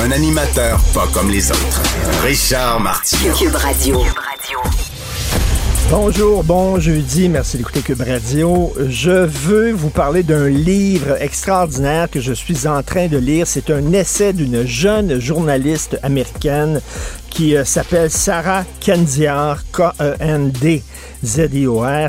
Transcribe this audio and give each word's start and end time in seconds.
Un 0.00 0.10
animateur 0.10 0.80
pas 0.94 1.06
comme 1.12 1.30
les 1.30 1.50
autres. 1.50 1.82
Richard 2.24 2.80
Martineau. 2.80 3.34
Cube 3.34 3.54
Radio. 3.54 4.00
Bonjour, 5.90 6.42
bon 6.42 6.80
jeudi, 6.80 7.28
merci 7.28 7.58
d'écouter 7.58 7.82
Cube 7.82 8.00
Radio. 8.00 8.72
Je 8.88 9.10
veux 9.10 9.72
vous 9.72 9.90
parler 9.90 10.22
d'un 10.22 10.48
livre 10.48 11.20
extraordinaire 11.20 12.08
que 12.10 12.20
je 12.20 12.32
suis 12.32 12.66
en 12.66 12.82
train 12.82 13.08
de 13.08 13.18
lire. 13.18 13.46
C'est 13.46 13.70
un 13.70 13.92
essai 13.92 14.32
d'une 14.32 14.64
jeune 14.64 15.20
journaliste 15.20 15.98
américaine 16.02 16.80
qui 17.30 17.54
euh, 17.56 17.64
s'appelle 17.64 18.10
Sarah 18.10 18.64
Kandiar, 18.84 19.62
K-E-N-D-Z-I-O-R, 19.72 20.82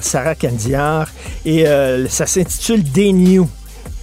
Sarah 0.02 0.36
Kandiar, 0.36 1.10
et 1.46 1.68
euh, 1.68 2.08
ça 2.08 2.26
s'intitule 2.26 2.84
Des 2.84 3.12
New. 3.12 3.48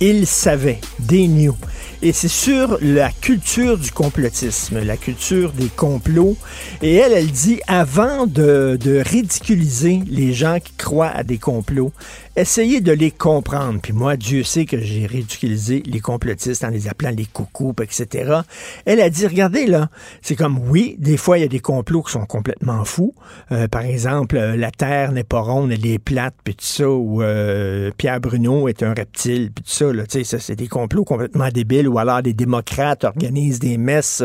Il 0.00 0.26
savait, 0.26 0.80
Des 0.98 1.26
New. 1.26 1.56
Et 2.02 2.12
c'est 2.14 2.28
sur 2.28 2.78
la 2.80 3.10
culture 3.10 3.76
du 3.76 3.90
complotisme, 3.90 4.82
la 4.82 4.96
culture 4.96 5.52
des 5.52 5.68
complots. 5.68 6.34
Et 6.80 6.94
elle, 6.94 7.12
elle 7.12 7.30
dit, 7.30 7.60
avant 7.66 8.26
de, 8.26 8.78
de 8.80 9.02
ridiculiser 9.04 10.00
les 10.06 10.32
gens 10.32 10.60
qui 10.60 10.72
croient 10.72 11.10
à 11.14 11.24
des 11.24 11.36
complots, 11.36 11.92
essayez 12.36 12.80
de 12.80 12.92
les 12.92 13.10
comprendre. 13.10 13.80
Puis 13.82 13.92
moi, 13.92 14.16
Dieu 14.16 14.42
sait 14.42 14.64
que 14.64 14.78
j'ai 14.78 15.06
ridiculisé 15.06 15.82
les 15.84 16.00
complotistes 16.00 16.64
en 16.64 16.68
les 16.68 16.88
appelant 16.88 17.10
les 17.10 17.26
coucous, 17.26 17.74
etc. 17.82 18.40
Elle 18.84 19.00
a 19.00 19.10
dit, 19.10 19.26
regardez 19.26 19.66
là, 19.66 19.88
c'est 20.22 20.36
comme, 20.36 20.58
oui, 20.68 20.96
des 20.98 21.16
fois, 21.16 21.38
il 21.38 21.42
y 21.42 21.44
a 21.44 21.48
des 21.48 21.60
complots 21.60 22.02
qui 22.02 22.12
sont 22.12 22.26
complètement 22.26 22.84
fous. 22.84 23.14
Euh, 23.52 23.68
par 23.68 23.82
exemple, 23.82 24.36
euh, 24.36 24.56
la 24.56 24.70
Terre 24.70 25.12
n'est 25.12 25.24
pas 25.24 25.40
ronde, 25.40 25.72
elle 25.72 25.86
est 25.86 25.98
plate, 25.98 26.34
puis 26.44 26.54
tout 26.54 26.64
ça, 26.64 26.88
ou 26.88 27.22
euh, 27.22 27.90
Pierre 27.96 28.20
Bruno 28.20 28.68
est 28.68 28.82
un 28.82 28.94
reptile, 28.94 29.50
puis 29.52 29.64
tout 29.64 29.70
ça, 29.70 29.92
là, 29.92 30.06
tu 30.06 30.18
sais, 30.18 30.24
ça, 30.24 30.38
c'est 30.38 30.56
des 30.56 30.68
complots 30.68 31.04
complètement 31.04 31.48
débiles, 31.48 31.88
ou 31.88 31.98
alors 31.98 32.22
des 32.22 32.34
démocrates 32.34 33.04
organisent 33.04 33.58
des 33.58 33.76
messes 33.76 34.22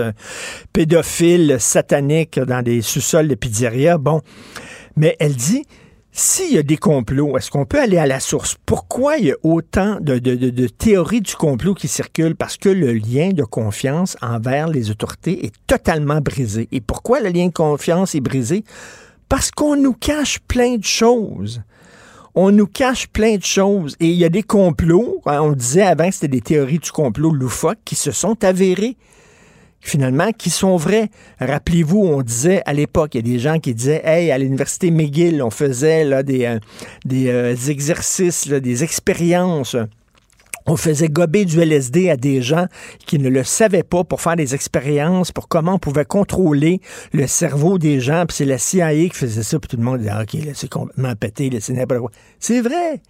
pédophiles, 0.74 1.58
sataniques 1.60 2.40
dans 2.40 2.62
des 2.62 2.82
sous-sols 2.82 3.28
de 3.28 3.36
pizzeria. 3.36 3.98
Bon, 3.98 4.22
mais 4.96 5.16
elle 5.20 5.36
dit, 5.36 5.66
s'il 6.18 6.54
y 6.54 6.58
a 6.58 6.64
des 6.64 6.78
complots, 6.78 7.38
est-ce 7.38 7.52
qu'on 7.52 7.66
peut 7.66 7.80
aller 7.80 7.98
à 7.98 8.08
la 8.08 8.22
source? 8.22 8.56
Pourquoi 8.66 9.18
il 9.18 9.26
y 9.26 9.32
a 9.34 9.36
autant 9.44 9.98
de, 10.00 10.68
théories 10.68 11.20
du 11.20 11.36
complot 11.36 11.74
qui 11.74 11.90
circulent? 11.90 12.38
Parce 12.38 12.56
que 12.56 12.70
le 12.70 12.94
lien 12.94 13.32
de 13.32 13.44
confiance 13.44 14.16
envers 14.22 14.70
les 14.70 14.90
autorités 14.90 15.46
est 15.46 15.54
totalement 15.68 16.22
brisé. 16.22 16.70
Et 16.72 16.80
pourquoi 16.80 17.20
le 17.20 17.32
lien 17.32 17.48
de 17.48 17.52
confiance 17.52 18.16
est 18.16 18.22
brisé? 18.22 18.64
Parce 19.28 19.52
qu'on 19.52 19.76
nous 19.76 19.92
cache 19.92 20.40
plein 20.40 20.78
de 20.78 20.86
choses. 20.86 21.62
On 22.34 22.50
nous 22.50 22.68
cache 22.68 23.08
plein 23.08 23.36
de 23.36 23.44
choses. 23.44 23.98
Et 24.00 24.08
il 24.08 24.16
y 24.16 24.24
a 24.24 24.30
des 24.30 24.44
complots, 24.44 25.22
hein, 25.26 25.42
on 25.42 25.52
disait 25.52 25.82
avant 25.82 26.08
que 26.08 26.14
c'était 26.14 26.30
des 26.30 26.42
théories 26.42 26.80
du 26.80 26.92
complot 26.92 27.34
loufoques, 27.34 27.80
qui 27.84 27.96
se 27.96 28.12
sont 28.12 28.42
avérées 28.46 28.96
finalement, 29.86 30.32
qui 30.32 30.50
sont 30.50 30.76
vrais. 30.78 31.10
Rappelez-vous, 31.40 32.00
on 32.00 32.22
disait 32.22 32.62
à 32.66 32.74
l'époque, 32.74 33.14
il 33.14 33.18
y 33.18 33.20
a 33.20 33.34
des 33.34 33.40
gens 33.40 33.60
qui 33.60 33.74
disaient, 33.76 34.02
hey, 34.04 34.32
à 34.32 34.38
l'université 34.38 34.90
McGill, 34.90 35.44
on 35.44 35.52
faisait 35.52 36.04
là, 36.04 36.24
des, 36.24 36.46
euh, 36.46 36.60
euh, 37.14 37.56
exercices, 37.68 38.48
des 38.48 38.84
expériences. 38.84 39.76
On 40.66 40.76
faisait 40.76 41.10
gober 41.10 41.46
du 41.46 41.62
LSD 41.62 42.10
à 42.10 42.18
des 42.18 42.42
gens 42.42 42.66
qui 43.06 43.20
ne 43.20 43.30
le 43.30 43.44
savaient 43.44 43.84
pas 43.84 44.04
pour 44.04 44.22
faire 44.22 44.36
des 44.36 44.56
expériences, 44.56 45.32
pour 45.32 45.48
comment 45.48 45.76
on 45.76 45.80
pouvait 45.80 46.06
contrôler 46.06 46.82
le 47.14 47.28
cerveau 47.28 47.78
des 47.78 48.00
gens. 48.00 48.26
Puis 48.28 48.38
c'est 48.38 48.46
la 48.46 48.58
CIA 48.58 48.92
qui 48.92 49.10
faisait 49.12 49.44
ça, 49.44 49.60
puis 49.60 49.68
tout 49.68 49.78
le 49.78 49.84
monde 49.84 50.00
disait, 50.00 50.14
OK, 50.20 50.36
c'est 50.56 50.70
complètement 50.70 51.14
pété, 51.16 51.52
c'est 51.62 51.74
n'importe 51.74 52.02
quoi. 52.02 52.12
C'est 52.40 52.62
vrai. 52.62 53.04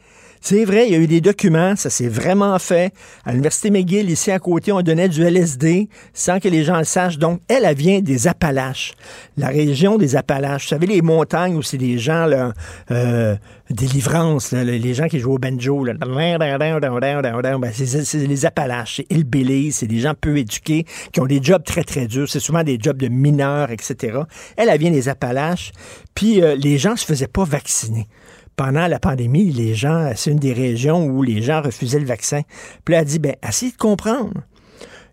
C'est 0.47 0.63
vrai, 0.63 0.85
il 0.85 0.91
y 0.91 0.95
a 0.95 0.99
eu 0.99 1.07
des 1.07 1.21
documents, 1.21 1.75
ça 1.75 1.89
s'est 1.89 2.07
vraiment 2.07 2.59
fait. 2.59 2.93
À 3.25 3.31
l'Université 3.31 3.71
McGill, 3.71 4.11
ici 4.11 4.29
à 4.29 4.37
côté, 4.37 4.71
on 4.71 4.83
donnait 4.83 5.09
du 5.09 5.23
LSD 5.23 5.89
sans 6.13 6.39
que 6.39 6.47
les 6.47 6.63
gens 6.63 6.77
le 6.77 6.83
sachent. 6.83 7.17
Donc, 7.17 7.41
elle, 7.47 7.65
elle 7.65 7.75
vient 7.75 7.99
des 7.99 8.27
Appalaches, 8.27 8.93
la 9.37 9.47
région 9.47 9.97
des 9.97 10.15
Appalaches. 10.15 10.65
Vous 10.65 10.69
savez, 10.69 10.85
les 10.85 11.01
montagnes 11.01 11.55
où 11.55 11.63
c'est 11.63 11.79
des 11.79 11.97
gens, 11.97 12.27
là, 12.27 12.53
euh, 12.91 13.35
délivrance, 13.71 14.51
les 14.51 14.93
gens 14.93 15.07
qui 15.07 15.17
jouent 15.17 15.33
au 15.33 15.39
banjo. 15.39 15.83
Ben, 15.83 17.71
c'est 17.73 18.13
les 18.27 18.45
Appalaches, 18.45 18.97
c'est 18.97 19.11
Hillbilly, 19.11 19.71
c'est 19.71 19.87
des 19.87 19.97
gens 19.97 20.13
peu 20.13 20.37
éduqués 20.37 20.85
qui 21.11 21.21
ont 21.21 21.25
des 21.25 21.41
jobs 21.41 21.63
très, 21.63 21.83
très 21.83 22.05
durs. 22.05 22.29
C'est 22.29 22.39
souvent 22.39 22.61
des 22.61 22.77
jobs 22.79 22.97
de 22.97 23.07
mineurs, 23.07 23.71
etc. 23.71 24.19
Elle, 24.57 24.69
elle 24.69 24.79
vient 24.79 24.91
des 24.91 25.09
Appalaches, 25.09 25.71
puis 26.13 26.43
euh, 26.43 26.55
les 26.55 26.77
gens 26.77 26.95
se 26.95 27.03
faisaient 27.03 27.25
pas 27.25 27.45
vacciner 27.45 28.07
pendant 28.55 28.87
la 28.87 28.99
pandémie, 28.99 29.51
les 29.51 29.75
gens, 29.75 30.11
c'est 30.15 30.31
une 30.31 30.39
des 30.39 30.53
régions 30.53 31.05
où 31.05 31.23
les 31.23 31.41
gens 31.41 31.61
refusaient 31.61 31.99
le 31.99 32.05
vaccin. 32.05 32.41
Puis 32.83 32.93
là, 32.93 32.99
elle 32.99 33.07
a 33.07 33.09
dit, 33.09 33.19
ben, 33.19 33.35
essayez 33.47 33.71
de 33.71 33.77
comprendre. 33.77 34.33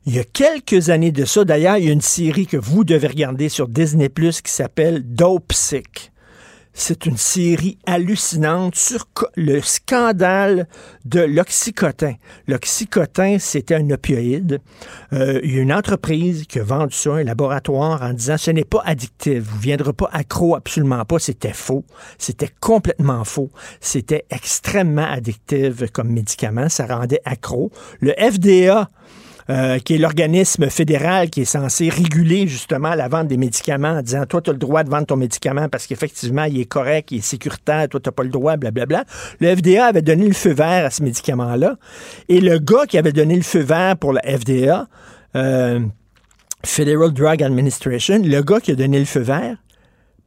Il 0.07 0.15
y 0.15 0.19
a 0.19 0.25
quelques 0.25 0.91
années 0.91 1.13
de 1.13 1.25
ça, 1.25 1.45
d'ailleurs, 1.45 1.77
il 1.77 1.85
y 1.85 1.89
a 1.89 1.93
une 1.93 2.01
série 2.01 2.47
que 2.47 2.57
vous 2.57 2.85
devez 2.85 3.07
regarder 3.07 3.49
sur 3.49 3.69
Disney 3.69 4.09
Plus 4.09 4.41
qui 4.41 4.51
s'appelle 4.51 5.03
Dope 5.05 5.53
Sick. 5.53 6.12
C'est 6.75 7.05
une 7.05 7.19
série 7.19 7.79
hallucinante 7.87 8.77
sur 8.77 9.07
le 9.37 9.61
scandale 9.61 10.67
de 11.05 11.21
l'oxycotin. 11.21 12.15
L'oxycotin, 12.49 13.37
c'était 13.39 13.75
un 13.75 13.91
opioïde. 13.91 14.59
Euh, 15.13 15.41
y 15.45 15.59
a 15.59 15.61
une 15.61 15.73
entreprise 15.73 16.47
qui 16.47 16.59
a 16.59 16.63
vendu 16.63 16.95
ça, 16.95 17.15
un 17.15 17.25
laboratoire, 17.25 18.03
en 18.03 18.15
disant 18.15 18.39
ce 18.39 18.51
n'est 18.51 18.65
pas 18.65 18.83
addictif, 18.87 19.43
vous 19.43 19.57
ne 19.59 19.63
viendrez 19.63 19.93
pas 19.93 20.09
accro, 20.13 20.57
absolument 20.57 21.05
pas. 21.05 21.19
C'était 21.19 21.53
faux. 21.53 21.85
C'était 22.17 22.51
complètement 22.61 23.25
faux. 23.25 23.51
C'était 23.81 24.25
extrêmement 24.31 25.09
addictif 25.11 25.91
comme 25.93 26.09
médicament. 26.09 26.71
Ça 26.71 26.87
rendait 26.87 27.21
accro. 27.27 27.71
Le 28.01 28.13
FDA 28.13 28.89
euh, 29.51 29.79
qui 29.79 29.95
est 29.95 29.99
l'organisme 29.99 30.71
fédéral 30.71 31.31
qui 31.31 31.43
est 31.43 31.47
censé 31.47 31.89
réguler 31.89 32.47
justement 32.47 32.95
la 32.95 33.09
vente 33.09 33.29
des 33.29 33.37
médicaments 33.37 33.89
en 33.99 34.03
disant 34.03 34.25
toi, 34.27 34.41
tu 34.41 34.51
as 34.51 34.53
le 34.53 34.59
droit 34.59 34.85
de 34.85 34.91
vendre 34.91 35.07
ton 35.07 35.17
médicament 35.17 35.69
parce 35.69 35.87
qu'effectivement, 35.87 36.45
il 36.45 36.61
est 36.61 36.67
correct, 36.67 37.11
il 37.11 37.19
est 37.19 37.23
sécuritaire, 37.23 37.89
toi, 37.89 38.01
tu 38.01 38.09
n'as 38.09 38.13
pas 38.13 38.23
le 38.23 38.29
droit, 38.29 38.57
blablabla. 38.57 39.05
Le 39.41 39.57
FDA 39.57 39.87
avait 39.87 40.03
donné 40.03 40.27
le 40.27 40.35
feu 40.35 40.53
vert 40.53 40.87
à 40.87 40.91
ce 40.91 41.03
médicament-là. 41.03 41.77
Et 42.29 42.41
le 42.41 42.59
gars 42.59 42.87
qui 42.87 42.99
avait 42.99 43.13
donné 43.13 43.37
le 43.37 43.43
feu 43.43 43.61
vert 43.61 43.97
pour 43.97 44.13
la 44.13 44.23
FDA, 44.23 44.87
euh, 45.35 45.81
Federal 46.65 47.13
Drug 47.13 47.43
Administration, 47.43 48.21
le 48.23 48.41
gars 48.43 48.61
qui 48.61 48.71
a 48.71 48.75
donné 48.77 48.99
le 48.99 49.05
feu 49.05 49.21
vert, 49.21 49.57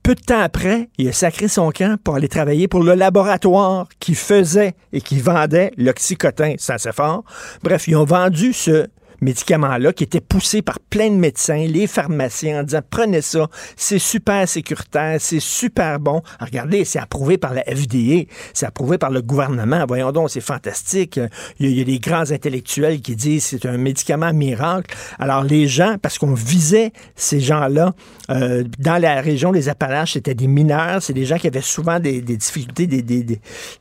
peu 0.05 0.13
de 0.13 0.21
temps 0.21 0.41
après, 0.41 0.89
il 0.99 1.07
a 1.07 1.13
sacré 1.13 1.47
son 1.47 1.71
camp 1.71 1.97
pour 2.03 2.15
aller 2.15 2.27
travailler 2.27 2.67
pour 2.67 2.83
le 2.83 2.93
laboratoire 2.93 3.87
qui 3.99 4.13
faisait 4.13 4.75
et 4.93 5.01
qui 5.01 5.19
vendait 5.19 5.71
l'oxycotin. 5.77 6.53
C'est 6.59 6.73
assez 6.73 6.91
fort. 6.91 7.23
Bref, 7.63 7.87
ils 7.87 7.95
ont 7.95 8.03
vendu 8.03 8.53
ce 8.53 8.85
médicament-là 9.21 9.93
qui 9.93 10.03
était 10.03 10.21
poussé 10.21 10.61
par 10.61 10.79
plein 10.79 11.09
de 11.09 11.15
médecins, 11.15 11.65
les 11.67 11.87
pharmaciens, 11.87 12.61
en 12.61 12.63
disant 12.63 12.81
prenez 12.89 13.21
ça, 13.21 13.47
c'est 13.75 13.99
super 13.99 14.47
sécuritaire, 14.47 15.17
c'est 15.19 15.39
super 15.39 15.99
bon. 15.99 16.21
regardez, 16.39 16.85
c'est 16.85 16.99
approuvé 16.99 17.37
par 17.37 17.53
la 17.53 17.63
FDA, 17.63 18.29
c'est 18.53 18.65
approuvé 18.65 18.97
par 18.97 19.11
le 19.11 19.21
gouvernement. 19.21 19.83
Voyons 19.87 20.11
donc, 20.11 20.29
c'est 20.29 20.41
fantastique. 20.41 21.19
Il 21.59 21.71
y, 21.71 21.81
a, 21.81 21.83
des 21.83 21.99
grands 21.99 22.31
intellectuels 22.31 23.01
qui 23.01 23.15
disent 23.15 23.45
c'est 23.45 23.65
un 23.65 23.77
médicament 23.77 24.33
miracle. 24.33 24.95
Alors 25.19 25.43
les 25.43 25.67
gens, 25.67 25.97
parce 26.01 26.17
qu'on 26.17 26.33
visait 26.33 26.91
ces 27.15 27.39
gens-là 27.39 27.93
euh, 28.29 28.63
dans 28.79 29.01
la 29.01 29.21
région 29.21 29.51
des 29.51 29.69
Appalaches, 29.69 30.13
c'était 30.13 30.33
des 30.33 30.47
mineurs, 30.47 31.01
c'est 31.01 31.13
des 31.13 31.25
gens 31.25 31.37
qui 31.37 31.47
avaient 31.47 31.61
souvent 31.61 31.99
des, 31.99 32.21
difficultés, 32.21 32.87
des, 32.87 33.01
des, 33.01 33.23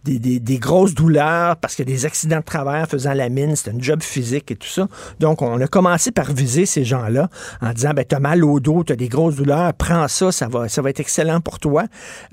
des, 0.04 0.38
des, 0.38 0.58
grosses 0.58 0.94
douleurs 0.94 1.56
parce 1.56 1.74
que 1.74 1.82
des 1.82 2.06
accidents 2.06 2.38
de 2.38 2.44
travail 2.44 2.84
faisant 2.88 3.14
la 3.14 3.28
mine, 3.28 3.56
c'était 3.56 3.72
un 3.72 3.80
job 3.80 4.02
physique 4.02 4.50
et 4.50 4.56
tout 4.56 4.68
ça. 4.68 4.88
On 5.24 5.60
a 5.60 5.66
commencé 5.66 6.10
par 6.10 6.32
viser 6.32 6.66
ces 6.66 6.84
gens-là 6.84 7.28
en 7.60 7.72
disant, 7.72 7.90
ben, 7.94 8.04
t'as 8.06 8.20
mal 8.20 8.44
au 8.44 8.60
dos, 8.60 8.84
t'as 8.84 8.96
des 8.96 9.08
grosses 9.08 9.36
douleurs, 9.36 9.72
prends 9.74 10.08
ça, 10.08 10.32
ça 10.32 10.48
va, 10.48 10.68
ça 10.68 10.82
va 10.82 10.90
être 10.90 11.00
excellent 11.00 11.40
pour 11.40 11.58
toi. 11.58 11.84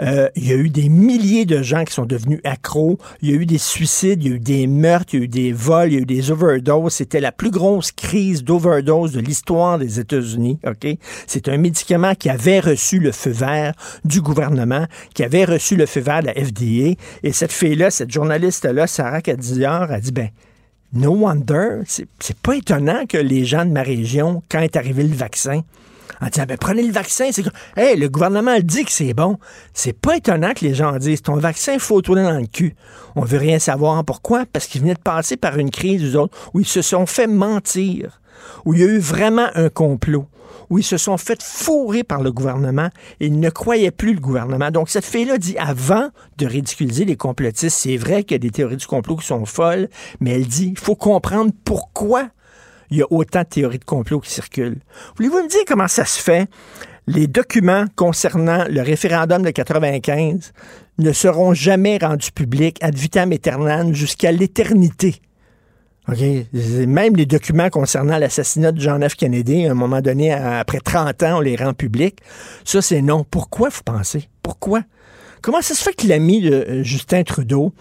Euh, 0.01 0.29
il 0.35 0.47
y 0.47 0.51
a 0.51 0.55
eu 0.55 0.69
des 0.69 0.89
milliers 0.89 1.45
de 1.45 1.61
gens 1.61 1.83
qui 1.83 1.93
sont 1.93 2.05
devenus 2.05 2.39
accros. 2.43 2.97
Il 3.21 3.29
y 3.29 3.33
a 3.33 3.35
eu 3.35 3.45
des 3.45 3.57
suicides, 3.57 4.23
il 4.23 4.29
y 4.29 4.31
a 4.33 4.35
eu 4.35 4.39
des 4.39 4.67
meurtres, 4.67 5.13
il 5.13 5.19
y 5.19 5.21
a 5.21 5.25
eu 5.25 5.27
des 5.27 5.53
vols, 5.53 5.89
il 5.89 5.93
y 5.93 5.97
a 5.97 6.01
eu 6.01 6.05
des 6.05 6.31
overdoses. 6.31 6.93
C'était 6.93 7.19
la 7.19 7.31
plus 7.31 7.51
grosse 7.51 7.91
crise 7.91 8.43
d'overdose 8.43 9.13
de 9.13 9.19
l'histoire 9.19 9.77
des 9.77 9.99
États-Unis? 9.99 10.59
C'est 11.27 11.47
un 11.49 11.57
médicament 11.57 12.15
qui 12.15 12.29
avait 12.29 12.59
reçu 12.59 12.99
le 12.99 13.11
feu 13.11 13.31
vert 13.31 13.73
du 14.05 14.21
gouvernement, 14.21 14.85
qui 15.13 15.23
avait 15.23 15.45
reçu 15.45 15.75
le 15.75 15.85
feu 15.85 16.01
vert 16.01 16.21
de 16.21 16.27
la 16.27 16.33
FDA. 16.33 16.99
Et 17.23 17.31
cette 17.31 17.51
fille-là, 17.51 17.91
cette 17.91 18.11
journaliste-là, 18.11 18.87
Sarah 18.87 19.21
Kadzior, 19.21 19.91
a 19.91 19.99
dit, 19.99 20.11
ben, 20.11 20.29
no 20.93 21.11
wonder, 21.11 21.81
c'est 21.87 22.37
pas 22.41 22.55
étonnant 22.55 23.05
que 23.07 23.17
les 23.17 23.45
gens 23.45 23.65
de 23.65 23.71
ma 23.71 23.83
région, 23.83 24.43
quand 24.49 24.59
est 24.59 24.75
arrivé 24.75 25.03
le 25.03 25.15
vaccin, 25.15 25.61
en 26.21 26.27
disant, 26.27 26.45
ben, 26.47 26.57
prenez 26.57 26.83
le 26.83 26.91
vaccin, 26.91 27.29
c'est 27.31 27.45
hey, 27.75 27.97
le 27.97 28.07
gouvernement 28.07 28.57
dit 28.61 28.85
que 28.85 28.91
c'est 28.91 29.13
bon. 29.13 29.37
C'est 29.73 29.97
pas 29.97 30.17
étonnant 30.17 30.53
que 30.53 30.63
les 30.63 30.75
gens 30.75 30.95
disent, 30.97 31.23
ton 31.23 31.35
vaccin, 31.37 31.73
il 31.73 31.79
faut 31.79 32.01
tourner 32.01 32.23
dans 32.23 32.39
le 32.39 32.45
cul. 32.45 32.75
On 33.15 33.21
veut 33.21 33.39
rien 33.39 33.57
savoir. 33.57 34.05
Pourquoi? 34.05 34.45
Parce 34.51 34.67
qu'ils 34.67 34.81
venaient 34.81 34.93
de 34.93 34.99
passer 34.99 35.35
par 35.35 35.57
une 35.57 35.71
crise, 35.71 36.15
autres, 36.15 36.37
où 36.53 36.59
ils 36.59 36.67
se 36.67 36.83
sont 36.83 37.07
fait 37.07 37.27
mentir, 37.27 38.21
où 38.65 38.73
il 38.73 38.81
y 38.81 38.83
a 38.83 38.87
eu 38.87 38.99
vraiment 38.99 39.47
un 39.55 39.69
complot 39.69 40.27
où 40.71 40.79
ils 40.79 40.83
se 40.83 40.97
sont 40.97 41.17
fait 41.17 41.43
fourrer 41.43 42.03
par 42.03 42.23
le 42.23 42.31
gouvernement 42.31 42.89
et 43.19 43.27
ils 43.27 43.39
ne 43.39 43.49
croyaient 43.49 43.91
plus 43.91 44.13
le 44.13 44.21
gouvernement. 44.21 44.71
Donc, 44.71 44.89
cette 44.89 45.05
fille-là 45.05 45.37
dit, 45.37 45.57
avant 45.57 46.09
de 46.37 46.45
ridiculiser 46.47 47.05
les 47.05 47.17
complotistes, 47.17 47.77
c'est 47.77 47.97
vrai 47.97 48.23
qu'il 48.23 48.35
y 48.35 48.35
a 48.35 48.39
des 48.39 48.49
théories 48.49 48.77
du 48.77 48.87
complot 48.87 49.17
qui 49.17 49.27
sont 49.27 49.45
folles, 49.45 49.89
mais 50.21 50.31
elle 50.31 50.47
dit, 50.47 50.69
il 50.71 50.79
faut 50.79 50.95
comprendre 50.95 51.51
pourquoi 51.65 52.29
il 52.89 52.97
y 52.97 53.01
a 53.01 53.05
autant 53.09 53.41
de 53.41 53.45
théories 53.45 53.79
de 53.79 53.85
complot 53.85 54.21
qui 54.21 54.31
circulent. 54.31 54.79
Voulez-vous 55.17 55.43
me 55.43 55.47
dire 55.47 55.61
comment 55.67 55.87
ça 55.87 56.05
se 56.05 56.21
fait? 56.21 56.49
Les 57.05 57.27
documents 57.27 57.85
concernant 57.95 58.65
le 58.69 58.81
référendum 58.81 59.41
de 59.41 59.49
95 59.49 60.53
ne 60.99 61.11
seront 61.11 61.53
jamais 61.53 61.97
rendus 61.97 62.31
publics 62.31 62.77
ad 62.81 62.95
vitam 62.95 63.31
aeternam 63.33 63.93
jusqu'à 63.93 64.31
l'éternité. 64.31 65.21
Même 66.11 67.15
les 67.15 67.25
documents 67.25 67.69
concernant 67.69 68.17
l'assassinat 68.17 68.71
de 68.71 68.79
John 68.79 69.07
F. 69.07 69.15
Kennedy, 69.15 69.65
à 69.65 69.71
un 69.71 69.75
moment 69.75 70.01
donné, 70.01 70.33
après 70.33 70.79
30 70.79 71.23
ans, 71.23 71.37
on 71.37 71.41
les 71.41 71.55
rend 71.55 71.73
publics. 71.73 72.19
Ça, 72.65 72.81
c'est 72.81 73.01
non. 73.01 73.25
Pourquoi, 73.29 73.69
vous 73.69 73.83
pensez? 73.83 74.27
Pourquoi? 74.43 74.81
Comment 75.41 75.61
ça 75.61 75.73
se 75.73 75.83
fait 75.83 75.93
que 75.93 76.07
l'ami 76.07 76.41
de 76.41 76.53
euh, 76.53 76.83
Justin 76.83 77.23
Trudeau, 77.23 77.73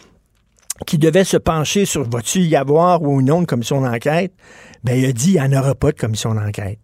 qui 0.86 0.96
devait 0.96 1.24
se 1.24 1.36
pencher 1.36 1.84
sur 1.84 2.08
va-t-il 2.08 2.46
y 2.46 2.56
avoir 2.56 3.02
ou 3.02 3.20
non 3.20 3.40
une 3.40 3.46
commission 3.46 3.82
d'enquête, 3.82 4.32
ben, 4.82 4.98
il 4.98 5.04
a 5.04 5.12
dit 5.12 5.32
il 5.32 5.42
n'y 5.42 5.56
en 5.56 5.60
aura 5.60 5.74
pas 5.74 5.92
de 5.92 5.98
commission 5.98 6.34
d'enquête. 6.34 6.78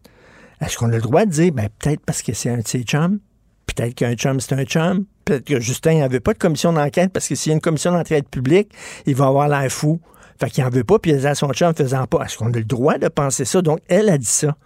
Est-ce 0.61 0.77
qu'on 0.77 0.91
a 0.91 0.97
le 0.97 1.01
droit 1.01 1.25
de 1.25 1.31
dire, 1.31 1.53
ben, 1.53 1.69
peut-être 1.79 2.01
parce 2.05 2.21
que 2.21 2.35
c'est 2.35 2.51
un 2.51 2.59
de 2.59 2.69
ses 2.69 2.83
chums? 2.83 3.21
Peut-être 3.67 3.95
qu'un 3.95 4.15
chum, 4.15 4.39
c'est 4.39 4.53
un 4.53 4.65
chum. 4.65 5.07
Peut-être 5.25 5.45
que 5.45 5.61
Justin 5.61 5.99
n'avait 6.01 6.21
pas 6.21 6.35
de 6.35 6.39
commission 6.39 6.75
d'enquête 6.75 7.11
parce 7.11 7.27
que 7.27 7.35
s'il 7.35 7.51
y 7.51 7.53
a 7.53 7.55
une 7.55 7.61
commission 7.61 7.93
d'enquête 7.93 8.29
publique, 8.29 8.71
il 9.07 9.15
va 9.15 9.27
avoir 9.27 9.49
l'air 9.49 9.71
fou. 9.71 10.01
Fait 10.39 10.51
qu'il 10.51 10.65
n'en 10.65 10.71
veut 10.71 10.85
pas, 10.85 10.99
puis 10.99 11.13
il 11.13 11.27
a 11.27 11.35
son 11.35 11.53
chum 11.53 11.75
faisant 11.75 12.07
pas. 12.07 12.25
Est-ce 12.25 12.39
qu'on 12.39 12.53
a 12.53 12.57
le 12.57 12.65
droit 12.65 12.99
de 12.99 13.09
penser 13.09 13.45
ça? 13.45 13.63
Donc, 13.63 13.81
elle 13.89 14.09
a 14.09 14.19
dit 14.19 14.27
ça. 14.27 14.57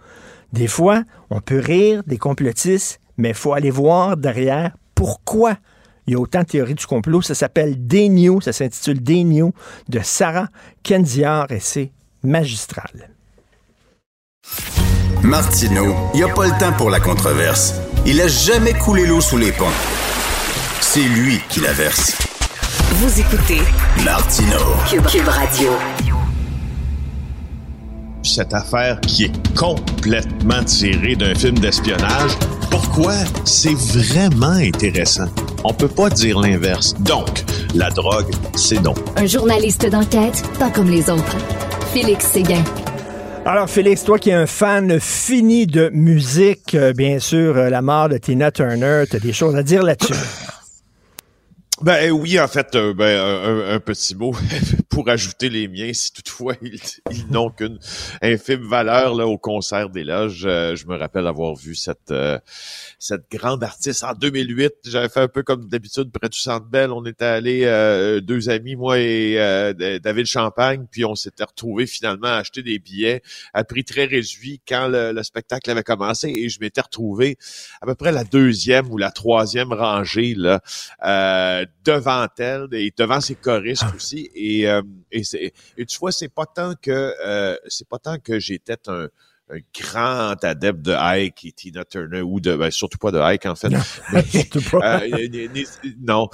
Des 0.53 0.67
fois, 0.67 1.03
on 1.29 1.39
peut 1.39 1.59
rire 1.59 2.03
des 2.07 2.17
complotistes, 2.17 2.99
mais 3.17 3.29
il 3.29 3.35
faut 3.35 3.53
aller 3.53 3.71
voir 3.71 4.17
derrière 4.17 4.71
pourquoi 4.95 5.55
il 6.07 6.13
y 6.13 6.15
a 6.15 6.19
autant 6.19 6.41
de 6.41 6.45
théories 6.45 6.75
du 6.75 6.85
complot. 6.85 7.21
Ça 7.21 7.35
s'appelle 7.35 7.87
Des 7.87 8.09
ça 8.41 8.51
s'intitule 8.51 9.01
Des 9.01 9.23
de 9.23 9.99
Sarah 10.03 10.47
Kendziar 10.83 11.51
et 11.51 11.59
c'est 11.59 11.91
magistral. 12.23 13.09
Martineau, 15.23 15.93
il 16.13 16.17
n'y 16.17 16.23
a 16.23 16.33
pas 16.33 16.47
le 16.47 16.59
temps 16.59 16.73
pour 16.73 16.89
la 16.89 16.99
controverse. 16.99 17.75
Il 18.05 18.19
a 18.21 18.27
jamais 18.27 18.73
coulé 18.73 19.05
l'eau 19.05 19.21
sous 19.21 19.37
les 19.37 19.51
ponts. 19.51 19.65
C'est 20.81 21.07
lui 21.07 21.39
qui 21.49 21.59
la 21.59 21.73
verse. 21.73 22.30
Vous 22.93 23.21
écoutez 23.21 23.61
Martino 24.03 24.57
Cube, 24.85 25.25
Radio. 25.25 25.69
Cette 28.21 28.53
affaire 28.53 28.99
qui 28.99 29.25
est 29.25 29.55
complètement 29.55 30.61
tirée 30.65 31.15
d'un 31.15 31.33
film 31.33 31.57
d'espionnage, 31.57 32.31
pourquoi 32.69 33.13
c'est 33.45 33.73
vraiment 33.73 34.57
intéressant? 34.57 35.29
On 35.63 35.73
peut 35.73 35.87
pas 35.87 36.09
dire 36.09 36.37
l'inverse. 36.39 36.93
Donc, 36.99 37.45
la 37.73 37.89
drogue, 37.89 38.29
c'est 38.55 38.81
non. 38.81 38.93
Un 39.15 39.25
journaliste 39.25 39.89
d'enquête, 39.89 40.43
pas 40.59 40.69
comme 40.69 40.89
les 40.89 41.09
autres. 41.09 41.37
Félix 41.93 42.25
Séguin. 42.25 42.63
Alors, 43.45 43.69
Félix, 43.69 44.03
toi 44.03 44.19
qui 44.19 44.31
es 44.31 44.33
un 44.33 44.47
fan 44.47 44.99
fini 44.99 45.65
de 45.65 45.89
musique, 45.93 46.75
euh, 46.75 46.91
bien 46.91 47.19
sûr, 47.19 47.55
euh, 47.55 47.69
la 47.69 47.81
mort 47.81 48.09
de 48.09 48.17
Tina 48.17 48.51
Turner, 48.51 49.05
tu 49.09 49.15
as 49.15 49.19
des 49.19 49.33
choses 49.33 49.55
à 49.55 49.63
dire 49.63 49.81
là-dessus. 49.81 50.13
Ben 51.83 52.09
euh, 52.09 52.09
oui, 52.11 52.39
en 52.39 52.47
fait, 52.47 52.75
euh, 52.75 52.93
ben, 52.93 53.73
un, 53.73 53.79
petit 53.79 54.13
mot 54.13 54.35
pour 54.89 55.09
ajouter 55.09 55.49
les 55.49 55.67
miens, 55.67 55.91
si 55.93 56.13
toutefois 56.13 56.53
ils, 56.61 56.79
n'ont 57.31 57.49
qu'une 57.49 57.79
infime 58.21 58.67
valeur 58.67 59.15
là, 59.15 59.25
au 59.25 59.39
concert 59.39 59.89
des 59.89 60.03
loges. 60.03 60.43
Euh, 60.45 60.75
je 60.75 60.85
me 60.85 60.95
rappelle 60.95 61.25
avoir 61.25 61.55
vu 61.55 61.73
cette 61.73 62.13
cette 62.99 63.31
grande 63.31 63.63
artiste 63.63 64.03
en 64.03 64.13
2008. 64.13 64.73
J'avais 64.85 65.09
fait 65.09 65.21
un 65.21 65.27
peu 65.27 65.41
comme 65.41 65.67
d'habitude 65.69 66.11
près 66.11 66.29
du 66.29 66.37
Centre 66.37 66.67
Bell. 66.67 66.91
On 66.91 67.03
était 67.05 67.25
allés 67.25 68.21
deux 68.21 68.49
amis, 68.49 68.75
moi 68.75 68.99
et 68.99 69.35
David 70.03 70.27
Champagne, 70.27 70.85
puis 70.91 71.03
on 71.03 71.15
s'était 71.15 71.45
retrouvés 71.45 71.87
finalement 71.87 72.27
à 72.27 72.35
acheter 72.35 72.61
des 72.61 72.77
billets 72.77 73.23
à 73.53 73.63
prix 73.63 73.83
très 73.83 74.05
réduit 74.05 74.61
quand 74.67 74.87
le, 74.87 75.13
le 75.13 75.23
spectacle 75.23 75.71
avait 75.71 75.83
commencé 75.83 76.31
et 76.35 76.49
je 76.49 76.59
m'étais 76.59 76.81
retrouvé 76.81 77.37
à 77.81 77.87
peu 77.87 77.95
près 77.95 78.11
la 78.11 78.23
deuxième 78.23 78.91
ou 78.91 78.97
la 78.97 79.11
troisième 79.11 79.73
rangée 79.73 80.35
là 80.35 80.61
devant 81.83 82.27
elle 82.37 82.67
et 82.73 82.93
devant 82.95 83.21
ses 83.21 83.35
choristes 83.35 83.83
ah. 83.85 83.95
aussi. 83.95 84.29
Et, 84.35 84.67
euh, 84.67 84.81
et, 85.11 85.23
et, 85.77 85.85
tu 85.85 85.99
vois, 85.99 86.11
c'est 86.11 86.29
pas 86.29 86.45
tant 86.45 86.73
que 86.75 87.13
euh, 87.25 87.55
c'est 87.67 87.87
pas 87.87 87.99
tant 87.99 88.17
que 88.19 88.39
j'étais 88.39 88.77
un, 88.87 89.07
un 89.49 89.57
grand 89.77 90.43
adepte 90.43 90.81
de 90.81 90.93
Ike 90.93 91.45
et 91.45 91.51
Tina 91.51 91.83
Turner 91.83 92.21
ou 92.21 92.39
de 92.39 92.55
ben, 92.55 92.71
surtout 92.71 92.97
pas 92.97 93.11
de 93.11 93.19
Ike 93.19 93.45
en 93.45 93.55
fait. 93.55 93.69
Non, 93.69 93.79
euh, 94.83 95.27
non 95.99 96.29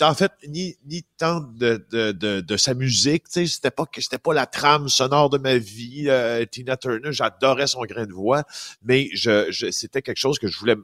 en 0.00 0.14
fait 0.14 0.32
ni 0.48 0.76
ni 0.86 1.04
tant 1.16 1.40
de, 1.40 1.86
de, 1.90 2.12
de, 2.12 2.40
de 2.40 2.56
sa 2.56 2.74
musique, 2.74 3.24
tu 3.24 3.32
sais, 3.32 3.46
c'était 3.46 3.70
pas 3.70 3.86
que 3.86 4.00
c'était 4.00 4.18
pas 4.18 4.34
la 4.34 4.46
trame 4.46 4.88
sonore 4.88 5.30
de 5.30 5.38
ma 5.38 5.56
vie. 5.56 6.10
Tina 6.50 6.76
Turner, 6.76 7.12
j'adorais 7.12 7.66
son 7.66 7.82
grain 7.82 8.06
de 8.06 8.12
voix, 8.12 8.42
mais 8.82 9.08
je, 9.14 9.50
je 9.50 9.70
c'était 9.70 10.02
quelque 10.02 10.18
chose 10.18 10.38
que 10.38 10.48
je 10.48 10.58
voulais 10.58 10.76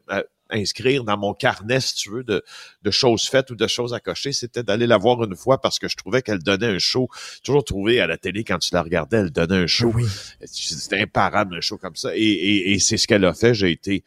inscrire 0.50 1.05
dans 1.05 1.17
mon 1.17 1.35
carnet, 1.35 1.81
si 1.81 1.95
tu 1.95 2.11
veux, 2.11 2.25
de, 2.25 2.43
de 2.83 2.91
choses 2.91 3.29
faites 3.29 3.50
ou 3.50 3.55
de 3.55 3.67
choses 3.67 3.95
à 3.95 4.00
cocher, 4.00 4.33
c'était 4.33 4.62
d'aller 4.62 4.87
la 4.87 4.97
voir 4.97 5.23
une 5.25 5.37
fois 5.37 5.61
parce 5.61 5.79
que 5.79 5.89
je 5.89 5.97
trouvais 5.97 6.23
qu'elle 6.23 6.43
donnait 6.43 6.67
un 6.67 6.79
show. 6.79 7.09
Toujours 7.45 7.65
trouvé 7.65 8.00
à 8.00 8.06
la 8.06 8.17
télé, 8.17 8.45
quand 8.45 8.59
tu 8.59 8.75
la 8.75 8.83
regardais, 8.83 9.19
elle 9.19 9.31
donnait 9.31 9.56
un 9.56 9.67
show. 9.67 9.93
Oui. 9.95 10.05
C'était 10.45 11.00
imparable, 11.00 11.56
un 11.56 11.61
show 11.61 11.79
comme 11.79 11.97
ça. 11.97 12.17
Et, 12.17 12.21
et, 12.21 12.73
et 12.73 12.79
c'est 12.79 12.97
ce 12.97 13.06
qu'elle 13.06 13.25
a 13.25 13.35
fait. 13.35 13.55
J'ai 13.55 13.71
été 13.71 14.05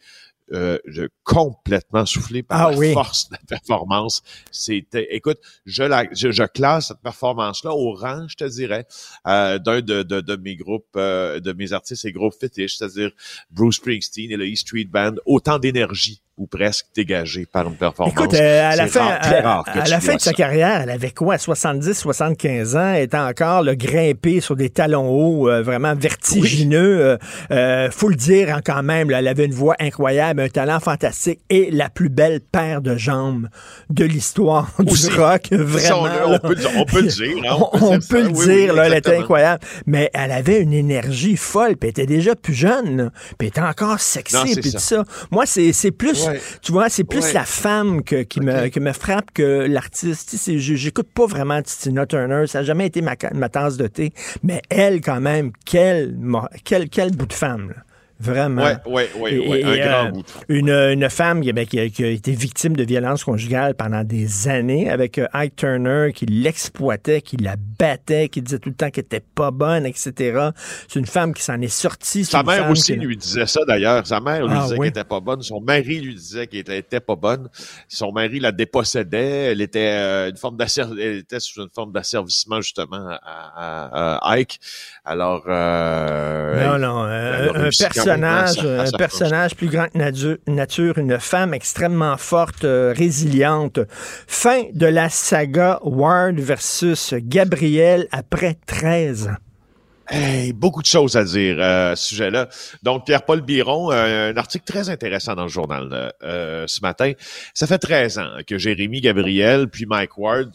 euh, 0.52 0.78
complètement 1.24 2.04
soufflé 2.04 2.42
par 2.42 2.68
ah 2.68 2.70
la 2.72 2.92
force 2.92 3.30
de 3.30 3.36
la 3.36 3.40
performance. 3.48 4.22
C'était, 4.50 5.08
écoute, 5.14 5.38
je, 5.64 5.82
la, 5.82 6.04
je, 6.12 6.44
classe 6.44 6.88
cette 6.88 7.00
performance-là 7.00 7.72
au 7.72 7.94
rang, 7.94 8.26
je 8.28 8.36
te 8.36 8.44
dirais, 8.44 8.86
euh, 9.26 9.58
d'un 9.58 9.80
de, 9.80 10.02
de, 10.02 10.20
de, 10.20 10.36
mes 10.36 10.56
groupes, 10.56 10.84
euh, 10.96 11.40
de 11.40 11.52
mes 11.52 11.72
artistes 11.72 12.04
et 12.04 12.12
groupes 12.12 12.34
fétiches, 12.38 12.76
c'est-à-dire 12.76 13.12
Bruce 13.50 13.76
Springsteen 13.76 14.30
et 14.30 14.36
le 14.36 14.44
E 14.44 14.54
Street 14.54 14.84
Band. 14.84 15.14
Autant 15.24 15.58
d'énergie 15.58 16.20
ou 16.42 16.46
presque 16.46 16.86
dégagé 16.96 17.46
par 17.46 17.68
une 17.68 17.76
performance. 17.76 18.12
Écoute, 18.12 18.34
euh, 18.34 18.70
à 18.70 18.74
la 18.74 18.88
fin, 18.88 19.06
à, 19.06 19.88
la 19.88 20.00
fin 20.00 20.16
de 20.16 20.20
sa 20.20 20.32
carrière, 20.32 20.80
elle 20.82 20.90
avait 20.90 21.12
quoi, 21.12 21.38
70, 21.38 21.94
75 21.94 22.76
ans, 22.76 22.94
elle 22.94 23.04
était 23.04 23.16
encore 23.16 23.62
le 23.62 23.76
grimpé 23.76 24.40
sur 24.40 24.56
des 24.56 24.68
talons 24.68 25.08
hauts, 25.08 25.48
euh, 25.48 25.62
vraiment 25.62 25.94
vertigineux. 25.94 27.16
Euh, 27.52 27.90
faut 27.92 28.08
le 28.08 28.16
dire 28.16 28.52
hein, 28.52 28.60
quand 28.64 28.82
même, 28.82 29.08
elle 29.12 29.28
avait 29.28 29.44
une 29.44 29.54
voix 29.54 29.76
incroyable, 29.78 30.40
un 30.40 30.48
talent 30.48 30.80
fantastique 30.80 31.38
et 31.48 31.70
la 31.70 31.88
plus 31.88 32.08
belle 32.08 32.40
paire 32.40 32.82
de 32.82 32.96
jambes 32.96 33.48
de 33.88 34.04
l'histoire 34.04 34.68
du 34.80 35.14
rock. 35.16 35.48
Vraiment. 35.52 36.08
on, 36.26 36.38
peut, 36.40 36.56
on, 36.76 36.84
peut, 36.84 37.02
le 37.02 37.06
dire. 37.06 37.52
Hein, 37.52 37.56
on, 37.74 38.00
peut, 38.00 38.22
le 38.24 38.32
dire, 38.32 38.74
là, 38.74 38.86
elle 38.86 38.94
était 38.94 39.16
incroyable. 39.16 39.62
Mais 39.86 40.10
elle 40.12 40.32
avait 40.32 40.60
une 40.60 40.72
énergie 40.72 41.36
folle, 41.36 41.76
puis 41.76 41.88
elle 41.88 42.02
était 42.02 42.06
déjà 42.06 42.34
plus 42.34 42.54
jeune, 42.54 43.12
puis 43.38 43.46
elle 43.46 43.48
était 43.48 43.60
encore 43.60 44.00
sexy, 44.00 44.56
puis 44.60 44.72
tout 44.72 44.78
ça. 44.78 45.04
Moi, 45.30 45.44
c'est 45.46 45.92
plus 45.92 46.26
tu 46.60 46.72
vois, 46.72 46.88
c'est 46.88 47.04
plus 47.04 47.32
la 47.32 47.44
femme 47.44 48.02
qui, 48.02 48.40
me, 48.40 48.80
me 48.80 48.92
frappe 48.92 49.30
que 49.32 49.66
l'artiste. 49.66 50.36
J'écoute 50.56 51.08
pas 51.12 51.26
vraiment 51.26 51.60
Tina 51.62 52.06
Turner, 52.06 52.46
ça 52.46 52.60
n'a 52.60 52.64
jamais 52.64 52.86
été 52.86 53.02
ma, 53.02 53.16
ma 53.34 53.48
tasse 53.48 53.76
de 53.76 53.86
thé, 53.86 54.12
mais 54.42 54.62
elle, 54.68 55.00
quand 55.00 55.20
même, 55.20 55.52
quel, 55.64 56.16
quel, 56.64 56.88
quel 56.88 57.12
bout 57.12 57.26
de 57.26 57.32
femme. 57.32 57.74
Vraiment. 58.22 58.62
Oui, 58.86 59.02
oui, 59.16 59.44
oui, 59.48 59.64
un 59.64 59.76
grand 59.78 60.10
bout. 60.10 60.24
Une, 60.48 60.70
une 60.70 61.10
femme 61.10 61.40
ben, 61.40 61.66
qui, 61.66 61.90
qui, 61.90 62.04
a 62.04 62.08
été 62.08 62.32
victime 62.32 62.76
de 62.76 62.84
violence 62.84 63.24
conjugale 63.24 63.74
pendant 63.74 64.04
des 64.04 64.48
années 64.48 64.88
avec 64.88 65.18
euh, 65.18 65.26
Ike 65.32 65.56
Turner 65.56 66.12
qui 66.14 66.26
l'exploitait, 66.26 67.20
qui 67.20 67.36
la 67.36 67.56
battait, 67.56 68.28
qui 68.28 68.40
disait 68.40 68.60
tout 68.60 68.68
le 68.68 68.76
temps 68.76 68.90
qu'elle 68.90 69.04
était 69.04 69.24
pas 69.34 69.50
bonne, 69.50 69.86
etc. 69.86 70.50
C'est 70.88 71.00
une 71.00 71.06
femme 71.06 71.34
qui 71.34 71.42
s'en 71.42 71.60
est 71.60 71.66
sortie. 71.66 72.24
Sa 72.24 72.44
mère 72.44 72.70
aussi 72.70 72.94
lui 72.94 73.16
disait 73.16 73.46
ça 73.46 73.60
d'ailleurs. 73.66 74.06
Sa 74.06 74.20
mère 74.20 74.46
lui 74.46 74.54
ah, 74.56 74.62
disait 74.62 74.76
qu'elle 74.76 74.86
était 74.86 75.04
pas 75.04 75.20
bonne. 75.20 75.42
Son 75.42 75.60
mari 75.60 76.00
lui 76.00 76.14
disait 76.14 76.46
qu'elle 76.46 76.70
était 76.70 77.00
pas 77.00 77.16
bonne. 77.16 77.48
Son 77.88 78.12
mari 78.12 78.38
la 78.38 78.52
dépossédait. 78.52 79.52
Elle 79.52 79.60
était 79.60 79.98
euh, 79.98 80.30
une 80.30 80.36
forme 80.36 80.56
elle 80.78 81.16
était 81.16 81.40
sous 81.40 81.60
une 81.60 81.70
forme 81.70 81.92
d'asservissement 81.92 82.60
justement 82.60 83.08
à, 83.22 84.18
à, 84.20 84.32
Ike. 84.34 84.60
Alors 85.04 85.42
euh, 85.48 86.64
non, 86.64 86.78
non, 86.78 87.02
un, 87.02 87.70
personnage, 87.76 88.64
un 88.64 88.96
personnage 88.96 89.56
plus 89.56 89.66
grand 89.66 89.88
que 89.88 90.38
nature, 90.46 90.96
une 90.96 91.18
femme 91.18 91.54
extrêmement 91.54 92.16
forte, 92.16 92.64
euh, 92.64 92.94
résiliente. 92.96 93.80
Fin 94.28 94.62
de 94.72 94.86
la 94.86 95.08
saga 95.08 95.80
Ward 95.82 96.38
versus 96.38 97.14
Gabriel 97.18 98.06
après 98.12 98.56
13 98.66 99.26
ans. 99.26 99.51
Hey, 100.14 100.52
beaucoup 100.52 100.82
de 100.82 100.86
choses 100.86 101.16
à 101.16 101.24
dire 101.24 101.56
euh, 101.58 101.92
à 101.92 101.96
ce 101.96 102.08
sujet-là. 102.10 102.50
Donc, 102.82 103.06
Pierre-Paul 103.06 103.40
Biron, 103.40 103.90
euh, 103.90 104.30
un 104.30 104.36
article 104.36 104.66
très 104.66 104.90
intéressant 104.90 105.34
dans 105.34 105.44
le 105.44 105.48
journal 105.48 106.12
euh, 106.22 106.66
ce 106.66 106.82
matin. 106.82 107.12
Ça 107.54 107.66
fait 107.66 107.78
13 107.78 108.18
ans 108.18 108.30
que 108.46 108.58
Jérémy 108.58 109.00
Gabriel 109.00 109.68
puis 109.70 109.86
Mike 109.86 110.18
Ward 110.18 110.52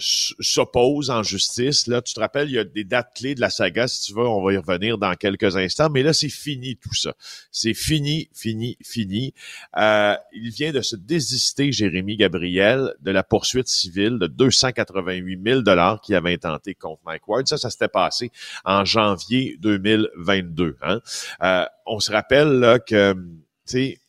s'opposent 0.00 1.10
en 1.10 1.22
justice. 1.22 1.86
Là, 1.86 2.02
tu 2.02 2.12
te 2.12 2.18
rappelles, 2.18 2.48
il 2.48 2.54
y 2.54 2.58
a 2.58 2.64
des 2.64 2.82
dates 2.82 3.12
clés 3.14 3.36
de 3.36 3.40
la 3.40 3.50
saga. 3.50 3.86
Si 3.86 4.02
tu 4.02 4.14
veux, 4.14 4.26
on 4.26 4.44
va 4.44 4.52
y 4.52 4.56
revenir 4.56 4.98
dans 4.98 5.14
quelques 5.14 5.56
instants. 5.56 5.88
Mais 5.88 6.02
là, 6.02 6.12
c'est 6.12 6.28
fini 6.28 6.74
tout 6.74 6.94
ça. 6.94 7.14
C'est 7.52 7.74
fini, 7.74 8.28
fini, 8.34 8.78
fini. 8.84 9.32
il 9.76 10.50
vient 10.50 10.72
de 10.72 10.80
se 10.80 10.96
désister, 10.96 11.70
Jérémy 11.70 12.16
Gabriel, 12.16 12.94
de 13.00 13.12
la 13.12 13.22
poursuite 13.22 13.68
civile 13.68 14.18
de 14.18 14.26
288 14.26 15.40
000 15.46 15.60
dollars 15.60 16.00
qu'il 16.00 16.16
avait 16.16 16.32
intenté 16.32 16.74
contre 16.74 17.02
Mike 17.06 17.28
Ward. 17.28 17.46
Ça, 17.46 17.58
ça 17.58 17.70
s'était 17.70 17.86
passé 17.86 18.32
en 18.64 18.84
janvier 18.84 19.56
2022. 19.60 20.76
Hein. 20.82 21.00
Euh, 21.42 21.64
on 21.86 22.00
se 22.00 22.12
rappelle 22.12 22.48
là, 22.60 22.78
que, 22.78 23.12
tu 23.14 23.18
sais, 23.66 24.00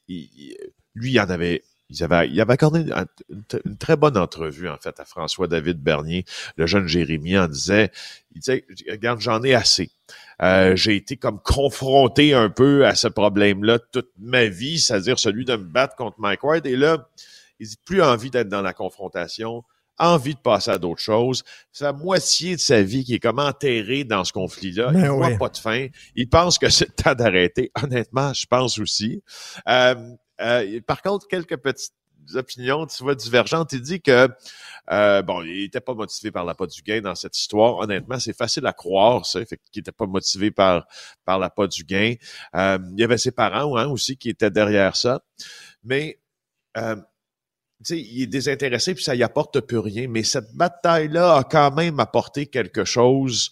lui, 0.96 1.12
il 1.12 1.20
en 1.20 1.30
avait 1.30 1.64
il 1.90 2.04
avait, 2.04 2.30
il 2.30 2.40
avait 2.42 2.54
accordé 2.54 2.86
une, 3.30 3.78
très 3.78 3.96
bonne 3.96 4.18
entrevue, 4.18 4.68
en 4.68 4.78
fait, 4.78 5.00
à 5.00 5.06
François-David 5.06 5.82
Bernier, 5.82 6.26
le 6.58 6.68
jeune 6.68 6.88
Jérémy, 6.88 7.38
en 7.38 7.48
disait, 7.48 7.92
il 8.36 8.42
disait, 8.42 8.66
regarde, 8.90 9.22
j'en 9.22 9.42
ai 9.44 9.54
assez. 9.54 9.90
Euh, 10.42 10.76
j'ai 10.76 10.96
été 10.96 11.18
comme 11.18 11.40
confronté 11.40 12.34
un 12.34 12.50
peu 12.50 12.86
à 12.86 12.96
ce 12.96 13.08
problème-là 13.08 13.80
toute 13.80 14.12
ma 14.20 14.46
vie, 14.46 14.80
c'est-à-dire 14.80 15.18
celui 15.18 15.46
de 15.46 15.56
me 15.56 15.64
battre 15.64 15.96
contre 15.96 16.20
Mike 16.20 16.44
Ward. 16.44 16.66
Et 16.68 16.76
là, 16.76 17.10
il 17.60 17.68
dit 17.68 17.78
plus 17.86 18.02
envie 18.02 18.30
d'être 18.30 18.50
dans 18.50 18.62
la 18.62 18.74
confrontation 18.74 19.64
envie 20.00 20.36
de 20.36 20.40
passer 20.40 20.72
à 20.72 20.78
d'autres 20.78 21.02
choses. 21.02 21.44
C'est 21.72 21.84
la 21.84 21.94
moitié 21.94 22.56
de 22.56 22.62
sa 22.62 22.82
vie 22.82 23.04
qui 23.04 23.16
est 23.16 23.20
comme 23.20 23.40
enterrée 23.40 24.04
dans 24.04 24.24
ce 24.24 24.34
conflit-là. 24.34 24.92
Ben 24.92 25.06
il 25.06 25.10
voit 25.10 25.38
pas 25.38 25.50
de 25.50 25.58
fin. 25.58 25.88
Il 26.16 26.30
pense 26.30 26.58
que 26.58 26.70
c'est 26.70 26.88
le 26.88 27.04
temps 27.04 27.16
d'arrêter. 27.16 27.72
Honnêtement, 27.82 28.34
je 28.34 28.46
pense 28.46 28.80
aussi. 28.80 29.24
Euh, 29.68 29.96
euh, 30.42 30.82
par 30.86 31.02
contre, 31.02 31.28
quelques 31.28 31.58
petites 31.58 31.94
opinions, 32.36 32.86
tu 32.86 33.04
vois, 33.04 33.16
divergentes. 33.16 33.74
Il 33.74 33.82
dit 33.82 34.02
que, 34.02 34.28
euh, 34.92 35.22
bon, 35.22 35.42
il 35.44 35.64
était 35.64 35.80
pas 35.80 35.94
motivé 35.94 36.30
par 36.30 36.46
la 36.46 36.54
pas 36.54 36.68
du 36.68 36.82
gain 36.82 37.02
dans 37.02 37.16
cette 37.16 37.38
histoire. 37.38 37.78
Honnêtement, 37.78 38.20
c'est 38.20 38.36
facile 38.36 38.66
à 38.68 38.74
croire, 38.74 39.26
ça, 39.26 39.44
fait 39.46 39.60
qu'il 39.72 39.80
était 39.80 39.92
pas 39.92 40.06
motivé 40.06 40.52
par, 40.52 40.86
par 41.26 41.40
la 41.40 41.50
pas 41.50 41.68
du 41.68 41.84
gain. 41.84 42.16
il 42.54 43.00
y 43.00 43.04
avait 43.04 43.18
ses 43.18 43.32
parents 43.32 43.78
hein, 43.78 43.88
aussi 43.88 44.18
qui 44.18 44.30
étaient 44.30 44.52
derrière 44.52 44.96
ça. 44.96 45.22
Mais 45.84 46.20
sais, 47.84 48.00
il 48.00 48.24
est 48.24 48.28
désintéressé 48.28 48.94
puis 48.94 49.04
ça 49.04 49.16
y 49.16 49.24
apporte 49.24 49.60
plus 49.62 49.78
rien. 49.78 50.08
Mais 50.10 50.24
cette 50.24 50.54
bataille-là 50.56 51.38
a 51.38 51.44
quand 51.44 51.72
même 51.72 52.00
apporté 52.00 52.48
quelque 52.48 52.86
chose 52.86 53.52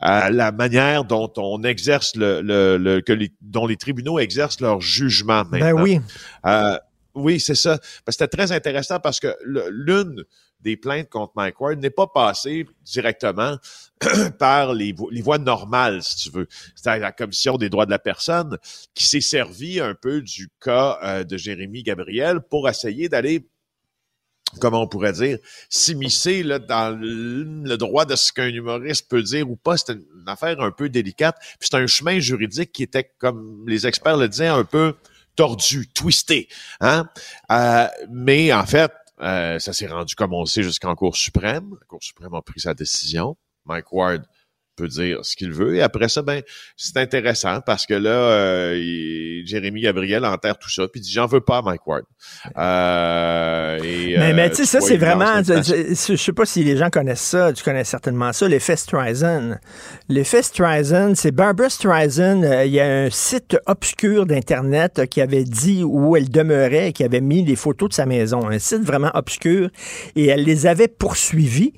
à 0.00 0.30
la 0.30 0.52
manière 0.52 1.04
dont 1.04 1.32
on 1.36 1.62
exerce 1.62 2.16
le, 2.16 2.42
le, 2.42 3.00
que 3.00 3.12
les, 3.12 3.32
dont 3.40 3.66
les 3.66 3.76
tribunaux 3.76 4.18
exercent 4.18 4.60
leur 4.60 4.80
jugement 4.80 5.42
ben 5.44 5.58
maintenant. 5.58 5.76
Ben 5.76 5.82
oui. 5.82 6.00
Euh, 6.46 6.78
oui, 7.14 7.40
c'est 7.40 7.54
ça. 7.54 7.78
C'était 8.08 8.28
très 8.28 8.52
intéressant 8.52 9.00
parce 9.00 9.20
que 9.20 9.34
l'une 9.44 10.22
des 10.60 10.76
plaintes 10.76 11.08
contre 11.08 11.32
Mike 11.36 11.60
Ward 11.60 11.78
n'est 11.78 11.90
pas 11.90 12.06
passée 12.06 12.66
directement 12.84 13.56
par 14.38 14.74
les, 14.74 14.94
les, 15.10 15.22
voies 15.22 15.38
normales, 15.38 16.02
si 16.02 16.16
tu 16.16 16.30
veux. 16.30 16.46
C'est 16.74 16.98
la 16.98 17.12
Commission 17.12 17.56
des 17.56 17.70
droits 17.70 17.86
de 17.86 17.90
la 17.90 17.98
personne 17.98 18.58
qui 18.94 19.06
s'est 19.06 19.20
servi 19.22 19.80
un 19.80 19.94
peu 19.94 20.20
du 20.20 20.48
cas 20.60 20.98
euh, 21.02 21.24
de 21.24 21.36
Jérémy 21.38 21.82
Gabriel 21.82 22.40
pour 22.40 22.68
essayer 22.68 23.08
d'aller 23.08 23.48
comment 24.60 24.82
on 24.82 24.88
pourrait 24.88 25.12
dire, 25.12 25.38
s'immiscer 25.68 26.42
dans 26.42 26.98
le, 26.98 27.76
droit 27.76 28.04
de 28.04 28.16
ce 28.16 28.32
qu'un 28.32 28.48
humoriste 28.48 29.08
peut 29.08 29.22
dire 29.22 29.50
ou 29.50 29.56
pas. 29.56 29.76
C'est 29.76 29.92
une, 29.92 30.04
affaire 30.26 30.60
un 30.60 30.70
peu 30.70 30.88
délicate. 30.88 31.36
Puis 31.58 31.68
c'est 31.70 31.76
un 31.76 31.86
chemin 31.86 32.18
juridique 32.18 32.72
qui 32.72 32.82
était, 32.82 33.12
comme 33.18 33.64
les 33.68 33.86
experts 33.86 34.16
le 34.16 34.28
disaient, 34.28 34.46
un 34.46 34.64
peu 34.64 34.94
tordu, 35.36 35.88
twisté. 35.88 36.48
Hein? 36.80 37.08
Euh, 37.50 37.86
mais 38.10 38.52
en 38.52 38.66
fait, 38.66 38.92
euh, 39.20 39.58
ça 39.58 39.72
s'est 39.72 39.86
rendu, 39.86 40.14
comme 40.14 40.32
on 40.32 40.40
le 40.40 40.46
sait, 40.46 40.62
jusqu'en 40.62 40.94
Cour 40.94 41.16
suprême. 41.16 41.70
La 41.80 41.86
Cour 41.86 42.02
suprême 42.02 42.34
a 42.34 42.42
pris 42.42 42.60
sa 42.60 42.74
décision. 42.74 43.36
Mike 43.66 43.92
Ward 43.92 44.24
peut 44.76 44.88
dire 44.88 45.20
ce 45.22 45.34
qu'il 45.34 45.52
veut. 45.52 45.76
Et 45.76 45.82
après 45.82 46.08
ça, 46.08 46.22
ben, 46.22 46.42
c'est 46.76 46.96
intéressant 46.98 47.60
parce 47.64 47.86
que 47.86 47.94
là, 47.94 48.10
euh, 48.10 49.42
Jérémy 49.44 49.80
Gabriel 49.80 50.24
enterre 50.24 50.58
tout 50.58 50.70
ça, 50.70 50.86
puis 50.86 51.00
dit 51.00 51.10
j'en 51.10 51.26
veux 51.26 51.40
pas, 51.40 51.62
Mike 51.62 51.86
Ward. 51.86 52.04
Euh, 52.56 53.78
et, 53.82 54.16
mais, 54.18 54.34
mais 54.34 54.46
euh, 54.46 54.48
tu 54.50 54.56
sais, 54.56 54.66
ça, 54.66 54.80
c'est 54.80 54.98
vraiment. 54.98 55.42
Je, 55.42 56.16
sais 56.16 56.32
pas 56.32 56.44
si 56.44 56.62
les 56.62 56.76
gens 56.76 56.90
connaissent 56.90 57.20
ça, 57.20 57.52
tu 57.52 57.64
connais 57.64 57.84
certainement 57.84 58.32
ça, 58.32 58.46
l'effet 58.46 58.76
Streisand. 58.76 59.56
L'effet 60.08 60.42
Streisand, 60.42 61.14
c'est 61.14 61.32
Barbara 61.32 61.70
Streisand. 61.70 62.42
Il 62.64 62.72
y 62.72 62.80
a 62.80 62.86
un 62.86 63.10
site 63.10 63.56
obscur 63.66 64.26
d'Internet 64.26 65.06
qui 65.10 65.20
avait 65.20 65.44
dit 65.44 65.82
où 65.82 66.16
elle 66.16 66.30
demeurait, 66.30 66.92
qui 66.92 67.02
avait 67.02 67.20
mis 67.20 67.42
des 67.42 67.56
photos 67.56 67.88
de 67.88 67.94
sa 67.94 68.06
maison. 68.06 68.46
Un 68.48 68.58
site 68.58 68.82
vraiment 68.82 69.10
obscur. 69.14 69.70
Et 70.14 70.26
elle 70.26 70.44
les 70.44 70.66
avait 70.66 70.88
poursuivis. 70.88 71.72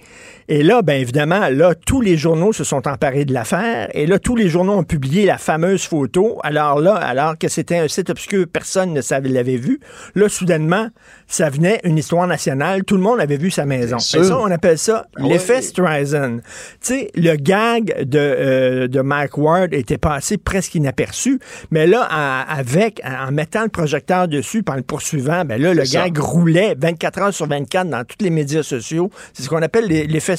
Et 0.50 0.62
là, 0.62 0.80
bien 0.80 0.94
évidemment, 0.94 1.50
là, 1.50 1.74
tous 1.74 2.00
les 2.00 2.16
journaux 2.16 2.54
se 2.54 2.64
sont 2.64 2.88
emparés 2.88 3.26
de 3.26 3.34
l'affaire. 3.34 3.90
Et 3.92 4.06
là, 4.06 4.18
tous 4.18 4.34
les 4.34 4.48
journaux 4.48 4.72
ont 4.72 4.82
publié 4.82 5.26
la 5.26 5.36
fameuse 5.36 5.84
photo. 5.84 6.38
Alors 6.42 6.80
là, 6.80 6.94
alors 6.94 7.36
que 7.36 7.48
c'était 7.48 7.76
un 7.76 7.86
site 7.86 8.08
obscur, 8.08 8.46
personne 8.50 8.94
ne 8.94 9.28
l'avait 9.28 9.58
vu. 9.58 9.78
Là, 10.14 10.30
soudainement, 10.30 10.88
ça 11.26 11.50
venait 11.50 11.80
une 11.84 11.98
histoire 11.98 12.26
nationale. 12.26 12.84
Tout 12.84 12.96
le 12.96 13.02
monde 13.02 13.20
avait 13.20 13.36
vu 13.36 13.50
sa 13.50 13.66
maison. 13.66 13.98
Et 13.98 14.24
ça, 14.24 14.38
on 14.38 14.50
appelle 14.50 14.78
ça 14.78 15.04
ah 15.16 15.22
l'effet 15.22 15.60
Streisand. 15.60 16.38
Tu 16.38 16.42
sais, 16.80 17.10
le 17.14 17.36
gag 17.36 18.04
de, 18.04 18.18
euh, 18.18 18.88
de 18.88 19.02
Mike 19.02 19.36
Ward 19.36 19.74
était 19.74 19.98
passé 19.98 20.38
presque 20.38 20.74
inaperçu. 20.74 21.40
Mais 21.70 21.86
là, 21.86 22.00
avec, 22.00 23.02
en 23.04 23.32
mettant 23.32 23.64
le 23.64 23.68
projecteur 23.68 24.28
dessus, 24.28 24.62
par 24.62 24.76
le 24.76 24.82
poursuivant, 24.82 25.44
ben 25.44 25.60
là, 25.60 25.74
le 25.74 25.82
gag 25.82 26.16
roulait 26.16 26.74
24 26.78 27.18
heures 27.18 27.34
sur 27.34 27.46
24 27.46 27.90
dans 27.90 28.04
tous 28.04 28.24
les 28.24 28.30
médias 28.30 28.62
sociaux. 28.62 29.10
C'est 29.34 29.42
ce 29.42 29.50
qu'on 29.50 29.60
appelle 29.60 29.86
l'effet 29.86 30.37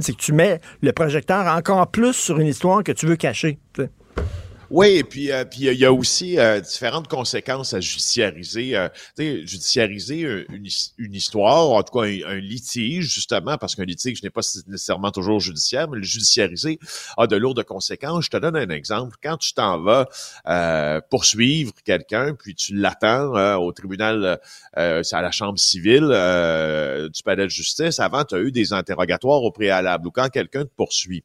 C'est 0.00 0.12
que 0.12 0.22
tu 0.22 0.32
mets 0.32 0.60
le 0.80 0.92
projecteur 0.92 1.46
encore 1.46 1.86
plus 1.88 2.12
sur 2.12 2.38
une 2.38 2.46
histoire 2.46 2.82
que 2.82 2.92
tu 2.92 3.06
veux 3.06 3.16
cacher. 3.16 3.58
Oui, 4.76 4.88
et 4.88 5.04
puis 5.04 5.30
euh, 5.30 5.44
puis 5.44 5.66
il 5.66 5.78
y 5.78 5.84
a 5.84 5.92
aussi 5.92 6.36
euh, 6.36 6.58
différentes 6.58 7.06
conséquences 7.06 7.74
à 7.74 7.80
judiciariser. 7.80 8.76
Euh, 8.76 8.88
judiciariser 9.16 10.22
une, 10.48 11.14
histoire, 11.14 11.70
en 11.70 11.82
tout 11.84 11.96
cas 11.96 12.06
un, 12.06 12.40
litige, 12.40 13.04
justement, 13.04 13.56
parce 13.56 13.76
qu'un 13.76 13.84
litige 13.84 14.20
n'est 14.24 14.30
pas 14.30 14.40
nécessairement 14.66 15.12
toujours 15.12 15.38
judiciaire, 15.38 15.88
mais 15.88 15.98
le 15.98 16.02
judiciariser 16.02 16.80
a 17.16 17.28
de 17.28 17.36
lourdes 17.36 17.62
conséquences. 17.62 18.24
Je 18.24 18.30
te 18.30 18.36
donne 18.36 18.56
un 18.56 18.68
exemple. 18.70 19.16
Quand 19.22 19.36
tu 19.36 19.54
t'en 19.54 19.80
vas 19.80 20.08
euh, 20.48 21.00
poursuivre 21.08 21.72
quelqu'un, 21.84 22.34
puis 22.34 22.56
tu 22.56 22.74
l'attends 22.74 23.54
au 23.58 23.70
tribunal, 23.70 24.40
à 24.72 25.02
la 25.22 25.30
chambre 25.30 25.56
civile 25.56 26.06
du 27.14 27.22
palais 27.22 27.44
de 27.44 27.48
justice, 27.48 28.00
avant, 28.00 28.24
tu 28.24 28.34
as 28.34 28.40
eu 28.40 28.50
des 28.50 28.72
interrogatoires 28.72 29.44
au 29.44 29.52
préalable, 29.52 30.08
ou 30.08 30.10
quand 30.10 30.28
quelqu'un 30.30 30.64
te 30.64 30.72
poursuit. 30.76 31.22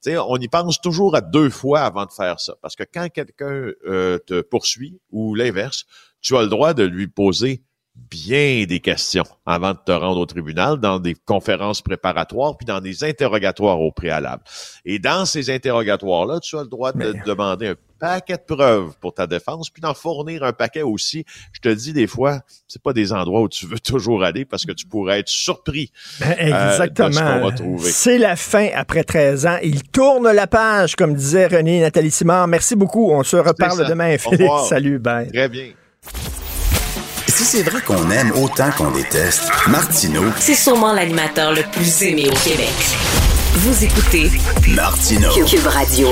sais, 0.00 0.18
on 0.18 0.36
y 0.38 0.48
pense 0.48 0.80
toujours 0.80 1.14
à 1.14 1.20
deux 1.20 1.50
fois 1.50 1.82
avant 1.82 2.04
de 2.04 2.10
faire 2.10 2.40
ça, 2.40 2.54
parce 2.60 2.74
que 2.74 2.87
quand 2.92 3.08
quelqu'un 3.08 3.70
euh, 3.86 4.18
te 4.18 4.40
poursuit 4.40 5.00
ou 5.10 5.34
l'inverse, 5.34 5.84
tu 6.20 6.36
as 6.36 6.42
le 6.42 6.48
droit 6.48 6.74
de 6.74 6.84
lui 6.84 7.08
poser 7.08 7.62
bien 8.10 8.64
des 8.64 8.80
questions 8.80 9.24
avant 9.44 9.72
de 9.72 9.78
te 9.84 9.92
rendre 9.92 10.20
au 10.20 10.26
tribunal, 10.26 10.78
dans 10.78 10.98
des 10.98 11.14
conférences 11.14 11.82
préparatoires, 11.82 12.56
puis 12.56 12.64
dans 12.64 12.80
des 12.80 13.04
interrogatoires 13.04 13.80
au 13.80 13.90
préalable. 13.90 14.42
Et 14.84 14.98
dans 14.98 15.26
ces 15.26 15.50
interrogatoires-là, 15.50 16.40
tu 16.40 16.56
as 16.56 16.62
le 16.62 16.68
droit 16.68 16.92
de 16.92 17.14
demander 17.26 17.68
un 17.68 17.76
paquet 17.98 18.36
de 18.36 18.54
preuves 18.54 18.92
pour 19.00 19.14
ta 19.14 19.26
défense, 19.26 19.70
puis 19.70 19.80
d'en 19.80 19.94
fournir 19.94 20.42
un 20.44 20.52
paquet 20.52 20.82
aussi. 20.82 21.24
Je 21.52 21.60
te 21.60 21.68
dis 21.68 21.92
des 21.92 22.06
fois, 22.06 22.40
c'est 22.66 22.82
pas 22.82 22.92
des 22.92 23.12
endroits 23.12 23.42
où 23.42 23.48
tu 23.48 23.66
veux 23.66 23.78
toujours 23.84 24.24
aller 24.24 24.44
parce 24.44 24.64
que 24.64 24.72
tu 24.72 24.86
pourrais 24.86 25.20
être 25.20 25.28
surpris. 25.28 25.90
Ben, 26.20 26.34
exactement. 26.38 27.50
c'est 27.80 28.18
la 28.18 28.36
fin 28.36 28.68
après 28.74 29.04
13 29.04 29.46
ans. 29.46 29.58
Il 29.62 29.82
tourne 29.84 30.30
la 30.30 30.46
page, 30.46 30.96
comme 30.96 31.14
disait 31.14 31.46
René 31.46 31.80
Nathalie 31.80 32.10
Simard. 32.10 32.48
Merci 32.48 32.76
beaucoup. 32.76 33.10
On 33.10 33.22
se 33.22 33.36
reparle 33.36 33.86
demain, 33.88 34.16
Philippe. 34.18 34.50
Salut, 34.68 34.98
bye. 34.98 35.30
Très 35.30 35.48
bien. 35.48 35.72
Si 37.28 37.44
c'est 37.44 37.62
vrai 37.62 37.80
qu'on 37.82 38.10
aime 38.10 38.32
autant 38.32 38.70
qu'on 38.72 38.90
déteste, 38.90 39.48
Martineau. 39.68 40.24
C'est 40.38 40.54
sûrement 40.54 40.92
l'animateur 40.92 41.52
le 41.52 41.62
plus 41.70 42.02
aimé 42.02 42.28
au 42.28 42.34
Québec. 42.34 42.68
Vous 43.54 43.84
écoutez 43.84 44.30
Martineau. 44.74 45.32
Cube 45.46 45.66
Radio. 45.66 46.08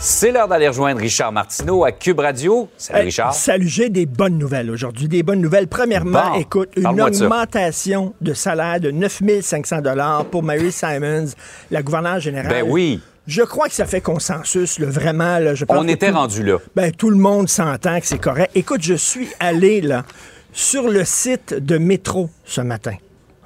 C'est 0.00 0.30
l'heure 0.30 0.46
d'aller 0.46 0.68
rejoindre 0.68 1.00
Richard 1.00 1.32
Martineau 1.32 1.84
à 1.84 1.90
Cube 1.92 2.20
Radio. 2.20 2.68
Salut 2.76 2.98
Hey, 3.00 3.04
Richard. 3.06 3.34
Salut, 3.34 3.66
j'ai 3.68 3.88
des 3.88 4.06
bonnes 4.06 4.38
nouvelles 4.38 4.70
aujourd'hui. 4.70 5.08
Des 5.08 5.22
bonnes 5.24 5.40
nouvelles. 5.40 5.66
Premièrement, 5.66 6.30
Bon, 6.34 6.38
écoute, 6.40 6.70
une 6.76 6.82
de 6.94 7.02
augmentation 7.02 8.14
de 8.20 8.32
salaire 8.32 8.78
de 8.78 8.90
9500 8.92 9.80
dollars 9.80 10.24
pour 10.26 10.42
Mary 10.44 10.70
Simons, 10.70 11.26
la 11.72 11.82
gouverneure 11.82 12.20
générale. 12.20 12.48
Ben 12.50 12.64
oui. 12.66 13.00
Je 13.26 13.42
crois 13.42 13.68
que 13.68 13.74
ça 13.74 13.84
fait 13.86 14.00
consensus, 14.00 14.78
là, 14.78 14.86
vraiment. 14.88 15.38
Là, 15.40 15.54
je 15.54 15.64
pense 15.64 15.76
On 15.78 15.84
que 15.84 15.90
était 15.90 16.10
tout- 16.10 16.16
rendu 16.16 16.42
là. 16.44 16.58
Ben, 16.76 16.92
tout 16.92 17.10
le 17.10 17.16
monde 17.18 17.48
s'entend 17.48 17.98
que 18.00 18.06
c'est 18.06 18.18
correct. 18.18 18.50
Écoute, 18.54 18.82
je 18.82 18.94
suis 18.94 19.28
allé 19.40 19.80
là, 19.80 20.04
sur 20.52 20.88
le 20.88 21.04
site 21.04 21.54
de 21.54 21.76
Métro 21.76 22.30
ce 22.44 22.60
matin. 22.60 22.94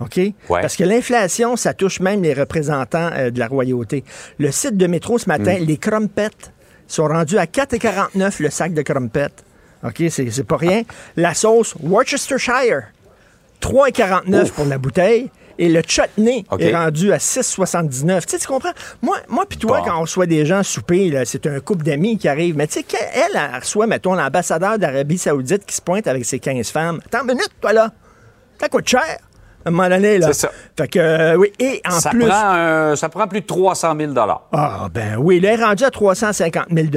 OK? 0.05 0.21
Parce 0.49 0.77
que 0.77 0.85
l'inflation, 0.85 1.57
ça 1.57 1.75
touche 1.75 2.01
même 2.01 2.23
les 2.23 2.35
représentants 2.35 3.11
euh, 3.13 3.31
de 3.31 3.39
la 3.39 3.47
royauté. 3.49 4.05
Le 4.39 4.51
site 4.51 4.77
de 4.77 4.87
Métro 4.87 5.19
ce 5.19 5.29
matin, 5.29 5.57
Mm. 5.61 5.65
les 5.65 5.77
crumpets 5.77 6.29
sont 6.87 7.07
rendus 7.07 7.39
à 7.39 7.47
4,49 7.47 8.41
le 8.41 8.51
sac 8.51 8.75
de 8.75 8.83
crumpets. 8.83 9.29
OK? 9.85 10.03
C'est 10.11 10.45
pas 10.47 10.57
rien. 10.57 10.83
La 11.17 11.35
sauce 11.35 11.75
Worcestershire, 11.83 12.85
3,49 13.61 14.51
pour 14.53 14.65
la 14.67 14.79
bouteille. 14.79 15.31
Et 15.59 15.69
le 15.69 15.83
chutney 15.87 16.45
est 16.59 16.75
rendu 16.75 17.13
à 17.13 17.19
6,79. 17.19 18.25
Tu 18.25 18.31
sais, 18.33 18.39
tu 18.39 18.47
comprends? 18.49 18.73
Moi, 19.03 19.19
moi 19.29 19.45
puis 19.47 19.59
toi, 19.59 19.79
Bon. 19.81 19.85
quand 19.85 19.99
on 19.99 20.01
reçoit 20.01 20.25
des 20.27 20.47
gens 20.47 20.63
souper, 20.63 21.23
c'est 21.27 21.47
un 21.47 21.61
couple 21.61 21.85
d'amis 21.85 22.17
qui 22.17 22.27
arrive. 22.27 22.57
Mais 22.57 22.67
tu 22.67 22.81
sais, 22.81 22.87
elle, 23.13 23.33
elle 23.39 23.61
reçoit, 23.61 23.87
mettons, 23.87 24.15
l'ambassadeur 24.15 24.79
d'Arabie 24.79 25.19
Saoudite 25.19 25.65
qui 25.67 25.77
se 25.77 25.83
pointe 25.83 26.07
avec 26.07 26.25
ses 26.25 26.39
15 26.39 26.71
femmes. 26.71 27.01
Attends 27.05 27.21
une 27.21 27.35
minute, 27.35 27.51
toi, 27.61 27.73
là. 27.75 27.93
Ça 28.59 28.69
coûte 28.71 28.89
cher. 28.89 29.19
À 29.65 29.69
un 29.69 29.71
moment 29.73 29.89
donné, 29.89 30.19
là. 30.19 30.29
C'est 30.29 30.41
ça. 30.47 30.51
Fait 30.77 30.89
que, 30.89 30.99
euh, 30.99 31.37
oui. 31.37 31.53
Et 31.59 31.81
en 31.87 31.91
ça, 32.01 32.11
plus. 32.11 32.27
prend 32.27 32.51
un- 32.53 32.97
ça 32.97 33.09
prend 33.09 33.27
plus 33.29 33.41
de 33.43 33.47
300 33.47 33.95
000 33.99 34.13
Ah, 34.53 34.89
ben 34.93 35.17
oui, 35.19 35.37
il 35.39 35.45
est 35.45 35.57
rendu 35.57 35.85
à 35.85 35.91
350 35.91 36.67
000 36.71 36.89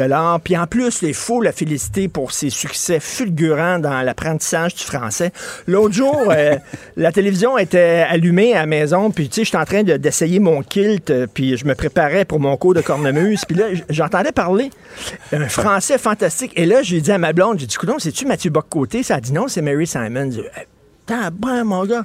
Puis 0.44 0.58
en 0.58 0.66
plus, 0.68 1.02
il 1.02 1.14
faut 1.14 1.42
la 1.42 1.52
féliciter 1.52 2.08
pour 2.08 2.32
ses 2.32 2.50
succès 2.50 3.00
fulgurants 3.00 3.80
dans 3.80 4.02
l'apprentissage 4.02 4.76
du 4.76 4.84
français. 4.84 5.32
L'autre 5.68 5.94
jour, 5.94 6.24
euh, 6.30 6.56
la 6.98 7.12
télévision 7.12 7.58
était 7.58 8.06
allumée 8.10 8.54
à 8.56 8.60
la 8.62 8.66
maison, 8.66 9.12
puis 9.12 9.30
tu 9.30 9.36
sais, 9.36 9.46
j'étais 9.46 9.58
en 9.58 9.66
train 9.66 9.84
de- 9.84 9.98
d'essayer 9.98 10.40
mon 10.40 10.62
kilt, 10.62 11.10
euh, 11.10 11.28
puis 11.32 11.58
je 11.58 11.66
me 11.66 11.76
préparais 11.76 12.26
pour 12.26 12.40
mon 12.40 12.58
cours 12.58 12.74
de 12.74 12.82
cornemuse, 12.82 13.46
puis 13.46 13.56
là, 13.58 13.66
j'entendais 13.90 14.32
parler 14.32 14.70
un 15.32 15.48
français 15.50 15.98
fantastique. 15.98 16.52
Et 16.56 16.66
là, 16.66 16.82
j'ai 16.82 17.02
dit 17.02 17.12
à 17.12 17.18
ma 17.18 17.34
blonde, 17.34 17.60
j'ai 17.60 17.68
dit, 17.68 17.76
coudonc, 17.76 18.00
c'est-tu 18.00 18.26
Mathieu 18.26 18.50
Bock-Côté? 18.50 19.04
Ça 19.04 19.16
a 19.16 19.20
dit 19.22 19.34
non, 19.34 19.48
c'est 19.48 19.62
Mary 19.62 19.88
Simon. 19.88 20.30
Tabarnak, 21.06 21.66
mon 21.66 21.86
gars. 21.86 22.04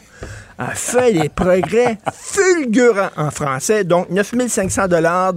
Elle 0.59 0.66
fait 0.75 1.12
des 1.12 1.28
progrès 1.30 1.99
fulgurants 2.12 3.09
en 3.16 3.30
français. 3.30 3.85
Donc, 3.85 4.11
9500 4.11 4.88
dollars 4.88 5.33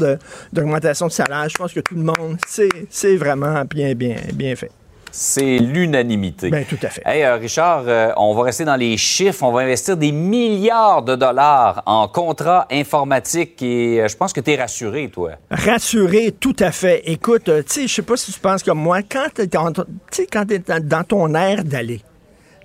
d'augmentation 0.52 1.08
de 1.08 1.12
salaire. 1.12 1.48
Je 1.48 1.56
pense 1.56 1.72
que 1.72 1.80
tout 1.80 1.96
le 1.96 2.04
monde, 2.04 2.38
c'est 2.48 2.70
c'est 2.90 3.16
vraiment 3.16 3.64
bien, 3.64 3.94
bien, 3.94 4.18
bien 4.34 4.56
fait. 4.56 4.72
C'est 5.16 5.60
l'unanimité. 5.60 6.50
Ben, 6.50 6.66
tout 6.66 6.80
à 6.82 6.90
fait. 6.90 7.04
Hey, 7.06 7.24
euh, 7.24 7.36
Richard, 7.36 7.84
euh, 7.86 8.10
on 8.18 8.34
va 8.34 8.46
rester 8.46 8.66
dans 8.66 8.76
les 8.76 8.98
chiffres. 8.98 9.44
On 9.44 9.52
va 9.52 9.62
investir 9.62 9.96
des 9.96 10.12
milliards 10.12 11.04
de 11.04 11.16
dollars 11.16 11.84
en 11.86 12.08
contrats 12.08 12.66
informatiques 12.72 13.62
et 13.62 14.02
euh, 14.02 14.08
je 14.08 14.18
pense 14.18 14.34
que 14.34 14.42
tu 14.42 14.52
es 14.52 14.56
rassuré, 14.56 15.10
toi. 15.14 15.34
Rassuré, 15.52 16.32
tout 16.32 16.56
à 16.60 16.72
fait. 16.72 17.04
Écoute, 17.06 17.44
tu 17.44 17.64
sais, 17.68 17.88
je 17.88 17.94
sais 17.94 18.02
pas 18.02 18.18
si 18.18 18.32
tu 18.32 18.40
penses 18.40 18.64
comme 18.64 18.80
moi, 18.80 19.02
quand 19.04 19.28
tu 19.36 19.44
es, 19.44 19.48
dans, 19.48 19.72
dans 19.72 21.04
ton 21.04 21.36
air 21.36 21.64
d'aller, 21.64 22.02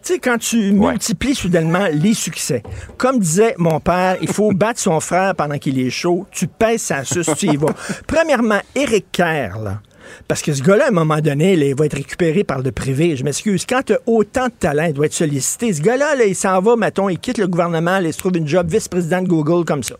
tu 0.09 0.15
sais, 0.15 0.21
quand 0.21 0.38
tu 0.38 0.73
multiplies 0.73 1.35
soudainement 1.35 1.87
les 1.93 2.15
succès, 2.15 2.62
comme 2.97 3.19
disait 3.19 3.55
mon 3.59 3.79
père, 3.79 4.17
il 4.23 4.33
faut 4.33 4.53
battre 4.55 4.81
son 4.81 5.00
frère 5.00 5.35
pendant 5.35 5.59
qu'il 5.59 5.79
est 5.79 5.91
chaud, 5.91 6.27
tu 6.31 6.47
pèses 6.47 6.81
sa 6.81 7.05
suce, 7.05 7.29
tu 7.37 7.49
y 7.49 7.57
vas. 7.59 7.75
Premièrement, 8.07 8.61
Eric 8.75 9.05
Kerr, 9.12 9.59
là, 9.62 9.83
parce 10.27 10.41
que 10.41 10.55
ce 10.55 10.62
gars-là, 10.62 10.87
à 10.87 10.88
un 10.88 10.93
moment 10.93 11.19
donné, 11.19 11.57
là, 11.57 11.67
il 11.67 11.75
va 11.75 11.85
être 11.85 11.97
récupéré 11.97 12.43
par 12.43 12.61
le 12.61 12.73
privé. 12.73 13.17
Je 13.17 13.25
m'excuse. 13.25 13.67
Quand 13.67 13.83
tu 13.85 13.93
as 13.93 13.99
autant 14.07 14.47
de 14.47 14.53
talent, 14.59 14.85
il 14.85 14.95
doit 14.95 15.05
être 15.05 15.12
sollicité. 15.12 15.75
Ce 15.75 15.83
gars-là, 15.83 16.15
là, 16.15 16.25
il 16.25 16.35
s'en 16.35 16.59
va, 16.62 16.75
mettons, 16.77 17.11
il 17.11 17.19
quitte 17.19 17.37
le 17.37 17.47
gouvernement, 17.47 17.99
là, 17.99 18.09
il 18.09 18.12
se 18.15 18.19
trouve 18.19 18.35
une 18.38 18.49
job 18.49 18.67
vice-président 18.67 19.21
de 19.21 19.29
Google 19.29 19.67
comme 19.67 19.83
ça. 19.83 19.97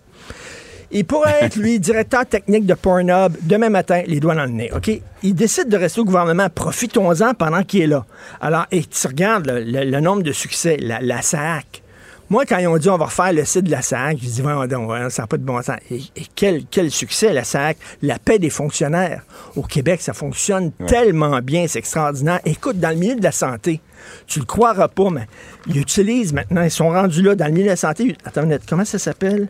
Il 0.91 1.05
pourrait 1.05 1.37
être, 1.43 1.57
lui, 1.57 1.79
directeur 1.79 2.25
technique 2.25 2.65
de 2.65 2.73
Pornhub 2.75 3.35
demain 3.43 3.69
matin, 3.69 4.03
les 4.07 4.21
doigts 4.21 4.35
dans 4.35 4.45
le 4.45 4.51
nez, 4.53 4.71
OK? 4.75 4.91
Il 5.23 5.35
décide 5.35 5.69
de 5.69 5.77
rester 5.77 6.01
au 6.01 6.05
gouvernement. 6.05 6.49
Profitons-en 6.49 7.35
pendant 7.35 7.63
qu'il 7.63 7.83
est 7.83 7.87
là. 7.87 8.07
Alors, 8.41 8.67
et 8.71 8.83
tu 8.85 9.07
regardes 9.07 9.47
le, 9.47 9.61
le- 9.65 9.85
le 9.91 10.01
nombre 10.01 10.23
de 10.23 10.33
succès, 10.33 10.79
la, 10.81 11.01
la 11.01 11.21
SAC. 11.21 11.83
Moi, 12.31 12.45
quand 12.47 12.59
ils 12.59 12.67
ont 12.67 12.77
dit 12.77 12.89
on 12.91 12.97
va 12.99 13.07
refaire 13.07 13.33
le 13.33 13.45
site 13.45 13.65
de 13.65 13.71
la 13.71 13.81
SAC, 13.83 14.19
je 14.23 14.27
dis, 14.29 14.41
voyons 14.43 14.67
donc, 14.67 14.87
voyons, 14.87 15.09
ça 15.11 15.23
n'a 15.23 15.27
pas 15.27 15.37
de 15.39 15.43
bon 15.45 15.61
sens. 15.63 15.77
Et, 15.91 15.97
et 16.17 16.27
quel, 16.35 16.65
quel 16.71 16.91
succès, 16.91 17.33
la 17.33 17.45
SAC, 17.45 17.77
la 18.03 18.19
paix 18.19 18.39
des 18.39 18.51
fonctionnaires. 18.51 19.23
Au 19.57 19.63
Québec, 19.63 20.01
ça 20.03 20.13
fonctionne 20.13 20.73
tellement 20.87 21.41
bien, 21.41 21.67
c'est 21.69 21.79
extraordinaire. 21.81 22.41
Écoute, 22.45 22.79
dans 22.81 22.91
le 22.91 22.97
milieu 22.97 23.15
de 23.17 23.23
la 23.25 23.33
santé, 23.33 23.81
tu 24.27 24.39
le 24.41 24.45
croiras 24.47 24.89
pas, 24.89 25.09
mais 25.11 25.27
ils 25.67 25.79
utilisent 25.79 26.33
maintenant, 26.33 26.63
ils 26.63 26.71
sont 26.71 26.89
rendus 26.91 27.23
là 27.23 27.35
dans 27.35 27.47
le 27.47 27.53
milieu 27.53 27.65
de 27.65 27.71
la 27.71 27.77
santé. 27.77 28.17
Attends 28.25 28.43
une 28.43 28.49
minute, 28.49 28.63
comment 28.69 28.85
ça 28.85 28.99
s'appelle? 28.99 29.49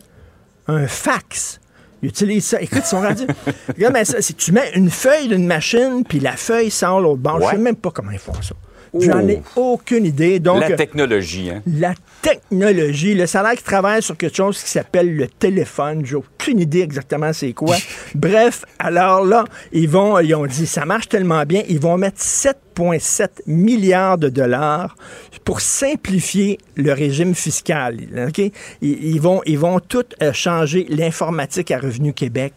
Un 0.69 0.87
fax. 0.87 1.61
Ils 2.03 2.11
utilisent 2.11 2.47
ça. 2.47 2.61
Écoute, 2.61 2.83
ils 2.85 2.89
sont 2.89 3.01
rendus. 3.01 3.27
Regarde, 3.69 3.93
mais 3.95 4.05
ça, 4.05 4.23
c'est 4.23 4.35
que 4.37 4.41
tu 4.41 4.53
mets 4.53 4.71
une 4.75 4.91
feuille 4.91 5.29
d'une 5.29 5.47
machine, 5.47 6.05
puis 6.09 6.21
la 6.21 6.37
feuille 6.37 6.71
sort 6.71 7.01
l'autre 7.01 7.21
bord. 7.21 7.41
Je 7.41 7.47
Ouais. 7.47 7.51
sais 7.53 7.59
même 7.59 7.75
pas 7.77 7.91
comment 7.91 8.13
ils 8.13 8.19
font 8.19 8.35
ça. 8.41 8.55
J'en 8.99 9.27
ai 9.29 9.43
aucune 9.57 10.07
idée. 10.07 10.41
Donc, 10.41 10.61
La 10.61 10.77
technologie, 10.77 11.51
hein? 11.51 11.63
la 11.67 11.95
technologie, 12.23 13.15
le 13.15 13.27
salaire 13.27 13.55
qui 13.55 13.63
travaille 13.63 14.03
sur 14.03 14.17
quelque 14.17 14.37
chose 14.37 14.63
qui 14.63 14.71
s'appelle 14.71 15.15
le 15.15 15.27
téléphone. 15.29 16.05
J'ai 16.05 16.17
aucune 16.17 16.61
idée 16.61 16.81
exactement 16.81 17.33
c'est 17.33 17.53
quoi. 17.53 17.77
Bref, 18.15 18.65
alors 18.79 19.25
là, 19.25 19.45
ils 19.73 19.89
vont, 19.89 20.19
ils 20.19 20.35
ont 20.35 20.47
dit, 20.47 20.67
ça 20.67 20.85
marche 20.85 21.09
tellement 21.09 21.45
bien, 21.45 21.63
ils 21.69 21.81
vont 21.81 21.97
mettre 21.97 22.21
7,7 22.21 23.29
milliards 23.47 24.19
de 24.19 24.29
dollars 24.29 24.97
pour 25.45 25.61
simplifier 25.61 26.59
le 26.77 26.93
régime 26.93 27.35
fiscal. 27.35 27.97
OK? 28.29 28.39
Ils, 28.39 28.53
ils 28.83 29.21
vont, 29.21 29.43
ils 29.47 29.59
vont 29.59 29.81
tout 29.81 30.05
euh, 30.23 30.33
changer 30.33 30.87
l'informatique 30.89 31.71
à 31.71 31.79
Revenu 31.79 32.13
Québec. 32.13 32.53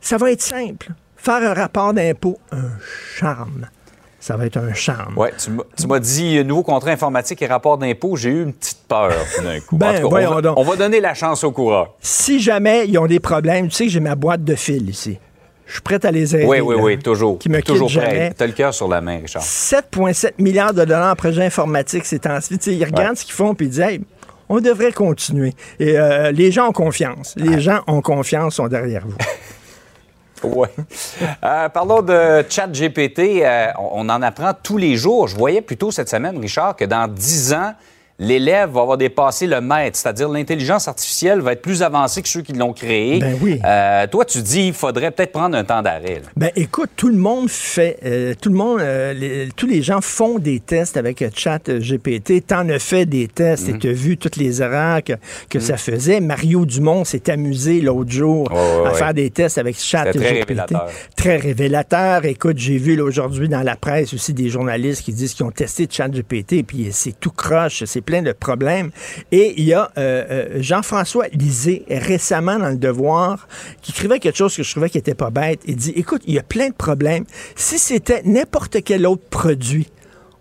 Ça 0.00 0.16
va 0.16 0.30
être 0.32 0.42
simple. 0.42 0.88
Faire 1.16 1.42
un 1.42 1.52
rapport 1.52 1.92
d'impôt, 1.92 2.38
un 2.50 2.70
charme. 3.18 3.66
Ça 4.20 4.36
va 4.36 4.44
être 4.46 4.58
un 4.58 4.74
charme. 4.74 5.16
Ouais, 5.16 5.32
tu 5.42 5.50
m'as- 5.50 5.98
tu 5.98 6.00
dit 6.00 6.38
euh, 6.38 6.44
nouveau 6.44 6.62
contrat 6.62 6.90
informatique 6.90 7.40
et 7.40 7.46
rapport 7.46 7.78
d'impôt. 7.78 8.16
J'ai 8.16 8.28
eu 8.30 8.42
une 8.42 8.52
petite 8.52 8.80
peur 8.86 9.10
d'un 9.42 9.60
coup. 9.60 9.78
Ben, 9.78 9.88
En 9.96 10.00
tout 10.00 10.08
cas, 10.10 10.28
on, 10.30 10.34
va, 10.34 10.40
donc. 10.42 10.58
on 10.58 10.62
va 10.62 10.76
donner 10.76 11.00
la 11.00 11.14
chance 11.14 11.42
au 11.42 11.52
coureur. 11.52 11.94
Si 12.00 12.38
jamais 12.38 12.86
ils 12.86 12.98
ont 12.98 13.06
des 13.06 13.18
problèmes, 13.20 13.68
tu 13.68 13.74
sais 13.74 13.84
que 13.86 13.90
j'ai 13.90 14.00
ma 14.00 14.14
boîte 14.14 14.44
de 14.44 14.54
fil 14.54 14.88
ici. 14.90 15.18
Je 15.66 15.72
suis 15.74 15.82
prêt 15.82 16.04
à 16.04 16.10
les 16.10 16.34
aider. 16.36 16.44
Oui, 16.46 16.60
oui, 16.60 16.76
là, 16.76 16.82
oui, 16.82 16.98
toujours. 16.98 17.38
Qui 17.38 17.48
me 17.48 17.62
toujours 17.62 17.90
prêt. 17.90 18.34
T'as 18.36 18.46
le 18.46 18.52
cœur 18.52 18.74
sur 18.74 18.88
la 18.88 19.00
main, 19.00 19.20
Richard. 19.20 19.42
7,7 19.42 20.32
milliards 20.38 20.74
de 20.74 20.84
dollars 20.84 21.12
en 21.12 21.16
projet 21.16 21.44
informatique 21.44 22.04
ces 22.04 22.18
temps-ci. 22.18 22.58
Tu 22.58 22.72
Ils 22.72 22.84
regardent 22.84 23.10
Ouais. 23.10 23.16
ce 23.16 23.24
qu'ils 23.24 23.34
font 23.34 23.54
puis 23.54 23.66
ils 23.66 23.70
disent 23.70 23.80
Hey, 23.80 24.00
on 24.48 24.60
devrait 24.60 24.92
continuer. 24.92 25.54
Et 25.78 25.96
euh, 25.98 26.32
les 26.32 26.50
gens 26.50 26.68
ont 26.68 26.72
confiance. 26.72 27.34
Les 27.36 27.60
gens 27.60 27.80
ont 27.86 28.02
confiance, 28.02 28.56
sont 28.56 28.66
derrière 28.68 29.06
vous. 29.06 29.16
Oui. 30.44 30.68
Euh, 31.44 31.68
parlons 31.68 32.02
de 32.02 32.44
ChatGPT. 32.48 33.42
Euh, 33.42 33.68
on, 33.78 34.08
en 34.08 34.22
apprend 34.22 34.52
tous 34.54 34.78
les 34.78 34.96
jours. 34.96 35.28
Je 35.28 35.36
voyais 35.36 35.60
plutôt 35.60 35.90
cette 35.90 36.08
semaine, 36.08 36.38
Richard, 36.38 36.76
que 36.76 36.84
dans 36.84 37.06
10 37.08 37.52
ans, 37.54 37.74
l'élève 38.20 38.70
va 38.70 38.82
avoir 38.82 38.96
dépassé 38.98 39.46
le 39.48 39.60
maître, 39.60 39.98
c'est-à-dire 39.98 40.28
l'intelligence 40.28 40.86
artificielle 40.86 41.40
va 41.40 41.52
être 41.54 41.62
plus 41.62 41.82
avancée 41.82 42.22
que 42.22 42.28
ceux 42.28 42.42
qui 42.42 42.52
l'ont 42.52 42.72
créée. 42.72 43.18
Ben 43.18 43.36
oui. 43.40 43.58
Euh, 43.64 44.06
toi, 44.06 44.24
tu 44.24 44.40
dis 44.42 44.68
il 44.68 44.72
faudrait 44.74 45.10
peut-être 45.10 45.32
prendre 45.32 45.56
un 45.56 45.64
temps 45.64 45.82
d'arrêt. 45.82 46.22
Ben 46.36 46.50
écoute, 46.54 46.90
tout 46.96 47.08
le 47.08 47.16
monde 47.16 47.48
fait, 47.50 47.98
euh, 48.04 48.34
tout 48.40 48.50
le 48.50 48.54
monde, 48.56 48.80
euh, 48.80 49.12
les- 49.14 49.48
tous 49.56 49.66
les 49.66 49.82
gens 49.82 50.00
font 50.00 50.38
des 50.38 50.60
tests 50.60 50.96
avec 50.96 51.24
Chat 51.34 51.70
GPT. 51.80 52.42
T'en 52.46 52.68
as 52.68 52.78
fait 52.78 53.06
des 53.06 53.26
tests 53.26 53.68
Mhm. 53.68 53.74
et 53.74 53.78
t'as 53.78 53.92
vu 53.92 54.16
toutes 54.18 54.36
les 54.36 54.62
erreurs 54.62 55.02
que, 55.02 55.14
que 55.48 55.58
ça 55.58 55.76
faisait. 55.76 56.20
Mario 56.20 56.66
Dumont 56.66 57.04
s'est 57.04 57.30
amusé 57.30 57.80
l'autre 57.80 58.10
jour 58.10 58.50
à 58.86 58.92
faire 58.92 59.14
des 59.14 59.30
tests 59.30 59.56
avec 59.58 59.78
Chat 59.78 60.04
très 60.04 60.12
GPT. 60.12 60.38
révélateur. 60.40 60.86
Très 61.16 61.36
révélateur. 61.38 62.24
Écoute, 62.26 62.58
j'ai 62.58 62.76
vu 62.76 63.00
aujourd'hui 63.00 63.48
dans 63.48 63.62
la 63.62 63.76
presse 63.76 64.12
aussi 64.12 64.34
des 64.34 64.48
journalistes 64.50 65.02
qui 65.04 65.12
disent 65.12 65.32
qu'ils 65.34 65.46
ont 65.46 65.50
testé 65.50 65.88
Chat 65.90 66.08
GPT 66.08 66.62
puis 66.62 66.88
c'est 66.92 67.18
tout 67.18 67.30
croche, 67.30 67.84
c'est 67.86 68.00
plein 68.10 68.22
de 68.22 68.32
problèmes. 68.32 68.90
Et 69.30 69.54
il 69.56 69.64
y 69.64 69.72
a 69.72 69.92
euh, 69.96 70.24
euh, 70.30 70.62
Jean-François 70.62 71.28
Lisée 71.28 71.84
récemment 71.88 72.58
dans 72.58 72.70
le 72.70 72.76
Devoir 72.76 73.46
qui 73.82 73.92
écrivait 73.92 74.18
quelque 74.18 74.36
chose 74.36 74.56
que 74.56 74.64
je 74.64 74.70
trouvais 74.72 74.90
qui 74.90 74.98
était 74.98 75.14
pas 75.14 75.30
bête. 75.30 75.60
Il 75.64 75.76
dit, 75.76 75.92
écoute, 75.94 76.22
il 76.26 76.34
y 76.34 76.38
a 76.38 76.42
plein 76.42 76.70
de 76.70 76.74
problèmes. 76.74 77.24
Si 77.54 77.78
c'était 77.78 78.22
n'importe 78.24 78.82
quel 78.82 79.06
autre 79.06 79.22
produit, 79.30 79.86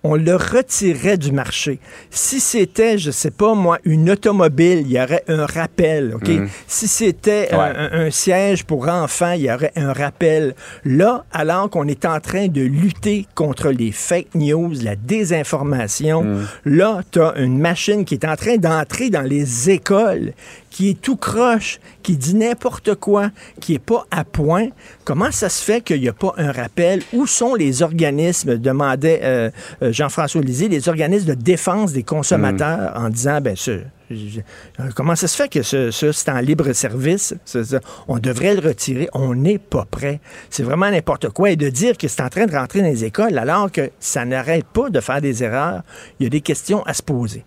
on 0.04 0.16
le 0.16 0.36
retirerait 0.36 1.18
du 1.18 1.32
marché. 1.32 1.80
Si 2.10 2.40
c'était, 2.40 2.98
je 2.98 3.12
sais 3.12 3.32
pas 3.32 3.54
moi, 3.54 3.80
une 3.84 4.10
automobile, 4.10 4.82
il 4.86 4.92
y 4.92 5.00
aurait 5.02 5.24
un 5.28 5.46
rappel, 5.46 6.14
OK? 6.16 6.30
Si 6.68 6.88
c'était 6.88 7.50
Ouais. 7.52 7.58
un, 7.76 7.90
un 8.08 8.12
siège 8.12 8.64
pour 8.64 8.88
enfants, 8.88 9.32
il 9.34 9.42
y 9.42 9.52
aurait 9.52 9.72
un 9.76 9.92
rappel. 9.94 10.56
Là, 10.86 11.26
alors 11.32 11.70
qu'on 11.70 11.88
est 11.88 12.06
en 12.06 12.20
train 12.20 12.48
de 12.48 12.62
lutter 12.62 13.28
contre 13.36 13.70
les 13.72 13.92
fake 13.92 14.36
news, 14.36 14.72
la 14.82 14.96
désinformation, 14.96 16.26
là, 16.66 17.02
tu 17.12 17.22
as 17.22 17.34
une 17.38 17.60
machine 17.60 18.06
qui 18.06 18.16
est 18.16 18.26
en 18.26 18.36
train 18.36 18.58
d'entrer 18.58 19.10
dans 19.10 19.22
les 19.22 19.70
écoles, 19.70 20.34
qui 20.80 20.92
est 20.92 21.02
tout 21.02 21.18
croche, 21.18 21.82
qui 22.04 22.16
dit 22.16 22.36
n'importe 22.36 22.96
quoi, 22.96 23.32
qui 23.60 23.74
est 23.74 23.80
pas 23.80 24.06
à 24.12 24.24
point, 24.24 24.68
comment 25.04 25.30
ça 25.30 25.50
se 25.50 25.62
fait 25.62 25.82
qu'il 25.82 26.00
n'y 26.00 26.08
a 26.08 26.14
pas 26.14 26.34
un 26.38 26.54
rappel? 26.54 27.02
Où 27.12 27.28
sont 27.28 27.54
les 27.54 27.84
organismes, 27.84 28.58
demandait 28.58 29.20
euh, 29.22 29.50
euh, 29.82 29.92
Jean-François 29.92 30.40
Lisée, 30.40 30.70
les 30.70 30.88
organismes 30.88 31.26
de 31.26 31.34
défense 31.34 31.92
des 31.92 32.04
consommateurs 32.04 32.94
en 32.96 33.10
disant, 33.10 33.42
ben, 33.42 33.58
ce, 33.58 33.82
Comment 34.96 35.18
ça 35.18 35.28
se 35.28 35.36
fait 35.36 35.50
que 35.50 35.64
ce, 35.64 35.92
c'est 35.92 36.30
en 36.30 36.40
libre 36.40 36.72
service? 36.72 37.36
on 38.08 38.18
devrait 38.18 38.56
le 38.56 38.66
retirer. 38.66 39.10
On 39.14 39.36
n'est 39.36 39.60
pas 39.60 39.86
prêt. 39.86 40.22
C'est 40.50 40.64
vraiment 40.64 40.90
n'importe 40.90 41.30
quoi. 41.30 41.52
Et 41.52 41.58
de 41.58 41.70
dire 41.70 41.98
que 41.98 42.08
c'est 42.08 42.24
en 42.24 42.30
train 42.30 42.46
de 42.46 42.56
rentrer 42.56 42.80
dans 42.80 42.88
les 42.88 43.04
écoles 43.04 43.38
alors 43.38 43.70
que 43.70 43.92
ça 44.00 44.24
n'arrête 44.24 44.66
pas 44.66 44.90
de 44.90 45.02
faire 45.02 45.20
des 45.20 45.44
erreurs, 45.44 45.84
il 46.20 46.24
y 46.24 46.28
a 46.28 46.30
des 46.30 46.42
questions 46.42 46.84
à 46.84 46.94
se 46.94 47.04
poser. 47.04 47.44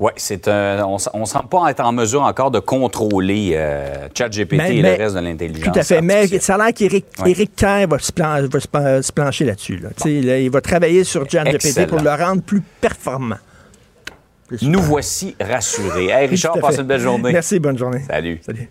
Oui, 0.00 0.12
c'est 0.16 0.48
on 0.48 0.96
ne 1.20 1.24
semble 1.26 1.48
pas 1.50 1.70
être 1.70 1.80
en 1.80 1.92
mesure 1.92 2.22
encore 2.22 2.50
de 2.50 2.58
contrôler 2.58 3.52
euh, 3.54 4.08
ChatGPT 4.16 4.60
et 4.70 4.82
le 4.82 4.88
reste 4.88 5.14
de 5.14 5.20
l'intelligence. 5.20 5.72
Tout 5.72 5.78
à 5.78 5.82
fait. 5.82 6.00
Mais 6.00 6.26
ça 6.40 6.54
a 6.54 6.58
l'air 6.58 6.72
qu'Éric 6.72 7.54
Kerr 7.54 7.86
va 7.86 7.98
se, 7.98 9.12
plancher 9.12 9.44
là-dessus. 9.44 9.82
il 10.06 10.50
va 10.50 10.60
travailler 10.62 11.04
sur 11.04 11.28
ChatGPT 11.30 11.86
pour 11.86 12.00
le 12.00 12.10
rendre 12.10 12.40
plus 12.40 12.62
performant. 12.80 13.36
Nous 14.62 14.80
voici 14.80 15.36
rassurés. 15.38 16.08
Hey, 16.08 16.26
Richard, 16.26 16.58
passe 16.58 16.78
une 16.78 16.84
belle 16.84 17.00
journée. 17.00 17.32
Merci, 17.32 17.60
bonne 17.60 17.78
journée. 17.78 18.02
Salut. 18.08 18.40
Salut. 18.44 18.70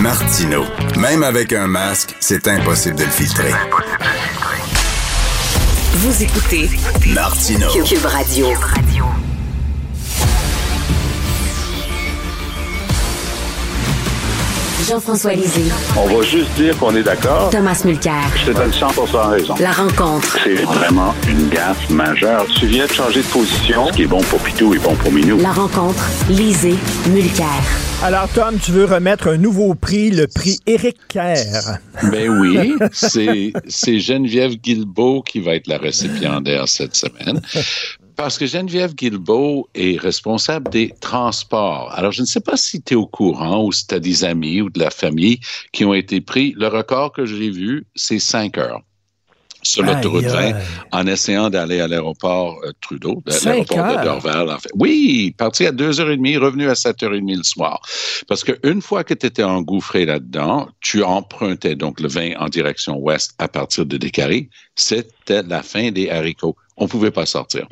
Martino. 0.00 0.64
Même 0.96 1.22
avec 1.22 1.52
un 1.52 1.66
masque, 1.66 2.16
c'est 2.18 2.48
impossible 2.48 2.96
de 2.96 3.04
le 3.04 3.10
filtrer. 3.10 3.52
Vous 5.92 6.22
écoutez 6.22 6.70
Martino. 7.12 7.68
Cube 7.84 8.06
Radio. 8.06 8.46
Jean-François 14.86 15.32
Lisée. 15.32 15.64
On 15.96 16.06
va 16.06 16.22
juste 16.22 16.50
dire 16.56 16.76
qu'on 16.78 16.94
est 16.94 17.02
d'accord. 17.02 17.50
Thomas 17.50 17.80
Mulcair. 17.84 18.22
Je 18.36 18.52
te 18.52 18.56
donne 18.56 18.72
100 18.72 18.86
raison. 19.28 19.54
La 19.60 19.72
rencontre. 19.72 20.38
C'est 20.44 20.62
vraiment 20.62 21.14
une 21.28 21.48
gaffe 21.48 21.90
majeure. 21.90 22.46
Tu 22.58 22.66
viens 22.66 22.86
de 22.86 22.92
changer 22.92 23.22
de 23.22 23.26
position. 23.26 23.88
Ce 23.88 23.92
qui 23.92 24.02
est 24.02 24.06
bon 24.06 24.22
pour 24.22 24.38
Pitou 24.38 24.74
est 24.74 24.78
bon 24.78 24.94
pour 24.94 25.10
Minou. 25.10 25.38
La 25.40 25.52
rencontre. 25.52 26.04
Lisée. 26.28 26.76
Mulcair. 27.08 27.46
Alors, 28.00 28.28
Tom, 28.28 28.58
tu 28.62 28.70
veux 28.70 28.84
remettre 28.84 29.26
un 29.26 29.36
nouveau 29.36 29.74
prix, 29.74 30.10
le 30.12 30.28
prix 30.28 30.60
Éric 30.66 30.96
Kerr. 31.08 31.78
Ben 32.12 32.28
oui, 32.28 32.72
c'est 32.92 33.98
Geneviève 33.98 34.52
Guilbeault 34.52 35.22
qui 35.22 35.40
va 35.40 35.56
être 35.56 35.66
la 35.66 35.78
récipiendaire 35.78 36.68
cette 36.68 36.94
semaine 36.94 37.40
parce 38.18 38.36
que 38.36 38.46
Geneviève 38.46 38.96
Guilbeault 38.96 39.68
est 39.76 39.96
responsable 39.96 40.68
des 40.70 40.92
transports. 41.00 41.92
Alors, 41.94 42.10
je 42.10 42.22
ne 42.22 42.26
sais 42.26 42.40
pas 42.40 42.56
si 42.56 42.82
tu 42.82 42.94
es 42.94 42.96
au 42.96 43.06
courant 43.06 43.64
ou 43.64 43.70
si 43.70 43.86
tu 43.86 43.94
as 43.94 44.00
des 44.00 44.24
amis 44.24 44.60
ou 44.60 44.70
de 44.70 44.80
la 44.80 44.90
famille 44.90 45.38
qui 45.72 45.84
ont 45.84 45.94
été 45.94 46.20
pris. 46.20 46.52
Le 46.58 46.66
record 46.66 47.12
que 47.12 47.24
j'ai 47.24 47.48
vu, 47.48 47.86
c'est 47.94 48.18
cinq 48.18 48.58
heures 48.58 48.82
sur 49.62 49.82
l'autoroute 49.82 50.24
20 50.24 50.52
en 50.92 51.06
essayant 51.06 51.50
d'aller 51.50 51.80
à 51.80 51.88
l'aéroport 51.88 52.58
euh, 52.64 52.72
Trudeau, 52.80 53.22
l'aéroport 53.26 53.98
de 53.98 54.04
Dorval. 54.04 54.50
En 54.50 54.58
fait. 54.58 54.70
Oui, 54.74 55.34
parti 55.36 55.66
à 55.66 55.72
2h30, 55.72 56.38
revenu 56.38 56.68
à 56.68 56.74
7h30 56.74 57.36
le 57.36 57.42
soir. 57.42 57.80
Parce 58.28 58.44
qu'une 58.44 58.82
fois 58.82 59.04
que 59.04 59.14
tu 59.14 59.26
étais 59.26 59.42
engouffré 59.42 60.06
là-dedans, 60.06 60.68
tu 60.80 61.02
empruntais 61.02 61.74
donc 61.74 62.00
le 62.00 62.08
20 62.08 62.36
en 62.38 62.48
direction 62.48 62.96
ouest 62.98 63.34
à 63.38 63.48
partir 63.48 63.86
de 63.86 63.96
Décarie. 63.96 64.48
C'était 65.28 65.46
la 65.46 65.62
fin 65.62 65.90
des 65.90 66.08
haricots. 66.08 66.56
On 66.78 66.84
ne 66.84 66.88
pouvait 66.88 67.10
pas 67.10 67.26
sortir. 67.26 67.66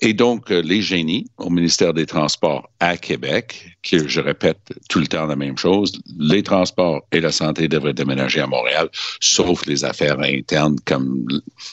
Et 0.00 0.14
donc, 0.14 0.50
euh, 0.50 0.60
les 0.62 0.82
génies 0.82 1.26
au 1.36 1.48
ministère 1.48 1.94
des 1.94 2.06
Transports 2.06 2.68
à 2.80 2.96
Québec, 2.96 3.76
qui, 3.82 4.00
je 4.08 4.20
répète 4.20 4.58
tout 4.88 4.98
le 4.98 5.06
temps 5.06 5.26
la 5.26 5.36
même 5.36 5.56
chose, 5.56 5.92
les 6.18 6.42
transports 6.42 7.02
et 7.12 7.20
la 7.20 7.30
santé 7.30 7.68
devraient 7.68 7.94
déménager 7.94 8.40
à 8.40 8.48
Montréal, 8.48 8.88
sauf 9.20 9.64
les 9.66 9.84
affaires 9.84 10.18
internes 10.18 10.76
comme 10.86 11.24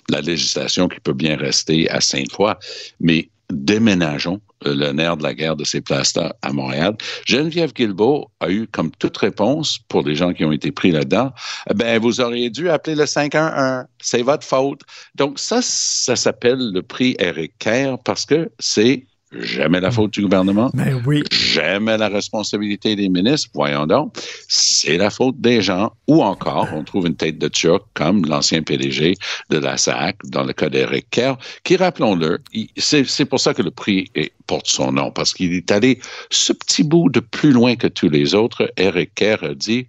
la 0.10 0.22
législation 0.22 0.88
qui 0.88 1.00
peut 1.00 1.14
bien 1.14 1.38
rester 1.38 1.90
à 1.90 2.02
Sainte-Foy. 2.02 2.54
Mais 3.00 3.30
déménageons 3.52 4.42
euh, 4.66 4.76
le 4.76 4.92
nerf 4.92 5.18
de 5.18 5.24
la 5.24 5.34
guerre 5.34 5.56
de 5.56 5.64
ces 5.64 5.82
places-là 5.82 6.36
à 6.42 6.52
Montréal. 6.52 6.96
Geneviève 7.26 7.74
Guilbeault 7.74 8.30
a 8.40 8.50
eu 8.50 8.68
comme 8.68 8.92
toute 8.92 9.18
réponse 9.18 9.80
pour 9.88 10.04
les 10.04 10.16
gens 10.16 10.34
qui 10.34 10.46
ont 10.46 10.52
été 10.52 10.72
pris 10.72 10.92
là-dedans, 10.92 11.34
ben 11.76 12.00
vous 12.00 12.22
auriez 12.22 12.50
dû 12.50 12.70
appeler 12.70 12.96
le 12.96 13.06
511, 13.06 13.86
c'est 14.02 14.22
votre 14.22 14.46
faute. 14.46 14.82
Donc 15.16 15.40
ça, 15.40 15.60
ça 15.62 16.16
s'appelle 16.16 16.72
le 16.74 16.82
prix 16.82 17.16
Eric 17.20 17.54
Kerr 17.60 17.98
parce 18.04 18.26
que 18.26 18.52
c'est 18.60 19.06
Jamais 19.40 19.80
la 19.80 19.92
faute 19.92 20.12
du 20.12 20.22
gouvernement. 20.22 20.72
Mais 20.74 20.92
ben 20.92 21.04
oui. 21.06 21.24
Jamais 21.32 21.98
la 21.98 22.08
responsabilité 22.08 22.96
des 22.96 23.10
ministres. 23.10 23.50
Voyons 23.54 23.86
donc. 23.86 24.14
C'est 24.48 24.98
la 24.98 25.10
faute 25.10 25.40
des 25.40 25.62
gens. 25.62 25.92
Ou 26.08 26.24
encore, 26.24 26.70
on 26.74 26.84
trouve 26.84 27.08
une 27.08 27.16
tête 27.16 27.38
de 27.38 27.48
Turc 27.48 27.84
comme 27.94 28.26
l'ancien 28.26 28.62
PDG 28.62 29.16
de 29.50 29.58
la 29.58 29.78
SAC, 29.78 30.18
dans 30.26 30.44
le 30.44 30.54
cas 30.54 30.70
d'Eric 30.70 31.10
Kerr, 31.10 31.38
qui, 31.64 31.76
rappelons-le, 31.76 32.40
c'est 32.78 33.26
pour 33.26 33.40
ça 33.40 33.54
que 33.54 33.62
le 33.62 33.72
prix 33.72 34.10
porte 34.48 34.68
son 34.68 34.92
nom, 34.92 35.12
parce 35.12 35.34
qu'il 35.34 35.54
est 35.54 35.72
allé 35.72 36.00
ce 36.30 36.54
petit 36.54 36.84
bout 36.84 37.10
de 37.10 37.20
plus 37.20 37.52
loin 37.52 37.76
que 37.76 37.88
tous 37.88 38.10
les 38.10 38.36
autres. 38.36 38.72
Eric 38.78 39.16
Kerr 39.16 39.44
a 39.44 39.54
dit, 39.54 39.88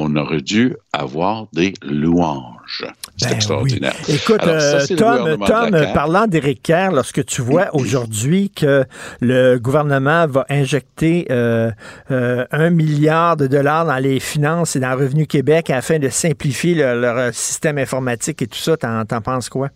on 0.00 0.16
aurait 0.16 0.40
dû 0.40 0.74
avoir 0.92 1.46
des 1.52 1.74
louanges. 1.82 2.86
C'est 3.16 3.28
ben 3.28 3.34
extraordinaire. 3.34 3.94
Écoute, 4.08 4.46
euh, 4.46 4.86
Tom, 4.96 5.86
parlant 5.92 6.26
d'Éric 6.26 6.62
Kerr, 6.62 6.90
lorsque 6.92 7.24
tu 7.24 7.42
vois 7.42 7.74
aujourd'hui 7.74 8.50
que 8.50 8.84
le 9.20 9.58
gouvernement 9.58 10.26
va 10.26 10.46
injecter 10.48 11.26
euh, 11.30 11.70
euh, 12.10 12.44
un 12.52 12.70
milliard 12.70 13.36
de 13.36 13.46
dollars 13.46 13.86
dans 13.86 13.98
les 13.98 14.20
finances 14.20 14.76
et 14.76 14.80
dans 14.80 14.96
Revenu 14.96 15.26
Québec 15.26 15.70
afin 15.70 15.98
de 15.98 16.08
simplifier 16.08 16.74
leur 16.74 17.34
système 17.34 17.78
informatique 17.78 18.42
et 18.42 18.46
tout 18.46 18.58
ça, 18.58 18.76
t'en 18.76 19.20
penses 19.22 19.48
quoi? 19.48 19.70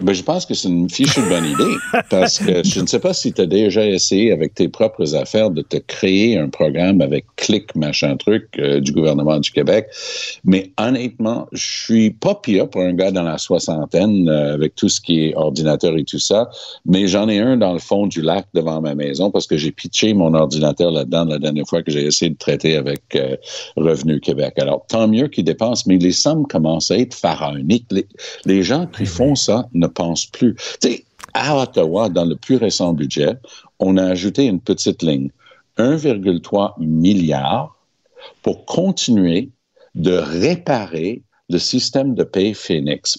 Ben, 0.00 0.12
je 0.12 0.22
pense 0.22 0.46
que 0.46 0.54
c'est 0.54 0.68
une 0.68 0.88
fichue 0.88 1.22
bonne 1.28 1.44
idée 1.44 2.02
parce 2.10 2.38
que 2.38 2.62
je 2.62 2.80
ne 2.80 2.86
sais 2.86 3.00
pas 3.00 3.12
si 3.12 3.32
tu 3.32 3.40
as 3.40 3.46
déjà 3.46 3.84
essayé 3.84 4.30
avec 4.30 4.54
tes 4.54 4.68
propres 4.68 5.16
affaires 5.16 5.50
de 5.50 5.62
te 5.62 5.76
créer 5.76 6.38
un 6.38 6.48
programme 6.48 7.00
avec 7.00 7.24
clic 7.34 7.74
machin 7.74 8.16
truc 8.16 8.48
euh, 8.58 8.78
du 8.80 8.92
gouvernement 8.92 9.40
du 9.40 9.50
Québec. 9.50 9.88
Mais 10.44 10.70
honnêtement, 10.78 11.48
je 11.50 11.84
suis 11.84 12.10
pas 12.10 12.36
pire 12.36 12.70
pour 12.70 12.82
un 12.82 12.92
gars 12.92 13.10
dans 13.10 13.24
la 13.24 13.38
soixantaine 13.38 14.28
euh, 14.28 14.54
avec 14.54 14.76
tout 14.76 14.88
ce 14.88 15.00
qui 15.00 15.26
est 15.26 15.34
ordinateur 15.34 15.96
et 15.96 16.04
tout 16.04 16.20
ça. 16.20 16.48
Mais 16.86 17.08
j'en 17.08 17.28
ai 17.28 17.40
un 17.40 17.56
dans 17.56 17.72
le 17.72 17.80
fond 17.80 18.06
du 18.06 18.22
lac 18.22 18.46
devant 18.54 18.80
ma 18.80 18.94
maison 18.94 19.32
parce 19.32 19.48
que 19.48 19.56
j'ai 19.56 19.72
pitché 19.72 20.14
mon 20.14 20.32
ordinateur 20.32 20.92
là-dedans 20.92 21.24
la 21.24 21.40
dernière 21.40 21.66
fois 21.66 21.82
que 21.82 21.90
j'ai 21.90 22.04
essayé 22.04 22.30
de 22.30 22.38
traiter 22.38 22.76
avec 22.76 23.02
euh, 23.16 23.36
Revenu 23.76 24.20
Québec. 24.20 24.54
Alors, 24.58 24.86
tant 24.86 25.08
mieux 25.08 25.26
qu'ils 25.26 25.44
dépensent, 25.44 25.84
mais 25.88 25.96
les 25.96 26.12
sommes 26.12 26.46
commencent 26.46 26.92
à 26.92 26.98
être 26.98 27.14
pharaoniques. 27.14 27.86
Les, 27.90 28.06
les 28.44 28.62
gens 28.62 28.86
qui 28.86 29.04
font 29.04 29.34
ça 29.34 29.68
ne 29.74 29.87
pense 29.88 30.26
plus. 30.26 30.54
Tu 30.80 30.88
sais, 30.88 31.04
à 31.34 31.56
Ottawa, 31.56 32.08
dans 32.08 32.24
le 32.24 32.36
plus 32.36 32.56
récent 32.56 32.92
budget, 32.92 33.36
on 33.78 33.96
a 33.96 34.04
ajouté 34.04 34.44
une 34.44 34.60
petite 34.60 35.02
ligne, 35.02 35.30
1,3 35.78 36.74
milliard 36.78 37.76
pour 38.42 38.64
continuer 38.64 39.50
de 39.94 40.12
réparer 40.12 41.22
le 41.48 41.58
système 41.58 42.14
de 42.14 42.24
paie 42.24 42.54
Phoenix. 42.54 43.18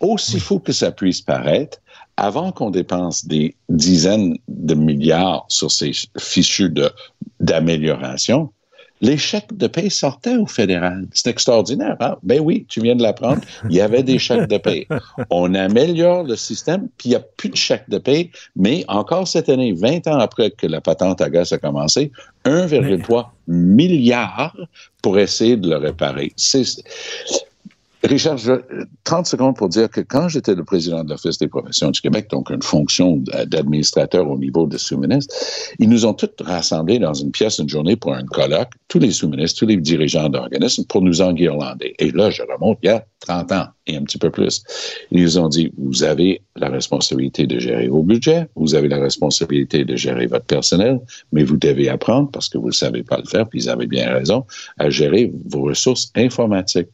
Aussi 0.00 0.40
fou 0.40 0.58
que 0.58 0.72
ça 0.72 0.92
puisse 0.92 1.20
paraître, 1.20 1.78
avant 2.16 2.52
qu'on 2.52 2.70
dépense 2.70 3.26
des 3.26 3.54
dizaines 3.68 4.36
de 4.48 4.74
milliards 4.74 5.44
sur 5.48 5.70
ces 5.70 5.92
fichus 6.18 6.72
d'amélioration, 7.38 8.52
les 9.00 9.16
chèques 9.16 9.56
de 9.56 9.66
paie 9.66 9.88
sortaient 9.88 10.36
au 10.36 10.46
fédéral. 10.46 11.06
C'est 11.12 11.30
extraordinaire. 11.30 11.96
Hein? 12.00 12.16
Ben 12.22 12.40
oui, 12.40 12.66
tu 12.68 12.80
viens 12.80 12.96
de 12.96 13.02
l'apprendre. 13.02 13.40
Il 13.68 13.76
y 13.76 13.80
avait 13.80 14.02
des 14.02 14.18
chèques 14.18 14.48
de 14.48 14.58
paie. 14.58 14.86
On 15.30 15.54
améliore 15.54 16.24
le 16.24 16.36
système, 16.36 16.88
puis 16.98 17.08
il 17.08 17.10
n'y 17.10 17.16
a 17.16 17.20
plus 17.20 17.48
de 17.48 17.56
chèques 17.56 17.88
de 17.88 17.98
paie. 17.98 18.30
Mais 18.56 18.84
encore 18.88 19.26
cette 19.26 19.48
année, 19.48 19.72
20 19.72 20.06
ans 20.06 20.18
après 20.18 20.50
que 20.50 20.66
la 20.66 20.80
patente 20.80 21.20
à 21.20 21.30
gaz 21.30 21.52
a 21.52 21.58
commencé, 21.58 22.12
1,3 22.44 23.26
milliard 23.48 24.56
pour 25.02 25.18
essayer 25.18 25.56
de 25.56 25.70
le 25.70 25.76
réparer. 25.76 26.32
Richard, 28.02 28.38
30 29.04 29.26
secondes 29.26 29.56
pour 29.56 29.68
dire 29.68 29.90
que 29.90 30.00
quand 30.00 30.28
j'étais 30.28 30.54
le 30.54 30.64
président 30.64 31.04
de 31.04 31.10
l'Office 31.10 31.36
des 31.38 31.48
professions 31.48 31.90
du 31.90 32.00
Québec, 32.00 32.28
donc 32.30 32.50
une 32.50 32.62
fonction 32.62 33.22
d'administrateur 33.46 34.28
au 34.28 34.38
niveau 34.38 34.66
des 34.66 34.78
sous-ministres, 34.78 35.34
ils 35.78 35.88
nous 35.88 36.06
ont 36.06 36.14
tous 36.14 36.30
rassemblés 36.40 36.98
dans 36.98 37.12
une 37.12 37.30
pièce 37.30 37.58
une 37.58 37.68
journée 37.68 37.96
pour 37.96 38.14
un 38.14 38.24
colloque, 38.24 38.70
tous 38.88 38.98
les 38.98 39.10
sous-ministres, 39.10 39.58
tous 39.58 39.66
les 39.66 39.76
dirigeants 39.76 40.30
d'organismes, 40.30 40.84
pour 40.86 41.02
nous 41.02 41.20
enguirlander. 41.20 41.94
Et 41.98 42.10
là, 42.10 42.30
je 42.30 42.42
remonte 42.42 42.78
il 42.82 42.86
y 42.86 42.90
a 42.90 43.04
30 43.20 43.52
ans 43.52 43.66
et 43.86 43.96
un 43.96 44.02
petit 44.02 44.18
peu 44.18 44.30
plus. 44.30 44.62
Ils 45.10 45.38
ont 45.38 45.48
dit, 45.48 45.70
vous 45.76 46.02
avez 46.02 46.40
la 46.56 46.70
responsabilité 46.70 47.46
de 47.46 47.58
gérer 47.58 47.88
vos 47.88 48.02
budgets, 48.02 48.46
vous 48.56 48.74
avez 48.74 48.88
la 48.88 48.98
responsabilité 48.98 49.84
de 49.84 49.96
gérer 49.96 50.26
votre 50.26 50.46
personnel, 50.46 51.00
mais 51.32 51.44
vous 51.44 51.58
devez 51.58 51.90
apprendre, 51.90 52.30
parce 52.30 52.48
que 52.48 52.56
vous 52.56 52.68
ne 52.68 52.72
savez 52.72 53.02
pas 53.02 53.18
le 53.18 53.26
faire, 53.26 53.46
puis 53.46 53.64
ils 53.64 53.68
avaient 53.68 53.86
bien 53.86 54.10
raison, 54.10 54.46
à 54.78 54.88
gérer 54.88 55.32
vos 55.46 55.62
ressources 55.62 56.10
informatiques. 56.14 56.88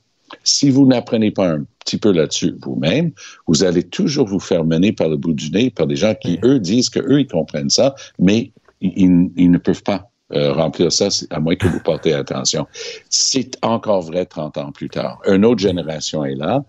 Si 0.45 0.71
vous 0.71 0.87
n'apprenez 0.87 1.31
pas 1.31 1.49
un 1.49 1.65
petit 1.85 1.99
peu 1.99 2.13
là-dessus 2.13 2.57
vous-même, 2.63 3.13
vous 3.47 3.65
allez 3.65 3.83
toujours 3.83 4.27
vous 4.27 4.41
faire 4.41 4.65
mener 4.65 4.93
par 4.93 5.09
le 5.09 5.17
bout 5.17 5.33
du 5.33 5.51
nez 5.51 5.71
par 5.71 5.87
des 5.87 5.97
gens 5.97 6.15
qui, 6.15 6.39
eux, 6.45 6.59
disent 6.59 6.91
qu'eux, 6.91 7.21
ils 7.21 7.27
comprennent 7.27 7.71
ça, 7.71 7.95
mais 8.19 8.53
ils, 8.81 9.51
ne 9.51 9.59
peuvent 9.59 9.83
pas 9.83 10.11
euh, 10.33 10.53
remplir 10.53 10.93
ça, 10.93 11.09
à 11.31 11.41
moins 11.41 11.57
que 11.57 11.69
vous 11.69 11.81
portez 11.81 12.13
attention. 12.13 12.67
C'est 13.09 13.57
encore 13.63 14.03
vrai 14.03 14.27
30 14.27 14.59
ans 14.59 14.73
plus 14.73 14.89
tard. 14.89 15.21
Une 15.27 15.45
autre 15.45 15.61
génération 15.61 16.25
est 16.25 16.35
là. 16.35 16.65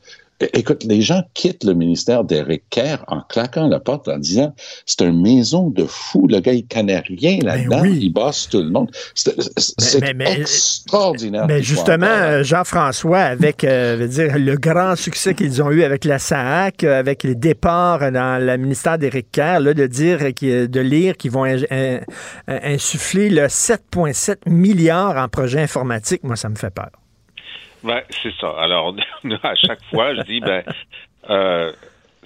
Écoute, 0.53 0.83
les 0.83 1.01
gens 1.01 1.23
quittent 1.33 1.63
le 1.63 1.73
ministère 1.73 2.23
d'Éric 2.23 2.63
Kerr 2.69 2.97
en 3.07 3.21
claquant 3.21 3.67
la 3.67 3.79
porte 3.79 4.07
en 4.07 4.19
disant 4.19 4.53
c'est 4.85 5.01
une 5.01 5.19
maison 5.21 5.69
de 5.69 5.83
fous. 5.85 6.27
Le 6.27 6.39
gars, 6.39 6.53
il 6.53 6.67
connaît 6.67 6.99
rien 6.99 7.39
Ben 7.39 7.45
là-dedans. 7.45 7.83
Il 7.85 8.13
bosse 8.13 8.47
tout 8.47 8.61
le 8.61 8.69
monde. 8.69 8.91
C'est 9.15 9.99
Mais- 10.01 10.13
mais- 10.13 10.41
extraordinaire. 10.41 11.47
Mais 11.47 11.63
justement, 11.63 12.05
euh, 12.05 12.43
Jean-François, 12.43 13.19
avec 13.19 13.63
euh, 13.63 13.95
veut 13.99 14.07
dire, 14.07 14.37
le 14.37 14.55
grand 14.57 14.95
succès 14.95 15.33
qu'ils 15.33 15.63
ont 15.63 15.71
eu 15.71 15.81
avec 15.83 16.05
la 16.05 16.19
SAAC, 16.19 16.83
euh, 16.83 16.99
avec 16.99 17.23
les 17.23 17.33
départs 17.35 18.11
dans 18.11 18.39
le 18.43 18.57
ministère 18.57 18.99
d'Éric 18.99 19.31
Kerr, 19.31 19.59
là, 19.59 19.73
de 19.73 19.87
dire, 19.87 20.19
de 20.19 20.79
lire 20.79 21.17
qu'ils 21.17 21.31
vont 21.31 21.45
in- 21.45 21.63
in- 21.71 21.99
insuffler 22.47 23.29
le 23.29 23.47
7,7 23.47 24.37
milliards 24.45 25.17
en 25.17 25.27
projets 25.29 25.61
informatiques, 25.61 26.23
moi, 26.23 26.35
ça 26.35 26.49
me 26.49 26.55
fait 26.55 26.69
peur. 26.69 26.89
Ben, 27.83 28.01
c'est 28.09 28.33
ça. 28.39 28.49
Alors, 28.57 28.95
à 29.43 29.55
chaque 29.55 29.83
fois, 29.85 30.15
je 30.15 30.21
dis, 30.21 30.39
ben, 30.39 30.63
euh, 31.29 31.71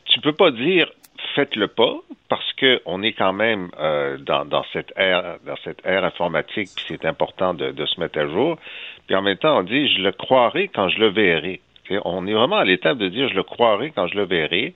tu 0.06 0.20
peux 0.20 0.34
pas 0.34 0.52
dire 0.52 0.88
faites-le 1.36 1.68
pas 1.68 1.96
parce 2.30 2.54
que 2.54 2.82
on 2.86 3.04
est 3.04 3.14
quand 3.14 3.34
même 3.34 3.70
euh, 3.80 4.18
dans, 4.18 4.46
dans 4.46 4.64
cette 4.74 4.92
ère 4.96 5.38
dans 5.46 5.56
cette 5.64 5.86
ère 5.86 6.04
informatique 6.04 6.70
puis 6.76 6.86
c'est 6.88 7.06
important 7.06 7.54
de, 7.54 7.72
de 7.72 7.86
se 7.86 8.00
mettre 8.00 8.20
à 8.20 8.28
jour. 8.28 8.58
Puis 9.08 9.16
en 9.16 9.22
même 9.22 9.38
temps 9.38 9.60
on 9.60 9.64
dit 9.64 9.94
je 9.96 10.02
le 10.02 10.12
croirai 10.12 10.68
quand 10.68 10.90
je 10.90 11.00
le 11.00 11.08
verrai. 11.08 11.62
Et 11.90 12.00
on 12.06 12.26
est 12.26 12.34
vraiment 12.34 12.56
à 12.56 12.64
l'étape 12.64 12.98
de 12.98 13.10
dire 13.10 13.28
je 13.30 13.36
le 13.36 13.44
croirai 13.44 13.92
quand 13.92 14.08
je 14.08 14.16
le 14.16 14.24
verrai. 14.24 14.74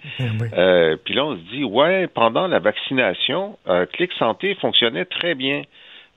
Euh, 0.53 0.97
puis 1.03 1.13
là 1.13 1.25
on 1.25 1.35
se 1.35 1.41
dit 1.51 1.63
ouais 1.63 2.07
pendant 2.07 2.47
la 2.47 2.59
vaccination 2.59 3.57
euh, 3.67 3.85
Clic 3.85 4.11
Santé 4.13 4.55
fonctionnait 4.55 5.05
très 5.05 5.35
bien 5.35 5.63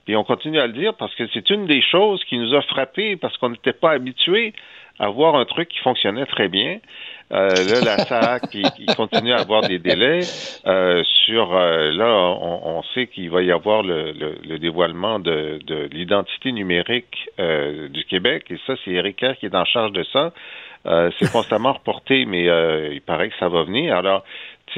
puis 0.09 0.17
on 0.17 0.25
continue 0.25 0.59
à 0.59 0.67
le 0.67 0.73
dire 0.73 0.95
parce 0.95 1.15
que 1.17 1.25
c'est 1.35 1.51
une 1.51 1.67
des 1.67 1.83
choses 1.83 2.25
qui 2.25 2.39
nous 2.39 2.55
a 2.55 2.63
frappé 2.63 3.17
parce 3.17 3.37
qu'on 3.37 3.51
n'était 3.51 3.75
pas 3.75 3.91
habitué 3.91 4.55
à 4.99 5.11
voir 5.11 5.35
un 5.35 5.45
truc 5.45 5.69
qui 5.69 5.81
fonctionnait 5.81 6.25
très 6.25 6.49
bien. 6.49 6.79
Euh, 7.31 7.51
là, 7.51 7.81
la 7.85 7.99
SAC, 7.99 8.49
qui, 8.49 8.63
qui 8.63 8.87
continue 8.97 9.35
à 9.35 9.41
avoir 9.41 9.69
des 9.69 9.79
délais. 9.79 10.21
Euh, 10.67 11.05
sur 11.27 11.55
euh, 11.55 11.93
là, 11.93 12.07
on, 12.07 12.79
on 12.79 12.83
sait 12.95 13.09
qu'il 13.09 13.29
va 13.29 13.43
y 13.43 13.53
avoir 13.53 13.83
le, 13.83 14.13
le, 14.13 14.37
le 14.49 14.59
dévoilement 14.59 15.19
de, 15.19 15.59
de 15.67 15.91
l'identité 15.93 16.53
numérique 16.53 17.29
euh, 17.39 17.91
du 17.91 18.03
Québec, 18.05 18.47
et 18.49 18.57
ça, 18.67 18.77
c'est 18.87 18.93
Eric 18.93 19.17
Kerr 19.17 19.35
qui 19.39 19.45
est 19.45 19.55
en 19.55 19.67
charge 19.67 19.93
de 19.93 20.05
ça. 20.05 20.33
Euh, 20.87 21.11
c'est 21.19 21.31
constamment 21.31 21.75
reporté, 21.75 22.25
mais 22.25 22.49
euh, 22.49 22.95
il 22.95 23.03
paraît 23.03 23.29
que 23.29 23.37
ça 23.39 23.49
va 23.49 23.65
venir. 23.65 23.95
Alors, 23.95 24.25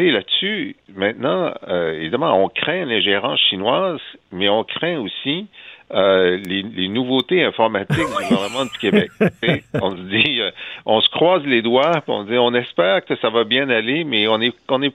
là-dessus, 0.08 0.76
maintenant, 0.94 1.52
euh, 1.68 1.92
évidemment, 1.92 2.42
on 2.42 2.48
craint 2.48 2.84
l'ingérence 2.84 3.40
chinoise, 3.50 4.00
mais 4.32 4.48
on 4.48 4.64
craint 4.64 5.00
aussi 5.00 5.48
euh, 5.92 6.36
les, 6.36 6.62
les 6.62 6.88
nouveautés 6.88 7.42
informatiques 7.42 7.96
du 7.96 8.28
gouvernement 8.28 8.64
du 8.64 8.78
Québec. 8.78 9.10
On 9.74 9.90
se 9.90 10.02
dit, 10.02 10.40
euh, 10.40 10.52
on 10.86 11.00
se 11.00 11.08
croise 11.08 11.44
les 11.44 11.62
doigts, 11.62 12.00
on 12.06 12.22
dit, 12.22 12.38
on 12.38 12.54
espère 12.54 13.04
que 13.04 13.16
ça 13.16 13.28
va 13.28 13.42
bien 13.42 13.68
aller, 13.68 14.04
mais 14.04 14.28
on 14.28 14.40
est, 14.40 14.54
on 14.68 14.82
est, 14.82 14.94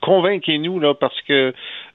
convainquez-nous 0.00 0.78
là, 0.78 0.94
parce 0.94 1.20
que 1.22 1.52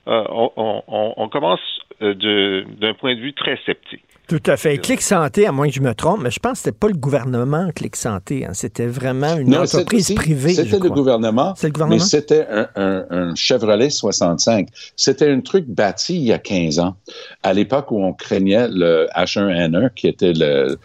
euh, 0.07 0.23
on, 0.29 0.51
on, 0.57 1.13
on 1.15 1.29
commence 1.29 1.61
d'un 2.01 2.93
point 2.99 3.15
de 3.15 3.21
vue 3.21 3.33
très 3.33 3.57
sceptique. 3.65 4.03
Tout 4.27 4.41
à 4.47 4.57
fait. 4.57 4.77
Clic 4.79 5.01
Santé, 5.01 5.45
à 5.45 5.51
moins 5.51 5.67
que 5.67 5.73
je 5.75 5.81
me 5.81 5.93
trompe, 5.93 6.21
mais 6.23 6.31
je 6.31 6.39
pense 6.39 6.53
que 6.53 6.57
c'était 6.59 6.77
pas 6.77 6.87
le 6.87 6.95
gouvernement 6.95 7.69
Clic 7.75 7.95
Santé. 7.95 8.45
hein. 8.45 8.51
C'était 8.53 8.87
vraiment 8.87 9.35
une 9.37 9.51
Non, 9.51 9.61
entreprise 9.61 10.11
privée. 10.13 10.53
C'était 10.55 10.79
le 10.79 10.89
gouvernement. 10.89 11.53
Le 11.61 11.69
gouvernement? 11.69 12.01
Mais 12.01 12.07
c'était 12.09 12.45
un, 12.49 12.67
un- 12.75 13.05
un 13.09 13.35
Chevrolet 13.35 13.89
65. 13.89 14.67
C'était 14.95 15.29
un 15.29 15.41
truc 15.41 15.65
bâti 15.67 16.15
il 16.15 16.23
y 16.23 16.33
a 16.33 16.39
15 16.39 16.79
ans, 16.79 16.95
à 17.43 17.53
l'époque 17.53 17.91
où 17.91 18.03
on 18.03 18.13
craignait 18.13 18.67
le 18.69 19.07
H1N1, 19.15 19.89
qui 19.93 20.07
était 20.07 20.33
le- 20.33 20.77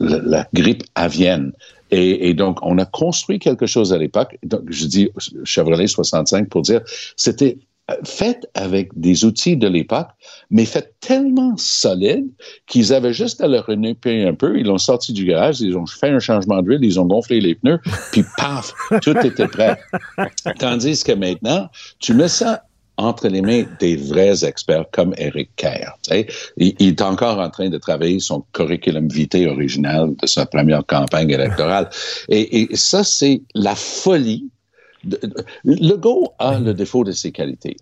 la 0.00 0.46
grippe 0.54 0.84
avienne. 0.94 1.52
Et, 1.90 2.28
et 2.28 2.34
donc, 2.34 2.58
on 2.62 2.78
a 2.78 2.84
construit 2.86 3.38
quelque 3.38 3.66
chose 3.66 3.92
à 3.92 3.98
l'époque. 3.98 4.36
Donc, 4.42 4.62
je 4.68 4.86
dis 4.86 5.10
Chevrolet 5.44 5.86
65 5.86 6.48
pour 6.48 6.62
dire, 6.62 6.80
c'était 7.16 7.58
euh, 7.90 7.96
fait 8.04 8.46
avec 8.54 8.88
des 8.98 9.26
outils 9.26 9.56
de 9.56 9.68
l'époque, 9.68 10.08
mais 10.50 10.64
fait 10.64 10.94
tellement 11.00 11.54
solide 11.58 12.26
qu'ils 12.66 12.94
avaient 12.94 13.12
juste 13.12 13.42
à 13.42 13.46
le 13.46 13.60
renouper 13.60 14.24
un 14.26 14.34
peu. 14.34 14.58
Ils 14.58 14.66
l'ont 14.66 14.78
sorti 14.78 15.12
du 15.12 15.26
garage, 15.26 15.60
ils 15.60 15.76
ont 15.76 15.86
fait 15.86 16.08
un 16.08 16.18
changement 16.18 16.62
d'huile, 16.62 16.82
ils 16.82 16.98
ont 16.98 17.04
gonflé 17.04 17.40
les 17.40 17.54
pneus, 17.54 17.78
puis 18.10 18.24
paf, 18.38 18.72
tout 19.02 19.18
était 19.18 19.48
prêt. 19.48 19.78
Tandis 20.58 21.04
que 21.04 21.12
maintenant, 21.12 21.68
tu 21.98 22.14
mets 22.14 22.28
ça 22.28 22.62
entre 22.96 23.28
les 23.28 23.42
mains 23.42 23.64
des 23.80 23.96
vrais 23.96 24.44
experts 24.44 24.86
comme 24.92 25.14
Eric 25.18 25.50
Kerr. 25.56 25.92
tu 26.02 26.10
sais. 26.10 26.26
Il, 26.56 26.74
il 26.78 26.88
est 26.88 27.02
encore 27.02 27.38
en 27.38 27.50
train 27.50 27.68
de 27.68 27.78
travailler 27.78 28.20
son 28.20 28.44
curriculum 28.52 29.08
vitae 29.08 29.46
original 29.46 30.14
de 30.16 30.26
sa 30.26 30.46
première 30.46 30.86
campagne 30.86 31.30
électorale. 31.30 31.90
Et, 32.28 32.72
et 32.72 32.76
ça, 32.76 33.04
c'est 33.04 33.42
la 33.54 33.74
folie 33.74 34.48
Legault 35.64 36.32
a 36.38 36.58
le 36.58 36.74
défaut 36.74 37.04
de 37.04 37.12
ses 37.12 37.32
qualités. 37.32 37.76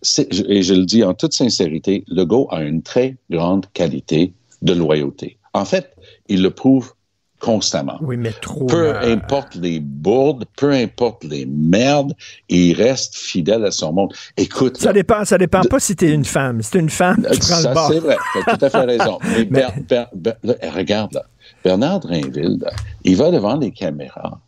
Et 0.49 0.63
je 0.63 0.75
le 0.75 0.85
dis 0.85 1.05
en 1.05 1.15
toute 1.15 1.33
sincérité, 1.35 2.05
Legault 2.09 2.49
a 2.51 2.63
une 2.63 2.83
très 2.83 3.17
grande 3.31 3.67
qualité 3.73 4.33
de 4.63 4.73
loyauté. 4.73 5.39
En 5.55 5.65
fait, 5.65 5.95
il 6.29 6.43
le 6.43 6.51
prouve 6.51 6.93
constamment. 7.41 7.99
Oui, 8.03 8.17
mais 8.17 8.31
trop. 8.31 8.67
Peu 8.67 8.97
importe 8.97 9.57
les 9.57 9.81
bourdes, 9.81 10.45
peu 10.57 10.71
importe 10.71 11.25
les 11.25 11.45
merdes, 11.45 12.13
il 12.49 12.73
reste 12.75 13.17
fidèle 13.17 13.65
à 13.65 13.73
son 13.73 13.93
monde. 13.93 14.15
Écoute, 14.37 14.77
Ça 14.77 14.93
dépend, 14.93 15.25
ça 15.25 15.39
dépend 15.39 15.63
pas 15.63 15.81
si 15.81 15.97
t'es 15.97 16.13
une 16.13 16.25
femme. 16.25 16.63
Si 16.63 16.71
t'es 16.71 16.79
une 16.79 16.89
femme, 16.89 17.17
tu 17.33 17.39
prends 17.41 17.57
ça, 17.57 17.69
le 17.71 17.75
bord. 17.75 17.89
c'est 17.93 17.99
vrai. 17.99 18.17
Tu 18.33 18.39
as 18.51 18.57
tout 18.57 18.65
à 18.65 18.71
fait 18.71 18.79
raison. 18.85 19.19
Mais, 19.25 19.45
Ber- 19.45 19.73
Ber- 19.89 20.09
Ber- 20.15 20.37
là, 20.45 20.55
regarde, 20.73 21.15
là, 21.15 21.25
Bernard 21.65 21.99
Drinville, 21.99 22.59
là, 22.61 22.71
il 23.03 23.17
va 23.17 23.33
devant 23.33 23.57
les 23.57 23.73
caméras, 23.73 24.41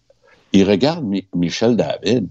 il 0.53 0.63
regarde 0.71 1.05
Mi- 1.05 1.27
Michel 1.35 1.75
David, 1.75 2.29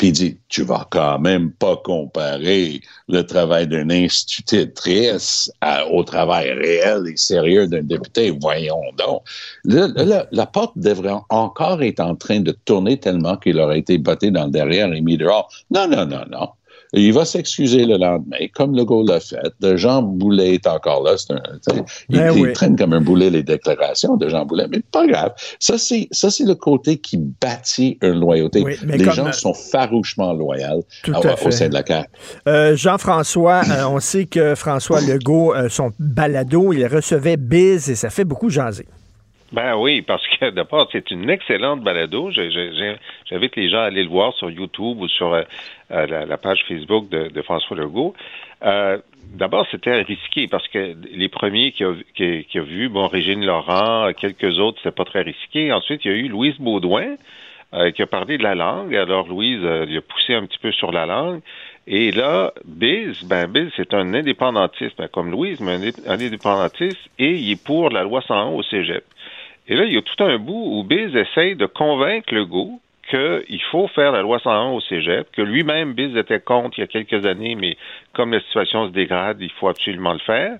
puis 0.00 0.08
il 0.08 0.12
dit 0.12 0.38
Tu 0.48 0.62
vas 0.62 0.88
quand 0.90 1.18
même 1.18 1.52
pas 1.52 1.76
comparer 1.76 2.80
le 3.06 3.20
travail 3.20 3.66
d'une 3.68 3.92
institutrice 3.92 5.52
au 5.90 6.02
travail 6.04 6.52
réel 6.52 7.02
et 7.06 7.18
sérieux 7.18 7.66
d'un 7.66 7.82
député. 7.82 8.30
Voyons 8.30 8.80
donc. 8.96 9.20
La, 9.64 10.26
la 10.32 10.46
porte 10.46 10.72
devrait 10.78 11.20
encore 11.28 11.82
être 11.82 12.00
en 12.00 12.16
train 12.16 12.40
de 12.40 12.52
tourner 12.64 12.98
tellement 12.98 13.36
qu'il 13.36 13.60
aurait 13.60 13.80
été 13.80 13.98
botté 13.98 14.30
dans 14.30 14.46
le 14.46 14.50
derrière 14.50 14.90
et 14.90 15.02
mis 15.02 15.18
dehors. 15.18 15.52
Non, 15.70 15.86
non, 15.86 16.06
non, 16.06 16.24
non. 16.30 16.48
Il 16.92 17.12
va 17.12 17.24
s'excuser 17.24 17.84
le 17.86 17.96
lendemain, 17.98 18.46
comme 18.52 18.74
Legault 18.76 19.04
l'a 19.06 19.20
fait. 19.20 19.36
De 19.60 19.76
Jean 19.76 20.02
Boulet 20.02 20.54
est 20.54 20.66
encore 20.66 21.04
là. 21.04 21.16
C'est 21.16 21.32
un, 21.32 21.36
tu 21.36 21.74
sais, 21.76 21.82
il, 22.08 22.18
Ben 22.18 22.32
il 22.36 22.42
oui. 22.42 22.52
traîne 22.52 22.76
comme 22.76 22.92
un 22.92 23.00
boulet 23.00 23.30
les 23.30 23.44
déclarations 23.44 24.16
de 24.16 24.28
Jean 24.28 24.44
Boulet, 24.44 24.66
mais 24.68 24.80
pas 24.92 25.06
grave. 25.06 25.32
Ça, 25.60 25.78
c'est, 25.78 26.08
ça, 26.10 26.30
c'est 26.30 26.44
le 26.44 26.56
côté 26.56 26.98
qui 26.98 27.16
bâtit 27.16 27.96
une 28.02 28.18
loyauté. 28.18 28.62
Oui, 28.62 28.74
mais 28.84 28.96
les 28.96 29.04
gens 29.10 29.30
sont 29.32 29.54
farouchement 29.54 30.32
loyaux 30.32 30.84
Tout 31.04 31.12
à- 31.14 31.28
à 31.28 31.34
au 31.34 31.36
fait. 31.36 31.50
sein 31.52 31.68
de 31.68 31.74
la 31.74 31.84
CAQ. 31.86 32.08
Euh, 32.48 32.74
Jean-François, 32.76 33.62
euh, 33.70 33.84
on 33.88 34.00
sait 34.00 34.26
que 34.26 34.54
François 34.56 35.00
Legault, 35.00 35.54
euh, 35.54 35.68
son 35.68 35.92
balado, 36.00 36.72
il 36.72 36.84
recevait 36.86 37.36
Biz 37.36 37.88
et 37.88 37.94
ça 37.94 38.10
fait 38.10 38.24
beaucoup 38.24 38.50
jaser. 38.50 38.86
Ben 39.52 39.74
oui, 39.76 40.00
parce 40.02 40.22
que 40.38 40.50
d'abord, 40.50 40.88
c'est 40.92 41.10
une 41.10 41.28
excellente 41.28 41.82
balado. 41.82 42.30
J'invite 42.30 43.56
les 43.56 43.68
gens 43.68 43.78
à 43.78 43.84
aller 43.86 44.04
le 44.04 44.08
voir 44.08 44.32
sur 44.34 44.48
YouTube 44.50 44.98
ou 45.00 45.08
sur 45.08 45.34
euh, 45.90 46.06
la, 46.06 46.26
la 46.26 46.36
page 46.36 46.64
Facebook 46.68 47.08
de, 47.08 47.28
de 47.28 47.42
François 47.42 47.76
Legault. 47.76 48.14
Euh, 48.64 48.98
d'abord, 49.34 49.66
c'était 49.70 50.02
risqué 50.02 50.48
parce 50.48 50.66
que 50.68 50.94
les 51.12 51.28
premiers 51.28 51.72
qui 51.72 51.84
a, 51.84 51.94
qui, 52.14 52.44
qui 52.44 52.58
a 52.58 52.62
vu, 52.62 52.88
bon, 52.88 53.06
Régine 53.06 53.44
Laurent, 53.44 54.12
quelques 54.12 54.58
autres, 54.58 54.78
c'était 54.82 54.94
pas 54.94 55.04
très 55.04 55.22
risqué. 55.22 55.72
Ensuite, 55.72 56.04
il 56.04 56.10
y 56.10 56.14
a 56.14 56.16
eu 56.16 56.28
Louise 56.28 56.56
Baudouin 56.58 57.16
euh, 57.72 57.90
qui 57.92 58.02
a 58.02 58.06
parlé 58.06 58.36
de 58.36 58.42
la 58.42 58.54
langue. 58.54 58.94
Alors, 58.96 59.28
Louise, 59.28 59.60
euh, 59.62 59.86
il 59.88 59.96
a 59.96 60.00
poussé 60.00 60.34
un 60.34 60.44
petit 60.44 60.58
peu 60.58 60.72
sur 60.72 60.90
la 60.90 61.06
langue. 61.06 61.40
Et 61.86 62.10
là, 62.12 62.52
Biz, 62.64 63.24
ben 63.24 63.46
Biz, 63.46 63.70
c'est 63.76 63.94
un 63.94 64.12
indépendantiste, 64.12 64.98
ben, 64.98 65.08
comme 65.08 65.30
Louise, 65.30 65.60
mais 65.60 65.76
un, 65.76 66.12
un 66.12 66.20
indépendantiste, 66.20 66.98
et 67.18 67.30
il 67.34 67.52
est 67.52 67.64
pour 67.64 67.90
la 67.90 68.02
loi 68.02 68.22
101 68.22 68.46
au 68.48 68.62
Cégep. 68.62 69.04
Et 69.68 69.76
là, 69.76 69.84
il 69.84 69.94
y 69.94 69.96
a 69.96 70.02
tout 70.02 70.22
un 70.22 70.38
bout 70.38 70.78
où 70.78 70.84
Biz 70.84 71.14
essaye 71.14 71.54
de 71.54 71.66
convaincre 71.66 72.34
Legault 72.34 72.80
qu'il 73.10 73.62
faut 73.70 73.88
faire 73.88 74.12
la 74.12 74.22
loi 74.22 74.38
101 74.38 74.70
au 74.70 74.80
cégep, 74.80 75.30
que 75.32 75.42
lui-même, 75.42 75.94
Biz 75.94 76.16
était 76.16 76.40
contre 76.40 76.78
il 76.78 76.82
y 76.82 76.84
a 76.84 76.86
quelques 76.86 77.26
années, 77.26 77.56
mais 77.56 77.76
comme 78.12 78.32
la 78.32 78.40
situation 78.40 78.86
se 78.86 78.92
dégrade, 78.92 79.38
il 79.40 79.50
faut 79.50 79.68
absolument 79.68 80.12
le 80.12 80.20
faire. 80.20 80.58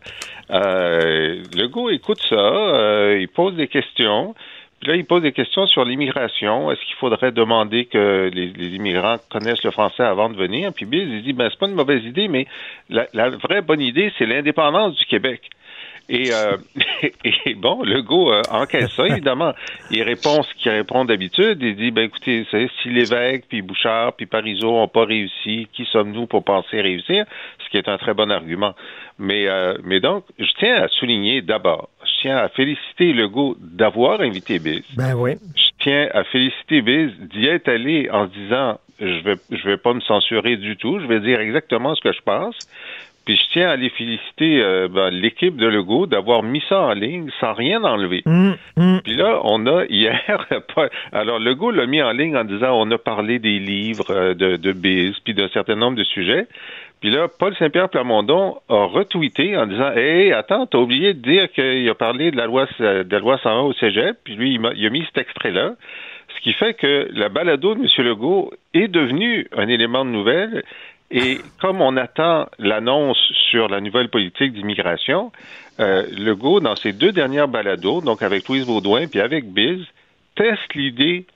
Euh, 0.50 1.42
Legault 1.56 1.90
écoute 1.90 2.20
ça, 2.28 2.36
euh, 2.36 3.18
il 3.20 3.28
pose 3.28 3.54
des 3.54 3.68
questions, 3.68 4.34
puis 4.80 4.90
là, 4.90 4.96
il 4.96 5.04
pose 5.04 5.22
des 5.22 5.32
questions 5.32 5.66
sur 5.66 5.84
l'immigration. 5.84 6.70
Est-ce 6.72 6.80
qu'il 6.86 6.96
faudrait 6.96 7.32
demander 7.32 7.84
que 7.84 8.30
les, 8.32 8.50
immigrants 8.74 9.16
connaissent 9.30 9.62
le 9.62 9.70
français 9.70 10.02
avant 10.02 10.30
de 10.30 10.36
venir? 10.36 10.72
Puis 10.72 10.86
Biz, 10.86 11.08
il 11.08 11.22
dit, 11.22 11.32
ben, 11.32 11.48
c'est 11.50 11.58
pas 11.58 11.68
une 11.68 11.74
mauvaise 11.74 12.04
idée, 12.04 12.28
mais 12.28 12.46
la 12.88 13.28
vraie 13.28 13.60
bonne 13.60 13.80
idée, 13.80 14.12
c'est 14.18 14.26
l'indépendance 14.26 14.96
du 14.96 15.04
Québec. 15.04 15.42
Et, 16.10 16.32
euh, 16.32 16.56
et 17.24 17.54
bon, 17.54 17.82
Legault 17.84 18.32
euh, 18.32 18.42
encaisse 18.50 18.90
ça, 18.96 19.06
évidemment. 19.06 19.54
Il 19.92 20.02
répond 20.02 20.42
ce 20.42 20.54
qu'il 20.60 20.72
répond 20.72 21.04
d'habitude. 21.04 21.58
Il 21.62 21.76
dit, 21.76 21.92
ben 21.92 22.02
écoutez, 22.02 22.46
si 22.82 22.88
l'évêque, 22.88 23.44
puis 23.48 23.62
Bouchard, 23.62 24.14
puis 24.14 24.26
Parizeau 24.26 24.72
n'ont 24.72 24.88
pas 24.88 25.04
réussi, 25.04 25.68
qui 25.72 25.84
sommes-nous 25.86 26.26
pour 26.26 26.44
penser 26.44 26.80
réussir? 26.80 27.24
Ce 27.64 27.70
qui 27.70 27.78
est 27.78 27.88
un 27.88 27.96
très 27.96 28.12
bon 28.12 28.30
argument. 28.30 28.74
Mais, 29.20 29.46
euh, 29.46 29.74
mais 29.84 30.00
donc, 30.00 30.24
je 30.38 30.50
tiens 30.58 30.82
à 30.82 30.88
souligner 30.88 31.42
d'abord, 31.42 31.90
je 32.02 32.22
tiens 32.22 32.38
à 32.38 32.48
féliciter 32.48 33.12
Legault 33.12 33.54
d'avoir 33.60 34.20
invité 34.20 34.58
Biz. 34.58 34.82
Ben 34.96 35.14
oui. 35.14 35.32
Je 35.54 35.70
tiens 35.78 36.08
à 36.12 36.24
féliciter 36.24 36.82
Biz 36.82 37.12
d'y 37.32 37.46
être 37.46 37.68
allé 37.68 38.08
en 38.10 38.26
se 38.26 38.32
disant, 38.32 38.78
je 38.98 39.22
vais, 39.22 39.36
je 39.50 39.68
vais 39.68 39.76
pas 39.76 39.94
me 39.94 40.00
censurer 40.00 40.56
du 40.56 40.76
tout, 40.76 41.00
je 41.00 41.06
vais 41.06 41.20
dire 41.20 41.38
exactement 41.38 41.94
ce 41.94 42.00
que 42.00 42.12
je 42.12 42.20
pense. 42.22 42.56
Puis 43.26 43.36
je 43.36 43.52
tiens 43.52 43.68
à 43.70 43.76
les 43.76 43.90
féliciter, 43.90 44.62
euh, 44.62 44.88
ben, 44.88 45.10
l'équipe 45.10 45.56
de 45.56 45.66
Legault, 45.66 46.06
d'avoir 46.06 46.42
mis 46.42 46.62
ça 46.68 46.80
en 46.80 46.92
ligne 46.94 47.30
sans 47.38 47.52
rien 47.52 47.82
enlever. 47.84 48.22
Mm, 48.26 48.52
mm. 48.76 49.00
Puis 49.04 49.14
là, 49.14 49.40
on 49.44 49.66
a 49.66 49.84
hier, 49.86 50.46
alors 51.12 51.38
Legault 51.38 51.70
l'a 51.70 51.86
mis 51.86 52.02
en 52.02 52.12
ligne 52.12 52.36
en 52.36 52.44
disant 52.44 52.72
on 52.80 52.90
a 52.90 52.98
parlé 52.98 53.38
des 53.38 53.58
livres 53.58 54.10
euh, 54.10 54.34
de, 54.34 54.56
de 54.56 54.72
Biz, 54.72 55.14
puis 55.24 55.34
d'un 55.34 55.48
certain 55.48 55.76
nombre 55.76 55.96
de 55.96 56.04
sujets. 56.04 56.46
Puis 57.00 57.10
là, 57.10 57.28
Paul 57.28 57.54
Saint-Pierre 57.56 57.88
Plamondon 57.88 58.56
a 58.68 58.84
retweeté 58.84 59.56
en 59.56 59.66
disant 59.66 59.92
Hey, 59.92 60.32
attends, 60.32 60.66
t'as 60.66 60.78
oublié 60.78 61.14
de 61.14 61.20
dire 61.20 61.50
qu'il 61.52 61.88
a 61.88 61.94
parlé 61.94 62.30
de 62.30 62.36
la 62.36 62.46
loi 62.46 62.66
de 62.78 63.06
la 63.10 63.18
loi 63.18 63.38
101 63.42 63.60
au 63.60 63.72
Cégep, 63.74 64.18
puis 64.24 64.34
lui, 64.34 64.52
il, 64.52 64.60
m'a- 64.60 64.72
il 64.76 64.84
a 64.86 64.90
mis 64.90 65.04
cet 65.06 65.18
extrait-là. 65.18 65.72
Ce 66.36 66.40
qui 66.42 66.52
fait 66.52 66.74
que 66.74 67.08
la 67.12 67.28
balado 67.28 67.74
de 67.74 67.80
M. 67.80 68.06
Legault 68.06 68.52
est 68.74 68.88
devenue 68.88 69.46
un 69.56 69.66
élément 69.68 70.04
de 70.04 70.10
nouvelle. 70.10 70.62
Et 71.10 71.38
comme 71.60 71.80
on 71.80 71.96
attend 71.96 72.48
l'annonce 72.58 73.18
sur 73.50 73.68
la 73.68 73.80
nouvelle 73.80 74.08
politique 74.08 74.52
d'immigration, 74.52 75.32
euh, 75.80 76.06
Legault, 76.16 76.60
dans 76.60 76.76
ses 76.76 76.92
deux 76.92 77.10
dernières 77.10 77.48
balados, 77.48 78.00
donc 78.00 78.22
avec 78.22 78.48
Louise 78.48 78.66
Baudouin 78.66 79.06
puis 79.08 79.20
avec 79.20 79.46
Biz, 79.52 79.84
teste 80.36 80.74
l'idée 80.74 81.26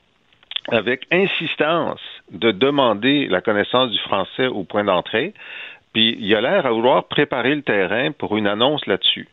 avec 0.69 1.07
insistance 1.11 2.01
de 2.31 2.53
demander 2.53 3.27
la 3.27 3.41
connaissance 3.41 3.91
du 3.91 3.99
français 3.99 4.47
au 4.47 4.65
point 4.65 4.85
d'entrée. 4.85 5.35
Puis 5.93 6.17
il 6.19 6.35
a 6.35 6.41
l'air 6.41 6.67
à 6.67 6.71
vouloir 6.71 7.05
préparer 7.05 7.55
le 7.55 7.63
terrain 7.63 8.13
pour 8.13 8.37
une 8.37 8.47
annonce 8.47 8.87
là-dessus. 8.87 9.29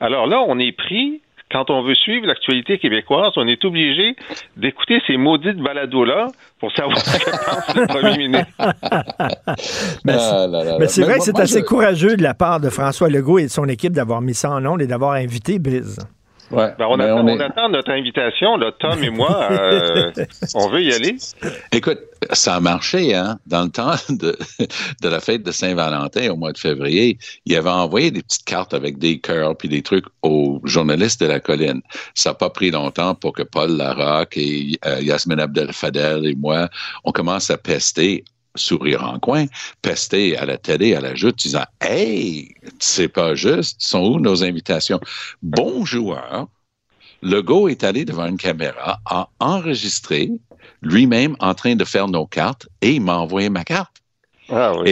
Alors 0.00 0.26
là, 0.26 0.42
on 0.46 0.58
est 0.58 0.72
pris. 0.72 1.20
Quand 1.52 1.70
on 1.70 1.82
veut 1.82 1.94
suivre 1.94 2.26
l'actualité 2.26 2.78
québécoise, 2.78 3.32
on 3.36 3.46
est 3.46 3.64
obligé 3.64 4.16
d'écouter 4.56 5.00
ces 5.06 5.16
maudites 5.16 5.58
balados-là 5.58 6.28
pour 6.58 6.72
savoir 6.72 6.98
ce 6.98 7.18
que 7.18 7.30
pense 7.30 7.76
le 7.76 7.86
premier 7.86 8.18
ministre. 8.28 8.50
Ben, 10.04 10.16
Ah 10.18 10.46
là 10.46 10.46
là 10.46 10.64
là. 10.64 10.76
Mais 10.80 10.88
c'est 10.88 11.02
Mais 11.02 11.06
vrai 11.06 11.16
moi- 11.16 11.26
que 11.26 11.32
c'est 11.32 11.40
assez 11.40 11.60
je- 11.60 11.64
courageux 11.64 12.16
de 12.16 12.22
la 12.22 12.34
part 12.34 12.60
de 12.60 12.70
François 12.70 13.08
Legault 13.08 13.38
et 13.38 13.44
de 13.44 13.48
son 13.50 13.68
équipe 13.68 13.92
d'avoir 13.92 14.20
mis 14.20 14.34
ça 14.34 14.50
en 14.50 14.64
onde 14.66 14.82
et 14.82 14.86
d'avoir 14.86 15.12
invité 15.12 15.58
Biz. 15.58 15.98
Ouais, 16.54 16.74
Ben, 16.78 16.86
on, 16.88 16.98
attend, 17.00 17.18
on 17.18 17.24
on 17.28 17.38
est- 17.38 17.42
attend 17.42 17.68
notre 17.68 17.90
invitation, 17.90 18.56
là, 18.56 18.72
Tom 18.78 19.02
et 19.02 19.10
moi. 19.10 19.48
euh, 19.50 20.12
on 20.54 20.68
veut 20.68 20.82
y 20.82 20.92
aller. 20.92 21.16
Écoute, 21.72 21.98
ça 22.32 22.54
a 22.56 22.60
marché, 22.60 23.14
hein? 23.14 23.38
Dans 23.46 23.62
le 23.64 23.70
temps 23.70 23.94
de, 24.08 24.36
de 25.02 25.08
la 25.08 25.20
fête 25.20 25.42
de 25.42 25.50
Saint-Valentin 25.52 26.30
au 26.30 26.36
mois 26.36 26.52
de 26.52 26.58
février, 26.58 27.18
il 27.44 27.56
avait 27.56 27.70
envoyé 27.70 28.10
des 28.10 28.22
petites 28.22 28.44
cartes 28.44 28.74
avec 28.74 28.98
des 28.98 29.18
cœurs 29.20 29.56
puis 29.56 29.68
des 29.68 29.82
trucs 29.82 30.06
aux 30.22 30.60
journalistes 30.64 31.20
de 31.20 31.26
la 31.26 31.40
colline. 31.40 31.82
Ça 32.14 32.30
n'a 32.30 32.34
pas 32.34 32.50
pris 32.50 32.70
longtemps 32.70 33.14
pour 33.14 33.32
que 33.32 33.42
Paul 33.42 33.76
Larocque 33.76 34.36
et 34.36 34.78
euh, 34.86 35.00
Yasmine 35.00 35.40
Abdel-Fadel 35.40 36.26
et 36.26 36.34
moi, 36.34 36.68
on 37.04 37.12
commence 37.12 37.50
à 37.50 37.58
pester 37.58 38.24
sourire 38.54 39.04
en 39.04 39.18
coin, 39.18 39.46
pester 39.82 40.36
à 40.36 40.46
la 40.46 40.58
télé, 40.58 40.94
à 40.94 41.00
la 41.00 41.14
joute, 41.14 41.36
disant 41.38 41.64
Hey, 41.80 42.54
c'est 42.78 43.08
pas 43.08 43.34
juste, 43.34 43.80
sont 43.80 44.04
où 44.04 44.20
nos 44.20 44.44
invitations? 44.44 45.00
Bon 45.42 45.84
joueur, 45.84 46.48
Legault 47.22 47.68
est 47.68 47.84
allé 47.84 48.04
devant 48.04 48.26
une 48.26 48.36
caméra, 48.36 49.00
a 49.06 49.28
enregistré 49.40 50.30
lui-même 50.82 51.36
en 51.40 51.54
train 51.54 51.74
de 51.74 51.84
faire 51.84 52.08
nos 52.08 52.26
cartes 52.26 52.68
et 52.80 52.92
il 52.92 53.00
m'a 53.00 53.16
envoyé 53.16 53.48
ma 53.48 53.64
carte. 53.64 53.96
Ah 54.50 54.74
oui. 54.78 54.90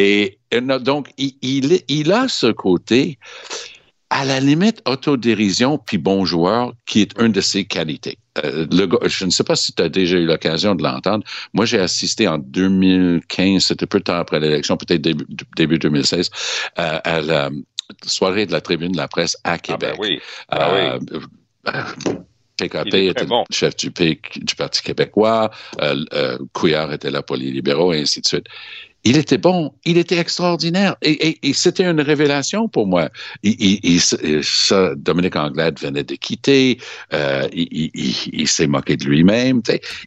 Et, 0.51 0.61
no- 0.61 0.79
donc, 0.79 1.11
il, 1.19 1.37
il, 1.43 1.83
il 1.89 2.13
a 2.13 2.29
ce 2.29 2.51
côté, 2.51 3.19
à 4.15 4.25
la 4.27 4.41
limite, 4.41 4.83
autodérision 4.87 5.79
puis 5.79 5.97
bon 5.97 6.25
joueur, 6.27 6.75
qui 6.87 7.01
est 7.01 7.19
une 7.19 7.33
de 7.33 7.41
ses 7.41 7.65
qualités. 7.65 8.19
Euh, 8.45 8.67
le 8.71 8.87
gars- 8.87 8.99
je 9.07 9.25
ne 9.25 9.31
sais 9.31 9.43
pas 9.45 9.57
si 9.57 9.73
tu 9.73 9.83
as 9.83 9.89
déjà 9.89 10.19
eu 10.19 10.27
l'occasion 10.27 10.75
de 10.75 10.83
l'entendre. 10.83 11.25
Moi, 11.55 11.65
j'ai 11.65 11.79
assisté 11.79 12.29
en 12.29 12.37
2015, 12.39 13.65
c'était 13.65 13.87
peu 13.87 13.99
de 14.01 14.05
temps 14.05 14.17
après 14.19 14.39
l'élection, 14.39 14.77
peut-être 14.77 15.01
début, 15.01 15.25
début 15.57 15.79
2016, 15.79 16.31
euh, 16.79 16.99
à 17.05 17.21
la 17.23 17.51
soirée 18.07 18.45
de 18.47 18.53
la 18.53 18.61
tribune 18.61 18.93
de 18.93 18.97
la 18.99 19.09
presse 19.09 19.37
à 19.45 19.53
Ah, 19.53 19.59
Québec. 19.59 19.95
ben 19.95 19.99
oui. 19.99 20.21
Ah 20.49 20.71
Euh, 20.75 20.99
oui. 21.01 21.21
euh, 21.75 22.25
PKP 22.59 22.95
était 23.09 23.25
bon. 23.25 23.45
chef 23.51 23.77
du, 23.77 23.91
du 23.91 24.55
Parti 24.57 24.83
québécois, 24.83 25.51
euh, 25.81 26.05
euh, 26.13 26.39
Couillard 26.53 26.93
était 26.93 27.11
là 27.11 27.23
pour 27.23 27.37
les 27.37 27.51
libéraux, 27.51 27.93
et 27.95 28.01
ainsi 28.03 28.21
de 28.21 28.27
suite. 28.27 28.47
Il 29.05 29.17
était 29.17 29.39
bon, 29.39 29.73
il 29.85 29.99
était 29.99 30.19
extraordinaire, 30.19 30.97
et, 31.03 31.11
et- 31.29 31.49
et 31.49 31.53
c'était 31.55 31.85
une 31.85 32.01
révélation 32.01 32.69
pour 32.69 32.87
moi. 32.87 33.09
Il, 33.43 33.57
il- 33.83 34.43
ça, 34.45 34.95
Dominique 34.97 35.37
Anglade 35.37 35.79
venait 35.81 36.05
de 36.05 36.15
quitter, 36.15 36.79
euh, 37.13 37.49
il, 37.53 38.47
s'est 38.49 38.67
moqué 38.69 38.97
de 38.97 39.05
lui-même. 39.05 39.61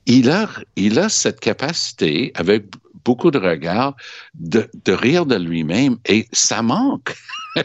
Il 0.05 0.29
a, 0.29 0.49
il 0.77 0.97
a 0.99 1.09
cette 1.09 1.39
capacité, 1.41 2.31
avec 2.35 2.63
beaucoup 3.05 3.31
de 3.31 3.37
regard, 3.39 3.95
de, 4.33 4.67
de 4.83 4.91
rire 4.91 5.25
de 5.25 5.35
lui-même, 5.35 5.97
et 6.07 6.27
ça 6.33 6.61
manque. 6.61 7.15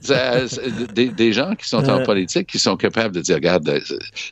Ça- 0.00 0.40
des, 0.94 1.08
des 1.10 1.32
gens 1.32 1.54
qui 1.54 1.68
sont 1.68 1.88
en 1.88 2.00
Euh. 2.00 2.04
politique 2.04 2.48
qui 2.48 2.58
sont 2.58 2.76
capables 2.76 3.14
de 3.14 3.20
dire 3.20 3.36
regarde 3.36 3.80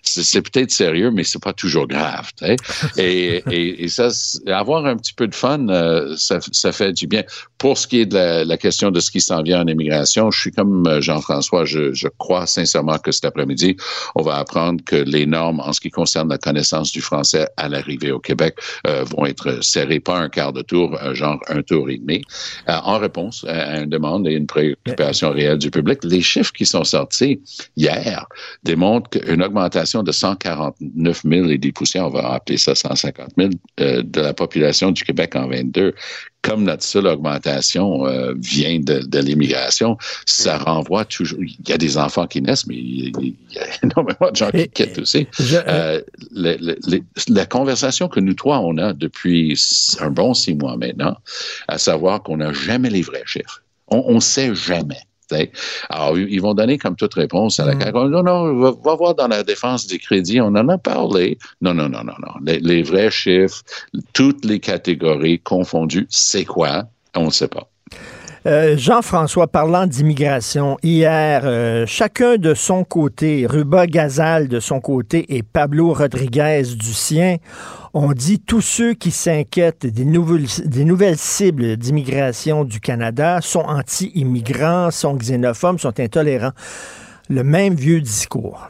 c'est 0.02 0.24
c'est 0.24 0.42
peut-être 0.42 0.72
sérieux 0.72 1.12
mais 1.12 1.22
c'est 1.22 1.40
pas 1.40 1.52
toujours 1.52 1.86
grave 1.86 2.30
et, 2.96 3.42
et, 3.50 3.84
et 3.84 3.88
ça 3.88 4.08
avoir 4.48 4.84
un 4.86 4.96
petit 4.96 5.12
peu 5.12 5.28
de 5.28 5.34
fun 5.34 5.68
euh, 5.68 6.14
ça, 6.16 6.38
ça 6.50 6.72
fait 6.72 6.92
du 6.92 7.06
bien 7.06 7.22
pour 7.58 7.78
ce 7.78 7.86
qui 7.86 8.00
est 8.00 8.06
de 8.06 8.14
la, 8.16 8.44
la 8.44 8.56
question 8.56 8.90
de 8.90 8.98
ce 8.98 9.10
qui 9.12 9.20
s'en 9.20 9.42
vient 9.42 9.60
en 9.62 9.66
immigration 9.68 10.30
je 10.32 10.40
suis 10.40 10.50
comme 10.52 10.86
euh, 10.88 11.00
Jean-François 11.00 11.64
je, 11.64 11.92
je 11.92 12.08
crois 12.18 12.46
sincèrement 12.48 12.98
que 12.98 13.12
cet 13.12 13.26
après-midi 13.26 13.76
on 14.16 14.22
va 14.22 14.36
apprendre 14.38 14.82
que 14.84 14.96
les 14.96 15.26
normes 15.26 15.60
en 15.60 15.72
ce 15.72 15.80
qui 15.80 15.90
concerne 15.90 16.28
la 16.30 16.38
connaissance 16.38 16.90
du 16.90 17.00
français 17.00 17.46
à 17.56 17.68
l'arrivée 17.68 18.10
au 18.10 18.18
Québec 18.18 18.56
euh, 18.88 19.04
vont 19.04 19.24
être 19.26 19.62
serrées 19.62 19.97
pas 20.00 20.18
un 20.18 20.28
quart 20.28 20.52
de 20.52 20.62
tour 20.62 20.98
euh, 21.02 21.14
genre 21.14 21.40
un 21.48 21.62
tour 21.62 21.90
et 21.90 21.98
demi 21.98 22.22
euh, 22.68 22.72
en 22.84 22.98
réponse 22.98 23.44
à 23.48 23.80
une 23.80 23.90
demande 23.90 24.26
et 24.26 24.32
une 24.32 24.46
préoccupation 24.46 25.30
réelle 25.30 25.58
du 25.58 25.70
public. 25.70 26.00
Les 26.04 26.20
chiffres 26.20 26.52
qui 26.52 26.66
sont 26.66 26.84
sortis 26.84 27.40
hier 27.76 28.26
démontrent 28.62 29.11
qu'une 29.11 29.42
augmentation 29.42 30.02
de 30.02 30.12
149 30.12 31.22
000 31.24 31.48
et 31.48 31.58
des 31.58 31.72
poussières, 31.72 32.06
on 32.06 32.11
va 32.11 32.32
appeler 32.32 32.58
ça 32.58 32.74
150 32.74 33.30
000, 33.37 33.50
euh, 33.80 34.02
de 34.02 34.20
la 34.20 34.34
population 34.34 34.90
du 34.90 35.04
Québec 35.04 35.37
en 35.37 35.48
22, 35.48 35.94
comme 36.42 36.64
notre 36.64 36.85
seule 36.85 37.07
augmentation 37.09 38.07
euh, 38.07 38.33
vient 38.38 38.79
de, 38.79 39.01
de 39.01 39.18
l'immigration, 39.18 39.98
ça 40.24 40.57
renvoie 40.59 41.05
toujours. 41.05 41.40
Il 41.42 41.57
y 41.68 41.72
a 41.72 41.79
des 41.79 41.98
enfants 41.98 42.27
qui 42.27 42.40
naissent, 42.40 42.66
mais 42.66 42.77
il, 42.77 43.35
y 43.51 43.59
a 43.59 43.66
énormément 43.83 44.31
de 44.31 44.37
gens 44.37 44.51
qui 44.51 44.68
quittent 44.68 44.98
aussi. 44.98 45.27
Je- 45.38 45.57
Euh, 45.66 46.01
le- 46.31 46.57
le- 46.61 46.79
le- 46.87 47.03
la 47.29 47.44
conversation 47.46 48.09
que 48.09 48.20
nous 48.20 48.35
trois, 48.35 48.61
on 48.61 48.79
a 48.79 48.92
depuis 48.92 49.59
un 50.01 50.11
bon 50.11 50.33
six 50.35 50.55
mois 50.55 50.77
maintenant, 50.77 51.16
à 51.66 51.77
savoir 51.79 52.22
qu'on 52.22 52.37
n'a 52.38 52.53
jamais 52.53 52.90
les 52.90 53.03
vrais 53.03 53.24
chiffres. 53.27 53.62
On 53.88 54.14
ne 54.14 54.20
sait 54.20 54.55
jamais. 54.55 55.01
Alors, 55.88 56.18
ils 56.18 56.40
vont 56.40 56.54
donner 56.54 56.78
comme 56.78 56.96
toute 56.96 57.14
réponse 57.14 57.60
à 57.60 57.66
la 57.66 57.74
Mm. 57.74 57.80
CAQ. 57.80 57.98
Non, 58.08 58.22
non, 58.22 58.54
va, 58.58 58.72
va 58.82 58.94
voir 58.94 59.14
dans 59.14 59.28
la 59.28 59.42
défense 59.42 59.86
des 59.86 59.98
crédits, 59.98 60.40
on 60.40 60.46
en 60.48 60.68
a 60.68 60.78
parlé. 60.78 61.38
Non, 61.60 61.74
non, 61.74 61.88
non, 61.88 62.04
non, 62.04 62.14
non. 62.20 62.32
Les, 62.44 62.58
les 62.60 62.82
vrais 62.82 63.10
chiffres, 63.10 63.62
toutes 64.12 64.44
les 64.44 64.60
catégories 64.60 65.38
confondues, 65.40 66.06
c'est 66.10 66.44
quoi? 66.44 66.84
On 67.14 67.26
ne 67.26 67.30
sait 67.30 67.48
pas. 67.48 67.68
Euh, 68.48 68.78
Jean-François, 68.78 69.46
parlant 69.46 69.87
d'immigration, 69.87 70.78
hier, 70.82 71.42
euh, 71.44 71.84
chacun 71.87 72.37
de 72.38 72.54
son 72.54 72.82
côté, 72.82 73.46
Ruba 73.46 73.87
Gazal 73.87 74.48
de 74.48 74.58
son 74.58 74.80
côté 74.80 75.37
et 75.37 75.42
Pablo 75.42 75.92
Rodriguez 75.92 76.62
du 76.74 76.94
sien, 76.94 77.37
ont 77.92 78.12
dit 78.12 78.40
tous 78.40 78.62
ceux 78.62 78.94
qui 78.94 79.11
s'inquiètent 79.11 79.84
des 79.84 80.06
nouvelles, 80.06 80.46
des 80.64 80.84
nouvelles 80.87 81.18
cibles 81.18 81.76
d'immigration 81.76 82.64
du 82.64 82.80
Canada 82.80 83.42
sont 83.42 83.61
anti-immigrants, 83.66 84.90
sont 84.92 85.14
xénophobes, 85.14 85.78
sont 85.78 86.00
intolérants. 86.00 86.52
Le 87.28 87.44
même 87.44 87.74
vieux 87.74 88.00
discours. 88.00 88.66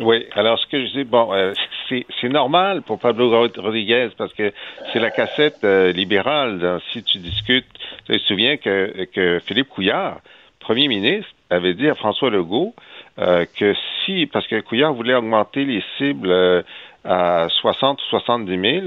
Oui, 0.00 0.26
alors 0.34 0.58
ce 0.58 0.66
que 0.66 0.84
je 0.84 0.92
dis, 0.98 1.04
bon, 1.04 1.32
euh, 1.32 1.52
c'est 1.88 2.28
normal 2.28 2.82
pour 2.82 2.98
Pablo 2.98 3.30
Rod- 3.30 3.56
Rodriguez 3.56 4.08
parce 4.18 4.34
que 4.34 4.52
c'est 4.92 4.98
la 4.98 5.12
cassette 5.12 5.62
libérale. 5.62 6.80
si 6.92 7.04
tu 7.04 7.18
discutes, 7.18 7.66
tu 8.06 8.18
te 8.18 8.26
souviens 8.26 8.56
que, 8.56 9.04
que 9.12 9.40
Philippe 9.46 9.68
Couillard, 9.68 10.20
premier 10.60 10.88
ministre, 10.88 11.30
avait 11.50 11.74
dit 11.74 11.88
à 11.88 11.94
François 11.94 12.30
Legault 12.30 12.74
euh, 13.18 13.46
que 13.58 13.74
si, 14.04 14.26
parce 14.26 14.46
que 14.46 14.60
Couillard 14.60 14.92
voulait 14.94 15.14
augmenter 15.14 15.64
les 15.64 15.82
cibles 15.96 16.30
euh, 16.30 16.62
à 17.04 17.48
60 17.48 18.00
ou 18.00 18.04
70 18.10 18.60
000, 18.60 18.86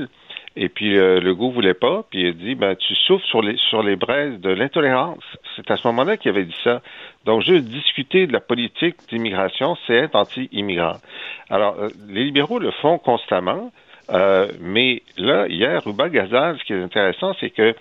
Et 0.55 0.67
puis 0.67 0.97
euh, 0.97 1.19
le 1.21 1.34
goût 1.34 1.51
voulait 1.51 1.73
pas, 1.73 2.03
puis 2.10 2.21
il 2.21 2.27
a 2.27 2.32
dit 2.32 2.55
ben 2.55 2.75
tu 2.75 2.93
souffres 2.95 3.26
sur 3.26 3.41
les 3.41 3.55
sur 3.70 3.82
les 3.82 3.95
braises 3.95 4.39
de 4.39 4.49
l'intolérance. 4.49 5.24
C'est 5.55 5.70
à 5.72 5.78
ce 5.78 5.88
moment-là 5.88 6.17
qu'il 6.17 6.30
avait 6.30 6.43
dit 6.43 6.61
ça. 6.63 6.82
Donc 7.26 7.43
juste 7.43 7.65
discuter 7.65 8.28
de 8.28 8.34
la 8.34 8.39
politique 8.41 8.95
d'immigration, 9.09 9.78
c'est 9.88 9.95
être 9.95 10.15
anti-immigrant. 10.15 10.97
Alors 11.49 11.76
euh, 11.80 11.89
les 12.09 12.26
libéraux 12.26 12.59
le 12.59 12.72
font 12.72 12.97
constamment, 12.97 13.72
euh, 14.11 14.47
mais 14.59 15.01
là 15.17 15.47
hier 15.47 15.82
Ruba 15.84 16.09
Gazal, 16.09 16.57
ce 16.59 16.63
qui 16.65 16.74
est 16.74 16.82
intéressant, 16.82 17.34
c'est 17.39 17.51
que 17.51 17.76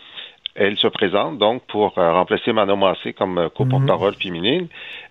elle 0.59 0.77
se 0.77 0.89
présente 0.89 1.39
donc 1.39 1.63
pour 1.69 1.95
remplacer 1.95 2.53
Manon 2.53 2.77
Massé 2.77 3.13
comme 3.13 3.49
co-porte-parole 3.55 4.15
féminine. 4.15 4.69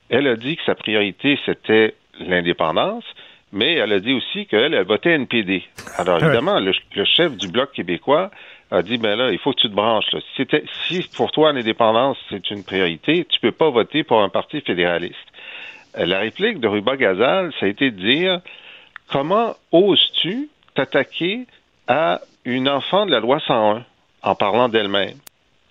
Elle 0.09 0.27
a 0.27 0.35
dit 0.35 0.57
que 0.57 0.63
sa 0.65 0.75
priorité 0.75 1.39
c'était 1.45 1.95
l'indépendance 2.19 3.05
mais 3.51 3.75
elle 3.75 3.93
a 3.93 3.99
dit 3.99 4.13
aussi 4.13 4.45
qu'elle 4.45 4.73
elle 4.73 4.85
votait 4.85 5.11
NPD. 5.11 5.63
Alors 5.97 6.17
évidemment, 6.23 6.59
le, 6.59 6.73
chef 7.05 7.35
du 7.37 7.47
Bloc 7.47 7.71
québécois 7.71 8.31
a 8.71 8.81
dit, 8.81 8.97
ben 8.97 9.15
là, 9.15 9.31
il 9.31 9.39
faut 9.39 9.53
que 9.53 9.61
tu 9.61 9.69
te 9.69 9.75
branches. 9.75 10.11
Là. 10.11 10.19
Si, 10.35 10.45
si 10.87 11.09
pour 11.15 11.31
toi 11.31 11.53
l'indépendance, 11.53 12.17
c'est 12.29 12.49
une 12.51 12.63
priorité, 12.63 13.25
tu 13.25 13.39
peux 13.39 13.51
pas 13.51 13.69
voter 13.69 14.03
pour 14.03 14.21
un 14.21 14.29
parti 14.29 14.61
fédéraliste. 14.61 15.15
Euh, 15.97 16.05
la 16.05 16.19
réplique 16.19 16.59
de 16.59 16.67
Ruba 16.67 16.97
Gazal, 16.97 17.53
ça 17.59 17.65
a 17.65 17.69
été 17.69 17.91
de 17.91 17.99
dire, 17.99 18.41
comment 19.09 19.55
oses-tu 19.71 20.49
t'attaquer 20.75 21.47
à 21.87 22.19
une 22.43 22.67
enfant 22.67 23.05
de 23.05 23.11
la 23.11 23.19
loi 23.19 23.39
101 23.39 23.83
en 24.23 24.35
parlant 24.35 24.67
d'elle-même? 24.67 25.17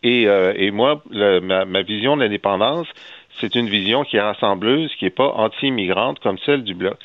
Et, 0.02 0.28
euh, 0.28 0.52
et 0.56 0.70
moi, 0.70 1.02
ma, 1.10 1.64
ma 1.64 1.82
vision 1.82 2.16
de 2.16 2.22
l'indépendance, 2.22 2.86
c'est 3.40 3.54
une 3.54 3.68
vision 3.68 4.04
qui 4.04 4.16
est 4.16 4.20
rassembleuse, 4.20 4.94
qui 4.98 5.04
n'est 5.04 5.10
pas 5.10 5.28
anti-immigrante 5.28 6.20
comme 6.20 6.38
celle 6.38 6.64
du 6.64 6.74
Bloc. 6.74 6.98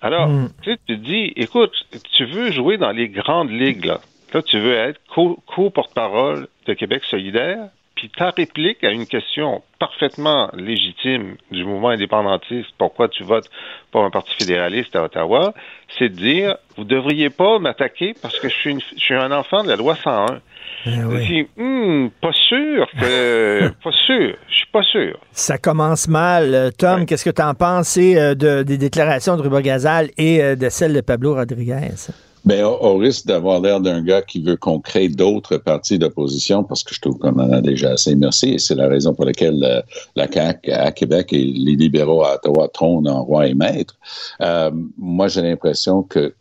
Alors, 0.00 0.28
hmm. 0.28 0.50
tu 0.62 0.76
te 0.86 0.92
dis, 0.92 1.32
écoute, 1.36 1.72
tu 2.12 2.26
veux 2.26 2.50
jouer 2.50 2.76
dans 2.76 2.90
les 2.90 3.08
grandes 3.08 3.50
ligues, 3.50 3.86
là. 3.86 4.00
Là, 4.34 4.42
tu 4.42 4.58
veux 4.58 4.74
être 4.74 5.00
co-porte-parole 5.46 6.48
de 6.66 6.74
Québec 6.74 7.04
solidaire, 7.04 7.68
puis 7.94 8.10
ta 8.10 8.30
réplique 8.30 8.82
à 8.82 8.90
une 8.90 9.06
question 9.06 9.62
parfaitement 9.78 10.50
légitime 10.54 11.36
du 11.52 11.64
mouvement 11.64 11.90
indépendantiste, 11.90 12.70
pourquoi 12.76 13.08
tu 13.08 13.22
votes 13.22 13.48
pour 13.92 14.04
un 14.04 14.10
parti 14.10 14.34
fédéraliste 14.34 14.96
à 14.96 15.04
Ottawa, 15.04 15.54
c'est 15.96 16.08
de 16.08 16.16
dire, 16.16 16.56
vous 16.76 16.84
devriez 16.84 17.30
pas 17.30 17.60
m'attaquer 17.60 18.14
parce 18.20 18.40
que 18.40 18.48
je 18.48 18.54
suis, 18.54 18.84
je 18.96 19.00
suis 19.00 19.14
un 19.14 19.30
enfant 19.30 19.62
de 19.62 19.68
la 19.68 19.76
loi 19.76 19.94
101. 19.94 20.40
Eh 20.86 21.48
hmm, 21.56 22.10
pas 22.20 22.32
sûr 22.32 22.86
que. 23.00 23.68
pas 23.84 23.92
sûr. 24.06 24.36
Je 24.48 24.54
suis 24.54 24.66
pas 24.72 24.82
sûr. 24.82 25.18
Ça 25.32 25.58
commence 25.58 26.08
mal. 26.08 26.54
Euh, 26.54 26.70
Tom, 26.76 27.06
qu'est-ce 27.06 27.24
que 27.24 27.30
tu 27.30 27.42
en 27.42 27.54
penses 27.54 27.96
euh, 27.98 28.34
de, 28.34 28.62
des 28.62 28.78
déclarations 28.78 29.36
de 29.36 29.42
Ruba 29.42 29.62
Gazal 29.62 30.10
et 30.18 30.42
euh, 30.42 30.56
de 30.56 30.68
celles 30.68 30.94
de 30.94 31.00
Pablo 31.00 31.34
Rodriguez? 31.34 32.10
Ben, 32.44 32.62
au, 32.64 32.98
risque 32.98 33.26
d'avoir 33.26 33.60
l'air 33.60 33.80
d'un 33.80 34.02
gars 34.02 34.20
qui 34.20 34.42
veut 34.42 34.56
qu'on 34.56 34.78
crée 34.78 35.08
d'autres 35.08 35.56
partis 35.56 35.98
d'opposition, 35.98 36.62
parce 36.62 36.82
que 36.82 36.94
je 36.94 37.00
trouve 37.00 37.18
qu'on 37.18 37.38
en 37.38 37.50
a 37.50 37.60
déjà 37.62 37.92
assez. 37.92 38.14
Merci. 38.14 38.50
Et 38.50 38.58
c'est 38.58 38.74
la 38.74 38.86
raison 38.86 39.14
pour 39.14 39.24
laquelle 39.24 39.64
euh, 39.64 39.80
la 40.14 40.30
CAQ 40.30 40.70
à 40.72 40.92
Québec 40.92 41.32
et 41.32 41.42
les 41.42 41.74
libéraux 41.74 42.22
à 42.22 42.34
Ottawa 42.34 42.68
trônent 42.68 43.08
en 43.08 43.24
roi 43.24 43.46
et 43.46 43.54
maître. 43.54 43.96
Euh, 44.42 44.70
moi, 44.98 45.28
j'ai 45.28 45.42
l'impression 45.42 46.02
que 46.02 46.34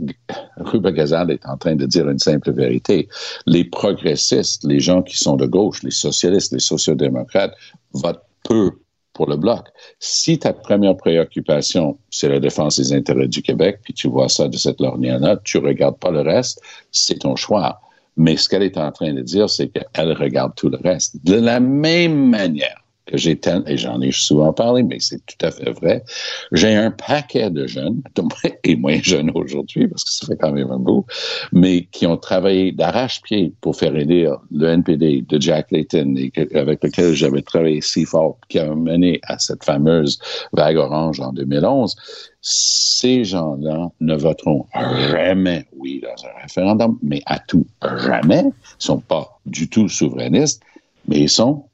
Ruben 0.58 0.94
Gazal 0.94 1.32
est 1.32 1.46
en 1.46 1.58
train 1.58 1.76
de 1.76 1.86
dire 1.86 2.10
une 2.10 2.20
simple 2.20 2.52
vérité. 2.52 3.08
Les 3.46 3.64
progressistes, 3.64 4.66
les 4.66 4.82
gens 4.82 5.04
qui 5.04 5.18
sont 5.18 5.38
de 5.38 5.46
gauche, 5.46 5.84
les 5.84 5.92
socialistes, 5.92 6.52
les 6.52 6.60
sociodémocrates, 6.60 7.54
votent 7.94 8.26
peu 8.44 8.72
pour 9.14 9.28
le 9.28 9.38
bloc. 9.38 9.68
Si 10.00 10.40
ta 10.40 10.54
première 10.54 10.98
préoccupation, 10.98 11.98
c'est 12.10 12.30
la 12.30 12.40
défense 12.40 12.78
des 12.78 12.94
intérêts 12.94 13.28
du 13.28 13.42
Québec, 13.42 13.80
puis 13.84 13.94
tu 13.94 14.08
vois 14.08 14.30
ça 14.30 14.48
de 14.48 14.58
cette 14.58 14.82
lorgnon-là, 14.82 15.38
tu 15.44 15.58
regardes 15.60 15.98
pas 15.98 16.12
le 16.12 16.22
reste, 16.22 16.62
c'est 16.92 17.20
ton 17.20 17.36
choix. 17.36 17.80
Mais 18.18 18.38
ce 18.38 18.50
qu'elle 18.50 18.64
est 18.64 18.78
en 18.78 18.92
train 18.92 19.14
de 19.14 19.22
dire, 19.22 19.50
c'est 19.50 19.70
qu'elle 19.70 20.14
regarde 20.14 20.54
tout 20.56 20.70
le 20.70 20.78
reste. 20.78 21.24
De 21.24 21.36
la 21.36 21.60
même 21.60 22.30
manière 22.30 22.83
que 23.06 23.18
j'ai 23.18 23.40
et 23.68 23.78
j'en 23.78 24.02
ai 24.02 24.12
souvent 24.12 24.54
parlé, 24.54 24.84
mais 24.84 25.00
c'est 25.00 25.26
tout 25.26 25.46
à 25.46 25.52
fait 25.52 25.72
vrai. 25.72 26.04
J'ai 26.52 26.76
un 26.76 26.92
paquet 26.92 27.50
de 27.50 27.68
jeunes, 27.68 28.02
et 28.64 28.76
moins 28.76 29.00
jeunes 29.02 29.32
aujourd'hui, 29.34 29.88
parce 29.88 30.04
que 30.04 30.12
ça 30.12 30.28
fait 30.28 30.38
quand 30.38 30.52
même 30.52 30.72
un 30.72 30.80
bout, 30.80 31.06
mais 31.52 31.84
qui 31.92 32.08
ont 32.08 32.18
travaillé 32.18 32.72
d'arrache-pied 32.72 33.54
pour 33.62 33.76
faire 33.76 33.96
aider 33.96 34.32
le 34.52 34.68
NPD 34.68 35.26
de 35.28 35.42
Jack 35.42 35.72
Layton, 35.72 36.16
et 36.18 36.32
avec 36.56 36.84
lequel 36.84 37.14
j'avais 37.14 37.42
travaillé 37.42 37.82
si 37.82 38.06
fort, 38.06 38.38
qui 38.48 38.60
a 38.60 38.74
mené 38.74 39.20
à 39.24 39.38
cette 39.40 39.64
fameuse 39.64 40.20
vague 40.54 40.78
orange 40.78 41.20
en 41.20 41.34
2011. 41.34 41.96
Ces 42.42 43.24
gens-là 43.24 43.90
ne 44.02 44.16
voteront 44.16 44.66
jamais 45.12 45.66
oui 45.78 46.02
dans 46.02 46.26
un 46.26 46.42
référendum, 46.42 46.98
mais 47.02 47.22
à 47.26 47.40
tout 47.40 47.66
jamais. 48.06 48.44
Ils 48.46 48.54
sont 48.80 49.00
pas 49.00 49.40
du 49.46 49.70
tout 49.70 49.88
souverainistes, 49.88 50.62
mais 51.08 51.22
ils 51.22 51.30
sont 51.30 51.66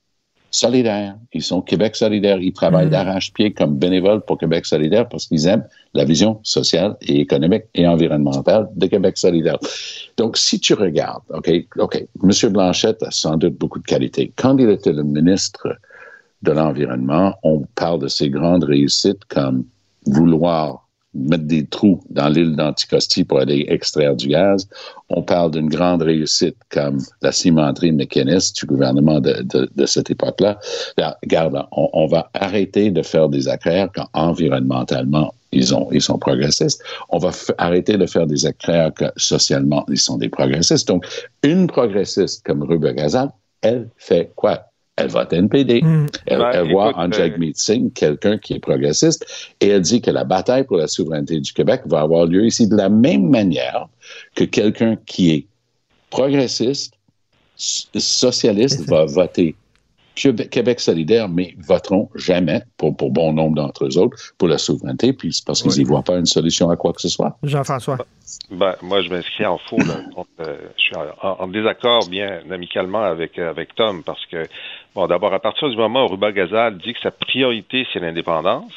solidaires. 0.52 1.16
Ils 1.34 1.44
sont 1.44 1.62
Québec 1.62 1.96
solidaire. 1.96 2.40
Ils 2.40 2.54
travaillent 2.54 2.88
mm. 2.88 2.92
d'arrache-pied 2.92 3.54
comme 3.54 3.78
bénévoles 3.78 4.22
pour 4.22 4.38
Québec 4.38 4.66
solidaire 4.66 5.08
parce 5.08 5.28
qu'ils 5.28 5.48
aiment 5.48 5.66
la 5.94 6.06
vision 6.06 6.40
sociale 6.44 6.98
et 7.02 7.20
économique 7.20 7.64
et 7.76 7.88
environnementale 7.88 8.70
de 8.76 8.88
Québec 8.88 9.18
solidaire. 9.18 9.58
Donc, 10.18 10.38
si 10.38 10.60
tu 10.60 10.74
regardes, 10.74 11.24
OK, 11.30 11.52
OK, 11.78 12.08
M. 12.24 12.52
Blanchette 12.52 13.02
a 13.04 13.12
sans 13.12 13.38
doute 13.38 13.58
beaucoup 13.58 13.80
de 13.80 13.86
qualités. 13.86 14.34
Quand 14.36 14.58
il 14.58 14.70
était 14.70 14.94
le 14.94 15.04
ministre 15.04 15.68
de 16.42 16.52
l'Environnement, 16.52 17.36
on 17.44 17.64
parle 17.76 18.00
de 18.00 18.08
ses 18.08 18.30
grandes 18.30 18.64
réussites 18.64 19.26
comme 19.26 19.66
vouloir 20.06 20.89
mettre 21.14 21.46
des 21.46 21.66
trous 21.66 22.02
dans 22.10 22.30
l'île 22.30 22.56
d'Anticosti 22.56 23.24
pour 23.24 23.40
aller 23.40 23.66
extraire 23.68 24.16
du 24.16 24.28
gaz. 24.28 24.68
On 25.10 25.24
parle 25.24 25.52
d'une 25.52 25.70
grande 25.70 26.04
réussite 26.04 26.58
comme 26.70 27.00
la 27.22 27.32
cimenterie 27.32 27.92
mécaniste 27.92 28.60
du 28.60 28.66
gouvernement 28.68 29.20
de, 29.20 29.42
de, 29.44 29.86
cette 29.86 30.12
époque-là. 30.12 30.60
Regarde, 31.24 31.66
on, 31.72 32.06
va 32.08 32.30
arrêter 32.34 32.92
de 32.92 33.02
faire 33.02 33.28
des 33.28 33.48
acraires 33.48 33.90
quand 33.94 34.08
environnementalement 34.14 35.34
ils, 35.52 35.74
ont, 35.74 35.90
ils 35.92 36.02
sont 36.02 36.20
progressistes. 36.20 36.84
On 37.10 37.18
va 37.18 37.32
arrêter 37.58 37.98
de 37.98 38.06
faire 38.06 38.28
des 38.28 38.46
acraires 38.46 38.94
que 38.94 39.06
socialement 39.18 39.86
ils 39.90 40.00
sont 40.00 40.18
des 40.18 40.30
progressistes. 40.30 40.88
Donc, 40.88 41.06
une 41.42 41.66
progressiste 41.66 42.46
comme 42.46 42.62
Ruben 42.62 42.96
Gazal, 42.96 43.32
elle 43.62 43.90
fait 43.98 44.32
quoi? 44.36 44.69
Elle 45.00 45.10
vote 45.10 45.34
NPD. 45.34 45.82
Hmm. 45.82 46.08
Elle, 46.26 46.72
voit 46.72 46.98
en 46.98 47.12
Jagmeet 47.12 47.54
Singh 47.56 47.92
quelqu'un 47.94 48.38
qui 48.38 48.54
est 48.54 48.60
progressiste 48.60 49.26
et 49.62 49.70
elle 49.70 49.82
dit 49.82 50.02
que 50.02 50.12
la 50.12 50.24
bataille 50.24 50.64
pour 50.64 50.78
la 50.78 50.88
souveraineté 50.88 51.40
du 51.40 51.54
Québec 51.54 51.82
va 51.86 52.02
avoir 52.02 52.26
lieu 52.26 52.46
ici 52.46 52.68
de 52.68 52.76
la 52.76 52.90
même 52.90 53.30
manière 53.30 53.88
que 54.36 54.44
quelqu'un 54.44 54.98
qui 55.06 55.32
est 55.32 55.46
progressiste, 56.10 56.94
socialiste, 57.58 58.88
va 58.88 59.06
voter 59.06 59.56
Québec 60.20 60.80
solidaire, 60.80 61.30
mais 61.30 61.56
voteront 61.58 62.10
jamais, 62.16 62.62
pour, 62.78 62.96
pour 62.96 63.12
bon 63.12 63.34
nombre 63.34 63.56
d'entre 63.56 63.86
eux 63.86 63.98
autres, 63.98 64.18
pour 64.38 64.48
la 64.48 64.58
souveraineté, 64.58 65.14
puis 65.14 65.34
c'est 65.34 65.46
parce 65.46 65.62
qu'ils 65.62 65.72
n'y 65.78 65.84
voient 65.84 66.04
pas 66.04 66.18
une 66.18 66.26
solution 66.26 66.70
à 66.70 66.76
quoi 66.76 66.94
que 66.94 67.02
ce 67.02 67.10
soit. 67.10 67.38
Jean-François. 67.44 67.98
Ben, 68.52 68.76
moi, 68.82 69.02
je 69.02 69.10
m'inscris 69.10 69.46
en 69.46 69.58
faux. 69.58 69.78
Euh, 69.80 70.58
je 70.78 70.82
suis 70.82 70.96
en, 71.22 71.48
désaccord 71.48 72.08
bien 72.10 72.42
amicalement 72.52 73.04
avec, 73.04 73.40
avec 73.40 73.74
Tom, 73.76 74.04
parce 74.04 74.26
que, 74.26 74.48
bon, 74.96 75.08
d'abord, 75.08 75.34
à 75.34 75.40
partir 75.40 75.70
du 75.70 75.78
moment 75.78 76.06
où 76.06 76.08
Ruba 76.08 76.32
Gazal 76.32 76.78
dit 76.78 76.94
que 76.94 77.00
sa 77.02 77.12
priorité, 77.12 77.88
c'est 77.92 78.00
l'indépendance, 78.00 78.74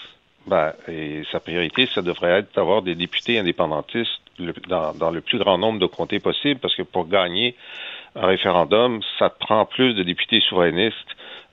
ben, 0.46 0.72
et 0.88 1.22
sa 1.30 1.40
priorité, 1.40 1.86
ça 1.86 2.02
devrait 2.02 2.40
être 2.40 2.54
d'avoir 2.54 2.82
des 2.82 2.94
députés 2.94 3.38
indépendantistes 3.38 4.20
dans, 4.68 5.10
le 5.10 5.20
plus 5.20 5.38
grand 5.38 5.58
nombre 5.58 5.78
de 5.78 5.86
comtés 5.86 6.18
possible, 6.18 6.58
parce 6.60 6.74
que 6.74 6.82
pour 6.82 7.08
gagner 7.08 7.54
un 8.16 8.26
référendum, 8.26 9.00
ça 9.18 9.30
prend 9.30 9.64
plus 9.66 9.94
de 9.94 10.02
députés 10.02 10.40
souverainistes 10.40 10.96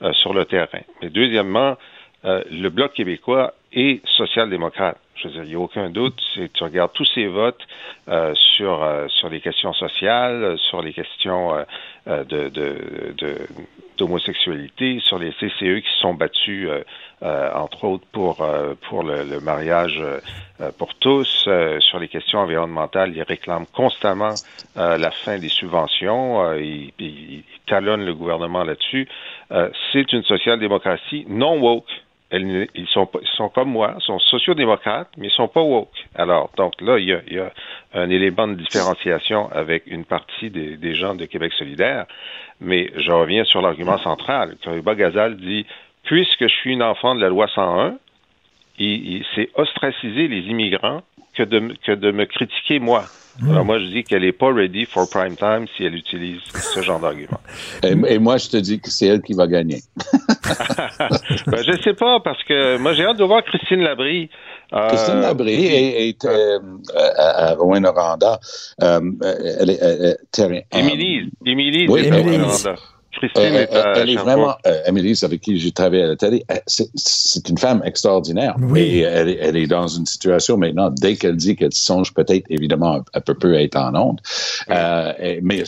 euh, 0.01 0.11
sur 0.13 0.33
le 0.33 0.45
terrain. 0.45 0.81
Mais 1.01 1.09
deuxièmement, 1.09 1.77
euh, 2.25 2.43
le 2.51 2.69
Bloc 2.69 2.93
québécois 2.93 3.53
est 3.71 4.05
social-démocrate. 4.07 4.97
Je 5.21 5.27
veux 5.27 5.33
dire, 5.33 5.43
il 5.43 5.49
n'y 5.49 5.55
a 5.55 5.59
aucun 5.59 5.89
doute. 5.89 6.21
Tu 6.53 6.63
regardes 6.63 6.93
tous 6.93 7.05
ces 7.13 7.27
votes 7.27 7.61
euh, 8.07 8.33
sur 8.35 8.87
sur 9.09 9.29
les 9.29 9.41
questions 9.41 9.73
sociales, 9.73 10.57
sur 10.69 10.81
les 10.81 10.93
questions 10.93 11.65
de, 12.07 12.49
de, 12.49 13.37
d'homosexualité, 13.97 14.99
sur 15.01 15.19
les 15.19 15.31
CCE 15.31 15.81
qui 15.81 15.91
se 15.93 15.99
sont 16.01 16.13
battus, 16.13 16.69
entre 17.21 17.83
autres 17.83 18.05
pour 18.11 18.47
pour 18.89 19.03
le, 19.03 19.39
mariage 19.41 20.01
pour 20.77 20.95
tous, 20.95 21.49
sur 21.79 21.99
les 21.99 22.07
questions 22.07 22.39
environnementales, 22.39 23.15
ils 23.15 23.23
réclament 23.23 23.67
constamment 23.73 24.33
la 24.75 25.11
fin 25.11 25.37
des 25.37 25.49
subventions, 25.49 26.53
ils, 26.53 26.93
ils, 26.99 27.43
talonnent 27.69 28.05
le 28.05 28.13
gouvernement 28.13 28.63
là-dessus. 28.63 29.07
Euh, 29.51 29.69
c'est 29.91 30.11
une 30.11 30.23
social-démocratie 30.23 31.25
non 31.29 31.59
woke. 31.59 31.89
Ils, 32.31 32.87
sont, 32.87 33.09
sont 33.35 33.49
comme 33.49 33.69
moi, 33.69 33.95
sont 33.99 34.19
sociodémocrates, 34.19 35.09
mais 35.17 35.27
ils 35.27 35.31
sont 35.31 35.47
pas 35.47 35.61
woke. 35.61 35.89
Alors, 36.15 36.51
donc 36.57 36.79
là, 36.81 36.99
il 36.99 37.07
y 37.07 37.39
a, 37.39 37.51
un 37.93 38.09
élément 38.09 38.47
de 38.47 38.55
différenciation 38.55 39.49
avec 39.51 39.87
une 39.87 40.05
partie 40.05 40.49
des, 40.49 40.95
gens 40.95 41.15
de 41.15 41.25
Québec 41.25 41.53
solidaire. 41.53 42.05
Mais 42.61 42.91
je 42.97 43.11
reviens 43.11 43.45
sur 43.45 43.61
l'argument 43.61 43.97
central. 43.99 44.57
Quand 44.63 44.93
Gazal 44.93 45.37
dit, 45.37 45.65
puisque 46.03 46.43
je 46.43 46.53
suis 46.53 46.73
une 46.73 46.83
enfant 46.83 47.15
de 47.15 47.21
la 47.21 47.29
loi 47.29 47.47
101, 47.47 47.97
c'est 49.35 49.49
ostraciser 49.55 50.27
les 50.27 50.41
immigrants 50.49 51.01
que 51.35 51.43
de, 51.43 51.73
que 51.85 51.91
de 51.93 52.11
me 52.11 52.25
critiquer 52.25 52.79
moi. 52.79 53.05
Hmm. 53.39 53.51
Alors 53.51 53.65
moi, 53.65 53.79
je 53.79 53.85
dis 53.85 54.03
qu'elle 54.03 54.23
n'est 54.23 54.33
pas 54.33 54.51
ready 54.51 54.85
for 54.85 55.09
prime 55.09 55.35
time 55.37 55.65
si 55.75 55.85
elle 55.85 55.95
utilise 55.95 56.41
ce 56.53 56.81
genre 56.81 56.99
d'argument. 56.99 57.39
Et, 57.83 57.95
et 58.13 58.19
moi, 58.19 58.37
je 58.37 58.49
te 58.49 58.57
dis 58.57 58.81
que 58.81 58.89
c'est 58.89 59.07
elle 59.07 59.21
qui 59.21 59.33
va 59.33 59.47
gagner. 59.47 59.81
ben, 61.47 61.63
je 61.65 61.81
sais 61.81 61.93
pas, 61.93 62.19
parce 62.19 62.43
que 62.43 62.77
moi, 62.77 62.93
j'ai 62.93 63.05
hâte 63.05 63.17
de 63.17 63.23
voir 63.23 63.43
Christine 63.43 63.81
Labrie. 63.81 64.29
Euh, 64.73 64.87
Christine 64.89 65.21
Labrie 65.21 65.65
est, 65.65 66.09
est, 66.09 66.25
euh, 66.25 66.59
à, 66.95 67.51
à 67.51 67.55
Rouen-Noranda. 67.55 68.39
Euh, 68.83 68.99
Émilie, 70.73 71.31
Émilie, 71.45 71.87
Oui, 71.87 72.09
Christine 73.11 73.41
Euh, 73.41 73.61
est 73.63 73.75
à 73.75 73.93
elle 73.97 74.09
est 74.11 74.15
vraiment, 74.15 74.55
euh, 74.67 74.81
Amélie, 74.85 75.19
avec 75.23 75.41
qui 75.41 75.59
j'ai 75.59 75.71
travaillé 75.71 76.03
à 76.03 76.07
la 76.07 76.15
télé, 76.15 76.45
euh, 76.51 76.55
c'est- 76.67 76.89
c'est 76.95 77.49
une 77.49 77.57
femme 77.57 77.81
extraordinaire. 77.83 78.55
Oui. 78.59 78.81
Et 78.81 78.99
elle, 79.01 79.29
est- 79.29 79.37
elle 79.41 79.57
est 79.57 79.67
dans 79.67 79.87
une 79.87 80.05
situation 80.05 80.57
maintenant, 80.57 80.89
dès 80.91 81.15
qu'elle 81.15 81.35
dit 81.35 81.55
qu'elle 81.55 81.73
songe 81.73 82.13
peut-être, 82.13 82.45
évidemment, 82.49 83.03
elle 83.13 83.21
peut 83.21 83.33
peu 83.33 83.55
être 83.55 83.75
en 83.77 83.95
onde. 83.95 84.19
Euh, 84.69 85.11
et- 85.19 85.39
mais 85.41 85.63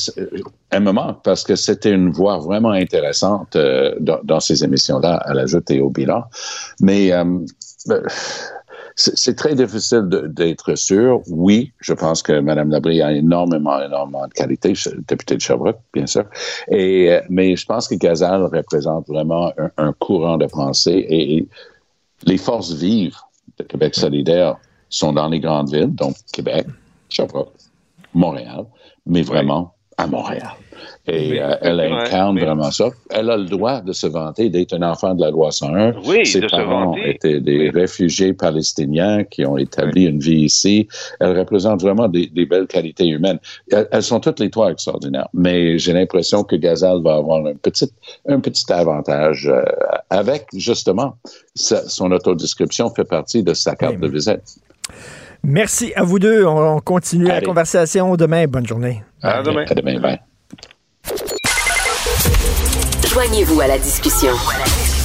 elle 0.70 0.84
me 0.84 0.92
manque 0.92 1.24
parce 1.24 1.44
que 1.44 1.56
c'était 1.56 1.92
une 1.92 2.12
voix 2.12 2.38
vraiment 2.38 2.72
intéressante 2.72 3.56
euh, 3.56 3.96
dans, 4.00 4.20
dans 4.24 4.39
ces 4.39 4.64
émissions-là, 4.64 5.16
à 5.16 5.34
la 5.34 5.46
joute 5.48 5.70
et 5.72 5.80
au 5.82 5.89
bilan. 5.89 6.24
Mais 6.80 7.12
euh, 7.12 7.26
euh, 7.89 8.02
c'est 8.96 9.36
très 9.36 9.56
difficile 9.56 10.08
d'être 10.10 10.76
sûr. 10.76 11.22
Oui, 11.28 11.72
je 11.80 11.94
pense 11.94 12.22
que 12.22 12.39
Mme 12.39 12.70
Labrie 12.70 13.02
a 13.02 13.12
énormément, 13.12 13.82
énormément 13.82 14.28
de 14.28 14.34
qualité, 14.34 14.74
députée 15.08 15.36
de 15.36 15.42
Sherbrooke, 15.42 15.80
bien 15.94 16.08
sûr. 16.08 16.26
Et, 16.70 17.12
euh, 17.12 17.22
mais 17.30 17.56
je 17.56 17.66
pense 17.66 17.88
que 17.88 17.96
Gazal 17.96 18.44
représente 18.44 19.08
vraiment 19.08 19.54
un, 19.58 19.72
un 19.78 19.94
courant 19.94 20.38
de 20.38 20.46
pensée 20.46 21.06
et, 21.08 21.38
et 21.38 21.48
les 22.26 22.38
forces 22.38 22.74
vives 22.74 23.18
de 23.58 23.64
Québec 23.64 23.96
solidaire 23.96 24.58
sont 24.89 25.14
dans 25.14 25.30
les 25.30 25.39
grandes 25.39 25.72
villes, 25.72 25.96
donc 25.96 26.16
Québec, 26.34 26.68
Sherbrooke, 27.10 27.54
Montréal, 28.14 28.66
mais 29.06 29.22
vraiment 29.22 29.74
à 30.02 30.08
Montréal. 30.08 30.49
Et 31.08 31.32
Oui, 31.32 31.39
euh, 31.39 31.56
elle 31.62 31.80
incarne 31.80 32.39
vraiment 32.39 32.70
ça. 32.72 32.89
Elle 33.10 33.30
a 33.32 33.38
le 33.38 33.45
droit 33.45 33.82
de 33.82 33.91
se 33.91 34.06
vanter 34.06 34.49
d'être 34.49 34.74
un 34.74 34.84
enfant 34.84 35.16
de 35.16 35.22
la 35.22 35.32
loi 35.32 35.52
101. 35.52 35.93
Oui, 36.06 36.26
Ses 36.26 36.41
de 36.41 36.47
se 36.47 36.56
parents 36.56 36.86
vanter. 36.91 37.10
étaient 37.16 37.39
des 37.39 37.58
Oui. 37.58 37.70
réfugiés 37.72 38.34
palestiniens 38.34 39.24
qui 39.24 39.43
ont 39.45 39.58
établi 39.58 40.06
une 40.06 40.20
vie 40.20 40.41
ici. 40.43 40.88
Elle 41.20 41.38
représente 41.38 41.82
vraiment 41.82 42.08
des, 42.08 42.28
des 42.28 42.45
belles 42.45 42.68
qualités 42.68 43.08
humaines. 43.08 43.39
Elles, 43.72 43.88
elles 43.91 44.04
sont 44.04 44.20
toutes 44.20 44.39
les 44.39 44.52
trois 44.52 44.72
extraordinaires, 44.72 45.28
mais 45.34 45.78
j'ai 45.80 45.93
l'impression 45.93 46.43
que 46.43 46.56
Gazal 46.56 47.02
va 47.02 47.16
avoir 47.16 47.45
un 47.45 47.56
petit, 47.56 47.91
un 48.28 48.39
petit 48.39 48.72
avantage 48.72 49.47
euh, 49.47 49.64
avec, 50.12 50.47
justement, 50.54 51.16
sa- 51.56 51.88
son 51.89 52.12
autodescription 52.12 52.89
fait 52.91 53.06
partie 53.06 53.41
de 53.43 53.54
sa 53.56 53.76
carte 53.76 53.95
Oui, 53.95 54.02
de 54.02 54.08
visite. 54.08 54.41
Merci 55.44 55.92
à 55.96 56.04
vous 56.04 56.20
deux. 56.20 56.46
On, 56.46 56.76
on 56.76 56.80
continue 56.80 57.26
la 57.26 57.42
conversation 57.42 58.16
demain. 58.16 58.46
Bonne 58.48 58.68
journée. 58.68 59.04
À 59.22 59.42
demain. 59.42 59.66
À 59.70 59.74
demain, 59.74 60.00
bye. 60.00 60.20
Joignez-vous 63.12 63.60
à 63.62 63.68
la 63.68 63.78
discussion. 63.78 64.32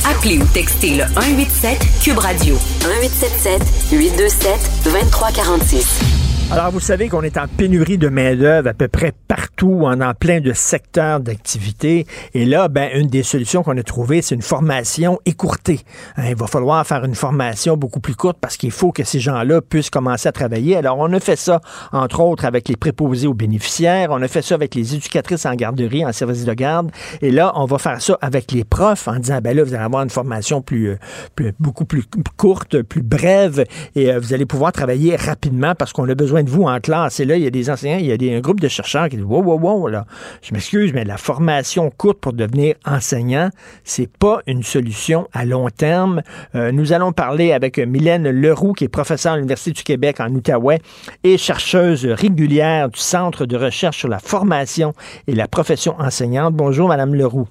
Appelez 0.09 0.39
ou 0.39 0.45
textez 0.55 0.91
le 0.97 1.05
187 1.15 1.79
Cube 2.03 2.19
Radio 2.19 2.55
1877 2.85 3.63
827 3.93 4.71
2346. 4.85 6.26
Alors, 6.53 6.71
vous 6.71 6.79
savez 6.79 7.09
qu'on 7.09 7.23
est 7.23 7.39
en 7.39 7.49
pénurie 7.49 7.99
de 7.99 8.09
main-d'œuvre 8.09 8.69
à 8.69 8.73
peu 8.73 8.87
près 8.87 9.13
partout, 9.27 9.81
en, 9.83 10.01
en 10.01 10.15
plein 10.15 10.41
de 10.41 10.53
secteurs 10.53 11.19
d'activité. 11.19 12.07
Et 12.35 12.45
là, 12.45 12.69
ben, 12.69 12.89
une 12.95 13.09
des 13.09 13.25
solutions 13.25 13.65
qu'on 13.65 13.77
a 13.77 13.83
trouvées, 13.83 14.23
c'est 14.23 14.37
une 14.37 14.43
formation 14.43 15.19
écourtée. 15.27 15.81
Hein, 16.17 16.27
il 16.29 16.37
va 16.37 16.47
falloir 16.47 16.87
faire 16.87 17.05
une 17.05 17.17
formation 17.17 17.77
beaucoup 17.77 17.99
plus 17.99 18.15
courte 18.15 18.39
parce 18.41 18.57
qu'il 18.57 18.71
faut 18.71 18.93
que 18.93 19.03
ces 19.03 19.19
gens-là 19.19 19.61
puissent 19.61 19.91
commencer 19.91 20.29
à 20.29 20.33
travailler. 20.33 20.77
Alors, 20.77 20.99
on 21.01 21.13
a 21.13 21.19
fait 21.19 21.35
ça, 21.35 21.61
entre 21.93 22.21
autres, 22.21 22.45
avec 22.45 22.69
les 22.69 22.77
préposés 22.77 23.27
aux 23.27 23.35
bénéficiaires. 23.35 24.11
On 24.13 24.23
a 24.23 24.29
fait 24.29 24.43
ça 24.43 24.55
avec 24.55 24.77
les 24.77 24.95
éducatrices 24.95 25.47
en 25.47 25.55
garderie, 25.55 26.07
en 26.07 26.13
service 26.13 26.45
de 26.45 26.55
garde. 26.55 26.93
Et 27.23 27.33
là, 27.33 27.51
on 27.57 27.65
va 27.67 27.79
faire 27.79 28.01
ça 28.01 28.19
avec 28.21 28.53
les 28.53 28.63
profs 28.63 29.09
en 29.09 29.19
disant, 29.19 29.41
ben 29.43 29.57
là, 29.57 29.65
vous 29.65 29.75
allez 29.75 29.83
avoir 29.85 30.05
une 30.05 30.11
formation 30.11 30.63
plus, 30.63 30.91
euh, 30.91 30.99
plus- 31.35 31.55
beaucoup 31.59 31.87
plus 31.87 32.05
courte, 32.37 32.83
plus 32.83 33.03
brève, 33.03 33.65
et 33.97 34.13
euh, 34.13 34.21
vous 34.21 34.33
allez 34.33 34.47
pouvoir 34.47 34.71
travailler 34.71 35.17
rapidement 35.17 35.75
parce 35.75 35.93
qu'on 35.93 36.09
a 36.09 36.15
besoin 36.15 36.36
de 36.43 36.51
vous 36.51 36.65
en 36.65 36.81
classe. 36.81 37.21
Et 37.21 37.25
là, 37.25 37.37
il 37.37 37.43
y 37.43 37.47
a 37.47 37.51
des 37.51 37.71
enseignants, 37.71 37.99
il 37.99 38.07
y 38.07 38.33
a 38.33 38.37
un 38.37 38.41
groupe 38.41 38.61
de 38.61 38.69
chercheurs 38.69 39.09
qui 39.09 39.17
disent, 39.17 39.25
wow, 39.25 39.43
wow, 39.43 39.59
wow, 39.59 39.89
là, 39.89 40.07
je 40.43 40.53
m'excuse, 40.53 40.93
mais 40.93 41.05
la 41.05 41.17
formation 41.17 41.91
courte 41.91 42.19
pour 42.19 42.33
devenir 42.33 42.75
enseignant, 42.85 43.51
c'est 43.85 44.11
pas 44.11 44.41
une 44.47 44.63
solution 44.63 45.29
à 45.33 45.45
long 45.45 45.69
terme. 45.71 46.23
Euh, 46.55 46.73
nous 46.73 46.93
allons 46.93 47.13
parler 47.13 47.53
avec 47.53 47.79
Mylène 47.79 48.29
Leroux, 48.29 48.73
qui 48.73 48.85
est 48.85 48.89
professeure 48.89 49.33
à 49.33 49.37
l'Université 49.37 49.73
du 49.73 49.83
Québec 49.83 50.21
en 50.21 50.29
Outaouais 50.35 50.81
et 51.25 51.39
chercheuse 51.39 52.07
régulière 52.07 52.89
du 52.89 53.01
Centre 53.01 53.47
de 53.47 53.57
recherche 53.57 53.99
sur 53.99 54.09
la 54.09 54.19
formation 54.19 54.93
et 55.27 55.35
la 55.35 55.49
profession 55.49 55.95
enseignante. 55.99 56.55
Bonjour, 56.55 56.89
Madame 56.89 57.15
Leroux. 57.15 57.49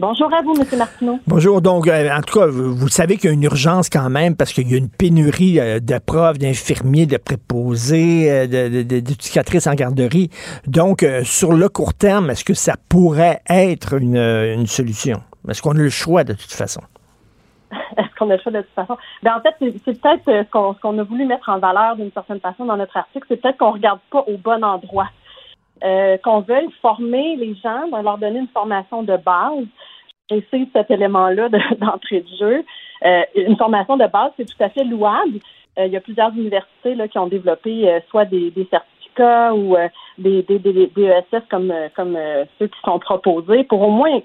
Bonjour 0.00 0.32
à 0.32 0.42
vous, 0.42 0.54
M. 0.54 0.78
Martineau. 0.78 1.18
Bonjour. 1.26 1.60
Donc, 1.60 1.88
euh, 1.88 2.08
en 2.16 2.20
tout 2.20 2.38
cas, 2.38 2.46
vous, 2.46 2.72
vous 2.72 2.86
savez 2.88 3.16
qu'il 3.16 3.30
y 3.30 3.32
a 3.32 3.34
une 3.34 3.42
urgence 3.42 3.90
quand 3.90 4.08
même 4.08 4.36
parce 4.36 4.52
qu'il 4.52 4.70
y 4.70 4.74
a 4.74 4.78
une 4.78 4.88
pénurie 4.88 5.58
euh, 5.58 5.80
de 5.80 5.98
profs, 5.98 6.38
d'infirmiers, 6.38 7.06
de 7.06 7.16
préposés, 7.16 8.30
euh, 8.30 8.46
de- 8.46 8.68
de- 8.68 8.82
de- 8.84 9.00
d'éducatrices 9.00 9.66
en 9.66 9.74
garderie. 9.74 10.30
Donc, 10.68 11.04
sur 11.24 11.52
le 11.52 11.68
court 11.68 11.94
terme, 11.94 12.30
est-ce 12.30 12.44
que 12.44 12.54
ça 12.54 12.74
pourrait 12.88 13.40
être 13.50 13.94
une, 14.00 14.16
une 14.16 14.66
solution? 14.68 15.20
Est-ce 15.48 15.62
qu'on 15.62 15.72
a 15.72 15.78
le 15.78 15.90
choix 15.90 16.22
de 16.22 16.34
toute 16.34 16.52
façon? 16.52 16.82
Est-ce 17.96 18.14
qu'on 18.16 18.30
a 18.30 18.36
le 18.36 18.40
choix 18.42 18.52
de 18.52 18.60
toute 18.60 18.74
façon? 18.76 18.96
Ben, 19.24 19.32
en 19.36 19.40
fait, 19.40 19.54
c'est 19.84 20.00
peut-être 20.00 20.24
ce 20.26 20.80
qu'on 20.80 20.98
a 20.98 21.02
voulu 21.02 21.26
mettre 21.26 21.48
en 21.48 21.58
valeur 21.58 21.96
d'une 21.96 22.12
certaine 22.12 22.38
façon 22.40 22.66
dans 22.66 22.76
notre 22.76 22.96
article, 22.96 23.26
c'est 23.28 23.40
peut-être 23.42 23.58
qu'on 23.58 23.72
regarde 23.72 23.98
pas 24.12 24.24
au 24.28 24.36
bon 24.36 24.62
endroit. 24.62 25.08
Euh, 25.84 26.16
qu'on 26.24 26.40
veuille 26.40 26.68
former 26.82 27.36
les 27.36 27.54
gens, 27.62 27.82
leur 28.02 28.18
donner 28.18 28.40
une 28.40 28.48
formation 28.48 29.04
de 29.04 29.16
base. 29.16 29.64
J'essaie 30.30 30.66
cet 30.72 30.90
élément-là 30.90 31.48
de- 31.48 31.74
d'entrée 31.80 32.20
de 32.20 32.36
jeu. 32.38 32.64
Euh, 33.04 33.22
une 33.34 33.56
formation 33.56 33.96
de 33.96 34.06
base, 34.06 34.32
c'est 34.36 34.46
tout 34.46 34.62
à 34.62 34.68
fait 34.68 34.84
louable. 34.84 35.38
Euh, 35.78 35.86
il 35.86 35.92
y 35.92 35.96
a 35.96 36.00
plusieurs 36.00 36.30
universités 36.32 36.94
là, 36.94 37.08
qui 37.08 37.18
ont 37.18 37.28
développé 37.28 37.88
euh, 37.88 38.00
soit 38.10 38.24
des, 38.24 38.50
des 38.50 38.66
certificats 38.66 39.54
ou 39.54 39.76
euh, 39.76 39.88
des, 40.18 40.42
des, 40.42 40.58
des, 40.58 40.90
ESS 40.96 41.42
comme, 41.50 41.70
euh, 41.70 41.88
comme 41.94 42.16
euh, 42.16 42.44
ceux 42.58 42.66
qui 42.66 42.80
sont 42.84 42.98
proposés 42.98 43.64
pour 43.64 43.80
au 43.82 43.90
moins, 43.90 44.20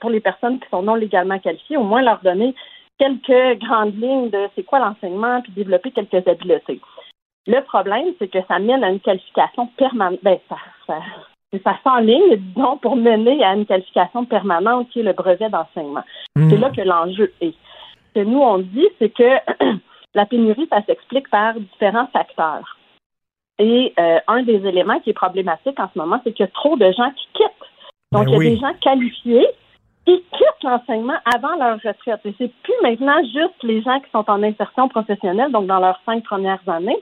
pour 0.00 0.10
les 0.10 0.20
personnes 0.20 0.58
qui 0.60 0.68
sont 0.70 0.82
non 0.82 0.94
légalement 0.94 1.38
qualifiées, 1.38 1.76
au 1.76 1.84
moins 1.84 2.02
leur 2.02 2.20
donner 2.22 2.54
quelques 2.98 3.60
grandes 3.60 3.94
lignes 4.00 4.30
de 4.30 4.48
c'est 4.54 4.62
quoi 4.64 4.78
l'enseignement 4.78 5.40
puis 5.42 5.52
développer 5.52 5.90
quelques 5.90 6.26
habiletés. 6.26 6.80
Le 7.46 7.60
problème, 7.60 8.06
c'est 8.18 8.28
que 8.28 8.38
ça 8.48 8.58
mène 8.58 8.82
à 8.82 8.90
une 8.90 9.00
qualification 9.00 9.68
permanente. 9.76 10.18
Ben, 10.22 10.38
ça, 10.48 10.56
ça, 10.86 10.98
ça 11.64 11.76
s'enligne, 11.84 12.36
disons, 12.36 12.76
pour 12.78 12.96
mener 12.96 13.42
à 13.44 13.54
une 13.54 13.66
qualification 13.66 14.24
permanente 14.24 14.88
qui 14.90 15.00
est 15.00 15.04
le 15.04 15.12
brevet 15.12 15.48
d'enseignement. 15.48 16.02
C'est 16.34 16.58
là 16.58 16.70
que 16.70 16.82
l'enjeu 16.82 17.32
est. 17.40 17.54
Ce 18.14 18.20
que 18.20 18.26
nous, 18.26 18.40
on 18.40 18.58
dit, 18.58 18.88
c'est 18.98 19.10
que 19.10 19.36
la 20.14 20.26
pénurie, 20.26 20.66
ça 20.70 20.82
s'explique 20.84 21.28
par 21.28 21.54
différents 21.54 22.08
facteurs. 22.12 22.78
Et 23.58 23.92
euh, 23.98 24.18
un 24.28 24.42
des 24.42 24.66
éléments 24.66 25.00
qui 25.00 25.10
est 25.10 25.14
problématique 25.14 25.78
en 25.80 25.88
ce 25.92 25.98
moment, 25.98 26.20
c'est 26.24 26.32
qu'il 26.32 26.44
y 26.44 26.48
a 26.48 26.52
trop 26.52 26.76
de 26.76 26.90
gens 26.92 27.10
qui 27.12 27.26
quittent. 27.34 27.68
Donc, 28.12 28.26
Ben 28.26 28.28
il 28.28 28.32
y 28.32 28.34
a 28.34 28.38
oui. 28.38 28.50
des 28.50 28.56
gens 28.58 28.74
qualifiés 28.80 29.46
qui 30.06 30.22
quittent 30.32 30.62
l'enseignement 30.62 31.16
avant 31.34 31.56
leur 31.56 31.76
retraite. 31.76 32.20
Et 32.24 32.34
c'est 32.38 32.52
plus 32.62 32.74
maintenant 32.82 33.18
juste 33.24 33.62
les 33.62 33.82
gens 33.82 33.98
qui 34.00 34.10
sont 34.10 34.28
en 34.30 34.42
insertion 34.42 34.88
professionnelle, 34.88 35.50
donc 35.52 35.66
dans 35.66 35.80
leurs 35.80 36.00
cinq 36.06 36.22
premières 36.24 36.66
années, 36.68 36.98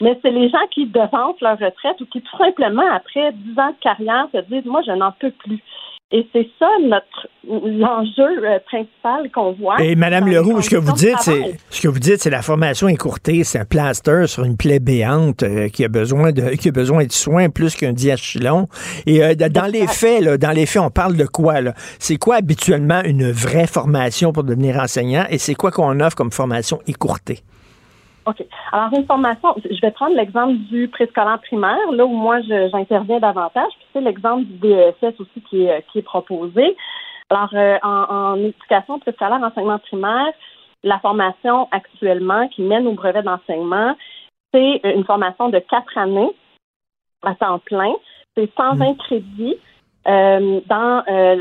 mais 0.00 0.18
c'est 0.22 0.30
les 0.30 0.48
gens 0.48 0.66
qui 0.70 0.86
devancent 0.86 1.40
leur 1.40 1.58
retraite 1.58 2.00
ou 2.00 2.06
qui 2.06 2.22
tout 2.22 2.36
simplement, 2.36 2.88
après 2.92 3.32
dix 3.32 3.58
ans 3.58 3.70
de 3.70 3.80
carrière, 3.80 4.26
se 4.32 4.38
disent, 4.50 4.66
moi, 4.66 4.82
je 4.86 4.92
n'en 4.92 5.12
peux 5.12 5.30
plus. 5.30 5.62
Et 6.14 6.28
c'est 6.30 6.46
ça 6.58 6.68
notre 6.82 7.28
l'enjeu 7.48 8.44
euh, 8.44 8.58
principal 8.66 9.30
qu'on 9.34 9.52
voit. 9.52 9.82
Et 9.82 9.96
Madame 9.96 10.28
Leroux, 10.28 10.60
ce 10.60 10.68
que 10.68 10.76
vous 10.76 10.92
dites, 10.92 11.16
c'est 11.20 11.58
ce 11.70 11.80
que 11.80 11.88
vous 11.88 11.98
dites, 11.98 12.20
c'est 12.20 12.30
la 12.30 12.42
formation 12.42 12.86
écourtée, 12.86 13.44
c'est 13.44 13.58
un 13.58 13.64
plaster 13.64 14.26
sur 14.26 14.44
une 14.44 14.58
plaie 14.58 14.78
béante 14.78 15.42
euh, 15.42 15.68
qui 15.70 15.86
a 15.86 15.88
besoin 15.88 16.32
de 16.32 16.50
qui 16.50 16.68
a 16.68 16.72
besoin 16.72 17.06
de 17.06 17.12
soins 17.12 17.48
plus 17.48 17.74
qu'un 17.76 17.94
diachylon. 17.94 18.68
Et 19.06 19.24
euh, 19.24 19.34
dans 19.34 19.70
les 19.72 19.86
faits, 19.86 20.22
là, 20.22 20.36
dans 20.36 20.50
les 20.50 20.66
faits, 20.66 20.82
on 20.82 20.90
parle 20.90 21.16
de 21.16 21.24
quoi 21.24 21.62
là? 21.62 21.72
C'est 21.98 22.16
quoi 22.16 22.36
habituellement 22.36 23.02
une 23.04 23.30
vraie 23.30 23.66
formation 23.66 24.32
pour 24.32 24.44
devenir 24.44 24.76
enseignant 24.76 25.24
et 25.30 25.38
c'est 25.38 25.54
quoi 25.54 25.70
qu'on 25.70 25.98
offre 26.00 26.16
comme 26.16 26.30
formation 26.30 26.78
écourtée? 26.86 27.40
OK. 28.26 28.44
Alors, 28.70 28.92
une 28.92 29.06
formation, 29.06 29.54
je 29.56 29.80
vais 29.80 29.90
prendre 29.90 30.14
l'exemple 30.14 30.54
du 30.70 30.88
préscolaire 30.88 31.40
primaire, 31.40 31.90
là 31.90 32.04
où 32.04 32.12
moi 32.12 32.40
j'interviens 32.42 33.18
davantage, 33.18 33.72
puis 33.78 33.86
c'est 33.92 34.00
l'exemple 34.00 34.44
du 34.44 34.58
DESS 34.58 35.18
aussi 35.18 35.40
qui 35.48 35.64
est, 35.64 35.84
qui 35.90 35.98
est 35.98 36.02
proposé. 36.02 36.76
Alors, 37.30 37.50
euh, 37.54 37.78
en, 37.82 38.04
en 38.10 38.36
éducation 38.36 38.98
préscolaire, 38.98 39.40
enseignement 39.42 39.78
primaire, 39.78 40.32
la 40.84 40.98
formation 40.98 41.68
actuellement 41.70 42.48
qui 42.48 42.62
mène 42.62 42.86
au 42.86 42.92
brevet 42.92 43.22
d'enseignement, 43.22 43.96
c'est 44.52 44.80
une 44.84 45.04
formation 45.04 45.48
de 45.48 45.58
quatre 45.58 45.96
années 45.96 46.30
à 47.22 47.34
temps 47.34 47.58
plein. 47.60 47.92
C'est 48.36 48.50
120 48.56 48.94
crédits 48.98 49.56
euh, 50.08 50.60
dans 50.66 51.04
euh, 51.08 51.36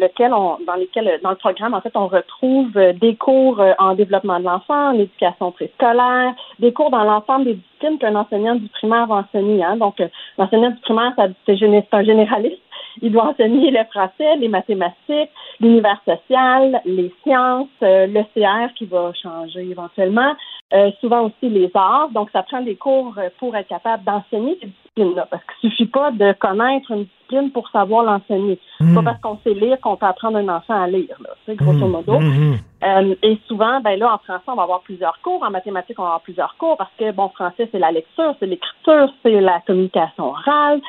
lequel 0.00 0.32
on, 0.32 0.56
dans 0.66 0.74
lesquels, 0.74 1.20
dans 1.22 1.30
le 1.30 1.36
programme, 1.36 1.74
en 1.74 1.82
fait, 1.82 1.92
on 1.94 2.06
retrouve 2.06 2.74
euh, 2.76 2.94
des 2.94 3.14
cours 3.14 3.62
en 3.78 3.94
développement 3.94 4.38
de 4.38 4.44
l'enfant, 4.44 4.92
en 4.92 4.98
éducation 4.98 5.52
préscolaire, 5.52 6.34
des 6.58 6.72
cours 6.72 6.90
dans 6.90 7.04
l'ensemble 7.04 7.44
des 7.44 7.54
disciplines 7.54 7.98
qu'un 7.98 8.14
enseignant 8.14 8.54
du 8.54 8.68
primaire 8.68 9.06
va 9.06 9.16
enseigner. 9.16 9.62
Hein. 9.62 9.76
Donc, 9.76 10.02
l'enseignant 10.38 10.70
du 10.70 10.80
primaire, 10.80 11.12
c'est 11.44 11.62
un 11.92 12.04
généraliste. 12.04 12.62
Il 13.02 13.12
doit 13.12 13.28
enseigner 13.30 13.70
le 13.70 13.84
français, 13.90 14.36
les 14.36 14.48
mathématiques, 14.48 15.30
l'univers 15.60 16.00
social, 16.04 16.80
les 16.84 17.12
sciences, 17.22 17.68
le 17.80 18.22
CR 18.34 18.72
qui 18.74 18.86
va 18.86 19.12
changer 19.14 19.70
éventuellement, 19.70 20.34
euh, 20.74 20.90
souvent 21.00 21.26
aussi 21.26 21.48
les 21.48 21.70
arts. 21.74 22.08
Donc, 22.10 22.28
ça 22.32 22.42
prend 22.42 22.60
des 22.60 22.74
cours 22.74 23.14
euh, 23.18 23.28
pour 23.38 23.54
être 23.54 23.68
capable 23.68 24.02
d'enseigner 24.02 24.58
ces 24.60 24.66
disciplines-là. 24.66 25.28
Parce 25.30 25.42
qu'il 25.44 25.70
ne 25.70 25.74
suffit 25.74 25.86
pas 25.86 26.10
de 26.10 26.32
connaître 26.32 26.90
une 26.90 27.04
discipline 27.04 27.52
pour 27.52 27.68
savoir 27.68 28.02
l'enseigner. 28.02 28.58
C'est 28.78 28.92
pas 28.92 29.00
hmm. 29.00 29.04
parce 29.04 29.20
qu'on 29.20 29.38
sait 29.44 29.54
lire 29.54 29.78
qu'on 29.80 29.96
peut 29.96 30.06
apprendre 30.06 30.38
un 30.38 30.48
enfant 30.48 30.82
à 30.82 30.88
lire, 30.88 31.16
là, 31.20 31.54
grosso 31.54 31.86
hmm. 31.86 31.90
modo. 31.90 32.18
Hmm, 32.18 32.56
euh, 32.82 33.14
et 33.22 33.38
souvent, 33.46 33.80
ben 33.80 33.96
là, 33.96 34.14
en 34.14 34.18
français, 34.18 34.42
on 34.48 34.56
va 34.56 34.64
avoir 34.64 34.80
plusieurs 34.80 35.20
cours. 35.22 35.40
En 35.44 35.50
mathématiques, 35.50 36.00
on 36.00 36.02
va 36.02 36.08
avoir 36.08 36.22
plusieurs 36.22 36.56
cours 36.56 36.76
parce 36.76 36.90
que, 36.98 37.12
bon, 37.12 37.28
français, 37.28 37.68
c'est 37.70 37.78
la 37.78 37.92
lecture, 37.92 38.34
c'est 38.40 38.46
l'écriture, 38.46 39.08
c'est 39.22 39.40
la 39.40 39.60
communication 39.68 40.30
orale. 40.30 40.80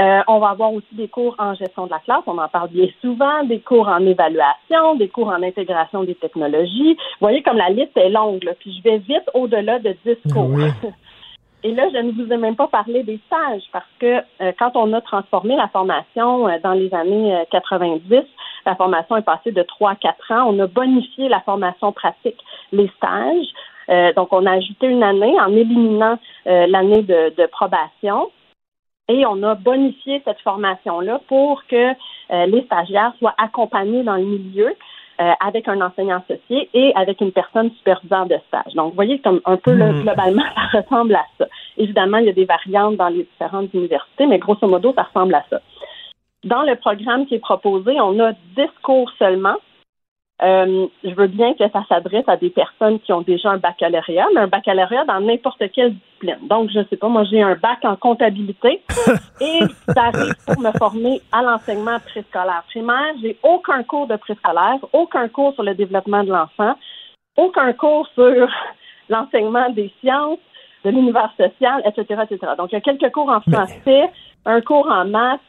Euh, 0.00 0.22
on 0.26 0.40
va 0.40 0.48
avoir 0.48 0.72
aussi 0.72 0.92
des 0.92 1.06
cours 1.06 1.36
en 1.38 1.54
gestion 1.54 1.86
de 1.86 1.92
la 1.92 2.00
classe, 2.00 2.22
on 2.26 2.38
en 2.38 2.48
parle 2.48 2.70
bien 2.70 2.88
souvent, 3.00 3.44
des 3.44 3.60
cours 3.60 3.86
en 3.86 4.04
évaluation, 4.04 4.96
des 4.96 5.08
cours 5.08 5.28
en 5.28 5.40
intégration 5.40 6.02
des 6.02 6.16
technologies. 6.16 6.94
Vous 6.94 7.20
voyez 7.20 7.42
comme 7.42 7.58
la 7.58 7.70
liste 7.70 7.96
est 7.96 8.08
longue, 8.08 8.42
là, 8.42 8.52
puis 8.58 8.76
je 8.76 8.82
vais 8.82 8.98
vite 8.98 9.30
au-delà 9.34 9.78
de 9.78 9.96
10 10.04 10.32
cours. 10.32 10.58
Et 11.62 11.72
là, 11.72 11.88
je 11.94 11.98
ne 11.98 12.10
vous 12.10 12.30
ai 12.30 12.36
même 12.36 12.56
pas 12.56 12.66
parlé 12.66 13.04
des 13.04 13.18
stages 13.26 13.62
parce 13.72 13.86
que 14.00 14.18
euh, 14.42 14.52
quand 14.58 14.72
on 14.74 14.92
a 14.92 15.00
transformé 15.00 15.54
la 15.56 15.68
formation 15.68 16.48
euh, 16.48 16.58
dans 16.62 16.72
les 16.72 16.92
années 16.92 17.42
90, 17.52 18.20
la 18.66 18.74
formation 18.74 19.16
est 19.16 19.22
passée 19.22 19.52
de 19.52 19.62
3 19.62 19.92
à 19.92 19.94
4 19.94 20.32
ans. 20.32 20.52
On 20.52 20.58
a 20.58 20.66
bonifié 20.66 21.28
la 21.28 21.40
formation 21.40 21.92
pratique, 21.92 22.38
les 22.72 22.90
stages. 22.96 24.14
donc, 24.16 24.32
on 24.32 24.44
a 24.44 24.52
ajouté 24.52 24.88
une 24.88 25.04
année 25.04 25.38
en 25.40 25.52
éliminant 25.52 26.18
l'année 26.46 27.02
de 27.02 27.46
probation. 27.46 28.30
Et 29.08 29.26
on 29.26 29.42
a 29.42 29.54
bonifié 29.54 30.22
cette 30.24 30.40
formation-là 30.40 31.20
pour 31.28 31.66
que 31.66 31.90
euh, 31.90 32.46
les 32.46 32.64
stagiaires 32.64 33.12
soient 33.18 33.34
accompagnés 33.36 34.02
dans 34.02 34.16
le 34.16 34.24
milieu 34.24 34.74
euh, 35.20 35.30
avec 35.44 35.68
un 35.68 35.80
enseignant 35.80 36.22
associé 36.26 36.70
et 36.72 36.92
avec 36.96 37.20
une 37.20 37.30
personne 37.30 37.70
superviseur 37.72 38.26
de 38.26 38.36
stage. 38.48 38.72
Donc, 38.74 38.90
vous 38.90 38.94
voyez, 38.94 39.18
comme 39.20 39.40
un 39.44 39.56
peu 39.56 39.74
hmm. 39.74 40.02
globalement, 40.02 40.42
ça 40.72 40.80
ressemble 40.80 41.14
à 41.14 41.24
ça. 41.38 41.46
Évidemment, 41.76 42.18
il 42.18 42.26
y 42.26 42.30
a 42.30 42.32
des 42.32 42.46
variantes 42.46 42.96
dans 42.96 43.08
les 43.08 43.24
différentes 43.24 43.72
universités, 43.74 44.26
mais 44.26 44.38
grosso 44.38 44.66
modo, 44.66 44.92
ça 44.94 45.02
ressemble 45.02 45.34
à 45.34 45.44
ça. 45.50 45.60
Dans 46.44 46.62
le 46.62 46.74
programme 46.76 47.26
qui 47.26 47.34
est 47.34 47.40
proposé, 47.40 48.00
on 48.00 48.18
a 48.20 48.32
10 48.32 48.38
cours 48.82 49.10
seulement 49.18 49.56
euh, 50.44 50.86
je 51.02 51.14
veux 51.14 51.26
bien 51.26 51.54
que 51.54 51.66
ça 51.70 51.84
s'adresse 51.88 52.28
à 52.28 52.36
des 52.36 52.50
personnes 52.50 53.00
qui 53.00 53.12
ont 53.12 53.22
déjà 53.22 53.50
un 53.50 53.56
baccalauréat, 53.56 54.26
mais 54.34 54.42
un 54.42 54.46
baccalauréat 54.46 55.04
dans 55.06 55.20
n'importe 55.20 55.62
quelle 55.72 55.94
discipline. 55.94 56.46
Donc, 56.48 56.70
je 56.70 56.80
ne 56.80 56.84
sais 56.84 56.96
pas, 56.96 57.08
moi, 57.08 57.24
j'ai 57.24 57.40
un 57.40 57.54
bac 57.54 57.78
en 57.84 57.96
comptabilité 57.96 58.82
et 59.40 59.60
ça 59.88 60.04
arrive 60.12 60.34
pour 60.46 60.60
me 60.60 60.70
former 60.72 61.22
à 61.32 61.42
l'enseignement 61.42 61.98
préscolaire 62.00 62.62
primaire. 62.68 63.14
J'ai 63.22 63.38
aucun 63.42 63.82
cours 63.84 64.06
de 64.06 64.16
préscolaire, 64.16 64.78
aucun 64.92 65.28
cours 65.28 65.54
sur 65.54 65.62
le 65.62 65.74
développement 65.74 66.22
de 66.22 66.30
l'enfant, 66.30 66.74
aucun 67.36 67.72
cours 67.72 68.06
sur 68.14 68.48
l'enseignement 69.08 69.70
des 69.70 69.90
sciences, 70.00 70.38
de 70.84 70.90
l'univers 70.90 71.32
social, 71.38 71.80
etc., 71.86 72.22
etc. 72.24 72.52
Donc, 72.58 72.70
il 72.72 72.74
y 72.74 72.78
a 72.78 72.82
quelques 72.82 73.10
cours 73.12 73.30
en 73.30 73.40
français, 73.40 74.10
un 74.44 74.60
cours 74.60 74.88
en 74.90 75.06
maths, 75.06 75.40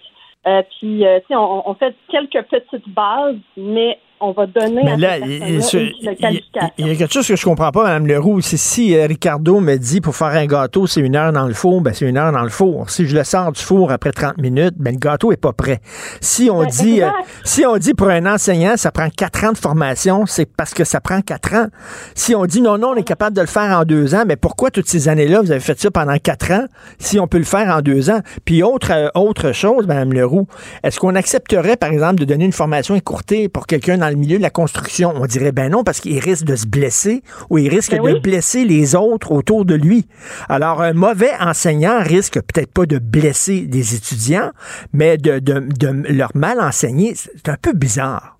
euh, 0.47 0.61
puis, 0.77 1.05
euh, 1.05 1.19
on, 1.31 1.63
on 1.65 1.73
fait 1.73 1.95
quelques 2.07 2.43
petites 2.43 2.87
bases, 2.89 3.35
mais 3.57 3.99
on 4.19 4.31
va 4.31 4.45
donner 4.45 4.81
Mais 4.83 4.97
là, 4.97 5.17
il, 5.19 5.59
y 5.59 6.89
a 6.89 6.95
quelque 6.95 7.13
chose 7.13 7.27
que 7.27 7.35
je 7.35 7.43
comprends 7.43 7.71
pas, 7.71 7.83
Mme 7.83 8.07
Leroux. 8.07 8.41
C'est 8.41 8.57
si 8.57 8.95
euh, 8.95 9.05
Ricardo 9.07 9.59
me 9.59 9.75
dit 9.75 9.99
pour 9.99 10.15
faire 10.15 10.29
un 10.29 10.45
gâteau, 10.45 10.87
c'est 10.87 11.01
une 11.01 11.15
heure 11.15 11.33
dans 11.33 11.47
le 11.47 11.53
four, 11.53 11.81
ben 11.81 11.93
c'est 11.93 12.07
une 12.07 12.17
heure 12.17 12.31
dans 12.31 12.43
le 12.43 12.49
four. 12.49 12.89
Si 12.89 13.07
je 13.07 13.15
le 13.15 13.23
sors 13.23 13.51
du 13.51 13.61
four 13.61 13.91
après 13.91 14.11
30 14.11 14.37
minutes, 14.37 14.75
ben 14.77 14.93
le 14.93 14.99
gâteau 14.99 15.31
est 15.31 15.37
pas 15.37 15.53
prêt. 15.53 15.81
Si 16.21 16.49
on 16.49 16.63
dit 16.63 17.03
euh, 17.03 17.09
si 17.43 17.65
on 17.65 17.77
dit 17.77 17.93
pour 17.93 18.09
un 18.09 18.25
enseignant, 18.25 18.77
ça 18.77 18.91
prend 18.91 19.09
quatre 19.09 19.43
ans 19.43 19.51
de 19.51 19.57
formation, 19.57 20.25
c'est 20.25 20.45
parce 20.45 20.73
que 20.73 20.85
ça 20.85 21.01
prend 21.01 21.21
quatre 21.21 21.53
ans. 21.53 21.67
Si 22.13 22.35
on 22.35 22.45
dit 22.45 22.61
non, 22.61 22.77
non, 22.77 22.89
on 22.89 22.95
est 22.95 23.03
capable 23.03 23.35
de 23.35 23.41
le 23.41 23.47
faire 23.47 23.77
en 23.77 23.83
deux 23.83 24.15
ans, 24.15 24.23
mais 24.25 24.37
pourquoi 24.37 24.71
toutes 24.71 24.87
ces 24.87 25.09
années-là, 25.09 25.41
vous 25.41 25.51
avez 25.51 25.59
fait 25.59 25.79
ça 25.79 25.91
pendant 25.91 26.17
quatre 26.17 26.51
ans, 26.51 26.65
si 26.99 27.19
on 27.19 27.27
peut 27.27 27.37
le 27.37 27.43
faire 27.43 27.67
en 27.75 27.81
deux 27.81 28.09
ans? 28.09 28.19
Puis 28.45 28.63
autre, 28.63 28.91
euh, 28.91 29.09
autre 29.15 29.51
chose, 29.51 29.87
Mme 29.87 30.13
Leroux, 30.13 30.47
est-ce 30.83 30.99
qu'on 30.99 31.15
accepterait, 31.15 31.75
par 31.75 31.91
exemple, 31.91 32.15
de 32.15 32.25
donner 32.25 32.45
une 32.45 32.53
formation 32.53 32.95
écourtée 32.95 33.49
pour 33.49 33.67
quelqu'un 33.67 33.97
dans 34.05 34.11
le 34.11 34.17
milieu 34.17 34.37
de 34.37 34.43
la 34.43 34.49
construction? 34.49 35.13
On 35.15 35.25
dirait 35.25 35.51
ben 35.51 35.71
non, 35.71 35.83
parce 35.83 35.99
qu'il 35.99 36.19
risque 36.19 36.45
de 36.45 36.55
se 36.55 36.67
blesser 36.67 37.23
ou 37.49 37.57
il 37.57 37.69
risque 37.69 37.91
ben 37.91 38.13
de 38.13 38.19
blesser 38.19 38.65
les 38.65 38.95
autres 38.95 39.31
autour 39.31 39.65
de 39.65 39.75
lui. 39.75 40.05
Alors, 40.47 40.81
un 40.81 40.93
mauvais 40.93 41.31
enseignant 41.39 41.99
risque 42.01 42.35
peut-être 42.35 42.71
pas 42.71 42.85
de 42.85 42.99
blesser 42.99 43.61
des 43.61 43.95
étudiants, 43.95 44.51
mais 44.93 45.17
de, 45.17 45.39
de, 45.39 46.13
leur 46.13 46.29
mal 46.35 46.59
enseigner. 46.59 47.13
C'est 47.15 47.49
un 47.49 47.57
peu 47.61 47.73
bizarre. 47.73 48.37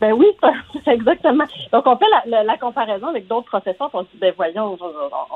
Ben 0.00 0.12
oui, 0.14 0.26
c'est 0.84 0.90
exactement. 0.92 1.44
Donc, 1.72 1.86
on 1.86 1.96
fait 1.96 2.06
la, 2.26 2.58
comparaison 2.58 3.06
avec 3.06 3.28
d'autres 3.28 3.46
professeurs. 3.46 3.90
On 3.92 4.00
se 4.00 4.06
dit, 4.12 4.18
ben 4.20 4.32
voyons, 4.36 4.76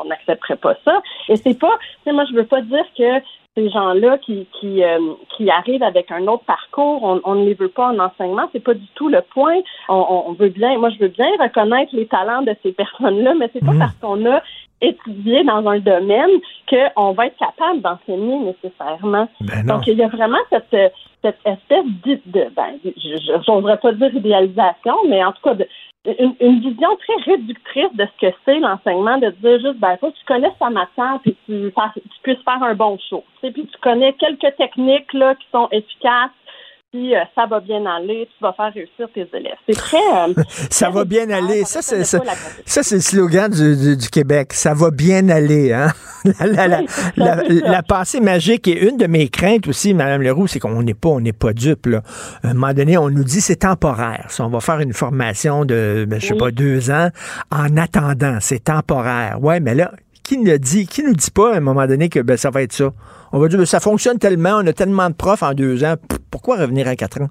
on 0.01 0.05
n'accepterait 0.07 0.57
pas 0.57 0.75
ça. 0.85 1.01
Et 1.29 1.37
c'est 1.37 1.59
pas, 1.59 1.79
tu 1.79 2.11
sais, 2.11 2.13
moi, 2.13 2.25
je 2.29 2.35
veux 2.35 2.47
pas 2.47 2.63
dire 2.63 2.85
que 2.99 3.21
ces 3.57 3.71
gens-là 3.71 4.19
qui 4.19 4.47
qui, 4.61 4.85
euh, 4.85 4.99
qui 5.37 5.51
arrivent 5.51 5.83
avec 5.83 6.11
un 6.11 6.27
autre 6.27 6.45
parcours, 6.45 7.21
on, 7.25 7.35
ne 7.35 7.45
les 7.45 7.55
veut 7.55 7.69
pas 7.69 7.89
en 7.89 7.99
enseignement, 7.99 8.49
c'est 8.53 8.63
pas 8.63 8.75
du 8.75 8.87
tout 8.95 9.09
le 9.09 9.23
point. 9.33 9.57
On, 9.89 10.25
on, 10.29 10.33
veut 10.35 10.51
bien, 10.51 10.79
moi 10.79 10.91
je 10.91 10.99
veux 10.99 11.09
bien 11.09 11.29
reconnaître 11.41 11.95
les 11.95 12.07
talents 12.07 12.43
de 12.43 12.55
ces 12.63 12.73
personnes-là, 12.83 13.35
mais 13.39 13.51
c'est 13.53 13.65
pas 13.65 13.73
mhm. 13.73 13.79
parce 13.79 13.95
qu'on 13.95 14.25
a 14.31 14.43
étudié 14.83 15.43
dans 15.45 15.67
un 15.67 15.79
domaine 15.79 16.31
qu'on 16.69 17.13
va 17.13 17.27
être 17.29 17.39
capable 17.39 17.81
d'enseigner 17.81 18.37
nécessairement. 18.39 19.27
Ben 19.41 19.65
Donc 19.65 19.87
il 19.87 19.97
y 19.97 20.03
a 20.03 20.09
vraiment 20.09 20.39
cette 20.51 20.93
cette 21.23 21.39
espèce 21.45 21.85
de, 22.05 22.21
de 22.27 22.47
ben, 22.55 22.79
je 22.85 23.51
n'oserais 23.51 23.79
pas 23.79 23.93
dire 23.93 24.15
idéalisation, 24.15 24.95
mais 25.09 25.25
en 25.25 25.33
tout 25.33 25.43
cas 25.43 25.55
de, 25.55 25.67
une, 26.41 26.61
vision 26.61 26.97
très 26.97 27.33
réductrice 27.33 27.95
de 27.95 28.07
ce 28.07 28.27
que 28.27 28.37
c'est 28.45 28.59
l'enseignement, 28.59 29.19
de 29.19 29.31
dire 29.31 29.61
juste, 29.61 29.79
ben, 29.79 29.97
faut 29.99 30.11
que 30.11 30.17
tu 30.17 30.25
connaisses 30.27 30.59
ta 30.59 30.71
matière 30.71 31.19
puis 31.23 31.37
tu, 31.47 31.73
tu 31.73 32.21
puisses 32.23 32.43
faire 32.45 32.63
un 32.63 32.75
bon 32.75 32.99
show. 33.09 33.25
Puis 33.41 33.53
tu 33.53 33.79
connais 33.81 34.13
quelques 34.15 34.57
techniques 34.57 35.13
là, 35.13 35.35
qui 35.35 35.47
sont 35.53 35.69
efficaces 35.73 36.31
euh, 37.15 37.21
ça 37.35 37.47
va 37.47 37.61
bien 37.61 37.85
aller, 37.87 38.29
tu 38.37 38.43
vas 38.43 38.53
faire 38.53 38.73
réussir 38.73 39.09
tes 39.15 39.29
élèves. 39.33 39.57
C'est 39.69 39.77
très. 39.77 39.97
Euh, 39.97 40.35
ça 40.71 40.91
va 40.91 41.05
bien 41.05 41.29
aller. 41.31 41.65
Ça, 41.65 41.83
c'est 41.83 42.05
ça, 42.05 42.21
c'est 42.65 42.95
le 42.95 43.01
slogan 43.01 43.51
du, 43.51 43.97
du, 43.97 44.09
Québec. 44.09 44.53
Ça 44.53 44.75
va 44.75 44.91
bien 44.91 45.29
aller. 45.29 45.73
Hein? 45.73 45.89
La, 46.41 46.67
la, 46.67 46.83
la, 47.17 47.83
passée 47.85 48.19
magique 48.19 48.67
et 48.67 48.89
une 48.89 48.97
de 48.97 49.07
mes 49.07 49.29
craintes 49.29 49.69
aussi, 49.69 49.95
Mme 49.95 50.23
Leroux, 50.23 50.49
c'est 50.49 50.59
qu'on 50.59 50.83
n'est 50.83 50.93
pas, 50.93 51.11
on 51.11 51.21
n'est 51.21 51.33
pas 51.33 51.53
dupe. 51.53 51.87
Là. 51.87 52.03
À 52.43 52.49
un 52.49 52.55
moment 52.55 52.73
donné, 52.73 52.99
on 52.99 53.11
nous 53.11 53.23
dit 53.23 53.41
c'est 53.41 53.61
temporaire. 53.61 54.27
on 54.41 54.49
va 54.49 54.59
faire 54.59 54.81
une 54.81 54.93
formation 54.93 55.65
de, 55.65 56.05
ben, 56.09 56.21
je 56.21 56.27
sais 56.27 56.35
pas, 56.35 56.51
deux 56.51 56.91
ans, 56.91 57.11
en 57.53 57.77
attendant, 57.77 58.39
c'est 58.41 58.65
temporaire. 58.65 59.39
Ouais, 59.41 59.61
mais 59.61 59.77
là, 59.77 59.93
qui 60.27 60.39
nous 60.39 60.59
dit, 60.59 60.87
qui 60.87 61.03
nous 61.05 61.13
dit 61.13 61.31
pas 61.31 61.55
à 61.55 61.57
un 61.59 61.61
moment 61.61 61.87
donné 61.87 62.09
que 62.09 62.19
ben, 62.19 62.37
ça 62.37 62.51
va 62.51 62.63
être 62.63 62.73
ça? 62.73 62.91
On 63.33 63.39
va 63.39 63.49
dire, 63.49 63.59
ben, 63.59 63.65
ça 63.65 63.81
fonctionne 63.81 64.19
tellement, 64.19 64.59
on 64.61 64.67
a 64.67 64.73
tellement 64.73 65.09
de 65.09 65.15
profs 65.15 65.43
en 65.43 65.55
deux 65.55 65.85
ans, 65.85 65.95
pourquoi 66.31 66.57
revenir 66.57 66.89
à 66.89 66.97
quatre 66.97 67.21
ans? 67.21 67.29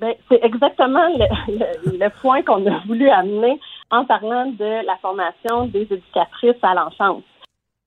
Ben, 0.00 0.14
c'est 0.28 0.40
exactement 0.42 1.06
le, 1.48 2.08
point 2.20 2.42
qu'on 2.42 2.64
a 2.66 2.80
voulu 2.86 3.08
amener 3.10 3.60
en 3.90 4.04
parlant 4.04 4.46
de 4.46 4.86
la 4.86 4.96
formation 5.02 5.66
des 5.66 5.82
éducatrices 5.82 6.62
à 6.62 6.74
l'enfance. 6.74 7.24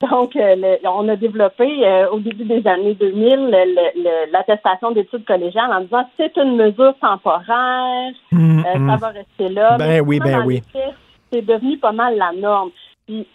Donc, 0.09 0.36
euh, 0.36 0.78
on 0.84 1.07
a 1.09 1.15
développé 1.15 1.86
euh, 1.86 2.09
au 2.09 2.19
début 2.19 2.43
des 2.43 2.67
années 2.67 2.95
2000 2.95 3.55
l'attestation 4.32 4.91
d'études 4.91 5.26
collégiales 5.26 5.72
en 5.72 5.82
disant 5.82 6.09
c'est 6.17 6.36
une 6.38 6.57
mesure 6.57 6.95
temporaire, 6.99 8.11
hum, 8.32 8.59
euh, 8.59 8.63
ça 8.63 8.78
hum. 8.78 8.97
va 8.99 9.07
rester 9.09 9.49
là. 9.49 9.78
Ben 9.78 10.01
oui, 10.01 10.19
ben 10.19 10.43
oui. 10.45 10.61
C'est 11.32 11.45
devenu 11.45 11.78
pas 11.78 11.91
mal 11.91 12.17
la 12.17 12.32
norme. 12.34 12.72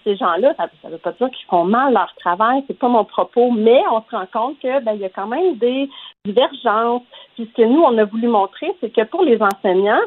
Ces 0.05 0.16
gens-là, 0.16 0.55
ça 0.57 0.68
ne 0.85 0.93
veut 0.93 0.99
pas 0.99 1.12
dire 1.12 1.31
qu'ils 1.31 1.47
font 1.47 1.64
mal 1.64 1.93
leur 1.93 2.14
travail, 2.16 2.64
c'est 2.66 2.79
pas 2.79 2.89
mon 2.89 3.05
propos, 3.05 3.51
mais 3.51 3.83
on 3.91 4.03
se 4.03 4.16
rend 4.16 4.27
compte 4.33 4.59
que 4.61 4.83
ben, 4.83 4.93
il 4.93 5.01
y 5.01 5.05
a 5.05 5.11
quand 5.11 5.27
même 5.27 5.57
des 5.57 5.89
divergences. 6.24 7.03
Puis 7.35 7.49
ce 7.51 7.62
que 7.62 7.66
nous, 7.66 7.83
on 7.83 7.99
a 7.99 8.05
voulu 8.05 8.29
montrer, 8.29 8.72
c'est 8.81 8.91
que 8.91 9.05
pour 9.05 9.22
les 9.22 9.39
enseignants, 9.43 10.01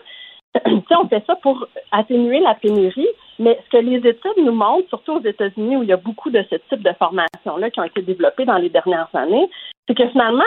on 0.65 1.07
fait 1.07 1.23
ça 1.27 1.35
pour 1.35 1.67
atténuer 1.91 2.39
la 2.39 2.55
pénurie, 2.55 3.07
mais 3.37 3.59
ce 3.65 3.77
que 3.77 3.83
les 3.83 3.97
études 3.97 4.43
nous 4.43 4.53
montrent, 4.53 4.89
surtout 4.89 5.13
aux 5.13 5.23
États-Unis 5.23 5.77
où 5.77 5.83
il 5.83 5.89
y 5.89 5.93
a 5.93 5.97
beaucoup 5.97 6.29
de 6.29 6.43
ce 6.49 6.55
type 6.69 6.83
de 6.83 6.93
formations-là 6.97 7.69
qui 7.69 7.79
ont 7.79 7.83
été 7.83 8.01
développées 8.01 8.45
dans 8.45 8.57
les 8.57 8.69
dernières 8.69 9.13
années, 9.13 9.49
c'est 9.87 9.95
que 9.95 10.07
finalement, 10.09 10.43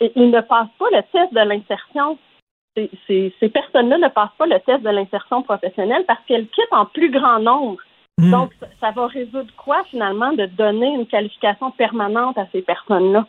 ils 0.00 0.30
ne 0.30 0.40
passent 0.40 0.68
pas 0.78 0.90
le 0.92 1.02
test 1.12 1.32
de 1.32 1.40
l'insertion. 1.40 2.18
Ces 2.76 3.48
personnes-là 3.48 3.98
ne 3.98 4.08
passent 4.08 4.36
pas 4.36 4.46
le 4.46 4.60
test 4.60 4.82
de 4.82 4.90
l'insertion 4.90 5.42
professionnelle 5.42 6.04
parce 6.06 6.20
qu'elles 6.26 6.48
quittent 6.48 6.72
en 6.72 6.84
plus 6.84 7.10
grand 7.10 7.38
nombre. 7.38 7.80
Hmm. 8.18 8.30
Donc, 8.30 8.52
ça 8.80 8.90
va 8.92 9.06
résoudre 9.06 9.52
quoi 9.56 9.84
finalement 9.90 10.32
de 10.32 10.46
donner 10.46 10.88
une 10.88 11.06
qualification 11.06 11.70
permanente 11.72 12.38
à 12.38 12.46
ces 12.50 12.62
personnes-là? 12.62 13.26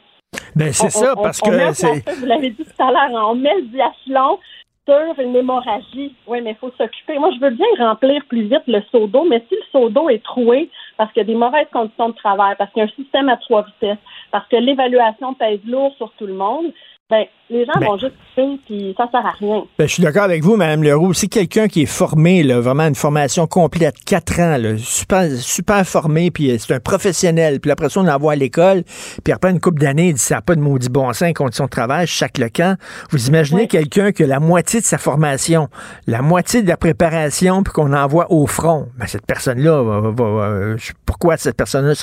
Ben, 0.56 0.72
c'est 0.72 0.90
ça, 0.90 1.14
parce 1.16 1.42
que 1.42 1.50
vous 1.50 2.26
l'avez 2.26 2.52
dit 2.52 2.64
tout 2.64 2.84
à 2.84 2.92
l'heure, 2.92 3.30
on 3.30 3.36
met 3.36 3.56
le 3.56 3.64
diachylon 3.64 4.40
sur 4.88 5.20
une 5.20 5.36
hémorragie. 5.36 6.16
Oui, 6.26 6.42
mais 6.42 6.52
il 6.52 6.56
faut 6.56 6.72
s'occuper. 6.78 7.20
Moi, 7.20 7.32
je 7.36 7.42
veux 7.42 7.50
bien 7.50 7.68
remplir 7.78 8.24
plus 8.30 8.44
vite 8.44 8.64
le 8.68 8.82
seau 8.92 9.08
d'eau, 9.08 9.26
mais 9.30 9.44
si 9.50 9.56
le 9.56 9.62
seau 9.72 9.90
d'eau 9.90 10.10
est 10.10 10.24
troué 10.24 10.70
parce 10.96 11.12
qu'il 11.12 11.22
y 11.22 11.26
a 11.26 11.28
des 11.28 11.36
mauvaises 11.36 11.68
conditions 11.72 12.10
de 12.10 12.16
travail, 12.16 12.56
parce 12.58 12.72
qu'il 12.72 12.82
y 12.82 12.86
a 12.86 12.90
un 12.90 13.04
système 13.04 13.30
à 13.30 13.38
trois 13.38 13.64
vitesses, 13.64 13.98
parce 14.32 14.48
que 14.48 14.56
l'évaluation 14.56 15.34
pèse 15.34 15.60
lourd 15.66 15.94
sur 15.98 16.12
tout 16.14 16.26
le 16.26 16.34
monde, 16.34 16.72
ben, 17.10 17.24
les 17.50 17.66
gens 17.66 17.72
ben. 17.80 17.88
vont 17.88 17.98
juste 17.98 18.16
fumer, 18.36 18.60
puis 18.66 18.94
ça 18.98 19.08
sert 19.10 19.26
à 19.26 19.32
rien. 19.32 19.64
Ben, 19.80 19.88
je 19.88 19.94
suis 19.94 20.04
d'accord 20.04 20.24
avec 20.24 20.44
vous, 20.44 20.58
Mme 20.58 20.84
Leroux. 20.84 21.14
Si 21.14 21.30
quelqu'un 21.30 21.70
qui 21.70 21.84
est 21.84 21.86
formé, 21.86 22.44
là, 22.44 22.60
vraiment 22.60 22.86
une 22.86 22.96
formation 22.96 23.48
complète, 23.48 23.96
quatre 24.06 24.38
ans, 24.42 24.58
là, 24.58 24.78
super, 24.78 25.26
super 25.32 25.86
formé, 25.86 26.32
puis 26.32 26.52
euh, 26.52 26.58
c'est 26.60 26.74
un 26.74 26.82
professionnel, 26.82 27.62
puis 27.62 27.72
après 27.72 27.88
ça, 27.88 28.02
on 28.02 28.04
l'envoie 28.04 28.34
à 28.34 28.36
l'école, 28.36 28.84
puis 29.24 29.32
après 29.32 29.52
une 29.52 29.62
couple 29.62 29.80
d'années, 29.80 30.10
il 30.10 30.14
dit 30.16 30.20
ça 30.20 30.36
n'a 30.36 30.42
pas 30.42 30.56
de 30.56 30.60
maudit 30.60 30.90
bon 30.90 31.14
sens, 31.14 31.32
conditions 31.32 31.64
de 31.66 31.70
travail, 31.70 32.08
chaque 32.08 32.38
le 32.38 32.50
camp. 32.50 32.78
Vous 33.12 33.30
imaginez 33.30 33.68
quelqu'un 33.68 34.12
qui 34.12 34.24
a 34.24 34.28
la 34.28 34.42
moitié 34.42 34.82
de 34.82 34.86
sa 34.86 34.98
formation, 34.98 35.70
la 36.08 36.22
moitié 36.22 36.62
de 36.62 36.68
la 36.68 36.76
préparation, 36.76 37.64
puis 37.64 37.72
qu'on 37.72 37.94
envoie 37.94 38.30
au 38.34 38.48
front. 38.48 38.88
Ben, 39.00 39.08
cette 39.08 39.26
personne-là, 39.26 39.82
va, 40.12 40.76
pourquoi 41.06 41.38
cette 41.38 41.56
personne-là 41.56 41.94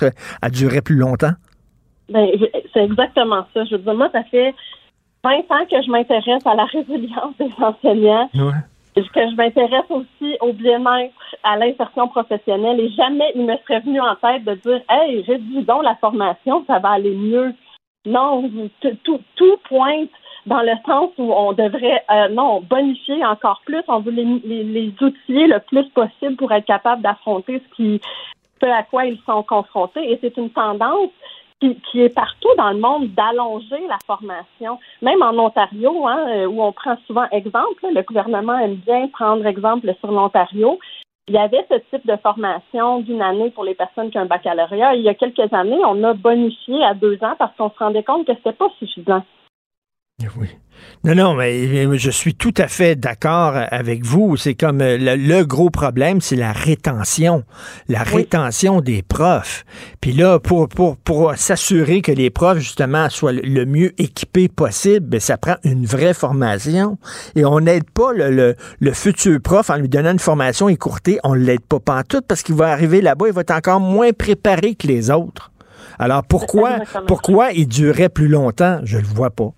a 0.40 0.48
duré 0.48 0.80
plus 0.80 0.96
longtemps? 0.96 1.32
Ben, 2.08 2.26
c'est 2.72 2.84
exactement 2.84 3.46
ça. 3.52 3.64
Je 3.66 3.76
veux 3.76 3.82
dire, 3.82 3.94
moi, 3.94 4.08
ça 4.12 4.22
fait 4.30 4.54
20 5.24 5.50
ans 5.50 5.64
que 5.70 5.82
je 5.82 5.90
m'intéresse 5.90 6.46
à 6.46 6.54
la 6.54 6.66
résilience 6.66 7.34
des 7.38 7.50
enseignants. 7.58 8.28
Que 8.94 9.28
je 9.28 9.34
m'intéresse 9.34 9.90
aussi 9.90 10.36
au 10.40 10.52
bien-être, 10.52 11.14
à 11.42 11.56
l'insertion 11.56 12.06
professionnelle. 12.08 12.78
Et 12.78 12.90
jamais 12.90 13.32
il 13.34 13.44
me 13.44 13.56
serait 13.58 13.80
venu 13.80 14.00
en 14.00 14.14
tête 14.16 14.44
de 14.44 14.54
dire 14.54 14.82
Hey, 14.88 15.22
réduis 15.22 15.64
donc 15.64 15.82
la 15.82 15.96
formation, 15.96 16.64
ça 16.66 16.78
va 16.78 16.90
aller 16.90 17.14
mieux. 17.14 17.54
Non, 18.06 18.50
tout, 18.80 19.20
tout 19.34 19.56
pointe 19.68 20.10
dans 20.46 20.60
le 20.60 20.74
sens 20.86 21.10
où 21.16 21.32
on 21.32 21.54
devrait, 21.54 22.04
euh, 22.10 22.28
non, 22.28 22.60
bonifier 22.60 23.24
encore 23.24 23.62
plus. 23.64 23.82
On 23.88 24.00
veut 24.00 24.12
les, 24.12 24.24
les, 24.44 24.62
les, 24.62 24.94
outiller 25.00 25.46
le 25.46 25.58
plus 25.60 25.88
possible 25.90 26.36
pour 26.36 26.52
être 26.52 26.66
capable 26.66 27.02
d'affronter 27.02 27.62
ce 27.66 27.76
qui, 27.76 28.00
ce 28.60 28.66
à 28.66 28.82
quoi 28.82 29.06
ils 29.06 29.18
sont 29.24 29.42
confrontés. 29.42 30.12
Et 30.12 30.18
c'est 30.20 30.36
une 30.36 30.50
tendance 30.50 31.10
qui, 31.60 32.00
est 32.00 32.14
partout 32.14 32.48
dans 32.58 32.70
le 32.70 32.78
monde 32.78 33.08
d'allonger 33.14 33.86
la 33.88 33.98
formation. 34.06 34.78
Même 35.02 35.22
en 35.22 35.38
Ontario, 35.38 36.06
hein, 36.06 36.26
euh, 36.28 36.46
où 36.46 36.62
on 36.62 36.72
prend 36.72 36.96
souvent 37.06 37.26
exemple, 37.30 37.86
le 37.90 38.02
gouvernement 38.02 38.58
aime 38.58 38.76
bien 38.76 39.08
prendre 39.08 39.46
exemple 39.46 39.92
sur 40.00 40.10
l'Ontario. 40.10 40.78
Il 41.28 41.34
y 41.34 41.38
avait 41.38 41.64
ce 41.70 41.76
type 41.90 42.06
de 42.06 42.16
formation 42.16 43.00
d'une 43.00 43.22
année 43.22 43.50
pour 43.50 43.64
les 43.64 43.74
personnes 43.74 44.10
qui 44.10 44.18
ont 44.18 44.22
un 44.22 44.26
baccalauréat. 44.26 44.94
Il 44.96 45.02
y 45.02 45.08
a 45.08 45.14
quelques 45.14 45.52
années, 45.54 45.80
on 45.86 46.04
a 46.04 46.12
bonifié 46.12 46.84
à 46.84 46.92
deux 46.92 47.16
ans 47.22 47.34
parce 47.38 47.56
qu'on 47.56 47.70
se 47.70 47.78
rendait 47.78 48.02
compte 48.02 48.26
que 48.26 48.34
c'était 48.34 48.52
pas 48.52 48.68
suffisant. 48.78 49.22
Oui. 50.38 50.48
Non, 51.02 51.14
non, 51.14 51.34
mais 51.34 51.98
je 51.98 52.10
suis 52.10 52.34
tout 52.34 52.54
à 52.56 52.68
fait 52.68 52.94
d'accord 52.94 53.54
avec 53.70 54.04
vous. 54.04 54.36
C'est 54.36 54.54
comme 54.54 54.80
euh, 54.80 54.96
le, 54.98 55.44
gros 55.44 55.70
problème, 55.70 56.20
c'est 56.20 56.36
la 56.36 56.52
rétention. 56.52 57.42
La 57.88 58.02
rétention 58.02 58.80
des 58.80 59.02
profs. 59.02 59.64
Puis 60.00 60.12
là, 60.12 60.38
pour, 60.38 60.68
pour, 60.68 60.96
pour 60.96 61.34
s'assurer 61.36 62.00
que 62.00 62.12
les 62.12 62.30
profs, 62.30 62.58
justement, 62.58 63.08
soient 63.10 63.32
le 63.32 63.64
mieux 63.64 63.92
équipés 64.00 64.48
possible, 64.48 65.06
ben, 65.06 65.20
ça 65.20 65.36
prend 65.36 65.56
une 65.64 65.84
vraie 65.84 66.14
formation. 66.14 66.98
Et 67.34 67.44
on 67.44 67.60
n'aide 67.60 67.90
pas 67.90 68.12
le, 68.12 68.54
le, 68.78 68.92
futur 68.92 69.40
prof 69.40 69.70
en 69.70 69.76
lui 69.76 69.88
donnant 69.88 70.12
une 70.12 70.18
formation 70.18 70.68
écourtée. 70.68 71.18
On 71.24 71.34
ne 71.34 71.40
l'aide 71.40 71.64
pas 71.64 71.80
pantoute 71.80 72.26
parce 72.26 72.42
qu'il 72.42 72.54
va 72.54 72.68
arriver 72.68 73.00
là-bas, 73.00 73.26
il 73.28 73.32
va 73.32 73.40
être 73.40 73.50
encore 73.50 73.80
moins 73.80 74.12
préparé 74.12 74.74
que 74.74 74.86
les 74.86 75.10
autres. 75.10 75.50
Alors 75.98 76.24
pourquoi, 76.24 76.78
pourquoi 77.06 77.52
il 77.52 77.68
durerait 77.68 78.08
plus 78.08 78.28
longtemps? 78.28 78.80
Je 78.84 78.98
le 78.98 79.04
vois 79.04 79.30
pas. 79.30 79.52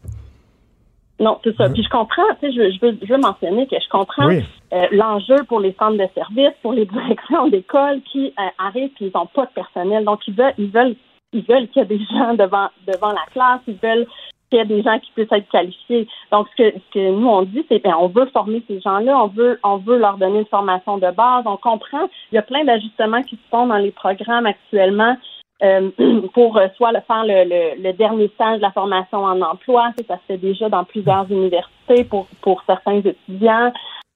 Non, 1.19 1.39
c'est 1.43 1.57
ça. 1.57 1.71
Puis 1.71 1.83
je 1.83 1.89
comprends, 1.89 2.23
tu 2.41 2.53
sais, 2.53 2.53
je, 2.53 2.81
veux, 2.81 2.99
je 3.03 3.13
veux 3.13 3.19
mentionner 3.19 3.67
que 3.67 3.77
je 3.83 3.89
comprends 3.89 4.29
euh, 4.29 4.87
l'enjeu 4.93 5.37
pour 5.49 5.61
les 5.61 5.75
centres 5.79 5.97
de 5.97 6.09
services, 6.15 6.55
pour 6.63 6.73
les 6.75 6.85
directions 6.87 7.49
d'école 7.49 8.01
qui 8.13 8.35
euh, 8.39 8.43
arrivent 8.59 8.91
et 9.01 9.07
ils 9.07 9.13
n'ont 9.15 9.27
pas 9.27 9.47
de 9.47 9.53
personnel. 9.53 10.05
Donc 10.05 10.21
ils 10.29 10.35
veulent, 10.35 10.55
ils 10.59 10.71
veulent, 10.71 10.97
ils 11.33 11.45
veulent 11.45 11.69
qu'il 11.69 11.83
y 11.83 11.85
ait 11.85 11.89
des 11.89 12.05
gens 12.11 12.35
devant 12.35 12.69
devant 12.87 13.13
la 13.13 13.25
classe, 13.33 13.61
ils 13.67 13.79
veulent 13.83 14.07
qu'il 14.51 14.59
y 14.59 14.63
ait 14.63 14.67
des 14.67 14.83
gens 14.83 14.99
qui 14.99 15.11
puissent 15.13 15.33
être 15.33 15.49
qualifiés. 15.49 16.07
Donc 16.31 16.49
ce 16.51 16.63
que, 16.63 16.79
ce 16.79 16.93
que 16.93 17.11
nous 17.11 17.29
on 17.29 17.43
dit, 17.43 17.65
c'est 17.71 17.83
ben 17.83 17.95
on 17.99 18.09
veut 18.09 18.27
former 18.27 18.63
ces 18.69 18.81
gens-là, 18.81 19.19
on 19.19 19.29
veut 19.29 19.59
on 19.65 19.79
veut 19.79 19.99
leur 19.99 20.19
donner 20.19 20.41
une 20.41 20.47
formation 20.47 20.99
de 20.99 21.11
base. 21.13 21.45
On 21.47 21.57
comprend, 21.57 22.11
il 22.31 22.35
y 22.35 22.39
a 22.39 22.43
plein 22.43 22.65
d'ajustements 22.65 23.23
qui 23.23 23.37
se 23.37 23.49
font 23.51 23.67
dans 23.67 23.79
les 23.79 23.91
programmes 23.91 24.45
actuellement 24.45 25.17
euh, 25.63 25.91
pour 26.35 26.59
euh, 26.59 26.69
soit 26.77 26.93
le 26.93 27.01
faire 27.07 27.25
le, 27.25 27.83
le, 27.83 27.93
dernier 27.95 28.29
stage 28.35 28.59
de 28.59 28.63
la 28.63 28.73
formation 28.73 29.25
en 29.25 29.41
emploi, 29.41 29.91
ça, 30.07 30.17
se 30.17 30.21
fait 30.27 30.37
déjà 30.37 30.69
dans 30.69 30.85
plusieurs 30.85 31.31
universités 31.31 32.05
pour, 32.05 32.27
pour 32.43 32.63
certains 32.67 32.99
étudiants. 32.99 33.73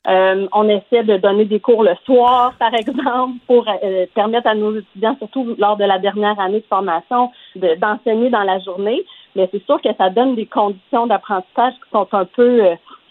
Euh, 0.09 0.47
on 0.53 0.69
essaie 0.69 1.03
de 1.03 1.17
donner 1.17 1.45
des 1.47 1.61
cours 1.61 1.83
le 1.83 1.95
soir, 2.05 2.55
par 2.59 2.75
exemple, 2.75 3.35
pour 3.47 3.67
permettre 4.15 4.49
à 4.49 4.55
nos 4.55 4.79
étudiants, 4.79 5.17
surtout 5.19 5.55
lors 5.59 5.77
de 5.77 5.85
la 5.85 5.99
dernière 5.99 6.39
année 6.39 6.61
de 6.61 6.67
formation, 6.67 7.31
d'enseigner 7.55 8.29
dans 8.31 8.43
la 8.43 8.59
journée. 8.59 9.03
Mais 9.35 9.49
c'est 9.53 9.65
sûr 9.65 9.81
que 9.81 9.91
ça 9.97 10.11
donne 10.11 10.35
des 10.35 10.47
conditions 10.47 11.07
d'apprentissage 11.07 11.75
qui 11.75 11.91
sont 11.91 12.09
un 12.13 12.25
peu 12.25 12.63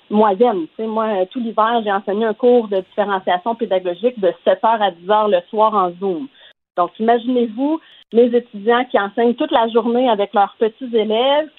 moyennes. 0.10 0.68
Tu 0.76 0.84
sais, 0.84 0.88
moi, 0.88 1.26
tout 1.32 1.40
l'hiver, 1.40 1.82
j'ai 1.84 1.92
enseigné 1.92 2.26
un 2.26 2.34
cours 2.34 2.68
de 2.68 2.78
différenciation 2.78 3.56
pédagogique 3.56 4.20
de 4.20 4.34
7 4.44 4.64
heures 4.64 4.82
à 4.82 4.92
10 4.92 5.10
heures 5.10 5.28
le 5.30 5.40
soir 5.50 5.74
en 5.74 5.92
Zoom. 6.00 6.28
Donc, 6.80 6.98
imaginez-vous 6.98 7.82
les 8.14 8.34
étudiants 8.34 8.86
qui 8.86 8.98
enseignent 8.98 9.34
toute 9.34 9.52
la 9.52 9.68
journée 9.68 10.10
avec 10.10 10.34
leurs 10.34 10.56
petits 10.58 10.90
élèves. 10.96 11.50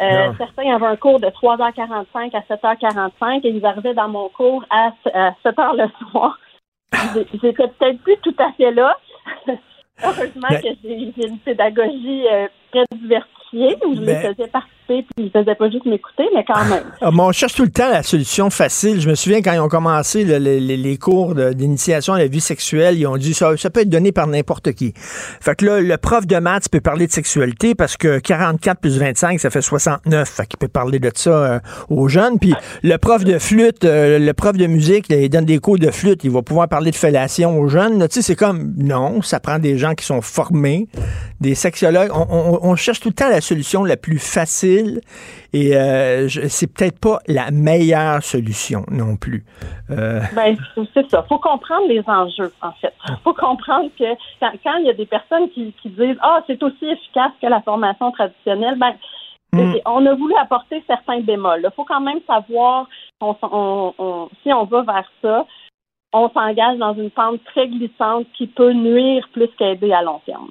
euh, 0.00 0.32
certains 0.38 0.74
avaient 0.74 0.86
un 0.86 0.96
cours 0.96 1.20
de 1.20 1.26
3h45 1.26 2.34
à 2.34 2.40
7h45 2.48 3.40
et 3.44 3.50
ils 3.50 3.66
arrivaient 3.66 3.92
dans 3.92 4.08
mon 4.08 4.30
cours 4.30 4.64
à, 4.70 4.92
7h 5.44 5.76
le 5.76 6.10
soir. 6.10 6.38
J'étais 7.14 7.52
peut-être 7.52 8.00
plus 8.02 8.16
tout 8.22 8.34
à 8.38 8.52
fait 8.52 8.70
là. 8.70 8.96
Heureusement 10.02 10.48
que 10.48 10.68
j'ai 10.82 11.26
une 11.26 11.38
pédagogie 11.40 12.24
euh, 12.32 12.48
très 12.72 12.84
diversifiée 12.96 13.39
où 13.52 13.94
je 13.94 14.00
les 14.00 14.14
faisais 14.16 14.48
participer 14.48 14.80
puis 14.98 15.06
ils 15.18 15.30
faisaient 15.30 15.54
pas 15.54 15.70
juste 15.70 15.86
m'écouter, 15.86 16.24
mais 16.34 16.44
quand 16.44 16.64
même. 16.64 16.84
Ah, 17.00 17.10
on 17.12 17.32
cherche 17.32 17.54
tout 17.54 17.62
le 17.62 17.70
temps 17.70 17.88
la 17.88 18.02
solution 18.02 18.50
facile. 18.50 19.00
Je 19.00 19.08
me 19.08 19.14
souviens 19.14 19.40
quand 19.40 19.52
ils 19.52 19.60
ont 19.60 19.68
commencé 19.68 20.24
les, 20.24 20.98
cours 20.98 21.34
d'initiation 21.34 22.14
à 22.14 22.18
la 22.18 22.26
vie 22.26 22.40
sexuelle, 22.40 22.98
ils 22.98 23.06
ont 23.06 23.16
dit 23.16 23.32
ça, 23.32 23.56
ça 23.56 23.70
peut 23.70 23.80
être 23.80 23.88
donné 23.88 24.12
par 24.12 24.26
n'importe 24.26 24.72
qui. 24.72 24.92
Fait 24.96 25.54
que 25.54 25.64
là, 25.64 25.80
le 25.80 25.96
prof 25.96 26.26
de 26.26 26.36
maths 26.36 26.68
peut 26.68 26.80
parler 26.80 27.06
de 27.06 27.12
sexualité 27.12 27.74
parce 27.74 27.96
que 27.96 28.18
44 28.18 28.80
plus 28.80 28.98
25, 28.98 29.38
ça 29.40 29.50
fait 29.50 29.62
69. 29.62 30.28
Fait 30.28 30.46
qu'il 30.46 30.58
peut 30.58 30.68
parler 30.68 30.98
de 30.98 31.10
ça 31.14 31.30
euh, 31.30 31.60
aux 31.88 32.08
jeunes. 32.08 32.38
Puis 32.38 32.54
le 32.82 32.96
prof 32.96 33.24
de 33.24 33.38
flûte, 33.38 33.84
euh, 33.84 34.18
le 34.18 34.32
prof 34.32 34.56
de 34.56 34.66
musique, 34.66 35.06
il 35.08 35.28
donne 35.30 35.44
des 35.44 35.58
cours 35.58 35.78
de 35.78 35.90
flûte, 35.90 36.24
il 36.24 36.30
va 36.30 36.42
pouvoir 36.42 36.68
parler 36.68 36.90
de 36.90 36.96
fellation 36.96 37.58
aux 37.58 37.68
jeunes. 37.68 38.06
Tu 38.08 38.14
sais, 38.16 38.22
c'est 38.22 38.36
comme, 38.36 38.74
non, 38.76 39.22
ça 39.22 39.40
prend 39.40 39.58
des 39.58 39.78
gens 39.78 39.94
qui 39.94 40.04
sont 40.04 40.20
formés, 40.20 40.88
des 41.40 41.54
sexologues. 41.54 42.10
on 42.12 42.74
cherche 42.76 43.00
tout 43.00 43.08
le 43.08 43.14
temps 43.14 43.28
la 43.28 43.39
solution 43.40 43.84
la 43.84 43.96
plus 43.96 44.18
facile 44.18 45.00
et 45.52 45.76
euh, 45.76 46.28
c'est 46.28 46.72
peut-être 46.72 47.00
pas 47.00 47.18
la 47.26 47.50
meilleure 47.50 48.22
solution 48.22 48.84
non 48.90 49.16
plus. 49.16 49.44
Euh... 49.90 50.20
Ben, 50.34 50.56
c'est 50.94 51.10
ça. 51.10 51.24
faut 51.28 51.38
comprendre 51.38 51.88
les 51.88 52.02
enjeux, 52.06 52.52
en 52.62 52.72
fait. 52.72 52.92
faut 53.24 53.34
comprendre 53.34 53.90
que 53.98 54.14
quand, 54.40 54.76
il 54.78 54.86
y 54.86 54.90
a 54.90 54.94
des 54.94 55.06
personnes 55.06 55.48
qui, 55.50 55.74
disent 55.84 56.18
«Ah, 56.22 56.42
c'est 56.46 56.62
aussi 56.62 56.86
efficace 56.86 57.32
que 57.40 57.46
la 57.46 57.60
formation 57.62 58.10
traditionnelle 58.12 58.78
ben, 58.78 58.94
hmm. 59.52 59.74
On 59.86 60.06
a 60.06 60.14
voulu 60.14 60.34
apporter 60.40 60.82
certains 60.86 61.20
bémols. 61.20 61.62
Il 61.64 61.70
faut 61.74 61.84
quand 61.84 62.00
même 62.00 62.20
savoir 62.26 62.86
si 63.20 64.52
on 64.52 64.64
va 64.64 64.82
vers 64.82 65.10
ça, 65.22 65.46
on 66.12 66.28
s'engage 66.30 66.78
dans 66.78 66.94
une 66.94 67.10
pente 67.10 67.42
très 67.44 67.68
glissante 67.68 68.26
qui 68.36 68.46
peut 68.46 68.72
nuire 68.72 69.28
plus 69.32 69.48
qu'aider 69.58 69.92
à 69.92 70.02
long 70.02 70.20
terme. 70.26 70.50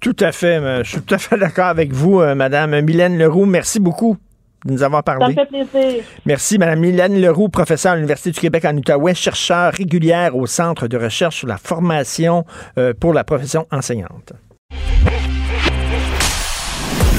Tout 0.00 0.16
à 0.20 0.32
fait. 0.32 0.60
Je 0.84 0.90
suis 0.90 1.00
tout 1.00 1.14
à 1.14 1.18
fait 1.18 1.36
d'accord 1.38 1.66
avec 1.66 1.92
vous, 1.92 2.20
euh, 2.20 2.34
Madame 2.34 2.80
Mylène 2.80 3.18
Leroux. 3.18 3.46
Merci 3.46 3.80
beaucoup 3.80 4.16
de 4.64 4.72
nous 4.72 4.82
avoir 4.82 5.02
parlé. 5.04 5.34
Ça 5.34 5.46
fait 5.46 5.64
plaisir. 5.64 6.04
Merci, 6.24 6.58
Madame 6.58 6.80
Mylène 6.80 7.20
Leroux, 7.20 7.48
professeure 7.48 7.92
à 7.92 7.96
l'Université 7.96 8.30
du 8.30 8.40
Québec 8.40 8.64
en 8.64 8.76
Outaouais, 8.76 9.14
chercheur 9.14 9.72
régulière 9.72 10.36
au 10.36 10.46
Centre 10.46 10.88
de 10.88 10.96
recherche 10.96 11.36
sur 11.36 11.48
la 11.48 11.58
formation 11.58 12.44
euh, 12.78 12.92
pour 12.98 13.12
la 13.12 13.24
profession 13.24 13.66
enseignante. 13.70 14.32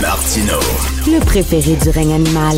Martino. 0.02 0.60
Le 1.08 1.24
préféré 1.24 1.76
du 1.76 1.90
règne 1.90 2.14
animal. 2.14 2.58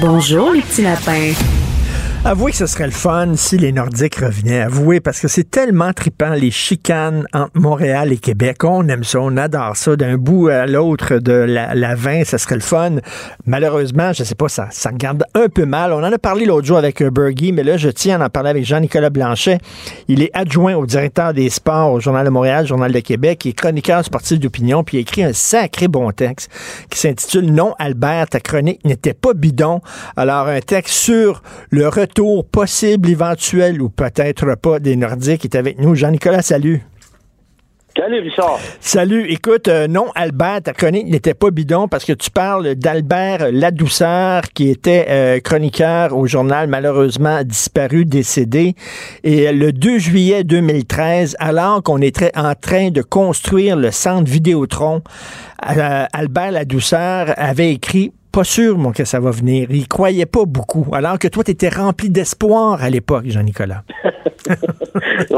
Bonjour, 0.00 0.52
les 0.52 0.62
petits 0.62 0.82
lapins. 0.82 1.32
Avouez 2.22 2.50
que 2.50 2.58
ce 2.58 2.66
serait 2.66 2.84
le 2.84 2.90
fun 2.92 3.32
si 3.34 3.56
les 3.56 3.72
Nordiques 3.72 4.16
revenaient. 4.16 4.60
Avouez, 4.60 5.00
parce 5.00 5.20
que 5.20 5.26
c'est 5.26 5.50
tellement 5.50 5.94
trippant, 5.94 6.34
les 6.34 6.50
chicanes 6.50 7.24
entre 7.32 7.52
Montréal 7.54 8.12
et 8.12 8.18
Québec. 8.18 8.62
On 8.62 8.86
aime 8.88 9.04
ça, 9.04 9.20
on 9.20 9.38
adore 9.38 9.74
ça. 9.74 9.96
D'un 9.96 10.18
bout 10.18 10.48
à 10.48 10.66
l'autre 10.66 11.16
de 11.16 11.32
la, 11.32 11.74
la 11.74 11.94
20, 11.94 12.24
ça 12.24 12.36
serait 12.36 12.56
le 12.56 12.60
fun. 12.60 12.96
Malheureusement, 13.46 14.12
je 14.12 14.22
sais 14.22 14.34
pas, 14.34 14.50
ça, 14.50 14.68
ça 14.70 14.90
regarde 14.90 15.24
un 15.32 15.48
peu 15.48 15.64
mal. 15.64 15.94
On 15.94 16.04
en 16.04 16.12
a 16.12 16.18
parlé 16.18 16.44
l'autre 16.44 16.66
jour 16.66 16.76
avec 16.76 17.00
euh, 17.00 17.10
Bergie, 17.10 17.52
mais 17.52 17.62
là, 17.62 17.78
je 17.78 17.88
tiens 17.88 18.20
à 18.20 18.26
en 18.26 18.28
parler 18.28 18.50
avec 18.50 18.66
Jean-Nicolas 18.66 19.08
Blanchet. 19.08 19.56
Il 20.06 20.22
est 20.22 20.30
adjoint 20.34 20.74
au 20.74 20.84
directeur 20.84 21.32
des 21.32 21.48
sports 21.48 21.90
au 21.90 22.00
Journal 22.00 22.26
de 22.26 22.30
Montréal, 22.30 22.66
Journal 22.66 22.92
de 22.92 23.00
Québec. 23.00 23.46
Il 23.46 23.48
est 23.48 23.54
chroniqueur 23.54 24.04
sportif 24.04 24.38
d'opinion, 24.38 24.84
puis 24.84 24.98
il 24.98 25.00
a 25.00 25.02
écrit 25.02 25.24
un 25.24 25.32
sacré 25.32 25.88
bon 25.88 26.10
texte 26.10 26.50
qui 26.90 26.98
s'intitule 26.98 27.50
Non, 27.50 27.74
Albert, 27.78 28.28
ta 28.28 28.40
chronique 28.40 28.84
n'était 28.84 29.14
pas 29.14 29.32
bidon. 29.32 29.80
Alors, 30.18 30.48
un 30.48 30.60
texte 30.60 30.96
sur 30.96 31.42
le 31.70 31.88
retour 31.88 32.09
retour 32.10 32.44
possible, 32.44 33.08
éventuel 33.08 33.80
ou 33.80 33.88
peut-être 33.88 34.56
pas 34.56 34.80
des 34.80 34.96
Nordiques 34.96 35.44
est 35.44 35.54
avec 35.54 35.78
nous. 35.78 35.94
Jean-Nicolas, 35.94 36.42
salut. 36.42 36.82
Salut, 37.96 38.20
Richard. 38.20 38.58
Salut. 38.80 39.26
Écoute, 39.28 39.68
euh, 39.68 39.86
non, 39.86 40.06
Albert, 40.14 40.62
ta 40.62 40.72
chronique 40.72 41.06
n'était 41.06 41.34
pas 41.34 41.50
bidon 41.50 41.86
parce 41.88 42.04
que 42.04 42.12
tu 42.12 42.30
parles 42.30 42.74
d'Albert 42.76 43.50
Ladouceur, 43.52 44.42
qui 44.54 44.70
était 44.70 45.06
euh, 45.08 45.40
chroniqueur 45.40 46.16
au 46.16 46.26
journal, 46.26 46.68
malheureusement 46.68 47.42
disparu, 47.44 48.04
décédé. 48.04 48.74
Et 49.22 49.48
euh, 49.48 49.52
le 49.52 49.72
2 49.72 49.98
juillet 49.98 50.44
2013, 50.44 51.36
alors 51.40 51.82
qu'on 51.82 52.00
était 52.00 52.32
en 52.36 52.54
train 52.54 52.90
de 52.90 53.02
construire 53.02 53.76
le 53.76 53.90
centre 53.90 54.30
Vidéotron, 54.30 55.02
Albert 55.58 56.52
Ladouceur 56.52 57.34
avait 57.36 57.72
écrit 57.72 58.12
pas 58.32 58.44
sûr, 58.44 58.78
mon, 58.78 58.92
que 58.92 59.04
ça 59.04 59.20
va 59.20 59.30
venir. 59.30 59.68
Il 59.70 59.88
croyait 59.88 60.26
pas 60.26 60.44
beaucoup. 60.46 60.86
Alors 60.94 61.18
que 61.18 61.28
toi, 61.28 61.44
tu 61.44 61.50
étais 61.50 61.68
rempli 61.68 62.10
d'espoir 62.10 62.82
à 62.82 62.90
l'époque, 62.90 63.24
Jean-Nicolas. 63.26 63.82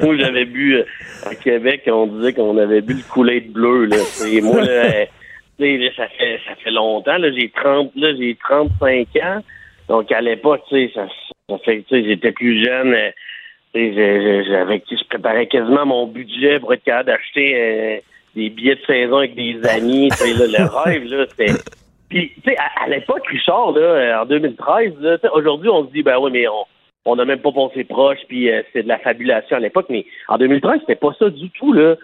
moi, 0.00 0.16
j'avais 0.16 0.44
bu 0.44 0.76
euh, 0.76 0.84
à 1.26 1.34
Québec, 1.34 1.82
on 1.86 2.06
disait 2.06 2.32
qu'on 2.32 2.56
avait 2.58 2.80
bu 2.80 2.94
le 2.94 3.02
coulet 3.02 3.40
de 3.40 3.52
bleu. 3.52 3.86
Là. 3.86 3.96
moi, 4.42 4.60
là, 5.58 5.90
ça 5.96 6.08
fait 6.08 6.40
ça 6.46 6.54
fait 6.62 6.70
longtemps. 6.70 7.18
Là, 7.18 7.30
j'ai 7.32 7.50
30, 7.50 7.92
là, 7.96 8.14
j'ai 8.18 8.36
35 8.42 9.08
ans. 9.22 9.40
Donc 9.88 10.10
à 10.12 10.20
l'époque, 10.20 10.62
ça, 10.70 10.76
ça 10.94 11.58
fait, 11.64 11.84
j'étais 11.90 12.32
plus 12.32 12.64
jeune. 12.64 12.94
Euh, 12.94 13.10
j'avais, 13.74 14.82
je 14.90 15.08
préparais 15.08 15.46
quasiment 15.46 15.86
mon 15.86 16.06
budget 16.06 16.60
pour 16.60 16.72
être 16.74 16.84
capable 16.84 17.08
d'acheter 17.08 17.54
euh, 17.56 17.98
des 18.34 18.50
billets 18.50 18.76
de 18.76 18.86
saison 18.86 19.18
avec 19.18 19.34
des 19.34 19.58
amis. 19.68 20.08
le 20.08 20.84
rêve, 20.84 21.04
là, 21.04 21.26
c'était 21.30 21.52
puis, 22.12 22.32
tu 22.44 22.50
sais, 22.50 22.56
à, 22.76 22.88
l'époque, 22.88 23.26
Richard, 23.26 23.72
là, 23.72 23.80
euh, 23.80 24.22
en 24.22 24.26
2013, 24.26 24.92
aujourd'hui, 25.32 25.70
on 25.70 25.86
se 25.86 25.92
dit, 25.92 26.02
ben 26.02 26.18
oui, 26.20 26.30
mais 26.30 26.46
on 26.46 26.64
on 27.04 27.16
n'a 27.16 27.24
même 27.24 27.40
pas 27.40 27.50
pensé 27.50 27.82
proche, 27.82 28.20
puis 28.28 28.48
euh, 28.48 28.62
c'est 28.72 28.84
de 28.84 28.88
la 28.88 28.98
fabulation 28.98 29.56
à 29.56 29.60
l'époque. 29.60 29.86
Mais 29.88 30.06
en 30.28 30.38
2013, 30.38 30.80
c'était 30.80 30.94
pas 30.94 31.12
ça 31.18 31.30
du 31.30 31.50
tout, 31.50 31.72
là. 31.72 31.96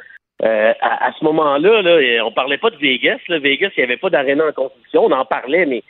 Euh, 0.43 0.73
à, 0.81 1.13
ce 1.19 1.25
moment-là, 1.25 1.83
là, 1.83 2.25
on 2.25 2.33
parlait 2.33 2.59
pas 2.59 2.71
de 2.71 2.77
Vegas. 2.77 3.19
Là. 3.29 3.39
Vegas, 3.39 3.71
il 3.77 3.81
n'y 3.81 3.85
avait 3.85 3.97
pas 3.97 4.11
d'aréna 4.11 4.47
en 4.47 4.53
construction. 4.53 5.05
On 5.05 5.13
en 5.13 5.25
parlait, 5.25 5.67
mais 5.67 5.83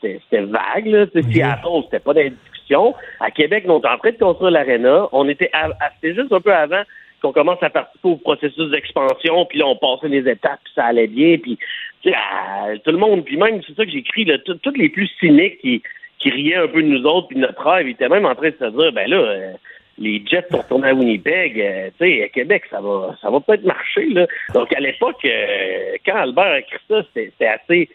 c'était 0.00 0.42
vague. 0.42 0.86
Là. 0.86 1.06
Mm 1.14 1.32
Seattle, 1.32 1.82
c'était 1.84 2.00
pas 2.00 2.12
dans 2.12 2.22
discussion. 2.22 2.94
À 3.20 3.30
Québec, 3.30 3.64
on 3.68 3.78
était 3.78 3.88
en 3.88 3.98
train 3.98 4.10
de 4.10 4.18
construire 4.18 4.50
l'aréna. 4.50 5.08
On 5.12 5.28
était, 5.28 5.50
c'était 5.94 6.14
juste 6.14 6.32
un 6.32 6.40
peu 6.40 6.52
avant 6.52 6.82
qu'on 7.20 7.32
commence 7.32 7.62
à 7.62 7.70
participer 7.70 8.08
au 8.08 8.16
processus 8.16 8.70
d'expansion, 8.70 9.44
puis 9.46 9.58
là, 9.58 9.66
on 9.66 9.76
passait 9.76 10.08
les 10.08 10.28
étapes, 10.28 10.60
puis 10.64 10.72
ça 10.74 10.84
allait 10.84 11.06
bien, 11.06 11.36
puis 11.38 11.58
tout 12.02 12.90
le 12.92 12.98
monde, 12.98 13.24
puis 13.24 13.36
même, 13.36 13.60
c'est 13.66 13.74
ça 13.74 13.84
que 13.84 13.90
j'écris, 13.90 14.26
tous 14.44 14.74
les 14.76 14.88
plus 14.88 15.08
cyniques 15.18 15.58
qui, 15.58 15.82
qui 16.18 16.30
riaient 16.30 16.56
un 16.56 16.68
peu 16.68 16.82
de 16.82 16.88
nous 16.88 17.04
autres, 17.04 17.28
puis 17.28 17.36
de 17.36 17.42
notre 17.42 17.66
rêve, 17.66 17.88
ils 17.88 17.92
étaient 17.92 18.08
même 18.08 18.26
en 18.26 18.34
train 18.34 18.50
de 18.50 18.56
se 18.58 18.70
dire, 18.70 18.92
ben 18.92 19.08
là, 19.08 19.16
euh, 19.16 19.52
les 19.98 20.22
Jets 20.26 20.46
sont 20.50 20.58
retournés 20.58 20.88
à 20.88 20.94
Winnipeg, 20.94 21.60
euh, 21.60 21.90
tu 21.98 22.06
sais, 22.06 22.24
à 22.24 22.28
Québec, 22.28 22.64
ça 22.70 22.80
va 22.80 23.16
ça 23.20 23.30
va 23.30 23.40
peut-être 23.40 23.64
marcher, 23.64 24.06
là. 24.06 24.26
Donc, 24.54 24.72
à 24.72 24.80
l'époque, 24.80 25.24
euh, 25.24 25.96
quand 26.04 26.16
Albert 26.16 26.44
a 26.44 26.58
écrit 26.60 26.78
ça, 26.88 27.02
c'était 27.14 27.46
assez 27.46 27.88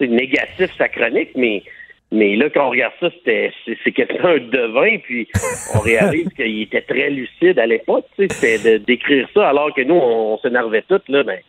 négatif, 0.00 0.70
sa 0.76 0.88
chronique, 0.88 1.30
mais 1.34 1.62
mais 2.12 2.36
là, 2.36 2.48
quand 2.50 2.68
on 2.68 2.70
regarde 2.70 2.92
ça, 3.00 3.10
c'était 3.10 3.52
c'est 3.64 3.92
quasiment 3.92 4.28
un 4.28 4.38
devin, 4.38 4.98
puis 4.98 5.26
on 5.74 5.80
réalise 5.80 6.28
qu'il 6.36 6.62
était 6.62 6.82
très 6.82 7.10
lucide 7.10 7.58
à 7.58 7.66
l'époque. 7.66 8.06
C'était 8.16 8.78
d'écrire 8.78 9.28
ça 9.34 9.48
alors 9.48 9.74
que 9.74 9.82
nous, 9.82 9.96
on, 9.96 10.38
s'énervait 10.38 10.84
tous, 10.88 11.02
là, 11.08 11.24
ben, 11.24 11.40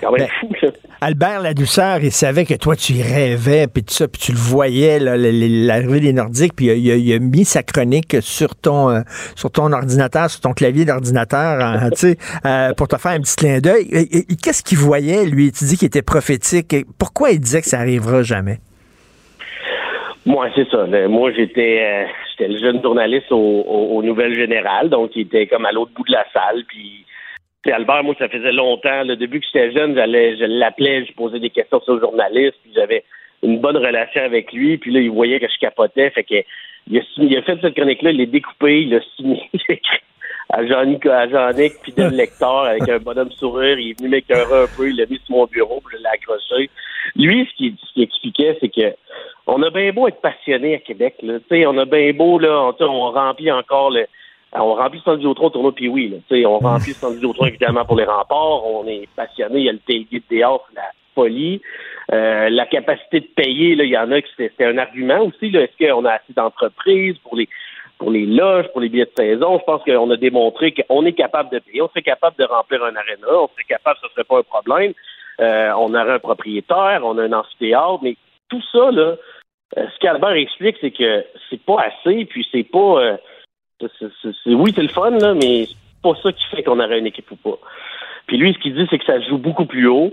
quand 0.00 0.12
même 0.12 0.26
ben, 0.26 0.28
fou, 0.40 0.54
ça. 0.60 0.68
Albert 1.00 1.40
Ladouceur, 1.42 1.98
il 2.02 2.10
savait 2.10 2.44
que 2.44 2.54
toi, 2.54 2.74
tu 2.76 2.94
y 2.94 3.02
rêvais, 3.02 3.66
puis 3.72 3.84
tout 3.84 3.94
ça, 3.94 4.08
puis 4.08 4.20
tu 4.20 4.32
le 4.32 4.38
voyais, 4.38 4.98
l'arrivée 4.98 6.00
des 6.00 6.12
Nordiques, 6.12 6.54
puis 6.56 6.66
il, 6.66 7.12
a, 7.12 7.18
mis 7.18 7.44
sa 7.44 7.62
chronique 7.62 8.16
sur 8.20 8.56
ton, 8.56 8.90
euh, 8.90 9.00
sur 9.36 9.50
ton 9.50 9.72
ordinateur, 9.72 10.28
sur 10.30 10.40
ton 10.40 10.52
clavier 10.52 10.84
d'ordinateur, 10.84 11.60
hein, 11.60 11.90
tu 11.92 11.98
sais, 11.98 12.16
euh, 12.44 12.72
pour 12.74 12.88
te 12.88 12.96
faire 12.96 13.12
un 13.12 13.20
petit 13.20 13.36
clin 13.36 13.58
d'œil. 13.60 13.86
Qu'est-ce 14.42 14.62
qu'il 14.62 14.78
voyait, 14.78 15.24
lui? 15.24 15.52
Tu 15.52 15.64
dis 15.64 15.76
qu'il 15.76 15.86
était 15.86 16.02
prophétique. 16.02 16.74
Pourquoi 16.98 17.30
il 17.30 17.40
disait 17.40 17.60
que 17.60 17.68
ça 17.68 17.78
arrivera 17.78 18.22
jamais? 18.22 18.58
Moi, 20.28 20.48
c'est 20.54 20.68
ça. 20.68 20.84
Moi, 21.08 21.32
j'étais 21.32 21.80
euh, 21.80 22.04
j'étais 22.30 22.52
le 22.52 22.58
jeune 22.58 22.82
journaliste 22.82 23.32
aux, 23.32 24.02
Nouvelles 24.02 24.34
Générales, 24.34 24.90
donc 24.90 25.12
il 25.16 25.22
était 25.22 25.46
comme 25.46 25.64
à 25.64 25.72
l'autre 25.72 25.92
bout 25.96 26.04
de 26.04 26.12
la 26.12 26.24
salle. 26.34 26.64
Puis, 26.68 27.06
Albert, 27.66 28.04
moi, 28.04 28.14
ça 28.18 28.28
faisait 28.28 28.52
longtemps. 28.52 29.04
Le 29.04 29.16
début 29.16 29.40
que 29.40 29.46
j'étais 29.46 29.72
jeune, 29.72 29.94
j'allais, 29.94 30.36
je 30.36 30.44
l'appelais, 30.44 31.04
je 31.04 31.12
posais 31.12 31.40
des 31.40 31.50
questions 31.50 31.80
sur 31.80 31.94
le 31.94 32.00
journaliste, 32.00 32.56
puis 32.62 32.72
j'avais 32.74 33.04
une 33.42 33.58
bonne 33.60 33.76
relation 33.76 34.22
avec 34.22 34.52
lui. 34.52 34.78
Puis 34.78 34.92
là, 34.92 35.00
il 35.00 35.10
voyait 35.10 35.40
que 35.40 35.48
je 35.48 35.58
capotais, 35.58 36.10
fait 36.10 36.24
que 36.24 36.44
il 36.90 37.36
a, 37.36 37.42
fait 37.42 37.58
cette 37.60 37.74
chronique-là, 37.74 38.12
il 38.12 38.18
l'a 38.18 38.26
découpé, 38.26 38.82
il 38.82 38.90
l'a 38.90 39.00
signé, 39.16 39.42
à 40.50 40.66
Jean-Nic, 40.66 41.04
à 41.06 41.28
Jean-Nic, 41.28 41.72
puis 41.82 41.92
le 41.96 42.08
lecteur 42.08 42.60
avec 42.60 42.88
un 42.88 42.98
bonhomme 42.98 43.30
sourire. 43.32 43.78
Il 43.78 43.90
est 43.90 43.98
venu 43.98 44.08
m'écœurer 44.08 44.62
un 44.62 44.66
peu, 44.74 44.88
il 44.88 44.96
l'a 44.96 45.06
mis 45.06 45.20
sur 45.26 45.36
mon 45.36 45.46
bureau, 45.46 45.82
puis 45.84 45.98
je 45.98 46.02
l'ai 46.02 46.08
accroché. 46.08 46.70
Lui, 47.16 47.46
ce 47.50 47.56
qu'il 47.56 48.02
expliquait, 48.02 48.56
c'est 48.60 48.68
que 48.68 48.94
on 49.46 49.62
a 49.62 49.70
bien 49.70 49.92
beau 49.92 50.08
être 50.08 50.20
passionné 50.20 50.76
à 50.76 50.78
Québec, 50.78 51.16
là. 51.22 51.38
sais, 51.48 51.66
on 51.66 51.76
a 51.78 51.84
bien 51.84 52.12
beau, 52.12 52.38
là, 52.38 52.72
on 52.80 53.10
remplit 53.10 53.50
encore 53.50 53.90
le. 53.90 54.06
On 54.52 54.74
remplit 54.74 55.00
le 55.04 55.18
centre 55.18 55.42
au 55.42 55.50
tournoi, 55.50 55.74
puis 55.74 55.88
oui, 55.88 56.08
là, 56.08 56.48
on 56.48 56.58
remplit 56.58 56.92
le 56.92 56.94
centre 56.94 57.14
Vidéotron 57.14 57.46
évidemment 57.46 57.84
pour 57.84 57.96
les 57.96 58.04
remparts. 58.04 58.64
On 58.66 58.86
est 58.86 59.08
passionné, 59.14 59.58
il 59.58 59.64
y 59.64 59.68
a 59.68 59.72
le 59.72 59.78
tailgate 59.78 60.22
dehors, 60.30 60.66
la 60.74 60.90
folie. 61.14 61.60
Euh, 62.12 62.48
la 62.48 62.64
capacité 62.64 63.20
de 63.20 63.26
payer, 63.26 63.74
là, 63.74 63.84
il 63.84 63.90
y 63.90 63.98
en 63.98 64.10
a 64.12 64.22
qui 64.22 64.30
c'était 64.36 64.64
un 64.64 64.78
argument 64.78 65.20
aussi. 65.24 65.50
Là, 65.50 65.62
est-ce 65.62 65.86
qu'on 65.86 66.04
a 66.06 66.12
assez 66.12 66.32
d'entreprises 66.34 67.18
pour 67.18 67.36
les 67.36 67.48
pour 67.98 68.10
les 68.10 68.26
loges, 68.26 68.66
pour 68.72 68.80
les 68.80 68.88
billets 68.88 69.04
de 69.04 69.12
saison? 69.16 69.58
Je 69.58 69.64
pense 69.64 69.82
qu'on 69.82 70.10
a 70.10 70.16
démontré 70.16 70.72
qu'on 70.72 71.04
est 71.04 71.12
capable 71.12 71.50
de 71.50 71.58
payer, 71.58 71.82
on 71.82 71.88
serait 71.88 72.02
capable 72.02 72.36
de 72.38 72.44
remplir 72.44 72.82
un 72.82 72.96
aréna, 72.96 73.26
on 73.28 73.48
serait 73.48 73.64
capable, 73.68 73.98
ce 74.02 74.08
serait 74.10 74.24
pas 74.24 74.38
un 74.38 74.42
problème. 74.42 74.94
Euh, 75.40 75.72
on 75.76 75.94
aurait 75.94 76.12
un 76.12 76.18
propriétaire, 76.18 77.02
on 77.04 77.18
a 77.18 77.24
un 77.24 77.32
amphithéâtre, 77.32 77.98
mais 78.02 78.16
tout 78.48 78.62
ça, 78.72 78.90
là, 78.90 79.16
euh, 79.76 79.86
ce 79.92 79.98
qu'Albert 80.00 80.30
explique, 80.30 80.76
c'est 80.80 80.90
que 80.90 81.24
c'est 81.50 81.60
pas 81.62 81.82
assez, 81.82 82.24
puis 82.24 82.46
c'est 82.50 82.64
pas. 82.64 83.18
Euh, 83.82 83.88
oui, 84.46 84.72
c'est 84.74 84.82
le 84.82 84.88
fun, 84.88 85.10
là, 85.10 85.34
mais 85.34 85.66
c'est 85.66 86.02
pas 86.02 86.14
ça 86.22 86.32
qui 86.32 86.44
fait 86.50 86.62
qu'on 86.62 86.80
aurait 86.80 86.98
une 86.98 87.06
équipe 87.06 87.30
ou 87.30 87.36
pas. 87.36 87.58
Puis 88.26 88.36
lui, 88.36 88.52
ce 88.52 88.58
qu'il 88.58 88.74
dit, 88.74 88.86
c'est 88.90 88.98
que 88.98 89.04
ça 89.04 89.20
joue 89.20 89.38
beaucoup 89.38 89.66
plus 89.66 89.86
haut. 89.86 90.12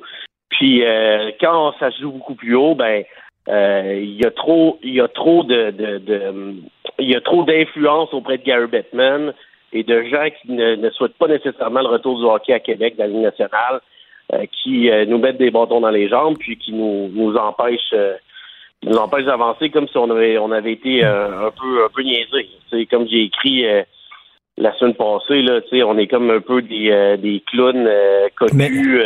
Puis 0.50 0.86
euh, 0.86 1.32
quand 1.40 1.74
ça 1.80 1.90
joue 1.90 2.12
beaucoup 2.12 2.36
plus 2.36 2.56
haut, 2.56 2.76
ben 2.76 3.04
il 3.48 4.16
y 4.20 4.26
a 4.26 4.32
trop, 4.32 4.80
il 4.82 4.94
y 4.94 5.02
a 5.02 5.08
trop 5.08 5.44
de, 5.44 5.74
il 7.00 7.10
y 7.10 7.16
a 7.16 7.22
trop 7.22 7.44
d'influence 7.44 8.14
auprès 8.14 8.38
de 8.38 8.44
Gary 8.44 8.68
Bettman 8.68 9.34
et 9.74 9.84
de 9.84 10.04
gens 10.04 10.28
qui 10.42 10.52
ne, 10.52 10.90
souhaitent 10.92 11.18
pas 11.18 11.28
nécessairement 11.28 11.82
le 11.82 11.90
retour 11.90 12.18
du 12.18 12.26
hockey 12.26 12.54
à 12.54 12.60
Québec 12.60 12.96
dans 12.98 13.04
la 13.04 13.10
Ligue 13.10 13.22
nationale, 13.22 13.82
qui 14.64 14.90
nous 15.08 15.18
mettent 15.20 15.38
des 15.38 15.52
bâtons 15.52 15.82
dans 15.82 15.90
les 15.90 16.08
jambes, 16.08 16.38
puis 16.40 16.58
qui 16.58 16.74
nous 16.74 17.36
empêchent 17.36 17.94
nous 18.84 18.98
empêche 18.98 19.26
d'avancer 19.26 19.70
comme 19.70 19.88
si 19.88 19.98
on 19.98 20.10
avait 20.10 20.38
on 20.38 20.52
avait 20.52 20.74
été 20.74 21.04
euh, 21.04 21.48
un 21.48 21.52
peu 21.52 21.86
un 21.86 21.90
peu 21.94 22.02
niaisé. 22.04 22.50
Comme 22.90 23.08
j'ai 23.08 23.24
écrit 23.24 23.66
euh, 23.66 23.84
la 24.58 24.74
semaine 24.78 24.96
passée 24.96 25.42
là, 25.42 25.60
on 25.88 25.98
est 25.98 26.08
comme 26.08 26.30
un 26.30 26.42
peu 26.42 26.62
des 26.62 26.92
euh, 26.92 27.18
des 27.18 27.44
clowns 27.52 27.90
connus 28.36 29.02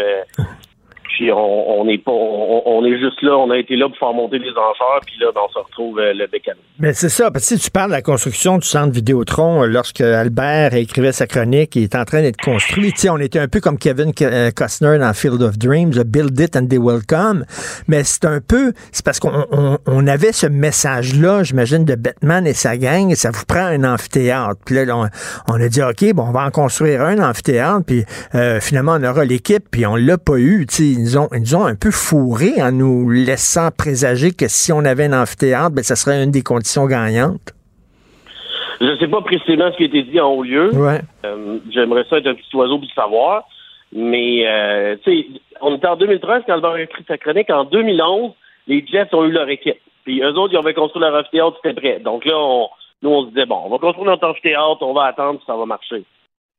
on, 1.32 1.88
est 1.88 1.98
pas, 1.98 2.12
on, 2.12 2.86
est 2.86 2.98
juste 3.00 3.22
là, 3.22 3.38
on 3.38 3.50
a 3.52 3.58
été 3.58 3.76
là 3.76 3.88
pour 3.90 3.98
faire 3.98 4.14
monter 4.14 4.40
les 4.40 4.52
enchères, 4.52 5.02
puis 5.06 5.16
là, 5.20 5.28
ben, 5.34 5.42
on 5.48 5.52
se 5.52 5.60
retrouve 5.60 6.00
euh, 6.00 6.14
le 6.14 6.28
bécane. 6.28 6.56
Mais 6.80 6.94
c'est 6.94 7.10
ça, 7.10 7.32
parce 7.32 7.50
que 7.50 7.56
si 7.56 7.64
tu 7.64 7.72
parles 7.72 7.90
de 7.90 7.96
la 7.96 8.02
construction 8.02 8.58
du 8.58 8.68
centre 8.68 8.94
Vidéotron, 8.94 9.64
euh, 9.64 9.68
lorsque 9.68 10.02
Albert 10.02 10.74
écrivait 10.74 11.12
sa 11.12 11.28
chronique, 11.28 11.76
il 11.76 11.84
est 11.84 11.96
en 11.96 12.06
train 12.06 12.22
d'être 12.22 12.42
construit. 12.42 12.92
Tu 12.94 13.02
sais, 13.02 13.10
on 13.10 13.18
était 13.18 13.40
un 13.40 13.48
peu 13.48 13.60
comme 13.60 13.78
Kevin 13.78 14.12
euh, 14.22 14.52
Costner 14.52 14.98
dans 15.00 15.14
Field 15.14 15.42
of 15.42 15.58
Dreams, 15.58 15.92
Build 16.06 16.40
it 16.40 16.56
and 16.56 16.68
they 16.68 16.78
will 16.78 17.06
come. 17.06 17.46
Mais 17.88 18.04
c'est 18.04 18.26
un 18.26 18.40
peu, 18.40 18.74
c'est 18.92 19.04
parce 19.04 19.20
qu'on 19.20 19.46
on, 19.86 20.08
avait 20.08 20.32
ce 20.32 20.48
message-là, 20.48 21.44
j'imagine, 21.44 21.86
de 21.86 21.96
Batman 21.96 22.48
et 22.48 22.54
sa 22.54 22.78
gang, 22.78 23.12
et 23.12 23.16
ça 23.16 23.32
vous 23.32 23.46
prend 23.46 23.66
un 23.66 23.84
amphithéâtre. 23.84 24.60
Puis 24.66 24.76
là, 24.76 24.96
on, 25.48 25.54
a 25.54 25.68
dit, 25.68 25.82
OK, 25.82 26.14
bon, 26.14 26.24
on 26.28 26.32
va 26.32 26.46
en 26.46 26.52
construire 26.52 27.02
un 27.02 27.20
amphithéâtre, 27.20 27.86
puis 27.86 28.06
finalement, 28.62 28.98
on 29.00 29.04
aura 29.04 29.26
l'équipe, 29.26 29.64
puis 29.70 29.86
on 29.86 29.96
l'a 29.96 30.18
pas 30.18 30.38
eu, 30.38 30.66
tu 30.66 30.99
ils 31.00 31.42
nous 31.42 31.56
ont 31.56 31.66
un 31.66 31.76
peu 31.76 31.92
fourré 31.92 32.62
en 32.62 32.72
nous 32.72 33.10
laissant 33.10 33.70
présager 33.72 34.32
que 34.32 34.48
si 34.48 34.72
on 34.72 34.84
avait 34.86 35.06
un 35.06 35.22
amphithéâtre, 35.22 35.72
ben, 35.72 35.84
ça 35.84 35.96
serait 35.96 36.24
une 36.24 36.32
des 36.32 36.42
conditions 36.44 36.86
gagnantes. 36.86 37.54
Je 38.82 38.86
ne 38.86 38.98
sais 38.98 39.08
pas 39.08 39.22
précisément 39.22 39.72
ce 39.72 39.78
qui 39.78 39.84
a 39.84 39.86
été 39.88 40.04
dit 40.04 40.20
en 40.20 40.30
haut 40.30 40.44
lieu. 40.44 40.74
Ouais. 40.74 41.02
Euh, 41.26 41.60
J'aimerais 41.70 42.06
ça 42.10 42.18
être 42.18 42.28
un 42.28 42.36
petit 42.36 42.56
oiseau 42.56 42.78
pour 42.78 42.88
le 42.88 43.02
savoir. 43.02 43.44
Mais, 43.92 44.48
euh, 44.48 44.96
tu 45.04 45.12
sais, 45.12 45.28
on 45.62 45.76
était 45.76 45.88
en 45.88 45.96
2013 45.96 46.44
quand 46.46 46.54
Albert 46.54 46.72
a 46.72 46.82
écrit 46.82 47.04
sa 47.08 47.18
chronique. 47.18 47.50
En 47.50 47.66
2011, 47.66 48.32
les 48.68 48.86
Jets 48.86 49.14
ont 49.14 49.26
eu 49.26 49.32
leur 49.32 49.50
équipe. 49.50 49.80
Puis 50.06 50.22
eux 50.22 50.34
autres, 50.38 50.54
ils 50.54 50.58
avaient 50.58 50.74
construit 50.74 51.02
leur 51.02 51.14
amphithéâtre, 51.14 51.58
c'était 51.62 51.80
prêt. 51.80 52.00
Donc 52.00 52.26
là, 52.26 52.38
on, 52.38 52.70
nous, 53.02 53.10
on 53.10 53.24
se 53.24 53.30
disait, 53.30 53.46
bon, 53.46 53.62
on 53.66 53.70
va 53.70 53.78
construire 53.78 54.10
notre 54.10 54.28
amphithéâtre, 54.28 54.82
on 54.82 54.94
va 54.94 55.06
attendre, 55.06 55.40
ça 55.46 55.56
va 55.56 55.66
marcher. 55.66 56.04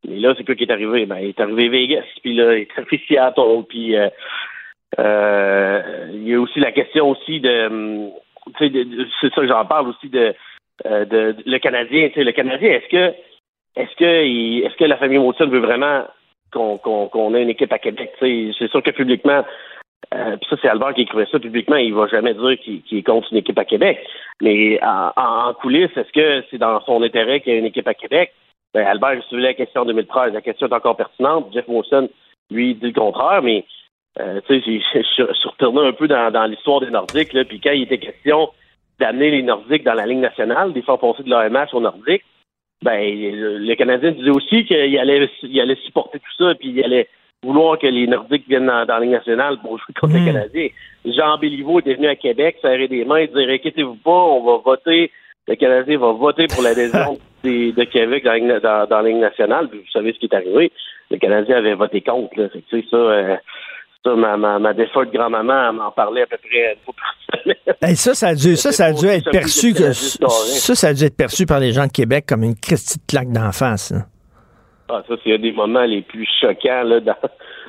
Mais 0.08 0.16
là, 0.18 0.34
c'est 0.36 0.44
quoi 0.44 0.54
qui 0.54 0.64
est 0.64 0.72
arrivé? 0.72 1.06
Ben, 1.06 1.18
il 1.18 1.28
est 1.28 1.40
arrivé 1.40 1.68
Vegas, 1.68 2.04
puis 2.22 2.34
là, 2.34 2.56
il 2.56 2.62
est 2.62 2.68
arrivé 2.78 3.00
Seattle, 3.08 3.64
puis 3.68 3.96
euh, 3.96 4.08
euh, 4.98 6.08
il 6.12 6.28
y 6.28 6.34
a 6.34 6.40
aussi 6.40 6.58
la 6.60 6.72
question 6.72 7.08
aussi 7.10 7.40
de, 7.40 7.66
hum, 7.66 8.10
de- 8.60 8.68
de- 8.68 9.06
c'est 9.20 9.32
ça 9.32 9.40
que 9.42 9.46
j'en 9.48 9.64
parle 9.66 9.88
aussi 9.88 10.08
de, 10.08 10.34
euh, 10.86 11.04
de, 11.04 11.32
de- 11.32 11.42
le 11.46 11.58
Canadien, 11.58 12.08
le 12.16 12.32
Canadien, 12.32 12.70
est-ce 12.70 12.88
que, 12.88 13.14
est-ce 13.76 13.94
que, 13.96 14.64
est-ce 14.66 14.76
que 14.76 14.84
la 14.84 14.96
famille 14.96 15.18
Molson 15.18 15.46
veut 15.48 15.60
vraiment 15.60 16.04
qu'on, 16.52 17.34
ait 17.34 17.42
une 17.42 17.50
équipe 17.50 17.72
à 17.72 17.78
Québec? 17.78 18.12
C'est 18.18 18.52
sûr 18.70 18.82
que 18.82 18.90
publiquement, 18.90 19.44
euh, 20.14 20.36
puis 20.38 20.48
ça, 20.50 20.56
c'est 20.60 20.68
Albert 20.68 20.94
qui 20.94 21.02
écrivait 21.02 21.26
ça 21.30 21.38
publiquement. 21.38 21.76
Il 21.76 21.94
va 21.94 22.08
jamais 22.08 22.34
dire 22.34 22.58
qu'il, 22.58 22.82
qu'il 22.82 23.04
contre 23.04 23.28
une 23.30 23.38
équipe 23.38 23.58
à 23.58 23.64
Québec. 23.64 23.98
Mais 24.40 24.80
en- 24.82 25.12
en 25.16 25.54
coulisses, 25.54 25.96
est-ce 25.96 26.10
que 26.12 26.42
c'est 26.50 26.58
dans 26.58 26.80
son 26.80 27.02
intérêt 27.02 27.40
qu'il 27.40 27.52
y 27.52 27.56
ait 27.56 27.60
une 27.60 27.66
équipe 27.66 27.86
à 27.86 27.94
Québec? 27.94 28.32
Ben, 28.74 28.86
Albert, 28.86 29.22
je 29.30 29.36
la 29.36 29.54
question 29.54 29.82
en 29.82 29.86
2013. 29.86 30.32
La 30.32 30.40
question 30.40 30.68
est 30.68 30.72
encore 30.72 30.96
pertinente. 30.96 31.52
Jeff 31.52 31.64
Wilson, 31.66 32.08
lui, 32.50 32.74
dit 32.74 32.86
le 32.86 32.92
contraire, 32.92 33.42
mais 33.42 33.64
euh, 34.20 34.40
tu 34.46 34.60
sais, 34.60 34.80
je 34.94 35.02
suis 35.32 35.48
retourné 35.48 35.86
un 35.86 35.92
peu 35.92 36.08
dans, 36.08 36.30
dans 36.32 36.46
l'histoire 36.46 36.80
des 36.80 36.90
Nordiques, 36.90 37.32
là, 37.32 37.44
puis 37.44 37.60
quand 37.60 37.72
il 37.72 37.82
était 37.82 37.98
question 37.98 38.50
d'amener 38.98 39.30
les 39.30 39.42
Nordiques 39.42 39.84
dans 39.84 39.94
la 39.94 40.06
Ligue 40.06 40.18
nationale, 40.18 40.72
des 40.72 40.82
faire 40.82 40.98
passer 40.98 41.22
de 41.22 41.30
l'AMH 41.30 41.68
aux 41.72 41.80
Nordiques, 41.80 42.24
ben, 42.82 43.00
le, 43.00 43.58
le 43.58 43.74
Canadien 43.74 44.12
disait 44.12 44.30
aussi 44.30 44.64
qu'il 44.64 44.98
allait, 44.98 45.28
il 45.42 45.60
allait 45.60 45.76
supporter 45.84 46.18
tout 46.18 46.44
ça, 46.44 46.54
puis 46.54 46.70
il 46.70 46.84
allait 46.84 47.08
vouloir 47.42 47.78
que 47.78 47.86
les 47.86 48.06
Nordiques 48.06 48.48
viennent 48.48 48.66
dans, 48.66 48.84
dans 48.84 48.94
la 48.94 49.00
Ligue 49.00 49.10
nationale 49.10 49.58
pour 49.60 49.78
jouer 49.78 49.94
contre 49.98 50.14
les 50.14 50.24
Canadiens. 50.24 50.68
Jean 51.04 51.38
Béliveau 51.38 51.80
était 51.80 51.94
venu 51.94 52.06
à 52.06 52.16
Québec, 52.16 52.58
serrer 52.60 52.88
des 52.88 53.04
mains 53.04 53.16
et 53.16 53.28
dire 53.28 53.48
inquiétez-vous 53.48 53.96
pas, 53.96 54.10
on 54.10 54.44
va 54.44 54.58
voter, 54.58 55.10
le 55.50 55.56
Canadien 55.56 55.98
va 55.98 56.12
voter 56.12 56.46
pour 56.46 56.62
l'adhésion 56.62 57.18
de 57.44 57.84
Québec 57.84 58.24
dans, 58.24 58.60
dans, 58.60 58.86
dans 58.88 59.00
la 59.00 59.08
Ligue 59.08 59.18
nationale. 59.18 59.68
Puis 59.68 59.80
vous 59.80 59.90
savez 59.92 60.12
ce 60.12 60.18
qui 60.18 60.26
est 60.26 60.34
arrivé. 60.34 60.70
Le 61.10 61.18
Canadien 61.18 61.56
avait 61.56 61.74
voté 61.74 62.00
contre. 62.00 62.38
Là. 62.38 62.48
Fait 62.50 62.60
que, 62.60 62.70
tu 62.70 62.80
sais, 62.80 62.86
ça, 62.88 62.96
euh, 62.96 63.36
ça 64.04 64.14
ma, 64.14 64.36
ma, 64.36 64.60
ma 64.60 64.72
défunte 64.72 65.12
grand-maman 65.12 65.72
m'en 65.72 65.90
parlait 65.90 66.22
à 66.22 66.26
peu 66.26 66.36
près 66.36 66.72
une 66.72 66.78
fois 66.84 66.94
par 66.96 67.14
ça, 67.94 68.14
ça 68.14 68.28
a 68.28 68.34
dû, 68.34 68.56
ça, 68.56 68.72
ça 68.72 68.86
a 68.86 68.92
dû 68.92 69.06
être 69.06 69.30
perçu, 69.30 69.72
que, 69.72 69.88
hein. 69.88 69.92
ça, 69.92 70.74
ça 70.74 70.88
a 70.88 70.94
dû 70.94 71.04
être 71.04 71.16
perçu 71.16 71.46
par 71.46 71.60
les 71.60 71.72
gens 71.72 71.86
de 71.86 71.92
Québec 71.92 72.24
comme 72.28 72.42
une 72.42 72.52
de 72.52 73.06
claque 73.08 73.32
d'en 73.32 73.52
face. 73.52 73.90
là. 73.92 74.00
Ah, 74.88 75.02
ça, 75.08 75.14
c'est 75.22 75.34
un 75.34 75.38
des 75.38 75.52
moments 75.52 75.84
les 75.84 76.02
plus 76.02 76.28
choquants 76.40 76.82
là, 76.82 77.00
dans, 77.00 77.14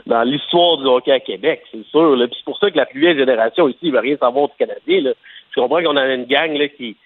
dans 0.08 0.24
l'histoire 0.24 0.78
du 0.78 0.86
hockey 0.86 1.12
à 1.12 1.20
Québec, 1.20 1.62
c'est 1.72 1.86
sûr. 1.86 2.16
Là. 2.16 2.28
Puis 2.28 2.36
c'est 2.38 2.46
pour 2.46 2.58
ça 2.58 2.70
que 2.70 2.78
la 2.78 2.86
plus 2.86 3.00
vieille 3.00 3.18
génération 3.18 3.68
ici 3.68 3.88
ne 3.88 3.92
veut 3.92 4.00
rien 4.00 4.18
savoir 4.18 4.48
du 4.48 4.54
Canadien. 4.58 5.02
Là. 5.02 5.12
Je 5.56 5.62
comprends 5.62 5.84
qu'on 5.84 5.98
a 5.98 6.14
une 6.14 6.26
gang 6.26 6.52
là, 6.54 6.68
qui, 6.68 6.98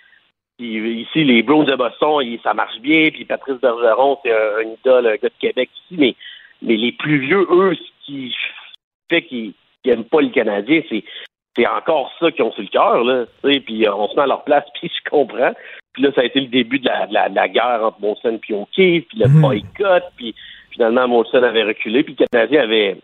ici, 0.60 1.24
les 1.24 1.44
Browns 1.44 1.66
de 1.66 1.76
Boston, 1.76 2.20
ils- 2.22 2.40
ça 2.44 2.54
marche 2.54 2.80
bien, 2.80 3.10
puis 3.12 3.26
Patrice 3.26 3.60
Bergeron, 3.62 4.18
c'est 4.24 4.32
un, 4.32 4.58
un 4.60 4.74
idole, 4.80 5.08
un 5.08 5.16
gars 5.16 5.30
de 5.30 5.34
Québec 5.40 5.70
ici, 5.76 5.96
mais, 5.98 6.16
mais 6.62 6.76
les 6.78 6.92
plus 6.92 7.20
vieux, 7.20 7.46
eux, 7.50 7.76
ce 7.76 8.06
qui 8.06 8.36
fait 9.10 9.22
qu'ils 9.24 9.54
n'aiment 9.86 10.06
pas 10.06 10.22
le 10.22 10.30
Canadien, 10.30 10.82
c'est 10.90 11.04
c'est 11.58 11.68
encore 11.68 12.12
ça 12.20 12.32
qu'ils 12.32 12.44
ont 12.44 12.52
sur 12.52 12.64
le 12.64 12.68
cœur, 12.68 13.02
là. 13.06 13.26
Puis 13.42 13.88
on 13.88 14.10
se 14.10 14.16
met 14.18 14.24
à 14.24 14.28
leur 14.28 14.44
place, 14.44 14.66
puis 14.80 14.92
je 14.94 15.10
comprends. 15.10 15.54
Puis 15.94 16.04
là, 16.04 16.10
ça 16.14 16.20
a 16.20 16.26
été 16.26 16.42
le 16.42 16.48
début 16.48 16.80
de 16.80 16.90
la, 16.90 17.08
de 17.08 17.14
la, 17.14 17.30
de 17.30 17.36
la 17.36 17.48
guerre 17.48 17.80
entre 17.82 18.02
Molson 18.02 18.38
et 18.50 18.54
O'Keefe, 18.54 19.06
puis 19.08 19.20
le 19.20 19.30
boycott, 19.42 20.04
puis 20.18 20.36
finalement, 20.72 21.08
Molson 21.08 21.42
avait 21.44 21.64
reculé, 21.64 22.04
puis 22.04 22.14
le 22.20 22.26
Canadien 22.28 22.62
avait 22.64 22.98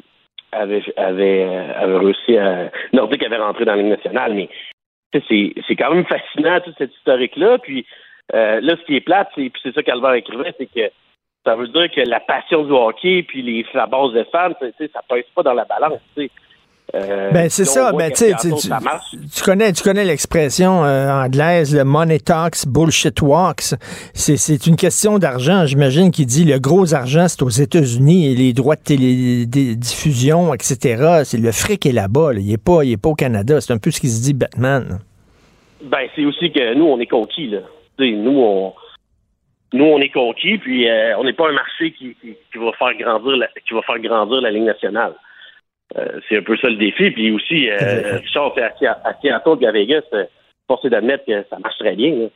avait, 0.53 0.83
avait, 0.97 1.43
euh, 1.45 1.73
avait 1.81 1.97
réussi 1.97 2.37
à... 2.37 2.69
Nordique 2.91 3.23
avait 3.23 3.37
rentré 3.37 3.63
dans 3.63 3.73
la 3.73 3.81
Ligue 3.81 3.91
nationale, 3.91 4.33
mais 4.33 4.49
c'est 5.13 5.75
quand 5.75 5.93
même 5.93 6.05
fascinant, 6.05 6.59
toute 6.61 6.77
cette 6.77 6.93
historique-là. 6.95 7.57
Puis 7.59 7.85
euh, 8.33 8.59
là, 8.61 8.75
ce 8.79 8.85
qui 8.85 8.95
est 8.95 9.01
plate, 9.01 9.29
c'est, 9.35 9.49
puis 9.49 9.61
c'est 9.63 9.73
ça 9.73 9.83
qu'Albert 9.83 10.13
écrivait, 10.13 10.53
c'est 10.57 10.67
que 10.67 10.91
ça 11.45 11.55
veut 11.55 11.67
dire 11.67 11.89
que 11.91 12.01
la 12.01 12.19
passion 12.19 12.63
du 12.63 12.71
hockey 12.71 13.23
puis 13.23 13.41
les, 13.41 13.65
la 13.73 13.87
base 13.87 14.13
de 14.13 14.23
fans, 14.31 14.53
ça 14.59 15.01
pèse 15.09 15.25
pas 15.35 15.43
dans 15.43 15.53
la 15.53 15.65
balance. 15.65 15.99
Euh, 16.93 17.31
Ben, 17.31 17.49
c'est 17.49 17.65
ça. 17.65 17.91
Ben, 17.93 18.11
tu 18.11 18.25
tu, 18.41 18.49
ça 18.59 18.79
connais, 19.45 19.71
tu 19.71 19.81
connais 19.81 20.03
l'expression 20.03 20.83
euh, 20.83 21.09
anglaise, 21.09 21.75
le 21.75 21.83
money 21.85 22.19
talks, 22.19 22.67
bullshit 22.67 23.21
walks. 23.21 23.75
C'est, 24.13 24.37
c'est 24.37 24.67
une 24.67 24.75
question 24.75 25.17
d'argent. 25.19 25.65
J'imagine 25.65 26.11
qu'il 26.11 26.25
dit 26.25 26.43
le 26.43 26.59
gros 26.59 26.93
argent, 26.93 27.27
c'est 27.29 27.41
aux 27.43 27.49
États-Unis 27.49 28.31
et 28.31 28.35
les 28.35 28.53
droits 28.53 28.75
de 28.75 28.81
télédiffusion, 28.81 30.53
etc. 30.53 31.21
C'est 31.23 31.37
le 31.39 31.51
fric 31.51 31.85
est 31.85 31.91
là-bas. 31.93 32.33
là. 32.33 32.39
Il 32.39 32.51
est 32.51 32.63
pas, 32.63 32.83
il 32.83 32.91
est 32.91 33.01
pas 33.01 33.09
au 33.09 33.15
Canada. 33.15 33.61
C'est 33.61 33.73
un 33.73 33.77
peu 33.77 33.91
ce 33.91 33.99
qu'il 33.99 34.09
se 34.09 34.21
dit 34.23 34.33
Batman. 34.33 34.99
Ben, 35.83 36.07
c'est 36.15 36.25
aussi 36.25 36.51
que 36.51 36.73
nous, 36.75 36.85
on 36.85 36.99
est 36.99 37.07
conquis, 37.07 37.47
là. 37.47 37.59
Nous, 37.99 38.39
on, 38.39 38.73
nous, 39.73 39.85
on 39.85 39.99
est 39.99 40.09
conquis, 40.09 40.57
puis 40.57 40.89
euh, 40.89 41.17
on 41.19 41.23
n'est 41.23 41.33
pas 41.33 41.47
un 41.49 41.53
marché 41.53 41.91
qui, 41.91 42.15
qui, 42.19 42.35
qui 42.51 42.57
va 42.57 42.71
faire 42.73 42.93
grandir 42.99 43.37
la, 43.37 43.47
qui 43.67 43.73
va 43.73 43.81
faire 43.83 43.99
grandir 43.99 44.41
la 44.41 44.51
Ligue 44.51 44.63
nationale. 44.63 45.13
Euh, 45.97 46.19
c'est 46.27 46.37
un 46.37 46.41
peu 46.43 46.57
ça 46.57 46.69
le 46.69 46.77
défi. 46.77 47.11
Puis 47.11 47.31
aussi, 47.31 47.69
euh, 47.69 48.19
Richard, 48.19 48.53
à, 48.57 49.09
à 49.09 49.13
Seattle 49.21 49.57
et 49.61 49.67
à 49.67 49.71
Vegas, 49.71 50.03
forcé 50.67 50.89
d'admettre 50.89 51.25
que 51.25 51.43
ça 51.49 51.59
marche 51.59 51.77
très 51.77 51.95
bien. 51.95 52.15
là. 52.15 52.27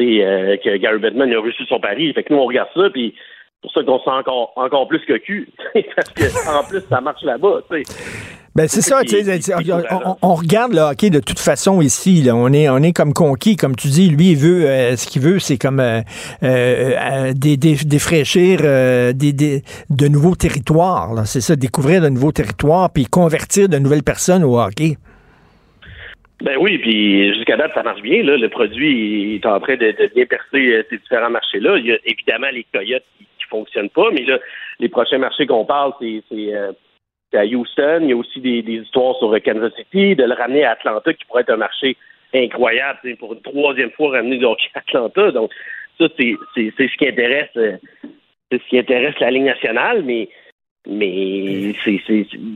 Euh, 0.00 0.56
que 0.58 0.76
Gary 0.76 0.98
Bettman 0.98 1.32
a 1.32 1.40
reçu 1.40 1.64
son 1.64 1.80
pari. 1.80 2.12
Fait 2.12 2.22
que 2.22 2.32
nous, 2.32 2.38
on 2.38 2.46
regarde 2.46 2.68
ça, 2.74 2.88
puis 2.90 3.14
pour 3.62 3.72
ça 3.72 3.82
qu'on 3.82 3.98
se 3.98 4.04
sent 4.04 4.10
encore, 4.10 4.52
encore 4.56 4.88
plus 4.88 5.00
que 5.06 5.16
cul. 5.18 5.48
Parce 5.96 6.10
que, 6.10 6.48
en 6.58 6.64
plus, 6.64 6.80
ça 6.88 7.00
marche 7.00 7.22
là-bas. 7.22 7.60
Ben 8.54 8.66
c'est 8.66 8.80
ça, 8.80 9.00
on, 9.90 10.16
on- 10.20 10.34
regarde 10.34 10.72
le 10.72 10.80
hockey 10.80 11.10
de 11.10 11.20
toute 11.20 11.38
façon 11.38 11.80
ici. 11.80 12.22
Là. 12.22 12.34
On, 12.34 12.52
est, 12.52 12.68
on 12.68 12.78
est 12.78 12.92
comme 12.92 13.12
conquis, 13.12 13.54
comme 13.54 13.76
tu 13.76 13.86
dis. 13.86 14.08
Lui, 14.10 14.30
il 14.32 14.36
veut, 14.36 14.66
euh, 14.66 14.96
ce 14.96 15.06
qu'il 15.06 15.22
veut, 15.22 15.38
c'est 15.38 15.58
comme 15.58 15.78
euh, 15.78 16.00
euh, 16.42 16.92
euh, 16.98 17.32
dé- 17.36 17.56
dé- 17.56 17.76
défraîchir 17.86 18.58
des, 19.14 19.32
des- 19.32 19.62
de 19.90 20.08
nouveaux 20.08 20.34
territoires. 20.34 21.24
C'est 21.26 21.40
ça, 21.40 21.54
découvrir 21.54 22.02
de 22.02 22.08
nouveaux 22.08 22.32
territoires, 22.32 22.90
puis 22.92 23.04
convertir 23.04 23.68
de 23.68 23.78
nouvelles 23.78 24.02
personnes 24.02 24.42
au 24.42 24.58
hockey. 24.58 24.96
Ben 26.42 26.56
oui, 26.60 26.78
puis 26.78 27.32
jusqu'à 27.34 27.56
date, 27.56 27.72
ça 27.74 27.82
marche 27.84 28.02
bien. 28.02 28.24
Là. 28.24 28.36
Le 28.38 28.48
produit 28.48 29.36
est 29.36 29.46
en 29.46 29.60
train 29.60 29.74
de, 29.76 29.86
de 29.92 30.10
bien 30.14 30.24
percer 30.26 30.84
ces 30.90 30.96
différents 30.98 31.30
marchés-là. 31.30 31.76
Il 31.78 31.86
y 31.86 31.92
a 31.92 31.96
évidemment 32.06 32.48
les 32.52 32.66
coyotes 32.74 33.04
qui, 33.18 33.26
qui 33.48 33.56
fonctionnent 33.56 33.90
pas, 33.90 34.10
mais 34.12 34.24
là, 34.24 34.38
les 34.80 34.88
prochains 34.88 35.18
marchés 35.18 35.46
qu'on 35.46 35.64
parle, 35.64 35.92
c'est 36.00 36.22
euh, 36.32 36.72
à 37.34 37.44
Houston. 37.44 38.00
Il 38.02 38.10
y 38.10 38.12
a 38.12 38.16
aussi 38.16 38.40
des, 38.40 38.62
des 38.62 38.74
histoires 38.82 39.16
sur 39.16 39.32
euh, 39.32 39.38
Kansas 39.40 39.72
City, 39.76 40.14
de 40.16 40.24
le 40.24 40.34
ramener 40.34 40.64
à 40.64 40.72
Atlanta, 40.72 41.12
qui 41.12 41.24
pourrait 41.24 41.42
être 41.42 41.50
un 41.50 41.56
marché 41.56 41.96
incroyable 42.34 43.16
pour 43.18 43.32
une 43.32 43.40
troisième 43.40 43.90
fois 43.92 44.10
ramener 44.12 44.40
à 44.44 44.78
Atlanta. 44.78 45.30
Donc, 45.32 45.50
ça, 45.98 46.06
c'est 46.18 46.34
c'est- 46.54 46.72
c'est 46.76 46.88
ce 46.88 46.96
qui 46.96 47.08
intéresse 47.08 47.50
euh, 47.56 47.76
c'est 48.50 48.62
ce 48.62 48.68
qui 48.68 48.78
intéresse 48.78 49.18
la 49.20 49.30
Ligue 49.30 49.44
nationale, 49.44 50.02
mais 50.04 50.28
mais 50.86 51.74
c'est 51.84 52.00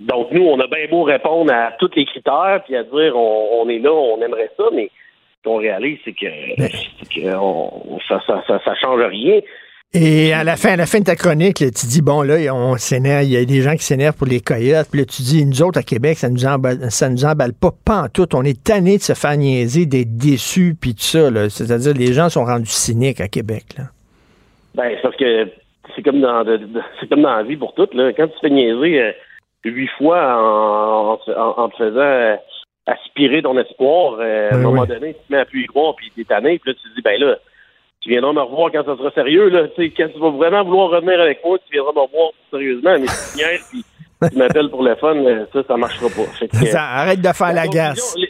donc 0.06 0.30
nous, 0.30 0.44
on 0.46 0.58
a 0.60 0.66
bien 0.66 0.86
beau 0.90 1.02
répondre 1.02 1.52
à 1.52 1.72
tous 1.78 1.90
les 1.96 2.06
critères 2.06 2.62
puis 2.64 2.76
à 2.76 2.82
dire 2.82 3.16
on, 3.16 3.62
on 3.62 3.68
est 3.68 3.78
là, 3.78 3.92
on 3.92 4.20
aimerait 4.22 4.50
ça, 4.56 4.64
mais 4.72 4.90
ce 5.38 5.48
qu'on 5.48 5.56
réalise, 5.58 5.98
c'est 6.04 6.12
que, 6.12 6.26
que 7.14 7.36
on- 7.36 7.98
ça, 8.08 8.22
ça, 8.26 8.42
ça, 8.46 8.60
ça 8.64 8.74
change 8.76 9.02
rien. 9.02 9.40
Et 9.94 10.32
à 10.32 10.42
la 10.42 10.56
fin, 10.56 10.70
à 10.70 10.76
la 10.76 10.86
fin 10.86 11.00
de 11.00 11.04
ta 11.04 11.16
chronique, 11.16 11.60
là, 11.60 11.66
tu 11.70 11.84
dis 11.84 12.00
bon 12.00 12.22
là, 12.22 12.36
on 12.54 12.76
s'énerve, 12.78 13.24
il 13.24 13.32
y 13.32 13.36
a 13.36 13.44
des 13.44 13.60
gens 13.60 13.72
qui 13.72 13.82
s'énervent 13.84 14.16
pour 14.16 14.26
les 14.26 14.40
coyotes. 14.40 14.88
Puis 14.90 15.00
là, 15.00 15.04
tu 15.06 15.20
dis 15.20 15.44
nous 15.44 15.62
autres 15.62 15.78
à 15.80 15.82
Québec, 15.82 16.16
ça 16.16 16.30
nous 16.30 16.46
emballe, 16.46 16.90
ça 16.90 17.10
nous 17.10 17.26
emballe 17.26 17.52
pas, 17.52 17.72
pas 17.84 18.04
en 18.04 18.08
tout. 18.08 18.26
On 18.34 18.42
est 18.42 18.64
tanné 18.64 18.96
de 18.96 19.02
se 19.02 19.12
faire 19.12 19.36
niaiser, 19.36 19.84
d'être 19.84 20.16
déçus, 20.16 20.74
puis 20.80 20.94
tout 20.94 21.02
ça. 21.02 21.30
là. 21.30 21.50
C'est-à-dire, 21.50 21.92
les 21.92 22.14
gens 22.14 22.30
sont 22.30 22.44
rendus 22.46 22.70
cyniques 22.70 23.20
à 23.20 23.28
Québec. 23.28 23.64
Là. 23.76 23.84
Ben, 24.74 24.92
c'est 24.96 25.02
parce 25.02 25.16
que 25.16 25.48
c'est 25.94 26.02
comme 26.02 26.22
dans 26.22 26.42
c'est 26.98 27.08
comme 27.10 27.20
dans 27.20 27.36
la 27.36 27.42
vie 27.42 27.56
pour 27.56 27.74
toutes. 27.74 27.92
Là. 27.92 28.14
Quand 28.14 28.28
tu 28.28 28.34
te 28.34 28.40
fais 28.40 28.50
niaiser 28.50 28.98
euh, 28.98 29.12
huit 29.66 29.90
fois 29.98 30.22
en, 30.38 31.18
en, 31.36 31.68
te 31.68 31.76
faisant 31.76 32.00
euh, 32.00 32.36
aspirer 32.86 33.42
ton 33.42 33.58
espoir, 33.58 34.16
euh, 34.20 34.52
à 34.52 34.54
un 34.54 34.58
Oui, 34.58 34.64
moment 34.64 34.86
donné, 34.86 35.12
tu 35.12 35.20
te 35.28 35.32
mets 35.34 35.40
à 35.40 35.44
plus 35.44 35.64
y 35.64 35.66
croire, 35.66 35.94
puis 35.96 36.10
t'es 36.16 36.24
tanné, 36.24 36.58
puis 36.58 36.70
là, 36.70 36.78
tu 36.82 36.88
te 36.88 36.94
dis, 36.94 37.02
ben 37.02 37.20
là, 37.20 37.36
tu 38.02 38.08
viendras 38.10 38.32
me 38.32 38.40
revoir 38.40 38.70
quand 38.72 38.84
ça 38.84 38.96
sera 38.96 39.10
sérieux. 39.12 39.48
Là. 39.48 39.68
Tu 39.68 39.84
sais, 39.84 39.90
quand 39.96 40.08
tu 40.12 40.18
vas 40.20 40.30
vraiment 40.30 40.64
vouloir 40.64 40.90
revenir 40.90 41.20
avec 41.20 41.42
moi, 41.44 41.56
tu 41.58 41.72
viendras 41.72 41.92
me 41.92 42.00
revoir 42.00 42.30
sérieusement, 42.50 42.96
mais 42.98 43.06
si 43.06 43.38
tu 43.38 43.44
puis 43.70 44.30
tu 44.30 44.38
m'appelles 44.38 44.68
pour 44.70 44.82
le 44.82 44.94
fun, 44.96 45.16
euh, 45.16 45.46
ça, 45.52 45.62
ça 45.66 45.76
marchera 45.76 46.08
pas. 46.08 46.30
Fait 46.38 46.48
que, 46.48 46.56
Ça, 46.66 46.82
arrête 46.82 47.20
de 47.20 47.32
faire 47.32 47.52
la 47.52 47.66
gasse. 47.66 48.14
les- 48.16 48.28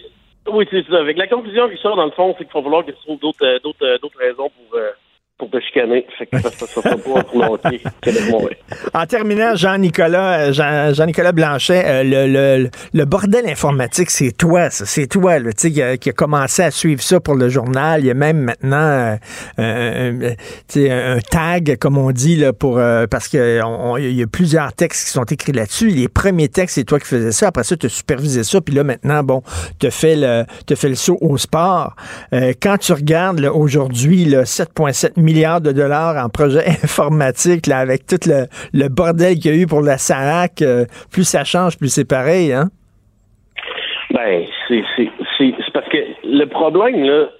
Oui, 0.50 0.66
c'est 0.70 0.84
ça. 0.88 0.98
Avec 0.98 1.16
la 1.16 1.26
conclusion 1.26 1.68
qui 1.68 1.76
sort, 1.78 1.96
dans 1.96 2.04
le 2.06 2.10
fond, 2.12 2.34
c'est 2.38 2.44
qu'il 2.44 2.52
va 2.54 2.62
falloir 2.62 2.84
que 2.84 2.90
tu 2.92 2.96
trouves 3.04 3.18
d'autres, 3.20 3.44
euh, 3.46 3.58
d'autres, 3.62 3.84
euh, 3.86 3.98
d'autres 3.98 4.18
raisons 4.18 4.50
pour, 4.50 4.78
euh, 4.78 4.90
pour 5.38 5.50
te 5.50 5.58
chicaner. 5.60 6.06
Fait 6.18 6.26
que 6.26 6.38
ça 6.40 6.96
pour 6.98 7.18
En 8.94 9.06
terminant, 9.06 9.56
Jean-Nicolas 9.56 10.48
euh, 10.48 10.52
Jean, 10.52 10.94
Jean-Nicolas 10.94 11.32
Blanchet, 11.32 11.82
euh, 11.84 12.02
le, 12.04 12.26
le, 12.62 12.70
le, 12.92 13.04
bordel 13.04 13.46
informatique, 13.48 14.10
c'est 14.10 14.30
toi, 14.30 14.70
ça. 14.70 14.84
C'est 14.86 15.06
toi 15.06 15.38
là, 15.38 15.52
qui, 15.52 15.82
a, 15.82 15.96
qui 15.96 16.10
a 16.10 16.12
commencé 16.12 16.62
à 16.62 16.70
suivre 16.70 17.02
ça 17.02 17.18
pour 17.18 17.34
le 17.34 17.48
journal. 17.48 18.02
Il 18.02 18.06
y 18.06 18.10
a 18.10 18.14
même 18.14 18.38
maintenant 18.38 19.16
euh, 19.58 20.34
un, 20.76 21.18
tag, 21.28 21.76
comme 21.78 21.98
on 21.98 22.12
dit, 22.12 22.36
là, 22.36 22.52
pour 22.52 22.80
parce 23.10 23.28
qu'il 23.28 23.40
y 23.40 24.22
a 24.22 24.26
plusieurs 24.26 24.72
textes 24.72 25.06
qui 25.06 25.12
sont 25.12 25.24
écrits 25.24 25.52
là-dessus. 25.52 25.88
Les 25.88 26.08
premiers 26.08 26.48
textes, 26.48 26.76
c'est 26.76 26.84
toi 26.84 27.00
qui 27.00 27.06
faisais 27.06 27.32
ça. 27.32 27.48
Après 27.48 27.64
ça, 27.64 27.76
tu 27.76 27.86
as 27.86 27.88
supervisé 27.88 28.44
ça. 28.44 28.60
Puis 28.60 28.74
là, 28.74 28.84
maintenant, 28.84 29.22
bon, 29.22 29.42
tu 29.80 29.90
fais 29.90 30.16
le, 30.16 30.44
te 30.66 30.86
le 30.86 30.94
saut 30.94 31.18
au 31.20 31.36
sport. 31.36 31.96
quand 32.32 32.78
tu 32.78 32.92
regardes 32.92 33.40
aujourd'hui 33.40 34.26
7,7 34.26 35.20
millions 35.20 35.21
milliards 35.22 35.60
de 35.60 35.72
dollars 35.72 36.16
en 36.22 36.28
projet 36.28 36.66
informatique, 36.84 37.66
là, 37.66 37.78
avec 37.78 38.06
tout 38.06 38.20
le, 38.26 38.88
bordel 38.88 39.34
qu'il 39.38 39.54
y 39.54 39.58
a 39.58 39.62
eu 39.62 39.66
pour 39.66 39.80
la 39.80 39.98
SARAC. 39.98 40.62
Euh, 40.62 40.84
plus 41.10 41.24
ça 41.24 41.44
change, 41.44 41.78
plus 41.78 41.88
c'est 41.88 42.08
pareil, 42.08 42.52
hein? 42.52 42.68
Ben, 44.10 44.44
c'est 44.68 45.72
parce 45.72 45.88
que 45.88 45.98
le 46.24 46.44
problème, 46.44 47.02
là, 47.02 47.30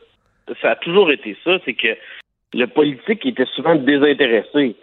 ça 0.61 0.71
a 0.71 0.77
toujours 0.77 1.11
été 1.11 1.37
ça, 1.45 1.59
c'est 1.65 1.75
que 1.75 1.97
le 2.55 2.67
politique 2.67 3.25
était 3.27 3.47
souvent 3.55 3.75
désintéressé. 3.75 4.77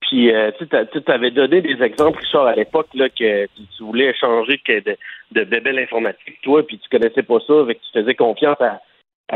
Puis, 0.00 0.32
euh, 0.32 0.50
tu 0.58 1.12
avais 1.12 1.30
donné 1.30 1.60
des 1.62 1.82
exemples, 1.82 2.18
Richard, 2.18 2.46
à 2.46 2.54
l'époque, 2.54 2.88
là, 2.94 3.08
que 3.08 3.46
tu, 3.46 3.82
voulais 3.82 4.10
échanger 4.10 4.60
de, 4.68 4.96
de 5.32 5.44
bébé 5.44 5.72
l'informatique, 5.72 6.38
toi, 6.42 6.66
puis 6.66 6.78
tu 6.78 6.88
connaissais 6.88 7.22
pas 7.22 7.38
ça, 7.46 7.60
avec 7.60 7.80
tu 7.80 8.00
faisais 8.00 8.14
confiance 8.14 8.60
à, 8.60 8.80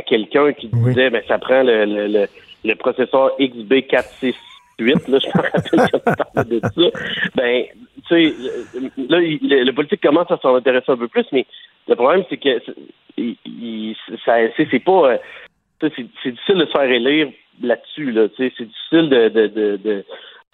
quelqu'un 0.02 0.52
qui 0.52 0.68
disait, 0.68 1.10
ben, 1.10 1.22
ça 1.26 1.38
prend 1.38 1.62
le 1.62 2.26
le 2.66 2.74
processeur 2.74 3.30
XB468, 3.38 4.34
là, 5.10 5.18
je 5.18 5.28
me 5.28 5.42
rappelle 5.42 6.48
de 6.48 6.60
ça. 6.60 7.00
Ben, 7.34 7.64
tu 8.08 8.30
sais, 8.30 8.34
là, 9.08 9.18
le, 9.20 9.72
politique 9.72 10.02
commence 10.02 10.30
à 10.30 10.38
s'en 10.38 10.54
intéresser 10.54 10.92
un 10.92 10.96
peu 10.96 11.08
plus, 11.08 11.26
mais 11.32 11.46
le 11.88 11.94
problème, 11.94 12.24
c'est 12.28 12.36
que 12.36 12.60
c'est 13.16 14.84
pas. 14.84 15.12
Euh, 15.12 15.18
c'est 15.80 15.90
difficile 15.98 16.56
de 16.56 16.66
se 16.66 16.70
faire 16.70 16.90
élire 16.90 17.28
là-dessus, 17.62 18.10
là. 18.10 18.28
C'est 18.36 18.50
difficile 18.50 19.08
de, 19.08 19.28
de, 19.28 19.46
de, 19.46 20.04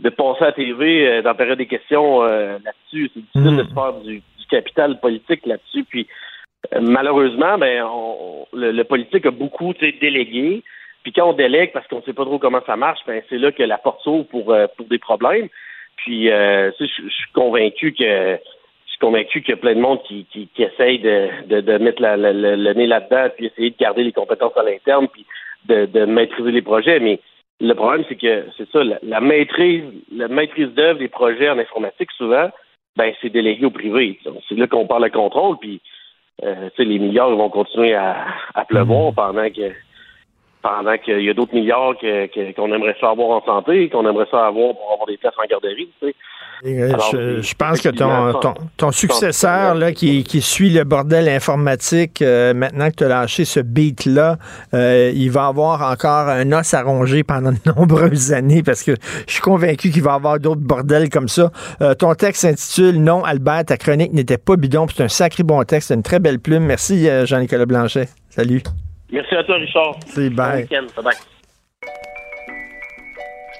de, 0.00 0.08
passer 0.10 0.42
à 0.42 0.46
la 0.46 0.52
TV 0.52 1.06
euh, 1.06 1.22
dans 1.22 1.34
période 1.34 1.58
des 1.58 1.66
questions 1.66 2.22
euh, 2.22 2.58
là-dessus. 2.64 3.10
C'est 3.14 3.20
difficile 3.20 3.56
de 3.56 3.64
se 3.64 3.74
faire 3.74 3.92
du, 4.04 4.16
du 4.16 4.46
capital 4.50 5.00
politique 5.00 5.46
là-dessus. 5.46 5.84
Puis 5.84 6.06
malheureusement, 6.80 7.58
ben, 7.58 7.84
le, 8.52 8.72
le, 8.72 8.84
politique 8.84 9.26
a 9.26 9.30
beaucoup 9.30 9.72
délégué. 9.74 10.62
Puis 11.02 11.12
quand 11.12 11.28
on 11.28 11.32
délègue 11.32 11.72
parce 11.72 11.86
qu'on 11.88 11.96
ne 11.96 12.02
sait 12.02 12.12
pas 12.12 12.24
trop 12.24 12.38
comment 12.38 12.62
ça 12.64 12.76
marche, 12.76 13.00
ben 13.06 13.22
c'est 13.28 13.38
là 13.38 13.50
que 13.52 13.62
la 13.62 13.78
porte 13.78 14.02
s'ouvre 14.02 14.24
pour, 14.24 14.52
euh, 14.52 14.66
pour 14.76 14.86
des 14.86 14.98
problèmes. 14.98 15.48
Puis 15.96 16.30
euh, 16.30 16.70
je 16.78 16.86
suis 16.86 17.32
convaincu 17.34 17.92
que 17.92 18.04
je 18.04 18.90
suis 18.90 18.98
convaincu 19.00 19.42
qu'il 19.42 19.50
y 19.50 19.54
a 19.54 19.60
plein 19.60 19.74
de 19.74 19.80
monde 19.80 20.02
qui, 20.04 20.26
qui, 20.26 20.48
qui 20.54 20.62
essaye 20.62 20.98
de, 21.00 21.28
de, 21.46 21.60
de 21.60 21.78
mettre 21.78 22.00
la, 22.00 22.16
le 22.16 22.72
nez 22.74 22.86
là-dedans, 22.86 23.30
puis 23.36 23.46
essayer 23.46 23.70
de 23.70 23.76
garder 23.76 24.04
les 24.04 24.12
compétences 24.12 24.56
à 24.56 24.62
l'interne, 24.62 25.08
puis 25.08 25.26
de, 25.66 25.86
de 25.86 26.04
maîtriser 26.04 26.52
les 26.52 26.62
projets. 26.62 27.00
Mais 27.00 27.18
le 27.60 27.74
problème, 27.74 28.04
c'est 28.08 28.16
que 28.16 28.44
c'est 28.56 28.68
ça, 28.70 28.82
la, 29.02 29.20
maîtrise, 29.20 29.84
la 30.14 30.28
maîtrise 30.28 30.68
d'œuvre 30.68 30.98
des 30.98 31.08
projets 31.08 31.48
en 31.48 31.58
informatique, 31.58 32.10
souvent, 32.12 32.50
ben 32.96 33.12
c'est 33.20 33.30
délégué 33.30 33.64
au 33.64 33.70
privé. 33.70 34.18
C'est 34.48 34.56
là 34.56 34.66
qu'on 34.66 34.86
parle 34.86 35.04
de 35.04 35.08
contrôle, 35.16 35.56
puis 35.58 35.80
euh, 36.42 36.70
les 36.78 36.98
milliards 36.98 37.30
vont 37.30 37.50
continuer 37.50 37.94
à, 37.94 38.26
à 38.54 38.64
pleuvoir 38.64 39.12
mmh. 39.12 39.14
pendant 39.14 39.50
que 39.50 39.72
pendant 40.62 40.96
qu'il 40.96 41.22
y 41.22 41.28
a 41.28 41.34
d'autres 41.34 41.54
milliards 41.54 41.96
qu'on 41.98 42.72
aimerait 42.72 42.96
ça 43.00 43.10
avoir 43.10 43.30
en 43.30 43.44
santé, 43.44 43.88
qu'on 43.88 44.08
aimerait 44.08 44.28
ça 44.30 44.46
avoir 44.46 44.74
pour 44.74 44.92
avoir 44.92 45.06
des 45.08 45.16
places 45.16 45.34
en 45.36 45.46
garderie. 45.46 45.90
Tu 46.00 46.14
Euh, 46.64 47.42
je, 47.42 47.54
pense 47.54 47.80
que 47.80 47.88
ton, 47.88 48.54
ton, 48.76 48.92
successeur 48.92 49.74
là, 49.74 49.90
qui, 49.90 50.22
qui, 50.22 50.40
suit 50.40 50.70
le 50.70 50.84
bordel 50.84 51.28
informatique, 51.28 52.22
euh, 52.22 52.54
maintenant 52.54 52.88
que 52.88 52.96
tu 52.96 53.04
as 53.04 53.08
lâché 53.08 53.44
ce 53.44 53.58
beat-là, 53.58 54.36
euh, 54.72 55.10
il 55.12 55.30
va 55.32 55.46
avoir 55.46 55.90
encore 55.90 56.28
un 56.28 56.52
os 56.52 56.74
à 56.74 56.82
ronger 56.82 57.24
pendant 57.24 57.50
de 57.50 57.58
nombreuses 57.76 58.32
années 58.32 58.62
parce 58.62 58.84
que 58.84 58.94
je 59.26 59.32
suis 59.32 59.42
convaincu 59.42 59.90
qu'il 59.90 60.02
va 60.02 60.14
avoir 60.14 60.38
d'autres 60.38 60.60
bordels 60.60 61.10
comme 61.10 61.28
ça. 61.28 61.50
ton 61.98 62.14
texte 62.14 62.42
s'intitule 62.42 63.02
Non, 63.02 63.24
Albert, 63.24 63.64
ta 63.66 63.76
chronique 63.76 64.12
n'était 64.12 64.38
pas 64.38 64.54
bidon. 64.54 64.86
C'est 64.94 65.02
un 65.02 65.08
sacré 65.08 65.42
bon 65.42 65.64
texte, 65.64 65.90
une 65.90 66.02
très 66.04 66.20
belle 66.20 66.38
plume. 66.38 66.64
Merci, 66.64 67.08
Jean-Nicolas 67.24 67.66
Blanchet. 67.66 68.08
Salut. 68.30 68.62
Merci 69.10 69.34
à 69.34 69.42
toi, 69.42 69.56
Richard. 69.56 69.96
C'est 70.06 70.30
bye. 70.30 70.68
Bon 70.96 71.02
bye. 71.02 71.14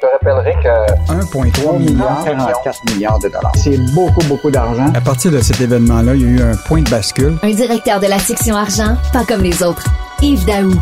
Te 0.02 0.06
rappellerai 0.06 0.54
que 0.54 1.12
1,3 1.12 1.78
milliard, 1.78 2.24
44 2.24 2.92
milliards 2.92 3.18
de 3.20 3.28
dollars. 3.28 3.52
C'est 3.54 3.78
beaucoup, 3.94 4.24
beaucoup 4.26 4.50
d'argent. 4.50 4.92
À 4.94 5.00
partir 5.00 5.30
de 5.30 5.40
cet 5.40 5.60
événement-là, 5.60 6.14
il 6.16 6.22
y 6.22 6.24
a 6.24 6.28
eu 6.28 6.42
un 6.42 6.56
point 6.56 6.82
de 6.82 6.90
bascule. 6.90 7.36
Un 7.42 7.52
directeur 7.52 8.00
de 8.00 8.06
la 8.06 8.18
section 8.18 8.56
argent, 8.56 8.96
pas 9.12 9.24
comme 9.24 9.42
les 9.42 9.62
autres. 9.62 9.84
Yves 10.20 10.44
Daou. 10.44 10.72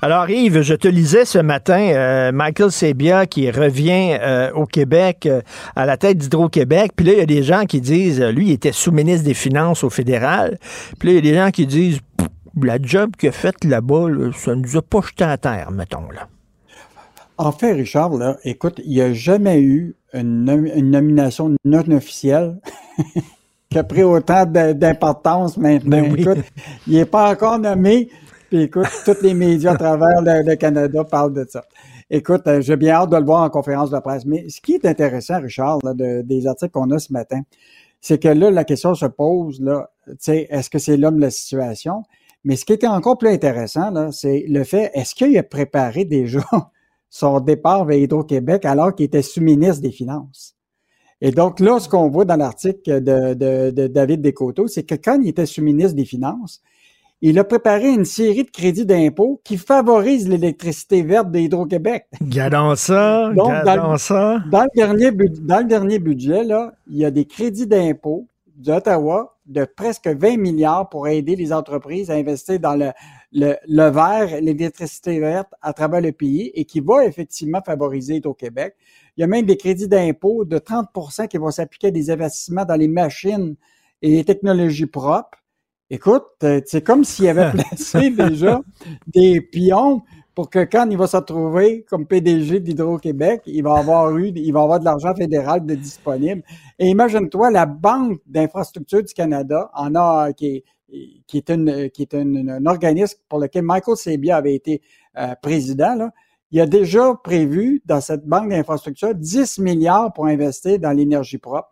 Alors 0.00 0.28
Yves, 0.28 0.62
je 0.62 0.74
te 0.74 0.88
lisais 0.88 1.24
ce 1.24 1.38
matin 1.38 1.78
euh, 1.78 2.32
Michael 2.32 2.72
Sebia 2.72 3.26
qui 3.26 3.48
revient 3.52 4.18
euh, 4.20 4.50
au 4.52 4.66
Québec 4.66 5.26
euh, 5.26 5.40
à 5.76 5.86
la 5.86 5.96
tête 5.96 6.18
d'Hydro-Québec. 6.18 6.92
Puis 6.96 7.06
là, 7.06 7.12
il 7.12 7.18
y 7.18 7.22
a 7.22 7.26
des 7.26 7.44
gens 7.44 7.66
qui 7.66 7.80
disent, 7.80 8.20
lui, 8.20 8.48
il 8.48 8.52
était 8.52 8.72
sous-ministre 8.72 9.24
des 9.24 9.34
Finances 9.34 9.84
au 9.84 9.90
fédéral. 9.90 10.58
Puis 10.98 11.08
là, 11.08 11.12
il 11.12 11.24
y 11.24 11.28
a 11.28 11.32
des 11.32 11.38
gens 11.38 11.50
qui 11.52 11.66
disent, 11.66 12.00
la 12.60 12.78
job 12.82 13.12
qu'il 13.16 13.28
a 13.28 13.32
faite 13.32 13.62
là-bas, 13.62 14.06
ça 14.34 14.56
ne 14.56 14.62
nous 14.62 14.76
a 14.76 14.82
pas 14.82 15.02
jeté 15.02 15.22
à 15.22 15.36
terre, 15.36 15.70
mettons. 15.70 16.10
Là. 16.12 16.26
En 17.38 17.52
fait, 17.52 17.72
Richard, 17.72 18.16
là, 18.16 18.36
écoute, 18.44 18.80
il 18.84 18.90
n'y 18.90 19.00
a 19.00 19.12
jamais 19.12 19.60
eu 19.60 19.96
une, 20.12 20.44
nomination 20.44 21.54
non 21.64 21.90
officielle 21.90 22.60
qui 23.70 23.78
a 23.78 23.84
pris 23.84 24.02
autant 24.02 24.44
d'importance 24.44 25.56
maintenant. 25.56 26.02
Ben 26.02 26.18
écoute, 26.18 26.44
il 26.86 26.94
n'est 26.94 27.06
pas 27.06 27.30
encore 27.30 27.58
nommé. 27.58 28.08
Puis 28.50 28.62
écoute, 28.62 28.86
tous 29.06 29.22
les 29.22 29.32
médias 29.32 29.72
à 29.72 29.76
travers 29.76 30.20
le, 30.20 30.54
Canada 30.56 31.04
parlent 31.04 31.32
de 31.32 31.46
ça. 31.48 31.64
Écoute, 32.10 32.42
euh, 32.46 32.60
j'ai 32.60 32.76
bien 32.76 32.96
hâte 32.96 33.10
de 33.10 33.16
le 33.16 33.24
voir 33.24 33.42
en 33.42 33.48
conférence 33.48 33.90
de 33.90 33.98
presse. 33.98 34.26
Mais 34.26 34.46
ce 34.50 34.60
qui 34.60 34.74
est 34.74 34.84
intéressant, 34.84 35.40
Richard, 35.40 35.78
des 35.94 36.46
articles 36.46 36.70
qu'on 36.70 36.90
a 36.90 36.98
ce 36.98 37.12
matin, 37.12 37.40
c'est 38.02 38.22
que 38.22 38.28
là, 38.28 38.50
la 38.50 38.64
question 38.64 38.94
se 38.94 39.06
pose, 39.06 39.60
là, 39.62 39.88
est-ce 40.26 40.68
que 40.68 40.78
c'est 40.78 40.98
l'homme 40.98 41.16
de 41.16 41.22
la 41.22 41.30
situation? 41.30 42.02
Mais 42.44 42.56
ce 42.56 42.66
qui 42.66 42.72
était 42.72 42.88
encore 42.88 43.16
plus 43.16 43.30
intéressant, 43.30 44.10
c'est 44.10 44.44
le 44.48 44.64
fait, 44.64 44.90
est-ce 44.94 45.14
qu'il 45.14 45.36
a 45.38 45.42
préparé 45.42 46.04
déjà 46.04 46.44
son 47.12 47.40
départ 47.40 47.84
vers 47.84 47.98
Hydro-Québec 47.98 48.64
alors 48.64 48.94
qu'il 48.94 49.04
était 49.04 49.20
sous-ministre 49.20 49.82
des 49.82 49.90
Finances? 49.92 50.56
Et 51.20 51.30
donc 51.30 51.60
là, 51.60 51.78
ce 51.78 51.88
qu'on 51.88 52.08
voit 52.08 52.24
dans 52.24 52.36
l'article 52.36 53.02
de, 53.02 53.34
de, 53.34 53.86
David 53.86 54.22
Descoteaux, 54.22 54.66
c'est 54.66 54.82
que 54.82 54.94
quand 54.94 55.20
il 55.20 55.28
était 55.28 55.44
sous-ministre 55.44 55.94
des 55.94 56.06
Finances, 56.06 56.62
il 57.20 57.38
a 57.38 57.44
préparé 57.44 57.90
une 57.90 58.06
série 58.06 58.44
de 58.44 58.50
crédits 58.50 58.86
d'impôt 58.86 59.40
qui 59.44 59.58
favorisent 59.58 60.28
l'électricité 60.28 61.02
verte 61.02 61.30
d'Hydro-Québec. 61.30 62.06
Gardons 62.22 62.74
ça, 62.74 63.30
gardons 63.36 63.98
ça. 63.98 64.42
Dans 64.50 64.62
le, 64.62 64.74
dernier, 64.74 65.12
dans 65.12 65.58
le 65.58 65.66
dernier 65.66 65.98
budget, 65.98 66.42
là, 66.44 66.72
il 66.90 66.96
y 66.96 67.04
a 67.04 67.10
des 67.10 67.26
crédits 67.26 67.66
d'impôt 67.66 68.26
d'Ottawa 68.56 69.36
de 69.46 69.64
presque 69.64 70.08
20 70.08 70.38
milliards 70.38 70.88
pour 70.88 71.08
aider 71.08 71.36
les 71.36 71.52
entreprises 71.52 72.10
à 72.10 72.14
investir 72.14 72.58
dans 72.58 72.74
le, 72.74 72.90
le, 73.32 73.54
le 73.66 73.90
vert, 73.90 74.40
l'électricité 74.40 75.18
verte 75.20 75.48
à 75.60 75.72
travers 75.72 76.00
le 76.00 76.12
pays 76.12 76.50
et 76.54 76.64
qui 76.64 76.80
va 76.80 77.04
effectivement 77.04 77.60
favoriser 77.64 78.20
au 78.24 78.34
Québec. 78.34 78.76
Il 79.16 79.20
y 79.20 79.24
a 79.24 79.26
même 79.26 79.46
des 79.46 79.56
crédits 79.56 79.88
d'impôt 79.88 80.44
de 80.44 80.58
30% 80.58 81.28
qui 81.28 81.38
vont 81.38 81.50
s'appliquer 81.50 81.88
à 81.88 81.90
des 81.90 82.10
investissements 82.10 82.64
dans 82.64 82.76
les 82.76 82.88
machines 82.88 83.56
et 84.00 84.10
les 84.10 84.24
technologies 84.24 84.86
propres. 84.86 85.38
Écoute, 85.90 86.24
euh, 86.42 86.60
c'est 86.66 86.82
comme 86.82 87.04
s'il 87.04 87.28
avait 87.28 87.50
placé 87.68 88.10
déjà 88.10 88.60
des 89.06 89.40
pions 89.40 90.02
pour 90.34 90.48
que 90.48 90.64
quand 90.64 90.88
il 90.90 90.96
va 90.96 91.06
se 91.06 91.16
retrouver 91.16 91.84
comme 91.88 92.06
PDG 92.06 92.60
d'Hydro-Québec, 92.60 93.42
il 93.46 93.62
va 93.62 93.76
avoir 93.76 94.16
eu, 94.16 94.28
il 94.34 94.52
va 94.52 94.62
avoir 94.62 94.80
de 94.80 94.84
l'argent 94.86 95.14
fédéral 95.14 95.66
de 95.66 95.74
disponible. 95.74 96.42
Et 96.78 96.88
imagine-toi, 96.88 97.50
la 97.50 97.66
Banque 97.66 98.20
d'infrastructure 98.26 99.02
du 99.02 99.12
Canada 99.12 99.70
en 99.74 99.94
a, 99.94 100.32
qui 100.32 100.46
est, 100.46 100.64
qui 101.26 101.38
est, 101.38 101.50
une, 101.50 101.90
qui 101.90 102.02
est 102.02 102.14
un, 102.14 102.66
organisme 102.66 103.18
pour 103.28 103.38
lequel 103.38 103.62
Michael 103.62 103.96
Sebia 103.96 104.36
avait 104.36 104.54
été 104.54 104.82
euh, 105.18 105.34
président, 105.40 105.94
là. 105.94 106.10
Il 106.54 106.60
a 106.60 106.66
déjà 106.66 107.14
prévu 107.24 107.80
dans 107.86 108.02
cette 108.02 108.26
banque 108.26 108.50
d'infrastructure 108.50 109.14
10 109.14 109.58
milliards 109.58 110.12
pour 110.12 110.26
investir 110.26 110.78
dans 110.78 110.92
l'énergie 110.92 111.38
propre. 111.38 111.70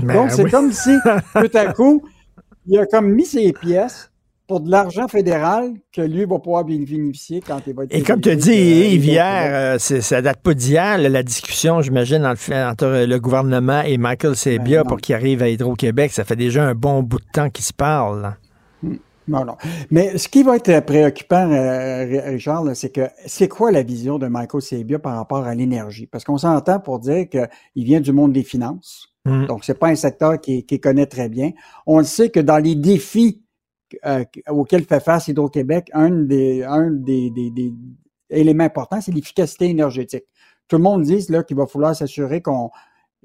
Ben 0.00 0.14
Donc, 0.14 0.30
c'est 0.30 0.50
comme 0.50 0.72
si, 0.72 0.96
tout 1.34 1.50
à 1.52 1.74
coup, 1.74 2.02
il 2.66 2.78
a 2.78 2.86
comme 2.86 3.12
mis 3.12 3.26
ses 3.26 3.52
pièces 3.52 4.10
pour 4.46 4.60
de 4.60 4.70
l'argent 4.70 5.08
fédéral 5.08 5.72
que 5.92 6.00
lui 6.00 6.24
va 6.24 6.38
pouvoir 6.38 6.64
bénéficier 6.64 7.42
quand 7.46 7.60
il 7.66 7.74
va 7.74 7.84
être. 7.84 7.94
Et 7.94 8.02
comme 8.02 8.20
tu 8.20 8.30
as 8.30 8.36
dit, 8.36 8.52
Yves, 8.52 9.04
hier, 9.04 9.50
euh, 9.52 9.78
ça 9.78 10.22
date 10.22 10.40
pas 10.40 10.54
d'hier, 10.54 10.98
la 10.98 11.22
discussion, 11.22 11.82
j'imagine, 11.82 12.24
entre 12.24 13.04
le 13.06 13.18
gouvernement 13.18 13.82
et 13.82 13.96
Michael 13.98 14.36
Sebia 14.36 14.82
ben 14.82 14.88
pour 14.88 15.00
qu'il 15.02 15.14
arrive 15.14 15.42
à 15.42 15.48
Hydro-Québec. 15.48 16.12
Ça 16.12 16.24
fait 16.24 16.36
déjà 16.36 16.64
un 16.64 16.74
bon 16.74 17.02
bout 17.02 17.20
de 17.20 17.30
temps 17.32 17.50
qu'ils 17.50 17.64
se 17.64 17.72
parlent. 17.72 18.36
Non, 19.26 19.44
non. 19.44 19.56
Mais 19.90 20.18
ce 20.18 20.28
qui 20.28 20.42
va 20.42 20.56
être 20.56 20.80
préoccupant, 20.80 21.50
euh, 21.50 22.04
Richard, 22.26 22.64
c'est 22.74 22.90
que 22.90 23.08
c'est 23.26 23.48
quoi 23.48 23.72
la 23.72 23.82
vision 23.82 24.18
de 24.18 24.26
Michael 24.26 24.62
Sabia 24.62 24.98
par 24.98 25.16
rapport 25.16 25.44
à 25.44 25.54
l'énergie? 25.54 26.06
Parce 26.06 26.24
qu'on 26.24 26.38
s'entend 26.38 26.80
pour 26.80 26.98
dire 26.98 27.28
qu'il 27.28 27.48
vient 27.84 28.00
du 28.00 28.12
monde 28.12 28.32
des 28.32 28.42
finances. 28.42 29.14
Mm. 29.24 29.46
Donc, 29.46 29.64
c'est 29.64 29.78
pas 29.78 29.88
un 29.88 29.94
secteur 29.94 30.40
qu'il 30.40 30.66
qui 30.66 30.80
connaît 30.80 31.06
très 31.06 31.28
bien. 31.28 31.52
On 31.86 31.98
le 31.98 32.04
sait 32.04 32.30
que 32.30 32.40
dans 32.40 32.58
les 32.58 32.74
défis 32.74 33.42
euh, 34.06 34.24
auxquels 34.48 34.84
fait 34.84 35.00
face 35.00 35.28
Hydro-Québec, 35.28 35.90
un 35.92 36.10
des, 36.10 36.62
un 36.64 36.90
des, 36.90 37.30
des, 37.30 37.72
éléments 38.30 38.64
importants, 38.64 39.00
c'est 39.00 39.12
l'efficacité 39.12 39.66
énergétique. 39.66 40.24
Tout 40.68 40.76
le 40.76 40.82
monde 40.82 41.02
dit 41.02 41.24
là 41.28 41.42
qu'il 41.42 41.56
va 41.56 41.66
falloir 41.66 41.94
s'assurer 41.94 42.42
qu'on. 42.42 42.70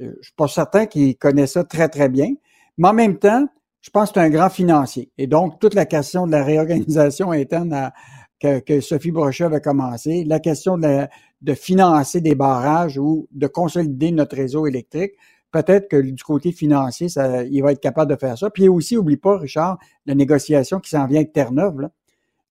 Euh, 0.02 0.14
je 0.20 0.28
suis 0.28 0.36
pas 0.36 0.48
certain 0.48 0.86
qu'il 0.86 1.18
connaît 1.18 1.48
ça 1.48 1.64
très, 1.64 1.90
très 1.90 2.10
bien. 2.10 2.34
Mais 2.78 2.88
en 2.88 2.94
même 2.94 3.18
temps, 3.18 3.48
je 3.82 3.90
pense 3.90 4.10
que 4.10 4.16
c'est 4.16 4.26
un 4.26 4.30
grand 4.30 4.50
financier. 4.50 5.12
Et 5.18 5.28
donc, 5.28 5.60
toute 5.60 5.74
la 5.74 5.86
question 5.86 6.28
de 6.28 6.32
la 6.32 6.44
réorganisation 6.44 7.32
interne 7.32 7.92
que, 8.40 8.82
Sophie 8.82 9.12
Brochet 9.12 9.44
avait 9.44 9.62
commencé, 9.62 10.24
la 10.24 10.40
question 10.40 10.78
de, 10.78 11.08
de, 11.42 11.54
financer 11.54 12.22
des 12.22 12.36
barrages 12.36 12.98
ou 12.98 13.28
de 13.32 13.48
consolider 13.48 14.12
notre 14.12 14.36
réseau 14.36 14.68
électrique, 14.68 15.14
peut-être 15.52 15.90
que 15.90 15.98
du 15.98 16.24
côté 16.24 16.52
financier, 16.52 17.10
ça, 17.10 17.44
il 17.44 17.62
va 17.62 17.72
être 17.72 17.82
capable 17.82 18.12
de 18.12 18.18
faire 18.18 18.38
ça. 18.38 18.50
Puis 18.50 18.68
aussi, 18.68 18.98
oublie 18.98 19.18
pas, 19.18 19.38
Richard, 19.38 19.78
la 20.06 20.16
négociation 20.16 20.80
qui 20.80 20.90
s'en 20.90 21.06
vient 21.08 21.20
avec 21.20 21.34
Terre-Neuve, 21.34 21.90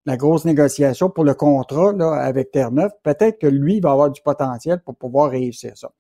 la 0.07 0.17
grosse 0.17 0.45
négociation 0.45 1.11
pour 1.11 1.25
le 1.25 1.35
contrat 1.35 1.93
là, 1.93 2.13
avec 2.15 2.51
Terre-Neuve, 2.51 2.93
peut-être 3.03 3.39
que 3.39 3.47
lui 3.47 3.81
va 3.81 3.93
avoir 3.93 4.11
du 4.11 4.23
potentiel 4.23 4.81
pour 4.81 4.97
pouvoir 4.97 5.31
réussir 5.31 5.73
ça. 5.77 5.91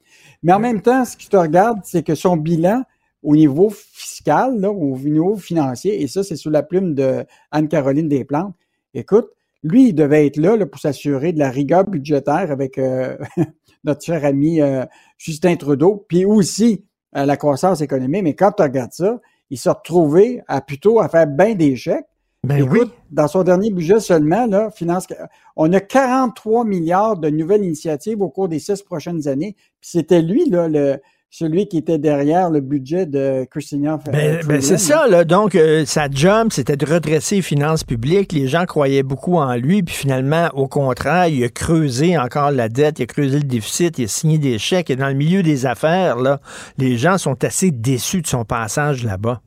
Mais 0.42 0.52
en 0.52 0.58
même 0.58 0.80
temps, 0.80 1.04
ce 1.04 1.16
qui 1.16 1.28
te 1.28 1.36
regarde, 1.36 1.80
c'est 1.84 2.02
que 2.02 2.14
son 2.14 2.36
bilan, 2.36 2.82
au 3.22 3.34
niveau 3.36 3.70
fiscal, 3.70 4.58
là, 4.60 4.70
au 4.70 4.96
niveau 4.98 5.36
financier, 5.36 6.02
et 6.02 6.06
ça, 6.06 6.22
c'est 6.22 6.36
sous 6.36 6.50
la 6.50 6.62
plume 6.62 6.94
de 6.94 7.24
Anne-Caroline 7.50 8.08
Desplantes. 8.08 8.54
Écoute, 8.94 9.28
lui, 9.62 9.88
il 9.88 9.94
devait 9.94 10.26
être 10.26 10.36
là, 10.36 10.64
pour 10.66 10.80
s'assurer 10.80 11.32
de 11.32 11.38
la 11.38 11.50
rigueur 11.50 11.84
budgétaire 11.84 12.50
avec 12.50 12.78
euh, 12.78 13.16
notre 13.84 14.04
cher 14.04 14.24
ami 14.24 14.60
euh, 14.60 14.84
Justin 15.16 15.56
Trudeau, 15.56 16.04
puis 16.08 16.24
aussi 16.24 16.84
euh, 17.16 17.26
la 17.26 17.36
croissance 17.36 17.80
économique. 17.80 18.22
Mais 18.22 18.34
quand 18.34 18.52
tu 18.52 18.62
regardes 18.62 18.92
ça, 18.92 19.20
il 19.50 19.58
s'est 19.58 19.70
retrouvé 19.70 20.42
à 20.46 20.60
plutôt 20.60 21.00
à 21.00 21.08
faire 21.08 21.26
bien 21.26 21.54
des 21.54 21.74
chèques. 21.74 22.06
Ben 22.44 22.62
oui. 22.62 22.80
Dans 23.10 23.26
son 23.26 23.42
dernier 23.42 23.70
budget 23.70 23.98
seulement, 23.98 24.46
là, 24.46 24.70
finance, 24.70 25.08
on 25.56 25.72
a 25.72 25.80
43 25.80 26.64
milliards 26.64 27.16
de 27.16 27.30
nouvelles 27.30 27.64
initiatives 27.64 28.22
au 28.22 28.28
cours 28.28 28.48
des 28.48 28.60
six 28.60 28.80
prochaines 28.82 29.26
années. 29.26 29.56
Puis 29.80 29.90
c'était 29.90 30.22
lui, 30.22 30.48
là, 30.48 30.68
le, 30.68 31.00
celui 31.30 31.68
qui 31.68 31.76
était 31.76 31.98
derrière 31.98 32.50
le 32.50 32.60
budget 32.60 33.04
de 33.04 33.46
Christina 33.50 33.98
ben, 34.10 34.40
ben 34.46 34.62
c'est 34.62 34.78
ça, 34.78 35.06
là. 35.06 35.24
Donc, 35.24 35.54
euh, 35.54 35.84
sa 35.84 36.08
job, 36.10 36.48
c'était 36.50 36.76
de 36.76 36.86
redresser 36.86 37.36
les 37.36 37.42
finances 37.42 37.84
publiques. 37.84 38.32
Les 38.32 38.48
gens 38.48 38.64
croyaient 38.64 39.02
beaucoup 39.02 39.36
en 39.36 39.54
lui, 39.54 39.82
puis 39.82 39.94
finalement, 39.94 40.48
au 40.54 40.68
contraire, 40.68 41.28
il 41.28 41.44
a 41.44 41.48
creusé 41.48 42.16
encore 42.16 42.50
la 42.50 42.68
dette, 42.68 42.98
il 42.98 43.02
a 43.02 43.06
creusé 43.06 43.38
le 43.38 43.44
déficit, 43.44 43.98
il 43.98 44.04
a 44.04 44.08
signé 44.08 44.38
des 44.38 44.58
chèques. 44.58 44.88
Et 44.88 44.96
dans 44.96 45.08
le 45.08 45.14
milieu 45.14 45.42
des 45.42 45.66
affaires, 45.66 46.16
là, 46.16 46.40
les 46.78 46.96
gens 46.96 47.18
sont 47.18 47.44
assez 47.44 47.70
déçus 47.70 48.22
de 48.22 48.26
son 48.26 48.44
passage 48.44 49.04
là-bas. 49.04 49.42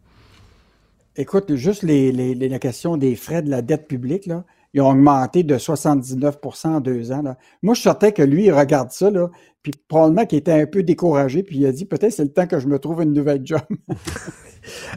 Écoute, 1.17 1.55
juste 1.55 1.83
les, 1.83 2.11
les, 2.11 2.35
la 2.35 2.59
question 2.59 2.95
des 2.95 3.15
frais 3.15 3.41
de 3.41 3.49
la 3.49 3.61
dette 3.61 3.87
publique, 3.87 4.27
là 4.27 4.43
ils 4.73 4.81
ont 4.81 4.89
augmenté 4.89 5.43
de 5.43 5.57
79% 5.57 6.67
en 6.67 6.79
deux 6.79 7.11
ans. 7.11 7.21
Là. 7.21 7.37
Moi, 7.61 7.73
je 7.73 7.81
sortais 7.81 8.11
que 8.11 8.21
lui, 8.21 8.45
il 8.45 8.51
regarde 8.51 8.91
ça, 8.91 9.09
là, 9.09 9.29
puis 9.61 9.73
probablement 9.87 10.25
qu'il 10.25 10.39
était 10.39 10.53
un 10.53 10.65
peu 10.65 10.83
découragé, 10.83 11.43
puis 11.43 11.57
il 11.57 11.65
a 11.65 11.71
dit 11.71 11.85
peut-être 11.85 12.13
c'est 12.13 12.23
le 12.23 12.31
temps 12.31 12.47
que 12.47 12.59
je 12.59 12.67
me 12.67 12.79
trouve 12.79 13.01
une 13.01 13.13
nouvelle 13.13 13.41
job. 13.43 13.61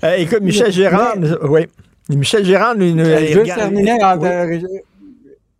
Euh, 0.02 0.16
écoute, 0.16 0.42
Michel 0.42 0.70
Gérard, 0.70 1.16
oui. 1.48 1.66
Michel 2.10 2.44
Gérard, 2.44 2.76
nous, 2.76 2.84
euh, 2.98 3.26
je 3.26 3.38
vais 3.38 3.44
terminer. 3.44 3.98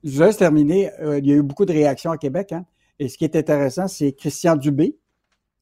vais 0.03 0.32
terminer. 0.35 0.91
il 1.16 1.27
y 1.27 1.32
a 1.32 1.36
eu 1.36 1.43
beaucoup 1.43 1.65
de 1.65 1.73
réactions 1.73 2.11
à 2.11 2.19
Québec, 2.19 2.53
hein, 2.53 2.66
et 2.99 3.09
ce 3.09 3.16
qui 3.16 3.24
est 3.24 3.35
intéressant, 3.35 3.89
c'est 3.89 4.12
Christian 4.12 4.57
Dubé 4.57 4.99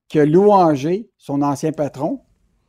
qui 0.08 0.18
a 0.18 0.26
louangé 0.26 1.08
son 1.18 1.40
ancien 1.40 1.70
patron, 1.70 2.20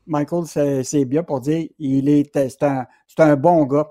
Michael 0.07 0.45
c'est 0.83 1.05
bien 1.05 1.23
pour 1.23 1.41
dire 1.41 1.67
il 1.79 2.09
est 2.09 2.29
c'est 2.33 2.63
un, 2.63 2.85
un 3.17 3.35
bon 3.35 3.65
gars. 3.65 3.89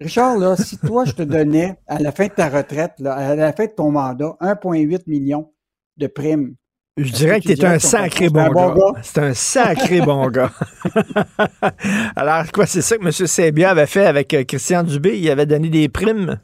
Richard, 0.00 0.38
là, 0.38 0.56
si 0.56 0.78
toi, 0.78 1.04
je 1.04 1.12
te 1.12 1.22
donnais 1.22 1.76
à 1.88 1.98
la 1.98 2.12
fin 2.12 2.26
de 2.26 2.32
ta 2.32 2.48
retraite, 2.48 2.92
là, 3.00 3.14
à 3.14 3.34
la 3.34 3.52
fin 3.52 3.66
de 3.66 3.72
ton 3.72 3.90
mandat, 3.90 4.36
1,8 4.40 5.02
million 5.08 5.52
de 5.96 6.06
primes. 6.06 6.54
Je 6.96 7.12
dirais 7.12 7.40
que 7.40 7.46
tu 7.46 7.52
es 7.52 7.64
un 7.64 7.78
sacré 7.80 8.28
bon, 8.28 8.48
gars. 8.48 8.74
C'est 9.02 9.18
un 9.18 9.34
sacré 9.34 10.00
bon 10.00 10.28
gars. 10.30 10.52
Alors, 12.16 12.50
quoi, 12.52 12.66
c'est 12.66 12.82
ça 12.82 12.96
que 12.96 13.04
M. 13.04 13.10
Sebia 13.12 13.70
avait 13.70 13.86
fait 13.86 14.06
avec 14.06 14.34
euh, 14.34 14.44
Christian 14.44 14.84
Dubé? 14.84 15.18
Il 15.18 15.30
avait 15.30 15.46
donné 15.46 15.68
des 15.68 15.88
primes? 15.88 16.40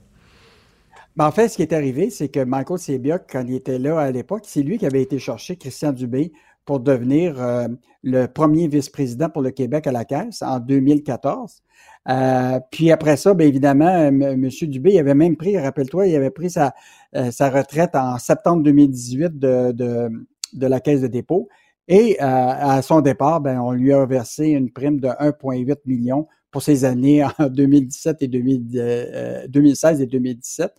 Ben, 1.17 1.27
en 1.27 1.33
fait, 1.33 1.49
ce 1.49 1.57
qui 1.57 1.63
est 1.63 1.73
arrivé, 1.73 2.11
c'est 2.11 2.29
que 2.29 2.41
Michael 2.41 2.79
Sebia, 2.79 3.19
quand 3.19 3.45
il 3.47 3.55
était 3.55 3.79
là 3.79 3.99
à 4.01 4.11
l'époque, 4.11 4.43
c'est 4.47 4.63
lui 4.63 4.79
qui 4.79 4.87
avait 4.87 5.03
été 5.03 5.21
chercher 5.21 5.57
Christian 5.57 5.93
Dubé 5.93 6.33
pour 6.65 6.81
devenir 6.81 7.41
euh, 7.41 7.69
le 8.05 8.27
premier 8.27 8.69
vice-président 8.69 9.31
pour 9.31 9.43
le 9.43 9.51
Québec 9.51 9.87
à 9.87 9.93
la 9.93 10.05
Caisse 10.05 10.43
en 10.43 10.61
2014. 10.61 11.63
Euh, 12.07 12.61
puis 12.71 12.93
après 12.93 13.17
ça, 13.17 13.33
bien 13.33 13.47
évidemment, 13.47 13.89
M. 13.89 14.49
Dubé, 14.63 14.93
il 14.93 14.99
avait 14.99 15.15
même 15.15 15.37
pris, 15.37 15.59
rappelle-toi, 15.59 16.07
il 16.07 16.15
avait 16.15 16.31
pris 16.31 16.51
sa, 16.51 16.75
euh, 17.17 17.31
sa 17.31 17.49
retraite 17.49 17.95
en 17.95 18.19
septembre 18.19 18.63
2018 18.63 19.39
de, 19.39 19.73
de, 19.73 20.11
de 20.53 20.67
la 20.67 20.81
Caisse 20.81 21.01
de 21.01 21.07
dépôt. 21.07 21.49
Et 21.89 22.19
à 22.19 22.81
son 22.81 23.03
départ, 23.03 23.43
ben, 23.43 23.61
on 23.61 23.73
lui 23.73 23.93
a 23.93 24.07
versé 24.07 24.47
une 24.47 24.71
prime 24.71 25.01
de 25.01 25.09
1,8 25.09 25.77
million 25.85 26.27
pour 26.51 26.63
ses 26.63 26.87
années 26.87 27.23
en 27.39 27.49
2017 27.49 28.23
et 28.23 28.29
2016 28.29 30.01
et 30.01 30.07
2017. 30.07 30.73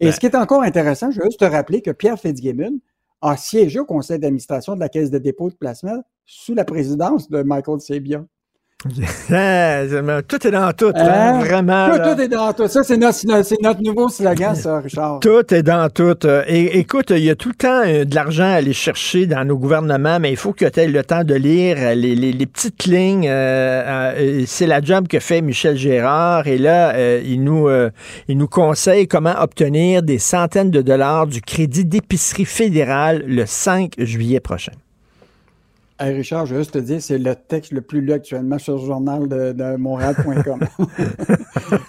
Et 0.00 0.12
ce 0.12 0.20
qui 0.20 0.26
est 0.26 0.36
encore 0.36 0.62
intéressant, 0.62 1.10
je 1.10 1.20
veux 1.20 1.26
juste 1.26 1.40
te 1.40 1.44
rappeler 1.44 1.82
que 1.82 1.90
Pierre 1.90 2.18
Fitzgibbon, 2.18 2.78
a 3.28 3.36
siégé 3.36 3.78
au 3.78 3.84
conseil 3.84 4.18
d'administration 4.18 4.74
de 4.74 4.80
la 4.80 4.88
Caisse 4.88 5.10
de 5.10 5.18
dépôt 5.18 5.50
de 5.50 5.54
placement 5.54 6.02
sous 6.24 6.54
la 6.54 6.64
présidence 6.64 7.28
de 7.28 7.42
Michael 7.42 7.80
Sabia. 7.80 8.24
tout 10.28 10.46
est 10.46 10.50
dans 10.50 10.72
tout, 10.72 10.92
hein? 10.94 11.40
vraiment. 11.40 11.88
Tout, 11.90 12.20
est 12.20 12.28
dans 12.28 12.52
tout. 12.52 12.68
Ça, 12.68 12.82
c'est 12.82 12.96
notre, 12.96 13.82
nouveau 13.82 14.08
slogan, 14.08 14.54
ça, 14.54 14.80
Richard. 14.80 15.20
Tout 15.20 15.54
est 15.54 15.62
dans 15.62 15.88
tout. 15.90 16.16
Et 16.46 16.78
écoute, 16.78 17.10
il 17.10 17.24
y 17.24 17.30
a 17.30 17.34
tout 17.34 17.48
le 17.48 17.54
temps 17.54 17.82
euh, 17.84 18.04
de 18.04 18.14
l'argent 18.14 18.44
à 18.44 18.56
aller 18.56 18.72
chercher 18.72 19.26
dans 19.26 19.44
nos 19.44 19.56
gouvernements, 19.56 20.18
mais 20.20 20.30
il 20.30 20.36
faut 20.36 20.52
que 20.52 20.64
tu 20.64 20.80
aies 20.80 20.88
le 20.88 21.02
temps 21.02 21.24
de 21.24 21.34
lire 21.34 21.76
les, 21.94 22.46
petites 22.46 22.86
lignes. 22.86 23.28
Euh, 23.28 24.12
euh, 24.16 24.44
c'est 24.46 24.66
la 24.66 24.80
job 24.80 25.08
que 25.08 25.20
fait 25.20 25.42
Michel 25.42 25.76
Gérard. 25.76 26.46
Et 26.46 26.58
là, 26.58 26.94
il, 27.20 27.42
nous, 27.42 27.68
il 28.28 28.38
nous 28.38 28.48
conseille 28.48 29.08
comment 29.08 29.34
obtenir 29.40 30.02
des 30.02 30.18
centaines 30.18 30.70
de 30.70 30.82
dollars 30.82 31.26
du 31.26 31.40
crédit 31.40 31.84
d'épicerie 31.84 32.44
fédérale 32.44 33.24
le 33.26 33.44
5 33.46 33.92
juillet 33.98 34.40
prochain. 34.40 34.72
Richard, 35.98 36.46
je 36.46 36.54
veux 36.54 36.60
juste 36.60 36.74
te 36.74 36.78
dire, 36.78 37.00
c'est 37.00 37.18
le 37.18 37.34
texte 37.34 37.72
le 37.72 37.80
plus 37.80 38.00
lu 38.00 38.12
actuellement 38.12 38.58
sur 38.58 38.76
le 38.76 38.84
journal 38.84 39.28
de, 39.28 39.76
Montréal.com. 39.76 40.60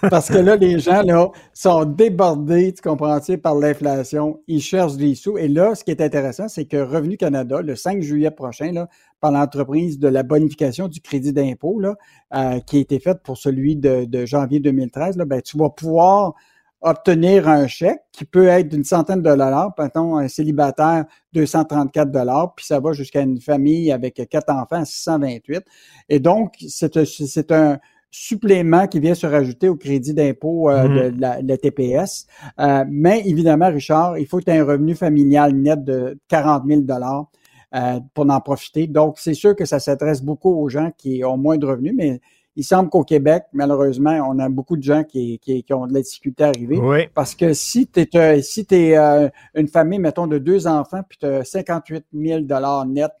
Parce 0.10 0.28
que 0.28 0.38
là, 0.38 0.56
les 0.56 0.78
gens 0.78 1.02
là, 1.02 1.28
sont 1.52 1.84
débordés, 1.84 2.72
tu 2.72 2.82
comprends 2.82 3.18
par 3.42 3.54
l'inflation. 3.54 4.40
Ils 4.46 4.62
cherchent 4.62 4.96
des 4.96 5.14
sous. 5.14 5.36
Et 5.36 5.48
là, 5.48 5.74
ce 5.74 5.84
qui 5.84 5.90
est 5.90 6.00
intéressant, 6.00 6.48
c'est 6.48 6.64
que 6.64 6.78
Revenu 6.78 7.16
Canada, 7.16 7.60
le 7.60 7.76
5 7.76 8.00
juillet 8.00 8.30
prochain, 8.30 8.72
là, 8.72 8.88
par 9.20 9.32
l'entreprise 9.32 9.98
de 9.98 10.08
la 10.08 10.22
bonification 10.22 10.88
du 10.88 11.00
crédit 11.00 11.32
d'impôt, 11.32 11.80
euh, 11.82 12.60
qui 12.60 12.76
a 12.76 12.80
été 12.80 13.00
faite 13.00 13.22
pour 13.22 13.36
celui 13.36 13.76
de, 13.76 14.24
janvier 14.24 14.60
2013, 14.60 15.16
là, 15.16 15.24
ben, 15.24 15.42
tu 15.42 15.58
vas 15.58 15.70
pouvoir 15.70 16.34
obtenir 16.80 17.48
un 17.48 17.66
chèque 17.66 18.00
qui 18.12 18.24
peut 18.24 18.46
être 18.46 18.68
d'une 18.68 18.84
centaine 18.84 19.20
de 19.20 19.28
dollars, 19.28 19.74
mettons 19.78 20.16
un 20.16 20.28
célibataire 20.28 21.06
234 21.32 22.10
dollars, 22.10 22.54
puis 22.54 22.66
ça 22.66 22.78
va 22.78 22.92
jusqu'à 22.92 23.22
une 23.22 23.40
famille 23.40 23.90
avec 23.90 24.22
quatre 24.28 24.50
enfants 24.50 24.84
628. 24.84 25.62
Et 26.08 26.20
donc 26.20 26.54
c'est 26.68 27.50
un 27.52 27.78
supplément 28.10 28.86
qui 28.86 29.00
vient 29.00 29.14
se 29.14 29.26
rajouter 29.26 29.68
au 29.68 29.76
crédit 29.76 30.14
d'impôt 30.14 30.70
euh, 30.70 30.88
mm-hmm. 30.88 31.42
de, 31.42 31.48
la, 31.48 31.58
TPS. 31.58 32.26
Euh, 32.58 32.84
mais 32.88 33.22
évidemment, 33.26 33.68
Richard, 33.68 34.18
il 34.18 34.26
faut 34.26 34.40
un 34.46 34.64
revenu 34.64 34.94
familial 34.94 35.54
net 35.54 35.84
de 35.84 36.18
40 36.28 36.64
000 36.66 36.80
dollars 36.82 37.26
euh, 37.74 38.00
pour 38.14 38.30
en 38.30 38.40
profiter. 38.40 38.86
Donc, 38.86 39.18
c'est 39.18 39.34
sûr 39.34 39.54
que 39.54 39.66
ça 39.66 39.78
s'adresse 39.78 40.22
beaucoup 40.22 40.54
aux 40.54 40.68
gens 40.68 40.90
qui 40.96 41.22
ont 41.24 41.36
moins 41.36 41.58
de 41.58 41.66
revenus, 41.66 41.92
mais 41.94 42.20
il 42.58 42.64
semble 42.64 42.90
qu'au 42.90 43.04
Québec, 43.04 43.44
malheureusement, 43.52 44.18
on 44.28 44.36
a 44.40 44.48
beaucoup 44.48 44.76
de 44.76 44.82
gens 44.82 45.04
qui, 45.04 45.40
ont 45.70 45.86
de 45.86 45.94
la 45.94 46.02
difficulté 46.02 46.42
à 46.42 46.48
arriver. 46.48 47.08
Parce 47.14 47.36
que 47.36 47.52
si 47.52 47.86
tu 47.86 48.00
es, 48.00 48.16
euh, 48.16 48.42
si 48.42 48.66
es 48.72 48.98
euh, 48.98 49.28
une 49.54 49.68
famille, 49.68 50.00
mettons, 50.00 50.26
de 50.26 50.38
deux 50.38 50.66
enfants, 50.66 51.02
puis 51.08 51.18
tu 51.20 51.26
as 51.26 51.44
58 51.44 52.06
000 52.12 52.40
net 52.86 53.12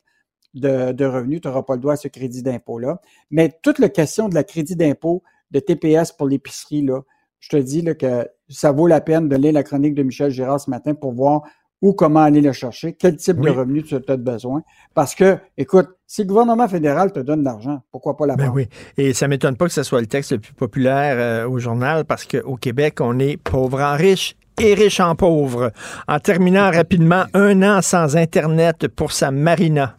de, 0.54 0.90
de 0.90 1.04
revenus, 1.04 1.40
tu 1.40 1.46
n'auras 1.46 1.62
pas 1.62 1.76
le 1.76 1.80
droit 1.80 1.92
à 1.92 1.96
ce 1.96 2.08
crédit 2.08 2.42
d'impôt-là. 2.42 3.00
Mais 3.30 3.56
toute 3.62 3.78
la 3.78 3.88
question 3.88 4.28
de 4.28 4.34
la 4.34 4.42
crédit 4.42 4.74
d'impôt 4.74 5.22
de 5.52 5.60
TPS 5.60 6.10
pour 6.10 6.26
l'épicerie, 6.26 6.82
là, 6.82 7.02
je 7.38 7.50
te 7.50 7.56
dis 7.58 7.82
là, 7.82 7.94
que 7.94 8.28
ça 8.48 8.72
vaut 8.72 8.88
la 8.88 9.00
peine 9.00 9.28
de 9.28 9.36
lire 9.36 9.52
la 9.52 9.62
chronique 9.62 9.94
de 9.94 10.02
Michel 10.02 10.32
Girard 10.32 10.58
ce 10.58 10.68
matin 10.68 10.94
pour 10.94 11.12
voir 11.12 11.42
ou 11.80 11.92
comment 11.92 12.20
aller 12.20 12.40
le 12.40 12.52
chercher, 12.52 12.94
quel 12.94 13.16
type 13.16 13.36
Oui. 13.38 13.46
de 13.46 13.50
revenu 13.56 13.82
tu 13.82 13.94
as 13.94 14.16
besoin. 14.16 14.62
Parce 14.94 15.14
que, 15.14 15.38
écoute, 15.56 15.88
si 16.06 16.22
le 16.22 16.26
gouvernement 16.28 16.66
fédéral 16.68 17.12
te 17.12 17.20
donne 17.20 17.40
de 17.40 17.44
l'argent, 17.44 17.80
pourquoi 17.92 18.16
pas 18.16 18.26
la 18.26 18.34
Ben 18.36 18.50
oui. 18.52 18.66
Et 18.96 19.12
ça 19.12 19.28
m'étonne 19.28 19.56
pas 19.56 19.66
que 19.66 19.72
ce 19.72 19.82
soit 19.84 20.00
le 20.00 20.06
texte 20.06 20.32
le 20.32 20.38
plus 20.38 20.54
populaire 20.54 21.16
euh, 21.18 21.48
au 21.48 21.58
journal 21.58 22.04
parce 22.04 22.24
qu'au 22.24 22.56
Québec, 22.56 23.00
on 23.00 23.18
est 23.18 23.36
pauvre 23.36 23.80
en 23.80 23.96
riche 23.96 24.34
et 24.60 24.74
riche 24.74 24.98
en 24.98 25.14
pauvre. 25.14 25.70
En 26.08 26.18
terminant 26.18 26.70
rapidement, 26.72 27.24
un 27.32 27.62
an 27.62 27.80
sans 27.80 28.16
Internet 28.16 28.88
pour 28.88 29.12
sa 29.12 29.30
marina. 29.30 29.94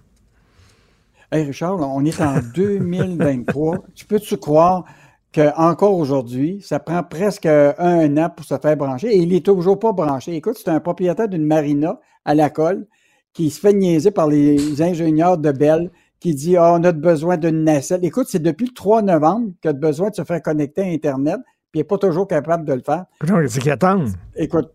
Hey 1.31 1.45
Richard, 1.45 1.79
on 1.79 2.03
est 2.05 2.19
en 2.21 2.39
2023. 2.55 3.77
tu 3.95 4.05
peux-tu 4.05 4.35
croire 4.37 4.83
qu'encore 5.31 5.95
aujourd'hui, 5.95 6.61
ça 6.61 6.79
prend 6.79 7.03
presque 7.03 7.45
un 7.45 8.17
an 8.17 8.29
pour 8.29 8.45
se 8.45 8.57
faire 8.57 8.77
brancher 8.77 9.07
et 9.07 9.17
il 9.17 9.33
est 9.33 9.45
toujours 9.45 9.79
pas 9.79 9.91
branché. 9.91 10.35
Écoute, 10.35 10.57
c'est 10.57 10.69
un 10.69 10.79
propriétaire 10.79 11.29
d'une 11.29 11.45
marina 11.45 11.99
à 12.25 12.35
la 12.35 12.49
colle 12.49 12.87
qui 13.33 13.49
se 13.49 13.59
fait 13.59 13.73
niaiser 13.73 14.11
par 14.11 14.27
les 14.27 14.81
ingénieurs 14.81 15.37
de 15.37 15.51
Bell 15.51 15.91
qui 16.19 16.33
dit 16.33 16.57
Ah, 16.57 16.73
on 16.73 16.83
a 16.83 16.91
besoin 16.91 17.37
d'une 17.37 17.63
nacelle. 17.63 18.03
Écoute, 18.03 18.27
c'est 18.29 18.41
depuis 18.41 18.67
le 18.67 18.73
3 18.73 19.01
novembre 19.01 19.51
qu'il 19.61 19.69
a 19.69 19.73
besoin 19.73 20.09
de 20.09 20.15
se 20.15 20.23
faire 20.23 20.41
connecter 20.41 20.81
à 20.81 20.85
Internet, 20.85 21.37
puis 21.71 21.75
il 21.75 21.77
n'est 21.79 21.85
pas 21.85 21.97
toujours 21.97 22.27
capable 22.27 22.65
de 22.65 22.73
le 22.73 22.81
faire. 22.81 23.05
C'est 23.47 23.61
qu'ils 23.61 23.71
attendent. 23.71 24.09
Écoute, 24.35 24.71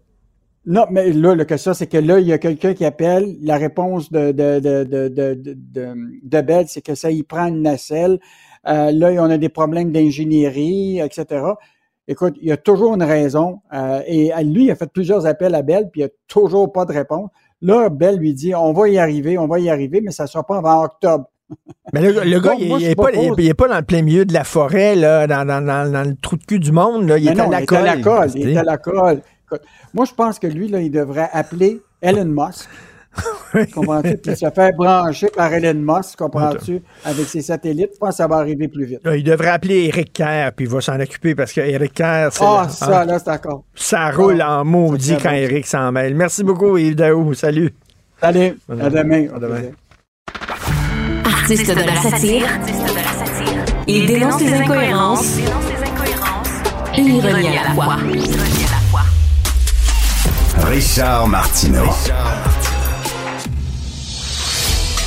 non, 0.66 0.86
mais 0.90 1.12
là, 1.12 1.34
le 1.34 1.44
que 1.44 1.58
ça, 1.58 1.74
c'est 1.74 1.86
que 1.86 1.98
là, 1.98 2.20
il 2.20 2.26
y 2.26 2.32
a 2.32 2.38
quelqu'un 2.38 2.72
qui 2.72 2.86
appelle. 2.86 3.36
La 3.42 3.58
réponse 3.58 4.10
de, 4.10 4.32
de, 4.32 4.60
de, 4.60 4.84
de, 4.84 5.08
de, 5.08 5.34
de, 5.34 5.54
de, 5.54 5.94
de 6.22 6.40
Bell, 6.40 6.66
c'est 6.68 6.80
que 6.80 6.94
ça 6.94 7.10
y 7.10 7.22
prend 7.22 7.46
une 7.48 7.60
nacelle. 7.60 8.18
Euh, 8.68 8.90
là, 8.92 9.10
on 9.18 9.30
a 9.30 9.38
des 9.38 9.48
problèmes 9.48 9.92
d'ingénierie, 9.92 11.00
etc. 11.00 11.44
Écoute, 12.06 12.34
il 12.40 12.48
y 12.48 12.52
a 12.52 12.56
toujours 12.56 12.94
une 12.94 13.02
raison. 13.02 13.60
euh, 13.72 14.00
et 14.06 14.30
lui, 14.44 14.64
il 14.66 14.70
a 14.70 14.76
fait 14.76 14.90
plusieurs 14.92 15.26
appels 15.26 15.54
à 15.54 15.62
Bell, 15.62 15.88
puis 15.90 16.02
il 16.02 16.04
n'y 16.04 16.10
a 16.10 16.12
toujours 16.28 16.70
pas 16.72 16.84
de 16.84 16.92
réponse. 16.92 17.30
Là, 17.62 17.88
Bell 17.88 18.16
lui 18.16 18.34
dit 18.34 18.54
on 18.54 18.72
va 18.72 18.88
y 18.88 18.98
arriver, 18.98 19.38
on 19.38 19.46
va 19.46 19.58
y 19.58 19.70
arriver, 19.70 20.00
mais 20.02 20.10
ça 20.10 20.24
ne 20.24 20.28
sera 20.28 20.44
pas 20.44 20.58
avant 20.58 20.84
octobre. 20.84 21.26
Mais 21.92 22.00
le, 22.00 22.12
le 22.24 22.40
gars, 22.40 22.54
il 22.58 22.74
n'est 22.74 22.94
pas, 23.54 23.68
dans 23.68 23.76
le 23.76 23.82
plein 23.84 24.02
milieu 24.02 24.24
de 24.24 24.32
la 24.32 24.44
forêt, 24.44 24.96
là, 24.96 25.26
dans, 25.26 25.46
dans, 25.46 25.60
dans, 25.60 25.90
dans 25.92 26.08
le 26.08 26.16
trou 26.16 26.36
de 26.36 26.44
cul 26.44 26.58
du 26.58 26.72
monde. 26.72 27.06
Là. 27.06 27.18
Il, 27.18 27.28
est 27.28 27.34
non, 27.34 27.50
à 27.50 27.60
la 27.60 27.60
il 27.60 27.72
est 27.72 27.76
à 27.76 27.82
la 27.82 27.96
colle. 27.98 28.30
Il 28.34 28.48
est 28.48 28.56
à 28.56 28.62
la 28.64 28.78
colle. 28.78 29.20
Écoute, 29.46 29.60
moi, 29.92 30.06
je 30.06 30.14
pense 30.14 30.38
que 30.38 30.46
lui, 30.46 30.68
là, 30.68 30.80
il 30.80 30.90
devrait 30.90 31.28
appeler 31.32 31.82
Elon 32.00 32.24
Musk. 32.24 32.68
comprends-tu? 33.74 34.16
Puis 34.16 34.36
se 34.36 34.50
faire 34.50 34.72
brancher 34.76 35.28
par 35.34 35.52
Elon 35.52 35.74
Musk, 35.74 36.18
comprends-tu? 36.18 36.82
Avec 37.04 37.26
ses 37.26 37.42
satellites. 37.42 37.90
Je 37.94 37.98
pense 37.98 38.10
que 38.10 38.16
ça 38.16 38.26
va 38.26 38.36
arriver 38.36 38.68
plus 38.68 38.84
vite. 38.84 39.00
Là, 39.04 39.16
il 39.16 39.24
devrait 39.24 39.50
appeler 39.50 39.86
Eric 39.86 40.12
Kerr, 40.12 40.52
puis 40.56 40.66
il 40.66 40.70
va 40.70 40.80
s'en 40.80 40.98
occuper 40.98 41.34
parce 41.34 41.52
que 41.52 41.60
Eric 41.60 41.94
Kerr, 41.94 42.28
c'est. 42.32 42.44
Ah, 42.44 42.68
ça, 42.68 43.00
ah, 43.00 43.04
là, 43.04 43.18
c'est 43.18 43.26
d'accord. 43.26 43.64
ça 43.74 44.10
roule 44.10 44.42
en 44.42 44.64
maudit 44.64 45.16
quand. 45.22 45.30
Eric 45.30 45.66
s'en 45.66 45.92
mêle. 45.92 46.14
Merci 46.14 46.44
beaucoup, 46.44 46.76
Yves 46.76 46.96
Daou. 46.96 47.34
Salut. 47.34 47.74
Salut. 48.20 48.58
À 48.68 48.90
demain. 48.90 49.26
À 49.34 49.38
demain. 49.38 49.62
Artiste 51.24 51.68
de 51.68 51.74
la 51.74 51.96
satire, 51.96 52.46
il 53.86 54.06
dénonce 54.06 54.40
les 54.40 54.54
incohérences 54.54 55.38
et 56.96 57.00
l'ironie 57.02 57.58
à 57.58 57.68
la 57.68 57.74
fois. 57.74 57.96
Richard 60.66 61.28
Martineau. 61.28 61.90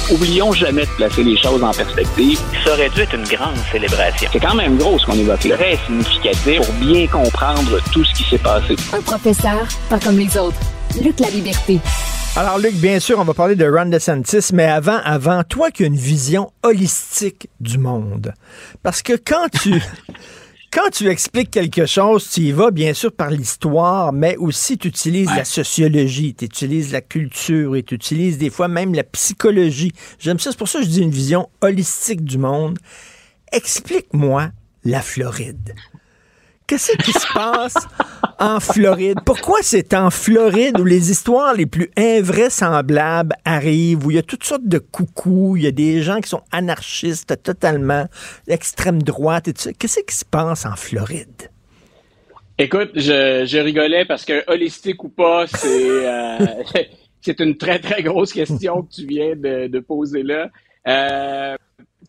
Oublions 0.09 0.53
jamais 0.53 0.85
de 0.85 0.91
placer 0.91 1.21
les 1.21 1.35
choses 1.35 1.61
en 1.61 1.71
perspective. 1.71 2.39
Ça 2.63 2.71
aurait 2.71 2.89
dû 2.89 3.01
être 3.01 3.13
une 3.13 3.25
grande 3.25 3.57
célébration. 3.69 4.29
C'est 4.31 4.39
quand 4.39 4.55
même 4.55 4.77
gros 4.77 4.97
ce 4.97 5.05
qu'on 5.05 5.19
évoque 5.19 5.43
là. 5.43 5.57
Très 5.57 5.77
significatif 5.85 6.61
pour 6.61 6.73
bien 6.75 7.07
comprendre 7.07 7.77
tout 7.91 8.05
ce 8.05 8.13
qui 8.13 8.23
s'est 8.23 8.37
passé. 8.37 8.77
Un 8.93 9.01
professeur, 9.01 9.67
pas 9.89 9.99
comme 9.99 10.17
les 10.17 10.37
autres. 10.37 10.57
Luc 11.03 11.19
la 11.19 11.29
liberté. 11.29 11.81
Alors, 12.37 12.57
Luc, 12.57 12.75
bien 12.75 13.01
sûr, 13.01 13.19
on 13.19 13.25
va 13.25 13.33
parler 13.33 13.55
de 13.55 13.65
Ron 13.65 13.87
DeSantis, 13.87 14.53
mais 14.53 14.65
avant, 14.65 14.99
avant, 15.03 15.43
toi 15.43 15.71
qui 15.71 15.83
as 15.83 15.87
une 15.87 15.95
vision 15.95 16.51
holistique 16.63 17.49
du 17.59 17.77
monde. 17.77 18.33
Parce 18.83 19.01
que 19.01 19.13
quand 19.13 19.49
tu. 19.61 19.81
Quand 20.71 20.89
tu 20.91 21.07
expliques 21.07 21.51
quelque 21.51 21.85
chose, 21.85 22.29
tu 22.29 22.41
y 22.41 22.51
vas 22.51 22.71
bien 22.71 22.93
sûr 22.93 23.11
par 23.11 23.31
l'histoire, 23.31 24.11
mais 24.11 24.35
aussi 24.35 24.77
tu 24.77 24.89
utilises 24.89 25.29
la 25.33 25.45
sociologie, 25.45 26.35
tu 26.35 26.45
utilises 26.45 26.91
la 26.91 27.01
culture 27.01 27.75
et 27.75 27.83
tu 27.83 27.95
utilises 27.95 28.37
des 28.37 28.49
fois 28.49 28.67
même 28.67 28.93
la 28.93 29.03
psychologie. 29.03 29.93
J'aime 30.19 30.39
ça, 30.39 30.51
c'est 30.51 30.57
pour 30.57 30.67
ça 30.67 30.79
que 30.79 30.85
je 30.85 30.89
dis 30.89 31.01
une 31.01 31.11
vision 31.11 31.49
holistique 31.61 32.23
du 32.23 32.37
monde. 32.37 32.77
Explique-moi 33.51 34.49
la 34.83 35.01
Floride. 35.01 35.73
Qu'est-ce 36.67 36.97
qui 36.97 37.13
se 37.13 37.33
passe 37.33 37.77
en 38.39 38.59
Floride? 38.59 39.19
Pourquoi 39.25 39.59
c'est 39.61 39.93
en 39.93 40.09
Floride 40.09 40.77
où 40.81 40.83
les 40.83 41.11
histoires 41.11 41.53
les 41.53 41.65
plus 41.65 41.89
invraisemblables 41.95 43.35
arrivent, 43.45 44.05
où 44.05 44.11
il 44.11 44.15
y 44.15 44.19
a 44.19 44.23
toutes 44.23 44.43
sortes 44.43 44.67
de 44.67 44.77
coucous, 44.77 45.55
il 45.55 45.63
y 45.63 45.67
a 45.67 45.71
des 45.71 46.01
gens 46.01 46.19
qui 46.19 46.27
sont 46.27 46.43
anarchistes 46.51 47.41
totalement, 47.41 48.07
extrême 48.49 49.01
droite 49.01 49.47
et 49.47 49.53
tout 49.53 49.61
ça? 49.61 49.71
Qu'est-ce 49.71 50.01
qui 50.01 50.13
se 50.13 50.25
passe 50.25 50.65
en 50.65 50.75
Floride? 50.75 51.49
Écoute, 52.57 52.91
je, 52.95 53.59
rigolais 53.61 54.03
parce 54.03 54.25
que 54.25 54.43
holistique 54.51 55.01
ou 55.05 55.09
pas, 55.09 55.47
c'est 55.47 56.05
euh, 56.05 56.37
c'est 57.21 57.39
une 57.39 57.55
très 57.55 57.79
très 57.79 58.03
grosse 58.03 58.33
question 58.33 58.81
que 58.81 58.93
tu 58.93 59.05
viens 59.05 59.37
de, 59.37 59.67
de 59.67 59.79
poser 59.79 60.23
là. 60.23 60.49
Euh, 60.85 61.55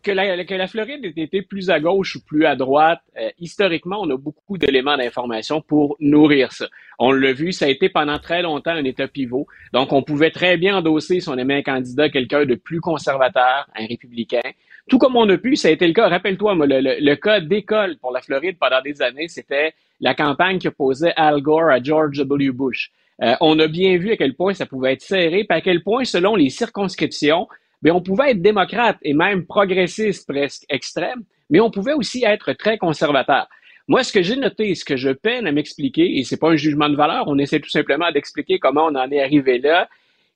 que 0.02 0.10
la, 0.10 0.44
que 0.44 0.54
la 0.54 0.66
Floride 0.66 1.04
ait 1.04 1.22
été 1.22 1.42
plus 1.42 1.70
à 1.70 1.80
gauche 1.80 2.16
ou 2.16 2.24
plus 2.24 2.46
à 2.46 2.56
droite, 2.56 3.00
euh, 3.18 3.30
historiquement, 3.38 3.98
on 4.00 4.10
a 4.10 4.16
beaucoup 4.16 4.58
d'éléments 4.58 4.96
d'information 4.96 5.60
pour 5.60 5.96
nourrir 6.00 6.52
ça. 6.52 6.66
On 6.98 7.12
l'a 7.12 7.32
vu, 7.32 7.52
ça 7.52 7.66
a 7.66 7.68
été 7.68 7.88
pendant 7.88 8.18
très 8.18 8.42
longtemps 8.42 8.72
un 8.72 8.84
État 8.84 9.08
pivot. 9.08 9.46
Donc, 9.72 9.92
on 9.92 10.02
pouvait 10.02 10.30
très 10.30 10.56
bien 10.56 10.76
endosser, 10.76 11.20
si 11.20 11.28
on 11.28 11.36
aimait 11.36 11.58
un 11.58 11.62
candidat, 11.62 12.08
quelqu'un 12.08 12.44
de 12.44 12.54
plus 12.54 12.80
conservateur, 12.80 13.68
un 13.76 13.86
républicain. 13.86 14.40
Tout 14.88 14.98
comme 14.98 15.16
on 15.16 15.28
a 15.28 15.36
pu, 15.36 15.56
ça 15.56 15.68
a 15.68 15.70
été 15.70 15.86
le 15.86 15.92
cas. 15.92 16.08
Rappelle-toi, 16.08 16.54
le, 16.54 16.80
le, 16.80 16.96
le 17.00 17.16
cas 17.16 17.40
d'école 17.40 17.98
pour 17.98 18.12
la 18.12 18.20
Floride 18.20 18.56
pendant 18.58 18.80
des 18.80 19.02
années, 19.02 19.28
c'était 19.28 19.74
la 20.00 20.14
campagne 20.14 20.58
qui 20.58 20.68
opposait 20.68 21.12
Al 21.16 21.40
Gore 21.42 21.70
à 21.70 21.82
George 21.82 22.18
W. 22.18 22.52
Bush. 22.52 22.90
Euh, 23.22 23.34
on 23.40 23.58
a 23.58 23.66
bien 23.66 23.98
vu 23.98 24.12
à 24.12 24.16
quel 24.16 24.34
point 24.34 24.54
ça 24.54 24.64
pouvait 24.64 24.92
être 24.92 25.02
serré, 25.02 25.44
puis 25.44 25.58
à 25.58 25.60
quel 25.60 25.82
point, 25.82 26.04
selon 26.04 26.36
les 26.36 26.50
circonscriptions, 26.50 27.48
mais 27.82 27.90
on 27.90 28.00
pouvait 28.00 28.32
être 28.32 28.42
démocrate 28.42 28.98
et 29.02 29.14
même 29.14 29.46
progressiste 29.46 30.28
presque 30.28 30.64
extrême, 30.68 31.22
mais 31.50 31.60
on 31.60 31.70
pouvait 31.70 31.94
aussi 31.94 32.24
être 32.24 32.52
très 32.52 32.78
conservateur. 32.78 33.48
Moi, 33.86 34.02
ce 34.02 34.12
que 34.12 34.22
j'ai 34.22 34.36
noté, 34.36 34.74
ce 34.74 34.84
que 34.84 34.96
je 34.96 35.10
peine 35.10 35.46
à 35.46 35.52
m'expliquer, 35.52 36.18
et 36.18 36.24
c'est 36.24 36.36
pas 36.36 36.50
un 36.50 36.56
jugement 36.56 36.90
de 36.90 36.96
valeur, 36.96 37.24
on 37.26 37.38
essaie 37.38 37.60
tout 37.60 37.70
simplement 37.70 38.10
d'expliquer 38.12 38.58
comment 38.58 38.86
on 38.86 38.94
en 38.94 39.10
est 39.10 39.22
arrivé 39.22 39.58
là, 39.58 39.88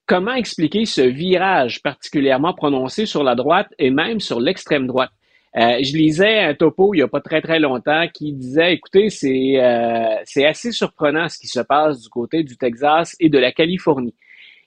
comment 0.07 0.35
expliquer 0.35 0.87
ce 0.87 1.03
virage 1.03 1.83
particulièrement 1.83 2.55
prononcé 2.55 3.05
sur 3.05 3.23
la 3.23 3.35
droite 3.35 3.69
et 3.79 3.91
même 3.91 4.21
sur 4.21 4.41
l'extrême 4.41 4.87
droite. 4.87 5.11
Euh, 5.55 5.83
je 5.83 5.95
lisais 5.95 6.39
un 6.39 6.55
topo 6.55 6.95
il 6.95 6.99
n'y 6.99 7.03
a 7.03 7.09
pas 7.09 7.21
très 7.21 7.43
très 7.43 7.61
longtemps 7.61 8.07
qui 8.13 8.33
disait, 8.33 8.73
écoutez, 8.73 9.09
euh, 9.25 10.17
c'est 10.25 10.47
assez 10.47 10.73
surprenant 10.73 11.29
ce 11.29 11.39
qui 11.39 11.47
se 11.47 11.61
passe 11.61 12.01
du 12.01 12.09
côté 12.09 12.43
du 12.43 12.57
Texas 12.57 13.15
et 13.21 13.29
de 13.29 13.39
la 13.39 13.53
Californie. 13.53 14.15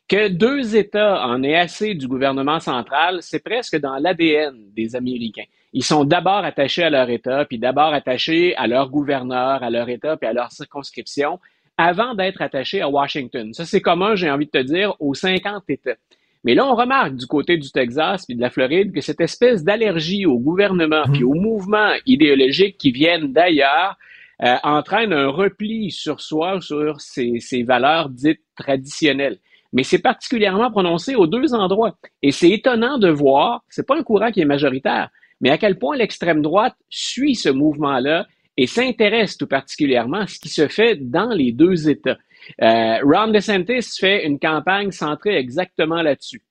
Que 0.08 0.28
deux 0.28 0.76
États 0.76 1.26
en 1.26 1.42
aient 1.42 1.56
assez 1.56 1.96
du 1.96 2.08
gouvernement 2.08 2.60
central, 2.60 3.20
c'est 3.22 3.44
presque 3.44 3.80
dans 3.80 3.96
l'ADN 3.96 4.56
des 4.76 4.96
Américains. 4.96 5.46
Ils 5.74 5.84
sont 5.84 6.06
d'abord 6.06 6.46
attachés 6.46 6.84
à 6.84 6.92
leur 6.92 7.10
État, 7.10 7.44
puis 7.46 7.58
d'abord 7.58 7.92
attachés 7.92 8.56
à 8.56 8.68
leur 8.68 8.90
gouverneur, 8.92 9.64
à 9.64 9.70
leur 9.72 9.90
État, 9.90 10.16
puis 10.16 10.30
à 10.30 10.34
leur 10.34 10.52
circonscription, 10.52 11.40
avant 11.78 12.14
d'être 12.14 12.42
attachés 12.42 12.82
à 12.82 12.90
Washington. 12.90 13.52
Ça, 13.54 13.66
c'est 13.66 13.82
commun, 13.82 14.16
j'ai 14.16 14.30
envie 14.30 14.46
de 14.46 14.52
te 14.52 14.62
dire, 14.62 14.96
aux 15.00 15.16
50 15.16 15.64
États. 15.70 15.96
Mais 16.44 16.54
là, 16.54 16.68
on 16.68 16.76
remarque 16.76 17.16
du 17.16 17.26
côté 17.26 17.58
du 17.58 17.72
Texas 17.72 18.28
puis 18.28 18.36
de 18.36 18.42
la 18.42 18.52
Floride 18.52 18.94
que 18.94 19.02
cette 19.02 19.20
espèce 19.20 19.64
d'allergie 19.64 20.28
au 20.28 20.38
gouvernement 20.38 21.04
puis 21.12 21.24
aux 21.24 21.34
mouvements 21.34 21.94
idéologiques 22.06 22.78
qui 22.78 22.92
viennent 22.92 23.34
d'ailleurs 23.34 23.98
euh, 24.44 24.56
entraîne 24.62 25.12
un 25.12 25.30
repli 25.30 25.90
sur 25.90 26.22
soi, 26.22 26.62
sur 26.62 27.02
ces 27.02 27.64
valeurs 27.64 28.10
dites 28.10 28.44
traditionnelles. 28.56 29.40
Mais 29.74 29.84
c'est 29.84 30.00
particulièrement 30.00 30.72
prononcé 30.72 31.16
aux 31.16 31.28
deux 31.28 31.54
endroits. 31.54 31.98
Et 32.22 32.32
c'est 32.32 32.50
étonnant 32.50 32.98
de 32.98 33.10
voir, 33.10 33.64
c'est 33.70 33.86
pas 33.86 33.98
un 33.98 34.04
courant 34.04 34.32
qui 34.32 34.42
est 34.42 34.46
majoritaire, 34.46 35.10
mais 35.42 35.50
à 35.50 35.58
quel 35.58 35.78
point 35.78 35.98
l'extrême 35.98 36.42
droite 36.42 36.76
suit 36.90 37.36
ce 37.36 37.50
mouvement-là 37.50 38.28
et 38.58 38.68
s'intéresse 38.68 39.38
tout 39.38 39.48
particulièrement 39.48 40.20
à 40.20 40.28
ce 40.28 40.40
qui 40.40 40.50
se 40.50 40.68
fait 40.68 40.96
dans 40.96 41.30
les 41.30 41.52
deux 41.52 41.90
États. 41.90 42.18
Euh, 42.62 42.98
Ron 43.04 43.28
DeSantis 43.28 43.98
fait 44.00 44.26
une 44.26 44.40
campagne 44.40 44.92
centrée 44.92 45.36
exactement 45.36 46.02
là-dessus. 46.02 46.42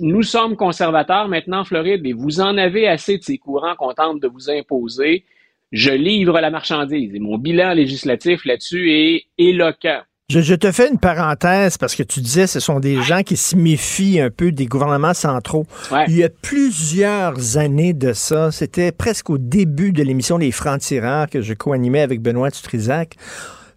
Nous 0.00 0.22
sommes 0.22 0.56
conservateurs 0.56 1.28
maintenant 1.28 1.60
en 1.60 1.64
Floride 1.64 2.04
et 2.04 2.12
vous 2.12 2.40
en 2.40 2.58
avez 2.58 2.88
assez 2.88 3.18
de 3.18 3.22
ces 3.22 3.38
courants 3.38 3.76
qu'on 3.76 3.92
tente 3.92 4.20
de 4.20 4.26
vous 4.26 4.50
imposer. 4.50 5.24
Je 5.70 5.92
livre 5.92 6.40
la 6.40 6.50
marchandise 6.50 7.14
et 7.14 7.20
mon 7.20 7.38
bilan 7.38 7.74
législatif 7.74 8.44
là-dessus 8.44 8.90
est 8.90 9.26
éloquent. 9.38 10.02
Je, 10.30 10.42
je 10.42 10.54
te 10.54 10.70
fais 10.72 10.90
une 10.90 10.98
parenthèse 10.98 11.78
parce 11.78 11.96
que 11.96 12.02
tu 12.02 12.20
disais 12.20 12.46
ce 12.46 12.60
sont 12.60 12.80
des 12.80 13.00
gens 13.00 13.22
qui 13.22 13.34
se 13.34 13.56
méfient 13.56 14.20
un 14.20 14.28
peu 14.28 14.52
des 14.52 14.66
gouvernements 14.66 15.14
centraux. 15.14 15.64
Ouais. 15.90 16.04
Il 16.06 16.16
y 16.18 16.22
a 16.22 16.28
plusieurs 16.28 17.56
années 17.56 17.94
de 17.94 18.12
ça, 18.12 18.52
c'était 18.52 18.92
presque 18.92 19.30
au 19.30 19.38
début 19.38 19.90
de 19.90 20.02
l'émission 20.02 20.36
Les 20.36 20.52
Francs-Tireurs 20.52 21.30
que 21.30 21.40
je 21.40 21.54
co-animais 21.54 22.02
avec 22.02 22.20
Benoît 22.20 22.50
Dutrisac. 22.50 23.16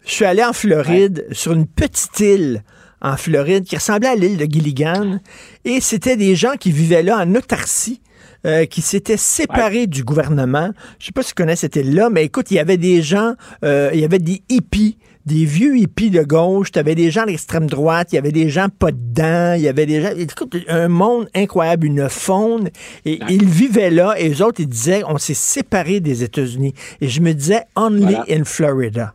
Je 0.06 0.11
suis 0.11 0.26
allé 0.26 0.44
en 0.44 0.52
Floride 0.52 1.26
sur 1.32 1.53
une 1.53 1.68
petite 1.68 2.19
île 2.19 2.64
en 3.02 3.15
Floride 3.15 3.64
qui 3.64 3.78
ressemblait 3.78 4.10
à 4.10 4.15
l'île 4.15 4.36
de 4.36 4.44
Gilligan. 4.44 5.19
Et 5.64 5.80
c'était 5.80 6.18
des 6.18 6.36
gens 6.36 6.57
qui 6.60 6.73
vivaient 6.73 7.03
là 7.03 7.18
en 7.19 7.34
autarcie. 7.34 8.02
Euh, 8.44 8.65
qui 8.65 8.82
s'étaient 8.82 9.18
séparés 9.18 9.86
du 9.86 10.03
gouvernement. 10.03 10.72
Je 10.98 11.06
sais 11.06 11.11
pas 11.11 11.22
si 11.22 11.30
tu 11.30 11.36
connais 11.36 11.56
cette 11.56 11.76
île-là, 11.76 12.10
mais 12.10 12.26
écoute, 12.26 12.49
il 12.49 12.56
y 12.56 12.60
avait 12.60 12.78
des 12.78 13.03
gens, 13.03 13.36
euh, 13.64 13.91
il 13.94 13.99
y 13.99 14.03
avait 14.03 14.18
des 14.18 14.41
hippies, 14.49 14.98
des 15.26 15.45
vieux 15.45 15.77
hippies 15.77 16.10
de 16.10 16.23
gauche, 16.23 16.72
tu 16.72 16.80
avais 16.80 16.95
des 16.95 17.11
gens 17.11 17.23
à 17.23 17.26
l'extrême 17.26 17.68
droite, 17.68 18.10
il 18.11 18.15
y 18.15 18.18
avait 18.18 18.31
des 18.31 18.49
gens 18.49 18.68
pas 18.69 18.91
dedans, 18.91 19.53
il 19.56 19.61
y 19.61 19.68
avait 19.68 19.85
des 19.85 20.02
gens, 20.02 20.10
écoute, 20.18 20.56
un 20.68 20.88
monde 20.88 21.30
incroyable, 21.35 21.88
une 21.88 22.10
faune, 22.10 22.69
et 23.06 23.19
ils 23.30 23.45
vivaient 23.45 23.91
là, 23.91 24.15
et 24.18 24.30
eux 24.31 24.43
autres, 24.43 24.61
ils 24.61 24.68
disaient, 24.68 25.03
on 25.07 25.18
s'est 25.18 25.34
séparés 25.34 25.99
des 25.99 26.23
États-Unis. 26.23 26.73
Et 27.02 27.07
je 27.07 27.22
me 27.22 27.34
disais, 27.34 27.64
only 27.76 28.15
in 28.30 28.43
Florida. 28.43 29.14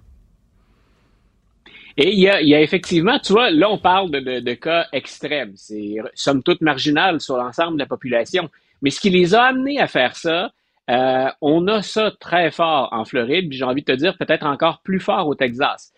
Et 1.96 2.12
il 2.12 2.20
y, 2.20 2.28
a, 2.28 2.42
y 2.42 2.54
a 2.54 2.60
effectivement, 2.60 3.18
tu 3.18 3.32
vois, 3.32 3.50
là, 3.50 3.70
on 3.70 3.78
parle 3.78 4.10
de, 4.10 4.20
de, 4.20 4.40
de 4.40 4.52
cas 4.52 4.86
extrêmes. 4.92 5.52
C'est 5.56 5.96
somme 6.14 6.42
toute 6.42 6.60
marginal 6.60 7.22
sur 7.22 7.38
l'ensemble 7.38 7.74
de 7.74 7.78
la 7.78 7.86
population. 7.86 8.50
Mais 8.82 8.90
ce 8.90 9.00
qui 9.00 9.08
les 9.08 9.34
a 9.34 9.44
amenés 9.44 9.80
à 9.80 9.86
faire 9.86 10.14
ça, 10.14 10.52
euh, 10.90 11.28
on 11.40 11.66
a 11.68 11.82
ça 11.82 12.12
très 12.20 12.50
fort 12.50 12.90
en 12.92 13.04
Floride, 13.04 13.48
puis 13.48 13.58
j'ai 13.58 13.64
envie 13.64 13.82
de 13.82 13.92
te 13.92 13.96
dire 13.96 14.16
peut-être 14.18 14.46
encore 14.46 14.82
plus 14.82 15.00
fort 15.00 15.26
au 15.26 15.34
Texas. 15.34 15.92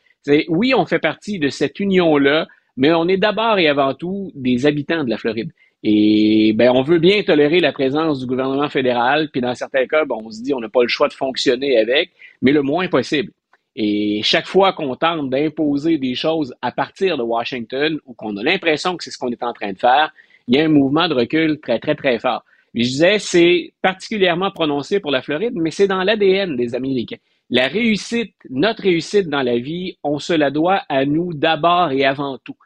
Oui, 0.49 0.74
on 0.74 0.85
fait 0.86 0.99
partie 0.99 1.39
de 1.39 1.49
cette 1.49 1.81
union-là, 1.81 2.47
mais 2.77 2.93
on 2.93 3.09
est 3.09 3.16
d'abord 3.16 3.59
et 3.59 3.69
avant 3.69 3.95
tout 3.95 4.31
des 4.35 4.66
habitants 4.66 5.05
de 5.05 5.11
la 5.11 5.19
Floride. 5.19 5.51
Et 5.85 6.53
ben, 6.57 6.70
on 6.74 6.82
veut 6.82 6.99
bien 6.99 7.23
tolérer 7.23 7.61
la 7.61 7.73
présence 7.73 8.20
du 8.20 8.27
gouvernement 8.27 8.69
fédéral, 8.69 9.31
puis 9.31 9.40
dans 9.40 9.55
certains 9.55 9.86
cas, 9.86 10.05
on 10.11 10.31
se 10.31 10.43
dit 10.43 10.53
on 10.53 10.61
n'a 10.61 10.69
pas 10.69 10.82
le 10.82 10.89
choix 10.89 11.09
de 11.09 11.12
fonctionner 11.12 11.78
avec, 11.78 12.11
mais 12.43 12.53
le 12.53 12.62
moins 12.62 12.89
possible. 12.89 13.32
Et 13.77 14.23
chaque 14.24 14.47
fois 14.47 14.73
qu'on 14.73 14.97
tente 14.97 15.31
d'imposer 15.31 15.99
des 15.99 16.15
choses 16.16 16.53
à 16.62 16.73
partir 16.73 17.16
de 17.16 17.23
Washington, 17.23 18.01
ou 18.07 18.15
qu'on 18.15 18.36
a 18.36 18.43
l'impression 18.43 18.97
que 18.97 19.05
c'est 19.05 19.12
ce 19.12 19.19
qu'on 19.19 19.31
est 19.31 19.43
en 19.45 19.53
train 19.53 19.73
de 19.73 19.78
faire, 19.78 20.12
il 20.49 20.57
y 20.57 20.61
a 20.61 20.65
un 20.65 20.69
mouvement 20.69 21.07
de 21.07 21.15
recul 21.15 21.61
très, 21.61 21.78
très, 21.78 21.95
très 21.95 22.19
fort. 22.19 22.45
je 22.74 22.82
disais, 22.82 23.19
c'est 23.20 23.73
particulièrement 23.81 24.51
prononcé 24.51 24.99
pour 24.99 25.12
la 25.12 25.23
Floride, 25.23 25.53
mais 25.55 25.70
c'est 25.70 25.86
dans 25.86 26.03
l'ADN 26.03 26.57
des 26.57 26.74
Américains. 26.74 27.19
La 27.51 27.69
réussite, 27.69 28.35
notre 28.51 28.83
réussite 28.83 29.29
dans 29.29 29.43
la 29.43 29.59
vie, 29.59 29.97
on 30.03 30.19
se 30.19 30.35
la 30.35 30.51
doit 30.51 30.83
à 30.89 31.07
nous 31.07 31.33
d'abord 31.33 31.93
et 31.93 32.05
avant 32.05 32.39
tout. 32.39 32.57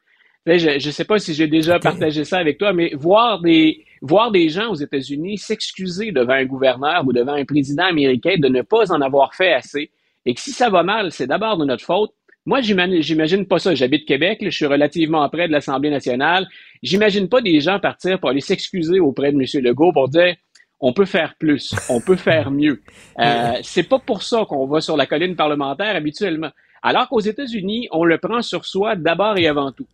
Je 0.44 0.74
ne 0.74 0.92
sais 0.92 1.04
pas 1.04 1.20
si 1.20 1.34
j'ai 1.34 1.46
déjà 1.46 1.78
partagé 1.78 2.24
ça 2.24 2.38
avec 2.38 2.58
toi, 2.58 2.72
mais 2.72 2.90
voir 2.94 3.40
des, 3.40 3.84
voir 4.00 4.32
des 4.32 4.48
gens 4.48 4.70
aux 4.70 4.74
États-Unis 4.74 5.38
s'excuser 5.38 6.10
devant 6.10 6.32
un 6.32 6.44
gouverneur 6.46 7.06
ou 7.06 7.12
devant 7.12 7.34
un 7.34 7.44
président 7.44 7.84
américain 7.84 8.34
de 8.38 8.48
ne 8.48 8.62
pas 8.62 8.90
en 8.92 9.00
avoir 9.00 9.34
fait 9.34 9.52
assez, 9.52 9.92
et 10.26 10.34
que 10.34 10.40
si 10.40 10.50
ça 10.50 10.68
va 10.68 10.82
mal, 10.82 11.12
c'est 11.12 11.28
d'abord 11.28 11.56
de 11.58 11.64
notre 11.64 11.84
faute. 11.84 12.10
Moi, 12.44 12.60
j'imagine 12.60 13.46
pas 13.46 13.60
ça. 13.60 13.72
J'habite 13.76 14.04
Québec, 14.04 14.40
je 14.42 14.50
suis 14.50 14.66
relativement 14.66 15.28
près 15.28 15.46
de 15.46 15.52
l'Assemblée 15.52 15.90
nationale. 15.90 16.48
J'imagine 16.82 17.28
pas 17.28 17.40
des 17.40 17.60
gens 17.60 17.78
partir 17.78 18.18
pour 18.18 18.30
aller 18.30 18.40
s'excuser 18.40 18.98
auprès 18.98 19.30
de 19.30 19.38
M. 19.38 19.64
Legault 19.64 19.92
pour 19.92 20.08
dire 20.08 20.34
on 20.82 20.92
peut 20.92 21.06
faire 21.06 21.34
plus, 21.38 21.74
on 21.88 22.00
peut 22.00 22.16
faire 22.28 22.50
mieux. 22.50 22.82
Euh, 23.18 23.54
c'est 23.62 23.84
pas 23.84 24.00
pour 24.00 24.22
ça 24.22 24.44
qu'on 24.46 24.66
va 24.66 24.80
sur 24.80 24.96
la 24.96 25.06
colline 25.06 25.36
parlementaire 25.36 25.96
habituellement. 25.96 26.50
Alors 26.82 27.08
qu'aux 27.08 27.20
États-Unis, 27.20 27.88
on 27.92 28.04
le 28.04 28.18
prend 28.18 28.42
sur 28.42 28.66
soi 28.66 28.96
d'abord 28.96 29.38
et 29.38 29.46
avant 29.46 29.70
tout. 29.70 29.86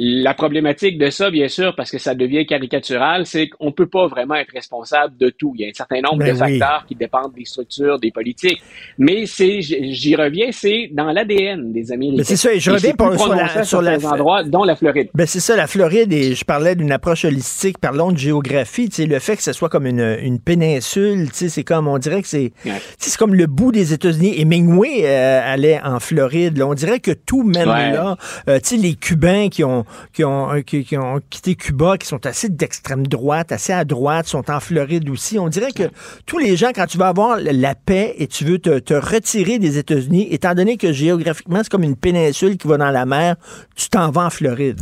La 0.00 0.32
problématique 0.32 0.96
de 0.96 1.10
ça, 1.10 1.28
bien 1.28 1.48
sûr, 1.48 1.74
parce 1.76 1.90
que 1.90 1.98
ça 1.98 2.14
devient 2.14 2.46
caricatural, 2.46 3.26
c'est 3.26 3.48
qu'on 3.48 3.66
ne 3.66 3.70
peut 3.72 3.88
pas 3.88 4.06
vraiment 4.06 4.36
être 4.36 4.52
responsable 4.52 5.16
de 5.18 5.28
tout. 5.30 5.54
Il 5.56 5.62
y 5.62 5.64
a 5.64 5.68
un 5.68 5.72
certain 5.74 6.00
nombre 6.00 6.18
Ben 6.18 6.32
de 6.34 6.38
facteurs 6.38 6.84
qui 6.86 6.94
dépendent 6.94 7.32
des 7.36 7.44
structures, 7.44 7.98
des 7.98 8.12
politiques. 8.12 8.62
Mais 8.96 9.26
c'est, 9.26 9.60
j'y 9.60 10.14
reviens, 10.14 10.50
c'est 10.52 10.88
dans 10.92 11.10
l'ADN 11.10 11.72
des 11.72 11.90
Américains. 11.90 12.18
Mais 12.18 12.24
c'est 12.24 12.36
ça, 12.36 12.52
et 12.52 12.60
je 12.60 12.70
reviens 12.70 12.92
pour- 12.94 13.18
sur 13.18 13.34
la- 13.34 13.64
sur 13.64 13.82
la- 13.82 13.96
endroits, 13.98 14.44
dont 14.44 14.62
la 14.62 14.76
Floride. 14.76 15.08
Ben 15.14 15.26
c'est 15.26 15.40
ça, 15.40 15.56
la 15.56 15.66
Floride, 15.66 16.12
et 16.12 16.34
je 16.36 16.44
parlais 16.44 16.76
d'une 16.76 16.92
approche 16.92 17.24
holistique, 17.24 17.78
parlons 17.78 18.12
de 18.12 18.18
géographie, 18.18 18.88
tu 18.90 18.96
sais, 18.96 19.06
le 19.06 19.18
fait 19.18 19.36
que 19.36 19.42
ce 19.42 19.52
soit 19.52 19.68
comme 19.68 19.86
une, 19.86 20.16
une 20.22 20.38
péninsule, 20.38 21.28
tu 21.30 21.34
sais, 21.34 21.48
c'est 21.48 21.64
comme, 21.64 21.88
on 21.88 21.98
dirait 21.98 22.22
que 22.22 22.28
c'est 22.28 22.52
tu 22.62 22.70
sais, 22.70 23.10
c'est 23.10 23.18
comme 23.18 23.34
le 23.34 23.46
bout 23.46 23.72
des 23.72 23.92
États-Unis. 23.92 24.34
Et 24.36 24.44
Mingway 24.44 25.00
euh, 25.06 25.40
allait 25.44 25.80
en 25.82 25.98
Floride, 25.98 26.56
là. 26.58 26.66
on 26.68 26.74
dirait 26.74 27.00
que 27.00 27.10
tout 27.10 27.42
mène 27.42 27.68
Ouais. 27.68 27.92
là. 27.92 28.16
Euh, 28.48 28.60
tu 28.60 28.76
sais, 28.76 28.76
les 28.76 28.94
Cubains 28.94 29.48
qui 29.48 29.64
ont, 29.64 29.84
qui, 30.12 30.24
ont, 30.24 30.52
euh, 30.52 30.60
qui, 30.60 30.96
ont 30.96 31.20
quitté 31.30 31.54
Cuba, 31.54 31.96
qui 31.98 32.06
sont 32.06 32.24
assez 32.26 32.48
d'extrême 32.48 33.06
droite, 33.06 33.52
assez 33.52 33.72
à 33.72 33.84
droite, 33.84 34.26
sont 34.26 34.50
en 34.50 34.60
Floride 34.60 35.08
aussi. 35.10 35.38
On 35.38 35.48
dirait 35.48 35.72
que 35.72 35.84
tous 36.26 36.38
les 36.38 36.56
gens, 36.56 36.70
quand 36.74 36.86
tu 36.86 36.98
vas 36.98 37.08
avoir 37.08 37.38
la 37.40 37.74
paix 37.74 38.14
et 38.18 38.26
tu 38.26 38.44
veux 38.44 38.58
te, 38.58 38.94
retirer 38.94 39.58
des 39.58 39.78
États-Unis, 39.78 40.28
étant 40.30 40.54
donné 40.54 40.76
que 40.76 40.92
géographiquement, 40.92 41.60
c'est 41.62 41.70
comme 41.70 41.84
une 41.84 41.96
péninsule 41.96 42.56
qui 42.56 42.68
va 42.68 42.76
dans 42.76 42.90
la 42.90 43.06
mer, 43.06 43.36
tu 43.76 43.88
t'en 43.88 44.10
vas 44.10 44.26
en 44.26 44.30
Floride. 44.30 44.80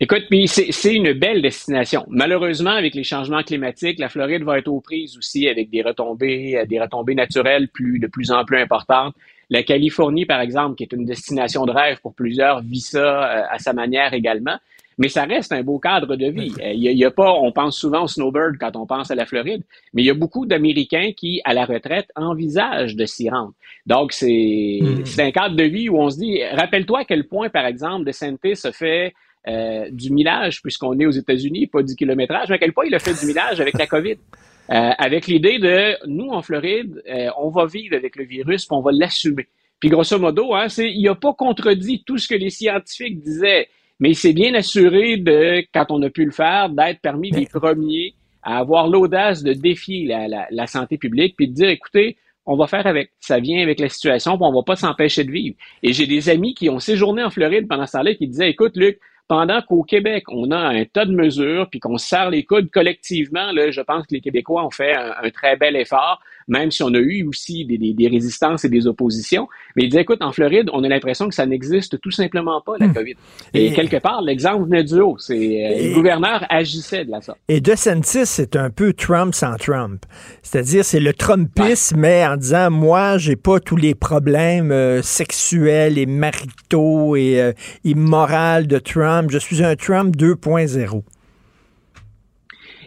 Écoute, 0.00 0.26
c'est 0.46 0.94
une 0.94 1.12
belle 1.12 1.42
destination. 1.42 2.06
Malheureusement, 2.08 2.70
avec 2.70 2.94
les 2.94 3.02
changements 3.02 3.42
climatiques, 3.42 3.98
la 3.98 4.08
Floride 4.08 4.44
va 4.44 4.58
être 4.58 4.68
aux 4.68 4.80
prises 4.80 5.18
aussi 5.18 5.48
avec 5.48 5.70
des 5.70 5.82
retombées, 5.82 6.56
euh, 6.56 6.66
des 6.66 6.80
retombées 6.80 7.16
naturelles 7.16 7.68
de 7.76 8.06
plus 8.06 8.30
en 8.30 8.44
plus 8.44 8.58
importantes. 8.58 9.14
La 9.50 9.62
Californie, 9.62 10.26
par 10.26 10.40
exemple, 10.40 10.76
qui 10.76 10.82
est 10.82 10.92
une 10.92 11.04
destination 11.04 11.64
de 11.64 11.72
rêve 11.72 11.98
pour 12.02 12.14
plusieurs, 12.14 12.60
vit 12.62 12.80
ça 12.80 12.98
euh, 12.98 13.42
à 13.50 13.58
sa 13.58 13.72
manière 13.72 14.12
également. 14.14 14.56
Mais 15.00 15.08
ça 15.08 15.24
reste 15.24 15.52
un 15.52 15.62
beau 15.62 15.78
cadre 15.78 16.16
de 16.16 16.26
vie. 16.26 16.52
Euh, 16.60 16.72
Il 16.72 16.82
y 16.82 16.88
a, 16.88 16.90
il 16.90 16.98
y 16.98 17.04
a 17.04 17.10
pas, 17.12 17.32
on 17.32 17.52
pense 17.52 17.78
souvent 17.78 18.02
au 18.02 18.08
snowbird 18.08 18.56
quand 18.58 18.74
on 18.74 18.84
pense 18.84 19.12
à 19.12 19.14
la 19.14 19.26
Floride, 19.26 19.62
mais 19.94 20.02
il 20.02 20.06
y 20.06 20.10
a 20.10 20.14
beaucoup 20.14 20.44
d'Américains 20.44 21.12
qui, 21.16 21.40
à 21.44 21.54
la 21.54 21.64
retraite, 21.64 22.08
envisagent 22.16 22.96
de 22.96 23.06
s'y 23.06 23.30
rendre. 23.30 23.52
Donc, 23.86 24.12
c'est 24.12 24.80
Mm. 24.82 25.04
c'est 25.04 25.22
un 25.22 25.30
cadre 25.30 25.56
de 25.56 25.62
vie 25.64 25.88
où 25.88 25.98
on 25.98 26.10
se 26.10 26.18
dit, 26.18 26.42
rappelle-toi 26.52 27.00
à 27.00 27.04
quel 27.04 27.24
point, 27.26 27.48
par 27.48 27.66
exemple, 27.66 28.04
DeSantis 28.04 28.56
se 28.56 28.72
fait 28.72 29.14
euh, 29.46 29.88
du 29.90 30.12
millage, 30.12 30.60
puisqu'on 30.62 30.98
est 30.98 31.06
aux 31.06 31.10
États-Unis, 31.12 31.68
pas 31.68 31.82
du 31.82 31.94
kilométrage, 31.94 32.48
mais 32.48 32.56
à 32.56 32.58
quel 32.58 32.72
point 32.72 32.84
il 32.86 32.94
a 32.94 32.98
fait 32.98 33.18
du 33.18 33.26
millage 33.26 33.60
avec 33.60 33.78
la 33.78 33.86
COVID. 33.86 34.16
Euh, 34.70 34.90
avec 34.98 35.26
l'idée 35.26 35.58
de, 35.58 36.06
nous, 36.06 36.28
en 36.28 36.42
Floride, 36.42 37.02
euh, 37.08 37.28
on 37.38 37.48
va 37.48 37.66
vivre 37.66 37.96
avec 37.96 38.16
le 38.16 38.24
virus, 38.24 38.66
puis 38.66 38.76
on 38.76 38.82
va 38.82 38.92
l'assumer. 38.92 39.46
Puis 39.80 39.88
grosso 39.88 40.18
modo, 40.18 40.54
hein, 40.54 40.68
c'est, 40.68 40.90
il 40.90 41.02
n'a 41.02 41.14
pas 41.14 41.32
contredit 41.32 42.02
tout 42.04 42.18
ce 42.18 42.28
que 42.28 42.34
les 42.34 42.50
scientifiques 42.50 43.22
disaient, 43.22 43.68
mais 44.00 44.10
il 44.10 44.16
s'est 44.16 44.32
bien 44.32 44.54
assuré 44.54 45.16
de, 45.16 45.64
quand 45.72 45.86
on 45.90 46.02
a 46.02 46.10
pu 46.10 46.24
le 46.24 46.32
faire, 46.32 46.68
d'être 46.68 47.00
parmi 47.00 47.30
les 47.30 47.46
premiers 47.46 48.14
à 48.42 48.58
avoir 48.58 48.88
l'audace 48.88 49.42
de 49.42 49.52
défier 49.52 50.06
la, 50.06 50.28
la, 50.28 50.46
la 50.50 50.66
santé 50.66 50.98
publique, 50.98 51.34
puis 51.36 51.48
de 51.48 51.54
dire, 51.54 51.68
écoutez, 51.68 52.16
on 52.44 52.56
va 52.56 52.66
faire 52.66 52.86
avec. 52.86 53.10
Ça 53.20 53.40
vient 53.40 53.62
avec 53.62 53.78
la 53.78 53.88
situation, 53.88 54.36
puis 54.36 54.46
on 54.46 54.52
va 54.52 54.62
pas 54.62 54.76
s'empêcher 54.76 55.24
de 55.24 55.30
vivre. 55.30 55.56
Et 55.82 55.92
j'ai 55.92 56.06
des 56.06 56.28
amis 56.30 56.54
qui 56.54 56.70
ont 56.70 56.78
séjourné 56.78 57.22
en 57.22 57.30
Floride 57.30 57.68
pendant 57.68 57.86
ce 57.86 57.92
temps-là 57.92 58.14
qui 58.14 58.26
disaient, 58.26 58.50
écoute, 58.50 58.76
Luc, 58.76 58.98
pendant 59.28 59.60
qu'au 59.62 59.82
Québec, 59.82 60.24
on 60.28 60.50
a 60.50 60.58
un 60.58 60.84
tas 60.86 61.04
de 61.04 61.12
mesures, 61.12 61.68
puis 61.70 61.80
qu'on 61.80 61.98
se 61.98 62.08
serre 62.08 62.30
les 62.30 62.44
coudes 62.44 62.70
collectivement, 62.70 63.52
là, 63.52 63.70
je 63.70 63.80
pense 63.82 64.06
que 64.06 64.14
les 64.14 64.20
Québécois 64.20 64.64
ont 64.64 64.70
fait 64.70 64.94
un 64.94 65.30
très 65.30 65.56
bel 65.56 65.76
effort, 65.76 66.20
même 66.48 66.70
si 66.70 66.82
on 66.82 66.92
a 66.94 66.98
eu 66.98 67.24
aussi 67.26 67.64
des, 67.64 67.78
des, 67.78 67.92
des 67.92 68.08
résistances 68.08 68.64
et 68.64 68.68
des 68.68 68.86
oppositions. 68.86 69.46
Mais 69.76 69.84
il 69.84 69.88
disait, 69.90 70.02
écoute, 70.02 70.22
en 70.22 70.32
Floride, 70.32 70.70
on 70.72 70.82
a 70.84 70.88
l'impression 70.88 71.28
que 71.28 71.34
ça 71.34 71.46
n'existe 71.46 72.00
tout 72.00 72.10
simplement 72.10 72.60
pas, 72.60 72.72
la 72.80 72.88
COVID. 72.88 73.14
Et, 73.54 73.66
Et- 73.66 73.72
quelque 73.72 73.98
part, 73.98 74.22
l'exemple 74.22 74.64
venait 74.64 74.84
du 74.84 75.00
haut. 75.00 75.16
C'est, 75.18 75.34
euh, 75.36 75.88
le 75.90 75.94
gouverneur 75.94 76.44
agissait 76.50 77.04
de 77.04 77.10
la 77.10 77.20
sorte. 77.20 77.38
Et 77.48 77.60
DeSantis, 77.60 78.26
c'est 78.26 78.56
un 78.56 78.70
peu 78.70 78.92
Trump 78.92 79.34
sans 79.34 79.56
Trump. 79.56 80.04
C'est-à-dire, 80.42 80.84
c'est 80.84 81.00
le 81.00 81.12
Trumpisme, 81.12 81.98
mais 81.98 82.26
en 82.26 82.36
disant, 82.36 82.70
moi, 82.70 83.18
j'ai 83.18 83.36
pas 83.36 83.60
tous 83.60 83.76
les 83.76 83.94
problèmes 83.94 84.72
euh, 84.72 85.02
sexuels 85.02 85.98
et 85.98 86.06
maritaux 86.06 87.14
et 87.16 87.40
euh, 87.40 87.52
immoraux 87.84 88.62
de 88.64 88.78
Trump. 88.78 89.30
Je 89.30 89.38
suis 89.38 89.62
un 89.62 89.76
Trump 89.76 90.16
2.0. 90.16 91.02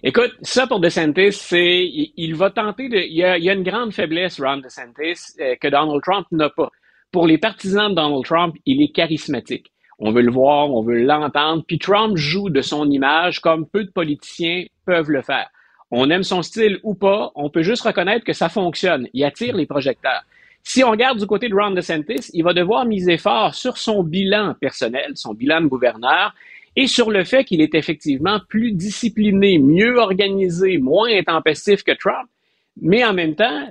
Écoute, 0.03 0.31
ça 0.41 0.65
pour 0.65 0.79
DeSantis, 0.79 1.33
c'est 1.33 1.85
il, 1.85 2.33
va 2.33 2.49
tenter 2.49 2.89
de. 2.89 2.97
Il 2.97 3.13
y, 3.13 3.23
a, 3.23 3.37
il 3.37 3.43
y 3.43 3.51
a 3.51 3.53
une 3.53 3.61
grande 3.61 3.93
faiblesse, 3.93 4.41
Ron 4.41 4.57
DeSantis, 4.57 5.39
euh, 5.39 5.55
que 5.61 5.67
Donald 5.67 6.01
Trump 6.01 6.25
n'a 6.31 6.49
pas. 6.49 6.69
Pour 7.11 7.27
les 7.27 7.37
partisans 7.37 7.91
de 7.91 7.95
Donald 7.95 8.25
Trump, 8.25 8.55
il 8.65 8.81
est 8.81 8.91
charismatique. 8.91 9.71
On 9.99 10.11
veut 10.11 10.23
le 10.23 10.31
voir, 10.31 10.71
on 10.71 10.81
veut 10.81 11.03
l'entendre. 11.03 11.63
Puis 11.67 11.77
Trump 11.77 12.17
joue 12.17 12.49
de 12.49 12.61
son 12.61 12.89
image 12.89 13.41
comme 13.41 13.67
peu 13.67 13.83
de 13.83 13.91
politiciens 13.91 14.65
peuvent 14.87 15.11
le 15.11 15.21
faire. 15.21 15.47
On 15.91 16.09
aime 16.09 16.23
son 16.23 16.41
style 16.41 16.79
ou 16.81 16.95
pas, 16.95 17.31
on 17.35 17.51
peut 17.51 17.61
juste 17.61 17.83
reconnaître 17.83 18.25
que 18.25 18.33
ça 18.33 18.49
fonctionne. 18.49 19.07
Il 19.13 19.23
attire 19.23 19.55
les 19.55 19.67
projecteurs. 19.67 20.23
Si 20.63 20.83
on 20.83 20.89
regarde 20.89 21.19
du 21.19 21.27
côté 21.27 21.47
de 21.47 21.53
Ron 21.53 21.71
DeSantis, 21.71 22.31
il 22.33 22.43
va 22.43 22.53
devoir 22.53 22.85
miser 22.85 23.19
fort 23.19 23.53
sur 23.53 23.77
son 23.77 24.03
bilan 24.03 24.55
personnel, 24.59 25.11
son 25.13 25.35
bilan 25.35 25.61
de 25.61 25.67
gouverneur, 25.67 26.33
et 26.75 26.87
sur 26.87 27.11
le 27.11 27.23
fait 27.23 27.43
qu'il 27.43 27.61
est 27.61 27.75
effectivement 27.75 28.39
plus 28.49 28.71
discipliné, 28.71 29.57
mieux 29.59 29.97
organisé, 29.97 30.77
moins 30.77 31.09
intempestif 31.09 31.83
que 31.83 31.91
Trump, 31.91 32.29
mais 32.81 33.03
en 33.03 33.13
même 33.13 33.35
temps, 33.35 33.67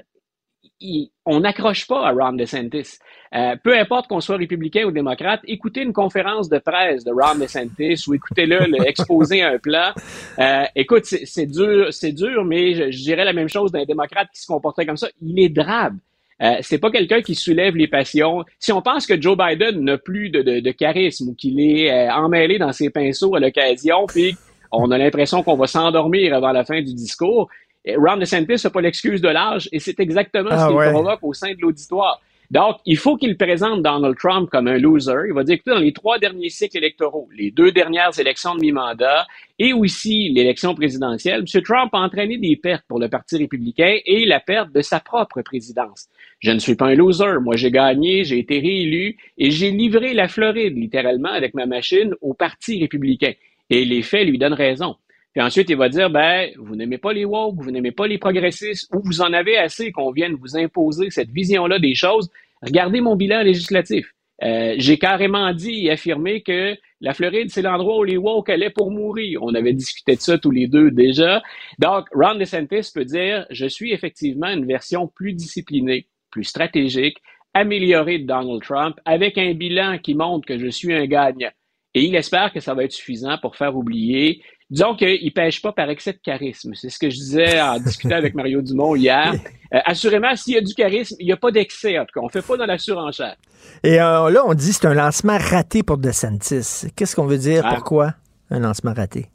il- 0.80 1.10
on 1.26 1.40
n'accroche 1.40 1.86
pas 1.86 2.06
à 2.08 2.12
Ron 2.12 2.32
DeSantis. 2.32 2.98
Euh, 3.34 3.54
peu 3.62 3.78
importe 3.78 4.08
qu'on 4.08 4.20
soit 4.20 4.36
républicain 4.36 4.84
ou 4.84 4.90
démocrate, 4.90 5.40
écoutez 5.44 5.82
une 5.82 5.92
conférence 5.92 6.48
de 6.48 6.58
presse 6.58 7.04
de 7.04 7.10
Ron 7.12 7.36
DeSantis 7.38 8.02
ou 8.08 8.14
écoutez-le 8.14 8.58
le 8.66 8.78
exposer 8.88 9.42
un 9.42 9.58
plan. 9.58 9.92
Euh, 10.38 10.64
écoute, 10.74 11.04
c'est 11.04 11.26
c'est 11.26 11.46
dur, 11.46 11.92
c'est 11.92 12.12
dur, 12.12 12.44
mais 12.44 12.74
je, 12.74 12.90
je 12.90 12.98
dirais 13.02 13.24
la 13.24 13.32
même 13.32 13.48
chose 13.48 13.70
d'un 13.72 13.84
démocrate 13.84 14.28
qui 14.34 14.40
se 14.40 14.46
comporterait 14.46 14.86
comme 14.86 14.96
ça. 14.96 15.08
Il 15.22 15.38
est 15.38 15.48
drabe. 15.50 15.96
Euh, 16.42 16.56
c'est 16.62 16.78
pas 16.78 16.90
quelqu'un 16.90 17.20
qui 17.20 17.34
soulève 17.34 17.76
les 17.76 17.86
passions. 17.86 18.44
Si 18.58 18.72
on 18.72 18.80
pense 18.80 19.06
que 19.06 19.20
Joe 19.20 19.36
Biden 19.36 19.80
n'a 19.82 19.98
plus 19.98 20.30
de, 20.30 20.40
de, 20.40 20.60
de, 20.60 20.70
charisme 20.70 21.28
ou 21.28 21.34
qu'il 21.34 21.60
est 21.60 21.90
euh, 21.90 22.12
emmêlé 22.12 22.58
dans 22.58 22.72
ses 22.72 22.88
pinceaux 22.88 23.34
à 23.34 23.40
l'occasion, 23.40 24.06
puis 24.06 24.36
on 24.72 24.90
a 24.90 24.96
l'impression 24.96 25.42
qu'on 25.42 25.56
va 25.56 25.66
s'endormir 25.66 26.34
avant 26.34 26.52
la 26.52 26.64
fin 26.64 26.80
du 26.80 26.94
discours, 26.94 27.48
Ron 27.86 28.18
DeSantis 28.18 28.62
n'a 28.64 28.70
pas 28.70 28.80
l'excuse 28.80 29.20
de 29.20 29.28
l'âge 29.28 29.68
et 29.72 29.78
c'est 29.78 29.98
exactement 30.00 30.50
Ah 30.52 30.64
ce 30.64 30.66
qu'il 30.68 30.76
ouais. 30.76 30.92
provoque 30.92 31.20
au 31.22 31.32
sein 31.32 31.52
de 31.52 31.60
l'auditoire. 31.60 32.20
Donc, 32.50 32.78
il 32.84 32.96
faut 32.96 33.16
qu'il 33.16 33.36
présente 33.36 33.82
Donald 33.82 34.16
Trump 34.18 34.50
comme 34.50 34.66
un 34.66 34.76
loser. 34.76 35.28
Il 35.28 35.34
va 35.34 35.44
dire, 35.44 35.54
écoutez, 35.54 35.70
dans 35.70 35.78
les 35.78 35.92
trois 35.92 36.18
derniers 36.18 36.48
cycles 36.48 36.78
électoraux, 36.78 37.28
les 37.32 37.52
deux 37.52 37.70
dernières 37.70 38.18
élections 38.18 38.56
de 38.56 38.60
mi-mandat 38.60 39.24
et 39.60 39.72
aussi 39.72 40.30
l'élection 40.30 40.74
présidentielle, 40.74 41.44
M. 41.46 41.62
Trump 41.62 41.90
a 41.92 41.98
entraîné 41.98 42.38
des 42.38 42.56
pertes 42.56 42.84
pour 42.88 42.98
le 42.98 43.08
Parti 43.08 43.36
républicain 43.36 43.98
et 44.04 44.26
la 44.26 44.40
perte 44.40 44.72
de 44.72 44.82
sa 44.82 44.98
propre 44.98 45.42
présidence. 45.42 46.08
Je 46.40 46.50
ne 46.50 46.58
suis 46.58 46.74
pas 46.74 46.86
un 46.86 46.94
loser. 46.94 47.38
Moi, 47.40 47.54
j'ai 47.54 47.70
gagné, 47.70 48.24
j'ai 48.24 48.40
été 48.40 48.58
réélu 48.58 49.16
et 49.38 49.52
j'ai 49.52 49.70
livré 49.70 50.12
la 50.12 50.26
Floride, 50.26 50.76
littéralement, 50.76 51.30
avec 51.30 51.54
ma 51.54 51.66
machine 51.66 52.14
au 52.20 52.34
Parti 52.34 52.80
républicain. 52.80 53.32
Et 53.68 53.84
les 53.84 54.02
faits 54.02 54.26
lui 54.26 54.38
donnent 54.38 54.54
raison. 54.54 54.96
Puis 55.32 55.42
ensuite, 55.42 55.70
il 55.70 55.76
va 55.76 55.88
dire, 55.88 56.10
ben, 56.10 56.50
vous 56.58 56.74
n'aimez 56.74 56.98
pas 56.98 57.12
les 57.12 57.24
woke, 57.24 57.56
vous 57.62 57.70
n'aimez 57.70 57.92
pas 57.92 58.06
les 58.06 58.18
progressistes, 58.18 58.92
ou 58.92 59.00
vous 59.04 59.20
en 59.20 59.32
avez 59.32 59.56
assez 59.56 59.92
qu'on 59.92 60.10
vienne 60.10 60.34
vous 60.34 60.56
imposer 60.56 61.10
cette 61.10 61.30
vision-là 61.30 61.78
des 61.78 61.94
choses. 61.94 62.30
Regardez 62.62 63.00
mon 63.00 63.16
bilan 63.16 63.42
législatif. 63.42 64.12
Euh, 64.42 64.74
j'ai 64.78 64.98
carrément 64.98 65.52
dit 65.52 65.86
et 65.86 65.90
affirmé 65.90 66.42
que 66.42 66.74
la 67.00 67.14
Floride, 67.14 67.50
c'est 67.50 67.62
l'endroit 67.62 67.98
où 67.98 68.04
les 68.04 68.16
woke 68.16 68.48
allaient 68.48 68.70
pour 68.70 68.90
mourir. 68.90 69.42
On 69.42 69.54
avait 69.54 69.72
discuté 69.72 70.16
de 70.16 70.20
ça 70.20 70.38
tous 70.38 70.50
les 70.50 70.66
deux 70.66 70.90
déjà. 70.90 71.42
Donc, 71.78 72.06
Ron 72.12 72.36
DeSantis 72.36 72.90
peut 72.92 73.04
dire, 73.04 73.46
je 73.50 73.66
suis 73.66 73.92
effectivement 73.92 74.48
une 74.48 74.66
version 74.66 75.06
plus 75.06 75.34
disciplinée, 75.34 76.08
plus 76.30 76.44
stratégique, 76.44 77.18
améliorée 77.54 78.18
de 78.18 78.26
Donald 78.26 78.62
Trump, 78.62 78.96
avec 79.04 79.38
un 79.38 79.54
bilan 79.54 79.98
qui 79.98 80.14
montre 80.14 80.46
que 80.46 80.58
je 80.58 80.68
suis 80.68 80.92
un 80.92 81.06
gagnant. 81.06 81.50
Et 81.94 82.02
il 82.02 82.14
espère 82.14 82.52
que 82.52 82.60
ça 82.60 82.74
va 82.74 82.84
être 82.84 82.92
suffisant 82.92 83.36
pour 83.38 83.56
faire 83.56 83.76
oublier. 83.76 84.42
Disons 84.70 84.94
qu'il 84.94 85.24
ne 85.24 85.30
pêche 85.30 85.60
pas 85.60 85.72
par 85.72 85.90
excès 85.90 86.12
de 86.12 86.20
charisme. 86.22 86.72
C'est 86.74 86.90
ce 86.90 86.98
que 86.98 87.10
je 87.10 87.16
disais 87.16 87.60
en 87.60 87.78
discutant 87.84 88.16
avec 88.16 88.34
Mario 88.34 88.62
Dumont 88.62 88.94
hier. 88.94 89.34
Euh, 89.74 89.78
assurément, 89.84 90.34
s'il 90.36 90.54
y 90.54 90.58
a 90.58 90.60
du 90.60 90.74
charisme, 90.74 91.16
il 91.18 91.26
n'y 91.26 91.32
a 91.32 91.36
pas 91.36 91.50
d'excès. 91.50 91.98
En 91.98 92.04
tout 92.04 92.12
cas, 92.14 92.20
on 92.20 92.26
ne 92.26 92.30
fait 92.30 92.46
pas 92.46 92.56
dans 92.56 92.66
la 92.66 92.78
surenchère. 92.78 93.34
Et 93.82 94.00
euh, 94.00 94.30
là, 94.30 94.42
on 94.46 94.54
dit 94.54 94.68
que 94.68 94.74
c'est 94.74 94.86
un 94.86 94.94
lancement 94.94 95.38
raté 95.38 95.82
pour 95.82 95.98
DeSantis. 95.98 96.86
Qu'est-ce 96.94 97.16
qu'on 97.16 97.26
veut 97.26 97.38
dire? 97.38 97.62
Ah. 97.64 97.74
Pourquoi 97.74 98.14
un 98.50 98.60
lancement 98.60 98.94
raté? 98.94 99.26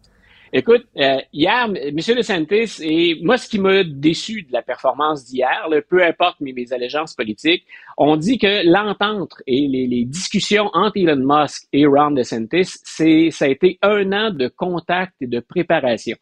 Écoute, 0.58 0.86
euh, 0.96 1.18
hier, 1.34 1.66
M. 1.66 1.98
DeSantis, 1.98 2.82
et 2.82 3.20
moi, 3.22 3.38
ce 3.38 3.50
qui 3.50 3.60
m'a 3.60 3.84
déçu 3.84 4.44
de 4.44 4.54
la 4.54 4.62
performance 4.62 5.26
d'hier, 5.26 5.68
peu 5.90 6.02
importe 6.02 6.40
mes, 6.40 6.72
allégeances 6.72 7.14
politiques, 7.14 7.66
on 7.98 8.16
dit 8.16 8.38
que 8.38 8.66
l'entente 8.66 9.34
et 9.48 9.68
les, 9.68 9.86
les 9.86 10.06
discussions 10.06 10.70
entre 10.72 10.96
Elon 10.96 11.18
Musk 11.18 11.68
et 11.74 11.86
Ron 11.86 12.12
DeSantis, 12.12 12.78
c'est, 12.86 13.32
ça 13.32 13.44
a 13.44 13.48
été 13.50 13.78
un 13.82 14.14
an 14.14 14.32
de 14.32 14.48
contact 14.48 15.12
et 15.20 15.28
de 15.28 15.42
préparation. 15.42 16.16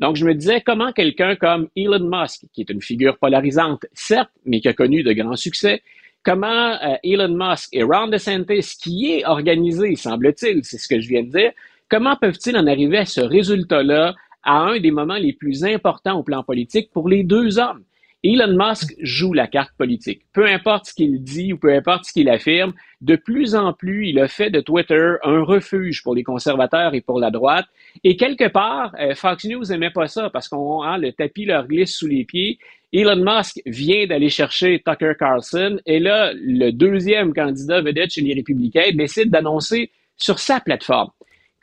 Donc, 0.00 0.16
je 0.16 0.26
me 0.26 0.34
disais 0.34 0.62
comment 0.62 0.90
quelqu'un 0.90 1.36
comme 1.36 1.68
Elon 1.76 2.10
Musk, 2.10 2.46
qui 2.52 2.62
est 2.62 2.70
une 2.70 2.82
figure 2.82 3.18
polarisante, 3.18 3.86
certes, 3.92 4.32
mais 4.44 4.58
qui 4.58 4.66
a 4.66 4.72
connu 4.72 5.04
de 5.04 5.12
grands 5.12 5.36
succès, 5.36 5.80
comment 6.24 6.72
euh, 6.82 6.96
Elon 7.04 7.36
Musk 7.36 7.68
et 7.72 7.84
Ron 7.84 8.08
DeSantis, 8.08 8.78
qui 8.82 9.12
est 9.12 9.24
organisé, 9.24 9.94
semble-t-il, 9.94 10.64
c'est 10.64 10.78
ce 10.78 10.88
que 10.88 10.98
je 10.98 11.08
viens 11.08 11.22
de 11.22 11.30
dire, 11.30 11.52
comment 11.88 12.16
peuvent-ils 12.16 12.56
en 12.56 12.66
arriver 12.66 12.98
à 12.98 13.06
ce 13.06 13.20
résultat-là 13.20 14.14
à 14.42 14.58
un 14.58 14.78
des 14.78 14.90
moments 14.90 15.16
les 15.16 15.32
plus 15.32 15.64
importants 15.64 16.18
au 16.18 16.22
plan 16.22 16.42
politique 16.42 16.90
pour 16.92 17.08
les 17.08 17.24
deux 17.24 17.58
hommes? 17.58 17.84
Elon 18.24 18.56
Musk 18.56 18.94
joue 19.00 19.32
la 19.34 19.46
carte 19.46 19.72
politique. 19.76 20.22
Peu 20.32 20.46
importe 20.46 20.86
ce 20.86 20.94
qu'il 20.94 21.22
dit 21.22 21.52
ou 21.52 21.58
peu 21.58 21.72
importe 21.72 22.06
ce 22.06 22.12
qu'il 22.12 22.28
affirme, 22.28 22.72
de 23.00 23.14
plus 23.14 23.54
en 23.54 23.72
plus, 23.72 24.08
il 24.08 24.18
a 24.18 24.26
fait 24.26 24.50
de 24.50 24.60
Twitter 24.60 25.14
un 25.22 25.42
refuge 25.42 26.02
pour 26.02 26.14
les 26.14 26.24
conservateurs 26.24 26.94
et 26.94 27.00
pour 27.00 27.20
la 27.20 27.30
droite. 27.30 27.66
Et 28.02 28.16
quelque 28.16 28.48
part, 28.48 28.94
euh, 28.98 29.14
Fox 29.14 29.44
News 29.44 29.64
n'aimait 29.68 29.90
pas 29.90 30.08
ça 30.08 30.30
parce 30.30 30.48
qu'on 30.48 30.82
hein, 30.82 30.98
le 30.98 31.12
tapis 31.12 31.44
leur 31.44 31.68
glisse 31.68 31.94
sous 31.94 32.08
les 32.08 32.24
pieds. 32.24 32.58
Elon 32.92 33.22
Musk 33.22 33.60
vient 33.66 34.06
d'aller 34.06 34.30
chercher 34.30 34.82
Tucker 34.84 35.12
Carlson 35.18 35.78
et 35.86 36.00
là, 36.00 36.32
le 36.34 36.70
deuxième 36.70 37.32
candidat 37.32 37.80
vedette 37.80 38.12
chez 38.12 38.22
les 38.22 38.34
républicains 38.34 38.90
décide 38.94 39.30
d'annoncer 39.30 39.90
sur 40.16 40.38
sa 40.38 40.60
plateforme. 40.60 41.10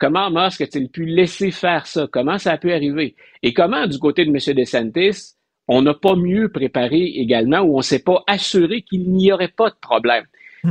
Comment 0.04 0.30
Musk 0.30 0.60
a-t-il 0.60 0.90
pu 0.90 1.06
laisser 1.06 1.50
faire 1.50 1.86
ça? 1.86 2.06
Comment 2.12 2.36
ça 2.36 2.52
a 2.52 2.58
pu 2.58 2.70
arriver? 2.72 3.16
Et 3.42 3.54
comment, 3.54 3.86
du 3.86 3.98
côté 3.98 4.26
de 4.26 4.28
M. 4.28 4.54
DeSantis, 4.54 5.32
on 5.66 5.80
n'a 5.80 5.94
pas 5.94 6.14
mieux 6.14 6.50
préparé 6.50 7.04
également 7.16 7.60
ou 7.60 7.76
on 7.76 7.78
ne 7.78 7.82
s'est 7.82 8.02
pas 8.02 8.22
assuré 8.26 8.82
qu'il 8.82 9.10
n'y 9.10 9.32
aurait 9.32 9.48
pas 9.48 9.70
de 9.70 9.76
problème? 9.80 10.26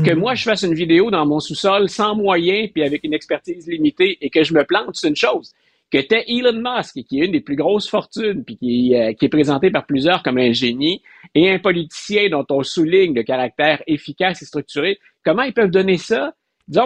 Que 0.05 0.13
moi, 0.13 0.35
je 0.35 0.43
fasse 0.43 0.61
une 0.61 0.75
vidéo 0.75 1.09
dans 1.09 1.25
mon 1.25 1.39
sous-sol 1.39 1.89
sans 1.89 2.15
moyens 2.15 2.69
puis 2.71 2.83
avec 2.83 3.03
une 3.03 3.15
expertise 3.15 3.67
limitée 3.67 4.19
et 4.21 4.29
que 4.29 4.43
je 4.43 4.53
me 4.53 4.63
plante, 4.65 4.91
c'est 4.93 5.07
une 5.07 5.15
chose. 5.15 5.51
Que 5.91 5.97
t'es 5.97 6.25
Elon 6.27 6.61
Musk, 6.61 7.03
qui 7.03 7.19
est 7.19 7.25
une 7.25 7.31
des 7.31 7.41
plus 7.41 7.55
grosses 7.55 7.89
fortunes 7.89 8.43
puis 8.43 8.57
qui, 8.57 8.95
euh, 8.95 9.13
qui 9.13 9.25
est 9.25 9.29
présenté 9.29 9.71
par 9.71 9.87
plusieurs 9.87 10.21
comme 10.21 10.37
un 10.37 10.51
génie, 10.51 11.01
et 11.33 11.49
un 11.49 11.57
politicien 11.57 12.29
dont 12.29 12.45
on 12.51 12.61
souligne 12.61 13.15
le 13.15 13.23
caractère 13.23 13.81
efficace 13.87 14.43
et 14.43 14.45
structuré, 14.45 14.99
comment 15.25 15.41
ils 15.41 15.53
peuvent 15.53 15.71
donner 15.71 15.97
ça? 15.97 16.35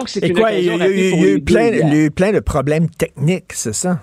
Que 0.04 0.10
c'est 0.10 0.28
une 0.28 0.34
quoi, 0.36 0.52
il 0.52 0.64
y 0.64 0.68
occasion 0.70 0.84
a, 0.84 0.88
il 0.88 0.98
y 0.98 1.06
a- 1.06 1.06
ratée 1.06 1.10
pour 1.10 1.18
il 1.18 1.22
y 1.22 1.24
a 1.24 1.26
les 1.28 1.34
eu 1.34 1.40
plein, 1.42 1.68
il 1.68 1.78
y 1.78 2.00
a 2.00 2.04
eu 2.06 2.10
plein 2.10 2.32
de 2.32 2.40
problèmes 2.40 2.88
techniques, 2.90 3.52
c'est 3.52 3.72
ça? 3.74 4.02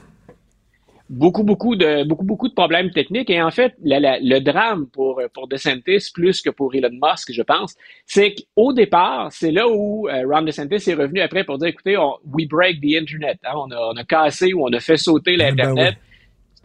beaucoup, 1.08 1.44
beaucoup 1.44 1.76
de, 1.76 2.04
beaucoup, 2.04 2.26
beaucoup 2.26 2.48
de 2.48 2.54
problèmes 2.56 2.90
techniques. 2.90 3.30
Et 3.30 3.40
en 3.40 3.52
fait, 3.52 3.74
la- 3.84 4.00
la- 4.00 4.18
le 4.20 4.40
drame 4.40 4.88
pour, 4.88 5.22
pour 5.36 5.48
DeSantis, 5.48 6.10
plus 6.12 6.42
que 6.42 6.50
pour 6.50 6.74
Elon 6.74 6.90
Musk, 6.94 7.32
je 7.32 7.44
pense, 7.44 7.76
c'est 8.08 8.34
qu'au 8.34 8.74
départ, 8.74 9.32
c'est 9.32 9.52
là 9.52 9.68
où 9.70 10.08
euh, 10.10 10.24
Ron 10.28 10.42
DeSantis 10.42 10.90
est 10.90 10.96
revenu 10.96 11.22
après 11.22 11.44
pour 11.44 11.60
dire, 11.60 11.68
écoutez, 11.68 11.96
on, 11.96 12.16
we 12.34 12.48
break 12.48 12.82
the 12.82 12.96
Internet. 13.00 13.38
hein. 13.44 13.52
on, 13.56 13.70
a, 13.70 13.78
on 13.94 13.96
a 13.98 14.04
cassé 14.04 14.54
ou 14.54 14.66
on 14.66 14.74
a 14.74 14.80
fait 14.80 14.98
sauter 14.98 15.36
l'Internet. 15.38 15.94
C'était 15.94 16.00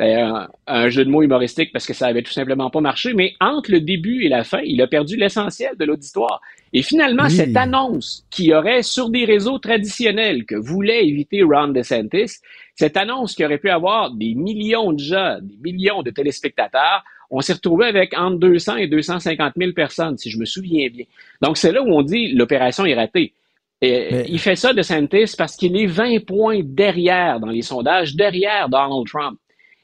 un, 0.00 0.48
un 0.66 0.88
jeu 0.88 1.04
de 1.04 1.10
mots 1.10 1.22
humoristique 1.22 1.72
parce 1.72 1.86
que 1.86 1.92
ça 1.92 2.06
avait 2.06 2.22
tout 2.22 2.32
simplement 2.32 2.70
pas 2.70 2.80
marché. 2.80 3.12
Mais 3.14 3.34
entre 3.40 3.70
le 3.70 3.80
début 3.80 4.24
et 4.24 4.28
la 4.28 4.44
fin, 4.44 4.60
il 4.64 4.80
a 4.82 4.86
perdu 4.86 5.16
l'essentiel 5.16 5.76
de 5.78 5.84
l'auditoire. 5.84 6.40
Et 6.72 6.82
finalement, 6.82 7.24
Oui. 7.24 7.30
cette 7.32 7.56
annonce 7.56 8.24
qui 8.30 8.54
aurait 8.54 8.82
sur 8.82 9.10
des 9.10 9.24
réseaux 9.24 9.58
traditionnels 9.58 10.44
que 10.46 10.54
voulait 10.54 11.06
éviter 11.06 11.42
Ron 11.42 11.68
DeSantis, 11.68 12.38
cette 12.76 12.96
annonce 12.96 13.34
qui 13.34 13.44
aurait 13.44 13.58
pu 13.58 13.70
avoir 13.70 14.12
des 14.12 14.34
millions 14.34 14.92
de 14.92 15.00
gens, 15.00 15.38
des 15.42 15.56
millions 15.72 16.02
de 16.02 16.10
téléspectateurs, 16.10 17.04
on 17.32 17.40
s'est 17.42 17.52
retrouvé 17.52 17.86
avec 17.86 18.16
entre 18.18 18.38
200 18.38 18.76
et 18.76 18.86
250 18.88 19.52
000 19.56 19.72
personnes, 19.72 20.16
si 20.18 20.30
je 20.30 20.38
me 20.38 20.44
souviens 20.44 20.88
bien. 20.88 21.04
Donc, 21.42 21.58
c'est 21.58 21.70
là 21.72 21.82
où 21.82 21.88
on 21.92 22.02
dit 22.02 22.32
l'opération 22.32 22.84
est 22.86 22.94
ratée. 22.94 23.34
Et 23.82 24.24
Il 24.28 24.38
fait 24.38 24.56
ça, 24.56 24.72
DeSantis, 24.74 25.34
parce 25.38 25.56
qu'il 25.56 25.76
est 25.76 25.86
20 25.86 26.24
points 26.26 26.60
derrière 26.62 27.40
dans 27.40 27.48
les 27.48 27.62
sondages, 27.62 28.14
derrière 28.14 28.68
Donald 28.68 29.06
Trump. 29.06 29.38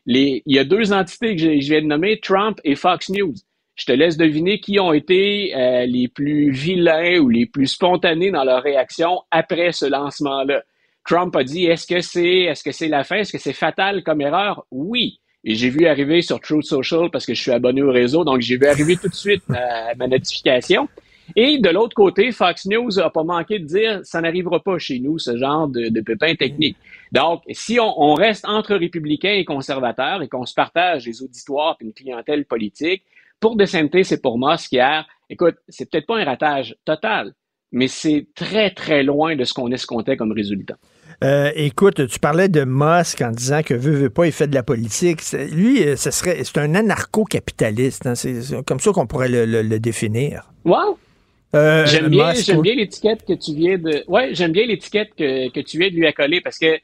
Les, 0.07 0.43
il 0.47 0.57
y 0.57 0.59
a 0.59 0.65
deux 0.65 0.93
entités 0.93 1.37
que 1.37 1.43
je, 1.43 1.61
je 1.61 1.73
viens 1.73 1.83
de 1.83 1.87
nommer, 1.87 2.21
Trump 2.21 2.61
et 2.65 2.77
Fox 2.77 3.11
News. 3.11 3.35
Je 3.75 3.85
te 3.85 3.93
laisse 3.93 4.17
deviner 4.17 4.59
qui 4.61 4.81
ont 4.81 4.93
été 4.93 5.55
euh, 5.55 5.85
les 5.85 6.09
plus 6.09 6.51
vilains 6.51 7.19
ou 7.19 7.29
les 7.29 7.45
plus 7.45 7.67
spontanés 7.67 8.31
dans 8.31 8.45
leur 8.45 8.63
réaction 8.63 9.21
après 9.31 9.73
ce 9.73 9.85
lancement-là. 9.85 10.63
Trump 11.05 11.37
a 11.37 11.45
dit 11.45 11.67
est-ce 11.67 11.87
que 11.87 12.01
c'est 12.01 12.43
est-ce 12.43 12.65
que 12.65 12.73
c'est 12.73 12.89
la 12.89 13.05
fin, 13.05 13.17
est-ce 13.17 13.33
que 13.33 13.39
c'est 13.39 13.53
fatal 13.53 14.03
comme 14.03 14.21
erreur? 14.21 14.65
Oui. 14.71 15.21
Et 15.45 15.55
j'ai 15.55 15.69
vu 15.71 15.87
arriver 15.87 16.23
sur 16.23 16.41
Truth 16.41 16.65
Social 16.65 17.11
parce 17.13 17.27
que 17.27 17.35
je 17.35 17.41
suis 17.41 17.53
abonné 17.53 17.83
au 17.83 17.93
réseau, 17.93 18.25
donc 18.25 18.41
j'ai 18.41 18.57
vu 18.57 18.67
arriver 18.67 18.97
tout 18.97 19.09
de 19.09 19.15
suite 19.15 19.43
ma, 19.49 19.95
ma 19.95 20.09
notification. 20.09 20.89
Et 21.35 21.59
de 21.59 21.69
l'autre 21.69 21.95
côté, 21.95 22.33
Fox 22.33 22.67
News 22.67 22.99
a 22.99 23.11
pas 23.11 23.25
manqué 23.25 23.59
de 23.59 23.65
dire 23.65 24.01
ça 24.05 24.21
n'arrivera 24.21 24.61
pas 24.61 24.79
chez 24.79 24.99
nous 25.01 25.19
ce 25.19 25.37
genre 25.37 25.69
de, 25.69 25.89
de 25.89 26.01
pépin 26.01 26.35
technique. 26.35 26.77
Donc, 27.13 27.43
si 27.53 27.79
on, 27.81 28.03
on 28.03 28.15
reste 28.15 28.45
entre 28.47 28.75
républicains 28.75 29.33
et 29.35 29.45
conservateurs 29.45 30.23
et 30.23 30.29
qu'on 30.29 30.47
se 30.47 30.55
partage 30.55 31.07
les 31.07 31.23
auditoires 31.23 31.77
et 31.81 31.85
une 31.85 31.93
clientèle 31.93 32.45
politique, 32.45 33.05
pour 33.41 33.57
DeSantis 33.57 34.13
et 34.13 34.17
pour 34.17 34.39
Musk 34.39 34.73
hier, 34.73 35.07
écoute, 35.31 35.57
c'est 35.69 35.91
peut-être 35.91 36.07
pas 36.07 36.19
un 36.19 36.25
ratage 36.25 36.75
total, 36.85 37.33
mais 37.73 37.87
c'est 37.89 38.27
très 38.35 38.71
très 38.71 39.03
loin 39.03 39.37
de 39.37 39.45
ce 39.45 39.53
qu'on 39.55 39.71
escomptait 39.71 40.17
comme 40.17 40.33
résultat. 40.33 40.77
Euh, 41.25 41.51
écoute, 41.55 42.07
tu 42.09 42.19
parlais 42.19 42.49
de 42.49 42.65
Musk 42.65 43.23
en 43.23 43.31
disant 43.31 43.63
que 43.63 43.73
veut, 43.75 43.93
veut 43.93 44.11
pas, 44.11 44.27
il 44.27 44.33
fait 44.33 44.49
de 44.49 44.55
la 44.55 44.63
politique. 44.63 45.23
C'est- 45.23 45.47
Lui, 45.49 45.83
euh, 45.83 45.97
ce 45.97 46.11
serait, 46.11 46.43
c'est 46.45 46.59
un 46.59 46.75
anarcho-capitaliste. 46.75 48.07
hein. 48.07 48.15
C'est 48.15 48.43
c'est 48.43 48.65
comme 48.65 48.81
ça 48.81 48.93
qu'on 48.93 49.07
pourrait 49.07 49.29
le, 49.29 49.47
le- 49.47 49.63
le 49.63 49.79
définir. 49.81 50.51
Wow! 50.65 50.99
Euh, 51.55 51.87
j'aime 51.87 52.09
bien, 52.09 52.29
Musk, 52.33 52.45
j'aime 52.45 52.61
bien 52.61 52.75
l'étiquette 52.75 53.25
que 53.27 53.33
tu 53.33 53.55
viens 53.55 53.79
de. 53.79 54.05
Ouais, 54.09 54.31
j'aime 54.35 54.53
bien 54.53 54.67
l'étiquette 54.67 55.11
que, 55.17 55.49
que 55.51 55.61
tu 55.61 55.79
viens 55.79 55.89
de 55.89 55.95
lui 55.95 56.07
accoler 56.07 56.41
parce 56.43 56.59
que 56.59 56.77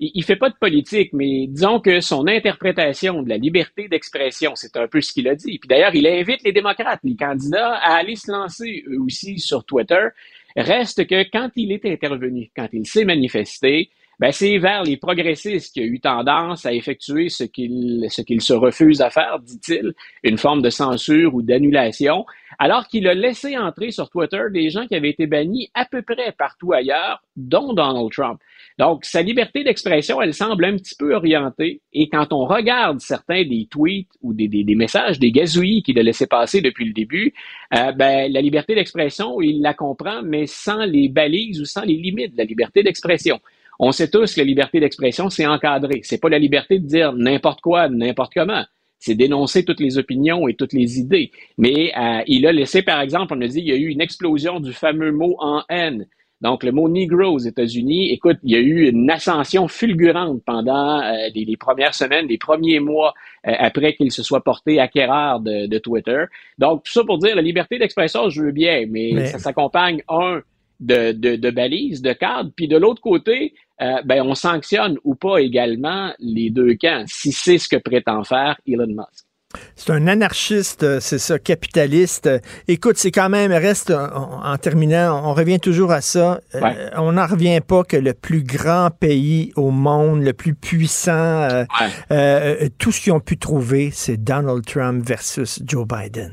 il, 0.00 0.24
fait 0.24 0.36
pas 0.36 0.48
de 0.48 0.54
politique, 0.54 1.12
mais 1.12 1.46
disons 1.46 1.78
que 1.78 2.00
son 2.00 2.26
interprétation 2.26 3.22
de 3.22 3.28
la 3.28 3.36
liberté 3.36 3.86
d'expression, 3.86 4.52
c'est 4.54 4.76
un 4.76 4.88
peu 4.88 5.00
ce 5.02 5.12
qu'il 5.12 5.28
a 5.28 5.34
dit. 5.34 5.58
Puis 5.58 5.68
d'ailleurs, 5.68 5.94
il 5.94 6.06
invite 6.06 6.42
les 6.42 6.52
démocrates, 6.52 7.00
les 7.04 7.16
candidats, 7.16 7.74
à 7.74 7.96
aller 7.96 8.16
se 8.16 8.32
lancer 8.32 8.82
eux 8.88 9.00
aussi 9.00 9.38
sur 9.38 9.64
Twitter. 9.64 10.08
Reste 10.56 11.06
que 11.06 11.22
quand 11.30 11.50
il 11.54 11.70
est 11.70 11.84
intervenu, 11.84 12.50
quand 12.56 12.68
il 12.72 12.86
s'est 12.86 13.04
manifesté, 13.04 13.90
ben 14.20 14.32
c'est 14.32 14.58
vers 14.58 14.82
les 14.82 14.98
progressistes 14.98 15.72
qui 15.72 15.80
a 15.80 15.84
eu 15.84 15.98
tendance 15.98 16.66
à 16.66 16.74
effectuer 16.74 17.30
ce 17.30 17.42
qu'il 17.42 18.06
ce 18.10 18.20
qu'il 18.20 18.42
se 18.42 18.52
refuse 18.52 19.00
à 19.00 19.08
faire, 19.08 19.38
dit-il, 19.40 19.94
une 20.22 20.36
forme 20.36 20.60
de 20.60 20.68
censure 20.68 21.34
ou 21.34 21.40
d'annulation, 21.40 22.26
alors 22.58 22.86
qu'il 22.86 23.08
a 23.08 23.14
laissé 23.14 23.56
entrer 23.56 23.90
sur 23.92 24.10
Twitter 24.10 24.42
des 24.52 24.68
gens 24.68 24.86
qui 24.86 24.94
avaient 24.94 25.08
été 25.08 25.26
bannis 25.26 25.70
à 25.72 25.86
peu 25.86 26.02
près 26.02 26.32
partout 26.32 26.74
ailleurs, 26.74 27.22
dont 27.34 27.72
Donald 27.72 28.12
Trump. 28.12 28.38
Donc, 28.78 29.06
sa 29.06 29.22
liberté 29.22 29.64
d'expression, 29.64 30.20
elle 30.20 30.34
semble 30.34 30.66
un 30.66 30.76
petit 30.76 30.94
peu 30.98 31.14
orientée. 31.14 31.80
Et 31.94 32.08
quand 32.10 32.32
on 32.32 32.44
regarde 32.44 33.00
certains 33.00 33.44
des 33.44 33.68
tweets 33.70 34.08
ou 34.22 34.34
des, 34.34 34.48
des, 34.48 34.64
des 34.64 34.74
messages, 34.74 35.18
des 35.18 35.32
gazouillis 35.32 35.82
qu'il 35.82 35.98
a 35.98 36.02
laissé 36.02 36.26
passer 36.26 36.60
depuis 36.60 36.84
le 36.84 36.92
début, 36.92 37.32
euh, 37.74 37.92
ben, 37.92 38.30
la 38.30 38.40
liberté 38.42 38.74
d'expression, 38.74 39.40
il 39.40 39.62
la 39.62 39.72
comprend, 39.72 40.22
mais 40.22 40.46
sans 40.46 40.84
les 40.84 41.08
balises 41.08 41.60
ou 41.60 41.64
sans 41.64 41.82
les 41.82 41.96
limites 41.96 42.32
de 42.32 42.38
la 42.38 42.44
liberté 42.44 42.82
d'expression. 42.82 43.40
On 43.82 43.92
sait 43.92 44.10
tous 44.10 44.34
que 44.34 44.40
la 44.40 44.44
liberté 44.44 44.78
d'expression, 44.78 45.30
c'est 45.30 45.46
encadré. 45.46 46.00
C'est 46.04 46.20
pas 46.20 46.28
la 46.28 46.38
liberté 46.38 46.78
de 46.78 46.86
dire 46.86 47.14
n'importe 47.14 47.62
quoi, 47.62 47.88
n'importe 47.88 48.34
comment. 48.34 48.62
C'est 48.98 49.14
dénoncer 49.14 49.64
toutes 49.64 49.80
les 49.80 49.96
opinions 49.96 50.46
et 50.48 50.54
toutes 50.54 50.74
les 50.74 50.98
idées. 50.98 51.30
Mais 51.56 51.90
euh, 51.96 52.20
il 52.26 52.46
a 52.46 52.52
laissé, 52.52 52.82
par 52.82 53.00
exemple, 53.00 53.32
on 53.34 53.40
a 53.40 53.48
dit, 53.48 53.60
il 53.60 53.68
y 53.68 53.72
a 53.72 53.76
eu 53.76 53.88
une 53.88 54.02
explosion 54.02 54.60
du 54.60 54.74
fameux 54.74 55.12
mot 55.12 55.34
en 55.38 55.62
haine. 55.70 56.06
Donc, 56.42 56.62
le 56.62 56.72
mot 56.72 56.90
Negro 56.90 57.32
aux 57.32 57.38
États-Unis, 57.38 58.12
écoute, 58.12 58.36
il 58.42 58.52
y 58.52 58.56
a 58.56 58.60
eu 58.60 58.90
une 58.90 59.10
ascension 59.10 59.66
fulgurante 59.66 60.42
pendant 60.44 61.00
euh, 61.00 61.28
les, 61.34 61.46
les, 61.46 61.56
premières 61.56 61.94
semaines, 61.94 62.26
les 62.26 62.38
premiers 62.38 62.80
mois 62.80 63.14
euh, 63.46 63.52
après 63.58 63.94
qu'il 63.94 64.12
se 64.12 64.22
soit 64.22 64.44
porté 64.44 64.78
acquéreur 64.78 65.40
de, 65.40 65.66
de, 65.66 65.78
Twitter. 65.78 66.24
Donc, 66.58 66.84
tout 66.84 66.92
ça 66.92 67.02
pour 67.04 67.16
dire, 67.16 67.34
la 67.34 67.42
liberté 67.42 67.78
d'expression, 67.78 68.28
je 68.28 68.42
veux 68.42 68.52
bien, 68.52 68.84
mais, 68.90 69.12
mais... 69.14 69.26
ça 69.26 69.38
s'accompagne, 69.38 70.02
un, 70.08 70.42
de, 70.80 71.12
de, 71.12 71.36
de 71.36 71.50
balises, 71.50 72.02
de 72.02 72.12
cadres, 72.12 72.50
puis 72.56 72.66
de 72.66 72.76
l'autre 72.76 73.02
côté, 73.02 73.54
euh, 73.80 74.02
ben, 74.04 74.22
on 74.22 74.34
sanctionne 74.34 74.96
ou 75.04 75.14
pas 75.14 75.38
également 75.38 76.12
les 76.18 76.50
deux 76.50 76.74
camps, 76.74 77.04
si 77.06 77.32
c'est 77.32 77.58
ce 77.58 77.68
que 77.68 77.76
prétend 77.76 78.24
faire 78.24 78.56
Elon 78.66 78.86
Musk. 78.86 79.26
C'est 79.74 79.90
un 79.90 80.06
anarchiste, 80.06 80.84
euh, 80.84 81.00
c'est 81.00 81.18
ça, 81.18 81.38
capitaliste. 81.38 82.30
Écoute, 82.68 82.96
c'est 82.98 83.10
quand 83.10 83.28
même, 83.28 83.50
reste, 83.50 83.90
en, 83.90 84.44
en, 84.44 84.56
terminant, 84.58 85.28
on 85.28 85.34
revient 85.34 85.58
toujours 85.58 85.90
à 85.90 86.00
ça. 86.00 86.40
Ouais. 86.54 86.76
Euh, 86.76 86.90
on 86.96 87.12
n'en 87.12 87.26
revient 87.26 87.60
pas 87.60 87.82
que 87.82 87.96
le 87.96 88.14
plus 88.14 88.44
grand 88.44 88.90
pays 88.90 89.52
au 89.56 89.70
monde, 89.70 90.22
le 90.22 90.32
plus 90.32 90.54
puissant, 90.54 91.12
euh, 91.12 91.64
ouais. 92.10 92.70
tout 92.78 92.92
ce 92.92 93.00
qu'ils 93.00 93.12
ont 93.12 93.20
pu 93.20 93.38
trouver, 93.38 93.90
c'est 93.92 94.16
Donald 94.16 94.64
Trump 94.64 95.04
versus 95.04 95.60
Joe 95.66 95.86
Biden. 95.86 96.32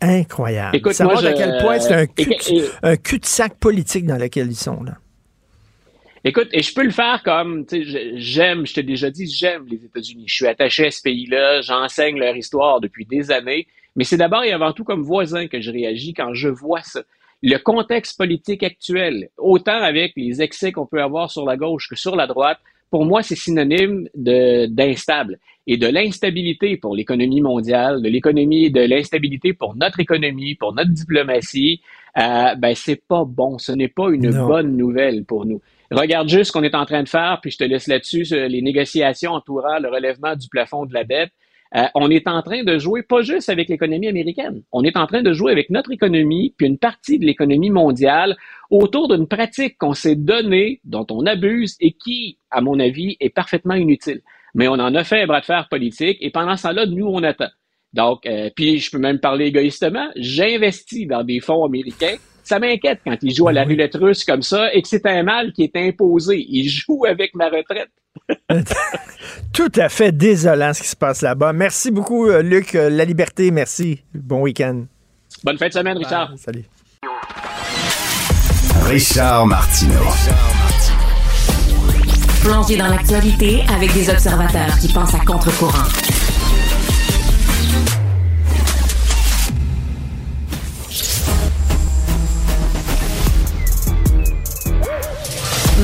Incroyable. 0.00 0.76
Écoute, 0.76 0.92
ça 0.92 1.04
montre 1.04 1.22
je... 1.22 1.28
à 1.28 1.32
quel 1.32 1.58
point 1.62 1.80
c'est 1.80 1.94
un, 1.94 2.06
cul, 2.06 2.34
un 2.82 2.96
cul-de-sac 2.96 3.54
politique 3.58 4.06
dans 4.06 4.18
lequel 4.18 4.48
ils 4.48 4.56
sont. 4.56 4.82
Là. 4.82 4.98
Écoute, 6.24 6.48
et 6.52 6.62
je 6.62 6.74
peux 6.74 6.82
le 6.82 6.90
faire 6.90 7.22
comme, 7.22 7.64
tu 7.64 7.84
sais, 7.84 8.12
j'aime, 8.16 8.66
je 8.66 8.74
t'ai 8.74 8.82
déjà 8.82 9.10
dit, 9.10 9.26
j'aime 9.26 9.66
les 9.68 9.84
États-Unis. 9.84 10.24
Je 10.26 10.34
suis 10.34 10.46
attaché 10.46 10.86
à 10.86 10.90
ce 10.90 11.02
pays-là, 11.02 11.60
j'enseigne 11.60 12.18
leur 12.18 12.36
histoire 12.36 12.80
depuis 12.80 13.06
des 13.06 13.30
années, 13.30 13.66
mais 13.94 14.04
c'est 14.04 14.16
d'abord 14.16 14.42
et 14.42 14.52
avant 14.52 14.72
tout 14.72 14.84
comme 14.84 15.02
voisin 15.02 15.46
que 15.46 15.60
je 15.60 15.70
réagis 15.70 16.14
quand 16.14 16.34
je 16.34 16.48
vois 16.48 16.82
ça. 16.82 17.02
Le 17.42 17.56
contexte 17.58 18.18
politique 18.18 18.64
actuel, 18.64 19.28
autant 19.36 19.80
avec 19.80 20.12
les 20.16 20.42
excès 20.42 20.72
qu'on 20.72 20.86
peut 20.86 21.00
avoir 21.00 21.30
sur 21.30 21.44
la 21.44 21.56
gauche 21.56 21.88
que 21.88 21.94
sur 21.94 22.16
la 22.16 22.26
droite, 22.26 22.58
pour 22.90 23.04
moi, 23.04 23.22
c'est 23.22 23.36
synonyme 23.36 24.08
d'instable 24.14 25.38
et 25.66 25.76
de 25.76 25.86
l'instabilité 25.86 26.78
pour 26.78 26.96
l'économie 26.96 27.42
mondiale, 27.42 28.00
de 28.00 28.08
l'économie, 28.08 28.70
de 28.70 28.80
l'instabilité 28.80 29.52
pour 29.52 29.76
notre 29.76 30.00
économie, 30.00 30.54
pour 30.54 30.72
notre 30.72 30.90
diplomatie. 30.90 31.82
Euh, 32.16 32.54
ben, 32.56 32.74
c'est 32.74 33.02
pas 33.06 33.24
bon. 33.24 33.58
Ce 33.58 33.72
n'est 33.72 33.88
pas 33.88 34.08
une 34.10 34.30
non. 34.30 34.46
bonne 34.46 34.76
nouvelle 34.76 35.24
pour 35.24 35.44
nous. 35.44 35.60
Regarde 35.90 36.28
juste 36.28 36.44
ce 36.44 36.52
qu'on 36.52 36.62
est 36.62 36.74
en 36.74 36.84
train 36.84 37.02
de 37.02 37.08
faire, 37.08 37.38
puis 37.40 37.50
je 37.50 37.58
te 37.58 37.64
laisse 37.64 37.86
là-dessus 37.86 38.24
les 38.30 38.62
négociations 38.62 39.32
entourant 39.32 39.78
le 39.78 39.88
relèvement 39.88 40.36
du 40.36 40.48
plafond 40.48 40.84
de 40.84 40.92
la 40.92 41.04
dette. 41.04 41.30
Euh, 41.74 41.84
on 41.94 42.10
est 42.10 42.26
en 42.26 42.40
train 42.42 42.62
de 42.62 42.78
jouer 42.78 43.02
pas 43.02 43.20
juste 43.20 43.50
avec 43.50 43.68
l'économie 43.68 44.08
américaine, 44.08 44.62
on 44.72 44.84
est 44.84 44.96
en 44.96 45.06
train 45.06 45.22
de 45.22 45.32
jouer 45.34 45.52
avec 45.52 45.68
notre 45.68 45.92
économie, 45.92 46.54
puis 46.56 46.66
une 46.66 46.78
partie 46.78 47.18
de 47.18 47.26
l'économie 47.26 47.68
mondiale 47.68 48.36
autour 48.70 49.08
d'une 49.08 49.28
pratique 49.28 49.76
qu'on 49.76 49.92
s'est 49.92 50.16
donnée, 50.16 50.80
dont 50.84 51.06
on 51.10 51.26
abuse 51.26 51.76
et 51.80 51.92
qui, 51.92 52.38
à 52.50 52.62
mon 52.62 52.80
avis, 52.80 53.18
est 53.20 53.28
parfaitement 53.28 53.74
inutile. 53.74 54.22
Mais 54.54 54.66
on 54.66 54.72
en 54.72 54.94
a 54.94 55.04
fait 55.04 55.22
un 55.22 55.26
bras 55.26 55.40
de 55.40 55.44
fer 55.44 55.68
politique 55.68 56.16
et 56.20 56.30
pendant 56.30 56.56
ce 56.56 56.62
temps-là, 56.64 56.86
nous, 56.86 57.06
on 57.06 57.22
attend. 57.22 57.50
Donc, 57.92 58.26
euh, 58.26 58.50
puis 58.54 58.78
je 58.78 58.90
peux 58.90 58.98
même 58.98 59.18
parler 59.18 59.46
égoïstement, 59.46 60.08
j'investis 60.16 61.06
dans 61.06 61.22
des 61.22 61.40
fonds 61.40 61.64
américains 61.64 62.16
ça 62.48 62.58
m'inquiète 62.58 63.00
quand 63.04 63.16
ils 63.20 63.34
jouent 63.34 63.48
à 63.48 63.52
la 63.52 63.64
roulette 63.64 63.94
russe 63.94 64.24
comme 64.24 64.40
ça 64.42 64.72
et 64.72 64.80
que 64.80 64.88
c'est 64.88 65.04
un 65.04 65.22
mal 65.22 65.52
qui 65.52 65.64
est 65.64 65.76
imposé. 65.76 66.46
Ils 66.48 66.68
jouent 66.68 67.04
avec 67.04 67.34
ma 67.34 67.50
retraite. 67.50 67.90
Tout 69.52 69.70
à 69.76 69.90
fait 69.90 70.12
désolant 70.12 70.72
ce 70.72 70.82
qui 70.82 70.88
se 70.88 70.96
passe 70.96 71.20
là-bas. 71.20 71.52
Merci 71.52 71.90
beaucoup, 71.90 72.26
euh, 72.26 72.40
Luc. 72.40 72.72
La 72.72 73.04
liberté, 73.04 73.50
merci. 73.50 74.02
Bon 74.14 74.40
week-end. 74.40 74.86
Bonne 75.44 75.58
fin 75.58 75.68
de 75.68 75.74
semaine, 75.74 75.98
Richard. 75.98 76.30
Ah, 76.32 76.36
salut. 76.38 76.64
Richard 78.86 79.46
Martineau. 79.46 79.92
Plongé 82.42 82.78
dans 82.78 82.88
l'actualité 82.88 83.60
avec 83.74 83.92
des 83.92 84.08
observateurs 84.08 84.78
qui 84.80 84.88
pensent 84.88 85.14
à 85.14 85.18
contre-courant. 85.18 86.07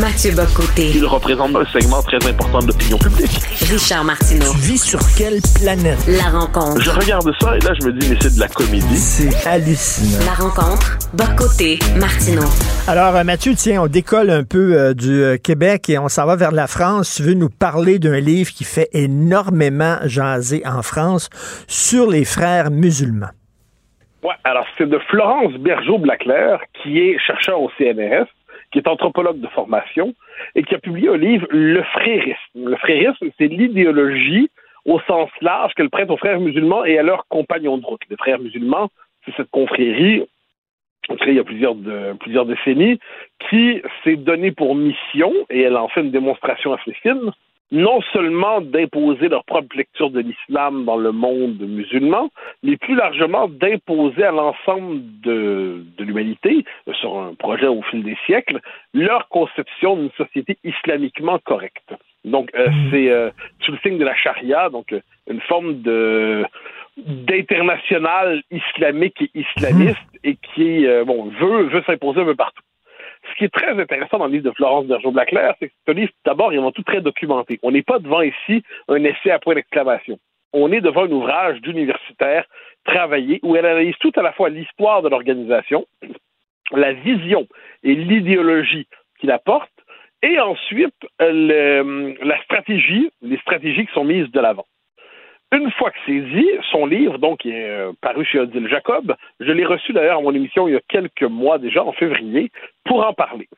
Mathieu 0.01 0.33
Bocoté. 0.33 0.91
Il 0.93 1.07
représente 1.07 1.55
un 1.55 1.65
segment 1.67 2.03
très 2.03 2.17
important 2.29 2.59
de 2.59 2.67
l'opinion 2.67 2.99
publique. 2.99 3.31
Richard 3.71 4.03
Martineau. 4.03 4.51
Tu 4.51 4.73
vis 4.73 4.79
sur 4.79 4.99
quelle 5.17 5.39
planète? 5.55 5.99
La 6.09 6.37
rencontre. 6.37 6.83
Je 6.83 6.91
regarde 6.91 7.31
ça 7.41 7.57
et 7.57 7.61
là, 7.61 7.71
je 7.81 7.87
me 7.87 7.93
dis, 7.93 8.11
mais 8.11 8.17
c'est 8.21 8.35
de 8.35 8.41
la 8.41 8.49
comédie. 8.49 8.97
C'est 8.97 9.47
hallucinant. 9.47 10.25
La 10.27 10.33
rencontre. 10.33 10.99
Bocoté, 11.15 11.79
Martineau. 11.97 12.49
Alors, 12.89 13.15
euh, 13.15 13.23
Mathieu, 13.23 13.53
tiens, 13.57 13.83
on 13.83 13.87
décolle 13.87 14.31
un 14.31 14.43
peu 14.43 14.75
euh, 14.77 14.95
du 14.95 15.23
euh, 15.23 15.37
Québec 15.37 15.89
et 15.89 15.97
on 15.99 16.09
s'en 16.09 16.27
va 16.27 16.35
vers 16.35 16.51
la 16.51 16.67
France. 16.67 17.15
Tu 17.17 17.23
veux 17.23 17.35
nous 17.35 17.51
parler 17.51 18.01
d'un 18.01 18.19
livre 18.19 18.51
qui 18.51 18.65
fait 18.65 18.89
énormément 18.95 19.99
jaser 20.07 20.63
en 20.67 20.83
France 20.83 21.31
sur 21.69 22.11
les 22.11 22.25
frères 22.25 22.73
musulmans. 22.73 23.31
Ouais, 24.25 24.35
alors 24.43 24.67
c'est 24.77 24.89
de 24.89 24.99
Florence 25.09 25.53
Bergeau-Blaclair, 25.53 26.59
qui 26.83 26.99
est 26.99 27.19
chercheur 27.25 27.61
au 27.61 27.71
CNRS 27.79 28.27
qui 28.75 28.81
est 28.81 28.89
anthropologue 28.89 29.39
de 29.39 29.47
formation 29.47 30.15
et 30.57 30.65
qui 30.65 30.75
a 30.75 30.79
publié 30.79 31.09
un 31.09 31.17
livre, 31.17 31.47
Le 31.51 31.81
frérisme. 31.85 32.37
Le 32.57 32.77
frérisme, 32.77 33.29
c'est 33.39 33.47
l'idéologie 33.47 34.51
au 34.85 34.99
sens 35.07 35.31
large 35.41 35.73
qu'elle 35.75 35.91
prête 35.91 36.11
aux 36.11 36.17
frères 36.17 36.41
musulmans 36.41 36.85
et 36.85 36.99
à 36.99 37.05
leurs 37.05 37.25
compagnons 37.29 37.79
de 37.79 37.87
route. 37.87 38.01
Les 38.11 38.17
frères 38.17 38.41
musulmans, 38.41 38.91
c'est 39.25 39.35
cette 39.37 39.51
confrérie 39.51 40.25
créée 41.19 41.35
il 41.35 41.37
y 41.37 41.41
a 41.41 41.45
plusieurs, 41.45 41.77
plusieurs 42.19 42.47
décennies 42.47 42.99
qui 43.49 43.81
s'est 44.03 44.17
donnée 44.17 44.51
pour 44.51 44.75
mission, 44.75 45.33
et 45.51 45.61
elle 45.61 45.77
en 45.77 45.89
fait 45.89 46.01
une 46.01 46.11
démonstration 46.11 46.73
assez 46.73 46.97
non 47.75 48.01
seulement 48.13 48.61
d'imposer 48.61 49.29
leur 49.29 49.45
propre 49.45 49.77
lecture 49.77 50.11
de 50.11 50.21
l'islam 50.21 50.85
dans 50.85 50.97
le 50.97 51.11
monde 51.11 51.59
musulman, 51.61 52.31
mais 52.63 52.77
plus 52.77 52.95
largement 52.95 53.49
d'imposer 53.49 54.23
à 54.23 54.31
l'ensemble 54.31 55.01
de, 55.23 55.85
de 55.99 56.05
l'humanité, 56.05 56.65
sur 57.01 57.19
un 57.19 57.35
projet 57.35 57.67
au 57.67 57.83
fil 57.83 58.05
des 58.05 58.17
siècles, 58.27 58.61
leur 58.93 59.29
conception 59.29 59.97
d'une 59.97 60.13
société 60.13 60.57
islamiquement 60.63 61.41
correcte. 61.41 61.93
Donc, 62.25 62.51
euh, 62.55 62.69
mmh. 62.69 62.91
c'est 62.91 63.11
euh, 63.11 63.31
sous 63.61 63.73
le 63.73 63.79
signe 63.79 63.99
de 63.99 64.05
la 64.05 64.15
charia, 64.15 64.71
donc 64.71 64.93
euh, 64.93 65.01
une 65.29 65.41
forme 65.41 65.83
de 65.83 66.45
d'international 66.97 68.45
islamique 68.53 69.21
et 69.21 69.31
islamiste 69.35 69.99
mmh. 69.99 70.29
et 70.29 70.37
qui 70.55 70.87
bon 71.05 71.25
veut 71.25 71.65
veut 71.65 71.83
s'imposer 71.89 72.21
un 72.21 72.25
peu 72.25 72.37
partout 72.37 72.63
ce 73.35 73.39
qui 73.39 73.45
est 73.45 73.49
très 73.49 73.79
intéressant 73.79 74.19
dans 74.19 74.27
le 74.27 74.33
livre 74.33 74.45
de 74.45 74.55
Florence 74.55 74.87
Bergeau-Blaclair, 74.87 75.55
c'est 75.59 75.69
que 75.69 75.75
ce 75.87 75.93
livre, 75.93 76.13
d'abord, 76.25 76.53
il 76.53 76.59
est 76.59 76.73
tout 76.73 76.83
très 76.83 77.01
documenté. 77.01 77.59
On 77.63 77.73
n'est 77.73 77.83
pas 77.83 77.99
devant 77.99 78.23
ici 78.23 78.63
un 78.89 79.03
essai 79.03 79.31
à 79.31 79.39
point 79.39 79.55
d'exclamation. 79.55 80.19
On 80.53 80.71
est 80.71 80.81
devant 80.81 81.05
un 81.05 81.11
ouvrage 81.11 81.61
d'universitaire 81.61 82.45
travaillé 82.85 83.41
où 83.43 83.57
elle 83.57 83.67
analyse 83.67 83.97
tout 83.99 84.13
à 84.15 84.23
la 84.23 84.33
fois 84.33 84.51
l'histoire 84.51 85.03
de 85.03 85.09
l'organisation, 85.09 85.87
la 86.71 86.93
vision 86.93 87.47
et 87.83 87.95
l'idéologie 87.95 88.87
qu'il 89.19 89.31
apporte, 89.31 89.71
et 90.23 90.39
ensuite 90.39 90.95
la 91.19 92.43
stratégie, 92.45 93.11
les 93.21 93.39
stratégies 93.39 93.87
qui 93.87 93.93
sont 93.93 94.05
mises 94.05 94.31
de 94.31 94.41
l'avant. 94.41 94.67
Une 95.55 95.71
fois 95.71 95.93
que 95.93 95.99
c'est 96.05 96.21
dit, 96.21 96.51
son 96.73 96.85
livre, 96.85 97.19
donc, 97.19 97.47
est 97.47 97.69
euh, 97.69 97.93
paru 98.01 98.25
chez 98.25 98.41
Odile 98.41 98.67
Jacob, 98.69 99.15
je 99.39 99.53
l'ai 99.53 99.65
reçu 99.65 99.93
d'ailleurs 99.93 100.19
à 100.19 100.21
mon 100.21 100.35
émission 100.35 100.67
il 100.67 100.75
y 100.75 100.77
a 100.77 100.81
quelques 100.89 101.23
mois 101.23 101.59
déjà, 101.59 101.85
en 101.85 101.93
février, 101.93 102.51
pour 102.85 103.07
en 103.07 103.13
parler. 103.13 103.49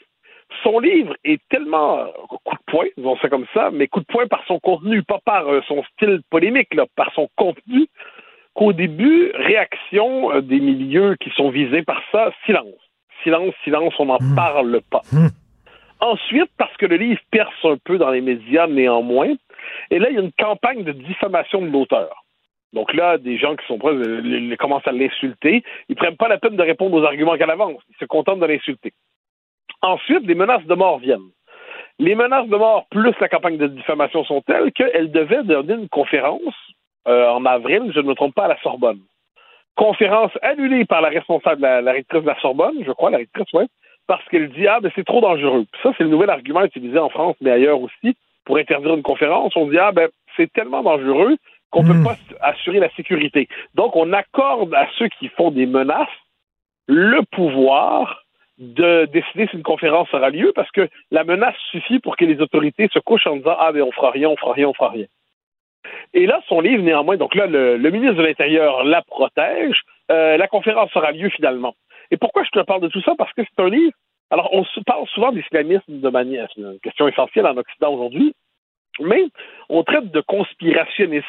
Son 0.62 0.78
livre 0.78 1.14
est 1.24 1.40
tellement 1.48 2.00
euh, 2.00 2.06
coup 2.44 2.54
de 2.54 2.70
poing, 2.70 2.84
disons 2.98 3.16
ça 3.16 3.30
comme 3.30 3.46
ça, 3.54 3.70
mais 3.72 3.88
coup 3.88 4.00
de 4.00 4.04
poing 4.04 4.26
par 4.26 4.44
son 4.46 4.58
contenu, 4.58 5.04
pas 5.04 5.20
par 5.24 5.50
euh, 5.50 5.62
son 5.68 5.82
style 5.84 6.20
polémique, 6.28 6.74
là, 6.74 6.84
par 6.96 7.10
son 7.14 7.30
contenu, 7.34 7.86
qu'au 8.52 8.74
début, 8.74 9.30
réaction 9.32 10.40
des 10.42 10.60
milieux 10.60 11.16
qui 11.18 11.30
sont 11.30 11.48
visés 11.48 11.82
par 11.82 12.02
ça, 12.12 12.30
silence. 12.44 12.74
Silence, 13.22 13.54
silence, 13.64 13.94
on 13.98 14.04
n'en 14.04 14.18
mmh. 14.20 14.34
parle 14.34 14.80
pas. 14.90 15.00
Ensuite, 16.00 16.50
parce 16.58 16.76
que 16.76 16.86
le 16.86 16.96
livre 16.96 17.20
perce 17.30 17.64
un 17.64 17.76
peu 17.82 17.98
dans 17.98 18.10
les 18.10 18.20
médias 18.20 18.66
néanmoins, 18.66 19.34
et 19.90 19.98
là, 19.98 20.08
il 20.10 20.14
y 20.16 20.18
a 20.18 20.22
une 20.22 20.32
campagne 20.32 20.84
de 20.84 20.92
diffamation 20.92 21.60
de 21.62 21.68
l'auteur. 21.68 22.24
Donc 22.72 22.92
là, 22.92 23.16
des 23.16 23.38
gens 23.38 23.56
qui 23.56 23.66
sont 23.66 23.78
proches 23.78 23.94
euh, 23.96 24.20
les- 24.20 24.40
les 24.40 24.56
commencent 24.56 24.86
à 24.86 24.92
l'insulter. 24.92 25.62
Ils 25.88 25.96
prennent 25.96 26.16
pas 26.16 26.28
la 26.28 26.36
peine 26.38 26.56
de 26.56 26.62
répondre 26.62 26.96
aux 27.00 27.04
arguments 27.04 27.36
qu'elle 27.36 27.50
avance. 27.50 27.80
Ils 27.88 27.96
se 27.98 28.04
contentent 28.04 28.40
de 28.40 28.46
l'insulter. 28.46 28.92
Ensuite, 29.82 30.26
des 30.26 30.34
menaces 30.34 30.64
de 30.66 30.74
mort 30.74 30.98
viennent. 30.98 31.30
Les 31.98 32.14
menaces 32.14 32.48
de 32.48 32.56
mort 32.56 32.86
plus 32.90 33.14
la 33.20 33.28
campagne 33.28 33.56
de 33.56 33.68
diffamation 33.68 34.24
sont 34.24 34.42
telles 34.42 34.72
qu'elle 34.72 35.10
devait 35.10 35.44
donner 35.44 35.74
une 35.74 35.88
conférence 35.88 36.54
euh, 37.08 37.28
en 37.28 37.46
avril, 37.46 37.90
je 37.94 38.00
ne 38.00 38.08
me 38.08 38.14
trompe 38.14 38.34
pas, 38.34 38.44
à 38.44 38.48
la 38.48 38.60
Sorbonne. 38.60 39.00
Conférence 39.76 40.32
annulée 40.42 40.84
par 40.84 41.00
la 41.00 41.08
responsable, 41.08 41.62
la, 41.62 41.80
la 41.80 41.92
rectrice 41.92 42.22
de 42.22 42.26
la 42.26 42.38
Sorbonne, 42.40 42.82
je 42.84 42.90
crois, 42.92 43.10
la 43.10 43.18
rectrice, 43.18 43.46
oui, 43.54 43.64
parce 44.06 44.24
qu'elle 44.28 44.50
dit 44.50 44.66
Ah, 44.66 44.80
ben 44.80 44.90
c'est 44.94 45.04
trop 45.04 45.20
dangereux. 45.20 45.64
Puis 45.70 45.80
ça, 45.82 45.92
c'est 45.96 46.04
le 46.04 46.10
nouvel 46.10 46.30
argument 46.30 46.64
utilisé 46.64 46.98
en 46.98 47.08
France, 47.08 47.36
mais 47.40 47.50
ailleurs 47.50 47.80
aussi, 47.80 48.16
pour 48.44 48.58
interdire 48.58 48.94
une 48.94 49.02
conférence. 49.02 49.54
On 49.56 49.66
dit 49.66 49.78
Ah, 49.78 49.92
ben 49.92 50.08
c'est 50.36 50.52
tellement 50.52 50.82
dangereux 50.82 51.36
qu'on 51.70 51.82
ne 51.82 51.92
peut 51.92 52.02
pas 52.04 52.16
assurer 52.40 52.78
la 52.78 52.90
sécurité. 52.90 53.48
Donc, 53.74 53.96
on 53.96 54.12
accorde 54.12 54.72
à 54.74 54.86
ceux 54.98 55.08
qui 55.18 55.28
font 55.28 55.50
des 55.50 55.66
menaces 55.66 56.08
le 56.86 57.22
pouvoir 57.32 58.22
de 58.58 59.06
décider 59.06 59.48
si 59.48 59.56
une 59.56 59.62
conférence 59.62 60.12
aura 60.14 60.30
lieu 60.30 60.52
parce 60.54 60.70
que 60.70 60.88
la 61.10 61.24
menace 61.24 61.56
suffit 61.70 61.98
pour 61.98 62.16
que 62.16 62.24
les 62.24 62.40
autorités 62.40 62.88
se 62.92 62.98
couchent 63.00 63.26
en 63.26 63.36
disant 63.36 63.56
Ah, 63.58 63.72
ben 63.72 63.82
on 63.82 63.92
fera 63.92 64.10
rien, 64.10 64.28
on 64.28 64.36
fera 64.36 64.52
rien, 64.52 64.68
on 64.68 64.74
fera 64.74 64.90
rien. 64.90 65.06
Et 66.14 66.26
là, 66.26 66.40
son 66.48 66.60
livre, 66.60 66.82
néanmoins, 66.82 67.16
donc 67.16 67.34
là, 67.34 67.46
le, 67.46 67.76
le 67.76 67.90
ministre 67.90 68.16
de 68.16 68.22
l'Intérieur 68.22 68.84
la 68.84 69.02
protège. 69.02 69.82
Euh, 70.10 70.36
la 70.36 70.46
conférence 70.46 70.94
aura 70.94 71.10
lieu 71.10 71.28
finalement. 71.30 71.74
Et 72.10 72.16
pourquoi 72.16 72.44
je 72.44 72.50
te 72.50 72.64
parle 72.64 72.82
de 72.82 72.88
tout 72.88 73.02
ça? 73.02 73.14
Parce 73.16 73.32
que 73.32 73.42
c'est 73.42 73.62
un 73.62 73.68
livre. 73.68 73.92
Alors, 74.30 74.48
on 74.52 74.64
parle 74.84 75.06
souvent 75.08 75.30
d'islamisme 75.30 76.00
de 76.00 76.08
manière, 76.08 76.48
c'est 76.54 76.60
une 76.60 76.80
question 76.80 77.06
essentielle 77.06 77.46
en 77.46 77.56
Occident 77.56 77.94
aujourd'hui, 77.94 78.34
mais 79.00 79.24
on 79.68 79.82
traite 79.82 80.10
de 80.10 80.20
conspirationnistes. 80.20 81.26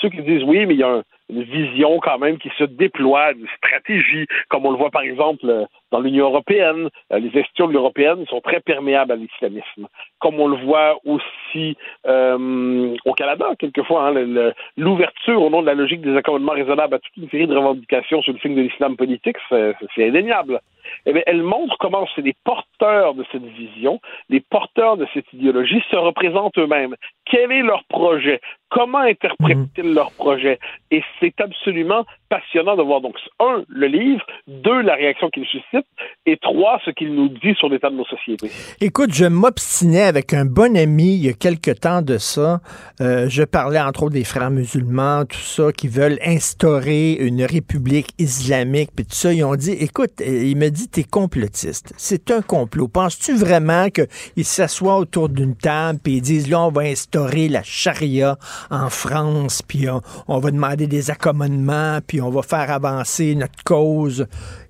Ceux 0.00 0.08
qui 0.08 0.22
disent 0.22 0.42
oui, 0.44 0.66
mais 0.66 0.74
il 0.74 0.80
y 0.80 0.82
a 0.82 0.88
un- 0.88 1.02
une 1.30 1.42
vision 1.42 2.00
quand 2.00 2.18
même 2.18 2.36
qui 2.38 2.50
se 2.58 2.64
déploie, 2.64 3.32
une 3.32 3.46
stratégie, 3.56 4.26
comme 4.48 4.66
on 4.66 4.70
le 4.70 4.76
voit 4.76 4.90
par 4.90 5.02
exemple 5.02 5.46
dans 5.90 6.00
l'Union 6.00 6.26
européenne. 6.26 6.88
Euh, 7.12 7.18
Les 7.18 7.28
institutions 7.28 7.68
de 7.68 7.72
l'européenne 7.72 8.26
sont 8.26 8.40
très 8.40 8.60
perméables 8.60 9.12
à 9.12 9.16
l'islamisme, 9.16 9.86
comme 10.18 10.38
on 10.38 10.48
le 10.48 10.56
voit 10.64 10.98
aussi 11.04 11.76
euh, 12.06 12.94
au 13.04 13.12
Canada, 13.14 13.46
quelquefois. 13.58 14.08
hein, 14.08 14.52
L'ouverture 14.76 15.42
au 15.42 15.50
nom 15.50 15.62
de 15.62 15.66
la 15.66 15.74
logique 15.74 16.02
des 16.02 16.16
accommodements 16.16 16.52
raisonnables 16.52 16.94
à 16.94 16.98
toute 16.98 17.16
une 17.16 17.30
série 17.30 17.46
de 17.46 17.56
revendications 17.56 18.20
sur 18.22 18.32
le 18.32 18.38
signe 18.40 18.54
de 18.56 18.62
l'islam 18.62 18.96
politique, 18.96 19.36
c'est 19.48 19.74
indéniable. 20.08 20.60
Eh 21.06 21.12
bien, 21.12 21.22
elle 21.26 21.42
montre 21.42 21.76
comment 21.78 22.06
les 22.16 22.34
porteurs 22.44 23.14
de 23.14 23.24
cette 23.30 23.44
vision, 23.44 24.00
les 24.28 24.40
porteurs 24.40 24.96
de 24.96 25.06
cette 25.12 25.30
idéologie 25.32 25.82
se 25.90 25.96
représentent 25.96 26.58
eux-mêmes. 26.58 26.96
Quel 27.26 27.52
est 27.52 27.62
leur 27.62 27.84
projet? 27.84 28.40
Comment 28.74 28.98
interprètent-ils 28.98 29.94
leur 29.94 30.10
projet? 30.10 30.58
Et 30.90 31.00
c'est 31.20 31.40
absolument 31.40 32.04
passionnant 32.28 32.74
de 32.76 32.82
voir 32.82 33.00
donc, 33.00 33.14
un, 33.38 33.62
le 33.68 33.86
livre, 33.86 34.24
deux, 34.48 34.80
la 34.80 34.96
réaction 34.96 35.30
qu'il 35.30 35.44
suscite, 35.44 35.86
et 36.26 36.36
trois, 36.38 36.80
ce 36.84 36.90
qu'il 36.90 37.14
nous 37.14 37.28
dit 37.28 37.54
sur 37.56 37.68
l'état 37.68 37.88
de 37.88 37.94
nos 37.94 38.04
sociétés. 38.04 38.50
Écoute, 38.80 39.14
je 39.14 39.26
m'obstinais 39.26 40.02
avec 40.02 40.34
un 40.34 40.44
bon 40.44 40.76
ami 40.76 41.14
il 41.14 41.26
y 41.26 41.28
a 41.28 41.34
quelque 41.34 41.70
temps 41.70 42.02
de 42.02 42.18
ça. 42.18 42.60
Euh, 43.00 43.28
je 43.28 43.44
parlais 43.44 43.80
entre 43.80 44.02
autres 44.04 44.14
des 44.14 44.24
frères 44.24 44.50
musulmans, 44.50 45.24
tout 45.24 45.38
ça, 45.38 45.70
qui 45.70 45.86
veulent 45.86 46.18
instaurer 46.26 47.12
une 47.12 47.44
république 47.44 48.08
islamique, 48.18 48.90
puis 48.96 49.04
tout 49.04 49.14
ça. 49.14 49.32
Ils 49.32 49.44
ont 49.44 49.54
dit, 49.54 49.70
écoute, 49.70 50.20
euh, 50.20 50.44
il 50.50 50.56
me 50.56 50.70
dit, 50.70 50.88
t'es 50.88 51.04
complotiste. 51.04 51.94
C'est 51.96 52.32
un 52.32 52.42
complot. 52.42 52.88
Penses-tu 52.88 53.36
vraiment 53.36 53.86
qu'ils 53.90 54.44
s'assoient 54.44 54.96
autour 54.96 55.28
d'une 55.28 55.54
table, 55.56 56.00
puis 56.02 56.14
ils 56.14 56.22
disent, 56.22 56.50
là, 56.50 56.60
on 56.60 56.72
va 56.72 56.82
instaurer 56.82 57.48
la 57.48 57.62
charia 57.62 58.36
en 58.70 58.88
France, 58.88 59.62
puis 59.62 59.88
on, 59.88 60.00
on 60.28 60.38
va 60.38 60.50
demander 60.50 60.86
des 60.86 61.10
accommodements, 61.10 61.98
puis 62.06 62.20
on 62.20 62.30
va 62.30 62.42
faire 62.42 62.70
avancer 62.70 63.34
notre 63.34 63.62
cause. 63.64 64.26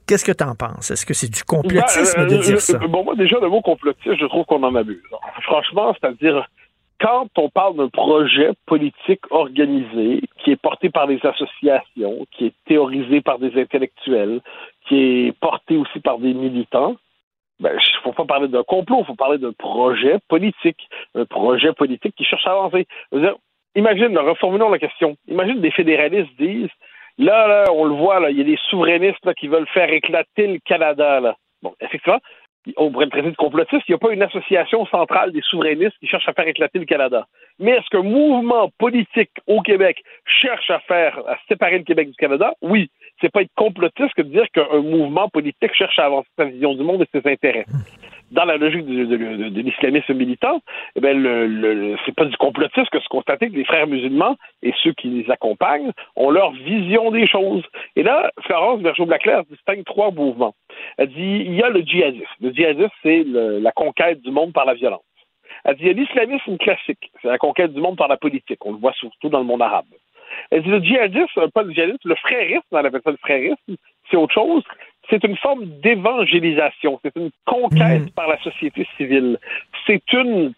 Qu'est-ce 0.06 0.24
que 0.24 0.32
t'en 0.32 0.54
penses? 0.54 0.90
Est-ce 0.90 1.06
que 1.06 1.14
c'est 1.14 1.32
du 1.32 1.42
complotisme 1.44 2.20
Ben, 2.20 2.28
de 2.28 2.34
euh, 2.34 2.38
dire 2.38 2.56
euh, 2.56 2.60
ça? 2.60 2.78
Bon, 2.78 3.04
moi, 3.04 3.14
déjà, 3.14 3.38
le 3.40 3.48
mot 3.48 3.62
complotiste, 3.62 4.16
je 4.20 4.26
trouve 4.26 4.44
qu'on 4.44 4.62
en 4.62 4.74
abuse. 4.74 5.02
Franchement, 5.42 5.94
c'est-à-dire, 5.98 6.46
quand 7.00 7.28
on 7.36 7.48
parle 7.48 7.76
d'un 7.76 7.88
projet 7.88 8.50
politique 8.66 9.22
organisé, 9.30 10.22
qui 10.42 10.50
est 10.50 10.60
porté 10.60 10.90
par 10.90 11.06
des 11.06 11.20
associations, 11.24 12.26
qui 12.32 12.46
est 12.46 12.54
théorisé 12.66 13.22
par 13.22 13.38
des 13.38 13.58
intellectuels, 13.60 14.40
qui 14.88 14.96
est 14.96 15.38
porté 15.40 15.76
aussi 15.76 16.00
par 16.00 16.18
des 16.18 16.34
militants, 16.34 16.96
ben, 17.60 17.72
il 17.78 18.02
faut 18.02 18.12
pas 18.12 18.24
parler 18.24 18.48
d'un 18.48 18.62
complot, 18.62 18.98
il 19.00 19.06
faut 19.06 19.14
parler 19.14 19.38
d'un 19.38 19.52
projet 19.52 20.18
politique. 20.28 20.88
Un 21.14 21.24
projet 21.24 21.72
politique 21.72 22.14
qui 22.16 22.24
cherche 22.24 22.46
à 22.46 22.50
avancer. 22.50 22.86
Imagine, 23.74 24.16
reformulons 24.18 24.70
la 24.70 24.78
question. 24.78 25.16
Imagine 25.28 25.60
des 25.60 25.70
fédéralistes 25.70 26.34
disent 26.38 26.70
Là, 27.18 27.46
là, 27.46 27.64
on 27.72 27.84
le 27.84 27.94
voit, 27.94 28.18
là, 28.18 28.30
il 28.30 28.38
y 28.38 28.40
a 28.40 28.44
des 28.44 28.58
souverainistes 28.68 29.24
là, 29.24 29.34
qui 29.34 29.46
veulent 29.46 29.68
faire 29.68 29.92
éclater 29.92 30.46
le 30.48 30.58
Canada. 30.64 31.20
Là. 31.20 31.36
Bon, 31.62 31.72
effectivement, 31.80 32.18
on 32.76 32.90
pourrait 32.90 33.04
le 33.04 33.10
traiter 33.10 33.30
de 33.30 33.36
complotiste. 33.36 33.82
Il 33.88 33.92
n'y 33.92 33.94
a 33.94 33.98
pas 33.98 34.12
une 34.12 34.22
association 34.22 34.84
centrale 34.86 35.30
des 35.30 35.42
souverainistes 35.42 35.96
qui 36.00 36.08
cherche 36.08 36.28
à 36.28 36.32
faire 36.32 36.48
éclater 36.48 36.78
le 36.78 36.86
Canada. 36.86 37.26
Mais 37.60 37.72
est-ce 37.72 37.88
qu'un 37.90 38.02
mouvement 38.02 38.70
politique 38.78 39.30
au 39.46 39.60
Québec 39.60 40.02
cherche 40.24 40.70
à 40.70 40.80
faire, 40.80 41.18
à 41.28 41.36
séparer 41.48 41.78
le 41.78 41.84
Québec 41.84 42.08
du 42.08 42.16
Canada? 42.16 42.52
Oui. 42.62 42.90
C'est 43.20 43.30
pas 43.30 43.42
être 43.42 43.54
complotiste 43.54 44.14
que 44.14 44.22
de 44.22 44.30
dire 44.30 44.46
qu'un 44.52 44.80
mouvement 44.80 45.28
politique 45.28 45.74
cherche 45.74 45.98
à 46.00 46.06
avancer 46.06 46.28
sa 46.36 46.46
vision 46.46 46.74
du 46.74 46.82
monde 46.82 47.02
et 47.02 47.20
ses 47.20 47.30
intérêts. 47.30 47.66
Dans 48.30 48.44
la 48.46 48.56
logique 48.56 48.86
de, 48.86 49.60
l'islamisme 49.60 50.14
militant, 50.14 50.60
eh 50.96 51.00
ben 51.00 51.22
le, 51.22 51.46
le- 51.46 51.96
c'est 52.04 52.14
pas 52.14 52.24
du 52.24 52.36
complotisme 52.36 52.88
que 52.90 52.98
se 53.00 53.08
constater 53.08 53.48
que 53.48 53.54
les 53.54 53.64
frères 53.64 53.86
musulmans 53.86 54.36
et 54.62 54.72
ceux 54.82 54.92
qui 54.92 55.08
les 55.08 55.30
accompagnent 55.30 55.92
ont 56.16 56.30
leur 56.30 56.50
vision 56.52 57.10
des 57.10 57.26
choses. 57.26 57.62
Et 57.96 58.02
là, 58.02 58.32
Florence 58.40 58.80
Bergeau-Blaclair 58.80 59.44
distingue 59.50 59.84
trois 59.84 60.10
mouvements. 60.10 60.54
Elle 60.98 61.08
dit 61.10 61.44
il 61.46 61.54
y 61.54 61.62
a 61.62 61.68
le 61.68 61.82
djihadisme. 61.82 62.26
Le 62.40 62.50
djihadisme, 62.50 62.90
c'est 63.02 63.24
la 63.26 63.72
conquête 63.72 64.20
du 64.22 64.30
monde 64.30 64.52
par 64.52 64.64
la 64.64 64.74
violence. 64.74 65.02
Elle 65.64 65.76
dit 65.76 65.82
il 65.82 65.86
y 65.88 65.90
a 65.90 65.92
l'islamisme 65.92 66.56
classique, 66.58 67.10
c'est 67.22 67.28
la 67.28 67.38
conquête 67.38 67.72
du 67.72 67.80
monde 67.80 67.96
par 67.96 68.08
la 68.08 68.16
politique. 68.16 68.64
On 68.66 68.72
le 68.72 68.78
voit 68.78 68.94
surtout 68.94 69.28
dans 69.28 69.38
le 69.38 69.44
monde 69.44 69.62
arabe. 69.62 69.84
Elle 70.50 70.62
dit 70.62 70.70
le 70.70 70.80
djihadisme, 70.80 71.50
pas 71.52 71.62
le 71.62 71.72
djihadisme, 71.72 72.08
le 72.08 72.16
frérisme, 72.16 72.62
on 72.72 72.76
appelle 72.76 73.00
ça 73.04 73.10
le 73.12 73.16
frérisme, 73.18 73.76
c'est 74.10 74.16
autre 74.16 74.34
chose. 74.34 74.64
C'est 75.10 75.22
une 75.24 75.36
forme 75.36 75.66
d'évangélisation, 75.80 76.98
c'est 77.02 77.14
une 77.16 77.30
conquête 77.44 78.12
par 78.14 78.28
la 78.28 78.38
société 78.42 78.86
civile. 78.96 79.38
C'est 79.86 80.12
une 80.12 80.54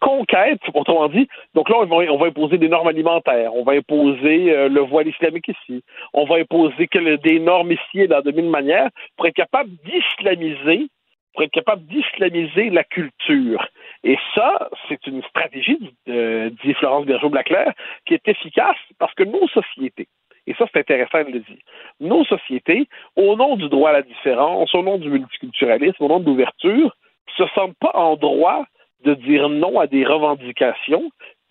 conquête, 0.00 0.60
autrement 0.74 1.08
dit. 1.08 1.28
Donc 1.54 1.68
là, 1.68 1.76
on 1.78 1.84
va, 1.84 1.96
on 2.10 2.16
va 2.16 2.26
imposer 2.26 2.58
des 2.58 2.68
normes 2.68 2.88
alimentaires, 2.88 3.54
on 3.54 3.62
va 3.62 3.72
imposer 3.72 4.50
euh, 4.52 4.68
le 4.68 4.80
voile 4.80 5.08
islamique 5.08 5.48
ici, 5.48 5.82
on 6.14 6.24
va 6.24 6.36
imposer 6.36 6.86
que 6.86 7.16
des 7.16 7.38
normes 7.38 7.72
ici 7.72 8.00
et 8.00 8.06
là 8.06 8.22
de 8.22 8.30
mille 8.30 8.48
manières 8.48 8.88
pour 9.16 9.26
être 9.26 9.34
capable 9.34 9.70
d'islamiser, 9.84 10.88
pour 11.34 11.42
être 11.42 11.50
capable 11.50 11.84
d'islamiser 11.86 12.70
la 12.70 12.84
culture. 12.84 13.68
Et 14.04 14.16
ça, 14.34 14.70
c'est 14.88 15.06
une 15.06 15.22
stratégie, 15.24 15.92
euh, 16.08 16.50
dit 16.64 16.74
Florence 16.74 17.06
Bergeau-Blaclair, 17.06 17.72
qui 18.06 18.14
est 18.14 18.28
efficace 18.28 18.76
parce 18.98 19.12
que 19.14 19.24
nos 19.24 19.46
sociétés, 19.48 20.08
et 20.46 20.54
ça 20.54 20.66
c'est 20.72 20.80
intéressant 20.80 21.24
de 21.24 21.32
le 21.32 21.40
dire, 21.40 21.58
nos 22.00 22.24
sociétés, 22.24 22.88
au 23.16 23.36
nom 23.36 23.56
du 23.56 23.68
droit 23.68 23.90
à 23.90 23.94
la 23.94 24.02
différence, 24.02 24.74
au 24.74 24.82
nom 24.82 24.98
du 24.98 25.08
multiculturalisme, 25.08 26.02
au 26.02 26.08
nom 26.08 26.20
de 26.20 26.26
l'ouverture, 26.26 26.94
se 27.36 27.44
sentent 27.54 27.78
pas 27.78 27.92
en 27.94 28.16
droit 28.16 28.64
de 29.04 29.14
dire 29.14 29.48
non 29.48 29.78
à 29.78 29.86
des 29.86 30.04
revendications 30.04 31.10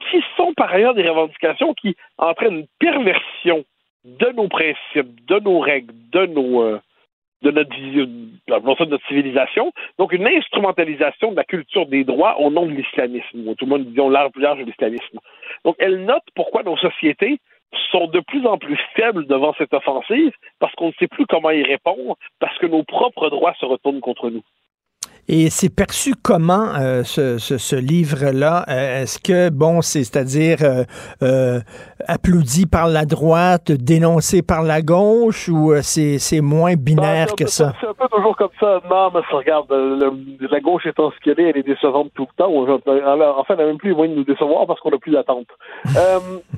qui 0.09 0.21
sont 0.37 0.53
par 0.53 0.73
ailleurs 0.73 0.93
des 0.93 1.07
revendications 1.07 1.73
qui 1.73 1.95
entraînent 2.17 2.59
une 2.59 2.67
perversion 2.79 3.63
de 4.03 4.29
nos 4.31 4.47
principes, 4.47 5.25
de 5.25 5.39
nos 5.39 5.59
règles, 5.59 5.93
de 6.11 6.25
nos 6.27 6.61
euh, 6.61 6.79
de 7.41 7.51
notre 7.51 7.69
de 7.69 8.89
notre 8.89 9.07
civilisation. 9.07 9.71
Donc 9.97 10.13
une 10.13 10.27
instrumentalisation 10.27 11.31
de 11.31 11.35
la 11.35 11.43
culture 11.43 11.85
des 11.85 12.03
droits 12.03 12.39
au 12.39 12.49
nom 12.49 12.65
de 12.65 12.71
l'islamisme, 12.71 13.47
ou 13.47 13.55
tout 13.55 13.65
le 13.65 13.71
monde 13.71 13.85
disons 13.85 14.11
plus 14.31 14.41
large 14.41 14.59
de 14.59 14.65
l'islamisme. 14.65 15.19
Donc 15.63 15.75
elle 15.79 16.05
note 16.05 16.23
pourquoi 16.35 16.63
nos 16.63 16.77
sociétés 16.77 17.39
sont 17.91 18.07
de 18.07 18.19
plus 18.21 18.45
en 18.45 18.57
plus 18.57 18.79
faibles 18.95 19.25
devant 19.27 19.53
cette 19.57 19.73
offensive 19.73 20.31
parce 20.59 20.73
qu'on 20.75 20.87
ne 20.87 20.93
sait 20.93 21.07
plus 21.07 21.25
comment 21.25 21.51
y 21.51 21.63
répondre, 21.63 22.17
parce 22.39 22.57
que 22.57 22.67
nos 22.67 22.83
propres 22.83 23.29
droits 23.29 23.55
se 23.59 23.65
retournent 23.65 24.01
contre 24.01 24.29
nous. 24.29 24.43
Et 25.27 25.49
c'est 25.49 25.69
perçu 25.73 26.13
comment 26.21 26.67
euh, 26.79 27.03
ce, 27.03 27.39
ce- 27.39 27.57
ce 27.57 27.75
livre-là? 27.75 28.63
Euh, 28.69 29.01
Est-ce 29.01 29.17
que, 29.19 29.49
bon, 29.49 29.81
c'est- 29.81 30.03
c'est-à-dire 30.03 30.57
euh, 30.61 30.83
euh, 31.23 31.59
applaudi 32.07 32.67
par 32.67 32.87
la 32.87 33.05
droite, 33.05 33.71
dénoncé 33.71 34.43
par 34.43 34.61
la 34.61 34.81
gauche, 34.83 35.49
ou 35.49 35.73
c'est 35.81 36.41
moins 36.41 36.75
binaire 36.75 37.33
que 37.35 37.47
ça? 37.47 37.73
C'est 37.81 37.87
un 37.87 37.93
peu 37.93 38.07
toujours 38.15 38.35
comme 38.37 38.49
ça. 38.59 38.79
Non, 38.89 39.09
mais 39.15 39.21
ça, 39.31 39.37
regarde, 39.37 39.65
le- 39.71 40.47
la 40.47 40.59
gauche 40.59 40.85
étant 40.85 41.09
ce 41.11 41.17
qu'elle 41.23 41.39
est, 41.43 41.49
elle 41.49 41.57
est 41.57 41.63
décevante 41.63 42.11
tout 42.13 42.27
le 42.29 42.35
temps. 42.37 42.51
Alors, 43.03 43.39
En 43.39 43.43
fait, 43.45 43.53
elle 43.53 43.59
n'a 43.59 43.65
même 43.65 43.77
plus 43.77 43.89
les 43.89 43.95
moyens 43.95 44.15
de 44.15 44.19
nous 44.21 44.25
décevoir 44.31 44.67
parce 44.67 44.79
qu'on 44.79 44.91
n'a 44.91 44.99
plus 44.99 45.11
d'attente. 45.11 45.47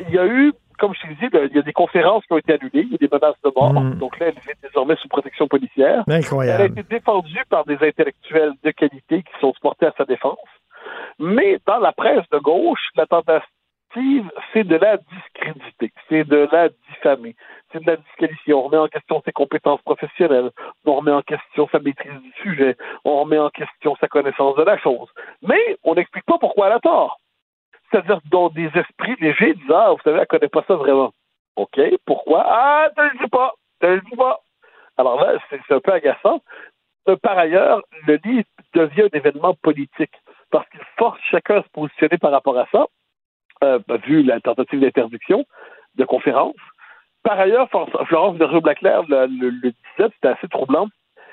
Il 0.09 0.13
y 0.13 0.17
a 0.19 0.25
eu, 0.25 0.51
comme 0.77 0.93
je 0.93 1.01
t'ai 1.01 1.15
dit, 1.15 1.29
il 1.33 1.55
y 1.55 1.59
a 1.59 1.61
des 1.61 1.73
conférences 1.73 2.25
qui 2.25 2.33
ont 2.33 2.37
été 2.37 2.53
annulées, 2.53 2.83
il 2.83 2.91
y 2.91 2.95
a 2.95 2.97
des 2.97 3.09
menaces 3.11 3.39
de 3.43 3.51
mort. 3.55 3.73
Donc 3.95 4.19
là, 4.19 4.27
elle 4.27 4.37
est 4.37 4.61
désormais 4.61 4.95
sous 4.97 5.07
protection 5.07 5.47
policière. 5.47 6.03
Incroyable. 6.07 6.63
Elle 6.63 6.71
a 6.77 6.81
été 6.81 6.83
défendue 6.83 7.43
par 7.49 7.65
des 7.65 7.77
intellectuels 7.81 8.53
de 8.63 8.71
qualité 8.71 9.23
qui 9.23 9.39
sont 9.39 9.53
portés 9.61 9.87
à 9.87 9.93
sa 9.97 10.05
défense. 10.05 10.37
Mais 11.19 11.59
dans 11.65 11.79
la 11.79 11.91
presse 11.91 12.27
de 12.31 12.37
gauche, 12.37 12.79
la 12.95 13.05
tentative, 13.05 14.29
c'est 14.53 14.63
de 14.63 14.75
la 14.75 14.97
discréditer. 14.97 15.91
c'est 16.09 16.23
de 16.23 16.47
la 16.51 16.69
diffamer, 16.89 17.35
c'est 17.71 17.83
de 17.83 17.89
la 17.89 17.97
disqualifier. 17.97 18.53
On 18.53 18.63
remet 18.63 18.77
en 18.77 18.87
question 18.87 19.21
ses 19.25 19.31
compétences 19.31 19.81
professionnelles, 19.81 20.51
on 20.85 20.95
remet 20.95 21.11
en 21.11 21.21
question 21.21 21.67
sa 21.71 21.79
maîtrise 21.79 22.19
du 22.21 22.31
sujet, 22.43 22.77
on 23.03 23.21
remet 23.21 23.39
en 23.39 23.49
question 23.49 23.95
sa 23.99 24.07
connaissance 24.07 24.55
de 24.55 24.63
la 24.63 24.77
chose. 24.77 25.07
Mais 25.41 25.77
on 25.83 25.95
n'explique 25.95 26.25
pas 26.25 26.37
pourquoi 26.37 26.67
elle 26.67 26.73
a 26.73 26.79
tort. 26.79 27.19
C'est-à-dire 27.89 28.19
dans 28.31 28.49
des 28.49 28.69
esprits 28.75 29.15
légers 29.19 29.53
disent 29.53 29.71
Ah, 29.71 29.91
vous 29.91 30.01
savez, 30.03 30.19
elle 30.19 30.27
connaît 30.27 30.49
pas 30.49 30.63
ça 30.67 30.75
vraiment. 30.75 31.13
OK, 31.55 31.79
pourquoi? 32.05 32.43
Ah, 32.47 32.89
tu 32.95 33.03
le 33.03 33.23
dis 33.23 33.29
pas, 33.29 33.53
tu 33.81 33.87
le 33.87 34.01
dis 34.01 34.15
pas. 34.15 34.39
Alors 34.97 35.21
là, 35.21 35.39
c'est 35.49 35.73
un 35.73 35.79
peu 35.79 35.91
agaçant. 35.91 36.41
Euh, 37.07 37.15
par 37.15 37.37
ailleurs, 37.37 37.81
le 38.05 38.19
livre 38.23 38.47
devient 38.73 39.03
un 39.13 39.17
événement 39.17 39.53
politique 39.55 40.13
parce 40.51 40.67
qu'il 40.69 40.81
force 40.97 41.19
chacun 41.29 41.59
à 41.59 41.63
se 41.63 41.69
positionner 41.69 42.17
par 42.17 42.31
rapport 42.31 42.57
à 42.57 42.67
ça, 42.71 42.87
euh, 43.63 43.79
vu 44.05 44.23
la 44.23 44.39
tentative 44.39 44.79
d'interdiction 44.79 45.45
de 45.95 46.05
conférence. 46.05 46.55
Par 47.23 47.39
ailleurs, 47.39 47.69
Florence 48.05 48.37
Berger-Blaclair 48.37 49.03
le, 49.07 49.25
le, 49.25 49.49
le 49.49 49.71
17, 49.97 50.11
c'était 50.13 50.27
assez 50.27 50.47
troublant. 50.47 50.87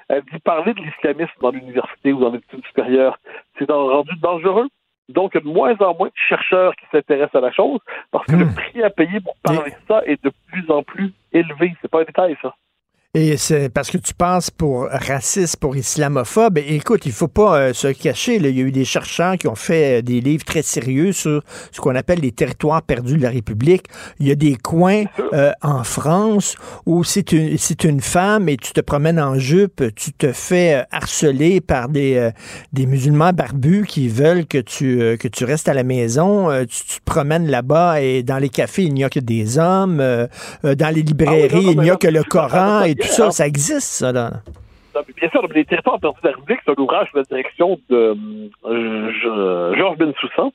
Elle 0.08 0.22
dit 0.24 0.38
parler 0.40 0.74
de 0.74 0.80
l'islamisme 0.80 1.32
dans 1.40 1.50
l'université 1.50 2.12
ou 2.12 2.20
dans 2.20 2.30
l'étude 2.30 2.64
supérieure, 2.66 3.18
c'est 3.58 3.70
rendu 3.70 4.14
dangereux. 4.20 4.68
Donc, 5.08 5.32
il 5.34 5.38
y 5.38 5.40
a 5.40 5.44
de 5.44 5.52
moins 5.52 5.76
en 5.80 5.94
moins 5.96 6.08
de 6.08 6.12
chercheurs 6.28 6.74
qui 6.76 6.86
s'intéressent 6.90 7.34
à 7.34 7.40
la 7.40 7.52
chose 7.52 7.78
parce 8.10 8.26
que 8.26 8.36
le 8.36 8.46
prix 8.46 8.82
à 8.82 8.90
payer 8.90 9.20
pour 9.20 9.36
parler 9.42 9.70
de 9.70 9.76
ça 9.86 10.02
est 10.06 10.22
de 10.24 10.32
plus 10.48 10.70
en 10.70 10.82
plus 10.82 11.12
élevé. 11.32 11.74
C'est 11.82 11.90
pas 11.90 12.00
un 12.00 12.04
détail, 12.04 12.36
ça. 12.40 12.54
Et 13.16 13.36
c'est 13.36 13.68
parce 13.68 13.92
que 13.92 13.98
tu 13.98 14.12
penses 14.12 14.50
pour 14.50 14.88
raciste, 14.90 15.58
pour 15.58 15.76
islamophobe. 15.76 16.58
Écoute, 16.58 17.06
il 17.06 17.12
faut 17.12 17.28
pas 17.28 17.56
euh, 17.56 17.72
se 17.72 17.86
cacher. 17.86 18.34
Il 18.34 18.42
y 18.44 18.60
a 18.60 18.64
eu 18.64 18.72
des 18.72 18.84
chercheurs 18.84 19.36
qui 19.36 19.46
ont 19.46 19.54
fait 19.54 20.00
euh, 20.00 20.02
des 20.02 20.20
livres 20.20 20.44
très 20.44 20.62
sérieux 20.62 21.12
sur 21.12 21.40
ce 21.70 21.80
qu'on 21.80 21.94
appelle 21.94 22.18
les 22.18 22.32
territoires 22.32 22.82
perdus 22.82 23.16
de 23.16 23.22
la 23.22 23.30
République. 23.30 23.84
Il 24.18 24.26
y 24.26 24.32
a 24.32 24.34
des 24.34 24.56
coins 24.56 25.04
euh, 25.32 25.52
en 25.62 25.84
France 25.84 26.56
où 26.86 27.04
si 27.04 27.22
tu 27.22 27.56
c'est 27.56 27.84
une 27.84 28.00
femme 28.00 28.48
et 28.48 28.56
tu 28.56 28.72
te 28.72 28.80
promènes 28.80 29.20
en 29.20 29.38
jupe, 29.38 29.94
tu 29.94 30.12
te 30.12 30.32
fais 30.32 30.84
harceler 30.90 31.60
par 31.60 31.88
des, 31.88 32.30
des 32.72 32.86
musulmans 32.86 33.32
barbus 33.32 33.84
qui 33.86 34.08
veulent 34.08 34.44
que 34.44 34.58
tu, 34.58 35.16
que 35.18 35.28
tu 35.28 35.44
restes 35.44 35.68
à 35.68 35.74
la 35.74 35.84
maison. 35.84 36.48
Tu, 36.66 36.98
te 36.98 37.04
promènes 37.04 37.48
là-bas 37.48 38.02
et 38.02 38.24
dans 38.24 38.38
les 38.38 38.48
cafés, 38.48 38.82
il 38.82 38.94
n'y 38.94 39.04
a 39.04 39.08
que 39.08 39.20
des 39.20 39.56
hommes. 39.56 39.98
dans 40.64 40.94
les 40.94 41.02
librairies, 41.02 41.66
il 41.70 41.80
n'y 41.80 41.90
a 41.90 41.96
que 41.96 42.08
le 42.08 42.24
Coran 42.24 42.82
et 42.82 42.96
tout 43.06 43.12
ça, 43.12 43.30
ça 43.30 43.46
existe, 43.46 43.88
ça, 43.88 44.12
là. 44.12 44.30
bien 45.16 45.28
sûr, 45.30 45.46
les 45.48 45.64
territoires 45.64 46.00
perdus 46.00 46.20
de 46.22 46.28
la 46.28 46.34
République, 46.34 46.60
c'est 46.64 46.72
un 46.72 46.82
ouvrage 46.82 47.08
de 47.12 47.18
la 47.18 47.24
direction 47.24 47.78
de 47.88 48.16
euh, 48.64 49.74
Georges 49.76 49.98
Bensoussan 49.98 50.52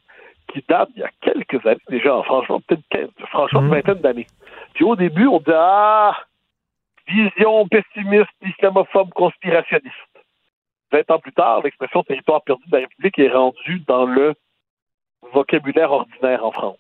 qui 0.52 0.64
date 0.68 0.90
il 0.96 1.02
y 1.02 1.04
a 1.04 1.12
quelques 1.22 1.66
années 1.66 1.80
déjà, 1.90 2.22
franchement, 2.24 2.60
peut-être 2.68 3.12
franchement, 3.28 3.62
une 3.62 3.70
vingtaine 3.70 4.00
d'années. 4.00 4.28
Puis 4.74 4.84
au 4.84 4.96
début, 4.96 5.28
on 5.28 5.40
dit 5.40 5.52
Ah, 5.54 6.18
vision 7.08 7.68
pessimiste, 7.68 8.30
islamophobe, 8.42 9.10
conspirationniste. 9.12 9.96
Vingt 10.92 11.12
ans 11.12 11.20
plus 11.20 11.34
tard, 11.34 11.62
l'expression 11.64 12.04
territoire 12.04 12.42
perdu 12.42 12.64
de 12.68 12.76
la 12.76 12.82
République 12.82 13.20
est 13.20 13.30
rendue 13.30 13.84
dans 13.88 14.06
le 14.06 14.34
vocabulaire 15.34 15.92
ordinaire 15.92 16.44
en 16.44 16.52
France. 16.52 16.78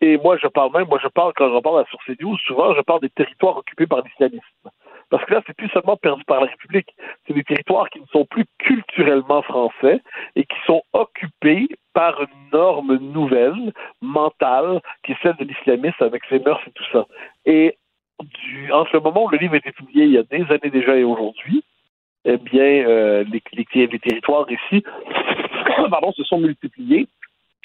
Et 0.00 0.16
moi, 0.18 0.36
je 0.38 0.48
parle 0.48 0.72
même, 0.72 0.88
moi, 0.88 0.98
je 1.02 1.08
parle, 1.08 1.32
quand 1.34 1.54
je 1.54 1.60
parle 1.60 1.80
à 1.80 1.84
Source 1.90 2.08
News, 2.20 2.36
souvent, 2.38 2.74
je 2.74 2.80
parle 2.80 3.00
des 3.00 3.10
territoires 3.10 3.58
occupés 3.58 3.86
par 3.86 4.02
l'islamisme. 4.02 4.70
Parce 5.10 5.24
que 5.24 5.34
là, 5.34 5.42
c'est 5.46 5.56
plus 5.56 5.68
seulement 5.68 5.96
perdu 5.96 6.24
par 6.24 6.40
la 6.40 6.46
République. 6.46 6.94
C'est 7.26 7.34
des 7.34 7.44
territoires 7.44 7.88
qui 7.90 8.00
ne 8.00 8.06
sont 8.06 8.24
plus 8.24 8.44
culturellement 8.58 9.42
français 9.42 10.00
et 10.36 10.44
qui 10.44 10.56
sont 10.66 10.82
occupés 10.92 11.68
par 11.92 12.20
une 12.20 12.50
norme 12.52 12.96
nouvelle, 12.96 13.72
mentale, 14.00 14.80
qui 15.04 15.12
est 15.12 15.16
celle 15.22 15.36
de 15.36 15.44
l'islamisme 15.44 16.02
avec 16.02 16.22
ses 16.28 16.40
mœurs 16.40 16.60
et 16.66 16.72
tout 16.72 16.84
ça. 16.92 17.06
Et 17.46 17.76
du, 18.20 18.72
entre 18.72 18.94
le 18.94 19.00
moment 19.00 19.24
où 19.24 19.28
le 19.28 19.38
livre 19.38 19.54
a 19.54 19.58
été 19.58 19.72
publié 19.72 20.04
il 20.04 20.12
y 20.12 20.18
a 20.18 20.22
des 20.22 20.44
années 20.50 20.70
déjà 20.70 20.96
et 20.96 21.04
aujourd'hui, 21.04 21.62
eh 22.24 22.38
bien, 22.38 22.62
euh, 22.62 23.24
les, 23.24 23.42
les, 23.52 23.98
territoires 23.98 24.46
ici 24.50 24.82
pardon, 25.90 26.12
se 26.12 26.24
sont 26.24 26.38
multipliés 26.38 27.06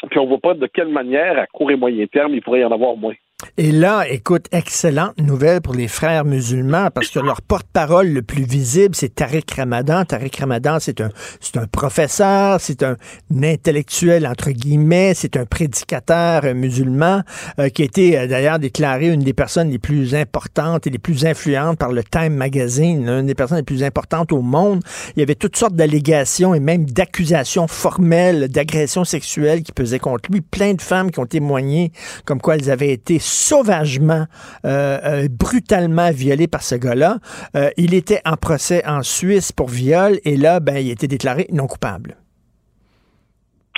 puis 0.08 0.20
on 0.20 0.28
voit 0.28 0.40
pas 0.40 0.54
de 0.54 0.68
quelle 0.68 0.88
manière, 0.88 1.38
à 1.38 1.46
court 1.48 1.72
et 1.72 1.76
moyen 1.76 2.06
terme, 2.08 2.34
il 2.34 2.42
pourrait 2.42 2.62
y 2.62 2.66
en 2.66 2.72
avoir 2.72 2.96
moins. 2.96 3.16
Et 3.58 3.72
là, 3.72 4.06
écoute, 4.10 4.48
excellente 4.52 5.18
nouvelle 5.18 5.62
pour 5.62 5.74
les 5.74 5.88
frères 5.88 6.26
musulmans 6.26 6.90
parce 6.94 7.08
que 7.10 7.20
leur 7.20 7.42
porte-parole 7.42 8.10
le 8.10 8.22
plus 8.22 8.44
visible, 8.44 8.96
c'est 8.96 9.16
Tariq 9.16 9.46
Ramadan. 9.56 10.04
Tariq 10.04 10.40
Ramadan, 10.40 10.78
c'est 10.80 11.00
un, 11.00 11.10
c'est 11.40 11.58
un 11.58 11.66
professeur, 11.66 12.60
c'est 12.60 12.84
un, 12.84 12.98
intellectuel, 13.42 14.28
entre 14.28 14.52
guillemets, 14.52 15.14
c'est 15.16 15.38
un 15.38 15.46
prédicateur 15.46 16.54
musulman 16.54 17.22
euh, 17.60 17.70
qui 17.70 17.84
a 17.84 17.86
été 17.86 18.18
euh, 18.18 18.28
d'ailleurs 18.28 18.60
déclaré 18.60 19.08
une 19.08 19.24
des 19.24 19.34
personnes 19.34 19.70
les 19.70 19.80
plus 19.80 20.16
importantes 20.16 20.86
et 20.88 20.90
les 20.90 21.00
plus 21.00 21.26
influentes 21.26 21.80
par 21.80 21.92
le 21.94 22.04
Time 22.04 22.34
Magazine, 22.34 23.08
une 23.08 23.26
des 23.26 23.36
personnes 23.36 23.58
les 23.58 23.64
plus 23.64 23.84
importantes 23.84 24.34
au 24.34 24.42
monde. 24.42 24.82
Il 25.16 25.20
y 25.20 25.24
avait 25.24 25.36
toutes 25.36 25.56
sortes 25.56 25.76
d'allégations 25.76 26.54
et 26.54 26.60
même 26.60 26.86
d'accusations 26.86 27.68
formelles 27.68 28.50
d'agressions 28.50 29.06
sexuelles 29.06 29.64
qui 29.64 29.72
pesaient 29.72 30.00
contre 30.00 30.30
lui. 30.32 30.42
Plein 30.42 30.74
de 30.74 30.82
femmes 30.82 31.12
qui 31.12 31.20
ont 31.20 31.26
témoigné 31.26 31.92
comme 32.26 32.42
quoi 32.42 32.56
elles 32.56 32.70
avaient 32.70 32.92
été 32.92 33.20
sauvagement, 33.30 34.26
euh, 34.66 34.98
euh, 35.04 35.28
brutalement 35.30 36.12
violé 36.12 36.48
par 36.48 36.62
ce 36.62 36.76
gars-là. 36.76 37.18
Euh, 37.56 37.70
il 37.78 37.94
était 37.94 38.22
en 38.26 38.36
procès 38.36 38.82
en 38.86 39.02
Suisse 39.02 39.52
pour 39.52 39.70
viol 39.70 40.20
et 40.26 40.36
là, 40.36 40.60
ben, 40.60 40.78
il 40.78 40.90
a 40.90 40.94
été 40.94 41.08
déclaré 41.08 41.46
non 41.52 41.68
coupable. 41.68 42.16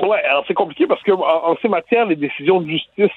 Ouais, 0.01 0.21
alors 0.23 0.43
c'est 0.47 0.55
compliqué 0.55 0.87
parce 0.87 1.03
que 1.03 1.11
en, 1.11 1.55
ces 1.61 1.67
matières, 1.67 2.07
les 2.07 2.15
décisions 2.15 2.61
de 2.61 2.69
justice, 2.69 3.11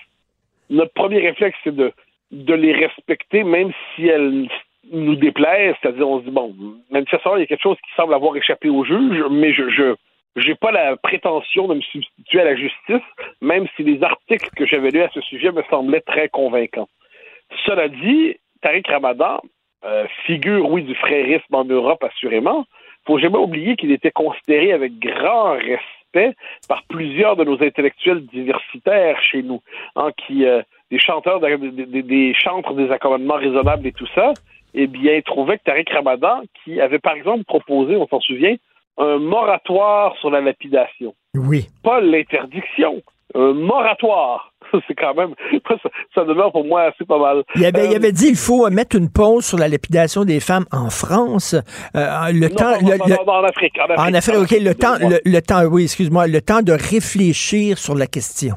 notre 0.68 0.92
premier 0.92 1.20
réflexe, 1.20 1.56
c'est 1.64 1.74
de, 1.74 1.92
les 2.30 2.72
respecter, 2.72 3.44
même 3.44 3.70
si 3.94 4.06
elles 4.06 4.48
nous 4.92 5.16
déplaisent. 5.16 5.74
C'est-à-dire, 5.80 6.06
on 6.06 6.20
se 6.20 6.24
dit, 6.24 6.30
bon, 6.30 6.54
même 6.90 7.04
si 7.08 7.16
il 7.16 7.40
y 7.40 7.42
a 7.42 7.46
quelque 7.46 7.62
chose 7.62 7.78
qui 7.78 7.94
semble 7.96 8.12
avoir 8.12 8.36
échappé 8.36 8.68
au 8.68 8.84
juge, 8.84 9.22
mais 9.30 9.54
je 9.54 9.94
j'ai 10.36 10.54
pas 10.54 10.72
la 10.72 10.96
prétention 10.96 11.68
de 11.68 11.74
me 11.74 11.80
substituer 11.80 12.40
à 12.40 12.44
la 12.44 12.56
justice, 12.56 13.06
même 13.40 13.66
si 13.76 13.82
les 13.82 14.02
articles 14.02 14.50
que 14.56 14.66
j'avais 14.66 14.90
lus 14.90 15.02
à 15.02 15.10
ce 15.10 15.20
sujet 15.20 15.52
me 15.52 15.62
semblaient 15.70 16.00
très 16.00 16.28
convaincants. 16.28 16.88
Cela 17.66 17.88
dit, 17.88 18.36
Tariq 18.62 18.90
Ramadan, 18.90 19.40
euh, 19.84 20.06
figure, 20.26 20.70
oui, 20.70 20.82
du 20.82 20.94
frérisme 20.94 21.54
en 21.54 21.64
Europe, 21.64 22.02
assurément, 22.02 22.64
faut 23.06 23.18
jamais 23.18 23.38
oublier 23.38 23.76
qu'il 23.76 23.92
était 23.92 24.10
considéré 24.10 24.72
avec 24.72 24.98
grand 24.98 25.52
respect 25.52 26.34
par 26.68 26.82
plusieurs 26.88 27.36
de 27.36 27.44
nos 27.44 27.62
intellectuels 27.62 28.24
diversitaires 28.26 29.20
chez 29.22 29.42
nous, 29.42 29.60
hein, 29.96 30.10
qui 30.16 30.46
euh, 30.46 30.62
des 30.90 30.98
chanteurs, 30.98 31.40
des, 31.40 31.56
des, 31.56 32.02
des 32.02 32.34
chantres 32.34 32.74
des 32.74 32.90
accommodements 32.90 33.34
raisonnables 33.34 33.86
et 33.86 33.92
tout 33.92 34.08
ça, 34.14 34.32
eh 34.74 34.86
bien, 34.86 35.20
trouvaient 35.20 35.58
que 35.58 35.64
Tariq 35.64 35.92
Ramadan, 35.92 36.42
qui 36.62 36.80
avait 36.80 36.98
par 36.98 37.14
exemple 37.14 37.44
proposé, 37.44 37.96
on 37.96 38.08
s'en 38.08 38.20
souvient, 38.20 38.56
un 38.98 39.18
moratoire 39.18 40.14
sur 40.20 40.30
la 40.30 40.40
lapidation. 40.40 41.14
Oui. 41.34 41.66
Pas 41.82 42.00
l'interdiction, 42.00 43.02
un 43.34 43.52
moratoire. 43.52 44.52
C'est 44.88 44.94
quand 44.94 45.14
même, 45.14 45.34
ça, 46.14 46.24
demeure 46.24 46.52
pour 46.52 46.64
moi 46.64 46.82
assez 46.82 47.04
pas 47.04 47.18
mal. 47.18 47.42
Il 47.54 47.64
avait, 47.64 47.86
il 47.86 47.94
avait 47.94 48.12
dit 48.12 48.28
il 48.28 48.36
faut 48.36 48.68
mettre 48.70 48.96
une 48.96 49.10
pause 49.10 49.44
sur 49.44 49.58
la 49.58 49.68
lapidation 49.68 50.24
des 50.24 50.40
femmes 50.40 50.66
en 50.72 50.90
France. 50.90 51.54
Euh, 51.96 52.32
le 52.32 52.48
non, 52.48 52.54
temps, 52.54 52.80
non, 52.80 52.90
le, 52.90 52.96
non, 52.96 53.32
en 53.32 53.44
Afrique. 53.44 53.78
En 53.78 53.84
Afrique, 53.84 53.98
en 53.98 54.14
Afrique 54.14 54.36
ok, 54.36 54.50
le 54.60 54.74
temps, 54.74 54.96
le, 54.98 55.20
le, 55.24 55.40
temps, 55.40 55.64
oui, 55.64 55.84
excuse-moi, 55.84 56.26
le 56.26 56.40
temps 56.40 56.62
de 56.62 56.72
réfléchir 56.72 57.78
sur 57.78 57.94
la 57.94 58.06
question. 58.06 58.56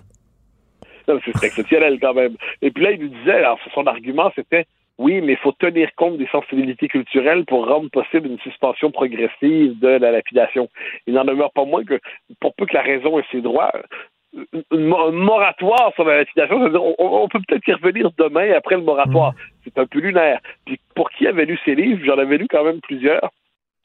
C'est 1.05 1.43
exceptionnel 1.43 1.99
quand 2.01 2.13
même. 2.13 2.35
Et 2.61 2.71
puis 2.71 2.83
là, 2.83 2.91
il 2.91 2.99
nous 2.99 3.07
disait, 3.07 3.31
alors 3.31 3.57
son 3.73 3.85
argument, 3.85 4.31
c'était 4.35 4.65
oui, 4.97 5.21
mais 5.21 5.33
il 5.33 5.37
faut 5.37 5.51
tenir 5.51 5.93
compte 5.95 6.17
des 6.17 6.27
sensibilités 6.27 6.87
culturelles 6.87 7.45
pour 7.45 7.67
rendre 7.67 7.89
possible 7.89 8.27
une 8.27 8.39
suspension 8.39 8.91
progressive 8.91 9.77
de 9.79 9.87
la 9.87 10.11
lapidation. 10.11 10.69
Il 11.05 11.13
n'en 11.13 11.23
demeure 11.23 11.51
pas 11.51 11.65
moins 11.65 11.83
que, 11.83 11.99
pour 12.39 12.55
peu 12.55 12.65
que 12.65 12.73
la 12.73 12.81
raison 12.81 13.19
ait 13.19 13.25
ses 13.31 13.41
droits, 13.41 13.71
un 14.71 15.11
moratoire 15.11 15.91
sur 15.95 16.03
la 16.03 16.17
lapidation, 16.17 16.59
on, 16.97 17.27
peut 17.27 17.39
peut-être 17.47 17.67
y 17.67 17.73
revenir 17.73 18.09
demain 18.17 18.51
après 18.53 18.75
le 18.75 18.81
moratoire. 18.81 19.31
Mmh. 19.31 19.35
C'est 19.63 19.77
un 19.77 19.85
peu 19.85 19.99
lunaire. 19.99 20.39
Puis 20.65 20.79
pour 20.95 21.09
qui 21.11 21.27
avait 21.27 21.45
lu 21.45 21.59
ces 21.63 21.75
livres, 21.75 22.03
j'en 22.03 22.17
avais 22.17 22.37
lu 22.37 22.47
quand 22.49 22.63
même 22.63 22.81
plusieurs 22.81 23.31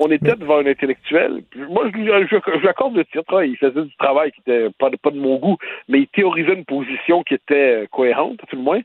on 0.04 0.10
était 0.10 0.34
devant 0.36 0.58
un 0.58 0.66
intellectuel. 0.66 1.42
Moi, 1.54 1.90
je, 1.94 2.26
je, 2.30 2.58
je 2.58 2.64
l'accorde 2.64 2.96
le 2.96 3.04
titre. 3.04 3.44
Il 3.44 3.56
faisait 3.56 3.82
du 3.82 3.96
travail 3.96 4.32
qui 4.32 4.40
était 4.40 4.68
pas 4.78 4.90
de, 4.90 4.96
pas 4.96 5.10
de 5.10 5.18
mon 5.18 5.36
goût, 5.36 5.56
mais 5.88 6.00
il 6.00 6.08
théorisait 6.08 6.54
une 6.54 6.64
position 6.64 7.22
qui 7.22 7.34
était 7.34 7.86
cohérente, 7.90 8.40
à 8.42 8.46
tout 8.46 8.56
le 8.56 8.62
moins. 8.62 8.80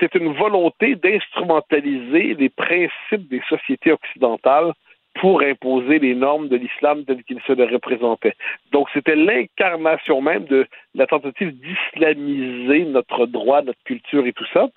C'est 0.00 0.14
une 0.14 0.32
volonté 0.32 0.94
d'instrumentaliser 0.96 2.34
les 2.34 2.48
principes 2.48 3.28
des 3.28 3.42
sociétés 3.48 3.92
occidentales 3.92 4.72
pour 5.20 5.42
imposer 5.42 5.98
les 5.98 6.14
normes 6.14 6.48
de 6.48 6.56
l'islam 6.56 7.04
tel 7.04 7.22
qu'il 7.24 7.40
se 7.46 7.52
le 7.52 7.64
représentait. 7.64 8.34
Donc, 8.72 8.88
c'était 8.92 9.16
l'incarnation 9.16 10.20
même 10.20 10.44
de 10.44 10.66
la 10.94 11.06
tentative 11.06 11.52
d'islamiser 11.52 12.84
notre 12.84 13.26
droit, 13.26 13.62
notre 13.62 13.82
culture 13.84 14.26
et 14.26 14.32
tout 14.32 14.46
ça. 14.52 14.68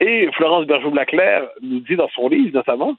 Et 0.00 0.28
Florence 0.32 0.66
Bergeau-Blaclair 0.66 1.48
nous 1.62 1.80
dit 1.80 1.96
dans 1.96 2.08
son 2.10 2.28
livre, 2.28 2.54
notamment, 2.54 2.96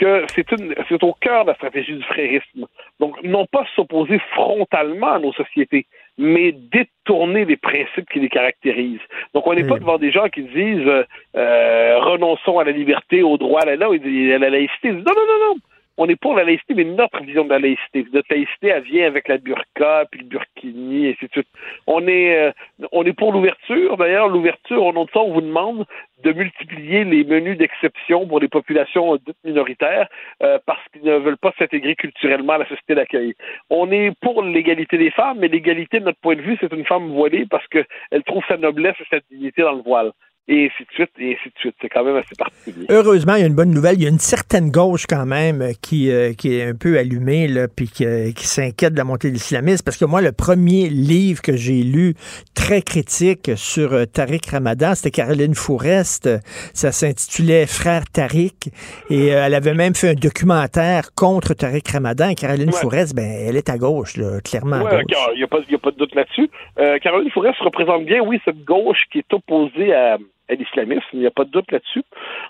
que 0.00 0.24
c'est, 0.34 0.50
une, 0.52 0.74
c'est 0.88 1.04
au 1.04 1.12
cœur 1.12 1.44
de 1.44 1.50
la 1.50 1.54
stratégie 1.54 1.92
du 1.92 2.02
frérisme. 2.02 2.66
Donc, 2.98 3.22
non 3.22 3.44
pas 3.46 3.64
s'opposer 3.76 4.18
frontalement 4.32 5.12
à 5.12 5.18
nos 5.18 5.32
sociétés, 5.34 5.86
mais 6.16 6.52
détourner 6.52 7.44
les 7.44 7.56
principes 7.56 8.08
qui 8.10 8.20
les 8.20 8.30
caractérisent. 8.30 9.06
Donc, 9.34 9.46
on 9.46 9.54
n'est 9.54 9.64
pas 9.64 9.78
devant 9.78 9.98
des 9.98 10.10
gens 10.10 10.28
qui 10.28 10.42
disent 10.42 10.86
euh, 10.86 11.04
euh, 11.36 11.98
renonçons 12.00 12.58
à 12.58 12.64
la 12.64 12.72
liberté, 12.72 13.22
au 13.22 13.36
droit 13.36 13.60
à 13.60 13.66
la, 13.66 13.76
non, 13.76 13.92
à 13.92 14.38
la 14.38 14.50
laïcité. 14.50 14.90
non, 14.90 15.02
non, 15.18 15.26
non, 15.30 15.38
non 15.48 15.56
on 16.00 16.08
est 16.08 16.16
pour 16.16 16.34
la 16.34 16.44
laïcité, 16.44 16.72
mais 16.72 16.84
notre 16.84 17.22
vision 17.22 17.44
de 17.44 17.50
la 17.50 17.58
laïcité. 17.58 18.06
Notre 18.14 18.28
laïcité, 18.30 18.68
elle 18.68 18.82
vient 18.84 19.06
avec 19.06 19.28
la 19.28 19.36
burqa, 19.36 20.06
puis 20.10 20.22
le 20.22 20.28
burkini, 20.28 21.06
et 21.06 21.10
ainsi 21.10 21.26
de 21.26 21.30
suite. 21.30 21.48
On 21.86 22.08
est, 22.08 22.52
euh, 22.90 23.12
pour 23.18 23.32
l'ouverture. 23.34 23.98
D'ailleurs, 23.98 24.28
l'ouverture, 24.28 24.82
au 24.82 24.94
nom 24.94 25.04
de 25.04 25.10
on 25.14 25.34
vous 25.34 25.42
demande 25.42 25.84
de 26.24 26.32
multiplier 26.32 27.04
les 27.04 27.22
menus 27.24 27.58
d'exception 27.58 28.26
pour 28.26 28.40
les 28.40 28.48
populations 28.48 29.18
minoritaires 29.44 30.08
euh, 30.42 30.58
parce 30.64 30.80
qu'ils 30.88 31.04
ne 31.04 31.18
veulent 31.18 31.36
pas 31.36 31.52
s'intégrer 31.58 31.94
culturellement 31.96 32.54
à 32.54 32.58
la 32.58 32.68
société 32.68 32.94
d'accueil. 32.94 33.34
On 33.68 33.90
est 33.92 34.12
pour 34.22 34.42
l'égalité 34.42 34.96
des 34.96 35.10
femmes, 35.10 35.38
mais 35.40 35.48
l'égalité, 35.48 36.00
de 36.00 36.06
notre 36.06 36.20
point 36.20 36.36
de 36.36 36.40
vue, 36.40 36.56
c'est 36.60 36.72
une 36.72 36.86
femme 36.86 37.10
voilée 37.10 37.44
parce 37.44 37.66
qu'elle 37.68 38.22
trouve 38.24 38.42
sa 38.48 38.56
noblesse 38.56 38.96
et 39.00 39.06
sa 39.10 39.20
dignité 39.30 39.60
dans 39.60 39.72
le 39.74 39.82
voile 39.82 40.12
et 40.50 40.66
ainsi 40.66 40.84
de 40.84 40.92
suite, 40.92 41.10
et 41.18 41.36
ainsi 41.38 41.48
de 41.48 41.58
suite. 41.58 41.74
C'est 41.80 41.88
quand 41.88 42.04
même 42.04 42.16
assez 42.16 42.34
particulier. 42.36 42.86
Heureusement, 42.88 43.34
il 43.36 43.40
y 43.40 43.44
a 43.44 43.46
une 43.46 43.54
bonne 43.54 43.70
nouvelle. 43.70 43.94
Il 43.96 44.02
y 44.02 44.06
a 44.06 44.08
une 44.08 44.18
certaine 44.18 44.70
gauche 44.70 45.06
quand 45.08 45.24
même 45.24 45.62
euh, 45.62 45.72
qui, 45.80 46.10
euh, 46.10 46.32
qui 46.32 46.56
est 46.56 46.64
un 46.64 46.74
peu 46.74 46.98
allumée, 46.98 47.46
là, 47.46 47.68
puis 47.68 47.86
qui, 47.86 48.04
euh, 48.04 48.32
qui 48.32 48.46
s'inquiète 48.46 48.94
de 48.94 48.98
la 48.98 49.04
montée 49.04 49.28
de 49.28 49.34
l'islamisme. 49.34 49.84
Parce 49.84 49.96
que 49.96 50.04
moi, 50.04 50.20
le 50.20 50.32
premier 50.32 50.88
livre 50.88 51.40
que 51.40 51.56
j'ai 51.56 51.82
lu 51.84 52.14
très 52.54 52.82
critique 52.82 53.52
sur 53.54 53.90
Tariq 54.08 54.50
Ramadan, 54.50 54.94
c'était 54.94 55.12
Caroline 55.12 55.54
Fourest. 55.54 56.28
Ça 56.74 56.90
s'intitulait 56.90 57.66
Frère 57.66 58.02
Tariq. 58.12 58.70
Et 59.08 59.28
elle 59.28 59.54
avait 59.54 59.74
même 59.74 59.94
fait 59.94 60.10
un 60.10 60.14
documentaire 60.14 61.14
contre 61.14 61.54
Tariq 61.54 61.88
Ramadan. 61.92 62.30
Et 62.30 62.34
Caroline 62.34 62.72
Fourest, 62.72 63.14
ben, 63.14 63.30
elle 63.30 63.56
est 63.56 63.68
à 63.68 63.78
gauche, 63.78 64.16
là, 64.16 64.40
clairement. 64.40 64.82
Oui, 64.82 64.90
il 65.08 65.36
n'y 65.36 65.42
a, 65.42 65.44
a, 65.44 65.78
pas 65.78 65.90
de 65.90 65.96
doute 65.96 66.14
là-dessus. 66.14 66.50
Caroline 67.02 67.30
Fourest 67.30 67.60
représente 67.60 68.04
bien, 68.04 68.20
oui, 68.20 68.40
cette 68.44 68.64
gauche 68.64 69.04
qui 69.12 69.18
est 69.18 69.32
opposée 69.32 69.94
à 69.94 70.18
à 70.50 70.54
l'islamisme, 70.54 71.06
il 71.12 71.20
n'y 71.20 71.26
a 71.26 71.30
pas 71.30 71.44
de 71.44 71.50
doute 71.50 71.70
là-dessus. 71.70 72.02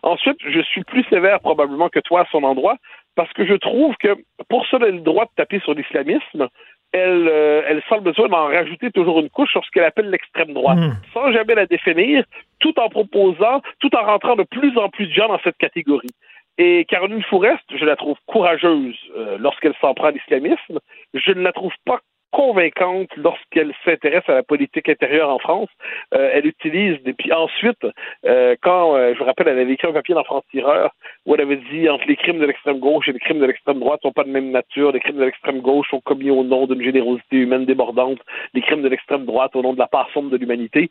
Ensuite, 0.02 0.38
je 0.46 0.60
suis 0.60 0.82
plus 0.84 1.04
sévère 1.04 1.40
probablement 1.40 1.88
que 1.88 2.00
toi 2.00 2.22
à 2.22 2.26
son 2.30 2.42
endroit, 2.42 2.76
parce 3.14 3.32
que 3.32 3.46
je 3.46 3.54
trouve 3.54 3.94
que 3.96 4.16
pour 4.48 4.66
ça, 4.66 4.78
elle 4.80 4.84
a 4.84 4.90
le 4.90 5.00
droit 5.00 5.24
de 5.26 5.30
taper 5.36 5.60
sur 5.60 5.74
l'islamisme, 5.74 6.48
elle, 6.92 7.28
euh, 7.28 7.62
elle 7.68 7.82
sent 7.88 7.96
le 7.96 8.00
besoin 8.00 8.28
d'en 8.28 8.46
rajouter 8.46 8.90
toujours 8.90 9.20
une 9.20 9.30
couche 9.30 9.52
sur 9.52 9.64
ce 9.64 9.70
qu'elle 9.70 9.84
appelle 9.84 10.10
l'extrême 10.10 10.52
droite, 10.52 10.78
hmm. 10.78 10.92
sans 11.14 11.30
jamais 11.32 11.54
la 11.54 11.66
définir, 11.66 12.24
tout 12.58 12.78
en 12.80 12.88
proposant, 12.88 13.62
tout 13.78 13.94
en 13.94 14.04
rentrant 14.04 14.36
de 14.36 14.42
plus 14.42 14.76
en 14.76 14.88
plus 14.88 15.06
de 15.06 15.12
gens 15.12 15.28
dans 15.28 15.38
cette 15.44 15.58
catégorie. 15.58 16.10
Et 16.58 16.84
Caroline 16.86 17.22
Fourest, 17.22 17.62
je 17.74 17.84
la 17.84 17.96
trouve 17.96 18.16
courageuse 18.26 18.96
euh, 19.16 19.38
lorsqu'elle 19.38 19.74
s'en 19.80 19.94
prend 19.94 20.08
à 20.08 20.10
l'islamisme. 20.10 20.78
Je 21.14 21.32
ne 21.32 21.42
la 21.42 21.52
trouve 21.52 21.72
pas 21.86 22.00
convaincante 22.32 23.08
lorsqu'elle 23.16 23.72
s'intéresse 23.84 24.28
à 24.28 24.34
la 24.34 24.42
politique 24.42 24.88
intérieure 24.88 25.30
en 25.30 25.38
France. 25.38 25.68
Euh, 26.14 26.30
elle 26.32 26.46
utilise, 26.46 26.98
et 27.04 27.12
puis 27.12 27.32
ensuite, 27.32 27.84
euh, 28.26 28.56
quand, 28.62 28.96
euh, 28.96 29.14
je 29.14 29.18
vous 29.18 29.24
rappelle, 29.24 29.48
elle 29.48 29.58
avait 29.58 29.72
écrit 29.72 29.88
un 29.88 29.92
papier 29.92 30.14
dans 30.14 30.24
France-Tireur 30.24 30.92
où 31.26 31.34
elle 31.34 31.40
avait 31.40 31.60
dit 31.72 31.88
entre 31.88 32.04
les 32.06 32.16
crimes 32.16 32.38
de 32.38 32.46
l'extrême 32.46 32.78
gauche 32.78 33.08
et 33.08 33.12
les 33.12 33.18
crimes 33.18 33.40
de 33.40 33.46
l'extrême 33.46 33.80
droite 33.80 34.00
sont 34.02 34.12
pas 34.12 34.24
de 34.24 34.30
même 34.30 34.50
nature. 34.50 34.92
Les 34.92 35.00
crimes 35.00 35.16
de 35.16 35.24
l'extrême 35.24 35.60
gauche 35.60 35.88
sont 35.90 36.00
commis 36.00 36.30
au 36.30 36.44
nom 36.44 36.66
d'une 36.66 36.82
générosité 36.82 37.36
humaine 37.36 37.64
débordante. 37.64 38.20
Les 38.54 38.62
crimes 38.62 38.82
de 38.82 38.88
l'extrême 38.88 39.24
droite 39.24 39.56
au 39.56 39.62
nom 39.62 39.72
de 39.72 39.78
la 39.78 39.88
part 39.88 40.08
sombre 40.12 40.30
de 40.30 40.36
l'humanité. 40.36 40.88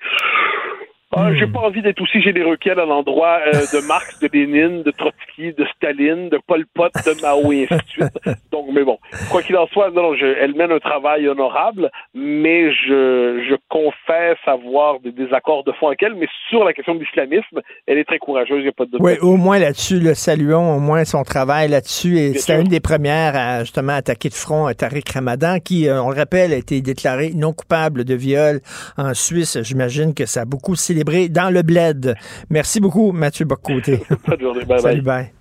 Ah, 1.15 1.34
j'ai 1.34 1.48
hmm. 1.48 1.53
pas 1.53 1.61
envie 1.61 1.81
d'être 1.81 2.02
aussi 2.02 2.22
généreux 2.22 2.56
qu'elle 2.57 2.80
à 2.80 2.86
l'endroit 2.86 3.40
euh, 3.48 3.52
de 3.52 3.88
Marx, 3.88 4.19
de 4.19 4.30
Lénine, 4.31 4.84
de 4.84 4.91
Trotsky, 4.91 5.53
de 5.53 5.65
Staline, 5.76 6.30
de 6.30 6.40
Pol 6.45 6.65
Pot, 6.73 6.91
de 6.94 7.19
Mao 7.22 7.52
et 7.52 7.68
ainsi 7.69 7.84
de 7.84 7.90
suite. 7.90 8.19
Donc, 8.52 8.68
mais 8.72 8.84
bon, 8.84 8.99
quoi 9.31 9.41
qu'il 9.41 9.57
en 9.57 9.65
soit, 9.68 9.90
non, 9.90 10.15
je, 10.15 10.26
elle 10.26 10.53
mène 10.53 10.72
un 10.72 10.80
travail 10.80 11.27
honorable, 11.27 11.90
mais 12.14 12.72
je, 12.72 13.44
je 13.49 13.56
confesse 13.69 14.38
avoir 14.45 14.99
des 14.99 15.11
désaccords 15.11 15.64
de 15.64 15.72
fond 15.72 15.88
avec 15.88 16.03
elle, 16.03 16.14
mais 16.14 16.27
sur 16.49 16.64
la 16.64 16.73
question 16.73 16.94
de 16.94 16.99
l'islamisme, 16.99 17.61
elle 17.88 17.98
est 17.98 18.06
très 18.06 18.19
courageuse, 18.19 18.60
il 18.60 18.64
n'y 18.64 18.69
a 18.69 18.73
pas 18.73 18.86
de 18.86 18.91
doute. 18.91 19.02
Oui, 19.02 19.14
au 19.22 19.36
moins 19.36 19.57
là-dessus, 19.57 19.99
le 19.99 20.14
saluons 20.14 20.76
au 20.76 20.80
moins 20.80 21.06
son 21.06 21.23
travail 21.23 21.69
là-dessus. 21.69 22.19
Et 22.19 22.34
c'était 22.34 22.61
une 22.61 22.68
des 22.68 22.80
premières 22.80 23.36
à 23.36 23.61
justement 23.61 23.94
attaquer 23.94 24.30
de 24.30 24.36
front 24.36 24.68
à 24.68 24.76
Tariq 24.76 25.11
Ramadan, 25.11 25.57
qui, 25.60 25.88
euh, 25.88 26.03
on 26.03 26.10
le 26.10 26.15
rappelle, 26.15 26.53
a 26.53 26.57
été 26.57 26.81
déclaré 26.81 27.31
non 27.34 27.53
coupable 27.53 28.03
de 28.03 28.14
viol 28.14 28.60
en 28.98 29.15
Suisse. 29.15 29.57
J'imagine 29.64 30.14
que 30.14 30.26
ça 30.27 30.41
a 30.41 30.45
beaucoup 30.45 30.76
dans 31.03 31.53
le 31.53 31.61
bled. 31.61 32.15
Merci 32.49 32.80
beaucoup, 32.80 33.11
Mathieu 33.11 33.45
Bocoté. 33.45 34.03
Bonne 34.27 34.39
journée. 34.39 34.65
Bye 34.65 34.81
Salut, 34.81 35.01
bye. 35.01 35.31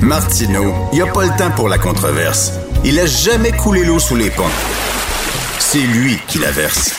Martineau, 0.00 0.72
il 0.92 0.96
n'y 0.96 1.02
a 1.02 1.12
pas 1.12 1.24
le 1.24 1.38
temps 1.38 1.50
pour 1.54 1.68
la 1.68 1.78
controverse. 1.78 2.58
Il 2.84 2.98
a 2.98 3.06
jamais 3.06 3.52
coulé 3.52 3.84
l'eau 3.84 3.98
sous 3.98 4.16
les 4.16 4.30
ponts. 4.30 4.42
C'est 5.58 5.78
lui 5.78 6.18
qui 6.26 6.38
la 6.38 6.50
verse. 6.50 6.96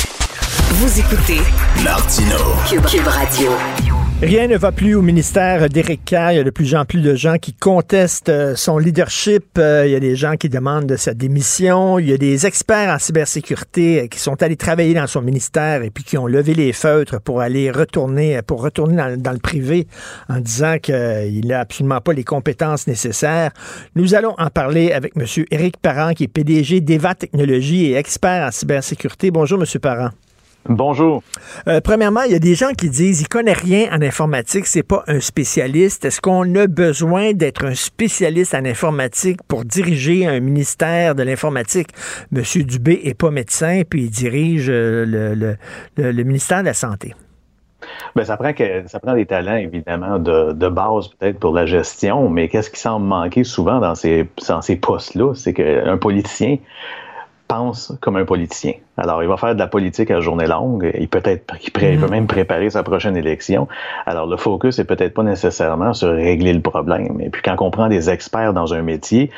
Vous 0.72 1.00
écoutez 1.00 1.42
Martino 1.84 2.38
Cube 2.90 3.08
Radio. 3.08 3.52
Rien 4.24 4.48
ne 4.48 4.56
va 4.56 4.72
plus 4.72 4.96
au 4.96 5.02
ministère 5.02 5.68
d'Éric 5.68 6.06
Kerr. 6.06 6.32
Il 6.32 6.36
y 6.38 6.40
a 6.40 6.46
de 6.46 6.50
plus 6.50 6.76
en 6.76 6.86
plus 6.86 7.02
de 7.02 7.14
gens 7.14 7.36
qui 7.36 7.52
contestent 7.52 8.30
euh, 8.30 8.56
son 8.56 8.78
leadership. 8.78 9.58
Euh, 9.58 9.84
il 9.86 9.92
y 9.92 9.96
a 9.96 10.00
des 10.00 10.16
gens 10.16 10.38
qui 10.38 10.48
demandent 10.48 10.86
de 10.86 10.96
sa 10.96 11.14
démission. 11.14 12.00
Il 12.00 12.10
y 12.10 12.14
a 12.14 12.18
des 12.18 12.46
experts 12.46 12.90
en 12.90 13.00
cybersécurité 13.00 14.04
euh, 14.04 14.08
qui 14.08 14.20
sont 14.20 14.42
allés 14.42 14.56
travailler 14.56 14.94
dans 14.94 15.08
son 15.08 15.22
ministère 15.22 15.84
et 15.84 15.90
puis 15.90 16.06
qui 16.06 16.18
ont 16.18 16.26
levé 16.26 16.54
les 16.54 16.72
feutres 16.72 17.20
pour 17.20 17.42
aller 17.42 17.70
retourner, 17.70 18.42
pour 18.44 18.62
retourner 18.62 19.18
dans, 19.18 19.32
le 19.34 19.40
privé 19.40 19.88
en 20.30 20.40
disant 20.40 20.78
qu'il 20.78 21.46
n'a 21.46 21.60
absolument 21.60 22.00
pas 22.00 22.14
les 22.14 22.24
compétences 22.24 22.88
nécessaires. 22.88 23.52
Nous 23.98 24.16
allons 24.16 24.36
en 24.38 24.48
parler 24.48 24.94
avec 24.94 25.18
M. 25.18 25.26
Éric 25.52 25.76
Parent, 25.82 26.14
qui 26.14 26.24
est 26.24 26.28
PDG 26.30 26.80
d'Eva 26.80 27.14
Technologies 27.14 27.88
et 27.88 27.96
expert 27.96 28.48
en 28.48 28.52
cybersécurité. 28.52 29.32
Bonjour, 29.32 29.60
M. 29.60 29.66
Parent. 29.82 30.12
Bonjour. 30.70 31.24
Euh, 31.68 31.82
premièrement, 31.84 32.22
il 32.22 32.32
y 32.32 32.36
a 32.36 32.40
des 32.40 32.56
gens 32.56 32.72
qui 32.72 32.90
disent 32.90 33.22
il 33.22 33.28
connaît 33.28 33.52
rien 33.52 33.90
en 33.92 34.02
informatique, 34.02 34.66
c'est 34.66 34.84
pas 34.84 35.04
un 35.08 35.20
spécialiste. 35.20 36.06
Est-ce 36.06 36.22
qu'on 36.22 36.56
a 36.56 36.68
besoin 36.68 37.34
d'être 37.34 37.66
un 37.66 37.76
spécialiste 37.76 38.54
en 38.56 38.64
informatique 38.64 39.44
pour 39.50 39.66
diriger 39.66 40.26
un 40.26 40.40
ministère 40.40 41.16
de 41.16 41.24
l'informatique? 41.24 41.90
Monsieur 42.32 42.64
Dubé 42.64 43.02
est 43.04 43.14
pas 43.14 43.30
médecin 43.30 43.82
puis 43.90 44.04
il 44.04 44.10
dirige 44.10 44.70
euh, 44.70 45.06
le, 45.06 45.58
le, 45.98 46.24
ministère 46.24 46.62
de 46.62 46.68
la 46.68 46.74
santé. 46.74 47.14
Ben, 48.16 48.24
ça 48.24 48.38
prend 48.38 48.54
que 48.54 48.88
ça 48.88 49.02
prend 49.02 49.16
des 49.16 49.26
talents 49.26 49.58
évidemment 49.58 50.18
de, 50.18 50.54
de 50.54 50.70
base 50.70 51.10
peut-être 51.10 51.40
pour 51.40 51.54
la 51.54 51.66
gestion, 51.66 52.30
mais 52.30 52.48
qu'est-ce 52.48 52.70
qui 52.70 52.80
semble 52.80 53.06
manquer 53.06 53.44
souvent 53.44 53.82
dans 53.82 53.96
ces 53.96 54.30
dans 54.48 54.62
ces 54.62 54.78
postes-là, 54.78 55.34
c'est 55.36 55.54
qu'un 55.54 55.98
politicien 55.98 56.58
pense 57.48 57.94
comme 58.02 58.16
un 58.16 58.26
politicien. 58.26 58.74
Alors, 58.98 59.24
il 59.24 59.30
va 59.30 59.38
faire 59.38 59.56
de 59.56 59.60
la 59.60 59.68
politique 59.68 60.12
à 60.12 60.22
journée 60.22 60.46
longue. 60.46 60.92
Il 61.00 61.08
peut 61.08 61.22
être, 61.24 61.56
il, 61.64 61.72
peut 61.72 61.82
mm-hmm. 61.82 62.10
même 62.10 62.28
préparer 62.28 62.70
sa 62.70 62.84
prochaine 62.84 63.18
élection. 63.18 63.68
Alors, 64.06 64.28
le 64.28 64.38
focus 64.38 64.78
est 64.78 64.86
peut-être 64.86 65.14
pas 65.16 65.24
nécessairement 65.24 65.94
sur 65.94 66.10
régler 66.10 66.54
le 66.54 66.62
problème. 66.62 67.20
Et 67.20 67.30
puis, 67.30 67.42
quand 67.42 67.56
on 67.60 67.72
prend 67.72 67.90
des 67.90 68.10
experts 68.12 68.54
dans 68.54 68.74
un 68.74 68.84
métier, 68.84 69.32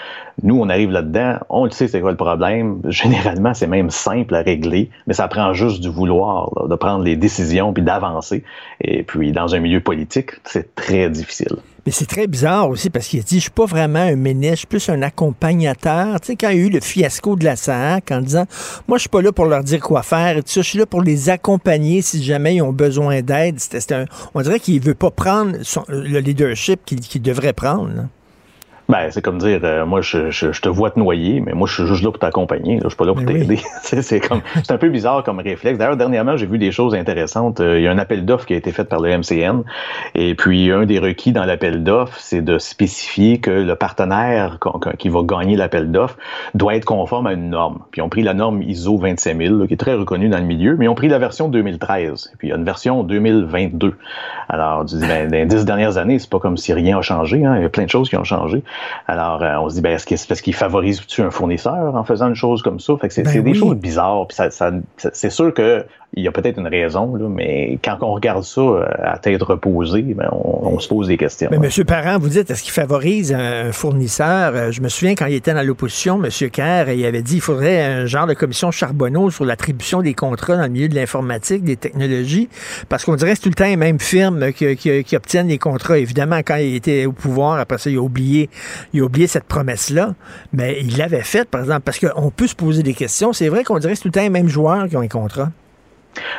nous, 0.44 0.60
on 0.60 0.68
arrive 0.68 0.91
là-dedans, 0.91 1.38
on 1.49 1.65
le 1.65 1.72
sait 1.72 1.88
c'est 1.88 2.02
quoi 2.02 2.11
le 2.11 2.18
problème. 2.18 2.82
Généralement, 2.90 3.53
c'est 3.53 3.68
même 3.68 3.90
simple 3.90 4.36
à 4.36 4.41
régler, 4.41 4.90
mais 5.07 5.14
ça 5.14 5.27
prend 5.27 5.53
juste 5.53 5.82
du 5.82 5.90
vouloir, 5.90 6.68
de 6.68 6.76
prendre 6.76 7.03
les 7.03 7.15
décisions 7.15 7.72
puis 7.72 7.84
d'avancer. 7.84 8.44
Et 8.82 9.03
puis, 9.03 9.32
dans 9.32 9.56
un 9.56 9.60
milieu 9.60 9.80
politique, 9.80 10.32
c'est 10.44 10.76
très 10.76 11.10
difficile. 11.10 11.56
Mais 11.86 11.91
c'est 11.91 12.07
très 12.07 12.26
bizarre 12.26 12.68
aussi 12.68 12.90
parce 12.90 13.07
qu'il 13.07 13.19
a 13.19 13.23
dit, 13.23 13.36
je 13.36 13.41
suis 13.41 13.52
pas 13.52 13.65
vraiment 13.65 13.99
un 13.99 14.15
ministre, 14.15 14.53
je 14.53 14.60
suis 14.60 14.68
plus 14.68 14.90
un 14.90 15.03
accompagnateur. 15.03 16.19
Tu 16.19 16.27
sais, 16.27 16.36
quand 16.36 16.49
il 16.49 16.57
y 16.57 16.61
a 16.61 16.65
eu 16.65 16.69
le 16.69 16.80
fiasco 16.80 17.36
de 17.36 17.44
la 17.44 17.56
SAC 17.56 18.11
en 18.11 18.22
disant, 18.22 18.45
moi, 18.88 18.98
je 18.98 19.02
suis 19.02 19.10
pas 19.10 19.22
là 19.22 19.32
pour 19.32 19.45
leur 19.48 19.64
dire 19.64 19.80
quoi 19.80 20.04
faire, 20.04 20.42
je 20.46 20.62
suis 20.62 20.78
là 20.78 20.86
pour 20.86 21.02
les 21.02 21.30
accompagner 21.30 22.02
si 22.02 22.24
jamais 22.24 22.56
ils 22.56 22.62
ont 22.62 22.74
besoin 22.74 23.22
d'aide. 23.22 23.58
on 24.34 24.42
dirait 24.42 24.60
qu'il 24.60 24.82
veut 24.82 24.94
pas 24.94 25.12
prendre 25.12 25.58
le 25.90 26.20
leadership 26.20 26.82
qu'il 26.86 27.22
devrait 27.22 27.54
prendre. 27.54 28.08
Ben, 28.88 29.10
c'est 29.10 29.22
comme 29.24 29.40
dire, 29.40 29.60
euh, 29.64 29.84
moi, 29.86 30.02
je, 30.02 30.30
je, 30.30 30.62
te 30.62 30.70
vois 30.70 30.91
te 30.91 30.99
noyer, 30.99 31.41
mais 31.41 31.53
moi, 31.53 31.68
je 31.68 31.74
suis 31.74 31.88
juste 31.88 32.03
là 32.03 32.12
pour 32.12 32.20
t'accompagner. 32.20 32.80
Je 32.84 32.88
suis 32.88 32.95
pas 32.95 33.06
là 33.06 33.14
pour 33.16 33.26
t'aider. 33.26 33.60
c'est 33.82 34.20
comme, 34.20 34.41
c'est 34.64 34.72
un 34.72 34.78
peu 34.78 34.90
bizarre 34.90 35.24
comme 35.24 35.40
réflexe. 35.40 35.80
D'ailleurs, 35.80 35.98
dernièrement, 35.98 36.38
j'ai 36.38 36.45
vu 36.45 36.60
des 36.60 36.72
choses 36.72 36.94
intéressantes. 36.94 37.60
Euh, 37.62 37.80
il 37.80 37.84
y 37.84 37.88
a 37.88 37.91
un 37.91 37.98
appel 37.98 38.26
d'offres 38.26 38.45
qui 38.45 38.53
a 38.53 38.57
été 38.57 38.72
fait 38.72 38.84
par 38.84 38.99
le 38.99 39.18
MCN. 39.18 39.64
Et 40.14 40.36
puis, 40.36 40.72
un 40.72 40.86
des 40.86 40.99
requis 40.99 41.32
dans 41.32 41.45
l'appel 41.45 41.84
d'offres, 41.84 42.20
c'est 42.20 42.44
de 42.44 42.60
spécifier 42.60 43.40
que 43.40 43.49
le 43.49 43.76
partenaire 43.76 44.60
qui 44.99 45.10
va 45.10 45.22
gagner 45.24 45.56
l'appel 45.56 45.91
d'offres 45.91 46.18
doit 46.53 46.76
être 46.76 46.86
conforme 46.86 47.26
à 47.26 47.34
une 47.34 47.49
norme. 47.49 47.80
Puis, 47.90 48.02
ont 48.02 48.10
pris 48.10 48.22
la 48.22 48.36
norme 48.36 48.62
ISO 48.62 48.98
25000, 48.98 49.66
qui 49.68 49.74
est 49.74 49.78
très 49.78 49.95
reconnue 49.95 50.30
dans 50.30 50.38
le 50.38 50.44
milieu, 50.44 50.76
mais 50.78 50.88
ont 50.88 50.95
pris 50.95 51.07
la 51.07 51.18
version 51.18 51.49
2013. 51.49 52.32
Et 52.34 52.38
puis, 52.38 52.49
il 52.49 52.52
y 52.52 52.53
a 52.53 52.57
une 52.57 52.66
version 52.66 53.02
2022. 53.03 53.95
Alors, 54.48 54.86
ben, 54.86 55.28
dans 55.28 55.38
les 55.38 55.45
dix 55.45 55.66
dernières 55.66 55.98
années, 55.98 56.20
c'est 56.20 56.30
pas 56.30 56.40
comme 56.40 56.57
si 56.57 56.72
rien 56.72 56.99
a 56.99 57.02
changé. 57.02 57.44
Hein. 57.44 57.56
Il 57.57 57.64
y 57.64 57.66
a 57.66 57.70
plein 57.70 57.86
de 57.86 57.90
choses 57.90 58.10
qui 58.10 58.18
ont 58.18 58.24
changé. 58.24 58.64
Alors, 59.08 59.42
euh, 59.44 59.56
on 59.60 59.70
se 59.70 59.76
dit, 59.76 59.82
ben, 59.82 59.94
est-ce 59.94 60.06
que 60.06 60.16
c'est 60.16 60.28
parce 60.28 60.42
qu'il 60.42 60.56
favorise-tu 60.56 61.22
un 61.22 61.32
fournisseur 61.32 61.96
en 61.96 62.04
faisant 62.04 62.28
une 62.30 62.36
chose 62.36 62.62
comme 62.62 62.80
ça? 62.80 62.94
Fait 63.00 63.08
que 63.08 63.14
c'est 63.14 63.24
Ben 63.24 63.44
des 63.44 63.54
choses 63.54 63.76
bizarres. 63.76 64.28
Puis 64.28 64.36
ça, 64.36 64.50
ça- 64.52 64.72
c'est 64.98 65.30
sûr 65.30 65.54
que 65.54 65.86
il 66.18 66.24
y 66.24 66.30
a 66.30 66.32
peut-être 66.32 66.58
une 66.60 66.68
raison, 66.68 67.14
là, 67.16 67.28
mais 67.28 67.78
quand 67.84 67.98
on 68.02 68.14
regarde 68.14 68.42
ça 68.44 68.62
euh, 68.62 68.86
à 69.04 69.18
tête 69.18 69.44
reposée, 69.44 70.02
ben, 70.02 70.30
on, 70.32 70.70
on 70.76 70.80
se 70.80 70.88
pose 70.88 71.08
des 71.08 71.18
questions. 71.18 71.50
Mais 71.52 71.58
Monsieur 71.60 71.84
Parent, 71.84 72.18
vous 72.20 72.30
dites, 72.30 72.50
est-ce 72.50 72.64
qu'il 72.64 72.72
favorise 72.72 73.34
un, 73.34 73.74
fournisseur? 73.74 74.54
Euh, 74.56 74.72
Je 74.72 74.80
me 74.82 74.88
souviens 74.88 75.14
quand 75.16 75.26
il 75.26 75.34
était 75.36 75.54
dans 75.54 75.62
l'opposition, 75.66 76.22
M. 76.24 76.30
Kerr, 76.52 76.90
il 76.94 77.06
avait 77.06 77.22
dit 77.22 77.34
qu'il 77.34 77.42
faudrait 77.42 77.84
un 77.84 78.06
genre 78.06 78.28
de 78.28 78.34
commission 78.34 78.72
Charbonneau 78.72 79.30
sur 79.30 79.44
l'attribution 79.44 80.02
des 80.02 80.14
contrats 80.14 80.56
dans 80.56 80.64
le 80.64 80.70
milieu 80.70 80.88
de 80.88 80.96
l'informatique, 80.96 81.64
des 81.66 81.76
technologies, 81.76 82.48
parce 82.88 83.04
qu'on 83.04 83.16
dirait 83.16 83.32
que 83.32 83.36
c'est 83.38 83.44
tout 83.44 83.50
le 83.50 83.56
temps 83.56 83.66
les 83.66 83.76
mêmes 83.76 84.00
firmes 84.00 84.54
qui, 84.54 84.74
qui- 84.78 85.04
qui 85.04 85.16
obtiennent 85.18 85.50
les 85.50 85.58
contrats. 85.58 85.98
Évidemment, 85.98 86.38
quand 86.46 86.56
il 86.56 86.76
était 86.76 87.06
au 87.08 87.12
pouvoir, 87.12 87.60
après 87.60 87.78
ça, 87.78 87.90
il 87.90 87.98
a 87.98 88.02
oublié, 88.02 88.50
il 88.94 89.02
a 89.02 89.04
oublié 89.04 89.28
cette 89.28 89.46
promesse-là, 89.46 90.16
mais 90.54 90.80
il 90.82 90.98
l'avait 90.98 91.22
faite, 91.22 91.50
par 91.50 91.62
exemple, 91.62 91.82
parce 91.82 92.00
qu'on 92.00 92.32
peut 92.32 92.48
se 92.48 92.56
poser 92.56 92.84
des 92.84 92.94
questions. 92.94 93.34
C'est 93.34 93.50
vrai 93.50 93.64
qu'on 93.64 93.80
dirait 93.80 93.94
que 93.94 93.98
c'est 93.98 94.04
tout 94.04 94.08
le 94.10 94.14
temps 94.14 94.22
les 94.22 94.30
mêmes 94.30 94.48
joueurs 94.48 94.88
qui 94.88 94.98
ont 94.98 95.02
les 95.02 95.10
contrats. 95.10 95.52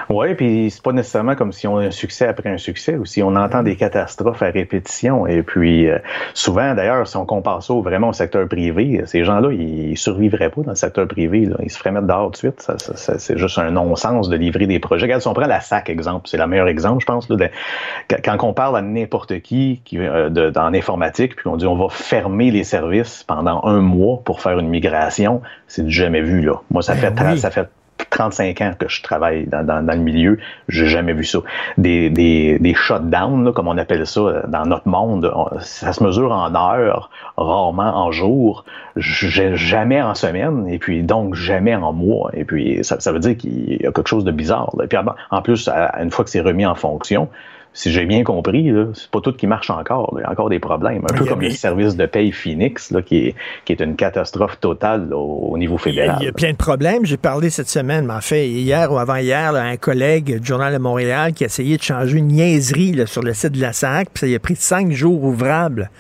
Oui, 0.09 0.35
puis 0.35 0.71
c'est 0.71 0.83
pas 0.83 0.93
nécessairement 0.93 1.35
comme 1.35 1.53
si 1.53 1.67
on 1.67 1.79
a 1.79 1.85
un 1.87 1.91
succès 1.91 2.27
après 2.27 2.49
un 2.51 2.59
succès 2.59 2.97
ou 2.97 3.05
si 3.05 3.23
on 3.23 3.35
entend 3.37 3.63
des 3.63 3.77
catastrophes 3.77 4.43
à 4.43 4.47
répétition. 4.51 5.27
Et 5.27 5.43
puis, 5.43 5.89
euh, 5.89 5.99
souvent, 6.35 6.75
d'ailleurs, 6.75 7.07
si 7.07 7.17
on 7.17 7.27
compare 7.27 7.63
ça 7.63 7.75
vraiment 7.75 8.09
au 8.09 8.13
secteur 8.13 8.47
privé, 8.49 9.03
ces 9.07 9.25
gens-là, 9.25 9.53
ils 9.53 9.97
survivraient 9.97 10.51
pas 10.51 10.63
dans 10.63 10.71
le 10.71 10.77
secteur 10.77 11.07
privé. 11.07 11.47
Là. 11.47 11.57
Ils 11.63 11.71
se 11.71 11.79
feraient 11.79 11.91
mettre 11.93 12.07
dehors 12.07 12.27
tout 12.27 12.33
de 12.33 12.37
suite. 12.37 12.61
Ça, 12.63 12.79
ça- 12.79 12.97
ça- 12.97 13.19
c'est 13.19 13.37
juste 13.39 13.59
un 13.59 13.71
non-sens 13.71 14.29
de 14.29 14.37
livrer 14.37 14.67
des 14.67 14.79
projets. 14.79 15.05
Regarde, 15.07 15.23
si 15.23 15.29
on 15.29 15.35
prend 15.35 15.47
la 15.47 15.61
SAC, 15.61 15.91
exemple, 15.91 16.29
c'est 16.29 16.39
le 16.39 16.47
meilleur 16.47 16.69
exemple, 16.69 17.01
je 17.01 17.07
pense. 17.07 17.29
Là, 17.29 17.37
de- 17.37 18.17
quand 18.25 18.37
on 18.43 18.53
parle 18.53 18.77
à 18.77 18.83
n'importe 18.83 19.41
qui, 19.41 19.83
qui 19.85 19.99
euh, 19.99 20.31
de- 20.31 20.53
en 20.59 20.73
informatique, 20.75 21.37
puis 21.37 21.49
on 21.49 21.57
dit 21.57 21.67
on 21.67 21.77
va 21.77 21.89
fermer 21.91 22.51
les 22.51 22.65
services 22.65 23.25
pendant 23.25 23.63
un 23.65 23.81
mois 23.81 24.21
pour 24.25 24.41
faire 24.41 24.59
une 24.59 24.69
migration, 24.69 25.43
c'est 25.69 25.85
du 25.85 25.91
jamais 25.93 26.21
vu. 26.23 26.41
Là. 26.43 26.55
Moi, 26.71 26.83
ça, 26.83 26.95
fait, 26.95 27.11
tra- 27.11 27.37
ça 27.37 27.51
fait 27.51 27.69
35 28.11 28.61
ans 28.63 28.73
que 28.79 28.89
je 28.89 29.03
travaille 29.03 29.47
dans, 29.47 29.65
dans, 29.65 29.85
dans 29.85 29.93
le 29.93 30.01
milieu, 30.01 30.39
j'ai 30.69 30.87
jamais 30.87 31.13
vu 31.13 31.25
ça. 31.25 31.39
Des, 31.79 32.11
des, 32.11 32.59
des 32.59 32.75
shutdowns, 32.75 33.45
là, 33.45 33.53
comme 33.53 33.69
on 33.69 33.77
appelle 33.79 34.07
ça 34.07 34.21
euh, 34.21 34.43
dans 34.49 34.65
notre 34.67 34.89
monde, 34.89 35.31
on- 35.35 35.49
ça 35.61 35.93
se 35.93 36.03
mesure 36.03 36.33
en 36.33 36.55
heures, 36.55 37.11
rarement 37.37 37.97
en 37.97 38.13
jours, 38.13 38.65
jamais 38.97 40.01
en 40.03 40.15
semaine, 40.15 40.69
et 40.69 40.79
puis 40.79 41.03
donc 41.03 41.35
jamais 41.35 41.75
en 41.75 41.93
mois. 41.93 42.31
Et 42.35 42.45
puis 42.45 42.85
ça, 42.85 43.01
ça 43.01 43.13
veut 43.13 43.19
dire 43.19 43.37
qu'il 43.37 43.83
y 43.83 43.87
a 43.87 43.93
quelque 43.93 44.09
chose 44.09 44.25
de 44.25 44.33
bizarre. 44.33 44.73
là. 44.77 44.85
Et 44.85 44.89
puis 44.89 44.99
en 45.31 45.43
plus, 45.43 45.69
une 46.01 46.11
fois 46.11 46.25
que 46.25 46.31
c'est 46.31 46.41
remis 46.41 46.67
en 46.67 46.75
fonction, 46.75 47.29
si 47.77 47.93
j'ai 47.93 48.07
bien 48.07 48.25
compris, 48.25 48.73
c'est 48.95 49.11
pas 49.11 49.21
tout 49.21 49.33
qui 49.35 49.47
marche 49.47 49.69
encore. 49.69 50.15
là. 50.15 50.23
Il 50.23 50.25
y 50.25 50.27
a 50.27 50.31
encore 50.33 50.49
des 50.49 50.59
problèmes. 50.59 51.03
Un 51.05 51.15
Il 51.15 51.19
peu 51.19 51.25
comme 51.27 51.43
le 51.43 51.51
service 51.51 51.95
de 51.95 52.07
paye 52.07 52.33
Phoenix, 52.33 52.91
là, 52.91 53.03
qui, 53.03 53.19
est, 53.29 53.35
qui 53.67 53.73
est 53.75 53.81
une 53.81 53.97
catastrophe 53.97 54.59
totale 54.59 55.11
là, 55.11 55.17
au, 55.17 55.51
au 55.53 55.59
niveau 55.59 55.77
fédéral. 55.77 56.17
il 56.21 56.25
y 56.25 56.29
a 56.29 56.33
plein 56.33 56.53
de 56.53 56.57
problèmes. 56.57 57.05
J'ai 57.05 57.19
parlé 57.19 57.51
cette 57.51 57.69
semaine, 57.69 58.07
mais 58.07 58.15
en 58.15 58.21
fait, 58.23 58.49
hier 58.49 58.91
ou 58.91 58.99
avant-hier, 58.99 59.55
un 59.55 59.77
collègue 59.77 60.41
du 60.41 60.47
Journal 60.47 60.73
de 60.73 60.79
Montréal 60.79 61.35
qui 61.35 61.45
a 61.45 61.49
essayé 61.49 61.77
de 61.77 61.83
changer 61.83 62.17
une 62.19 62.29
niaiserie 62.29 63.03
sur 63.07 63.23
le 63.23 63.35
site 63.35 63.53
de 63.53 63.61
la 63.61 63.73
SAC, 63.75 64.09
puis 64.15 64.21
ça 64.23 64.27
y 64.27 64.35
a 64.35 64.39
pris 64.39 64.57
cinq 64.57 64.93
jours 64.93 65.23
ouvrables. 65.23 65.91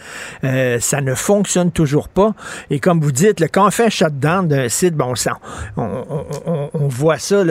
Euh, 0.44 0.78
ça 0.80 1.02
ne 1.02 1.14
fonctionne 1.14 1.70
toujours 1.72 2.08
pas. 2.08 2.32
Et 2.70 2.80
comme 2.80 3.00
vous 3.00 3.12
dites, 3.12 3.38
là, 3.40 3.48
quand 3.48 3.66
on 3.66 3.70
fait 3.70 3.86
un 3.86 3.90
shutdown 3.90 4.48
d'un 4.48 4.68
site, 4.70 4.94
bon, 4.94 5.12
on, 5.76 5.82
on- 5.82 6.24
on- 6.46 6.70
on 6.72 6.88
voit 6.88 7.18
ça, 7.18 7.42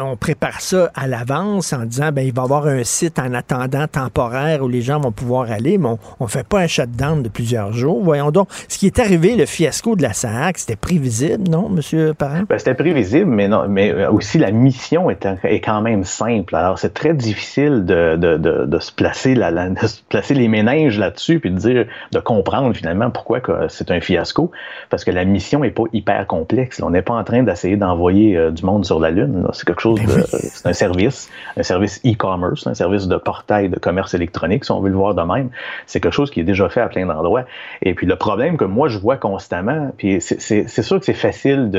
on 0.00 0.16
prépare 0.16 0.60
ça 0.60 0.90
à 0.94 1.06
l'avance 1.08 1.72
en 1.72 1.84
disant, 1.84 2.12
ben, 2.12 2.22
il 2.22 2.32
va 2.32 2.42
y 2.42 2.44
avoir 2.44 2.66
un 2.66 2.84
site 2.84 3.18
en 3.18 3.34
attendant 3.50 3.86
temporaire 3.86 4.62
où 4.62 4.68
les 4.68 4.82
gens 4.82 5.00
vont 5.00 5.12
pouvoir 5.12 5.50
aller, 5.50 5.78
mais 5.78 5.88
on 6.20 6.24
ne 6.24 6.28
fait 6.28 6.46
pas 6.46 6.60
un 6.60 6.66
shutdown 6.66 7.22
de 7.22 7.28
plusieurs 7.28 7.72
jours. 7.72 8.02
Voyons 8.02 8.30
donc. 8.30 8.48
Ce 8.68 8.78
qui 8.78 8.86
est 8.86 8.98
arrivé, 8.98 9.36
le 9.36 9.46
fiasco 9.46 9.96
de 9.96 10.02
la 10.02 10.12
SAC, 10.12 10.58
c'était 10.58 10.76
prévisible, 10.76 11.48
non, 11.48 11.68
Monsieur 11.68 12.14
Parent? 12.14 12.42
Ben, 12.48 12.58
c'était 12.58 12.74
prévisible, 12.74 13.26
mais, 13.30 13.48
non, 13.48 13.66
mais 13.68 13.90
euh, 13.92 14.10
aussi 14.10 14.38
la 14.38 14.50
mission 14.50 15.10
est, 15.10 15.26
est 15.44 15.60
quand 15.60 15.80
même 15.80 16.04
simple. 16.04 16.54
Alors, 16.54 16.78
c'est 16.78 16.92
très 16.94 17.14
difficile 17.14 17.84
de, 17.84 18.16
de, 18.16 18.36
de, 18.36 18.66
de 18.66 18.78
se 18.78 18.92
placer 18.92 19.34
la, 19.34 19.50
la- 19.50 19.70
de 19.70 19.86
se 19.86 20.00
placer 20.08 20.34
les 20.34 20.48
méninges 20.48 20.98
là-dessus 20.98 21.40
puis 21.40 21.50
de 21.50 21.56
dire, 21.58 21.86
de 22.12 22.18
comprendre 22.18 22.74
finalement 22.74 23.10
pourquoi 23.10 23.40
c'est 23.68 23.90
un 23.90 24.00
fiasco. 24.00 24.50
Parce 24.90 25.04
que 25.04 25.10
la 25.10 25.24
mission 25.24 25.64
est 25.64 25.70
pas 25.70 25.84
hyper 25.92 26.26
complexe. 26.26 26.80
On 26.82 26.90
n'est 26.90 27.02
pas 27.02 27.14
en 27.14 27.24
train 27.24 27.42
d'essayer 27.42 27.76
d'envoyer 27.76 28.36
euh, 28.36 28.50
du 28.50 28.64
monde 28.64 28.84
sur 28.84 29.00
la 29.00 29.10
Lune. 29.10 29.46
C'est 29.52 29.66
quelque 29.66 29.80
chose 29.82 30.00
de, 30.00 30.24
c'est 30.30 30.66
un 30.66 30.72
service, 30.72 31.28
un 31.56 31.62
service 31.62 32.00
e-commerce, 32.04 32.66
un 32.66 32.74
service 32.74 33.06
de 33.06 33.16
portail 33.38 33.68
de 33.68 33.78
commerce 33.78 34.14
électronique, 34.14 34.64
si 34.64 34.72
on 34.72 34.80
veut 34.80 34.90
le 34.90 34.96
voir 34.96 35.14
de 35.14 35.22
même. 35.22 35.50
C'est 35.86 36.00
quelque 36.00 36.12
chose 36.14 36.30
qui 36.30 36.40
est 36.40 36.44
déjà 36.44 36.68
fait 36.68 36.80
à 36.80 36.88
plein 36.88 37.06
d'endroits. 37.06 37.44
Et 37.82 37.94
puis 37.94 38.06
le 38.06 38.16
problème 38.16 38.56
que 38.56 38.64
moi 38.64 38.88
je 38.88 38.98
vois 38.98 39.16
constamment, 39.16 39.92
puis 39.96 40.20
c'est- 40.20 40.82
sûr 40.82 40.98
que 40.98 41.04
c'est 41.04 41.12
facile 41.14 41.70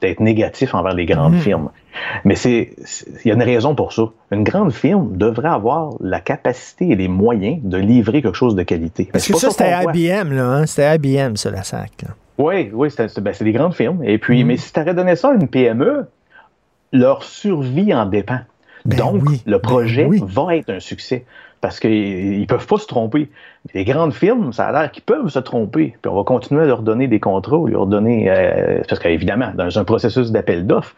d'être 0.00 0.20
négatif 0.20 0.74
envers 0.74 0.92
les 0.94 1.06
grandes 1.06 1.34
Mhm. 1.34 1.40
firmes. 1.40 1.70
Mais 2.24 2.34
c'est, 2.36 2.74
il 3.24 3.28
y 3.28 3.30
a 3.32 3.34
une 3.34 3.42
raison 3.42 3.74
pour 3.74 3.92
ça. 3.92 4.02
Une 4.30 4.44
grande 4.44 4.72
firme 4.72 5.16
devrait 5.16 5.48
avoir 5.48 5.90
la 6.00 6.20
capacité 6.20 6.90
et 6.90 6.96
les 6.96 7.08
moyens 7.08 7.58
de 7.62 7.78
livrer 7.78 8.22
quelque 8.22 8.36
chose 8.36 8.54
de 8.54 8.62
qualité. 8.62 9.08
Parce 9.12 9.26
que 9.26 9.36
ça, 9.36 9.50
c'était. 9.50 9.72
IBM, 9.84 10.32
là. 10.32 10.44
Hein? 10.44 10.66
C'était 10.66 10.94
IBM, 10.96 11.36
ça, 11.36 11.50
la 11.50 11.62
SAC. 11.62 12.02
là. 12.02 12.08
Oui, 12.38 12.70
oui, 12.72 12.90
c'est 12.90 13.20
ben, 13.20 13.32
c'est 13.34 13.44
des 13.44 13.52
grandes 13.52 13.74
firmes. 13.74 14.02
Et 14.04 14.18
puis, 14.18 14.44
mais 14.44 14.56
si 14.56 14.72
tu 14.72 14.80
aurais 14.80 14.94
donné 14.94 15.14
ça 15.16 15.30
à 15.30 15.34
une 15.34 15.48
PME, 15.48 16.06
leur 16.92 17.22
survie 17.22 17.92
en 17.94 18.06
dépend. 18.06 18.40
Donc, 18.84 19.22
le 19.46 19.58
projet 19.58 20.08
va 20.22 20.56
être 20.56 20.70
un 20.70 20.80
succès 20.80 21.24
parce 21.60 21.78
qu'ils 21.78 22.40
ne 22.40 22.46
peuvent 22.46 22.66
pas 22.66 22.78
se 22.78 22.86
tromper. 22.86 23.28
Les 23.74 23.84
grandes 23.84 24.14
firmes, 24.14 24.52
ça 24.52 24.68
a 24.68 24.72
l'air 24.72 24.90
qu'ils 24.90 25.02
peuvent 25.02 25.28
se 25.28 25.38
tromper. 25.38 25.94
Puis 26.00 26.10
on 26.10 26.16
va 26.16 26.24
continuer 26.24 26.62
à 26.62 26.66
leur 26.66 26.82
donner 26.82 27.06
des 27.06 27.20
contrats, 27.20 27.58
leur 27.68 27.86
donner. 27.86 28.30
euh, 28.30 28.80
parce 28.88 28.98
qu'évidemment, 28.98 29.52
dans 29.54 29.78
un 29.78 29.84
processus 29.84 30.30
d'appel 30.30 30.66
d'offres, 30.66 30.94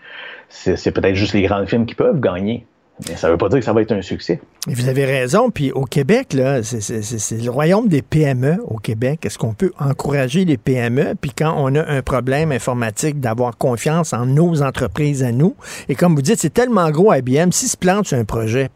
c'est 0.49 0.77
c'est 0.77 0.93
peut-être 0.93 1.17
juste 1.17 1.35
les 1.35 1.43
grandes 1.43 1.67
firmes 1.67 1.87
qui 1.87 1.95
peuvent 1.95 2.21
gagner. 2.21 2.65
Mais 3.09 3.17
ça 3.17 3.27
ne 3.27 3.33
veut 3.33 3.39
pas 3.39 3.49
dire 3.49 3.59
que 3.59 3.65
ça 3.65 3.73
va 3.73 3.83
être 3.83 3.91
un 3.93 4.03
succès. 4.03 4.41
Vous 4.69 4.89
avez 4.89 5.05
raison. 5.05 5.51
Puis 5.51 5.73
au 5.73 5.85
Québec, 5.87 6.37
c'est- 6.63 7.43
le 7.43 7.51
royaume 7.51 7.89
des 7.89 8.03
PME 8.03 8.59
au 8.69 8.77
Québec. 8.77 9.25
Est-ce 9.25 9.39
qu'on 9.39 9.55
peut 9.55 9.73
encourager 9.81 10.45
les 10.45 10.57
PME? 10.57 11.15
Puis 11.21 11.33
quand 11.37 11.53
on 11.57 11.75
a 11.75 11.85
un 11.85 12.03
problème 12.03 12.53
informatique, 12.53 13.19
d'avoir 13.19 13.57
confiance 13.59 14.13
en 14.13 14.27
nos 14.27 14.63
entreprises 14.63 15.23
à 15.25 15.33
nous. 15.33 15.57
Et 15.89 15.95
comme 15.97 16.15
vous 16.15 16.23
dites, 16.23 16.39
c'est 16.39 16.53
tellement 16.53 16.91
gros 16.91 17.13
IBM. 17.13 17.51
S'ils 17.51 17.71
se 17.71 17.77
plantent 17.77 18.07
sur 18.07 18.19
un 18.19 18.25
projet, 18.25 18.69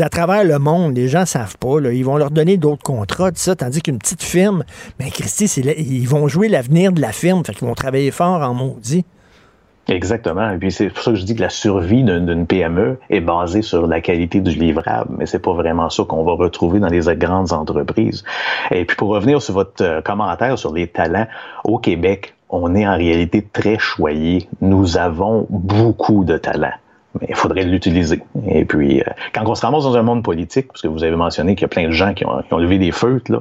à 0.00 0.08
travers 0.08 0.42
le 0.42 0.58
monde, 0.58 0.96
les 0.96 1.08
gens 1.08 1.20
ne 1.20 1.24
savent 1.26 1.56
pas. 1.58 1.76
ils 1.92 2.04
vont 2.04 2.16
leur 2.16 2.30
donner 2.30 2.56
d'autres 2.56 2.82
contrats, 2.82 3.30
tout 3.30 3.38
ça. 3.38 3.54
Tandis 3.54 3.80
qu'une 3.80 3.98
petite 3.98 4.22
firme, 4.22 4.64
ben 4.98 5.08
Christy, 5.10 5.44
ils 5.78 6.08
vont 6.08 6.26
jouer 6.26 6.48
l'avenir 6.48 6.90
de 6.90 7.00
la 7.00 7.12
firme. 7.12 7.44
Fait 7.44 7.54
qu'ils 7.54 7.68
vont 7.68 7.74
travailler 7.74 8.10
fort 8.10 8.40
en 8.42 8.54
maudit. 8.54 9.04
Exactement. 9.88 10.50
Et 10.50 10.58
puis 10.58 10.72
c'est 10.72 10.88
pour 10.88 11.02
ça 11.02 11.12
que 11.12 11.16
je 11.16 11.24
dis 11.24 11.36
que 11.36 11.42
la 11.42 11.48
survie 11.48 12.02
d'une 12.02 12.46
PME 12.46 12.98
est 13.08 13.20
basée 13.20 13.62
sur 13.62 13.86
la 13.86 14.00
qualité 14.00 14.40
du 14.40 14.50
livrable, 14.50 15.14
mais 15.16 15.26
c'est 15.26 15.38
pas 15.38 15.52
vraiment 15.52 15.90
ça 15.90 16.02
qu'on 16.04 16.24
va 16.24 16.32
retrouver 16.32 16.80
dans 16.80 16.88
les 16.88 17.02
grandes 17.16 17.52
entreprises. 17.52 18.24
Et 18.72 18.84
puis 18.84 18.96
pour 18.96 19.10
revenir 19.10 19.40
sur 19.40 19.54
votre 19.54 19.84
euh, 19.84 20.00
commentaire 20.00 20.58
sur 20.58 20.72
les 20.74 20.88
talents 20.88 21.28
au 21.62 21.78
Québec, 21.78 22.34
on 22.50 22.74
est 22.74 22.86
en 22.86 22.96
réalité 22.96 23.46
très 23.52 23.78
choyé. 23.78 24.48
Nous 24.60 24.98
avons 24.98 25.46
beaucoup 25.50 26.24
de 26.24 26.36
talents. 26.36 26.74
Mais 27.20 27.28
il 27.30 27.36
faudrait 27.36 27.64
l'utiliser. 27.64 28.22
Et 28.48 28.64
puis, 28.64 29.00
euh, 29.00 29.04
quand 29.32 29.42
on 29.46 29.54
se 29.54 29.64
ramasse 29.64 29.84
dans 29.84 29.96
un 29.96 30.02
monde 30.02 30.22
politique, 30.22 30.66
parce 30.68 30.82
que 30.82 30.88
vous 30.88 31.02
avez 31.02 31.16
mentionné 31.16 31.54
qu'il 31.54 31.62
y 31.62 31.64
a 31.64 31.68
plein 31.68 31.86
de 31.86 31.92
gens 31.92 32.12
qui 32.12 32.26
ont, 32.26 32.42
qui 32.42 32.52
ont 32.52 32.58
levé 32.58 32.78
des 32.78 32.92
feutres, 32.92 33.32
là, 33.32 33.38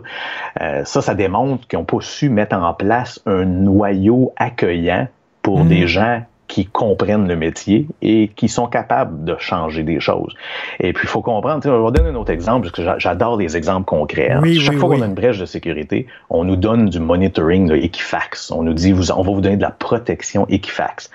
euh, 0.61 0.85
ça, 0.85 1.01
ça 1.01 1.13
démontre 1.13 1.67
qu'ils 1.67 1.77
n'ont 1.77 1.85
pas 1.85 1.97
su 1.99 2.30
mettre 2.30 2.55
en 2.55 2.73
place 2.73 3.19
un 3.26 3.43
noyau 3.43 4.31
accueillant 4.38 5.07
pour 5.41 5.65
des 5.65 5.88
gens 5.88 6.22
qui 6.56 6.65
comprennent 6.68 7.27
le 7.27 7.36
métier 7.36 7.86
et 8.02 8.30
qui 8.34 8.48
sont 8.48 8.68
capables 8.68 9.26
de 9.26 9.36
changer 9.40 9.84
des 9.84 9.99
choses. 9.99 10.34
Et 10.80 10.94
puis, 10.94 11.03
il 11.03 11.10
faut 11.10 11.22
comprendre, 11.22 11.61
tu 11.61 11.68
sais, 11.68 11.73
on 11.76 11.84
va 11.84 11.91
donner 11.91 12.11
un 12.11 12.15
autre 12.15 12.32
exemple, 12.32 12.61
parce 12.68 12.72
que 12.72 12.82
j'a- 12.82 12.98
j'adore 12.98 13.36
les 13.36 13.57
exemples 13.57 13.84
concrets. 13.84 14.32
hein. 14.32 14.40
Oui, 14.41 14.57
Chaque 14.61 14.76
oui, 14.76 14.80
fois 14.80 14.88
oui. 14.88 14.95
qu'on 14.99 15.03
a 15.03 15.07
une 15.07 15.15
brèche 15.15 15.38
de 15.38 15.45
sécurité, 15.45 16.07
on 16.30 16.45
nous 16.45 16.56
donne 16.56 16.88
du 16.88 17.02
monitoring 17.02 17.68
là, 17.68 17.76
Equifax. 17.76 18.52
On 18.52 18.64
nous 18.64 18.73
dit, 18.73 18.94
vous, 18.94 19.11
on 19.11 19.22
va 19.22 19.32
vous 19.34 19.41
donner 19.41 19.57
de 19.57 19.61
la 19.64 19.72
protection 19.72 20.48
Equifax. 20.48 21.11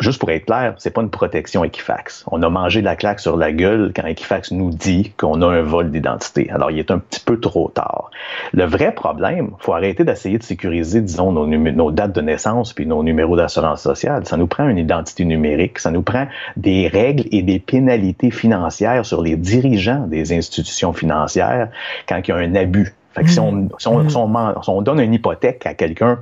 Juste 0.00 0.18
pour 0.20 0.30
être 0.32 0.44
clair, 0.44 0.74
c'est 0.76 0.90
pas 0.90 1.00
une 1.00 1.08
protection 1.08 1.64
Equifax. 1.64 2.26
On 2.30 2.42
a 2.42 2.50
mangé 2.50 2.82
la 2.82 2.94
claque 2.94 3.20
sur 3.20 3.38
la 3.38 3.52
gueule 3.52 3.90
quand 3.96 4.04
Equifax 4.06 4.50
nous 4.50 4.68
dit 4.70 5.14
qu'on 5.16 5.40
a 5.40 5.46
un 5.46 5.62
vol 5.62 5.90
d'identité. 5.92 6.50
Alors, 6.50 6.70
il 6.70 6.78
est 6.78 6.90
un 6.90 6.98
petit 6.98 7.20
peu 7.20 7.40
trop 7.40 7.68
tard. 7.70 8.10
Le 8.52 8.64
vrai 8.64 8.92
problème, 8.92 9.52
faut 9.60 9.72
arrêter 9.72 10.04
d'essayer 10.04 10.36
de 10.36 10.42
sécuriser, 10.42 11.00
disons, 11.00 11.32
nos 11.32 11.90
dates 11.90 12.12
de 12.14 12.20
naissance 12.20 12.74
puis 12.74 12.86
nos 12.86 13.02
numéros 13.02 13.36
d'assurance 13.36 13.80
sociale. 13.80 14.26
Ça 14.26 14.36
nous 14.36 14.46
prend 14.48 14.68
une 14.68 14.73
identité 14.76 15.24
numérique. 15.24 15.78
Ça 15.78 15.90
nous 15.90 16.02
prend 16.02 16.26
des 16.56 16.88
règles 16.88 17.24
et 17.32 17.42
des 17.42 17.58
pénalités 17.58 18.30
financières 18.30 19.04
sur 19.04 19.22
les 19.22 19.36
dirigeants 19.36 20.06
des 20.06 20.32
institutions 20.32 20.92
financières 20.92 21.68
quand 22.08 22.20
il 22.26 22.28
y 22.28 22.32
a 22.32 22.36
un 22.36 22.54
abus. 22.54 22.94
Fait 23.12 23.22
que 23.22 23.30
si, 23.30 23.38
on, 23.38 23.68
si, 23.78 23.88
on, 23.88 24.08
si 24.08 24.16
on 24.16 24.26
man- 24.26 24.54
si 24.62 24.70
on 24.70 24.82
donne 24.82 25.00
une 25.00 25.14
hypothèque 25.14 25.64
à 25.66 25.74
quelqu'un, 25.74 26.18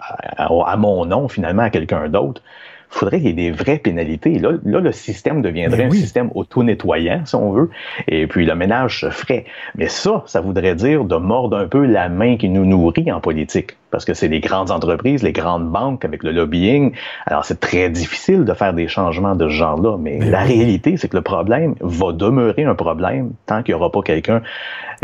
à, 0.00 0.46
à 0.46 0.76
mon 0.76 1.06
nom, 1.06 1.28
finalement, 1.28 1.62
à 1.62 1.70
quelqu'un 1.70 2.08
d'autre, 2.08 2.42
faudrait 2.90 3.18
qu'il 3.18 3.28
y 3.28 3.30
ait 3.30 3.32
des 3.32 3.50
vraies 3.50 3.78
pénalités. 3.78 4.38
Là, 4.38 4.52
là 4.64 4.80
le 4.80 4.92
système 4.92 5.42
deviendrait 5.42 5.84
un 5.84 5.90
système 5.90 6.30
auto-nettoyant, 6.34 7.22
si 7.24 7.34
on 7.34 7.50
veut, 7.50 7.70
et 8.06 8.26
puis 8.26 8.46
le 8.46 8.54
ménage 8.54 9.00
se 9.00 9.10
ferait. 9.10 9.46
Mais 9.74 9.88
ça, 9.88 10.22
ça 10.26 10.40
voudrait 10.40 10.74
dire 10.74 11.04
de 11.04 11.16
mordre 11.16 11.56
un 11.56 11.66
peu 11.66 11.84
la 11.86 12.08
main 12.08 12.36
qui 12.36 12.48
nous 12.48 12.64
nourrit 12.64 13.10
en 13.10 13.20
politique 13.20 13.76
parce 13.94 14.04
que 14.04 14.12
c'est 14.12 14.26
les 14.26 14.40
grandes 14.40 14.72
entreprises, 14.72 15.22
les 15.22 15.30
grandes 15.30 15.70
banques 15.70 16.04
avec 16.04 16.24
le 16.24 16.32
lobbying. 16.32 16.90
Alors, 17.26 17.44
c'est 17.44 17.60
très 17.60 17.88
difficile 17.90 18.44
de 18.44 18.52
faire 18.52 18.74
des 18.74 18.88
changements 18.88 19.36
de 19.36 19.48
ce 19.48 19.54
genre-là. 19.54 19.96
Mais, 20.00 20.18
la 20.18 20.42
réalité, 20.42 20.96
c'est 20.96 21.08
que 21.08 21.16
le 21.16 21.22
problème 21.22 21.76
va 21.80 22.10
demeurer 22.10 22.64
un 22.64 22.74
problème 22.74 23.34
tant 23.46 23.62
qu'il 23.62 23.72
n'y 23.72 23.80
aura 23.80 23.92
pas 23.92 24.02
quelqu'un 24.02 24.42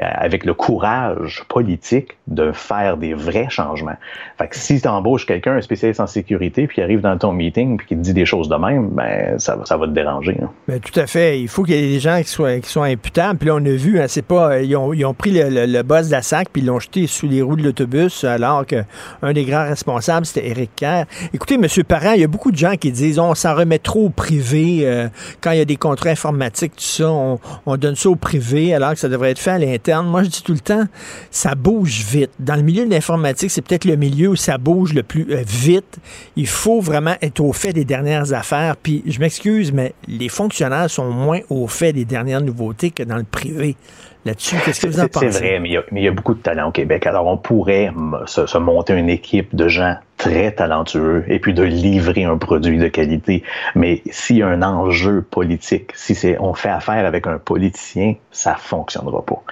euh, 0.03 0.07
avec 0.13 0.45
le 0.45 0.55
courage 0.55 1.45
politique 1.49 2.19
de 2.27 2.51
faire 2.51 2.97
des 2.97 3.15
vrais 3.15 3.47
changements. 3.49 3.95
Fait 4.39 4.49
que 4.49 4.57
si 4.57 4.81
tu 4.81 4.89
embauches 4.89 5.25
quelqu'un, 5.25 5.53
un 5.53 5.61
spécialiste 5.61 6.01
en 6.01 6.09
sécurité, 6.09 6.67
puis 6.67 6.75
qui 6.75 6.83
arrive 6.83 7.01
dans 7.01 7.17
ton 7.17 7.33
meeting, 7.33 7.77
puis 7.77 7.87
qui 7.87 7.97
te 7.97 8.01
dit 8.01 8.15
des 8.15 8.27
choses 8.27 8.49
de 8.49 8.57
même, 8.57 8.89
ben, 8.89 9.39
ça, 9.39 9.57
ça 9.67 9.77
va 9.77 9.87
te 9.87 9.93
déranger. 9.93 10.37
Hein. 10.43 10.51
Ben, 10.67 10.81
tout 10.81 10.99
à 10.99 11.07
fait. 11.07 11.41
Il 11.41 11.47
faut 11.47 11.63
qu'il 11.63 11.77
y 11.77 11.79
ait 11.79 11.93
des 11.93 12.01
gens 12.01 12.19
qui 12.19 12.29
soient, 12.29 12.59
qui 12.59 12.69
soient 12.69 12.87
imputables. 12.87 13.39
Puis 13.39 13.47
là, 13.47 13.55
on 13.55 13.65
a 13.65 13.71
vu, 13.71 14.01
hein, 14.01 14.07
c'est 14.09 14.27
pas, 14.27 14.61
ils 14.61 14.75
ont, 14.75 14.93
ils 14.93 15.05
ont 15.05 15.15
pris 15.15 15.31
le, 15.31 15.49
le, 15.49 15.67
le 15.67 15.83
boss 15.85 16.09
de 16.09 16.13
la 16.13 16.23
SAC, 16.23 16.49
puis 16.53 16.63
ils 16.63 16.67
l'ont 16.67 16.81
jeté 16.81 17.07
sous 17.07 17.29
les 17.29 17.41
roues 17.41 17.55
de 17.55 17.63
l'autobus, 17.63 18.25
alors 18.25 18.67
que 18.67 18.80
un 19.23 19.33
des 19.33 19.45
grands 19.45 19.65
responsables, 19.65 20.27
c'était 20.27 20.49
Éric 20.49 20.71
Kerr. 20.77 21.05
Écoutez, 21.33 21.55
M. 21.55 21.67
Parent, 21.87 22.13
il 22.13 22.21
y 22.21 22.25
a 22.25 22.29
beaucoup 22.29 22.51
de 22.51 22.57
gens 22.57 22.77
qui 22.77 22.93
disent 22.93 23.19
on 23.19 23.35
s'en 23.35 23.55
remet 23.55 23.79
trop 23.79 24.07
au 24.07 24.11
privé. 24.11 24.81
Euh, 24.83 25.09
quand 25.41 25.53
il 25.53 25.59
y 25.59 25.63
a 25.63 25.65
des 25.65 25.77
contrats 25.77 26.11
informatiques, 26.11 26.77
tout 26.77 26.83
ça, 26.83 27.11
on, 27.11 27.77
donne 27.77 27.97
ça 27.97 28.11
au 28.11 28.17
privé 28.17 28.75
alors 28.75 28.93
que 28.93 28.99
ça 28.99 29.09
devrait 29.09 29.31
être 29.31 29.39
fait 29.39 29.53
à 29.53 29.59
l'interne. 29.59 30.07
Moi, 30.07 30.25
je 30.25 30.29
dis 30.29 30.43
tout 30.43 30.53
le 30.53 30.61
temps, 30.61 30.85
ça 31.31 31.55
bouge 31.55 32.05
vite. 32.09 32.31
Dans 32.39 32.57
le 32.57 32.63
milieu 32.63 32.85
de 32.85 32.91
l'informatique, 32.91 33.51
c'est 33.51 33.63
peut-être 33.63 33.85
le 33.85 33.97
milieu 33.97 34.29
où 34.29 34.37
ça 34.37 34.59
bouge 34.59 34.93
le 34.93 35.03
plus 35.03 35.27
euh, 35.31 35.43
vite. 35.47 35.99
Il 36.37 36.47
faut 36.47 36.81
vraiment 36.81 37.15
être 37.23 37.41
au 37.41 37.53
fait 37.53 37.73
des 37.73 37.85
dernières 37.85 38.33
affaires. 38.33 38.77
Puis, 38.77 39.03
je 39.07 39.19
m'excuse, 39.21 39.73
mais 39.73 39.95
les 40.07 40.29
fonctionnaires 40.29 40.91
sont 40.91 41.11
moins 41.11 41.41
au 41.49 41.67
fait 41.67 41.93
des 41.93 42.05
dernières 42.05 42.41
nouveautés 42.41 42.91
que 42.91 43.03
dans 43.03 43.17
le 43.17 43.25
privé 43.25 43.77
là-dessus. 44.25 44.57
Qu'est-ce 44.65 44.81
que 44.81 44.87
vous 44.87 45.01
en 45.01 45.09
pensez? 45.09 45.33
C'est 45.33 45.39
vrai, 45.39 45.61
mais 45.61 45.71
il, 45.93 46.03
y 46.03 46.09
a, 46.09 46.11
beaucoup 46.11 46.35
de 46.35 46.41
talent 46.41 46.69
au 46.69 46.73
Québec. 46.73 47.07
Alors, 47.07 47.27
on 47.27 47.37
pourrait 47.37 47.93
se, 48.27 48.59
monter 48.59 48.95
une 48.95 49.11
équipe 49.11 49.55
de 49.55 49.69
gens 49.69 49.97
très 50.17 50.53
talentueux 50.53 51.25
et 51.29 51.39
puis 51.39 51.55
de 51.55 51.63
livrer 51.63 52.25
un 52.25 52.37
produit 52.37 52.79
de 52.79 52.89
qualité. 52.89 53.43
Mais 53.75 54.03
s'il 54.11 54.37
y 54.37 54.43
a 54.43 54.49
un 54.49 54.63
enjeu 54.63 55.23
politique, 55.23 55.93
si 55.95 56.15
c'est 56.15 56.39
on 56.39 56.55
fait 56.55 56.69
affaire 56.69 57.07
avec 57.07 57.27
un 57.27 57.39
politicien, 57.39 58.15
ça 58.31 58.55
fonctionnera 58.55 59.25
pas. 59.25 59.43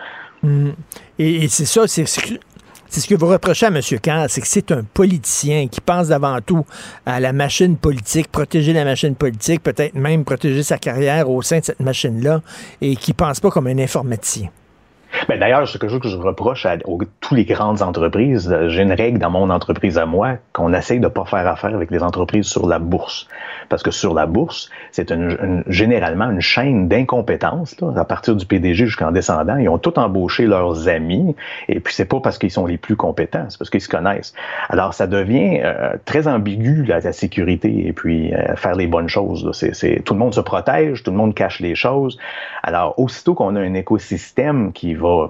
Hum. 0.45 0.75
Et, 1.19 1.49
c'est 1.49 1.65
ça, 1.65 1.89
c'est 1.89 2.05
c'est 2.91 3.01
ce 3.01 3.07
que 3.07 3.15
vous 3.15 3.27
reprochez 3.27 3.67
à 3.67 3.69
M. 3.69 3.81
Kerr, 3.83 4.27
c'est 4.29 4.41
que 4.41 4.47
c'est 4.47 4.73
un 4.73 4.83
politicien 4.83 5.69
qui 5.69 5.81
pense 5.81 6.11
avant 6.11 6.41
tout 6.41 6.65
à 7.05 7.21
la 7.21 7.35
machine 7.35 7.77
politique, 7.77 8.29
protéger 8.33 8.73
la 8.73 8.85
machine 8.85 9.15
politique, 9.15 9.63
peut-être 9.63 9.95
même 9.95 10.25
protéger 10.25 10.63
sa 10.63 10.79
carrière 10.79 11.29
au 11.29 11.43
sein 11.43 11.59
de 11.59 11.65
cette 11.67 11.81
machine-là, 11.81 12.41
et 12.81 12.97
qui 12.97 13.13
pense 13.13 13.41
pas 13.41 13.51
comme 13.51 13.67
un 13.67 13.79
informaticien. 13.79 14.49
Ben, 15.29 15.39
D'ailleurs, 15.39 15.67
c'est 15.69 15.79
quelque 15.79 15.91
chose 15.91 16.01
que 16.01 16.09
je 16.09 16.17
reproche 16.17 16.67
à, 16.67 16.77
toutes 16.79 17.37
les 17.37 17.45
grandes 17.45 17.83
entreprises. 17.83 18.55
J'ai 18.69 18.83
une 18.83 18.93
règle 18.93 19.19
dans 19.19 19.31
mon 19.31 19.51
entreprise 19.51 19.99
à 19.99 20.07
moi 20.07 20.37
qu'on 20.53 20.73
essaye 20.73 21.01
de 21.01 21.05
ne 21.05 21.09
pas 21.09 21.25
faire 21.25 21.47
affaire 21.47 21.75
avec 21.75 21.91
les 21.91 22.03
entreprises 22.03 22.47
sur 22.47 22.67
la 22.67 22.79
bourse. 22.79 23.27
Parce 23.69 23.83
que 23.83 23.91
sur 23.91 24.15
la 24.15 24.27
bourse, 24.27 24.71
c'est 24.93 25.11
une, 25.11 25.65
généralement 25.67 26.31
une 26.31 26.41
chaîne 26.41 26.89
d'incompétence. 26.89 27.77
À 27.97 28.05
partir 28.05 28.37
du 28.37 28.47
PDG 28.47 28.87
jusqu'en 28.87 29.13
descendant, 29.13 29.57
ils 29.57 29.69
ont 29.69 29.79
tout 29.79 29.99
embauché 29.99 30.47
leurs 30.47 30.89
amis. 30.89 31.35
Et 31.69 31.81
puis, 31.81 31.95
c'est 31.95 32.05
pas 32.05 32.21
parce 32.21 32.39
qu'ils 32.39 32.51
sont 32.51 32.67
les 32.67 32.79
plus 32.79 32.97
compétents, 32.97 33.47
c'est 33.49 33.59
parce 33.59 33.71
qu'ils 33.71 33.81
se 33.81 33.89
connaissent. 33.89 34.35
Alors, 34.69 34.95
ça 34.95 35.07
devient 35.07 35.61
euh, 35.63 35.95
très 36.05 36.29
ambigu, 36.29 36.85
la 36.85 37.01
sécurité, 37.13 37.87
et 37.87 37.93
puis 37.93 38.35
euh, 38.35 38.57
faire 38.57 38.75
les 38.75 38.87
bonnes 38.87 39.09
choses. 39.09 39.49
C'est, 39.53 40.03
tout 40.05 40.15
le 40.15 40.21
monde 40.21 40.35
se 40.35 40.41
protège, 40.41 41.03
tout 41.03 41.11
le 41.11 41.17
monde 41.17 41.35
cache 41.35 41.61
les 41.61 41.75
choses. 41.75 42.19
Alors, 42.63 42.99
aussitôt 42.99 43.35
qu'on 43.35 43.57
a 43.57 43.61
un 43.61 43.75
écosystème 43.75 44.73
qui 44.73 44.95
va 44.99 45.29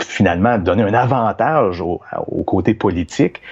finalement 0.00 0.58
donner 0.58 0.82
un 0.82 0.94
avantage 0.94 1.80
au, 1.80 2.00
côté 2.46 2.74
politique, 2.74 3.42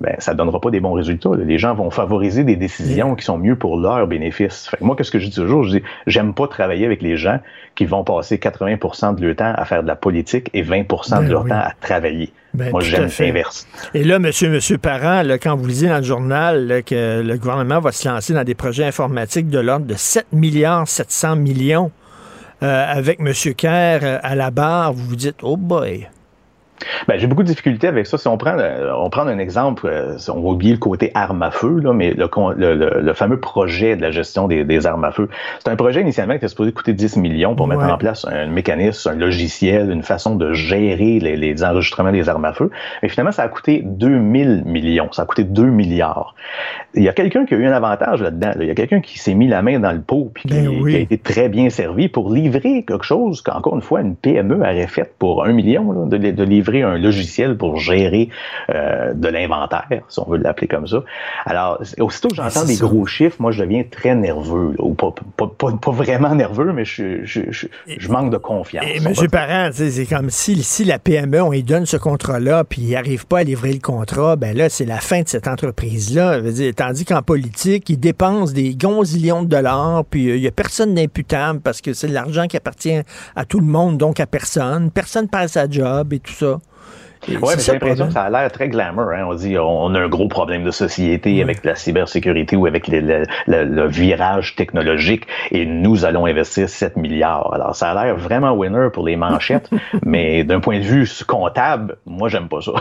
ben, 0.00 0.14
ça 0.18 0.34
donnera 0.34 0.60
pas 0.60 0.70
des 0.70 0.80
bons 0.80 0.92
résultats. 0.92 1.30
Les 1.36 1.58
gens 1.58 1.74
vont 1.74 1.90
favoriser 1.90 2.44
des 2.44 2.56
décisions 2.56 3.14
qui 3.14 3.24
sont 3.24 3.38
mieux 3.38 3.56
pour 3.56 3.78
leur 3.78 4.06
bénéfice. 4.06 4.70
moi, 4.80 4.96
qu'est-ce 4.96 5.10
que 5.10 5.18
je 5.18 5.26
dis 5.28 5.34
toujours? 5.34 5.64
Je 5.64 5.78
dis, 5.78 5.82
j'aime 6.06 6.32
pas 6.34 6.48
travailler 6.48 6.86
avec 6.86 7.02
les 7.02 7.16
gens 7.16 7.38
qui 7.74 7.86
vont 7.86 8.04
passer 8.04 8.36
80% 8.36 9.16
de 9.16 9.26
leur 9.26 9.36
temps 9.36 9.52
à 9.54 9.64
faire 9.64 9.82
de 9.82 9.88
la 9.88 9.96
politique 9.96 10.50
et 10.54 10.62
20% 10.62 11.20
de 11.20 11.24
ben 11.24 11.28
leur 11.28 11.46
temps 11.46 11.54
à 11.54 11.72
travailler. 11.80 12.32
Ben, 12.54 12.70
moi, 12.70 12.80
j'aime 12.80 13.08
l'inverse. 13.18 13.66
Et 13.94 14.02
là, 14.02 14.18
monsieur, 14.18 14.50
monsieur 14.50 14.78
Parent, 14.78 15.22
quand 15.40 15.56
vous 15.56 15.66
lisez 15.66 15.88
dans 15.88 15.98
le 15.98 16.02
journal 16.02 16.82
que 16.84 17.22
le 17.22 17.36
gouvernement 17.36 17.80
va 17.80 17.92
se 17.92 18.08
lancer 18.08 18.34
dans 18.34 18.44
des 18.44 18.54
projets 18.54 18.84
informatiques 18.84 19.48
de 19.48 19.58
l'ordre 19.58 19.86
de 19.86 19.94
7 19.94 20.26
milliards 20.32 20.88
700 20.88 21.36
millions, 21.36 21.92
euh, 22.62 22.92
avec 22.92 23.20
M. 23.20 23.32
Kerr 23.54 24.00
euh, 24.02 24.18
à 24.22 24.34
la 24.34 24.50
barre, 24.50 24.92
vous 24.92 25.06
vous 25.06 25.16
dites, 25.16 25.38
oh 25.42 25.56
boy. 25.56 26.08
Ben, 27.08 27.18
j'ai 27.18 27.26
beaucoup 27.26 27.42
de 27.42 27.48
difficultés 27.48 27.88
avec 27.88 28.06
ça. 28.06 28.18
Si 28.18 28.28
on 28.28 28.36
prend, 28.36 28.56
on 28.96 29.10
prend 29.10 29.26
un 29.26 29.38
exemple, 29.38 29.86
euh, 29.86 30.16
on 30.28 30.40
va 30.40 30.48
oublier 30.50 30.72
le 30.72 30.78
côté 30.78 31.10
arme 31.14 31.42
à 31.42 31.50
feu, 31.50 31.80
là, 31.80 31.92
mais 31.92 32.14
le, 32.14 32.28
le, 32.56 33.00
le, 33.00 33.14
fameux 33.14 33.38
projet 33.38 33.96
de 33.96 34.02
la 34.02 34.10
gestion 34.10 34.48
des, 34.48 34.64
des 34.64 34.86
armes 34.86 35.04
à 35.04 35.12
feu. 35.12 35.28
C'est 35.58 35.70
un 35.70 35.76
projet 35.76 36.00
initialement 36.00 36.34
qui 36.34 36.38
était 36.38 36.48
supposé 36.48 36.72
coûter 36.72 36.92
10 36.92 37.16
millions 37.16 37.54
pour 37.54 37.66
mettre 37.66 37.82
en 37.82 37.98
place 37.98 38.24
un 38.24 38.46
mécanisme, 38.46 39.10
un 39.10 39.14
logiciel, 39.14 39.90
une 39.90 40.02
façon 40.02 40.36
de 40.36 40.52
gérer 40.52 41.18
les, 41.20 41.36
les, 41.36 41.64
enregistrements 41.64 42.12
des 42.12 42.28
armes 42.28 42.44
à 42.44 42.52
feu. 42.52 42.70
Mais 43.02 43.08
finalement, 43.08 43.32
ça 43.32 43.42
a 43.42 43.48
coûté 43.48 43.82
2000 43.84 44.64
millions. 44.64 45.10
Ça 45.12 45.22
a 45.22 45.26
coûté 45.26 45.44
2 45.44 45.64
milliards. 45.64 46.34
Il 46.94 47.02
y 47.02 47.08
a 47.08 47.12
quelqu'un 47.12 47.44
qui 47.44 47.54
a 47.54 47.56
eu 47.56 47.66
un 47.66 47.72
avantage 47.72 48.22
là-dedans. 48.22 48.52
Il 48.60 48.66
y 48.66 48.70
a 48.70 48.74
quelqu'un 48.74 49.00
qui 49.00 49.18
s'est 49.18 49.34
mis 49.34 49.48
la 49.48 49.62
main 49.62 49.78
dans 49.78 49.92
le 49.92 50.00
pot 50.00 50.30
puis 50.32 50.48
qui, 50.48 50.54
ben 50.54 50.84
qui, 50.84 50.96
a 50.96 50.98
été 50.98 51.18
très 51.18 51.48
bien 51.48 51.70
servi 51.70 52.08
pour 52.08 52.32
livrer 52.32 52.84
quelque 52.84 53.04
chose 53.04 53.42
qu'encore 53.42 53.74
une 53.74 53.82
fois, 53.82 54.00
une 54.00 54.16
PME 54.16 54.60
aurait 54.60 54.86
fait 54.86 55.14
pour 55.18 55.44
un 55.44 55.52
million 55.52 55.92
là, 55.92 56.06
de, 56.06 56.30
de 56.30 56.42
livrer 56.42 56.69
un 56.78 56.98
logiciel 56.98 57.56
pour 57.56 57.78
gérer 57.78 58.28
euh, 58.70 59.12
de 59.14 59.28
l'inventaire, 59.28 60.02
si 60.08 60.18
on 60.20 60.30
veut 60.30 60.38
l'appeler 60.38 60.68
comme 60.68 60.86
ça. 60.86 61.02
Alors, 61.44 61.82
aussitôt 61.98 62.28
que 62.28 62.36
j'entends 62.36 62.64
des 62.64 62.76
gros 62.76 63.06
chiffres, 63.06 63.36
moi, 63.38 63.52
je 63.52 63.62
deviens 63.62 63.84
très 63.88 64.14
nerveux. 64.14 64.74
Ou 64.78 64.94
pas, 64.94 65.12
pas, 65.36 65.90
vraiment 65.90 66.34
nerveux, 66.34 66.72
mais 66.72 66.84
je, 66.84 67.24
je, 67.24 67.40
je, 67.50 68.08
manque 68.08 68.30
de 68.30 68.36
confiance. 68.36 68.84
Et 68.86 68.96
M. 68.96 69.12
Parent, 69.30 69.70
c'est 69.72 70.06
comme 70.06 70.30
si, 70.30 70.62
si 70.62 70.84
la 70.84 70.98
PME, 70.98 71.42
on 71.42 71.50
lui 71.50 71.62
donne 71.62 71.86
ce 71.86 71.96
contrat-là, 71.96 72.64
puis 72.64 72.82
il 72.82 72.90
n'arrive 72.92 73.26
pas 73.26 73.38
à 73.40 73.42
livrer 73.42 73.72
le 73.72 73.80
contrat, 73.80 74.36
ben 74.36 74.56
là, 74.56 74.68
c'est 74.68 74.84
la 74.84 74.98
fin 74.98 75.22
de 75.22 75.28
cette 75.28 75.48
entreprise-là. 75.48 76.40
Tandis 76.76 77.04
qu'en 77.04 77.22
politique, 77.22 77.88
il 77.90 77.98
dépense 77.98 78.52
des 78.52 78.74
gonzillions 78.74 79.42
de 79.42 79.48
dollars, 79.48 80.04
puis 80.04 80.30
euh, 80.30 80.36
il 80.36 80.42
n'y 80.42 80.48
a 80.48 80.52
personne 80.52 80.94
d'imputable 80.94 81.60
parce 81.60 81.80
que 81.80 81.92
c'est 81.92 82.08
l'argent 82.08 82.46
qui 82.46 82.56
appartient 82.56 83.00
à 83.36 83.44
tout 83.44 83.60
le 83.60 83.66
monde, 83.66 83.98
donc 83.98 84.20
à 84.20 84.26
personne. 84.26 84.90
Personne 84.90 85.28
perd 85.28 85.48
sa 85.48 85.68
job 85.68 86.12
et 86.12 86.20
tout 86.20 86.32
ça. 86.32 86.59
Oui, 87.28 87.36
mais 87.42 87.62
j'ai 87.62 87.72
l'impression 87.72 88.06
que 88.06 88.12
ça 88.12 88.22
a 88.22 88.30
l'air 88.30 88.50
très 88.50 88.68
glamour. 88.68 89.10
Hein. 89.10 89.26
On 89.28 89.34
dit 89.34 89.58
on 89.58 89.94
a 89.94 90.00
un 90.00 90.08
gros 90.08 90.28
problème 90.28 90.64
de 90.64 90.70
société 90.70 91.42
avec 91.42 91.64
la 91.64 91.74
cybersécurité 91.74 92.56
ou 92.56 92.66
avec 92.66 92.88
le, 92.88 93.86
virage 93.88 94.56
technologique 94.56 95.26
et 95.50 95.66
nous 95.66 96.04
allons 96.04 96.26
investir 96.26 96.68
7 96.68 96.96
milliards. 96.96 97.52
Alors, 97.52 97.74
ça 97.74 97.90
a 97.90 98.04
l'air 98.04 98.16
vraiment 98.16 98.52
winner 98.52 98.88
pour 98.92 99.04
les 99.04 99.16
manchettes, 99.16 99.70
mais 100.04 100.44
d'un 100.44 100.60
point 100.60 100.78
de 100.78 100.84
vue 100.84 101.08
comptable, 101.26 101.96
moi, 102.06 102.28
j'aime 102.28 102.48
pas 102.48 102.60
ça. 102.62 102.72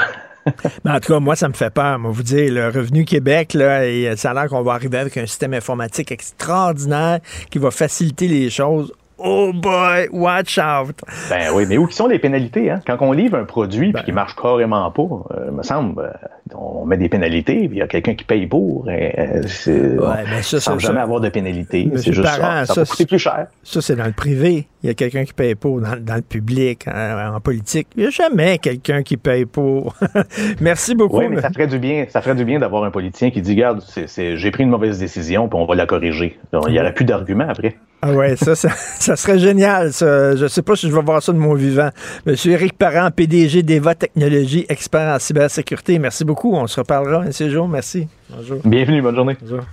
Mais 0.85 0.91
en 0.91 0.99
tout 0.99 1.13
cas, 1.13 1.19
moi, 1.19 1.35
ça 1.35 1.47
me 1.47 1.53
fait 1.53 1.69
peur. 1.69 1.99
Moi, 1.99 2.11
vous 2.11 2.23
dire, 2.23 2.51
le 2.51 2.67
Revenu 2.67 3.05
Québec, 3.05 3.53
là, 3.53 3.85
et 3.85 4.15
ça 4.15 4.31
a 4.31 4.33
l'air 4.33 4.47
qu'on 4.47 4.61
va 4.61 4.73
arriver 4.73 4.97
avec 4.97 5.17
un 5.17 5.25
système 5.25 5.53
informatique 5.53 6.11
extraordinaire 6.11 7.19
qui 7.49 7.59
va 7.59 7.71
faciliter 7.71 8.27
les 8.27 8.49
choses. 8.49 8.93
Oh 9.21 9.51
boy, 9.53 10.07
watch 10.11 10.57
out. 10.57 10.95
Ben 11.29 11.51
oui, 11.53 11.65
mais 11.67 11.77
où 11.77 11.89
sont 11.89 12.07
les 12.07 12.19
pénalités? 12.19 12.71
Hein? 12.71 12.81
Quand 12.87 12.97
on 13.01 13.11
livre 13.11 13.37
un 13.37 13.43
produit 13.43 13.91
ben, 13.91 14.01
qui 14.03 14.13
marche 14.13 14.35
carrément 14.35 14.89
pas, 14.91 15.01
euh, 15.03 15.51
me 15.51 15.61
semble, 15.61 16.01
euh, 16.01 16.55
on 16.55 16.85
met 16.85 16.95
des 16.95 17.09
pénalités, 17.09 17.67
puis 17.67 17.77
il 17.77 17.79
y 17.79 17.81
a 17.81 17.87
quelqu'un 17.87 18.15
qui 18.15 18.23
paye 18.23 18.47
pour. 18.47 18.89
Et, 18.89 19.13
euh, 19.19 19.97
ouais, 19.97 20.23
mais 20.29 20.41
ça, 20.41 20.61
sans 20.61 20.79
jamais 20.79 21.01
avoir 21.01 21.19
de 21.19 21.29
pénalités. 21.29 21.89
C'est 21.97 22.13
juste 22.13 22.27
ça. 22.27 22.65
Ça, 22.65 22.73
va 22.73 22.85
coûter 22.85 23.05
plus 23.05 23.19
cher. 23.19 23.47
Ça, 23.63 23.81
c'est 23.81 23.95
dans 23.95 24.05
le 24.05 24.13
privé. 24.13 24.67
Il 24.81 24.87
y 24.87 24.89
a 24.89 24.93
quelqu'un 24.93 25.25
qui 25.25 25.33
paye 25.33 25.55
pour. 25.55 25.81
Dans, 25.81 26.01
dans 26.01 26.15
le 26.15 26.21
public, 26.21 26.87
en, 26.87 27.39
politique, 27.41 27.87
il 27.95 28.01
n'y 28.01 28.07
a 28.07 28.09
jamais 28.09 28.57
quelqu'un 28.59 29.03
qui 29.03 29.17
paye 29.17 29.45
pour. 29.45 29.95
Merci 30.61 30.95
beaucoup. 30.95 31.19
Oui, 31.19 31.27
mais 31.29 31.41
ça 31.41 31.49
ferait 31.49 31.67
du 31.67 31.79
bien. 31.79 32.05
Ça 32.09 32.21
ferait 32.21 32.35
du 32.35 32.45
bien 32.45 32.59
d'avoir 32.59 32.83
un 32.85 32.91
politicien 32.91 33.29
qui 33.29 33.41
dit, 33.41 33.51
regarde, 33.51 33.83
j'ai 34.15 34.51
pris 34.51 34.63
une 34.63 34.69
mauvaise 34.69 34.99
décision, 34.99 35.49
puis 35.49 35.59
on 35.59 35.65
va 35.65 35.75
la 35.75 35.85
corriger. 35.85 36.39
il 36.53 36.71
n'y 36.71 36.79
aurait 36.79 36.93
plus 36.93 37.05
d'arguments 37.05 37.49
après. 37.49 37.75
Ah 38.01 38.13
ouais, 38.13 38.37
ça, 38.37 38.55
ça, 38.55 38.69
ça, 38.75 39.15
serait 39.17 39.39
génial. 39.39 39.91
Ça. 39.91 40.35
Je 40.37 40.43
ne 40.43 40.47
sais 40.47 40.61
pas 40.61 40.77
si 40.77 40.87
je 40.87 40.95
vais 40.95 41.01
voir 41.01 41.21
ça 41.21 41.33
de 41.33 41.37
mon 41.37 41.53
vivant. 41.53 41.89
Monsieur 42.25 42.53
Éric 42.53 42.77
Parent, 42.77 43.11
PDG 43.11 43.63
d'Eva 43.63 43.95
Technologies, 43.95 44.65
expert 44.69 45.15
en 45.15 45.19
cybersécurité. 45.19 45.99
Merci 45.99 46.23
beaucoup. 46.23 46.53
On 46.55 46.67
se 46.67 46.79
reparlera 46.79 47.23
un 47.23 47.31
séjour. 47.31 47.67
Merci. 47.67 48.07
Bonjour. 48.29 48.59
Bienvenue. 48.63 49.01
Bonne 49.01 49.15
journée. 49.15 49.35
Bonjour. 49.41 49.65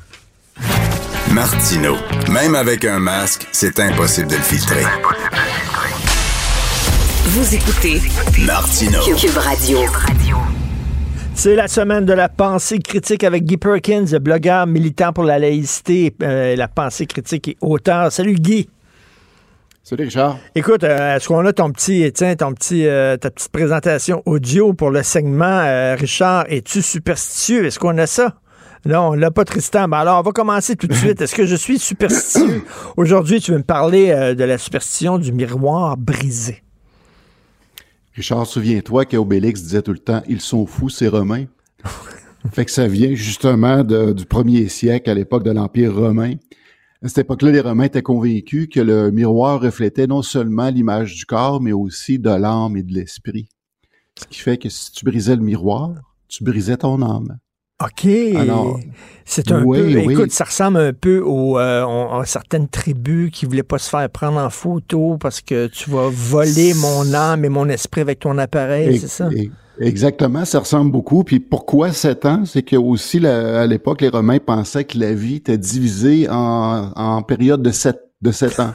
Martino. 1.33 1.97
Même 2.31 2.55
avec 2.55 2.85
un 2.85 2.99
masque, 2.99 3.47
c'est 3.53 3.81
impossible 3.81 4.29
de 4.29 4.37
le 4.37 4.43
filtrer. 4.43 4.83
Vous 7.25 7.55
écoutez 7.55 8.01
Martino. 8.47 9.01
Cube 9.17 9.37
Radio. 9.37 9.79
C'est 11.35 11.55
la 11.55 11.69
semaine 11.69 12.05
de 12.05 12.13
la 12.13 12.29
pensée 12.29 12.79
critique 12.79 13.25
avec 13.25 13.45
Guy 13.45 13.57
Perkins, 13.57 14.19
blogueur 14.21 14.67
militant 14.67 15.13
pour 15.13 15.25
la 15.25 15.39
laïcité, 15.39 16.15
euh, 16.23 16.57
la 16.57 16.69
pensée 16.69 17.07
critique 17.07 17.49
et 17.49 17.57
auteur. 17.61 18.11
Salut 18.13 18.35
Guy. 18.35 18.69
Salut 19.83 20.05
Richard. 20.05 20.39
Écoute, 20.55 20.85
euh, 20.85 21.17
est-ce 21.17 21.29
qu'on 21.29 21.45
a 21.45 21.53
ton 21.53 21.71
petit, 21.71 22.11
tiens, 22.15 22.35
ton 22.37 22.53
petit, 22.53 22.87
euh, 22.87 23.17
ta 23.17 23.31
petite 23.31 23.53
présentation 23.53 24.23
audio 24.27 24.73
pour 24.73 24.91
le 24.91 25.03
segment 25.03 25.95
Richard, 25.97 26.47
es-tu 26.49 26.83
superstitieux? 26.83 27.67
Est-ce 27.67 27.79
qu'on 27.79 27.99
a 27.99 28.07
ça? 28.07 28.35
Non, 28.87 29.09
on 29.11 29.13
l'a 29.15 29.31
pas, 29.31 29.45
Tristan. 29.45 29.89
Mais 29.89 29.97
alors, 29.97 30.21
on 30.21 30.23
va 30.23 30.33
commencer 30.33 30.77
tout 30.77 30.87
de 30.87 30.95
suite. 30.95 31.21
Est-ce 31.21 31.35
que 31.35 31.47
je 31.47 31.57
suis 31.57 31.79
superstitieux? 31.79 32.65
Aujourd'hui, 32.97 33.41
tu 33.41 33.53
veux 33.53 33.59
me 33.59 33.63
parler 33.65 34.35
de 34.35 34.45
la 34.45 34.59
superstition 34.59 35.19
du 35.19 35.33
miroir 35.33 35.97
brisé. 35.97 36.63
Richard, 38.15 38.47
souviens-toi 38.47 39.05
qu'Obélix 39.05 39.63
disait 39.63 39.83
tout 39.83 39.93
le 39.93 39.99
temps 39.99 40.23
Ils 40.29 40.41
sont 40.41 40.67
fous, 40.67 40.89
ces 40.89 41.09
Romains. 41.09 41.45
fait 42.53 42.65
que 42.65 42.71
ça 42.71 42.87
vient 42.87 43.15
justement 43.15 43.85
du 43.85 44.25
premier 44.25 44.69
siècle, 44.69 45.11
à 45.11 45.15
l'époque 45.15 45.43
de 45.43 45.51
l'Empire 45.51 45.95
romain. 45.95 46.35
À 47.03 47.09
cette 47.09 47.19
époque-là, 47.19 47.51
les 47.51 47.61
Romains 47.61 47.85
étaient 47.85 48.03
convaincus 48.03 48.69
que 48.73 48.81
le 48.81 49.11
miroir 49.11 49.61
reflétait 49.61 50.07
non 50.07 50.23
seulement 50.23 50.71
l'image 50.71 51.15
du 51.15 51.27
corps, 51.27 51.61
mais 51.61 51.73
aussi 51.73 52.19
de 52.19 52.31
l'âme 52.31 52.77
et 52.77 52.83
de 52.83 52.95
l'esprit. 52.95 53.49
Ce 54.19 54.27
qui 54.27 54.41
fait 54.41 54.57
que 54.57 54.71
si 54.71 54.93
tu 54.93 55.05
brisais 55.05 55.37
le 55.37 55.43
miroir, 55.43 55.93
tu 56.29 56.43
brisais 56.43 56.79
ton 56.79 57.03
âme. 57.03 57.39
OK. 57.83 58.09
c'est 59.27 59.53
un 59.53 59.63
peu. 59.63 59.99
Écoute, 59.99 60.31
ça 60.33 60.45
ressemble 60.45 60.79
un 60.79 60.93
peu 60.95 61.21
aux, 61.21 61.59
euh, 61.59 62.25
certaines 62.25 62.69
tribus 62.69 63.31
qui 63.31 63.45
voulaient 63.45 63.63
pas 63.63 63.79
se 63.79 63.91
faire 63.91 64.09
prendre 64.09 64.39
en 64.39 64.49
photo 64.49 65.19
parce 65.19 65.43
que 65.43 65.67
tu 65.67 65.91
vas 65.91 66.09
voler 66.11 66.73
mon 66.75 67.13
âme 67.13 67.45
et 67.45 67.49
mon 67.51 67.69
esprit 67.69 68.01
avec 68.01 68.21
ton 68.21 68.39
appareil, 68.39 68.99
c'est 68.99 69.09
ça? 69.09 69.29
exactement, 69.79 70.47
ça 70.47 70.61
ressemble 70.61 70.91
beaucoup. 70.91 71.23
Puis 71.23 71.39
pourquoi 71.39 71.93
sept 71.93 72.25
ans? 72.25 72.45
C'est 72.47 72.63
que 72.63 72.77
aussi 72.77 73.25
à 73.27 73.67
l'époque, 73.67 74.01
les 74.01 74.09
Romains 74.09 74.39
pensaient 74.39 74.85
que 74.85 74.99
la 74.99 75.13
vie 75.13 75.37
était 75.37 75.59
divisée 75.59 76.29
en, 76.31 76.93
en 76.97 77.23
période 77.23 77.61
de 77.61 77.71
sept, 77.71 78.01
de 78.23 78.33
sept 78.33 78.59
ans. 78.59 78.73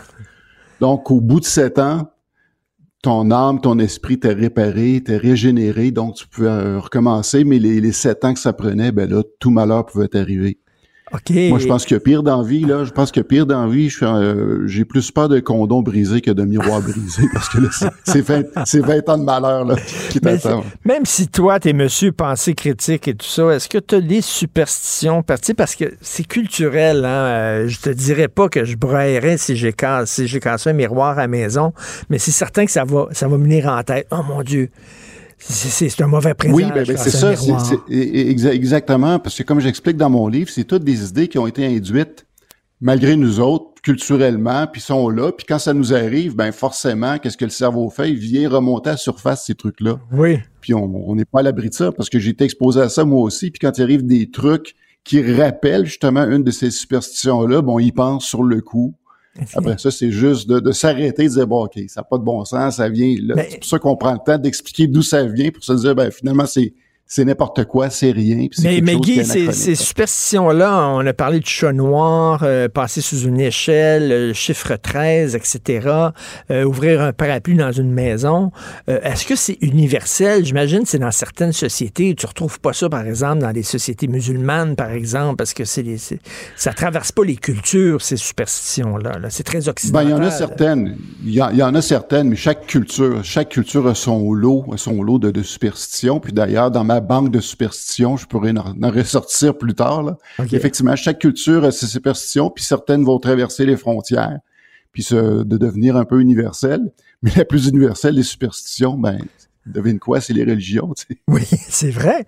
Donc, 0.79 1.09
au 1.09 1.21
bout 1.21 1.39
de 1.39 1.45
sept 1.45 1.79
ans, 1.79 2.11
ton 3.01 3.31
âme, 3.31 3.59
ton 3.61 3.79
esprit 3.79 4.19
t'est 4.19 4.33
réparé, 4.33 5.01
t'es 5.03 5.17
régénéré, 5.17 5.91
donc 5.91 6.15
tu 6.15 6.27
pouvais 6.27 6.49
euh, 6.49 6.79
recommencer, 6.79 7.43
mais 7.43 7.57
les, 7.57 7.81
les 7.81 7.91
sept 7.91 8.23
ans 8.25 8.33
que 8.33 8.39
ça 8.39 8.53
prenait, 8.53 8.91
ben 8.91 9.09
là, 9.09 9.23
tout 9.39 9.49
malheur 9.49 9.85
pouvait 9.85 10.07
t'arriver. 10.07 10.59
Moi, 11.11 11.59
je 11.59 11.67
pense 11.67 11.85
que 11.85 11.95
pire 11.95 12.23
d'envie, 12.23 12.61
là, 12.61 12.85
je 12.85 12.91
pense 12.91 13.11
que 13.11 13.19
pire 13.19 13.45
d'envie, 13.45 13.93
euh, 14.01 14.65
j'ai 14.65 14.85
plus 14.85 15.11
peur 15.11 15.27
de 15.27 15.39
condom 15.39 15.81
brisé 15.81 16.21
que 16.21 16.31
de 16.31 16.43
miroir 16.43 16.81
brisé 16.81 17.23
parce 17.33 17.49
que 17.49 17.57
c'est 18.05 18.21
20, 18.21 19.09
ans 19.09 19.17
de 19.17 19.23
malheur 19.23 19.65
là, 19.65 19.75
qui 20.09 20.21
t'attendent. 20.21 20.63
Même 20.85 21.05
si 21.05 21.27
toi, 21.27 21.59
t'es 21.59 21.73
monsieur 21.73 22.11
pensée 22.11 22.53
critique 22.53 23.07
et 23.07 23.15
tout 23.15 23.27
ça, 23.27 23.49
est-ce 23.51 23.67
que 23.67 23.77
tu 23.77 23.95
as 23.95 24.01
des 24.01 24.21
superstitions 24.21 25.21
parties 25.21 25.53
parce 25.53 25.75
que 25.75 25.93
c'est 26.01 26.25
culturel, 26.25 27.03
hein? 27.03 27.09
Euh, 27.09 27.67
je 27.67 27.79
te 27.79 27.89
dirais 27.89 28.27
pas 28.27 28.47
que 28.47 28.63
je 28.63 28.77
braillerais 28.77 29.37
si 29.37 29.55
j'ai 29.55 29.73
cassé, 29.73 30.23
si 30.23 30.27
j'ai 30.27 30.39
cassé 30.39 30.69
un 30.69 30.73
miroir 30.73 31.17
à 31.17 31.21
la 31.21 31.27
maison, 31.27 31.73
mais 32.09 32.19
c'est 32.19 32.31
certain 32.31 32.65
que 32.65 32.71
ça 32.71 32.85
va, 32.85 33.07
ça 33.11 33.27
va 33.27 33.37
me 33.37 33.43
venir 33.43 33.67
en 33.67 33.83
tête. 33.83 34.07
Oh 34.11 34.21
mon 34.27 34.43
Dieu, 34.43 34.69
c'est 35.41 36.01
un 36.01 36.07
mauvais 36.07 36.33
présage. 36.33 36.55
Oui, 36.55 36.65
ben, 36.73 36.85
ben 36.85 36.97
c'est 36.97 37.09
ça, 37.09 37.33
exactement, 37.89 39.19
parce 39.19 39.37
que 39.37 39.43
comme 39.43 39.59
j'explique 39.59 39.97
dans 39.97 40.09
mon 40.09 40.27
livre, 40.27 40.49
c'est 40.49 40.63
toutes 40.63 40.83
des 40.83 41.09
idées 41.09 41.27
qui 41.27 41.37
ont 41.37 41.47
été 41.47 41.65
induites 41.65 42.25
malgré 42.79 43.15
nous 43.15 43.39
autres, 43.39 43.65
culturellement, 43.83 44.67
puis 44.67 44.81
sont 44.81 45.09
là, 45.09 45.31
puis 45.31 45.45
quand 45.47 45.59
ça 45.59 45.73
nous 45.73 45.93
arrive, 45.93 46.35
ben 46.35 46.51
forcément, 46.51 47.17
qu'est-ce 47.17 47.37
que 47.37 47.45
le 47.45 47.51
cerveau 47.51 47.89
fait? 47.89 48.09
Il 48.09 48.17
vient 48.17 48.49
remonter 48.49 48.89
à 48.89 48.93
la 48.93 48.97
surface 48.97 49.45
ces 49.45 49.55
trucs-là. 49.55 49.99
Oui. 50.11 50.37
Puis 50.61 50.73
on 50.73 51.15
n'est 51.15 51.25
pas 51.25 51.39
à 51.39 51.43
l'abri 51.43 51.69
de 51.69 51.73
ça, 51.73 51.91
parce 51.91 52.09
que 52.09 52.19
j'ai 52.19 52.31
été 52.31 52.43
exposé 52.43 52.81
à 52.81 52.89
ça 52.89 53.05
moi 53.05 53.21
aussi, 53.21 53.51
puis 53.51 53.59
quand 53.59 53.77
il 53.77 53.83
arrive 53.83 54.05
des 54.05 54.29
trucs 54.29 54.75
qui 55.03 55.21
rappellent 55.33 55.85
justement 55.85 56.23
une 56.25 56.43
de 56.43 56.51
ces 56.51 56.69
superstitions-là, 56.69 57.61
bon, 57.61 57.79
il 57.79 57.91
pense 57.91 58.25
sur 58.25 58.43
le 58.43 58.61
coup, 58.61 58.95
après 59.53 59.77
ça, 59.77 59.91
c'est 59.91 60.11
juste 60.11 60.49
de, 60.49 60.71
s'arrêter 60.71 61.23
et 61.23 61.27
de 61.27 61.33
dire, 61.33 61.47
bon, 61.47 61.65
OK, 61.65 61.79
ça 61.87 62.01
n'a 62.01 62.03
pas 62.03 62.17
de 62.17 62.23
bon 62.23 62.43
sens, 62.45 62.77
ça 62.77 62.89
vient. 62.89 63.15
C'est 63.49 63.59
pour 63.59 63.65
ça 63.65 63.79
qu'on 63.79 63.95
prend 63.95 64.13
le 64.13 64.19
temps 64.25 64.37
d'expliquer 64.37 64.87
d'où 64.87 65.01
ça 65.01 65.23
vient 65.25 65.51
pour 65.51 65.63
se 65.63 65.73
dire, 65.73 65.95
ben, 65.95 66.11
finalement, 66.11 66.45
c'est 66.45 66.73
c'est 67.13 67.25
n'importe 67.25 67.65
quoi, 67.65 67.89
c'est 67.89 68.11
rien. 68.11 68.47
Mais, 68.63 68.79
mais 68.79 68.95
Guy, 68.95 69.25
ces, 69.25 69.75
superstitions-là, 69.75 70.87
on 70.93 71.05
a 71.05 71.11
parlé 71.11 71.41
du 71.41 71.49
chat 71.49 71.73
noir, 71.73 72.39
euh, 72.43 72.69
passer 72.69 73.01
sous 73.01 73.23
une 73.23 73.41
échelle, 73.41 74.13
euh, 74.13 74.33
chiffre 74.33 74.77
13, 74.77 75.35
etc., 75.35 75.89
euh, 76.51 76.63
ouvrir 76.63 77.01
un 77.01 77.11
parapluie 77.11 77.57
dans 77.57 77.73
une 77.73 77.91
maison. 77.91 78.51
Est-ce 78.87 79.25
que 79.25 79.35
c'est 79.35 79.57
universel? 79.59 80.45
J'imagine 80.45 80.83
que 80.83 80.87
c'est 80.87 80.99
dans 80.99 81.11
certaines 81.11 81.51
sociétés. 81.51 82.15
Tu 82.15 82.25
retrouves 82.25 82.61
pas 82.61 82.71
ça, 82.71 82.87
par 82.87 83.05
exemple, 83.05 83.39
dans 83.39 83.51
les 83.51 83.63
sociétés 83.63 84.07
musulmanes, 84.07 84.77
par 84.77 84.91
exemple, 84.91 85.35
parce 85.35 85.53
que 85.53 85.65
c'est 85.65 85.83
ça 86.55 86.71
traverse 86.71 87.11
pas 87.11 87.25
les 87.25 87.35
cultures, 87.35 88.01
ces 88.01 88.15
superstitions-là. 88.15 89.19
-là, 89.19 89.27
c'est 89.29 89.43
très 89.43 89.67
occidental. 89.67 90.05
Ben, 90.05 90.09
il 90.09 90.13
y 90.13 90.15
en 90.17 90.23
a 90.25 90.31
certaines. 90.31 90.97
Il 91.25 91.33
y, 91.33 91.63
en 91.63 91.75
a 91.75 91.81
certaines, 91.81 92.29
mais 92.29 92.37
chaque 92.37 92.67
culture, 92.67 93.21
chaque 93.23 93.49
culture 93.49 93.85
a 93.87 93.95
son 93.95 94.31
lot, 94.31 94.63
a 94.71 94.77
son 94.77 95.03
lot 95.03 95.19
de, 95.19 95.29
de 95.31 95.43
superstitions. 95.43 96.21
Puis 96.21 96.31
d'ailleurs, 96.31 96.71
dans 96.71 96.85
ma 96.85 97.00
banque 97.01 97.31
de 97.31 97.39
superstitions. 97.39 98.17
Je 98.17 98.25
pourrais 98.25 98.53
en, 98.57 98.91
ressortir 98.91 99.57
plus 99.57 99.73
tard. 99.73 100.03
Là. 100.03 100.17
Effectivement, 100.51 100.95
chaque 100.95 101.19
culture 101.19 101.63
a 101.63 101.71
ses 101.71 101.87
superstitions, 101.87 102.49
puis 102.49 102.63
certaines 102.63 103.03
vont 103.03 103.19
traverser 103.19 103.65
les 103.65 103.77
frontières, 103.77 104.39
puis 104.91 105.03
se, 105.03 105.43
de 105.43 105.57
devenir 105.57 105.97
un 105.97 106.05
peu 106.05 106.21
universelles. 106.21 106.91
Mais 107.23 107.31
la 107.35 107.45
plus 107.45 107.67
universelle 107.67 108.15
des 108.15 108.23
superstitions, 108.23 108.97
ben, 108.97 109.19
devine 109.65 109.99
quoi, 109.99 110.21
c'est 110.21 110.33
les 110.33 110.43
religions. 110.43 110.93
Tu 110.97 111.05
sais. 111.07 111.21
Oui, 111.27 111.43
c'est 111.69 111.91
vrai. 111.91 112.25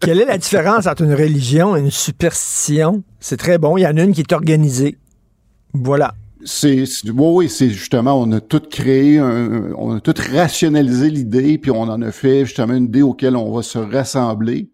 Quelle 0.00 0.20
est 0.20 0.26
la 0.26 0.38
différence 0.38 0.86
entre 0.86 1.02
une 1.02 1.14
religion 1.14 1.76
et 1.76 1.80
une 1.80 1.90
superstition? 1.90 3.02
C'est 3.20 3.36
très 3.36 3.58
bon. 3.58 3.76
Il 3.76 3.82
y 3.82 3.86
en 3.86 3.96
a 3.96 4.02
une 4.02 4.12
qui 4.12 4.20
est 4.20 4.32
organisée. 4.32 4.98
Voilà. 5.72 6.14
C'est 6.44 6.84
oui, 7.12 7.48
c'est 7.48 7.70
justement 7.70 8.20
on 8.20 8.30
a 8.32 8.40
tout 8.40 8.60
créé, 8.60 9.20
on 9.20 9.96
a 9.96 10.00
tout 10.00 10.14
rationalisé 10.32 11.10
l'idée, 11.10 11.58
puis 11.58 11.70
on 11.70 11.82
en 11.82 12.00
a 12.02 12.12
fait 12.12 12.44
justement 12.44 12.74
une 12.74 12.84
idée 12.84 13.02
auquel 13.02 13.36
on 13.36 13.52
va 13.52 13.62
se 13.62 13.78
rassembler, 13.78 14.68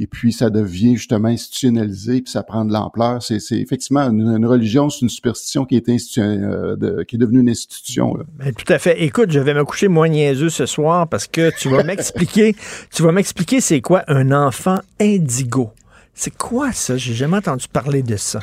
et 0.00 0.06
puis 0.06 0.32
ça 0.32 0.48
devient 0.48 0.96
justement 0.96 1.28
institutionnalisé, 1.28 2.22
puis 2.22 2.30
ça 2.30 2.44
prend 2.44 2.64
de 2.64 2.72
l'ampleur. 2.72 3.20
C'est 3.20 3.40
effectivement 3.52 4.02
une, 4.02 4.46
religion, 4.46 4.90
c'est 4.90 5.00
une 5.00 5.08
superstition 5.08 5.64
qui 5.64 5.76
est 5.76 5.88
euh, 6.18 6.76
devenue 6.76 7.40
une 7.40 7.50
institution. 7.50 8.16
Ben, 8.36 8.54
tout 8.54 8.72
à 8.72 8.78
fait. 8.78 9.02
Écoute, 9.02 9.32
je 9.32 9.40
vais 9.40 9.54
me 9.54 9.64
coucher 9.64 9.88
moins 9.88 10.08
niaiseux 10.08 10.50
ce 10.50 10.66
soir 10.66 11.08
parce 11.08 11.26
que 11.26 11.50
tu 11.58 11.68
vas 11.68 11.82
m'expliquer, 11.82 12.54
tu 12.94 13.02
vas 13.02 13.10
m'expliquer 13.10 13.60
c'est 13.60 13.80
quoi 13.80 14.04
un 14.06 14.30
enfant 14.30 14.78
indigo. 15.00 15.70
C'est 16.14 16.36
quoi 16.36 16.72
ça? 16.72 16.96
J'ai 16.96 17.14
jamais 17.14 17.38
entendu 17.38 17.66
parler 17.66 18.02
de 18.02 18.16
ça. 18.16 18.40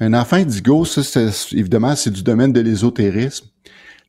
Un 0.00 0.12
enfant 0.14 0.36
indigo, 0.36 0.84
ça, 0.84 1.20
évidemment, 1.52 1.94
c'est 1.94 2.10
du 2.10 2.22
domaine 2.22 2.52
de 2.52 2.60
l'ésotérisme. 2.60 3.46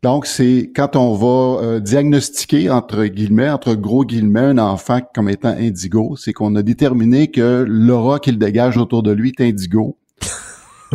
Donc, 0.04 0.26
c'est 0.26 0.72
quand 0.76 0.96
on 0.96 1.14
va 1.16 1.64
euh, 1.64 1.80
diagnostiquer, 1.80 2.70
entre 2.70 3.06
guillemets, 3.06 3.50
entre 3.50 3.74
gros 3.76 4.04
guillemets, 4.04 4.40
un 4.40 4.58
enfant 4.58 5.00
comme 5.14 5.30
étant 5.30 5.56
indigo, 5.58 6.16
c'est 6.16 6.34
qu'on 6.34 6.56
a 6.56 6.62
déterminé 6.62 7.32
que 7.32 7.66
l'aura 7.68 8.20
qu'il 8.20 8.38
dégage 8.38 8.78
autour 8.78 9.04
de 9.04 9.12
lui 9.12 9.34
est 9.36 9.42
indigo. 9.42 9.98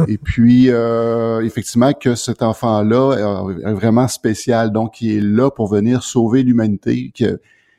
Et 0.08 0.18
puis, 0.18 0.70
euh, 0.70 1.44
effectivement, 1.44 1.92
que 1.92 2.14
cet 2.14 2.42
enfant-là 2.42 3.48
est 3.64 3.72
vraiment 3.72 4.08
spécial. 4.08 4.70
Donc, 4.72 5.00
il 5.00 5.16
est 5.16 5.20
là 5.20 5.50
pour 5.50 5.66
venir 5.66 6.02
sauver 6.02 6.42
l'humanité 6.42 7.12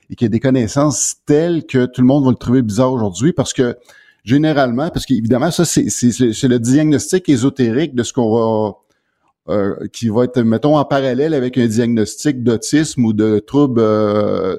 et 0.09 0.15
qu'il 0.15 0.25
a 0.25 0.29
des 0.29 0.39
connaissances 0.39 1.15
telles 1.25 1.65
que 1.65 1.85
tout 1.85 2.01
le 2.01 2.07
monde 2.07 2.25
va 2.25 2.31
le 2.31 2.35
trouver 2.35 2.61
bizarre 2.61 2.91
aujourd'hui 2.91 3.33
parce 3.33 3.53
que 3.53 3.77
généralement, 4.23 4.89
parce 4.89 5.05
qu'évidemment, 5.05 5.51
ça, 5.51 5.65
c'est 5.65 5.83
le 5.83 6.57
diagnostic 6.57 7.29
ésotérique 7.29 7.95
de 7.95 8.03
ce 8.03 8.13
qu'on 8.13 8.33
va 8.33 8.73
euh, 9.49 9.87
qui 9.91 10.07
va 10.09 10.25
être, 10.25 10.39
mettons, 10.41 10.77
en 10.77 10.85
parallèle 10.85 11.33
avec 11.33 11.57
un 11.57 11.65
diagnostic 11.65 12.43
d'autisme 12.43 13.05
ou 13.05 13.13
de 13.13 13.39
trouble, 13.39 13.81
euh, 13.81 14.55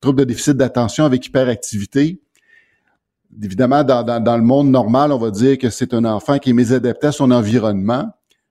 trouble 0.00 0.20
de 0.20 0.24
déficit 0.24 0.56
d'attention 0.56 1.06
avec 1.06 1.26
hyperactivité. 1.26 2.20
Évidemment, 3.42 3.82
dans, 3.82 4.02
dans, 4.04 4.36
le 4.36 4.42
monde 4.42 4.70
normal, 4.70 5.10
on 5.12 5.18
va 5.18 5.30
dire 5.30 5.56
que 5.58 5.70
c'est 5.70 5.94
un 5.94 6.04
enfant 6.04 6.38
qui 6.38 6.50
est 6.50 6.52
mésadapté 6.52 7.06
à 7.06 7.12
son 7.12 7.30
environnement. 7.30 8.10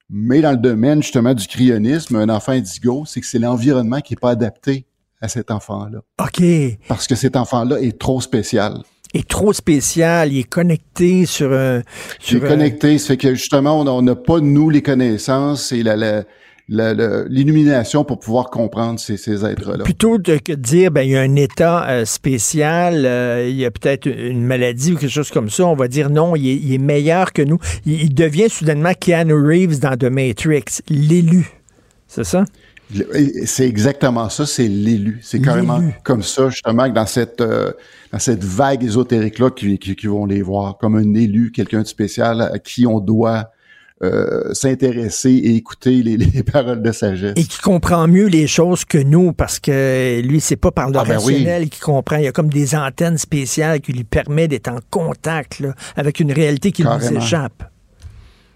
Mais 0.10 0.42
dans 0.42 0.52
le 0.52 0.58
domaine 0.58 1.02
justement 1.02 1.34
du 1.34 1.48
cryonisme, 1.48 2.16
un 2.16 2.30
enfant 2.30 2.52
indigo, 2.52 3.04
c'est 3.06 3.22
que 3.22 3.28
c'est 3.28 3.40
l'environnement 3.40 4.02
qui 4.02 4.14
est 4.14 4.20
pas 4.20 4.32
adapté 4.32 4.86
à 5.22 5.28
cet 5.28 5.50
enfant-là. 5.50 6.00
OK. 6.20 6.44
Parce 6.88 7.08
que 7.08 7.16
cet 7.16 7.36
enfant-là 7.36 7.80
est 7.80 8.00
trop 8.00 8.22
spécial 8.22 8.84
est 9.18 9.28
trop 9.28 9.54
spécial, 9.54 10.32
il 10.32 10.40
est 10.40 10.50
connecté 10.50 11.26
sur 11.26 11.54
un... 11.54 11.82
il 12.30 12.38
est 12.38 12.40
connecté, 12.40 12.98
fait 12.98 13.18
que 13.18 13.34
justement, 13.36 13.82
on 13.82 14.02
n'a 14.02 14.16
pas, 14.16 14.40
nous, 14.40 14.70
les 14.70 14.82
connaissances 14.82 15.72
et 15.72 15.84
la, 15.84 16.24
l'illumination 16.68 18.04
pour 18.04 18.20
pouvoir 18.20 18.50
comprendre 18.50 19.00
ces, 19.00 19.18
ces 19.18 19.46
êtres-là. 19.46 19.84
Plutôt 19.84 20.18
que 20.18 20.54
de 20.54 20.56
dire, 20.56 20.92
ben, 20.92 21.02
il 21.02 21.12
y 21.12 21.18
a 21.18 21.22
un 21.22 21.36
état 21.36 21.88
euh, 21.90 22.06
spécial, 22.06 23.06
euh, 23.06 23.48
il 23.48 23.56
y 23.56 23.66
a 23.66 23.72
peut-être 23.72 24.08
une 24.08 24.44
maladie 24.44 24.94
ou 24.94 24.98
quelque 24.98 25.12
chose 25.12 25.32
comme 25.32 25.50
ça, 25.50 25.66
on 25.66 25.76
va 25.76 25.88
dire 25.88 26.10
non, 26.10 26.36
il 26.36 26.74
est, 26.74 26.78
meilleur 26.78 27.34
que 27.34 27.42
nous. 27.42 27.60
Il, 27.86 28.14
devient 28.14 28.50
soudainement 28.50 28.94
Keanu 29.00 29.34
Reeves 29.34 29.80
dans 29.80 29.96
The 29.98 30.06
Matrix, 30.06 30.82
l'élu. 30.90 31.48
C'est 32.08 32.24
ça? 32.24 32.46
C'est 33.46 33.68
exactement 33.68 34.30
ça, 34.30 34.46
c'est 34.46 34.68
l'élu. 34.68 35.20
C'est 35.22 35.42
carrément 35.42 35.82
comme 36.04 36.22
ça, 36.22 36.50
justement, 36.50 36.88
que 36.88 36.94
dans 36.94 37.06
cette 37.06 37.42
euh, 37.42 37.72
dans 38.12 38.20
cette 38.20 38.44
vague 38.44 38.84
ésotérique-là 38.84 39.50
qui, 39.52 39.78
qui, 39.80 40.08
vont 40.08 40.26
les 40.26 40.42
voir, 40.42 40.78
comme 40.78 40.96
un 40.96 41.14
élu, 41.14 41.52
quelqu'un 41.52 41.82
de 41.82 41.88
spécial 41.88 42.42
à 42.42 42.60
qui 42.60 42.86
on 42.86 43.00
doit 43.00 43.52
euh, 44.04 44.54
s'intéresser 44.54 45.32
et 45.32 45.56
écouter 45.56 46.04
les, 46.04 46.18
les, 46.34 46.44
paroles 46.44 46.82
de 46.82 46.92
sagesse. 46.92 47.34
Et 47.38 47.44
qui 47.44 47.60
comprend 47.60 48.08
mieux 48.08 48.28
les 48.28 48.46
choses 48.46 48.86
que 48.86 48.98
nous, 48.98 49.34
parce 49.34 49.60
que 49.60 50.22
lui, 50.22 50.40
c'est 50.40 50.58
pas 50.58 50.72
par 50.72 50.90
le 50.90 50.98
Ah, 50.98 51.04
ben 51.06 51.14
rationnel 51.14 51.70
qu'il 51.70 51.84
comprend. 51.84 52.18
Il 52.18 52.26
y 52.26 52.28
a 52.28 52.32
comme 52.32 52.50
des 52.50 52.76
antennes 52.76 53.18
spéciales 53.18 53.82
qui 53.82 53.94
lui 53.94 54.04
permettent 54.04 54.52
d'être 54.52 54.68
en 54.68 54.80
contact 54.90 55.60
là, 55.60 55.74
avec 55.96 56.20
une 56.20 56.32
réalité 56.32 56.72
qui 56.72 56.84
nous 56.84 57.18
échappe. 57.18 57.64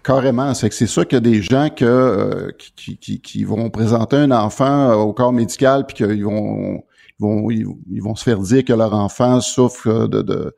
Carrément, 0.02 0.54
c'est 0.54 0.68
que 0.68 0.74
c'est 0.74 0.86
sûr 0.86 1.06
qu'il 1.06 1.16
y 1.16 1.18
a 1.18 1.20
des 1.20 1.42
gens 1.42 1.68
que, 1.68 1.84
euh, 1.84 2.50
qui, 2.76 2.96
qui, 2.96 3.20
qui 3.20 3.44
vont 3.44 3.68
présenter 3.70 4.16
un 4.16 4.30
enfant 4.30 4.90
euh, 4.90 4.94
au 4.94 5.12
corps 5.12 5.32
médical 5.32 5.84
puis 5.86 5.96
qu'ils 5.96 6.24
vont, 6.24 6.82
ils 7.18 7.22
vont, 7.22 7.50
ils, 7.50 7.66
ils 7.92 8.02
vont 8.02 8.14
se 8.14 8.24
faire 8.24 8.38
dire 8.38 8.64
que 8.64 8.72
leur 8.72 8.94
enfant 8.94 9.40
souffre 9.40 9.88
euh, 9.88 10.08
de, 10.08 10.22
de, 10.22 10.56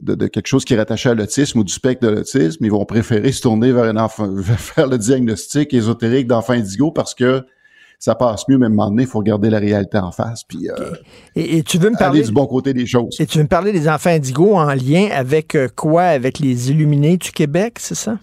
de, 0.00 0.14
de 0.14 0.26
quelque 0.28 0.46
chose 0.46 0.64
qui 0.64 0.74
est 0.74 0.76
rattaché 0.76 1.08
à 1.08 1.14
l'autisme 1.14 1.58
ou 1.58 1.64
du 1.64 1.72
spectre 1.72 2.06
de 2.06 2.12
l'autisme. 2.14 2.64
Ils 2.64 2.70
vont 2.70 2.84
préférer 2.84 3.32
se 3.32 3.42
tourner 3.42 3.72
vers 3.72 3.84
un 3.84 3.96
enfant, 3.96 4.28
vers 4.34 4.60
faire 4.60 4.86
le 4.86 4.98
diagnostic 4.98 5.74
ésotérique 5.74 6.28
d'enfant 6.28 6.52
indigo 6.52 6.92
parce 6.92 7.14
que 7.14 7.44
ça 8.00 8.14
passe 8.14 8.48
mieux, 8.48 8.56
mais 8.56 8.64
à 8.64 8.68
un 8.68 8.70
moment 8.70 8.88
donné, 8.88 9.02
il 9.02 9.08
faut 9.08 9.18
regarder 9.18 9.50
la 9.50 9.58
réalité 9.58 9.98
en 9.98 10.10
face. 10.10 10.42
Puis, 10.44 10.70
euh, 10.70 10.94
Et, 11.36 11.58
et 11.58 11.62
tu 11.62 11.76
veux 11.76 11.90
me 11.90 11.96
aller 11.96 12.04
parler 12.04 12.22
du 12.22 12.32
bon 12.32 12.46
côté 12.46 12.72
des 12.72 12.86
choses. 12.86 13.20
Et 13.20 13.26
tu 13.26 13.36
veux 13.36 13.44
me 13.44 13.48
parler 13.48 13.72
des 13.72 13.88
enfants 13.88 14.10
indigos 14.10 14.54
en 14.54 14.72
lien 14.72 15.08
avec 15.12 15.54
euh, 15.54 15.68
quoi 15.74 16.04
Avec 16.04 16.38
les 16.38 16.70
Illuminés 16.70 17.18
du 17.18 17.30
Québec, 17.30 17.76
c'est 17.78 17.94
ça? 17.94 18.18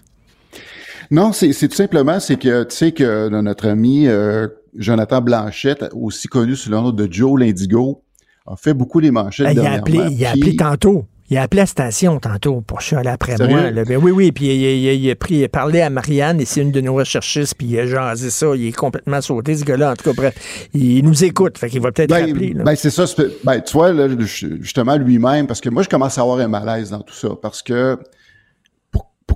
Non, 1.10 1.32
c'est 1.32 1.52
tout 1.68 1.74
simplement, 1.74 2.20
c'est 2.20 2.36
que 2.36 2.64
tu 2.64 2.76
sais 2.76 2.92
que 2.92 3.28
notre 3.28 3.68
ami 3.68 4.06
euh, 4.08 4.46
Jonathan 4.76 5.20
Blanchette, 5.22 5.86
aussi 5.94 6.28
connu 6.28 6.54
sous 6.54 6.70
le 6.70 6.76
nom 6.76 6.90
de 6.90 7.08
Joe 7.10 7.40
l'Indigo, 7.40 8.02
a 8.46 8.56
fait 8.56 8.74
beaucoup 8.74 8.98
les 9.00 9.10
manchettes 9.10 9.46
Ah, 9.48 9.52
il 9.52 9.60
a 9.60 9.72
appelé, 9.72 10.00
il 10.10 10.24
a 10.26 10.30
appelé 10.30 10.56
tantôt. 10.56 11.06
Il 11.30 11.36
a 11.36 11.42
appelé 11.42 11.60
la 11.60 11.66
station 11.66 12.18
tantôt 12.20 12.62
pour 12.62 12.80
chialer 12.80 13.10
après 13.10 13.36
Sérieux? 13.36 13.54
moi. 13.54 13.70
là. 13.70 13.84
Ben 13.84 13.98
oui, 14.02 14.10
oui, 14.10 14.32
puis 14.32 14.46
il, 14.46 14.62
il- 14.62 14.94
il 15.04 15.10
a 15.10 15.14
pris, 15.14 15.34
il 15.36 15.44
a 15.44 15.48
parlé 15.50 15.82
à 15.82 15.90
Marianne, 15.90 16.40
et 16.40 16.46
c'est 16.46 16.62
une 16.62 16.72
de 16.72 16.80
nos 16.80 16.94
recherchistes, 16.94 17.54
puis 17.58 17.66
il 17.66 17.78
a 17.78 17.86
jasé 17.86 18.30
ça. 18.30 18.46
Il 18.56 18.66
est 18.68 18.72
complètement 18.72 19.20
sauté, 19.20 19.54
ce 19.54 19.64
gars-là. 19.64 19.92
En 19.92 19.94
tout 19.94 20.04
cas, 20.04 20.14
bref, 20.16 20.68
il 20.72 21.04
nous 21.04 21.24
écoute, 21.24 21.58
fait 21.58 21.68
qu'il 21.68 21.82
va 21.82 21.92
peut-être 21.92 22.08
Ben, 22.08 22.26
rappeler. 22.26 22.54
là. 22.54 22.64
ben, 22.64 22.74
c'est 22.76 22.88
ça. 22.88 23.04
Ben, 23.44 23.60
tu 23.60 23.72
vois, 23.74 23.92
là, 23.92 24.08
justement, 24.18 24.96
lui-même, 24.96 25.46
parce 25.46 25.60
que 25.60 25.68
moi, 25.68 25.82
je 25.82 25.88
commence 25.90 26.16
à 26.16 26.22
avoir 26.22 26.38
un 26.38 26.48
malaise 26.48 26.90
dans 26.90 27.00
tout 27.02 27.14
ça, 27.14 27.28
parce 27.42 27.62
que 27.62 27.98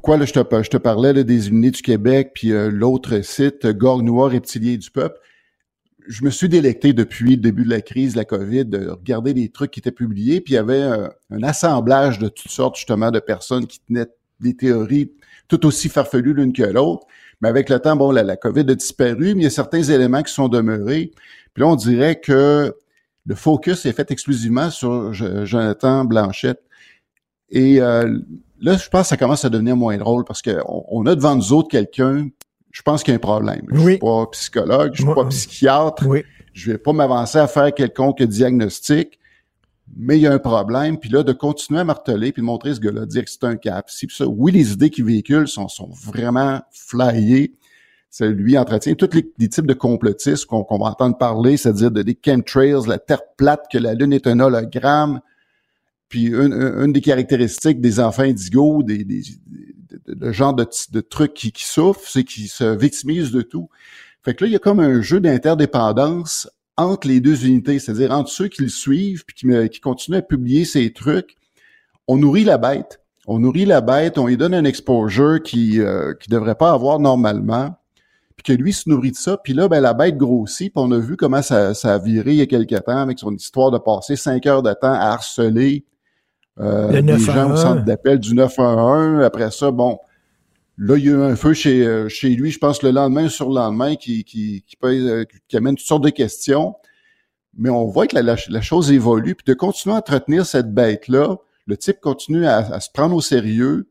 pourquoi 0.03 0.17
là, 0.17 0.25
je, 0.25 0.33
te, 0.33 0.77
parlais 0.79 1.13
là, 1.13 1.23
des 1.23 1.49
Unis 1.49 1.71
du 1.71 1.81
Québec, 1.81 2.33
puis 2.35 2.51
euh, 2.51 2.73
l'autre 2.73 3.21
site, 3.21 3.69
Gorgue 3.69 4.03
Noir 4.03 4.33
Reptilier 4.33 4.77
du 4.77 4.91
Peuple, 4.91 5.17
je 6.09 6.25
me 6.25 6.31
suis 6.31 6.49
délecté 6.49 6.93
depuis 6.93 7.37
le 7.37 7.37
début 7.37 7.63
de 7.63 7.71
la 7.71 7.83
crise 7.83 8.17
la 8.17 8.25
COVID 8.25 8.65
de 8.65 8.89
regarder 8.89 9.33
les 9.33 9.49
trucs 9.51 9.71
qui 9.71 9.79
étaient 9.79 9.93
publiés, 9.93 10.41
puis 10.41 10.55
il 10.55 10.57
y 10.57 10.59
avait 10.59 10.83
un 10.83 11.43
assemblage 11.45 12.19
de 12.19 12.27
toutes 12.27 12.51
sortes, 12.51 12.75
justement, 12.75 13.13
de 13.13 13.21
personnes 13.21 13.69
qui 13.69 13.79
tenaient 13.79 14.09
des 14.41 14.57
théories 14.57 15.13
tout 15.47 15.65
aussi 15.67 15.89
farfelues 15.89 16.35
l'une 16.35 16.53
que 16.53 16.65
l'autre. 16.65 17.07
Mais 17.41 17.49
avec 17.49 17.69
le 17.69 17.79
temps, 17.79 17.95
bon, 17.95 18.11
la, 18.11 18.37
COVID 18.37 18.69
a 18.71 18.75
disparu, 18.75 19.37
mais 19.37 19.43
il 19.43 19.45
y 19.45 19.47
a 19.47 19.51
certains 19.51 19.85
éléments 19.85 20.25
qui 20.25 20.33
sont 20.33 20.49
demeurés. 20.49 21.13
Puis 21.55 21.63
là, 21.63 21.69
on 21.69 21.77
dirait 21.77 22.19
que 22.19 22.75
le 23.25 23.35
focus 23.37 23.87
est 23.87 23.93
fait 23.93 24.11
exclusivement 24.11 24.69
sur 24.71 25.13
Jo- 25.13 25.45
Jonathan 25.45 26.05
Blanchette. 26.05 26.61
Et 27.51 27.81
euh, 27.81 28.19
là, 28.63 28.77
je 28.77 28.89
pense 28.89 29.03
que 29.03 29.09
ça 29.09 29.17
commence 29.17 29.45
à 29.45 29.51
devenir 29.51 29.77
moins 29.77 29.99
drôle 29.99 30.25
parce 30.25 30.41
qu'on 30.41 30.85
on 30.89 31.05
a 31.07 31.15
devant 31.15 31.37
nous 31.37 31.53
autres 31.53 31.69
quelqu'un, 31.69 32.29
je 32.71 32.81
pense 32.83 33.03
qu'il 33.03 33.13
y 33.13 33.15
a 33.15 33.17
un 33.17 33.21
problème. 33.21 33.67
Je 33.71 33.81
suis 33.81 33.99
pas 33.99 34.27
psychologue, 34.33 34.93
je 34.95 35.03
suis 35.03 35.15
pas 35.15 35.25
psychiatre, 35.27 36.05
je 36.55 36.73
vais 36.73 36.79
pas 36.79 36.93
m'avancer 36.93 37.39
à 37.39 37.47
faire 37.47 37.75
quelconque 37.75 38.23
diagnostic, 38.23 39.19
mais 39.95 40.17
il 40.17 40.23
y 40.23 40.27
a 40.27 40.33
un 40.33 40.39
problème. 40.39 40.99
Puis 40.99 41.11
là, 41.11 41.23
de 41.23 41.33
continuer 41.33 41.81
à 41.81 41.85
marteler 41.85 42.33
puis 42.33 42.41
de 42.41 42.47
montrer 42.47 42.75
ce 42.75 42.81
gars-là, 42.81 43.05
dire 43.05 43.25
que 43.25 43.31
c'est 43.31 43.45
un 43.45 43.57
cap. 43.57 43.91
Si 43.91 44.07
ça, 44.11 44.27
oui, 44.27 44.53
les 44.53 44.73
idées 44.73 44.89
qu'il 44.89 45.05
véhicule 45.05 45.49
sont, 45.49 45.69
sont 45.69 45.91
vraiment 45.91 46.63
flyées. 46.71 47.55
C'est 48.09 48.29
lui 48.29 48.59
entretient 48.59 48.95
tous 48.95 49.09
les, 49.15 49.31
les 49.39 49.49
types 49.49 49.67
de 49.67 49.75
complotistes 49.75 50.45
qu'on 50.45 50.65
qu'on 50.65 50.79
va 50.79 50.91
entendre 50.91 51.17
parler, 51.17 51.57
c'est-à-dire 51.57 51.91
de, 51.91 52.03
des 52.03 52.19
chemtrails, 52.23 52.87
la 52.87 52.99
Terre 52.99 53.23
plate, 53.37 53.65
que 53.73 53.79
la 53.79 53.95
Lune 53.95 54.13
est 54.13 54.27
un 54.27 54.39
hologramme. 54.39 55.21
Puis 56.13 56.27
une, 56.27 56.93
des 56.93 57.01
caractéristiques 57.01 57.81
des 57.81 57.99
enfants 57.99 58.25
indigos, 58.25 58.83
des, 58.83 59.03
des, 59.03 59.23
de, 60.07 60.13
de 60.13 60.31
genre 60.31 60.53
de, 60.53 60.69
de 60.93 61.01
trucs 61.01 61.33
qui, 61.33 61.53
qui 61.53 61.65
souffrent, 61.65 62.07
c'est 62.07 62.23
qu'ils 62.23 62.49
se 62.49 62.77
victimisent 62.77 63.31
de 63.31 63.41
tout. 63.41 63.71
Fait 64.23 64.35
que 64.35 64.45
là, 64.45 64.51
il 64.51 64.53
y 64.53 64.57
a 64.57 64.59
comme 64.59 64.79
un 64.79 65.01
jeu 65.01 65.21
d'interdépendance 65.21 66.51
entre 66.77 67.09
les 67.09 67.21
deux 67.21 67.47
unités, 67.47 67.79
c'est-à-dire 67.79 68.11
entre 68.13 68.29
ceux 68.29 68.49
qui 68.49 68.61
le 68.61 68.69
suivent 68.69 69.25
puis 69.25 69.49
qui 69.71 69.81
continuent 69.81 70.19
à 70.19 70.23
publier 70.23 70.67
ces 70.67 70.93
trucs. 70.93 71.35
On 72.07 72.19
nourrit 72.19 72.45
la 72.45 72.59
bête. 72.59 73.01
On 73.27 73.39
nourrit 73.39 73.65
la 73.65 73.81
bête, 73.81 74.19
on 74.19 74.27
lui 74.27 74.37
donne 74.37 74.53
un 74.53 74.65
exposure 74.65 75.43
qui 75.43 75.81
euh, 75.81 76.13
qui 76.13 76.29
devrait 76.29 76.57
pas 76.57 76.73
avoir 76.73 76.99
normalement, 76.99 77.75
puis 78.37 78.43
que 78.45 78.53
lui 78.53 78.75
se 78.75 78.87
nourrit 78.87 79.13
de 79.13 79.17
ça. 79.17 79.39
Puis 79.39 79.55
là, 79.55 79.67
ben, 79.67 79.81
la 79.81 79.95
bête 79.95 80.19
grossit, 80.19 80.75
puis 80.75 80.85
on 80.85 80.93
a 80.93 80.99
vu 80.99 81.17
comment 81.17 81.41
ça, 81.41 81.73
ça 81.73 81.95
a 81.95 81.99
viré 81.99 82.33
il 82.33 82.37
y 82.37 82.43
a 82.43 82.47
quelque 82.47 82.75
temps 82.81 82.99
avec 82.99 83.19
son 83.19 83.35
histoire 83.35 83.71
de 83.71 83.79
passer 83.79 84.17
cinq 84.17 84.45
heures 84.45 84.63
de 84.63 84.75
temps 84.75 84.93
à 84.93 85.13
harceler 85.13 85.87
euh, 86.61 86.93
Le 86.93 87.03
des 87.03 87.19
gens 87.19 87.35
911. 87.49 87.53
au 87.53 87.57
centre 87.63 87.85
d'appel 87.85 88.19
du 88.19 88.35
911. 88.35 89.23
Après 89.25 89.51
ça, 89.51 89.71
bon, 89.71 89.99
là, 90.79 90.97
il 90.97 91.05
y 91.05 91.09
a 91.09 91.13
eu 91.13 91.23
un 91.23 91.37
feu 91.37 91.53
chez, 91.55 91.87
euh, 91.87 92.09
chez 92.09 92.31
lui, 92.31 92.51
je 92.51 92.59
pense, 92.59 92.83
le 92.83 92.91
lendemain 92.91 93.29
sur 93.29 93.49
le 93.49 93.55
lendemain, 93.57 93.95
qui, 93.97 94.25
qui, 94.25 94.65
qui, 94.67 94.77
euh, 94.85 95.25
qui 95.49 95.57
amène 95.57 95.77
toutes 95.77 95.87
sortes 95.87 96.05
de 96.05 96.11
questions. 96.11 96.75
Mais 97.57 97.69
on 97.71 97.85
voit 97.87 98.07
que 98.07 98.15
la, 98.17 98.23
la- 98.23 98.37
la 98.49 98.61
chose 98.63 98.91
évolue, 98.93 99.35
puis 99.35 99.45
de 99.47 99.55
continuer 99.55 99.95
à 99.95 99.99
entretenir 99.99 100.47
cette 100.47 100.73
bête-là, 100.73 101.37
le 101.67 101.77
type 101.77 102.01
continue 102.01 102.47
à, 102.47 102.59
à 102.59 102.81
se 102.81 102.89
prendre 102.93 103.15
au 103.15 103.21
sérieux, 103.21 103.89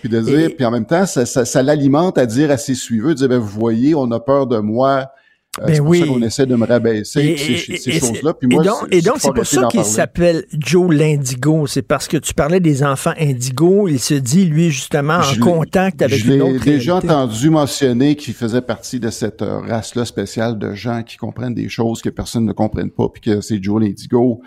puis 0.00 0.08
de 0.08 0.20
dire, 0.20 0.50
puis 0.56 0.64
en 0.64 0.70
même 0.70 0.86
temps, 0.86 1.06
ça, 1.06 1.24
ça, 1.24 1.44
ça 1.44 1.62
l'alimente 1.62 2.18
à 2.18 2.26
dire 2.26 2.50
à 2.50 2.56
ses 2.56 2.74
suiveurs, 2.74 3.10
de 3.10 3.14
dire, 3.14 3.28
ben, 3.28 3.38
vous 3.38 3.48
voyez, 3.60 3.94
on 3.94 4.10
a 4.10 4.18
peur 4.20 4.46
de 4.46 4.58
moi, 4.58 5.10
Ben 5.60 5.72
c'est 5.74 5.80
pour 5.80 5.88
oui. 5.90 6.00
ça 6.00 6.06
qu'on 6.06 6.22
essaie 6.22 6.46
de 6.46 6.56
me 6.56 6.66
rabaisser, 6.66 7.20
Et- 7.20 7.76
ces, 7.78 7.92
choses-là. 7.92 8.34
Puis 8.34 8.48
et 8.50 8.54
moi, 8.54 8.64
donc, 8.64 8.88
et 8.90 9.00
donc, 9.02 9.16
c'est 9.20 9.32
pour 9.32 9.46
ça 9.46 9.66
qu'il 9.70 9.84
s'appelle 9.84 10.44
Joe 10.58 10.92
l'Indigo. 10.94 11.66
C'est 11.66 11.82
parce 11.82 12.08
que 12.08 12.16
tu 12.16 12.34
parlais 12.34 12.60
des 12.60 12.82
enfants 12.82 13.12
indigos. 13.20 13.88
Il 13.88 14.00
se 14.00 14.14
dit, 14.14 14.44
lui, 14.46 14.70
justement, 14.70 15.14
en 15.14 15.22
Je 15.22 15.34
l'ai- 15.34 15.40
contact 15.40 16.02
avec 16.02 16.18
Je 16.18 16.24
une 16.26 16.32
l'ai 16.32 16.40
autre 16.40 16.64
déjà 16.64 16.94
réalité. 16.94 17.12
entendu 17.14 17.50
mentionner 17.50 18.16
qu'il 18.16 18.34
faisait 18.34 18.62
partie 18.62 18.98
de 18.98 19.10
cette 19.10 19.42
euh, 19.42 19.60
race-là 19.60 20.04
spéciale 20.04 20.58
de 20.58 20.74
gens 20.74 21.02
qui 21.02 21.16
comprennent 21.16 21.54
des 21.54 21.68
choses 21.68 22.02
que 22.02 22.08
personne 22.10 22.44
ne 22.46 22.52
comprenne 22.52 22.90
pas, 22.90 23.08
puis 23.12 23.22
que 23.22 23.40
c'est 23.40 23.62
Joe 23.62 23.80
l'Indigo. 23.82 24.40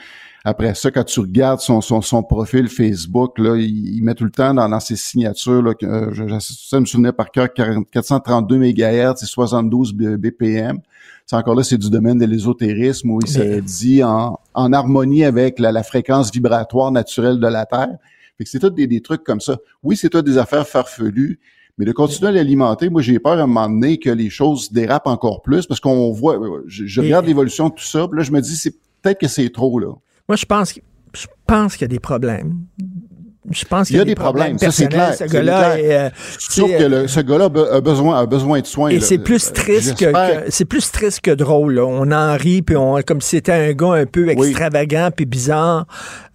Après 0.50 0.74
ça, 0.76 0.92
quand 0.92 1.04
tu 1.04 1.20
regardes 1.20 1.60
son, 1.60 1.82
son, 1.82 2.02
son 2.02 2.24
profil 2.24 2.70
Facebook, 2.70 3.38
là, 3.38 3.58
il, 3.58 3.98
il 3.98 4.02
met 4.02 4.14
tout 4.14 4.24
le 4.24 4.32
temps 4.32 4.54
dans, 4.54 4.70
dans 4.70 4.80
ses 4.80 4.96
signatures, 4.96 5.62
là, 5.62 5.74
que, 5.74 5.86
euh, 5.86 6.14
je, 6.14 6.40
ça 6.40 6.80
me 6.80 6.86
souvenait 6.86 7.12
par 7.12 7.32
cœur, 7.32 7.52
40 7.54 7.90
432 7.92 8.58
MHz 8.58 9.16
et 9.22 9.26
72 9.26 9.94
B- 9.94 10.16
BPM. 10.16 10.80
C'est 11.26 11.36
encore 11.36 11.54
là, 11.54 11.64
c'est 11.64 11.78
du 11.78 11.90
domaine 11.90 12.18
de 12.18 12.26
l'ésotérisme 12.26 13.10
où 13.12 13.20
il 13.22 13.28
se 13.28 13.60
dit 13.60 14.02
en, 14.06 14.40
en 14.54 14.72
harmonie 14.72 15.26
avec 15.26 15.60
la, 15.60 15.74
la 15.74 15.84
fréquence 15.84 16.32
vibratoire 16.32 16.94
naturelle 16.94 17.40
de 17.42 17.48
la 17.48 17.66
Terre. 17.66 17.98
Fait 18.38 18.46
que 18.46 18.50
c'est 18.50 18.60
tout 18.60 18.70
des, 18.70 18.88
des 18.88 19.02
trucs 19.02 19.26
comme 19.26 19.42
ça. 19.42 19.58
Oui, 19.84 19.98
c'est 19.98 20.08
tout 20.10 20.22
des 20.22 20.38
affaires 20.38 20.66
farfelues, 20.66 21.40
mais 21.78 21.84
de 21.84 21.92
continuer 21.92 22.30
à 22.30 22.32
l'alimenter, 22.32 22.90
moi 22.90 23.02
j'ai 23.02 23.20
peur 23.20 23.34
à 23.34 23.42
un 23.42 23.48
moment 23.48 23.68
donné 23.68 23.98
que 23.98 24.10
les 24.12 24.30
choses 24.30 24.72
dérapent 24.72 25.08
encore 25.08 25.42
plus 25.42 25.66
parce 25.66 25.82
qu'on 25.82 26.14
voit, 26.14 26.40
je, 26.68 26.86
je 26.86 27.02
regarde 27.02 27.26
l'évolution 27.26 27.68
de 27.68 27.74
tout 27.74 27.84
ça, 27.84 28.08
puis 28.08 28.18
là 28.18 28.24
je 28.24 28.32
me 28.32 28.40
dis 28.40 28.56
c'est 28.56 28.76
peut-être 29.02 29.20
que 29.20 29.28
c'est 29.28 29.50
trop 29.50 29.78
là. 29.80 29.92
Moi, 30.28 30.36
je 30.36 30.46
pense, 30.46 30.80
je 31.14 31.28
pense 31.46 31.74
qu'il 31.74 31.84
y 31.84 31.86
a 31.86 31.88
des 31.90 32.00
problèmes. 32.00 32.66
Je 33.50 33.64
pense 33.66 33.90
Il 33.90 33.96
y 33.98 34.00
a 34.00 34.06
des 34.06 34.16
problèmes, 34.16 34.58
ça 34.60 34.72
c'est 34.72 34.88
clair. 34.88 35.12
Ce 35.14 35.20
c'est 35.20 35.32
gars-là 35.32 35.72
euh, 35.78 36.10
Sauf 36.38 36.70
c'est, 36.70 36.78
que 36.78 36.84
euh, 36.84 36.90
le- 37.04 37.08
ce 37.08 37.20
gars-là 37.22 37.46
a 37.46 37.50
be- 37.50 37.72
a 37.72 37.82
besoin, 37.82 38.20
a 38.20 38.26
besoin 38.26 38.60
de 38.60 38.66
soins. 38.66 38.90
Et 38.90 39.00
c'est 39.00 39.18
plus 39.18 39.48
Euh, 39.50 39.54
triste 39.54 39.98
que, 39.98 40.12
c'est 40.50 40.66
plus 40.66 40.92
triste 40.92 41.22
que 41.22 41.32
drôle. 41.32 41.76
là. 41.76 41.86
On 41.86 42.12
en 42.12 42.36
rit 42.36 42.62
puis 42.62 42.76
on 42.76 43.00
comme 43.06 43.22
si 43.22 43.30
c'était 43.38 43.52
un 43.54 43.72
gars 43.74 43.94
un 43.94 44.06
peu 44.06 44.30
extravagant 44.30 45.10
puis 45.16 45.26
bizarre. 45.26 45.86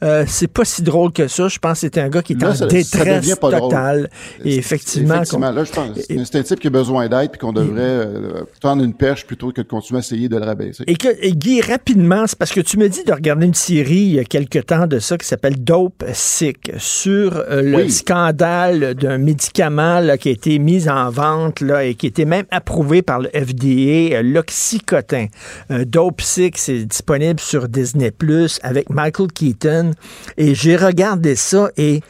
Euh, 0.02 0.24
c'est 0.26 0.48
pas 0.48 0.64
si 0.64 0.82
drôle 0.82 1.12
que 1.12 1.28
ça. 1.28 1.48
Je 1.48 1.59
pense 1.59 1.74
que 1.74 1.78
c'était 1.80 2.01
un 2.01 2.09
gars 2.09 2.22
qui 2.22 2.32
est 2.32 2.43
Là, 2.43 2.48
en 2.48 2.52
ça- 2.55 2.59
ça 2.60 2.66
détresse 2.66 3.39
totale. 3.39 4.09
Et 4.44 4.56
effectivement, 4.56 5.14
là, 5.16 5.64
je 5.64 5.72
pense 5.72 5.89
c'est 6.09 6.24
c'est 6.24 6.36
un 6.39 6.43
type 6.43 6.60
qui 6.60 6.66
a 6.66 6.70
besoin 6.70 7.09
d'aide 7.09 7.30
puis 7.30 7.39
qu'on 7.39 7.52
devrait 7.52 7.80
euh, 7.80 8.43
tendre 8.60 8.82
une 8.82 8.94
perche 8.94 9.26
plutôt 9.26 9.52
que 9.52 9.60
de 9.60 9.66
continuer 9.68 9.98
à 9.98 10.01
essayer 10.01 10.28
de 10.28 10.36
le 10.36 10.44
rabaisser. 10.44 10.84
Et, 10.86 10.97
que, 10.97 11.09
et 11.20 11.32
Guy, 11.32 11.60
rapidement, 11.60 12.26
c'est 12.26 12.39
parce 12.39 12.52
que 12.52 12.60
tu 12.60 12.78
me 12.78 12.89
dis 12.89 13.05
de 13.05 13.12
regarder 13.12 13.47
une 13.47 13.55
série 13.55 13.97
il 13.97 14.14
y 14.14 14.18
a 14.18 14.24
quelque 14.24 14.59
temps 14.59 14.86
de 14.86 14.98
ça 14.98 15.16
qui 15.18 15.26
s'appelle 15.26 15.62
Dope 15.62 16.05
Sick 16.12 16.72
sur 17.03 17.37
euh, 17.37 17.62
le 17.62 17.77
Oui. 17.79 17.91
scandale 17.91 18.95
d'un 18.95 19.19
médicament 19.19 19.99
là, 19.99 20.16
qui 20.16 20.29
a 20.29 20.33
été 20.33 20.61
mis 20.61 20.89
en 20.89 21.11
vente 21.11 21.61
là, 21.61 21.85
et 21.85 21.95
qui 21.95 22.07
était 22.07 22.24
même 22.24 22.47
approuvé 22.53 23.03
par 23.03 23.19
le 23.19 23.29
FDA, 23.31 24.19
euh, 24.19 24.23
l'oxycotin. 24.23 25.27
Euh, 25.73 25.85
Dope 25.85 26.20
Sick, 26.20 26.59
c'est 26.59 26.85
disponible 26.85 27.41
sur 27.41 27.69
Disney 27.69 28.12
Plus 28.12 28.61
avec 28.62 28.89
Michael 28.89 29.33
Keaton. 29.33 29.91
Et 30.37 30.55
j'ai 30.55 30.77
regardé 30.77 31.35
ça 31.35 31.70
et 31.77 32.03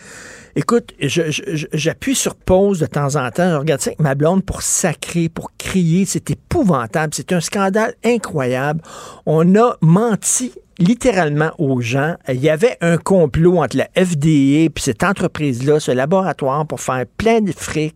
Écoute, 0.55 0.93
j'appuie 1.01 2.14
sur 2.14 2.35
pause 2.35 2.78
de 2.78 2.85
temps 2.85 3.16
en 3.16 3.31
temps. 3.31 3.52
Je 3.52 3.56
regarde 3.56 3.81
ça 3.81 3.89
avec 3.89 4.01
ma 4.01 4.14
blonde 4.14 4.44
pour 4.44 4.60
sacrer, 4.60 5.31
pour 5.31 5.51
crier. 5.56 6.05
C'est 6.05 6.31
épouvantable. 6.31 7.14
C'est 7.14 7.32
un 7.32 7.40
scandale 7.40 7.94
incroyable. 8.05 8.82
On 9.24 9.55
a 9.56 9.78
menti 9.81 10.52
littéralement 10.78 11.51
aux 11.59 11.81
gens. 11.81 12.15
Il 12.28 12.40
y 12.40 12.49
avait 12.51 12.77
un 12.81 12.97
complot 12.99 13.59
entre 13.62 13.77
la 13.77 13.89
FDA 13.97 14.28
et 14.65 14.70
cette 14.77 15.03
entreprise-là, 15.05 15.81
ce 15.81 15.90
laboratoire, 15.93 16.66
pour 16.66 16.81
faire 16.81 17.05
plein 17.16 17.40
de 17.40 17.53
fric. 17.53 17.94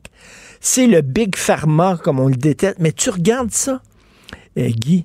C'est 0.61 0.87
le 0.87 1.01
Big 1.03 1.37
Pharma, 1.37 1.99
comme 2.03 2.19
on 2.21 2.29
le 2.29 2.35
déteste. 2.37 2.77
Mais 2.79 2.93
tu 2.93 3.11
regardes 3.11 3.51
ça, 3.53 3.81
euh, 4.59 4.69
Guy. 4.69 5.05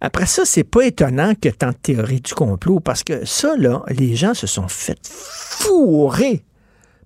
Après 0.00 0.26
ça, 0.26 0.42
c'est 0.44 0.64
pas 0.64 0.84
étonnant 0.86 1.34
que 1.40 1.48
tant 1.48 1.68
de 1.68 1.76
théories 1.80 2.20
du 2.20 2.34
complot, 2.34 2.80
parce 2.80 3.04
que 3.04 3.24
ça, 3.24 3.54
là, 3.56 3.82
les 3.88 4.16
gens 4.16 4.34
se 4.34 4.46
sont 4.48 4.66
fait 4.66 4.98
fourrer 5.08 6.44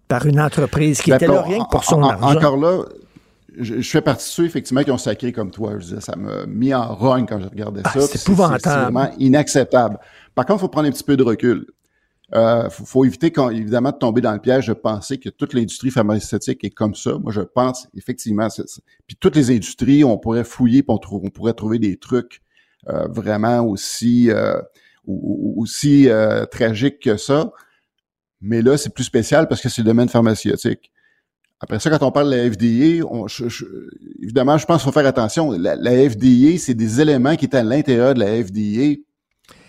par 0.08 0.24
une 0.26 0.40
entreprise 0.40 1.02
qui 1.02 1.10
Ben, 1.10 1.16
était 1.16 1.26
là 1.26 1.42
rien 1.42 1.64
que 1.64 1.68
pour 1.70 1.84
son 1.84 2.02
en- 2.02 2.08
argent. 2.08 2.36
Encore 2.38 2.56
là, 2.56 2.78
je, 3.58 3.80
je 3.80 3.90
fais 3.90 4.00
partie 4.00 4.24
de 4.26 4.30
ceux, 4.30 4.44
effectivement, 4.44 4.82
qui 4.82 4.90
ont 4.90 4.98
sacré 4.98 5.32
comme 5.32 5.50
toi. 5.50 5.74
Je 5.78 5.84
disais, 5.84 6.00
ça 6.00 6.16
m'a 6.16 6.46
mis 6.46 6.72
en 6.74 6.94
rogne 6.94 7.26
quand 7.26 7.40
je 7.40 7.48
regardais 7.48 7.80
Ah, 7.84 7.92
ça. 7.92 8.00
c'est 8.02 8.20
épouvantable. 8.22 8.60
C'est 8.62 8.70
vraiment 8.70 9.10
inacceptable. 9.18 9.98
Par 10.34 10.44
contre, 10.46 10.58
il 10.58 10.62
faut 10.62 10.68
prendre 10.68 10.88
un 10.88 10.92
petit 10.92 11.04
peu 11.04 11.16
de 11.16 11.22
recul. 11.22 11.66
Euh, 12.34 12.68
faut, 12.70 12.84
faut 12.84 13.04
éviter, 13.04 13.30
quand, 13.30 13.50
évidemment, 13.50 13.92
de 13.92 13.98
tomber 13.98 14.20
dans 14.20 14.32
le 14.32 14.40
piège 14.40 14.66
de 14.66 14.72
penser 14.72 15.18
que 15.18 15.28
toute 15.28 15.54
l'industrie 15.54 15.90
pharmaceutique 15.90 16.64
est 16.64 16.70
comme 16.70 16.94
ça. 16.94 17.18
Moi, 17.18 17.30
je 17.32 17.40
pense, 17.42 17.86
effectivement, 17.96 18.50
c'est, 18.50 18.64
puis 19.06 19.16
toutes 19.18 19.36
les 19.36 19.50
industries, 19.50 20.02
on 20.02 20.18
pourrait 20.18 20.42
fouiller, 20.44 20.82
puis 20.82 20.92
on, 20.92 20.98
trou- 20.98 21.20
on 21.24 21.30
pourrait 21.30 21.54
trouver 21.54 21.78
des 21.78 21.96
trucs 21.96 22.42
euh, 22.88 23.06
vraiment 23.08 23.60
aussi 23.60 24.30
euh, 24.30 24.60
aussi 25.06 26.08
euh, 26.08 26.44
tragiques 26.46 26.98
que 27.00 27.16
ça. 27.16 27.52
Mais 28.40 28.60
là, 28.60 28.76
c'est 28.76 28.92
plus 28.92 29.04
spécial 29.04 29.46
parce 29.48 29.60
que 29.60 29.68
c'est 29.68 29.82
le 29.82 29.86
domaine 29.86 30.08
pharmaceutique. 30.08 30.90
Après 31.60 31.78
ça, 31.80 31.88
quand 31.90 32.06
on 32.06 32.12
parle 32.12 32.30
de 32.30 32.36
la 32.36 32.44
FDA, 32.50 33.06
on- 33.10 33.26
je- 33.28 33.48
je- 33.48 33.64
évidemment, 34.22 34.58
je 34.58 34.66
pense 34.66 34.82
qu'il 34.82 34.92
faut 34.92 34.98
faire 34.98 35.06
attention. 35.08 35.52
La, 35.52 35.74
la 35.74 35.92
FDA, 36.10 36.58
c'est 36.58 36.74
des 36.74 37.00
éléments 37.00 37.34
qui 37.36 37.46
étaient 37.46 37.56
à 37.56 37.64
l'intérieur 37.64 38.12
de 38.14 38.20
la 38.20 38.26
FDA 38.42 38.96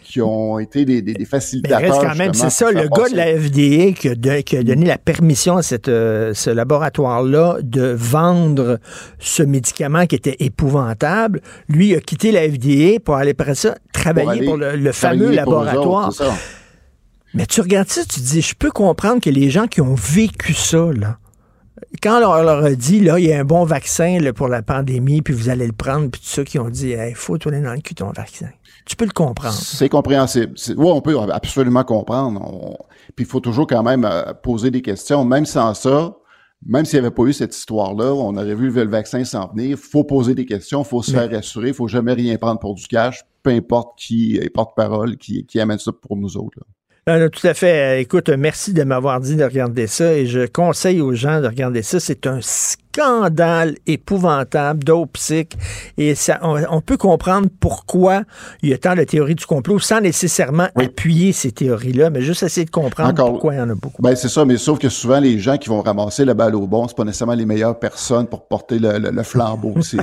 qui 0.03 0.21
ont 0.21 0.57
été 0.59 0.83
des, 0.85 1.01
des, 1.01 1.13
des 1.13 1.19
Mais 1.19 1.25
facilitateurs. 1.25 1.79
reste 1.81 2.01
quand 2.09 2.15
même, 2.17 2.33
c'est 2.33 2.49
ça, 2.49 2.71
le 2.71 2.87
gars 2.87 3.09
de 3.09 3.15
la 3.15 3.37
FDA 3.39 3.91
qui 3.93 4.09
a, 4.09 4.15
don- 4.15 4.41
qui 4.41 4.55
a 4.57 4.63
donné 4.63 4.85
la 4.85 4.97
permission 4.97 5.57
à 5.57 5.61
cette, 5.61 5.87
euh, 5.89 6.33
ce 6.33 6.49
laboratoire-là 6.49 7.57
de 7.61 7.93
vendre 7.97 8.79
ce 9.19 9.43
médicament 9.43 10.05
qui 10.07 10.15
était 10.15 10.37
épouvantable, 10.39 11.41
lui 11.69 11.93
a 11.95 11.99
quitté 11.99 12.31
la 12.31 12.41
FDA 12.49 12.99
pour 13.03 13.15
aller 13.15 13.31
après 13.31 13.55
ça 13.55 13.75
travailler 13.93 14.45
pour, 14.45 14.55
le, 14.57 14.75
le 14.77 14.91
fameux 14.93 15.31
laboratoire. 15.31 16.09
autres. 16.09 16.33
Mais 17.33 17.45
tu 17.45 17.59
regardes 17.61 17.89
ça, 17.89 18.01
tu 18.01 18.19
te 18.21 18.25
dis, 18.25 18.41
je 18.41 18.55
peux 18.55 18.71
comprendre 18.71 19.21
que 19.21 19.29
les 19.29 19.49
gens 19.49 19.67
qui 19.67 19.81
ont 19.81 19.95
vécu 19.95 20.53
ça, 20.53 20.89
là, 20.93 21.17
quand 22.01 22.17
on 22.17 22.41
leur 22.43 22.63
a 22.63 22.71
dit, 22.75 22.99
là, 22.99 23.19
il 23.19 23.25
y 23.25 23.33
a 23.33 23.39
un 23.39 23.43
bon 23.45 23.63
vaccin 23.65 24.19
là, 24.19 24.33
pour 24.33 24.47
la 24.47 24.61
pandémie, 24.61 25.21
puis 25.21 25.33
vous 25.33 25.49
allez 25.49 25.67
le 25.67 25.73
prendre, 25.73 26.09
puis 26.09 26.21
tout 26.21 26.27
ça, 26.27 26.43
qui 26.43 26.59
ont 26.59 26.69
dit, 26.69 26.91
il 26.91 27.15
faut 27.15 27.37
tourner 27.37 27.61
dans 27.61 27.73
le 27.73 27.81
cul 27.81 27.95
ton 27.95 28.11
vaccin. 28.11 28.47
Tu 28.85 28.95
peux 28.95 29.05
le 29.05 29.11
comprendre. 29.11 29.53
C'est 29.55 29.89
compréhensible. 29.89 30.53
Oui, 30.77 30.87
on 30.91 31.01
peut 31.01 31.17
absolument 31.31 31.83
comprendre. 31.83 32.41
On- 32.41 32.77
Puis 33.15 33.25
il 33.25 33.29
faut 33.29 33.39
toujours 33.41 33.67
quand 33.67 33.83
même 33.83 34.05
euh, 34.05 34.33
poser 34.33 34.71
des 34.71 34.81
questions. 34.81 35.25
Même 35.25 35.45
sans 35.45 35.73
ça, 35.73 36.15
même 36.65 36.85
s'il 36.85 36.99
n'y 36.99 37.05
avait 37.05 37.13
pas 37.15 37.23
eu 37.23 37.33
cette 37.33 37.55
histoire-là, 37.55 38.13
on 38.13 38.35
aurait 38.37 38.55
vu 38.55 38.69
le 38.71 38.87
vaccin 38.87 39.23
s'en 39.25 39.47
venir. 39.47 39.71
Il 39.71 39.77
faut 39.77 40.03
poser 40.03 40.35
des 40.35 40.45
questions, 40.45 40.81
il 40.83 40.87
faut 40.87 41.01
se 41.03 41.11
Mais- 41.11 41.19
faire 41.27 41.31
rassurer, 41.31 41.67
il 41.69 41.73
faut 41.73 41.87
jamais 41.87 42.13
rien 42.13 42.37
prendre 42.37 42.59
pour 42.59 42.75
du 42.75 42.87
cash, 42.87 43.23
peu 43.43 43.49
importe 43.51 43.97
qui 43.99 44.37
est 44.37 44.49
porte-parole, 44.49 45.17
qui, 45.17 45.45
qui 45.45 45.59
amène 45.59 45.79
ça 45.79 45.91
pour 45.91 46.15
nous 46.17 46.37
autres. 46.37 46.57
là. 46.59 46.65
Non, 47.07 47.29
tout 47.29 47.47
à 47.47 47.53
fait. 47.53 47.95
Euh, 47.95 47.99
Écoute, 48.01 48.27
merci 48.29 48.73
de 48.73 48.83
m'avoir 48.83 49.21
dit 49.21 49.37
de 49.37 49.43
regarder 49.45 49.87
ça 49.87 50.13
et 50.13 50.25
je 50.25 50.45
conseille 50.45 50.99
aux 50.99 51.13
gens 51.13 51.39
de 51.39 51.47
regarder 51.47 51.81
ça. 51.81 52.01
C'est 52.01 52.27
un 52.27 52.41
scandale 52.41 52.86
épouvantable 53.85 54.83
d'opsique 54.83 55.57
et 55.97 56.15
ça, 56.15 56.39
on, 56.41 56.61
on 56.69 56.81
peut 56.81 56.97
comprendre 56.97 57.47
pourquoi 57.59 58.23
il 58.61 58.69
y 58.69 58.73
a 58.73 58.77
tant 58.77 58.95
de 58.95 59.03
théories 59.03 59.35
du 59.35 59.45
complot 59.45 59.79
sans 59.79 60.01
nécessairement 60.01 60.67
appuyer 60.75 61.31
ces 61.31 61.51
théories-là, 61.51 62.09
mais 62.09 62.21
juste 62.21 62.43
essayer 62.43 62.65
de 62.65 62.71
comprendre 62.71 63.09
Encore- 63.09 63.31
pourquoi 63.31 63.53
il 63.53 63.57
y 63.57 63.61
en 63.61 63.69
a 63.69 63.75
beaucoup. 63.75 64.01
Ben 64.01 64.15
c'est 64.15 64.29
ça, 64.29 64.45
mais 64.45 64.57
sauf 64.57 64.79
que 64.79 64.89
souvent 64.89 65.19
les 65.19 65.39
gens 65.39 65.57
qui 65.57 65.69
vont 65.69 65.81
ramasser 65.81 66.25
la 66.25 66.33
balle 66.33 66.55
au 66.55 66.67
bon, 66.67 66.87
c'est 66.87 66.95
pas 66.97 67.03
nécessairement 67.03 67.33
les 67.35 67.45
meilleures 67.45 67.79
personnes 67.79 68.27
pour 68.27 68.47
porter 68.47 68.79
le, 68.79 68.97
le- 68.99 69.11
le 69.11 69.23
flambeau. 69.23 69.75
c'est, 69.81 69.97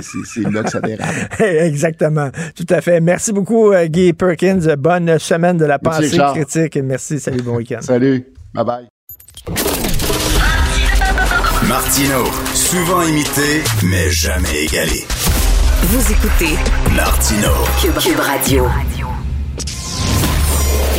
là 0.51 0.63
que 0.63 0.69
ça 0.71 0.81
dérape. 0.81 1.07
Exactement. 1.39 2.29
Tout 2.55 2.65
à 2.69 2.81
fait. 2.81 2.99
Merci 3.01 3.33
beaucoup, 3.33 3.71
euh, 3.71 3.85
Guy 3.87 4.13
Perkins. 4.13 4.59
Bonne 4.77 5.19
semaine 5.19 5.57
de 5.57 5.65
la 5.65 5.79
pensée 5.79 6.17
critique. 6.33 6.77
Merci. 6.83 7.19
Salut, 7.19 7.41
bon 7.41 7.57
week-end. 7.57 7.79
Salut. 7.81 8.25
Bye 8.53 8.65
bye. 8.65 9.84
Martino, 11.67 12.25
souvent 12.53 13.01
imité, 13.01 13.63
mais 13.81 14.11
jamais 14.11 14.65
égalé. 14.65 15.03
Vous 15.81 16.11
écoutez 16.11 16.55
Martino. 16.95 17.49
Cube, 17.81 17.97
Cube 17.97 18.19
Radio. 18.19 18.67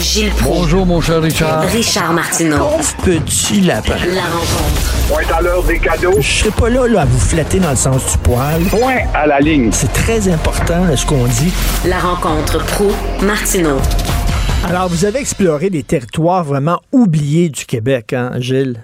Gilles 0.01 0.31
Proulx. 0.33 0.59
Bonjour, 0.59 0.85
mon 0.85 1.01
cher 1.01 1.23
Richard. 1.23 1.63
Richard 1.69 2.13
Martineau. 2.13 2.69
Petit 3.05 3.61
lapin. 3.61 3.95
La 4.13 4.23
rencontre. 4.23 5.09
Point 5.09 5.37
à 5.39 5.41
l'heure 5.41 5.63
des 5.63 5.79
cadeaux. 5.79 6.17
Je 6.21 6.29
serai 6.41 6.51
pas 6.51 6.69
là, 6.69 6.89
là 6.89 7.03
à 7.03 7.05
vous 7.05 7.21
flatter 7.21 7.61
dans 7.61 7.71
le 7.71 7.77
sens 7.77 8.03
du 8.11 8.19
poil. 8.19 8.61
Point 8.65 9.07
à 9.15 9.29
la 9.29 9.39
ligne. 9.39 9.71
C'est 9.73 9.93
très 9.93 10.29
important 10.29 10.85
là, 10.85 10.97
ce 10.97 11.07
qu'on 11.07 11.27
dit. 11.27 11.53
La 11.87 12.01
rencontre 12.01 12.59
pro 12.67 12.91
martineau 13.23 13.79
Alors, 14.69 14.89
vous 14.89 15.05
avez 15.05 15.21
exploré 15.21 15.71
des 15.71 15.85
territoires 15.85 16.43
vraiment 16.43 16.81
oubliés 16.91 17.51
du 17.51 17.67
Québec, 17.67 18.15
hein, 18.15 18.33
Gilles? 18.41 18.81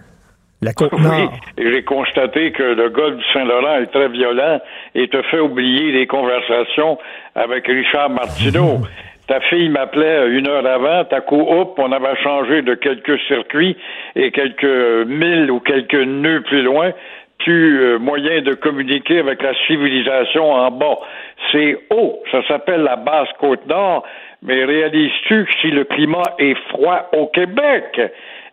La 0.62 0.72
Côte-Nord. 0.72 1.02
Oui, 1.12 1.28
et 1.58 1.72
j'ai 1.72 1.82
constaté 1.82 2.52
que 2.52 2.62
le 2.62 2.88
golfe 2.88 3.16
du 3.16 3.24
Saint-Laurent 3.32 3.78
est 3.78 3.92
très 3.92 4.08
violent 4.08 4.60
et 4.94 5.08
te 5.08 5.20
fait 5.22 5.40
oublier 5.40 5.92
les 5.92 6.06
conversations 6.06 6.98
avec 7.34 7.66
Richard 7.66 8.10
Martineau. 8.10 8.78
Ta 9.26 9.40
fille 9.40 9.68
m'appelait 9.68 10.28
une 10.28 10.48
heure 10.48 10.66
avant, 10.66 11.04
ta 11.04 11.20
coup, 11.20 11.40
hop, 11.40 11.74
on 11.78 11.92
avait 11.92 12.16
changé 12.22 12.62
de 12.62 12.74
quelques 12.74 13.18
circuits 13.28 13.76
et 14.16 14.30
quelques 14.30 15.06
milles 15.06 15.50
ou 15.50 15.60
quelques 15.60 15.94
nœuds 15.94 16.42
plus 16.42 16.62
loin, 16.62 16.92
plus 17.38 17.80
euh, 17.82 17.98
moyen 17.98 18.42
de 18.42 18.54
communiquer 18.54 19.18
avec 19.18 19.42
la 19.42 19.54
civilisation 19.66 20.52
en 20.52 20.70
bas. 20.70 20.98
C'est 21.50 21.78
haut, 21.90 22.22
ça 22.30 22.46
s'appelle 22.46 22.82
la 22.82 22.96
basse 22.96 23.28
côte 23.40 23.66
nord, 23.66 24.04
mais 24.42 24.64
réalises-tu 24.64 25.44
que 25.44 25.52
si 25.60 25.70
le 25.70 25.84
climat 25.84 26.34
est 26.38 26.56
froid 26.68 27.08
au 27.12 27.26
Québec, 27.28 28.00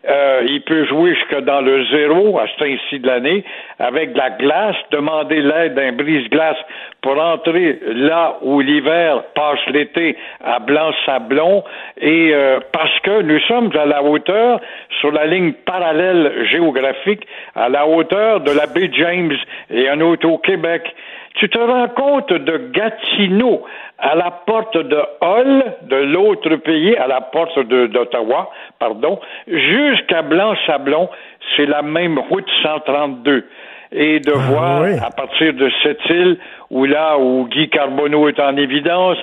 euh, 0.08 0.42
il 0.48 0.62
peut 0.62 0.86
jouer 0.86 1.14
jusque 1.14 1.40
dans 1.44 1.60
le 1.60 1.84
zéro 1.86 2.38
à 2.38 2.46
ce 2.46 2.64
temps-ci 2.64 3.00
de 3.00 3.06
l'année 3.06 3.44
avec 3.78 4.14
de 4.14 4.18
la 4.18 4.30
glace, 4.30 4.76
demander 4.90 5.42
l'aide 5.42 5.74
d'un 5.74 5.92
brise-glace 5.92 6.56
pour 7.02 7.20
entrer 7.20 7.78
là 7.84 8.38
où 8.40 8.60
l'hiver 8.60 9.22
passe 9.34 9.60
l'été 9.68 10.16
à 10.42 10.58
blanc-sablon 10.58 11.64
et 12.00 12.30
euh, 12.32 12.60
parce 12.72 12.98
que 13.00 13.20
nous 13.22 13.40
sommes 13.40 13.70
à 13.76 13.84
la 13.84 14.02
hauteur 14.02 14.60
sur 15.00 15.12
la 15.12 15.26
ligne 15.26 15.52
parallèle 15.52 16.46
géographique 16.46 17.26
à 17.54 17.68
la 17.68 17.86
hauteur 17.86 18.40
de 18.40 18.52
la 18.52 18.66
baie 18.66 18.90
James 18.92 19.36
et 19.70 19.88
un 19.88 20.00
autre 20.00 20.26
au 20.26 20.38
Québec. 20.38 20.94
Tu 21.34 21.48
te 21.48 21.58
rends 21.58 21.88
compte 21.88 22.32
de 22.32 22.70
Gatineau 22.72 23.64
à 23.98 24.14
la 24.14 24.30
porte 24.30 24.76
de 24.76 25.00
Hull, 25.22 25.62
de 25.82 25.96
l'autre 25.96 26.56
pays, 26.56 26.96
à 26.96 27.06
la 27.06 27.20
porte 27.20 27.58
d'Ottawa, 27.58 28.50
pardon, 28.78 29.20
jusqu'à 29.46 30.22
Blanc-Sablon, 30.22 31.08
c'est 31.56 31.66
la 31.66 31.82
même 31.82 32.18
route 32.18 32.48
132. 32.62 33.46
Et 33.92 34.20
de 34.20 34.32
voir 34.32 34.84
à 35.04 35.10
partir 35.10 35.52
de 35.52 35.68
cette 35.82 36.08
île 36.10 36.38
où 36.70 36.84
là 36.84 37.18
où 37.18 37.48
Guy 37.48 37.68
Carbonneau 37.68 38.28
est 38.28 38.38
en 38.38 38.56
évidence, 38.56 39.18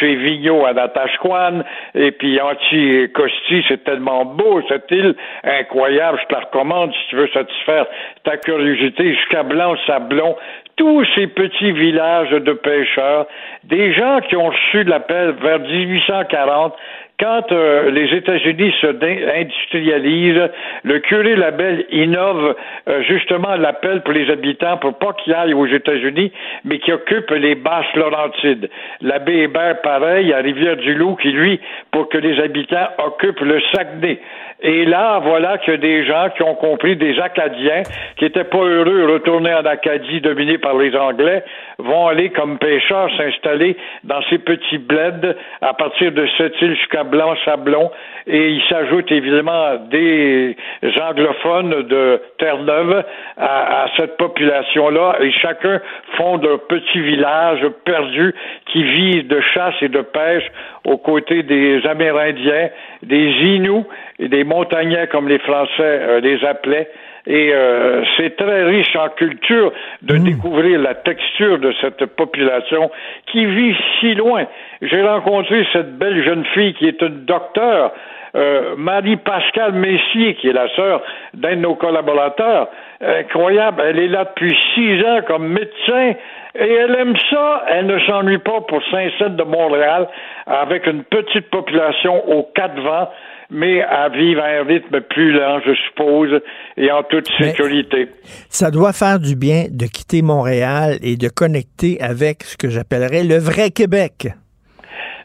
chez 0.00 0.16
Vigneault 0.16 0.66
à 0.66 0.72
Natashquan, 0.72 1.62
et 1.94 2.10
puis 2.10 2.40
Anti-Costi, 2.40 3.64
c'est 3.68 3.84
tellement 3.84 4.24
beau 4.24 4.60
cette 4.68 4.90
île, 4.90 5.14
incroyable, 5.44 6.18
je 6.22 6.26
te 6.26 6.32
la 6.34 6.40
recommande 6.40 6.92
si 6.92 7.10
tu 7.10 7.16
veux 7.16 7.28
satisfaire 7.28 7.86
ta 8.24 8.36
curiosité 8.36 9.14
jusqu'à 9.14 9.44
Blanc-Sablon, 9.44 10.34
tous 10.76 11.04
ces 11.14 11.26
petits 11.28 11.72
villages 11.72 12.30
de 12.30 12.52
pêcheurs, 12.52 13.26
des 13.64 13.92
gens 13.92 14.20
qui 14.20 14.36
ont 14.36 14.48
reçu 14.48 14.84
l'appel 14.84 15.34
vers 15.40 15.60
1840 15.60 16.74
quand 17.20 17.52
euh, 17.52 17.90
les 17.90 18.12
États-Unis 18.16 18.74
se 18.80 18.86
industrialisent, 18.86 20.50
le 20.82 20.98
curé 20.98 21.36
Labelle 21.36 21.86
innove 21.90 22.56
euh, 22.88 23.02
justement 23.02 23.54
l'appel 23.54 24.02
pour 24.02 24.14
les 24.14 24.30
habitants 24.30 24.78
pour 24.78 24.98
pas 24.98 25.12
qu'ils 25.12 25.32
aillent 25.32 25.54
aux 25.54 25.66
États-Unis, 25.66 26.32
mais 26.64 26.78
qui 26.80 26.92
occupent 26.92 27.30
les 27.30 27.54
basses 27.54 27.94
Laurentides. 27.94 28.68
L'abbé 29.00 29.44
Hébert, 29.44 29.80
pareil, 29.82 30.32
à 30.32 30.38
Rivière-du-Loup, 30.38 31.16
qui 31.16 31.30
lui, 31.30 31.60
pour 31.92 32.08
que 32.08 32.18
les 32.18 32.40
habitants 32.40 32.88
occupent 32.98 33.40
le 33.40 33.60
Saguenay. 33.72 34.20
Et 34.62 34.86
là, 34.86 35.18
voilà 35.18 35.58
que 35.58 35.72
des 35.72 36.06
gens 36.06 36.30
qui 36.36 36.42
ont 36.42 36.54
compris, 36.54 36.96
des 36.96 37.18
Acadiens, 37.20 37.82
qui 38.16 38.24
étaient 38.24 38.44
pas 38.44 38.58
heureux 38.58 39.06
de 39.06 39.12
retourner 39.12 39.52
en 39.52 39.64
Acadie 39.64 40.20
dominée 40.20 40.58
par 40.58 40.76
les 40.78 40.96
Anglais, 40.96 41.44
vont 41.78 42.06
aller 42.06 42.30
comme 42.30 42.58
pêcheurs 42.58 43.10
s'installer 43.16 43.76
dans 44.04 44.22
ces 44.30 44.38
petits 44.38 44.78
bleds 44.78 45.34
à 45.60 45.74
partir 45.74 46.12
de 46.12 46.26
cette 46.38 46.60
île 46.62 46.76
jusqu'à 46.76 47.03
blanc 47.04 47.34
sablon 47.44 47.90
et 48.26 48.50
il 48.50 48.62
s'ajoute 48.68 49.10
évidemment 49.12 49.76
des 49.90 50.56
anglophones 51.00 51.82
de 51.82 52.20
Terre-Neuve 52.38 53.04
à, 53.36 53.86
cette 53.96 54.16
population-là 54.16 55.16
et 55.20 55.30
chacun 55.32 55.80
fonde 56.16 56.46
un 56.46 56.58
petit 56.58 57.00
village 57.00 57.66
perdu 57.84 58.34
qui 58.66 58.82
vit 58.82 59.24
de 59.24 59.40
chasse 59.40 59.74
et 59.82 59.88
de 59.88 60.00
pêche 60.00 60.50
aux 60.84 60.98
côtés 60.98 61.42
des 61.42 61.86
Amérindiens, 61.86 62.70
des 63.02 63.28
Inuits 63.28 63.84
et 64.18 64.28
des 64.28 64.44
montagnais 64.44 65.06
comme 65.08 65.28
les 65.28 65.38
Français 65.38 65.70
euh, 65.80 66.20
les 66.20 66.44
appelaient. 66.44 66.90
Et 67.26 67.52
euh, 67.54 68.02
c'est 68.16 68.36
très 68.36 68.64
riche 68.64 68.94
en 68.96 69.08
culture 69.08 69.72
de 70.02 70.18
découvrir 70.18 70.78
la 70.78 70.94
texture 70.94 71.58
de 71.58 71.72
cette 71.80 72.04
population 72.16 72.90
qui 73.32 73.46
vit 73.46 73.74
si 73.98 74.14
loin. 74.14 74.44
J'ai 74.82 75.02
rencontré 75.02 75.66
cette 75.72 75.96
belle 75.96 76.22
jeune 76.22 76.44
fille 76.52 76.74
qui 76.74 76.86
est 76.86 77.00
une 77.00 77.24
docteure, 77.24 77.92
euh, 78.36 78.74
Marie-Pascale 78.76 79.72
Messier, 79.72 80.34
qui 80.34 80.48
est 80.48 80.52
la 80.52 80.68
sœur 80.74 81.00
d'un 81.32 81.56
de 81.56 81.60
nos 81.60 81.76
collaborateurs. 81.76 82.68
Incroyable, 83.00 83.82
elle 83.86 84.00
est 84.00 84.08
là 84.08 84.24
depuis 84.24 84.54
six 84.74 85.02
ans 85.04 85.20
comme 85.26 85.48
médecin 85.48 86.12
et 86.58 86.72
elle 86.72 86.94
aime 86.94 87.16
ça. 87.30 87.64
Elle 87.68 87.86
ne 87.86 87.98
s'ennuie 88.00 88.38
pas 88.38 88.60
pour 88.68 88.82
Saint-Saëns 88.90 89.36
de 89.36 89.44
Montréal 89.44 90.08
avec 90.46 90.86
une 90.86 91.04
petite 91.04 91.48
population 91.48 92.28
aux 92.28 92.50
quatre 92.54 92.78
vents 92.80 93.08
mais 93.54 93.82
à 93.82 94.08
vivre 94.08 94.42
à 94.42 94.48
un 94.48 94.64
rythme 94.64 95.00
plus 95.00 95.32
lent, 95.32 95.60
je 95.64 95.74
suppose, 95.88 96.40
et 96.76 96.90
en 96.90 97.02
toute 97.04 97.28
sécurité. 97.38 98.08
ça 98.48 98.70
doit 98.70 98.92
faire 98.92 99.20
du 99.20 99.36
bien 99.36 99.66
de 99.70 99.86
quitter 99.86 100.22
Montréal 100.22 100.98
et 101.02 101.16
de 101.16 101.28
connecter 101.28 102.00
avec 102.00 102.42
ce 102.42 102.56
que 102.56 102.68
j'appellerais 102.68 103.24
le 103.24 103.38
vrai 103.38 103.70
Québec 103.70 104.28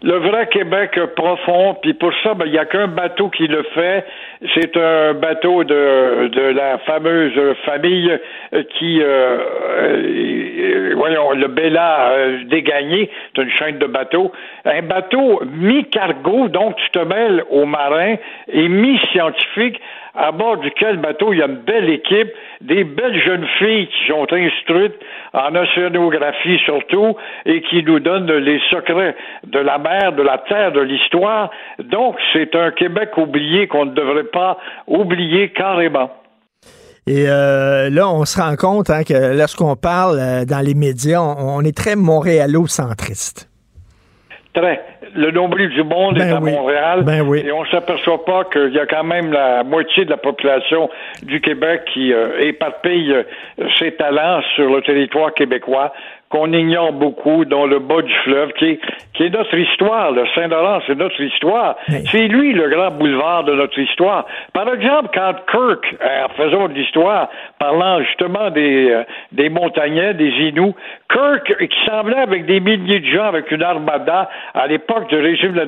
le 0.02 0.18
vrai 0.18 0.48
Québec 0.48 0.98
profond, 1.16 1.76
puis 1.82 1.94
pour 1.94 2.12
ça, 2.24 2.34
ben, 2.34 2.46
il 2.46 2.54
n'y 2.54 2.58
a 2.58 2.66
qu'un 2.66 2.88
bateau 2.88 3.30
qui 3.30 3.48
le 3.48 3.64
fait. 3.74 4.06
C'est 4.56 4.78
un 4.78 5.14
bateau 5.14 5.66
de, 5.66 6.28
de 6.30 6.42
la 6.54 6.78
fameuse 6.80 7.38
famille 7.66 8.18
qui, 8.78 9.02
euh, 9.02 9.38
euh 9.82 10.94
voyons, 10.96 11.32
le 11.32 11.48
Bella 11.48 12.12
euh, 12.12 12.44
dégagné, 12.46 13.10
c'est 13.36 13.42
une 13.42 13.52
chaîne 13.52 13.78
de 13.78 13.88
bateaux. 13.88 14.32
Un 14.66 14.82
bateau 14.84 15.42
mi-cargo, 15.46 16.48
donc 16.48 16.76
tu 16.78 16.90
te 16.92 17.00
mêles 17.00 17.44
aux 17.50 17.66
marins, 17.66 18.16
et 18.48 18.68
mi-scientifique, 18.70 19.82
à 20.20 20.32
bord 20.34 20.58
duquel 20.58 20.98
bateau 20.98 21.32
il 21.32 21.40
y 21.40 21.42
a 21.42 21.48
une 21.48 21.64
belle 21.64 21.90
équipe, 21.90 22.30
des 22.62 22.84
belles 22.84 23.20
jeunes 23.24 23.48
filles 23.58 23.88
qui 23.88 24.08
sont 24.08 24.28
instruites 24.32 25.00
en 25.34 25.56
océanographie 25.56 26.60
surtout 26.66 27.16
et 27.46 27.62
qui 27.62 27.84
nous 27.84 28.00
donnent 28.00 28.32
les 28.32 28.60
secrets 28.70 29.16
de 29.46 29.60
la 29.60 29.78
mer, 29.78 30.12
de 30.14 30.22
la 30.22 30.38
terre, 30.40 30.74
de 30.74 30.82
l'histoire. 30.82 31.50
Donc, 31.80 32.18
c'est 32.34 32.54
un 32.56 32.72
Québec 32.72 33.18
oublié 33.18 33.68
qu'on 33.68 33.86
ne 33.86 33.94
devrait 33.94 34.26
pas 34.26 34.58
oublier 34.88 35.50
carrément. 35.50 36.12
Et 37.08 37.28
euh, 37.28 37.90
là, 37.90 38.08
on 38.10 38.26
se 38.26 38.40
rend 38.40 38.56
compte 38.56 38.90
hein, 38.90 39.04
que 39.04 39.36
lorsqu'on 39.36 39.76
parle 39.76 40.20
euh, 40.20 40.46
dans 40.46 40.64
les 40.64 40.76
médias, 40.76 41.22
on, 41.22 41.62
est 41.62 41.76
très 41.76 41.96
montréalocentriste. 41.96 43.49
Très 44.54 44.82
le 45.16 45.32
nombril 45.32 45.70
du 45.70 45.84
monde 45.84 46.18
est 46.18 46.26
Ben 46.26 46.36
à 46.36 46.40
oui. 46.40 46.52
Montréal. 46.52 47.04
Ben 47.04 47.22
oui. 47.22 47.44
Et 47.46 47.52
on 47.52 47.66
s'aperçoit 47.66 48.24
pas 48.26 48.46
qu'il 48.46 48.74
y 48.74 48.80
a 48.80 48.86
quand 48.86 49.04
même 49.04 49.32
la 49.32 49.64
moitié 49.64 50.06
de 50.06 50.10
la 50.10 50.18
population 50.18 50.90
du 51.24 51.42
Québec 51.42 51.84
qui 51.94 52.14
euh, 52.14 52.40
éparpille 52.40 53.12
euh, 53.12 53.24
ses 53.78 53.92
talents 53.94 54.42
sur 54.56 54.70
le 54.70 54.82
territoire 54.82 55.34
québécois 55.34 55.94
qu'on 56.30 56.54
ignore 56.54 56.94
beaucoup, 56.94 57.44
dont 57.44 57.66
le 57.66 57.80
bas 57.80 58.04
du 58.04 58.14
fleuve, 58.24 58.54
qui 58.54 58.66
est, 58.66 58.80
qui 59.14 59.24
est 59.24 59.30
notre 59.30 59.58
histoire. 59.58 60.12
Le 60.12 60.26
Saint-Laurent, 60.36 60.80
c'est 60.86 60.96
notre 60.96 61.20
histoire. 61.20 61.76
C'est 62.12 62.28
lui 62.28 62.54
le 62.54 62.70
grand 62.70 62.92
boulevard 62.92 63.44
de 63.46 63.56
notre 63.56 63.78
histoire. 63.80 64.26
Par 64.54 64.72
exemple, 64.72 65.10
quand 65.14 65.34
Kirk, 65.52 65.96
euh, 66.02 66.26
en 66.26 66.30
faisant 66.30 66.68
de 66.68 66.74
l'histoire, 66.74 67.30
parlant 67.58 68.02
justement 68.04 68.52
des, 68.52 68.92
euh, 68.92 69.04
des 69.32 69.50
montagnais, 69.50 70.14
des 70.14 70.30
Inuits, 70.30 70.76
Kirk, 71.12 71.56
qui 71.58 71.86
semblait 71.86 72.20
avec 72.20 72.46
des 72.46 72.60
milliers 72.60 73.00
de 73.00 73.06
gens, 73.08 73.26
avec 73.26 73.50
une 73.52 73.64
armada, 73.64 74.30
à 74.54 74.68
l'époque 74.68 75.10
du 75.10 75.16
régime 75.16 75.54
de 75.54 75.60
la 75.60 75.66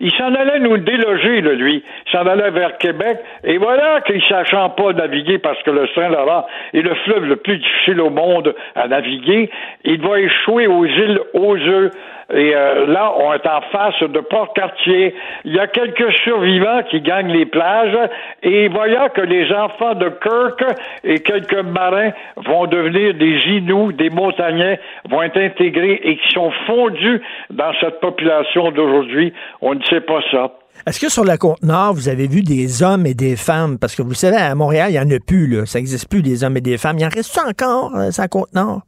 il 0.00 0.12
s'en 0.12 0.34
allait 0.34 0.60
nous 0.60 0.78
déloger, 0.78 1.40
lui. 1.42 1.84
Il 2.06 2.10
s'en 2.10 2.26
allait 2.26 2.50
vers 2.50 2.78
Québec. 2.78 3.18
Et 3.44 3.58
voilà 3.58 4.00
qu'il 4.02 4.22
sachant 4.24 4.70
pas 4.70 4.92
naviguer 4.92 5.38
parce 5.38 5.62
que 5.62 5.70
le 5.70 5.86
Saint-Laurent 5.94 6.46
est 6.72 6.82
le 6.82 6.94
fleuve 7.04 7.24
le 7.24 7.36
plus 7.36 7.58
difficile 7.58 8.00
au 8.00 8.10
monde 8.10 8.54
à 8.74 8.88
naviguer, 8.88 9.50
il 9.84 10.00
va 10.00 10.20
échouer 10.20 10.66
aux 10.66 10.84
îles 10.84 11.20
aux 11.34 11.56
œufs. 11.56 11.90
Et 12.32 12.54
euh, 12.54 12.86
là, 12.86 13.12
on 13.16 13.32
est 13.32 13.46
en 13.46 13.60
face 13.72 14.00
de 14.00 14.20
Port-Cartier. 14.20 15.14
Il 15.44 15.54
y 15.54 15.58
a 15.58 15.66
quelques 15.66 16.12
survivants 16.24 16.82
qui 16.90 17.00
gagnent 17.00 17.32
les 17.32 17.46
plages. 17.46 17.96
Et 18.42 18.68
voyant 18.68 19.08
que 19.08 19.20
les 19.20 19.52
enfants 19.52 19.94
de 19.94 20.08
Kirk 20.22 20.64
et 21.04 21.20
quelques 21.20 21.64
marins 21.64 22.10
vont 22.36 22.66
devenir 22.66 23.14
des 23.14 23.38
Inuits, 23.46 23.94
des 23.94 24.10
montagnais, 24.10 24.78
vont 25.08 25.22
être 25.22 25.38
intégrés 25.38 26.00
et 26.04 26.16
qui 26.16 26.30
sont 26.32 26.52
fondus 26.66 27.20
dans 27.50 27.72
cette 27.80 28.00
population 28.00 28.70
d'aujourd'hui, 28.70 29.32
on 29.60 29.74
ne 29.74 29.82
sait 29.84 30.00
pas 30.00 30.20
ça. 30.30 30.52
Est-ce 30.86 31.00
que 31.00 31.10
sur 31.10 31.24
la 31.24 31.36
côte 31.36 31.62
nord, 31.62 31.92
vous 31.92 32.08
avez 32.08 32.26
vu 32.26 32.42
des 32.42 32.82
hommes 32.82 33.06
et 33.06 33.14
des 33.14 33.36
femmes? 33.36 33.78
Parce 33.78 33.94
que 33.94 34.02
vous 34.02 34.14
savez, 34.14 34.36
à 34.36 34.54
Montréal, 34.54 34.90
il 34.90 34.92
n'y 34.92 34.98
en 34.98 35.16
a 35.16 35.20
plus, 35.20 35.46
là. 35.46 35.66
Ça 35.66 35.78
n'existe 35.78 36.08
plus, 36.08 36.22
des 36.22 36.42
hommes 36.42 36.56
et 36.56 36.62
des 36.62 36.78
femmes. 36.78 36.96
Il 36.98 37.04
en 37.04 37.10
reste 37.10 37.38
encore, 37.38 37.94
euh, 37.96 38.10
sur 38.10 38.22
la 38.22 38.62
nord? 38.62 38.82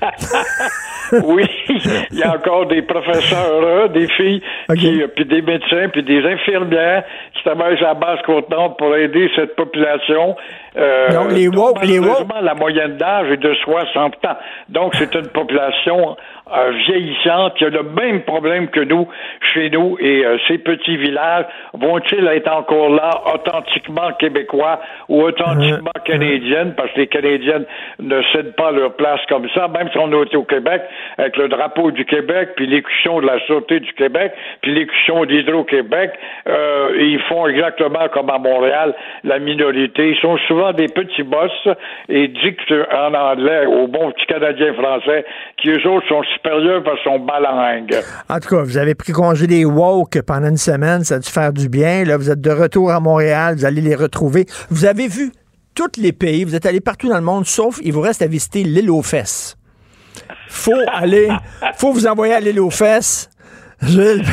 oui, 1.24 1.44
il 2.10 2.18
y 2.18 2.22
a 2.22 2.34
encore 2.34 2.66
des 2.66 2.82
professeurs, 2.82 3.62
hein, 3.62 3.88
des 3.88 4.08
filles, 4.08 4.42
qui, 4.76 5.02
euh, 5.02 5.08
puis 5.14 5.24
des 5.24 5.42
médecins, 5.42 5.88
puis 5.92 6.02
des 6.02 6.22
infirmières 6.24 7.04
qui 7.34 7.42
travaillent 7.44 7.78
à 7.78 7.88
la 7.88 7.94
base 7.94 8.18
pour 8.26 8.96
aider 8.96 9.30
cette 9.36 9.54
population. 9.56 10.36
Euh, 10.76 11.08
Donc, 11.10 11.32
les 11.32 11.48
woke- 11.48 11.84
les 11.84 11.98
woke- 12.00 12.26
la 12.42 12.54
moyenne 12.54 12.96
d'âge 12.96 13.30
est 13.30 13.36
de 13.38 13.54
60 13.64 14.14
ans. 14.26 14.36
Donc, 14.68 14.94
c'est 14.96 15.14
une 15.14 15.28
population 15.28 16.16
euh, 16.48 16.70
vieillissante 16.86 17.54
qui 17.56 17.64
a 17.64 17.70
le 17.70 17.82
même 17.82 18.22
problème 18.22 18.68
que 18.68 18.80
nous 18.80 19.08
chez 19.52 19.68
nous. 19.70 19.96
Et 19.98 20.24
euh, 20.24 20.38
ces 20.46 20.58
petits 20.58 20.96
villages 20.96 21.46
vont-ils 21.74 22.26
être 22.28 22.52
encore 22.52 22.90
là, 22.90 23.10
authentiquement 23.34 24.12
québécois 24.18 24.80
ou 25.08 25.22
authentiquement 25.22 25.90
canadiennes, 26.04 26.74
parce 26.76 26.92
que 26.92 27.00
les 27.00 27.06
Canadiennes 27.08 27.64
ne 27.98 28.22
cèdent 28.32 28.54
pas 28.54 28.70
leur 28.70 28.94
place 28.94 29.20
comme 29.28 29.48
ça, 29.54 29.66
même 29.68 29.88
si 29.90 29.98
on 29.98 30.10
est 30.12 30.36
au 30.36 30.44
Québec, 30.44 30.82
avec 31.18 31.36
le 31.36 31.48
drapeau 31.48 31.90
du 31.90 32.04
Québec, 32.04 32.50
puis 32.56 32.66
l'écution 32.66 33.20
de 33.20 33.26
la 33.26 33.40
Sûreté 33.46 33.80
du 33.80 33.92
Québec, 33.94 34.32
puis 34.62 34.72
l'écution 34.72 35.24
d'Hydro-Québec, 35.24 36.12
euh, 36.48 36.96
ils 36.98 37.20
font 37.22 37.48
exactement 37.48 38.08
comme 38.12 38.30
à 38.30 38.38
Montréal, 38.38 38.94
la 39.24 39.40
minorité. 39.40 40.10
Ils 40.10 40.20
sont 40.20 40.38
souvent 40.46 40.72
des 40.72 40.86
petits 40.86 41.24
boss 41.24 41.50
et 42.08 42.28
dictent 42.28 42.72
en 42.92 43.14
anglais 43.14 43.66
aux 43.66 43.88
bons 43.88 44.12
petits 44.12 44.26
Canadiens 44.26 44.74
français 44.74 45.24
qui, 45.56 45.70
eux 45.70 45.88
autres, 45.88 46.06
sont 46.06 46.22
supérieurs 46.36 46.82
parce 46.84 47.00
qu'ils 47.02 47.12
sont 47.12 47.18
balangues. 47.18 48.00
En 48.28 48.38
tout 48.40 48.48
cas, 48.48 48.62
vous 48.62 48.76
avez 48.76 48.94
pris 48.94 49.12
congé 49.12 49.46
des 49.46 49.64
woke 49.64 50.20
pendant 50.22 50.48
une 50.48 50.56
semaine, 50.56 51.04
ça 51.04 51.16
a 51.16 51.18
dû 51.18 51.28
faire 51.28 51.52
du 51.52 51.68
bien. 51.68 52.04
Là, 52.04 52.16
vous 52.16 52.30
êtes 52.30 52.40
de 52.40 52.50
retour 52.50 52.90
à 52.90 53.00
Montréal, 53.00 53.56
vous 53.56 53.64
allez 53.64 53.80
les 53.80 53.94
retrouver. 53.94 54.46
Vous 54.70 54.84
avez 54.84 55.08
vu 55.08 55.32
tous 55.74 56.00
les 56.00 56.12
pays, 56.12 56.44
vous 56.44 56.54
êtes 56.54 56.66
allé 56.66 56.80
partout 56.80 57.08
dans 57.08 57.16
le 57.16 57.22
monde, 57.22 57.46
sauf 57.46 57.78
il 57.82 57.92
vous 57.92 58.00
reste 58.00 58.22
à 58.22 58.26
visiter 58.26 58.62
l'île 58.62 58.90
aux 58.90 59.02
fesses. 59.02 59.56
Faut 60.48 60.72
aller, 60.92 61.28
faut 61.76 61.92
vous 61.92 62.06
envoyer 62.06 62.34
à 62.34 62.40
l'île 62.40 62.60
aux 62.60 62.70
fesses. 62.70 63.30
Gilles. 63.82 64.24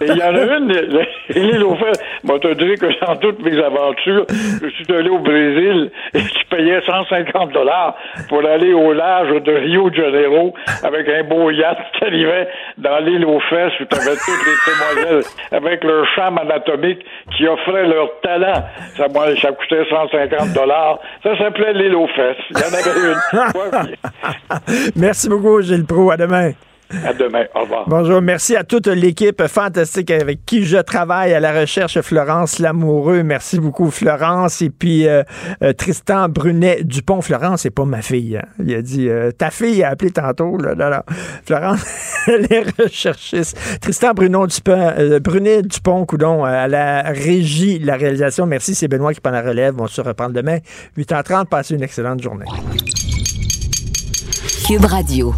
Il 0.00 0.16
y 0.16 0.22
en 0.22 0.34
a 0.34 0.56
une, 0.56 0.68
l'île 1.30 1.64
aux 1.64 1.76
fesses. 1.76 2.00
Moi, 2.24 2.38
te 2.38 2.54
dire 2.54 2.78
que 2.78 3.06
dans 3.06 3.16
toutes 3.16 3.42
mes 3.42 3.58
aventures, 3.58 4.26
je 4.28 4.68
suis 4.68 4.94
allé 4.94 5.10
au 5.10 5.18
Brésil 5.18 5.90
et 6.14 6.20
tu 6.20 6.44
payais 6.50 6.80
150 6.82 7.52
dollars 7.52 7.96
pour 8.28 8.44
aller 8.44 8.72
au 8.72 8.92
large 8.92 9.42
de 9.42 9.52
Rio 9.52 9.90
de 9.90 9.96
Janeiro 9.96 10.54
avec 10.82 11.08
un 11.08 11.24
beau 11.24 11.50
yacht 11.50 11.78
qui 11.98 12.04
arrivait 12.04 12.48
dans 12.78 12.98
l'île 12.98 13.24
aux 13.24 13.40
fesses 13.40 13.72
où 13.80 13.84
tu 13.84 13.96
avais 13.96 14.16
toutes 14.16 14.46
les 14.46 14.72
demoiselles 14.72 15.24
avec 15.50 15.84
leur 15.84 16.06
chambre 16.14 16.40
anatomique 16.42 17.04
qui 17.36 17.46
offraient 17.46 17.86
leur 17.86 18.08
talent. 18.22 18.64
Ça, 18.96 19.08
moi, 19.08 19.26
ça 19.40 19.52
coûtait 19.52 19.84
150 19.88 20.52
dollars. 20.54 20.98
Ça 21.22 21.36
s'appelait 21.38 21.72
l'île 21.74 21.96
aux 21.96 22.08
fesses. 22.08 22.36
Il 22.50 22.58
y 22.58 22.62
en 22.62 22.72
avait 22.72 23.00
une. 23.08 24.92
Merci 24.96 25.28
beaucoup, 25.28 25.60
Gilles 25.62 25.86
Pro. 25.86 26.10
À 26.10 26.16
demain. 26.16 26.52
À 27.04 27.12
demain. 27.14 27.44
Au 27.54 27.60
revoir. 27.62 27.84
Bonjour, 27.88 28.20
merci 28.20 28.54
à 28.56 28.64
toute 28.64 28.86
l'équipe 28.86 29.46
fantastique 29.46 30.10
avec 30.10 30.44
qui 30.44 30.64
je 30.64 30.76
travaille 30.78 31.32
à 31.32 31.40
la 31.40 31.58
recherche, 31.58 32.00
Florence 32.00 32.58
Lamoureux. 32.58 33.22
Merci 33.22 33.58
beaucoup, 33.58 33.90
Florence. 33.90 34.60
Et 34.62 34.70
puis 34.70 35.08
euh, 35.08 35.22
euh, 35.62 35.72
Tristan 35.72 36.28
Brunet 36.28 36.82
Dupont. 36.84 37.20
Florence, 37.22 37.62
c'est 37.62 37.70
pas 37.70 37.84
ma 37.84 38.02
fille. 38.02 38.36
hein. 38.36 38.46
Il 38.64 38.74
a 38.74 38.82
dit 38.82 39.08
euh, 39.08 39.30
ta 39.30 39.50
fille 39.50 39.82
a 39.82 39.88
appelé 39.90 40.10
tantôt. 40.10 40.56
Là, 40.58 40.74
là, 40.74 40.90
là. 40.90 41.04
Florence, 41.46 41.84
elle 42.26 42.46
est 42.52 42.82
recherchiste. 42.82 43.58
Tristan 43.80 44.12
Bruno 44.14 44.46
Dupont, 44.46 44.92
euh, 44.98 45.18
Brunet 45.20 45.62
Dupont, 45.62 46.04
coudon, 46.04 46.44
à 46.44 46.68
la 46.68 47.02
régie, 47.02 47.78
la 47.78 47.96
réalisation. 47.96 48.46
Merci, 48.46 48.74
c'est 48.74 48.88
Benoît 48.88 49.14
qui 49.14 49.20
prend 49.20 49.32
la 49.32 49.42
relève. 49.42 49.74
On 49.78 49.86
se 49.86 50.00
reprend 50.00 50.28
demain, 50.28 50.58
8h30. 50.98 51.46
Passez 51.46 51.74
une 51.74 51.82
excellente 51.82 52.22
journée. 52.22 52.46
Cube 54.66 54.84
Radio. 54.84 55.34